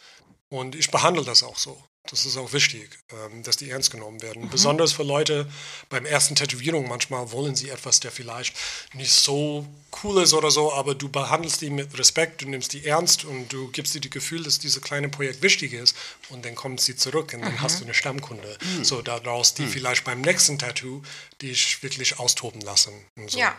Und 0.49 0.75
ich 0.75 0.91
behandle 0.91 1.23
das 1.23 1.43
auch 1.43 1.57
so. 1.57 1.83
Das 2.09 2.25
ist 2.25 2.37
auch 2.37 2.53
wichtig, 2.53 2.89
ähm, 3.11 3.41
dass 3.43 3.57
die 3.57 3.69
ernst 3.69 3.91
genommen 3.91 4.21
werden. 4.21 4.49
Besonders 4.49 4.93
für 4.93 5.03
Leute 5.03 5.49
beim 5.89 6.05
ersten 6.05 6.35
Tätowierung. 6.35 6.87
Manchmal 6.87 7.31
wollen 7.31 7.55
sie 7.55 7.69
etwas, 7.69 7.99
der 7.99 8.11
vielleicht 8.11 8.55
nicht 8.93 9.11
so 9.11 9.65
cool 10.03 10.21
ist 10.21 10.33
oder 10.33 10.51
so, 10.51 10.71
aber 10.73 10.93
du 10.93 11.09
behandelst 11.09 11.61
die 11.61 11.69
mit 11.69 11.97
Respekt, 11.97 12.41
du 12.41 12.49
nimmst 12.49 12.73
die 12.73 12.85
ernst 12.85 13.25
und 13.25 13.51
du 13.51 13.69
gibst 13.69 13.95
dir 13.95 14.01
das 14.01 14.11
Gefühl, 14.11 14.43
dass 14.43 14.59
dieses 14.59 14.81
kleine 14.81 15.09
Projekt 15.09 15.41
wichtig 15.41 15.73
ist 15.73 15.95
und 16.29 16.45
dann 16.45 16.53
kommt 16.55 16.81
sie 16.81 16.95
zurück 16.95 17.33
und 17.33 17.41
dann 17.41 17.61
hast 17.61 17.79
du 17.79 17.85
eine 17.85 17.93
Stammkunde. 17.93 18.57
So 18.83 19.01
daraus, 19.01 19.53
die 19.53 19.65
vielleicht 19.65 20.03
beim 20.03 20.21
nächsten 20.21 20.59
Tattoo 20.59 21.01
dich 21.41 21.81
wirklich 21.81 22.19
austoben 22.19 22.61
lassen. 22.61 22.93
So. 23.27 23.39
Ja. 23.39 23.55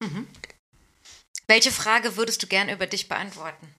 Mhm. 0.00 0.26
Welche 1.46 1.72
Frage 1.72 2.16
würdest 2.16 2.42
du 2.42 2.46
gerne 2.46 2.74
über 2.74 2.86
dich 2.86 3.08
beantworten? 3.08 3.74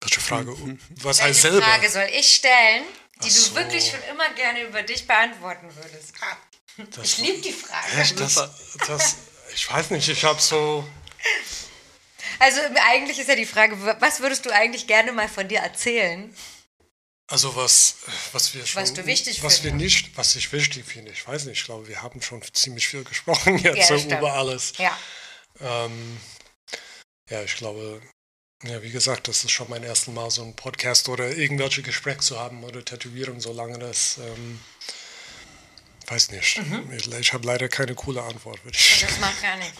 Welche 0.00 0.20
Frage? 0.20 0.50
Mhm. 0.52 0.78
Was 1.02 1.20
heißt 1.22 1.42
Welche 1.44 1.56
selber? 1.58 1.66
Frage 1.66 1.90
soll 1.90 2.08
ich 2.12 2.34
stellen, 2.36 2.84
die 3.24 3.30
so. 3.30 3.48
du 3.50 3.56
wirklich 3.56 3.90
schon 3.90 4.02
immer 4.10 4.28
gerne 4.34 4.62
über 4.62 4.82
dich 4.82 5.06
beantworten 5.06 5.74
würdest? 5.74 6.12
Das- 6.94 7.04
Ich 7.04 7.18
liebe 7.18 7.38
die 7.40 7.52
Frage. 7.52 7.96
Echt, 8.00 8.20
das, 8.20 8.34
das, 8.86 9.16
ich 9.54 9.70
weiß 9.70 9.90
nicht, 9.90 10.08
ich 10.08 10.24
habe 10.24 10.40
so. 10.40 10.86
Also 12.38 12.60
eigentlich 12.90 13.18
ist 13.18 13.28
ja 13.28 13.34
die 13.34 13.46
Frage, 13.46 13.78
was 14.00 14.20
würdest 14.20 14.44
du 14.44 14.50
eigentlich 14.50 14.86
gerne 14.86 15.12
mal 15.12 15.28
von 15.28 15.48
dir 15.48 15.60
erzählen? 15.60 16.36
Also 17.28 17.56
was, 17.56 17.96
was 18.32 18.54
wir 18.54 18.64
schon, 18.66 18.82
Was 18.82 18.92
du 18.92 19.04
wichtig 19.06 19.42
was 19.42 19.64
wir 19.64 19.70
findest. 19.70 20.02
nicht, 20.04 20.16
was 20.18 20.36
ich 20.36 20.52
wichtig 20.52 20.84
finde, 20.84 21.10
ich 21.10 21.26
weiß 21.26 21.46
nicht, 21.46 21.58
ich 21.60 21.64
glaube, 21.64 21.88
wir 21.88 22.02
haben 22.02 22.20
schon 22.22 22.40
ziemlich 22.52 22.86
viel 22.86 23.02
gesprochen 23.04 23.58
jetzt 23.64 23.88
Ja, 23.90 23.98
so 23.98 24.04
über 24.08 24.34
alles. 24.34 24.74
Ja. 24.76 24.96
Ähm, 25.60 26.20
ja, 27.30 27.42
ich 27.42 27.56
glaube, 27.56 28.00
ja, 28.68 28.82
wie 28.82 28.90
gesagt, 28.90 29.28
das 29.28 29.44
ist 29.44 29.50
schon 29.50 29.68
mein 29.68 29.82
erstes 29.82 30.12
Mal 30.14 30.30
so 30.30 30.42
ein 30.42 30.54
Podcast 30.54 31.08
oder 31.08 31.36
irgendwelche 31.36 31.82
Gespräche 31.82 32.18
zu 32.18 32.38
haben 32.38 32.64
oder 32.64 32.84
Tätowierung, 32.84 33.40
solange 33.40 33.78
das, 33.78 34.18
ähm, 34.18 34.60
weiß 36.06 36.30
nicht. 36.30 36.58
Mhm. 36.58 36.90
Ich, 36.92 37.12
ich 37.12 37.32
habe 37.32 37.46
leider 37.46 37.68
keine 37.68 37.94
coole 37.94 38.22
Antwort. 38.22 38.60
Das 38.64 39.20
macht 39.20 39.42
gar 39.42 39.56
nichts. 39.56 39.78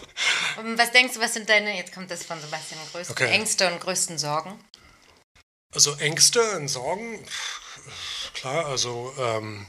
Und 0.57 0.77
was 0.77 0.91
denkst 0.91 1.13
du, 1.15 1.19
was 1.19 1.33
sind 1.33 1.49
deine, 1.49 1.77
jetzt 1.77 1.93
kommt 1.93 2.11
das 2.11 2.23
von 2.23 2.39
Sebastian, 2.39 2.79
größten 2.91 3.13
Okay. 3.13 3.31
Ängste 3.31 3.71
und 3.71 3.79
größten 3.79 4.17
Sorgen? 4.17 4.59
Also 5.73 5.95
Ängste 5.95 6.41
und 6.57 6.67
Sorgen, 6.69 7.25
klar, 8.33 8.65
also 8.65 9.13
ähm, 9.19 9.65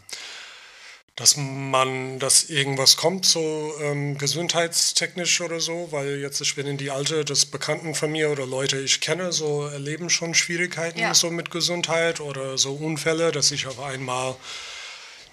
dass 1.19 1.37
man, 1.37 2.21
dass 2.21 2.45
irgendwas 2.45 2.97
kommt, 2.97 3.27
so 3.27 3.73
ähm, 3.83 4.17
gesundheitstechnisch 4.19 5.41
oder 5.41 5.59
so, 5.59 5.89
weil 5.91 6.19
jetzt 6.19 6.41
ich 6.41 6.55
bin 6.55 6.69
in 6.69 6.77
die 6.77 6.93
Alte, 6.93 7.25
das 7.25 7.45
Bekannten 7.45 7.97
von 7.97 8.13
mir 8.13 8.31
oder 8.31 8.47
Leute 8.47 8.79
ich 8.79 9.01
kenne, 9.01 9.33
so 9.33 9.67
erleben 9.67 10.11
schon 10.11 10.35
Schwierigkeiten 10.35 11.01
Ja. 11.01 11.15
so 11.15 11.33
mit 11.33 11.51
Gesundheit 11.51 12.21
oder 12.21 12.57
so 12.57 12.73
Unfälle, 12.73 13.33
dass 13.33 13.51
ich 13.51 13.67
auf 13.67 13.81
einmal, 13.81 14.37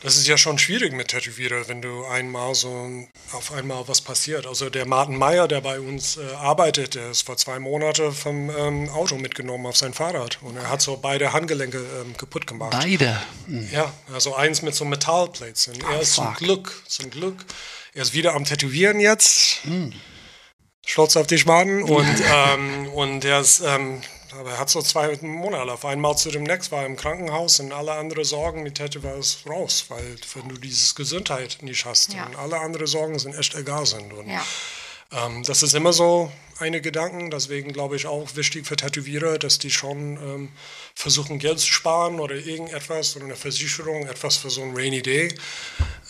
das 0.01 0.17
ist 0.17 0.27
ja 0.27 0.37
schon 0.37 0.57
schwierig 0.57 0.93
mit 0.93 1.07
Tätowierer, 1.07 1.67
wenn 1.67 1.81
du 1.81 2.05
einmal 2.05 2.53
so 2.55 2.89
auf 3.31 3.51
einmal 3.53 3.87
was 3.87 4.01
passiert. 4.01 4.45
Also 4.45 4.69
der 4.69 4.85
Martin 4.85 5.17
Meyer, 5.17 5.47
der 5.47 5.61
bei 5.61 5.79
uns 5.79 6.17
äh, 6.17 6.33
arbeitet, 6.35 6.95
der 6.95 7.11
ist 7.11 7.23
vor 7.23 7.37
zwei 7.37 7.59
Monaten 7.59 8.11
vom 8.11 8.49
ähm, 8.49 8.89
Auto 8.89 9.15
mitgenommen 9.15 9.65
auf 9.65 9.77
sein 9.77 9.93
Fahrrad 9.93 10.39
und 10.41 10.57
er 10.57 10.69
hat 10.69 10.81
so 10.81 10.97
beide 10.97 11.33
Handgelenke 11.33 11.77
ähm, 11.77 12.15
kaputt 12.17 12.47
gemacht. 12.47 12.71
Beide. 12.71 13.21
Hm. 13.47 13.69
Ja, 13.71 13.93
also 14.13 14.35
eins 14.35 14.61
mit 14.61 14.75
so 14.75 14.85
Metallplates. 14.85 15.67
Und 15.67 15.83
er 15.83 16.01
ist 16.01 16.13
zum. 16.13 16.33
Glück, 16.35 16.83
zum 16.87 17.09
Glück, 17.09 17.45
er 17.93 18.01
ist 18.01 18.13
wieder 18.13 18.33
am 18.33 18.45
Tätowieren 18.45 18.99
jetzt. 18.99 19.61
Stolz 20.85 21.17
auf 21.17 21.27
dich, 21.27 21.45
Martin. 21.45 21.83
Und, 21.83 22.23
ähm, 22.31 22.87
und 22.89 23.25
er 23.25 23.39
ist, 23.39 23.61
ähm, 23.65 24.01
aber 24.39 24.51
er 24.51 24.57
hat 24.59 24.69
so 24.69 24.81
zwei 24.81 25.15
Monate 25.21 25.71
auf 25.71 25.85
einmal 25.85 26.17
zu 26.17 26.29
dem 26.31 26.43
Next 26.43 26.71
war 26.71 26.81
er 26.81 26.85
im 26.87 26.95
Krankenhaus 26.95 27.59
und 27.59 27.71
alle 27.71 27.93
andere 27.93 28.25
Sorgen 28.25 28.63
mit 28.63 28.75
Tattoo 28.77 29.03
war 29.03 29.15
es 29.17 29.39
raus, 29.47 29.85
weil 29.89 30.15
wenn 30.33 30.49
du 30.49 30.57
dieses 30.57 30.95
Gesundheit 30.95 31.57
nicht 31.61 31.85
hast 31.85 32.13
Ja. 32.13 32.25
und 32.25 32.35
alle 32.35 32.59
andere 32.59 32.87
Sorgen 32.87 33.17
sind 33.19 33.35
echt 33.35 33.55
egal 33.55 33.85
sind. 33.85 34.11
Und, 34.13 34.27
Ja. 34.29 34.43
ähm, 35.25 35.43
das 35.43 35.63
ist 35.63 35.73
immer 35.73 35.93
so 35.93 36.31
eine 36.59 36.79
Gedanken, 36.81 37.31
deswegen 37.31 37.73
glaube 37.73 37.95
ich 37.97 38.07
auch 38.07 38.35
wichtig 38.35 38.65
für 38.65 38.75
Tätowierer, 38.77 39.37
dass 39.37 39.59
die 39.59 39.71
schon 39.71 40.15
ähm, 40.17 40.49
versuchen 40.93 41.37
Geld 41.39 41.59
zu 41.59 41.67
sparen 41.67 42.19
oder 42.21 42.35
irgendetwas 42.35 43.15
oder 43.17 43.25
eine 43.25 43.35
Versicherung, 43.35 44.07
etwas 44.07 44.37
für 44.37 44.49
so 44.49 44.61
ein 44.61 44.73
Rainy 44.73 45.01
Day. 45.01 45.35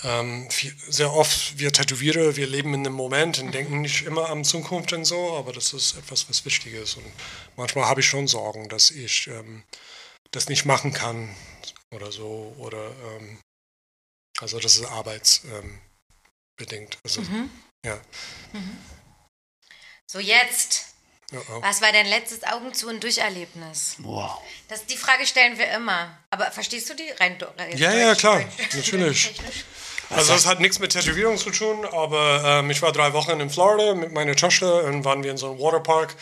Ähm, 0.08 0.48
viel- 0.52 0.76
sehr 0.88 1.12
oft 1.12 1.58
wir 1.58 1.74
Tätowierer, 1.74 2.36
wir 2.36 2.46
leben 2.46 2.74
in 2.76 2.84
dem 2.84 2.94
Moment 2.94 3.40
und 3.40 3.52
denken 3.52 3.82
nicht 3.82 4.06
immer 4.06 4.30
an 4.30 4.44
Zukunft 4.46 4.94
und 4.94 5.04
so, 5.06 5.36
aber 5.36 5.52
das 5.52 5.74
ist 5.74 5.98
etwas, 5.98 6.30
was 6.30 6.46
wichtig 6.46 6.74
ist. 6.74 6.98
Und 6.98 7.12
manchmal 7.56 7.86
habe 7.86 8.02
ich 8.02 8.08
schon 8.08 8.28
Sorgen, 8.28 8.70
dass 8.70 8.92
ich 8.92 9.26
ähm, 9.28 9.64
das 10.32 10.48
nicht 10.48 10.64
machen 10.66 10.94
kann 10.94 11.36
oder 11.92 12.12
so 12.12 12.54
oder 12.60 12.92
ähm, 13.18 13.40
also 14.40 14.60
das 14.60 14.76
ist 14.76 14.86
arbeitsbedingt. 14.86 15.50
Ähm, 16.60 16.90
also 17.04 17.22
ja. 17.84 18.00
So 20.08 20.20
jetzt, 20.20 20.86
Ja, 21.32 21.40
oh. 21.50 21.62
was 21.64 21.82
war 21.82 21.92
dein 21.92 22.06
letztes 22.08 22.44
Augen 22.44 22.74
zu 22.76 22.88
und 22.90 23.02
Durcherlebnis? 23.02 23.96
Wow. 24.00 24.40
Das, 24.68 24.86
die 24.86 24.98
Frage 24.98 25.26
stellen 25.26 25.58
wir 25.58 25.72
immer. 25.72 26.16
Aber 26.30 26.52
verstehst 26.52 26.90
du 26.90 26.94
die 26.96 27.10
rein? 27.20 27.38
do- 27.40 27.48
rein 27.58 27.76
Ja, 27.78 27.92
ja, 27.94 28.14
klar, 28.14 28.40
deutsch- 28.42 28.76
natürlich. 28.76 29.34
Also 30.10 30.34
es 30.34 30.46
hat 30.46 30.60
nichts 30.60 30.80
mit 30.80 30.92
Tätowierung 30.92 31.38
zu 31.38 31.50
tun, 31.50 31.86
aber 31.92 32.42
ähm, 32.46 32.70
ich 32.70 32.82
war 32.82 32.92
drei 32.92 33.14
Wochen 33.14 33.40
in 33.40 33.50
Florida 33.50 33.96
mit 33.96 34.14
meiner 34.14 34.36
Tochter 34.36 34.84
und 34.86 35.04
waren 35.04 35.24
wir 35.24 35.32
in 35.32 35.38
so 35.38 35.52
einem 35.52 35.60
Waterpark. 35.60 36.16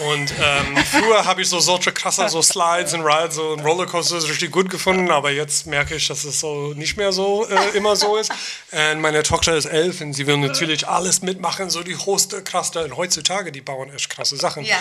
Und 0.00 0.32
ähm, 0.40 0.76
früher 0.90 1.24
habe 1.24 1.42
ich 1.42 1.48
so 1.48 1.60
solche 1.60 1.92
krasse 1.92 2.28
so 2.28 2.40
Slides 2.40 2.94
und 2.94 3.02
Rides 3.02 3.38
und 3.38 3.60
Rollercoasters 3.60 4.28
richtig 4.28 4.50
gut 4.50 4.70
gefunden, 4.70 5.10
aber 5.10 5.30
jetzt 5.30 5.66
merke 5.66 5.96
ich, 5.96 6.06
dass 6.08 6.24
es 6.24 6.40
so 6.40 6.72
nicht 6.74 6.96
mehr 6.96 7.12
so 7.12 7.46
äh, 7.48 7.76
immer 7.76 7.96
so 7.96 8.16
ist. 8.16 8.32
Und 8.70 9.00
meine 9.00 9.22
Tochter 9.22 9.54
ist 9.54 9.66
elf 9.66 10.00
und 10.00 10.14
sie 10.14 10.26
will 10.26 10.38
natürlich 10.38 10.88
alles 10.88 11.22
mitmachen, 11.22 11.68
so 11.68 11.82
die 11.82 11.96
hoste, 11.96 12.42
krasse. 12.42 12.84
Und 12.84 12.96
heutzutage, 12.96 13.52
die 13.52 13.60
bauen 13.60 13.92
echt 13.94 14.08
krasse 14.08 14.36
Sachen. 14.36 14.64
Ja. 14.64 14.78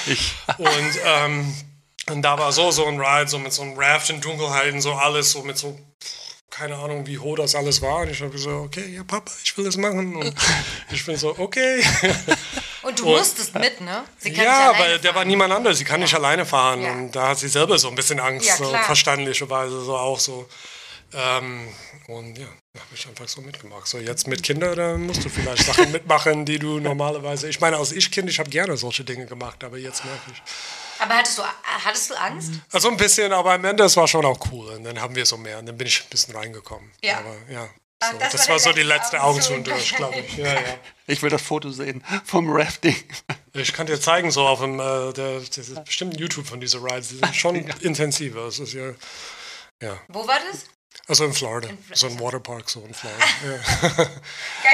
Und, 0.57 0.99
ähm, 1.05 1.55
und 2.09 2.21
da 2.21 2.37
war 2.37 2.51
so 2.51 2.71
so 2.71 2.85
ein 2.85 2.99
Ride, 2.99 3.29
so 3.29 3.39
mit 3.39 3.53
so 3.53 3.63
einem 3.63 3.77
Raft 3.77 4.09
in 4.09 4.21
Dunkelheit 4.21 4.73
und 4.73 4.81
so 4.81 4.93
alles, 4.93 5.31
so 5.31 5.41
mit 5.43 5.57
so, 5.57 5.77
keine 6.51 6.75
Ahnung, 6.75 7.07
wie 7.07 7.17
hoch 7.17 7.37
das 7.37 7.55
alles 7.55 7.81
war. 7.81 8.01
Und 8.01 8.11
ich 8.11 8.21
habe 8.21 8.31
gesagt, 8.31 8.55
okay, 8.55 8.93
ja, 8.93 9.03
Papa, 9.03 9.31
ich 9.43 9.57
will 9.57 9.65
das 9.65 9.77
machen. 9.77 10.15
Und 10.15 10.35
ich 10.91 11.03
bin 11.05 11.15
so, 11.15 11.33
okay. 11.39 11.83
Und 12.83 12.99
du 12.99 13.05
musstest 13.05 13.53
mit, 13.55 13.79
ne? 13.79 14.03
Sie 14.17 14.33
kann 14.33 14.45
ja, 14.45 14.69
nicht 14.69 14.81
weil 14.81 14.99
der 14.99 15.15
war 15.15 15.23
niemand 15.23 15.53
anders. 15.53 15.77
Sie 15.77 15.83
kann 15.83 15.99
nicht 15.99 16.13
alleine 16.13 16.45
fahren. 16.45 16.81
Ja. 16.81 16.91
Und 16.91 17.11
da 17.11 17.29
hat 17.29 17.39
sie 17.39 17.47
selber 17.47 17.77
so 17.77 17.87
ein 17.89 17.95
bisschen 17.95 18.19
Angst, 18.19 18.47
Ja, 18.47 18.57
so 18.57 18.65
verständlicherweise 18.65 19.81
so 19.81 19.95
auch 19.95 20.19
so. 20.19 20.47
Ähm, 21.13 21.67
und 22.07 22.37
ja, 22.37 22.45
habe 22.45 22.95
ich 22.95 23.07
einfach 23.07 23.27
so 23.27 23.41
mitgemacht. 23.41 23.87
So 23.87 23.99
jetzt 23.99 24.27
mit 24.27 24.43
Kindern, 24.43 24.75
da 24.75 24.97
musst 24.97 25.23
du 25.23 25.29
vielleicht 25.29 25.63
Sachen 25.63 25.91
mitmachen, 25.91 26.45
die 26.45 26.57
du 26.57 26.79
normalerweise. 26.79 27.49
Ich 27.49 27.59
meine, 27.59 27.77
als 27.77 27.91
ich 27.91 28.09
Kind, 28.11 28.29
ich 28.29 28.39
habe 28.39 28.49
gerne 28.49 28.75
solche 28.77 29.03
Dinge 29.03 29.25
gemacht, 29.25 29.63
aber 29.63 29.77
jetzt 29.77 30.03
merke 30.03 30.31
ich. 30.31 30.41
Aber 31.01 31.15
hattest 31.15 31.37
du, 31.39 31.43
hattest 31.63 32.09
du 32.11 32.13
Angst? 32.15 32.51
Also 32.71 32.89
ein 32.89 32.97
bisschen, 32.97 33.33
aber 33.33 33.53
am 33.53 33.65
Ende, 33.65 33.83
es 33.83 33.97
war 33.97 34.07
schon 34.07 34.23
auch 34.23 34.37
cool. 34.51 34.67
Und 34.75 34.83
dann 34.83 35.01
haben 35.01 35.15
wir 35.15 35.25
so 35.25 35.35
mehr. 35.35 35.57
Und 35.57 35.65
dann 35.65 35.75
bin 35.77 35.87
ich 35.87 36.01
ein 36.01 36.09
bisschen 36.09 36.35
reingekommen. 36.35 36.91
Ja. 37.03 37.17
Aber 37.19 37.35
ja. 37.49 37.67
Ah, 37.99 38.11
So, 38.11 38.17
das 38.19 38.31
das, 38.31 38.41
war 38.41 38.47
war 38.49 38.55
der 38.55 38.59
so 38.59 38.73
die 38.73 38.83
letzte 38.83 39.21
Augen 39.23 39.41
zu 39.41 39.53
Augen 39.53 39.63
durch, 39.63 39.95
glaube 39.95 40.19
ich. 40.19 40.37
Ja, 40.37 40.53
ja. 40.53 40.59
Ich 41.07 41.21
will 41.21 41.29
das 41.29 41.41
Foto 41.41 41.69
sehen 41.71 42.03
vom 42.23 42.49
Rafting. 42.49 42.95
Ich 43.53 43.73
kann 43.73 43.85
dir 43.87 43.99
zeigen, 43.99 44.31
so 44.31 44.47
auf 44.47 44.59
dem, 44.61 44.79
äh, 44.79 45.11
der, 45.11 45.39
das 45.41 45.57
ist 45.57 45.83
bestimmt 45.83 46.13
ein 46.13 46.19
YouTube 46.19 46.47
von 46.47 46.61
dieser 46.61 46.81
Rides, 46.81 47.09
die 47.09 47.15
sind 47.17 47.35
schon 47.35 47.55
intensiver. 47.81 48.45
Es 48.45 48.59
ist 48.59 48.73
ja, 48.73 48.91
ja. 49.81 49.99
Wo 50.07 50.25
war 50.25 50.39
das? 50.51 50.65
Also 51.07 51.25
in 51.25 51.33
Florida, 51.33 51.67
Fl- 51.69 51.95
so 51.95 52.07
ein 52.07 52.19
Waterpark, 52.19 52.69
so 52.69 52.81
in 52.85 52.93
Florida. 52.93 53.19
ja. 53.43 53.51
Ja, 53.51 54.09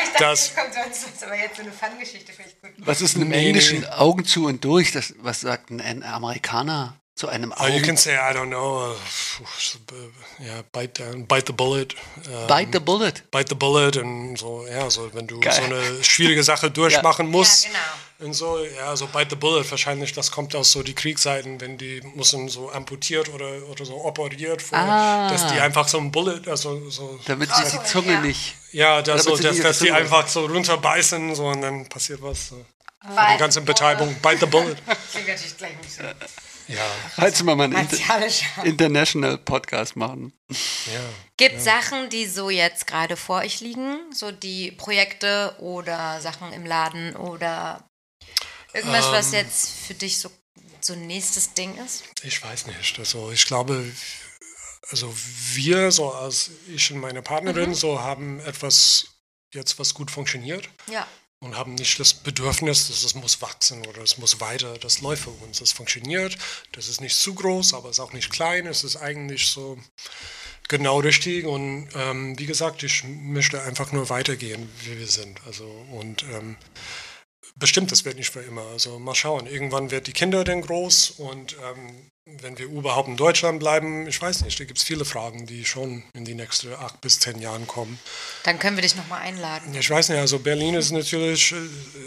ich 0.04 0.10
dachte, 0.12 0.20
Das- 0.20 0.56
kommt 0.56 0.74
sonst 0.74 1.06
was, 1.16 1.24
aber 1.24 1.36
jetzt 1.36 1.56
so 1.58 1.62
eine 1.62 1.72
Fun-Geschichte 1.72 2.34
finde 2.34 2.52
ich 2.52 2.62
gut. 2.62 2.72
Was 2.86 3.02
ist 3.02 3.16
im 3.16 3.30
Nee, 3.30 3.38
nee. 3.38 3.48
Englischen 3.48 3.86
Augen 3.90 4.26
zu 4.26 4.46
und 4.46 4.64
durch? 4.64 4.92
Das, 4.92 5.14
was 5.20 5.42
sagt 5.42 5.70
ein, 5.72 5.82
ein 5.82 6.04
Amerikaner 6.04 6.98
zu 7.16 7.28
einem 7.30 7.52
Uh, 7.52 7.66
you 7.68 7.76
Augen? 7.78 7.82
can 7.84 7.98
say, 7.98 8.14
I 8.16 8.34
don't 8.36 8.48
know, 8.50 8.92
uh, 8.92 10.44
yeah, 10.44 10.62
bite 10.72 11.02
down, 11.04 11.26
bite 11.26 11.46
the 11.48 11.54
bullet. 11.54 11.96
ähm, 12.30 12.48
Bite 12.48 12.70
the 12.74 12.80
bullet. 12.80 13.24
bite 13.32 13.50
the 13.50 13.56
bullet 13.56 13.98
und 13.98 14.38
so, 14.38 14.68
ja, 14.68 14.90
so 14.90 15.12
wenn 15.16 15.26
du 15.28 15.40
Geil. 15.40 15.54
so 15.54 15.64
eine 15.64 16.04
schwierige 16.04 16.44
Sache 16.44 16.70
durchmachen 16.72 17.30
musst. 17.32 17.64
Ja, 17.66 17.70
genau. 17.72 17.82
Und 18.20 18.34
so, 18.34 18.58
ja, 18.64 18.96
so 18.96 19.06
bite 19.06 19.28
the 19.32 19.36
bullet, 19.36 19.64
wahrscheinlich, 19.70 20.12
das 20.12 20.32
kommt 20.32 20.56
aus 20.56 20.72
so 20.72 20.82
die 20.82 20.96
Kriegsseiten, 20.96 21.62
wenn 21.62 21.78
die 21.78 22.02
müssen 22.16 22.50
so 22.50 22.72
amputiert 22.72 23.30
oder, 23.30 23.48
oder 23.70 23.86
so 23.86 24.04
operiert, 24.04 24.62
vor, 24.62 24.78
Ah. 24.80 25.30
dass 25.30 25.46
die 25.54 25.60
einfach 25.60 25.88
so 25.88 26.00
ein 26.00 26.12
Bullet, 26.12 26.42
also 26.48 26.90
so, 26.90 27.20
Damit 27.26 27.50
sie 27.54 27.78
die 27.78 27.84
Zunge 27.84 28.14
ja. 28.14 28.22
nicht. 28.22 28.56
ja, 28.72 29.02
das 29.04 29.24
so, 29.26 29.38
dass, 29.38 29.56
die 29.56 29.62
dass 29.62 29.80
die 29.80 29.92
einfach 29.92 30.28
so 30.28 30.46
runterbeißen, 30.48 31.36
so 31.36 31.46
und 31.48 31.62
dann 31.62 31.88
passiert 31.90 32.22
was. 32.24 32.48
So. 32.50 32.66
Die 33.04 33.38
ganze 33.38 33.62
Betäubung, 33.62 34.16
bite 34.22 34.40
the 34.40 34.46
bullet. 34.48 34.76
Klingt 35.12 35.28
natürlich 35.28 35.56
gleich 35.58 35.78
nicht 35.78 35.94
so 35.94 36.02
Ja, 36.70 36.82
Falls 37.16 37.46
wir 37.46 37.56
mal 37.56 37.66
einen 37.66 37.76
Inter. 37.88 38.28
International 38.64 39.38
Podcast 39.38 39.96
machen. 39.96 40.34
ja. 40.50 41.00
Gibt 41.38 41.62
Sachen, 41.62 42.10
die 42.10 42.26
so 42.26 42.50
jetzt 42.50 42.88
gerade 42.88 43.16
vor 43.16 43.42
euch 43.42 43.62
liegen? 43.62 44.00
So 44.12 44.32
die 44.32 44.72
Projekte 44.72 45.54
oder 45.60 46.20
Sachen 46.20 46.52
im 46.52 46.66
Laden 46.66 47.16
oder 47.16 47.84
irgendwas, 48.74 49.06
was 49.12 49.28
Ähm. 49.34 49.46
jetzt 49.46 49.70
für 49.88 49.94
dich 49.94 50.18
so, 50.20 50.30
so 50.82 50.94
ein 50.94 51.08
nächstes 51.08 51.54
Ding 51.54 51.78
ist? 51.86 52.04
Ich 52.24 52.42
weiß 52.44 52.68
nicht. 52.68 53.00
Also 53.00 53.32
ich 53.32 53.46
glaube, 53.46 53.84
also 54.90 55.14
wir, 55.54 55.92
so 55.92 56.12
als 56.14 56.52
ich 56.74 56.92
und 56.92 57.00
meine 57.00 57.22
Partnerin, 57.22 57.74
so 57.74 58.00
haben 58.00 58.40
etwas 58.42 59.08
jetzt, 59.54 59.80
was 59.80 59.94
gut 59.94 60.12
funktioniert 60.12 60.70
Ja. 60.90 61.08
und 61.40 61.56
haben 61.58 61.76
nicht 61.76 62.00
das 62.00 62.14
Bedürfnis, 62.14 62.88
dass 62.88 63.04
es 63.04 63.16
muss 63.16 63.42
wachsen 63.42 63.86
oder 63.88 64.02
es 64.02 64.18
muss 64.18 64.40
weiter. 64.40 64.78
Das 64.78 65.02
läuft 65.02 65.24
für 65.24 65.30
uns. 65.32 65.60
Das 65.60 65.72
funktioniert. 65.72 66.38
Das 66.74 66.88
ist 66.88 67.02
nicht 67.02 67.16
zu 67.18 67.34
groß, 67.34 67.74
aber 67.74 67.90
es 67.90 67.98
ist 67.98 68.04
auch 68.04 68.14
nicht 68.14 68.30
klein. 68.30 68.68
Es 68.68 68.84
ist 68.84 68.98
eigentlich 68.98 69.48
so 69.48 69.78
genau 70.68 71.00
richtig. 71.00 71.46
Und 71.46 71.90
ähm, 71.96 72.38
wie 72.38 72.46
gesagt, 72.46 72.84
ich 72.84 73.04
möchte 73.04 73.62
einfach 73.62 73.92
nur 73.92 74.10
weitergehen, 74.10 74.70
wie 74.84 75.00
wir 75.00 75.08
sind. 75.08 75.40
Also 75.46 75.66
und 75.92 76.24
ähm, 76.24 76.56
bestimmt, 77.60 77.92
das 77.92 78.06
wird 78.06 78.18
nicht 78.18 78.30
für 78.30 78.42
immer. 78.42 78.64
Also 78.74 79.00
mal 79.00 79.16
schauen. 79.16 79.48
Irgendwann 79.48 79.92
wird 79.92 80.08
die 80.08 80.14
Kinder 80.14 80.44
dann 80.44 80.62
groß 80.62 81.12
und 81.12 81.56
ähm, 81.72 82.10
wenn 82.42 82.58
wir 82.58 82.66
überhaupt 82.66 83.08
in 83.08 83.16
Deutschland 83.16 83.60
bleiben, 83.60 84.06
ich 84.08 84.22
weiß 84.22 84.42
nicht, 84.42 84.60
da 84.60 84.66
gibt 84.66 84.78
es 84.80 84.84
viele 84.84 85.06
Fragen, 85.06 85.46
die 85.46 85.64
schon 85.64 86.04
in 86.14 86.26
die 86.26 86.34
nächsten 86.36 86.74
acht 86.74 87.00
bis 87.00 87.20
zehn 87.22 87.40
Jahren 87.40 87.68
kommen. 87.68 87.98
Dann 88.44 88.60
können 88.60 88.76
wir 88.76 88.82
dich 88.82 88.96
nochmal 88.96 89.22
einladen. 89.22 89.74
Ich 89.74 89.90
weiß 89.90 90.10
nicht, 90.10 90.20
also 90.20 90.38
Berlin 90.40 90.76
ist 90.76 90.92
natürlich, 90.92 91.54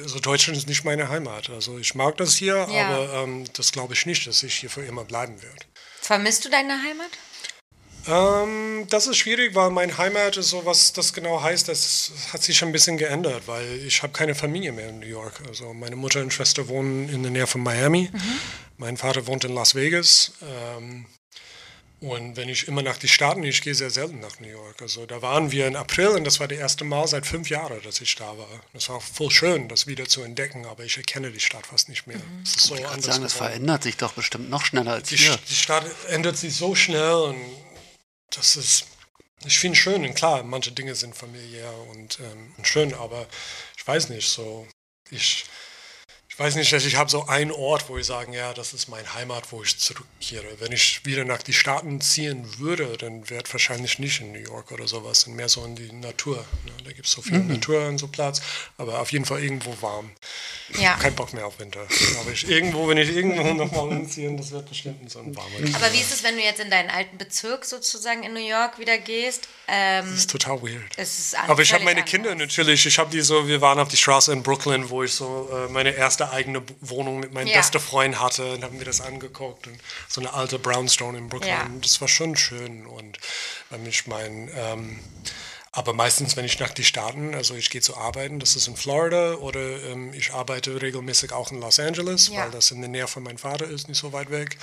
also 0.03 0.19
Deutschland 0.21 0.59
ist 0.59 0.69
nicht 0.69 0.85
meine 0.85 1.09
Heimat. 1.09 1.49
Also 1.49 1.79
ich 1.79 1.95
mag 1.95 2.19
das 2.19 2.35
hier, 2.37 2.69
Ja. 2.71 2.89
aber 2.89 3.23
ähm, 3.25 3.47
das 3.55 3.73
glaube 3.73 3.95
ich 3.95 4.05
nicht, 4.05 4.27
dass 4.27 4.43
ich 4.43 4.55
hier 4.57 4.69
für 4.69 4.85
immer 4.85 5.05
bleiben 5.05 5.41
werde. 5.43 5.65
Vermisst 6.03 6.45
du 6.45 6.51
deine 6.51 6.83
Heimat? 6.83 7.11
Ähm, 8.07 8.87
das 8.89 9.07
ist 9.07 9.19
schwierig, 9.19 9.55
weil 9.55 9.71
meine 9.71 9.97
Heimat 9.99 10.37
ist 10.37 10.51
so, 10.51 10.65
was 10.65 10.93
das 10.93 11.13
genau 11.13 11.43
heißt, 11.43 11.69
das 11.69 12.13
hat 12.33 12.43
sich 12.43 12.63
ein 12.63 12.73
bisschen 12.73 12.97
geändert, 12.97 13.43
weil 13.47 13.67
ich 13.87 14.03
habe 14.03 14.13
keine 14.13 14.35
Familie 14.35 14.73
mehr 14.73 14.89
in 14.89 15.01
New 15.01 15.07
York. 15.07 15.41
Also 15.49 15.73
meine 15.75 15.97
Mutter 15.97 16.21
und 16.21 16.33
Schwester 16.33 16.69
wohnen 16.69 17.09
in 17.09 17.23
der 17.23 17.31
Nähe 17.33 17.47
von 17.47 17.63
Miami. 17.63 18.11
Mein 18.79 18.97
Vater 18.97 19.27
wohnt 19.27 19.45
in 19.45 19.55
Las 19.55 19.75
Vegas. 19.75 20.33
Ähm, 20.43 21.07
und 22.01 22.35
wenn 22.39 22.49
ich 22.49 22.67
immer 22.67 22.81
nach 22.81 22.97
die 22.97 23.09
Staaten, 23.09 23.43
ich 23.45 23.61
gehe 23.61 23.75
sehr 23.75 23.91
selten 23.91 24.21
nach 24.21 24.41
New 24.41 24.49
York. 24.49 24.81
Also 24.81 25.05
da 25.05 25.21
waren 25.21 25.53
wir 25.53 25.67
im 25.67 25.77
April 25.77 26.09
und 26.09 26.25
das 26.25 26.41
war 26.41 26.49
das 26.49 26.57
erste 26.59 26.83
Mal 26.85 27.07
seit 27.07 27.27
fünf 27.27 27.51
Jahren, 27.51 27.79
dass 27.85 28.01
ich 28.01 28.15
da 28.15 28.39
war. 28.39 28.49
Das 28.73 28.89
war 28.89 29.03
voll 29.03 29.31
schön, 29.31 29.69
das 29.69 29.87
wieder 29.87 30.07
zu 30.07 30.23
entdecken, 30.23 30.65
aber 30.65 30.83
ich 30.85 30.97
erkenne 30.97 31.31
die 31.31 31.41
Stadt 31.41 31.67
fast 31.67 31.91
nicht 31.91 32.07
mehr. 32.07 32.17
Es 32.43 32.57
ist 32.57 32.63
so 32.69 32.75
Ich 32.75 32.81
kann 32.81 32.93
anders 32.95 33.05
sagen, 33.05 33.23
das 33.23 33.35
geworden. 33.35 33.51
verändert 33.51 33.83
sich 33.83 33.99
doch 33.99 34.15
bestimmt 34.15 34.49
noch 34.49 34.65
schneller 34.65 34.93
als 34.95 35.11
Die, 35.11 35.19
hier. 35.19 35.39
die 35.51 35.55
Stadt 35.55 35.85
ändert 36.09 36.39
sich 36.39 36.57
so 36.57 36.75
schnell 36.75 37.13
und 37.13 37.37
das 38.31 38.57
ist, 38.57 38.87
ich 39.45 39.59
finde 39.59 39.77
es 39.77 39.83
schön. 39.83 40.05
Und 40.05 40.15
klar, 40.15 40.43
manche 40.43 40.73
Dinge 40.73 40.95
sind 40.95 41.15
familiär 41.15 41.73
und, 41.91 42.21
ähm, 42.21 42.55
schön, 42.63 42.95
aber 42.95 43.27
ich 43.77 43.87
weiß 43.87 44.09
nicht, 44.11 44.29
so, 44.29 44.67
ich 45.11 45.45
weiß 46.41 46.55
nicht, 46.55 46.73
ich 46.73 46.97
habe 46.97 47.11
so 47.11 47.27
einen 47.27 47.53
Ort, 47.53 47.91
wo 47.91 47.99
ich 47.99 48.07
sage, 48.07 48.35
ja, 48.35 48.55
das 48.55 48.73
ist 48.73 48.89
meine 48.89 49.13
Heimat, 49.13 49.53
wo 49.53 49.63
ich 49.63 49.79
zurückkehre. 49.79 50.47
Wenn 50.59 50.73
ich 50.73 51.05
wieder 51.05 51.27
nach 51.27 51.43
die 51.43 51.53
Staaten 51.53 52.01
ziehen 52.01 52.59
würde, 52.59 52.97
dann 52.97 53.29
wäre 53.29 53.45
es 53.45 53.53
wahrscheinlich 53.53 53.99
nicht 53.99 54.23
in 54.23 54.33
New 54.33 54.39
York 54.39 54.73
oder 54.73 54.89
sowas, 54.89 55.25
und 55.25 55.35
mehr 55.37 55.51
so 55.51 55.63
in 55.67 55.77
die 55.77 55.93
Natur. 55.93 56.39
Ne? 56.65 56.73
Da 56.85 56.93
gibt 56.93 57.07
es 57.07 57.13
so 57.13 57.21
viel 57.21 57.41
Natur 57.41 57.87
und 57.87 57.99
so 57.99 58.09
Platz, 58.09 58.41
aber 58.79 59.01
auf 59.01 59.13
jeden 59.13 59.27
Fall 59.27 59.43
irgendwo 59.43 59.77
warm. 59.83 60.13
Ja. 60.79 60.95
Kein 60.97 61.15
Bock 61.15 61.35
mehr 61.35 61.47
auf 61.47 61.59
Winter. 61.59 61.87
Aber 62.21 62.31
ich 62.33 62.49
irgendwo, 62.49 62.89
wenn 62.89 62.97
ich 62.97 63.11
irgendwo 63.11 63.43
nochmal 63.53 63.89
umziehe, 63.89 64.35
das 64.35 64.51
wird 64.51 64.67
bestimmt 64.67 65.11
so 65.11 65.19
ein 65.19 65.37
warmer 65.37 65.59
Krieg. 65.59 65.75
Aber 65.75 65.93
wie 65.93 66.01
ist 66.01 66.11
es, 66.13 66.23
wenn 66.23 66.37
du 66.37 66.43
jetzt 66.43 66.61
in 66.61 66.71
deinen 66.71 66.89
alten 66.89 67.19
Bezirk 67.19 67.67
sozusagen 67.67 68.23
in 68.23 68.33
New 68.33 68.49
York 68.49 68.79
wieder 68.79 68.97
gehst? 68.97 69.47
Ähm, 69.69 70.07
Das 70.07 70.21
ist 70.21 70.31
total 70.31 70.63
weird. 70.63 70.97
ist 70.97 71.37
Aber 71.37 71.61
ich 71.61 71.75
habe 71.75 71.85
meine 71.85 72.03
Kinder 72.03 72.31
anders. 72.31 72.49
natürlich, 72.49 72.87
ich 72.87 72.99
habe 72.99 73.11
die 73.11 73.21
so, 73.21 73.47
wir 73.47 73.61
waren 73.61 73.79
auf 73.79 73.89
die 73.89 73.99
Straße 73.99 74.33
in 74.33 74.43
Brooklyn, 74.43 74.89
wo 74.89 75.03
ich 75.03 75.13
so 75.13 75.51
äh, 75.53 75.71
meine 75.71 75.91
erste 75.91 76.30
eigene 76.31 76.63
Wohnung 76.81 77.21
mit 77.21 77.33
meinem 77.33 77.49
Ja. 77.49 77.57
besten 77.59 77.81
Freund 77.81 78.21
hatte 78.21 78.55
und 78.55 78.65
haben 78.65 78.79
mir 78.79 78.85
das 78.85 79.01
angeguckt 79.01 79.67
und 79.67 79.79
so 80.09 80.21
eine 80.21 80.33
alte 80.33 80.59
Brownstone 80.59 81.19
in 81.19 81.29
Brooklyn. 81.29 81.51
Ja. 81.51 81.67
Das 81.83 82.01
war 82.01 82.09
schon 82.09 82.37
schön 82.37 82.87
und 82.87 83.19
wenn 83.71 83.85
ich 83.87 84.07
mein, 84.07 84.51
ähm, 84.55 84.99
aber 85.73 85.93
meistens, 85.93 86.37
wenn 86.37 86.45
ich 86.45 86.59
nach 86.59 86.71
die 86.71 86.83
Staaten, 86.85 87.35
also 87.35 87.55
ich 87.55 87.71
gehe 87.71 87.81
zu 87.81 87.97
arbeiten, 87.97 88.41
das 88.41 88.57
ist 88.57 88.67
in 88.67 88.77
Florida 88.77 89.35
oder 89.35 89.61
ähm, 89.85 90.13
ich 90.15 90.33
arbeite 90.33 90.83
regelmäßig 90.83 91.33
auch 91.33 91.53
in 91.53 91.61
Los 91.61 91.79
Angeles, 91.79 92.29
Ja. 92.29 92.43
weil 92.43 92.51
das 92.51 92.71
in 92.73 92.81
der 92.81 92.91
Nähe 92.91 93.07
von 93.07 93.23
meinem 93.23 93.39
Vater 93.39 93.67
ist, 93.67 93.89
nicht 93.89 93.99
so 93.99 94.13
weit 94.13 94.31
weg. 94.31 94.57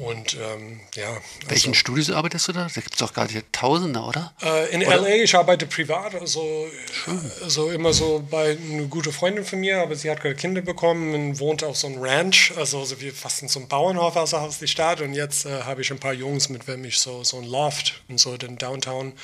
Und 0.00 0.34
ähm, 0.34 0.80
ja. 0.94 1.16
Welchen 1.48 1.74
Studios 1.74 2.10
arbeitest 2.10 2.48
du 2.48 2.52
da? 2.52 2.66
Da 2.72 2.80
gibt 2.80 2.94
es 2.94 2.98
doch 2.98 3.14
gerade 3.14 3.32
hier 3.32 3.42
Tausende, 3.52 4.00
oder? 4.00 4.34
Äh, 4.42 4.70
in 4.74 4.82
LA, 4.82 5.22
ich 5.22 5.34
arbeite 5.34 5.66
privat, 5.66 6.14
also, 6.14 6.66
also 7.42 7.70
immer 7.70 7.92
so 7.92 8.26
bei 8.30 8.58
einer 8.58 8.84
guten 8.84 9.12
Freundin 9.12 9.44
von 9.44 9.60
mir, 9.60 9.80
aber 9.80 9.96
sie 9.96 10.10
hat 10.10 10.20
gerade 10.20 10.34
Kinder 10.34 10.60
bekommen 10.60 11.14
und 11.14 11.40
wohnt 11.40 11.64
auf 11.64 11.76
so 11.76 11.86
einem 11.86 12.02
Ranch, 12.02 12.52
also 12.56 12.84
so 12.84 13.00
wie 13.00 13.10
fast 13.10 13.42
in 13.42 13.48
so 13.48 13.60
einem 13.60 13.68
Bauernhof 13.68 14.16
außerhalb 14.16 14.58
der 14.58 14.66
Stadt 14.66 15.00
und 15.00 15.14
jetzt 15.14 15.46
äh, 15.46 15.62
habe 15.62 15.80
ich 15.80 15.90
ein 15.90 15.98
paar 15.98 16.12
Jungs, 16.12 16.48
mit 16.48 16.68
wem 16.68 16.84
ich 16.84 16.98
so, 16.98 17.24
so 17.24 17.38
ein 17.38 17.44
Loft 17.44 18.02
und 18.08 18.20
so 18.20 18.36
den 18.36 18.58
Downtown 18.58 19.14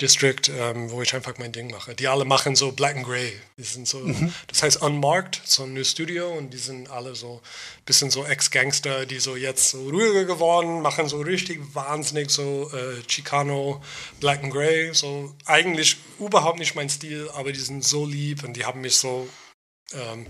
District, 0.00 0.50
ähm, 0.50 0.90
wo 0.90 1.00
ich 1.00 1.14
einfach 1.14 1.38
mein 1.38 1.52
Ding 1.52 1.70
mache. 1.70 1.94
Die 1.94 2.06
alle 2.06 2.24
machen 2.24 2.54
so 2.54 2.72
Black 2.72 2.96
and 2.96 3.06
Grey. 3.06 3.32
Die 3.56 3.62
sind 3.62 3.88
so, 3.88 4.02
das 4.46 4.62
heißt 4.62 4.82
Unmarked, 4.82 5.40
so 5.44 5.62
ein 5.62 5.72
New 5.72 5.84
Studio 5.84 6.28
und 6.30 6.52
die 6.52 6.58
sind 6.58 6.90
alle 6.90 7.14
so 7.14 7.40
bisschen 7.86 8.10
so 8.10 8.24
Ex-Gangster, 8.24 9.06
die 9.06 9.18
so 9.18 9.36
jetzt 9.36 9.70
so 9.70 9.88
ruhiger 9.88 10.24
geworden, 10.24 10.82
machen 10.82 11.08
so 11.08 11.20
richtig 11.20 11.60
wahnsinnig 11.74 12.30
so 12.30 12.70
äh, 12.72 13.02
Chicano, 13.06 13.82
Black 14.20 14.42
and 14.42 14.52
Grey, 14.52 14.92
so 14.92 15.34
eigentlich 15.46 15.96
überhaupt 16.18 16.58
nicht 16.58 16.74
mein 16.74 16.90
Stil, 16.90 17.30
aber 17.34 17.52
die 17.52 17.60
sind 17.60 17.84
so 17.84 18.04
lieb 18.04 18.44
und 18.44 18.54
die 18.54 18.64
haben 18.64 18.80
mich 18.80 18.96
so 18.96 19.28
ähm, 19.94 20.26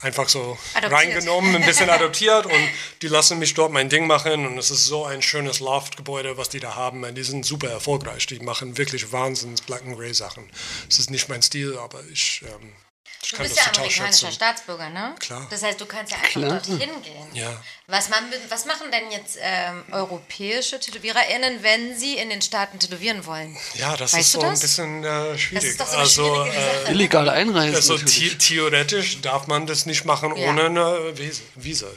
einfach 0.00 0.28
so 0.28 0.58
Adoptiert. 0.74 0.92
reingenommen, 0.92 1.56
ein 1.56 1.64
bisschen 1.64 1.90
adoptiert 1.90 2.46
und 2.46 2.68
die 3.02 3.08
lassen 3.08 3.38
mich 3.38 3.54
dort 3.54 3.72
mein 3.72 3.88
Ding 3.88 4.06
machen 4.06 4.46
und 4.46 4.58
es 4.58 4.70
ist 4.70 4.86
so 4.86 5.04
ein 5.04 5.22
schönes 5.22 5.60
Loft-Gebäude, 5.60 6.36
was 6.36 6.48
die 6.48 6.60
da 6.60 6.74
haben. 6.74 7.04
Und 7.04 7.14
die 7.14 7.22
sind 7.22 7.44
super 7.44 7.68
erfolgreich, 7.68 8.26
die 8.26 8.40
machen 8.40 8.78
wirklich 8.78 9.12
Wahnsinns 9.12 9.60
Black 9.60 9.82
and 9.82 9.96
Grey 9.96 10.14
Sachen. 10.14 10.48
Es 10.88 10.98
ist 10.98 11.10
nicht 11.10 11.28
mein 11.28 11.42
Stil, 11.42 11.78
aber 11.78 12.00
ich, 12.10 12.42
ähm, 12.46 12.72
ich 13.22 13.30
Du 13.30 13.36
bist 13.38 13.56
ja 13.56 13.64
amerikanischer. 13.76 14.32
Staatsbürger, 14.32 14.88
ne? 14.90 15.14
Klar. 15.18 15.46
Das 15.50 15.62
heißt, 15.62 15.80
du 15.80 15.86
kannst 15.86 16.12
ja 16.12 16.18
einfach 16.18 16.30
Klar. 16.30 16.50
dorthin 16.50 16.78
gehen. 17.02 17.28
Ja. 17.34 17.62
Was, 17.86 18.08
man, 18.08 18.24
was 18.48 18.64
machen 18.64 18.90
denn 18.90 19.10
jetzt 19.10 19.36
ähm, 19.40 19.84
europäische 19.92 20.80
TätowiererInnen, 20.80 21.62
wenn 21.62 21.98
sie 21.98 22.16
in 22.16 22.30
den 22.30 22.40
Staaten 22.40 22.78
tätowieren 22.78 23.26
wollen? 23.26 23.56
Ja, 23.74 23.96
das 23.96 24.14
Weißt 24.14 24.20
ist 24.22 24.32
so 24.32 24.40
ein 24.40 24.50
das? 24.50 24.60
bisschen 24.60 25.04
äh, 25.04 25.36
schwierig. 25.38 25.62
Das 25.62 25.64
ist 25.70 25.80
doch 25.80 25.86
so 25.86 25.92
eine 25.94 26.02
also, 26.02 26.44
äh. 26.86 26.90
Illegale 26.92 27.32
Einreise 27.32 27.76
also 27.76 27.92
natürlich. 27.94 28.30
the 28.32 28.38
theoretisch 28.38 29.20
darf 29.20 29.46
man 29.46 29.66
das 29.66 29.86
nicht 29.86 30.04
machen 30.04 30.34
Ja. 30.36 30.48
ohne 30.48 30.64
eine 30.66 31.12
Visa. 31.56 31.88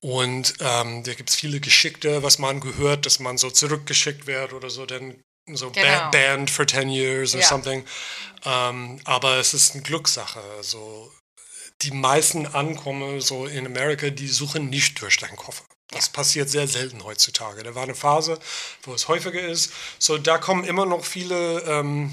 Und 0.00 0.54
ähm, 0.60 1.02
da 1.02 1.14
gibt 1.14 1.30
es 1.30 1.36
viele 1.36 1.60
Geschickte, 1.60 2.22
was 2.22 2.38
man 2.38 2.60
gehört, 2.60 3.06
dass 3.06 3.18
man 3.20 3.38
so 3.38 3.50
zurückgeschickt 3.50 4.26
wird 4.26 4.52
oder 4.52 4.68
so, 4.68 4.84
dann 4.86 5.16
so 5.52 5.70
Genau. 5.70 5.86
ba 5.86 6.10
banned 6.10 6.50
for 6.50 6.66
10 6.66 6.88
years 6.88 7.34
or 7.34 7.40
Ja. 7.40 7.46
something. 7.48 7.84
Ähm, 8.44 9.00
aber 9.04 9.36
es 9.38 9.54
ist 9.54 9.72
eine 9.74 9.82
Glückssache. 9.82 10.40
Also 10.56 11.12
die 11.82 11.90
meisten 11.90 12.46
Ankommen 12.46 13.20
so 13.20 13.46
in 13.46 13.66
Amerika, 13.66 14.10
die 14.10 14.28
suchen 14.28 14.70
nicht 14.70 15.00
durch 15.00 15.18
deinen 15.18 15.36
Koffer. 15.36 15.64
Das 15.90 16.08
passiert 16.08 16.48
sehr 16.48 16.66
selten 16.66 17.04
heutzutage. 17.04 17.62
Da 17.62 17.74
war 17.74 17.82
eine 17.84 17.94
Phase, 17.94 18.38
wo 18.82 18.94
es 18.94 19.06
häufiger 19.08 19.40
ist. 19.40 19.72
So, 19.98 20.18
da 20.18 20.38
kommen 20.38 20.64
immer 20.64 20.86
noch 20.86 21.04
viele 21.04 21.60
ähm, 21.60 22.10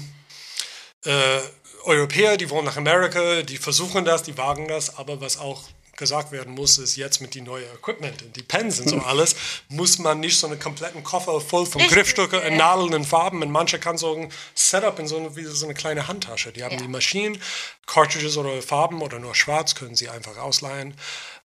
äh, 1.04 1.40
Europäer, 1.84 2.36
die 2.36 2.48
wollen 2.50 2.64
nach 2.64 2.76
Amerika, 2.76 3.42
die 3.42 3.56
versuchen 3.58 4.04
das, 4.04 4.22
die 4.22 4.36
wagen 4.38 4.68
das, 4.68 4.96
aber 4.98 5.20
was 5.20 5.36
auch 5.38 5.64
gesagt 6.02 6.32
werden 6.32 6.52
muss, 6.54 6.76
ist 6.78 6.96
jetzt 6.96 7.20
mit 7.22 7.34
die 7.34 7.40
neue 7.40 7.64
Equipment, 7.64 8.22
die 8.36 8.42
Pens 8.42 8.78
und 8.80 8.88
so 8.88 8.98
alles, 9.06 9.34
muss 9.68 9.98
man 9.98 10.20
nicht 10.20 10.36
so 10.38 10.46
einen 10.46 10.58
kompletten 10.58 11.02
Koffer 11.02 11.40
voll 11.40 11.64
von 11.64 11.80
Griffstücke, 11.86 12.42
ja. 12.42 12.50
Nadeln 12.50 12.92
und 12.92 13.04
Farben. 13.06 13.40
Und 13.42 13.50
manche 13.50 13.78
kann 13.78 13.96
so 13.96 14.14
ein 14.14 14.32
Setup 14.54 14.98
in 14.98 15.06
so 15.06 15.16
eine, 15.16 15.34
wie 15.36 15.44
so 15.44 15.64
eine 15.64 15.74
kleine 15.74 16.08
Handtasche. 16.08 16.52
Die 16.52 16.62
haben 16.64 16.74
Ja. 16.74 16.80
die 16.82 16.88
Maschinen, 16.88 17.40
Cartridges 17.86 18.36
oder 18.36 18.60
Farben 18.60 19.00
oder 19.00 19.18
nur 19.18 19.34
schwarz 19.34 19.74
können 19.74 19.94
sie 19.94 20.08
einfach 20.10 20.36
ausleihen. 20.36 20.94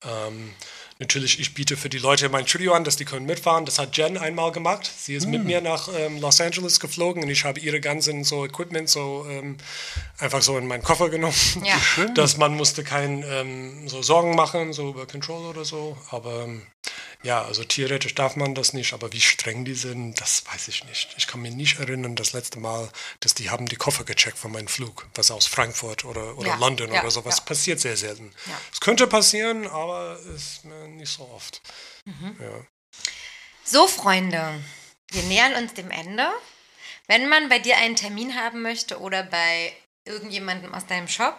Ähm, 0.05 0.53
natürlich, 0.99 1.39
ich 1.39 1.53
biete 1.53 1.77
für 1.77 1.89
die 1.89 1.97
Leute 1.97 2.29
mein 2.29 2.47
Studio 2.47 2.73
an, 2.73 2.83
dass 2.83 2.95
die 2.95 3.05
können 3.05 3.25
mitfahren. 3.25 3.65
Das 3.65 3.79
hat 3.79 3.95
Jen 3.97 4.17
einmal 4.17 4.51
gemacht. 4.51 4.89
Sie 4.97 5.15
ist 5.15 5.27
mit 5.27 5.43
mir 5.43 5.61
nach 5.61 5.89
ähm, 5.95 6.19
Los 6.19 6.41
Angeles 6.41 6.79
geflogen 6.79 7.23
und 7.23 7.29
ich 7.29 7.45
habe 7.45 7.59
ihre 7.59 7.79
ganzen 7.79 8.23
so 8.23 8.45
Equipment 8.45 8.89
so 8.89 9.25
ähm, 9.29 9.57
einfach 10.19 10.41
so 10.41 10.57
in 10.57 10.67
meinen 10.67 10.83
Koffer 10.83 11.09
genommen. 11.09 11.35
Ja. 11.63 12.05
Dass 12.15 12.37
man 12.37 12.55
musste 12.55 12.83
kein 12.83 13.23
ähm, 13.27 13.87
so 13.87 14.01
Sorgen 14.01 14.35
machen, 14.35 14.73
so 14.73 14.89
über 14.89 15.05
Control 15.05 15.45
oder 15.45 15.65
so. 15.65 15.97
Aber 16.09 16.43
ähm, 16.43 16.63
ja, 17.23 17.41
also 17.41 17.63
theoretisch 17.63 18.15
darf 18.15 18.35
man 18.35 18.53
das 18.53 18.73
nicht, 18.73 18.93
aber 18.93 19.13
wie 19.13 19.21
streng 19.21 19.63
die 19.63 19.75
sind, 19.75 20.19
das 20.19 20.43
weiß 20.51 20.67
ich 20.67 20.83
nicht. 20.83 21.13
Ich 21.17 21.27
kann 21.27 21.41
mir 21.41 21.51
nicht 21.51 21.79
erinnern, 21.79 22.15
das 22.15 22.33
letzte 22.33 22.59
Mal, 22.59 22.91
dass 23.21 23.33
die 23.33 23.49
haben 23.49 23.67
die 23.67 23.77
Koffer 23.77 24.03
gecheckt 24.03 24.37
von 24.37 24.51
meinem 24.51 24.67
Flug, 24.67 25.07
was 25.15 25.31
aus 25.31 25.47
Frankfurt 25.47 26.03
oder, 26.03 26.37
oder 26.37 26.49
Ja, 26.49 26.55
London 26.55 26.91
ja, 26.91 27.01
oder 27.01 27.11
sowas 27.11 27.37
ja. 27.37 27.43
passiert 27.45 27.79
sehr 27.79 27.95
selten. 27.95 28.33
Es 28.71 28.81
könnte 28.81 29.07
passieren, 29.07 29.67
aber 29.67 30.19
ist 30.35 30.65
nicht 30.65 31.11
so 31.11 31.23
oft. 31.33 31.61
Ja. 32.05 32.65
So, 33.63 33.87
Freunde, 33.87 34.61
wir 35.11 35.23
nähern 35.23 35.55
uns 35.55 35.73
dem 35.73 35.91
Ende. 35.91 36.29
Wenn 37.07 37.29
man 37.29 37.47
bei 37.47 37.59
dir 37.59 37.77
einen 37.77 37.95
Termin 37.95 38.35
haben 38.35 38.61
möchte 38.61 38.99
oder 38.99 39.23
bei 39.23 39.73
irgendjemandem 40.05 40.73
aus 40.73 40.85
deinem 40.85 41.07
Shop, 41.07 41.37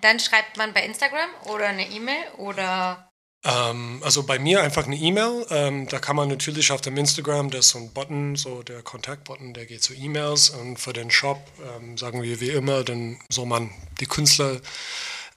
dann 0.00 0.18
schreibt 0.18 0.56
man 0.56 0.72
bei 0.72 0.82
Instagram 0.84 1.28
oder 1.44 1.66
eine 1.66 1.86
E-Mail 1.90 2.30
oder 2.38 3.12
Ähm, 3.46 4.00
also 4.02 4.24
bei 4.24 4.38
mir 4.38 4.62
einfach 4.62 4.86
eine 4.86 4.96
E-Mail. 4.96 5.46
Ähm, 5.50 5.88
da 5.88 5.98
kann 5.98 6.16
man 6.16 6.28
natürlich 6.28 6.72
auf 6.72 6.80
dem 6.80 6.96
Instagram, 6.96 7.50
da 7.50 7.58
ist 7.58 7.68
so 7.68 7.78
ein 7.78 7.92
Button, 7.92 8.34
so 8.36 8.62
der 8.62 8.82
Kontaktbutton, 8.82 9.54
der 9.54 9.66
geht 9.66 9.82
zu 9.82 9.94
E-Mails. 9.94 10.50
Und 10.50 10.78
für 10.78 10.92
den 10.92 11.10
Shop 11.10 11.38
ähm, 11.76 11.96
sagen 11.96 12.22
wir 12.22 12.40
wie 12.40 12.50
immer, 12.50 12.82
dann 12.82 13.18
soll 13.30 13.46
man 13.46 13.70
die 14.00 14.06
Künstler 14.06 14.60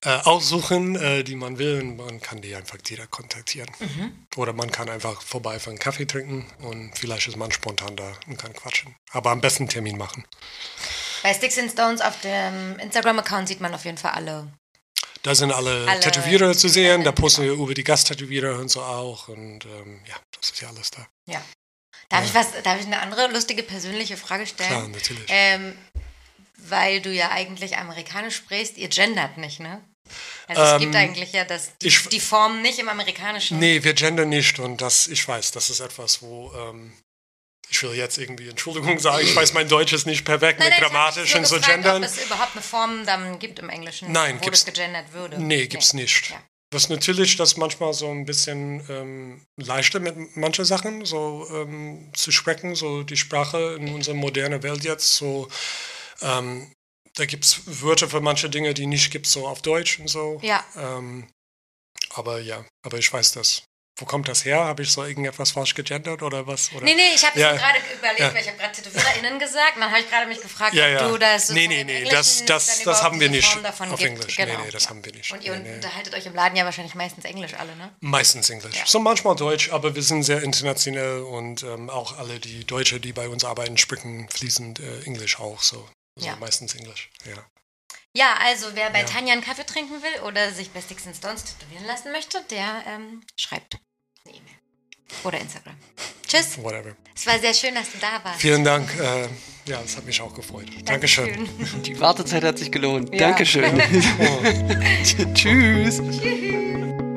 äh, 0.04 0.10
aussuchen, 0.24 0.96
äh, 0.96 1.24
die 1.24 1.36
man 1.36 1.60
will. 1.60 1.82
Und 1.82 1.98
man 1.98 2.20
kann 2.20 2.42
die 2.42 2.56
einfach 2.56 2.78
direkt 2.78 3.12
kontaktieren. 3.12 3.70
Oder 4.36 4.54
man 4.54 4.72
kann 4.72 4.90
einfach 4.90 5.22
vorbei 5.22 5.60
für 5.60 5.70
einen 5.70 5.80
Kaffee 5.80 6.06
trinken 6.06 6.46
und 6.62 6.98
vielleicht 6.98 7.28
ist 7.28 7.38
man 7.38 7.52
spontan 7.52 7.96
da 7.96 8.14
und 8.28 8.38
kann 8.38 8.54
quatschen. 8.54 8.96
Aber 9.12 9.32
am 9.32 9.42
besten 9.42 9.68
Termin 9.68 9.98
machen. 9.98 10.26
bei 11.22 11.34
Sticks 11.34 11.60
and 11.60 11.72
Stones 11.72 12.02
auf 12.02 12.20
dem 12.22 12.80
Instagram-Account 12.80 13.48
sieht 13.50 13.62
man 13.62 13.74
auf 13.76 13.86
jeden 13.86 13.98
Fall 13.98 14.12
alle. 14.12 14.48
Da 15.24 15.36
sind 15.36 15.52
alle, 15.52 15.86
Alle- 15.88 16.00
Tätowierer 16.00 16.54
zu 16.56 16.70
sehen, 16.70 17.04
da 17.04 17.12
posten 17.12 17.44
wir 17.44 17.52
über 17.52 17.74
die 17.74 17.84
Gasttätowierer 17.84 18.58
und 18.60 18.70
so 18.70 18.82
auch. 18.82 19.28
Und 19.28 19.66
ähm, 19.66 20.02
ja, 20.08 20.16
das 20.40 20.52
ist 20.52 20.62
ja 20.62 20.70
alles 20.70 20.92
da. 20.92 21.06
Ja. 21.28 21.44
Darf 22.10 22.26
ich 22.26 22.34
was, 22.34 22.48
darf 22.64 22.80
ich 22.80 22.86
eine 22.86 23.00
andere 23.02 23.28
lustige 23.28 23.62
persönliche 23.64 24.18
Frage 24.18 24.48
stellen? 24.48 24.70
Klar, 24.70 24.88
natürlich. 24.88 25.26
Ähm, 25.28 25.78
weil 26.58 27.02
du 27.02 27.12
ja 27.12 27.32
eigentlich 27.32 27.78
amerikanisch 27.78 28.36
sprichst, 28.38 28.78
ihr 28.78 28.88
gendert 28.90 29.38
nicht, 29.38 29.60
ne? 29.60 29.82
Also 30.48 30.62
es 30.64 30.72
Ähm, 30.74 30.80
gibt 30.80 30.96
eigentlich 30.96 31.34
ja 31.34 31.46
das, 31.46 31.78
die, 31.78 31.88
ich- 31.88 32.08
die 32.10 32.20
Form 32.20 32.62
nicht 32.62 32.80
im 32.80 32.90
amerikanischen. 32.90 33.60
Nee, 33.60 33.84
wir 33.84 33.94
gendern 33.94 34.30
nicht 34.30 34.58
und 34.60 34.82
das, 34.82 35.08
ich 35.08 35.28
weiß, 35.28 35.52
das 35.52 35.70
ist 35.70 35.82
etwas, 35.82 36.22
wo 36.24 36.52
ähm, 36.54 36.94
ich 37.70 37.84
will 37.84 37.94
jetzt 37.94 38.18
irgendwie 38.18 38.50
Entschuldigung 38.50 39.00
sagen, 39.00 39.24
ich 39.24 39.36
weiß, 39.36 39.54
mein 39.54 39.68
Deutsch 39.68 39.94
ist 39.94 40.06
nicht 40.06 40.26
perfekt 40.26 40.60
Nein, 40.60 40.70
mit 40.70 40.80
nein, 40.80 40.90
grammatisch 40.90 41.36
und 41.36 41.46
so 41.46 41.60
gendern. 41.60 42.04
Ob 42.04 42.10
es 42.10 42.26
überhaupt 42.26 42.54
eine 42.54 42.62
Form 42.62 43.06
dann 43.06 43.40
gibt 43.40 43.60
im 43.60 43.70
Englischen, 43.70 44.12
Nein, 44.12 44.40
wo 44.42 44.50
das 44.50 44.66
gegendert 44.66 45.14
würde. 45.14 45.40
Nee, 45.42 45.68
gibt's 45.68 45.94
nicht. 45.94 46.32
Ja. 46.32 46.42
Was 46.72 46.90
natürlich 46.90 47.36
das 47.36 47.58
manchmal 47.58 47.94
so 47.94 48.12
ein 48.12 48.26
bisschen 48.26 48.86
ähm, 48.90 49.46
leichter 49.58 50.00
mit 50.00 50.38
manchen 50.38 50.66
Sachen 50.66 51.04
so 51.04 51.48
ähm, 51.52 52.12
zu 52.16 52.32
sprechen, 52.32 52.76
so 52.76 53.02
die 53.02 53.18
Sprache 53.18 53.76
in 53.80 53.94
unserer 53.94 54.16
modernen 54.16 54.62
Welt 54.62 54.84
jetzt, 54.84 55.16
so 55.16 55.48
ähm, 56.22 56.72
da 57.16 57.26
gibt 57.26 57.46
es 57.46 57.62
Wörter 57.82 58.08
für 58.08 58.22
manche 58.22 58.50
Dinge, 58.50 58.74
die 58.74 58.86
nicht 58.86 59.12
gibt 59.12 59.26
so 59.26 59.48
auf 59.48 59.62
Deutsch 59.62 60.00
und 60.00 60.08
so. 60.08 60.40
Ja. 60.44 60.64
Ähm, 60.76 61.28
aber 62.14 62.40
ja, 62.40 62.66
aber 62.84 62.98
ich 62.98 63.12
weiß 63.12 63.34
das. 63.34 63.64
Wo 64.00 64.06
kommt 64.06 64.28
das 64.28 64.46
her? 64.46 64.64
Habe 64.66 64.84
ich 64.84 64.92
so 64.92 65.04
irgendetwas 65.04 65.52
falsch 65.52 65.74
gegendert 65.76 66.22
oder 66.24 66.48
was? 66.48 66.72
Oder? 66.74 66.86
Nee, 66.86 66.96
nee, 66.96 67.02
ich 67.16 67.26
habe 67.26 67.40
Ja. 67.40 67.52
gerade 67.54 67.80
überlegt, 67.98 68.20
Ja. 68.20 68.34
weil 68.34 68.42
ich 68.42 68.48
habe 68.48 68.58
gerade 68.58 68.72
TätowiererInnen 68.74 69.40
gesagt, 69.40 69.76
und 69.76 69.82
dann 69.82 69.92
habe 69.92 70.02
ich 70.02 70.10
gerade 70.10 70.28
mich 70.28 70.42
gefragt, 70.42 70.74
Ja, 70.74 70.86
ob 70.86 70.92
ja. 70.92 71.08
du 71.10 71.18
das 71.18 71.50
Nee, 71.50 71.68
nee, 71.68 71.84
nee, 71.84 72.06
das- 72.06 72.46
das- 72.46 72.84
das 72.84 73.04
haben 73.04 73.20
wir 73.20 73.30
nicht 73.30 73.48
auf 73.66 74.00
gibt. 74.00 74.02
Englisch. 74.02 74.36
Genau. 74.38 74.58
Nee, 74.58 74.66
nee, 74.66 74.72
das 74.72 74.90
haben 74.90 75.04
wir 75.04 75.12
nicht. 75.14 75.32
Und 75.32 75.44
ihr 75.44 75.56
Nee, 75.58 75.76
unterhaltet 75.76 76.14
euch 76.16 76.26
im 76.26 76.34
Laden 76.36 76.56
ja 76.56 76.66
wahrscheinlich 76.66 76.96
meistens 76.96 77.26
Englisch 77.26 77.54
alle, 77.56 77.76
ne? 77.76 77.94
Meistens 78.02 78.50
Englisch. 78.50 78.76
So 78.86 79.00
manchmal 79.00 79.36
Deutsch, 79.36 79.70
aber 79.72 79.96
wir 79.96 80.04
sind 80.04 80.24
sehr 80.24 80.42
international 80.44 81.22
und 81.24 81.64
ähm, 81.64 81.90
auch 81.90 82.18
alle 82.18 82.40
die 82.40 82.66
Deutsche, 82.66 83.00
die 83.00 83.14
bei 83.14 83.28
uns 83.30 83.44
arbeiten, 83.44 83.78
sprechen 83.78 84.30
fließend 84.30 84.80
äh, 84.80 85.02
Englisch 85.04 85.40
auch 85.40 85.62
so. 85.62 85.88
Also 86.16 86.28
Ja. 86.30 86.36
meistens 86.38 86.76
Englisch, 86.76 87.10
ja. 87.26 87.46
Ja, 88.16 88.34
also 88.42 88.68
wer 88.74 88.90
bei 88.90 89.02
Ja. 89.02 89.06
Tanja 89.06 89.34
einen 89.34 89.44
Kaffee 89.44 89.66
trinken 89.66 90.02
will 90.02 90.22
oder 90.24 90.52
sich 90.52 90.72
bei 90.72 90.82
Sticks 90.82 91.06
and 91.06 91.16
Stones 91.16 91.44
tätowieren 91.46 91.86
lassen 91.86 92.12
möchte, 92.12 92.42
der 92.50 92.84
ähm, 92.88 93.22
schreibt. 93.40 93.78
Oder 95.24 95.40
Instagram. 95.40 95.76
Tschüss. 96.28 96.58
Whatever. 96.62 96.96
Es 97.16 97.26
war 97.26 97.40
sehr 97.40 97.54
schön, 97.54 97.76
dass 97.76 97.92
du 97.92 97.98
da 98.00 98.24
warst. 98.24 98.40
Vielen 98.40 98.64
Dank. 98.64 98.90
Äh, 99.00 99.24
ja, 99.70 99.82
das 99.82 99.98
hat 99.98 100.06
mich 100.06 100.22
auch 100.22 100.34
gefreut. 100.34 100.68
Dankeschön. 100.86 101.50
Die 101.86 102.00
Wartezeit 102.00 102.44
hat 102.44 102.58
sich 102.58 102.72
gelohnt. 102.72 103.14
Ja. 103.14 103.30
Dankeschön. 103.30 103.66
Oh. 104.20 105.34
Tschüss. 105.34 106.02
Tschüss. 106.02 107.09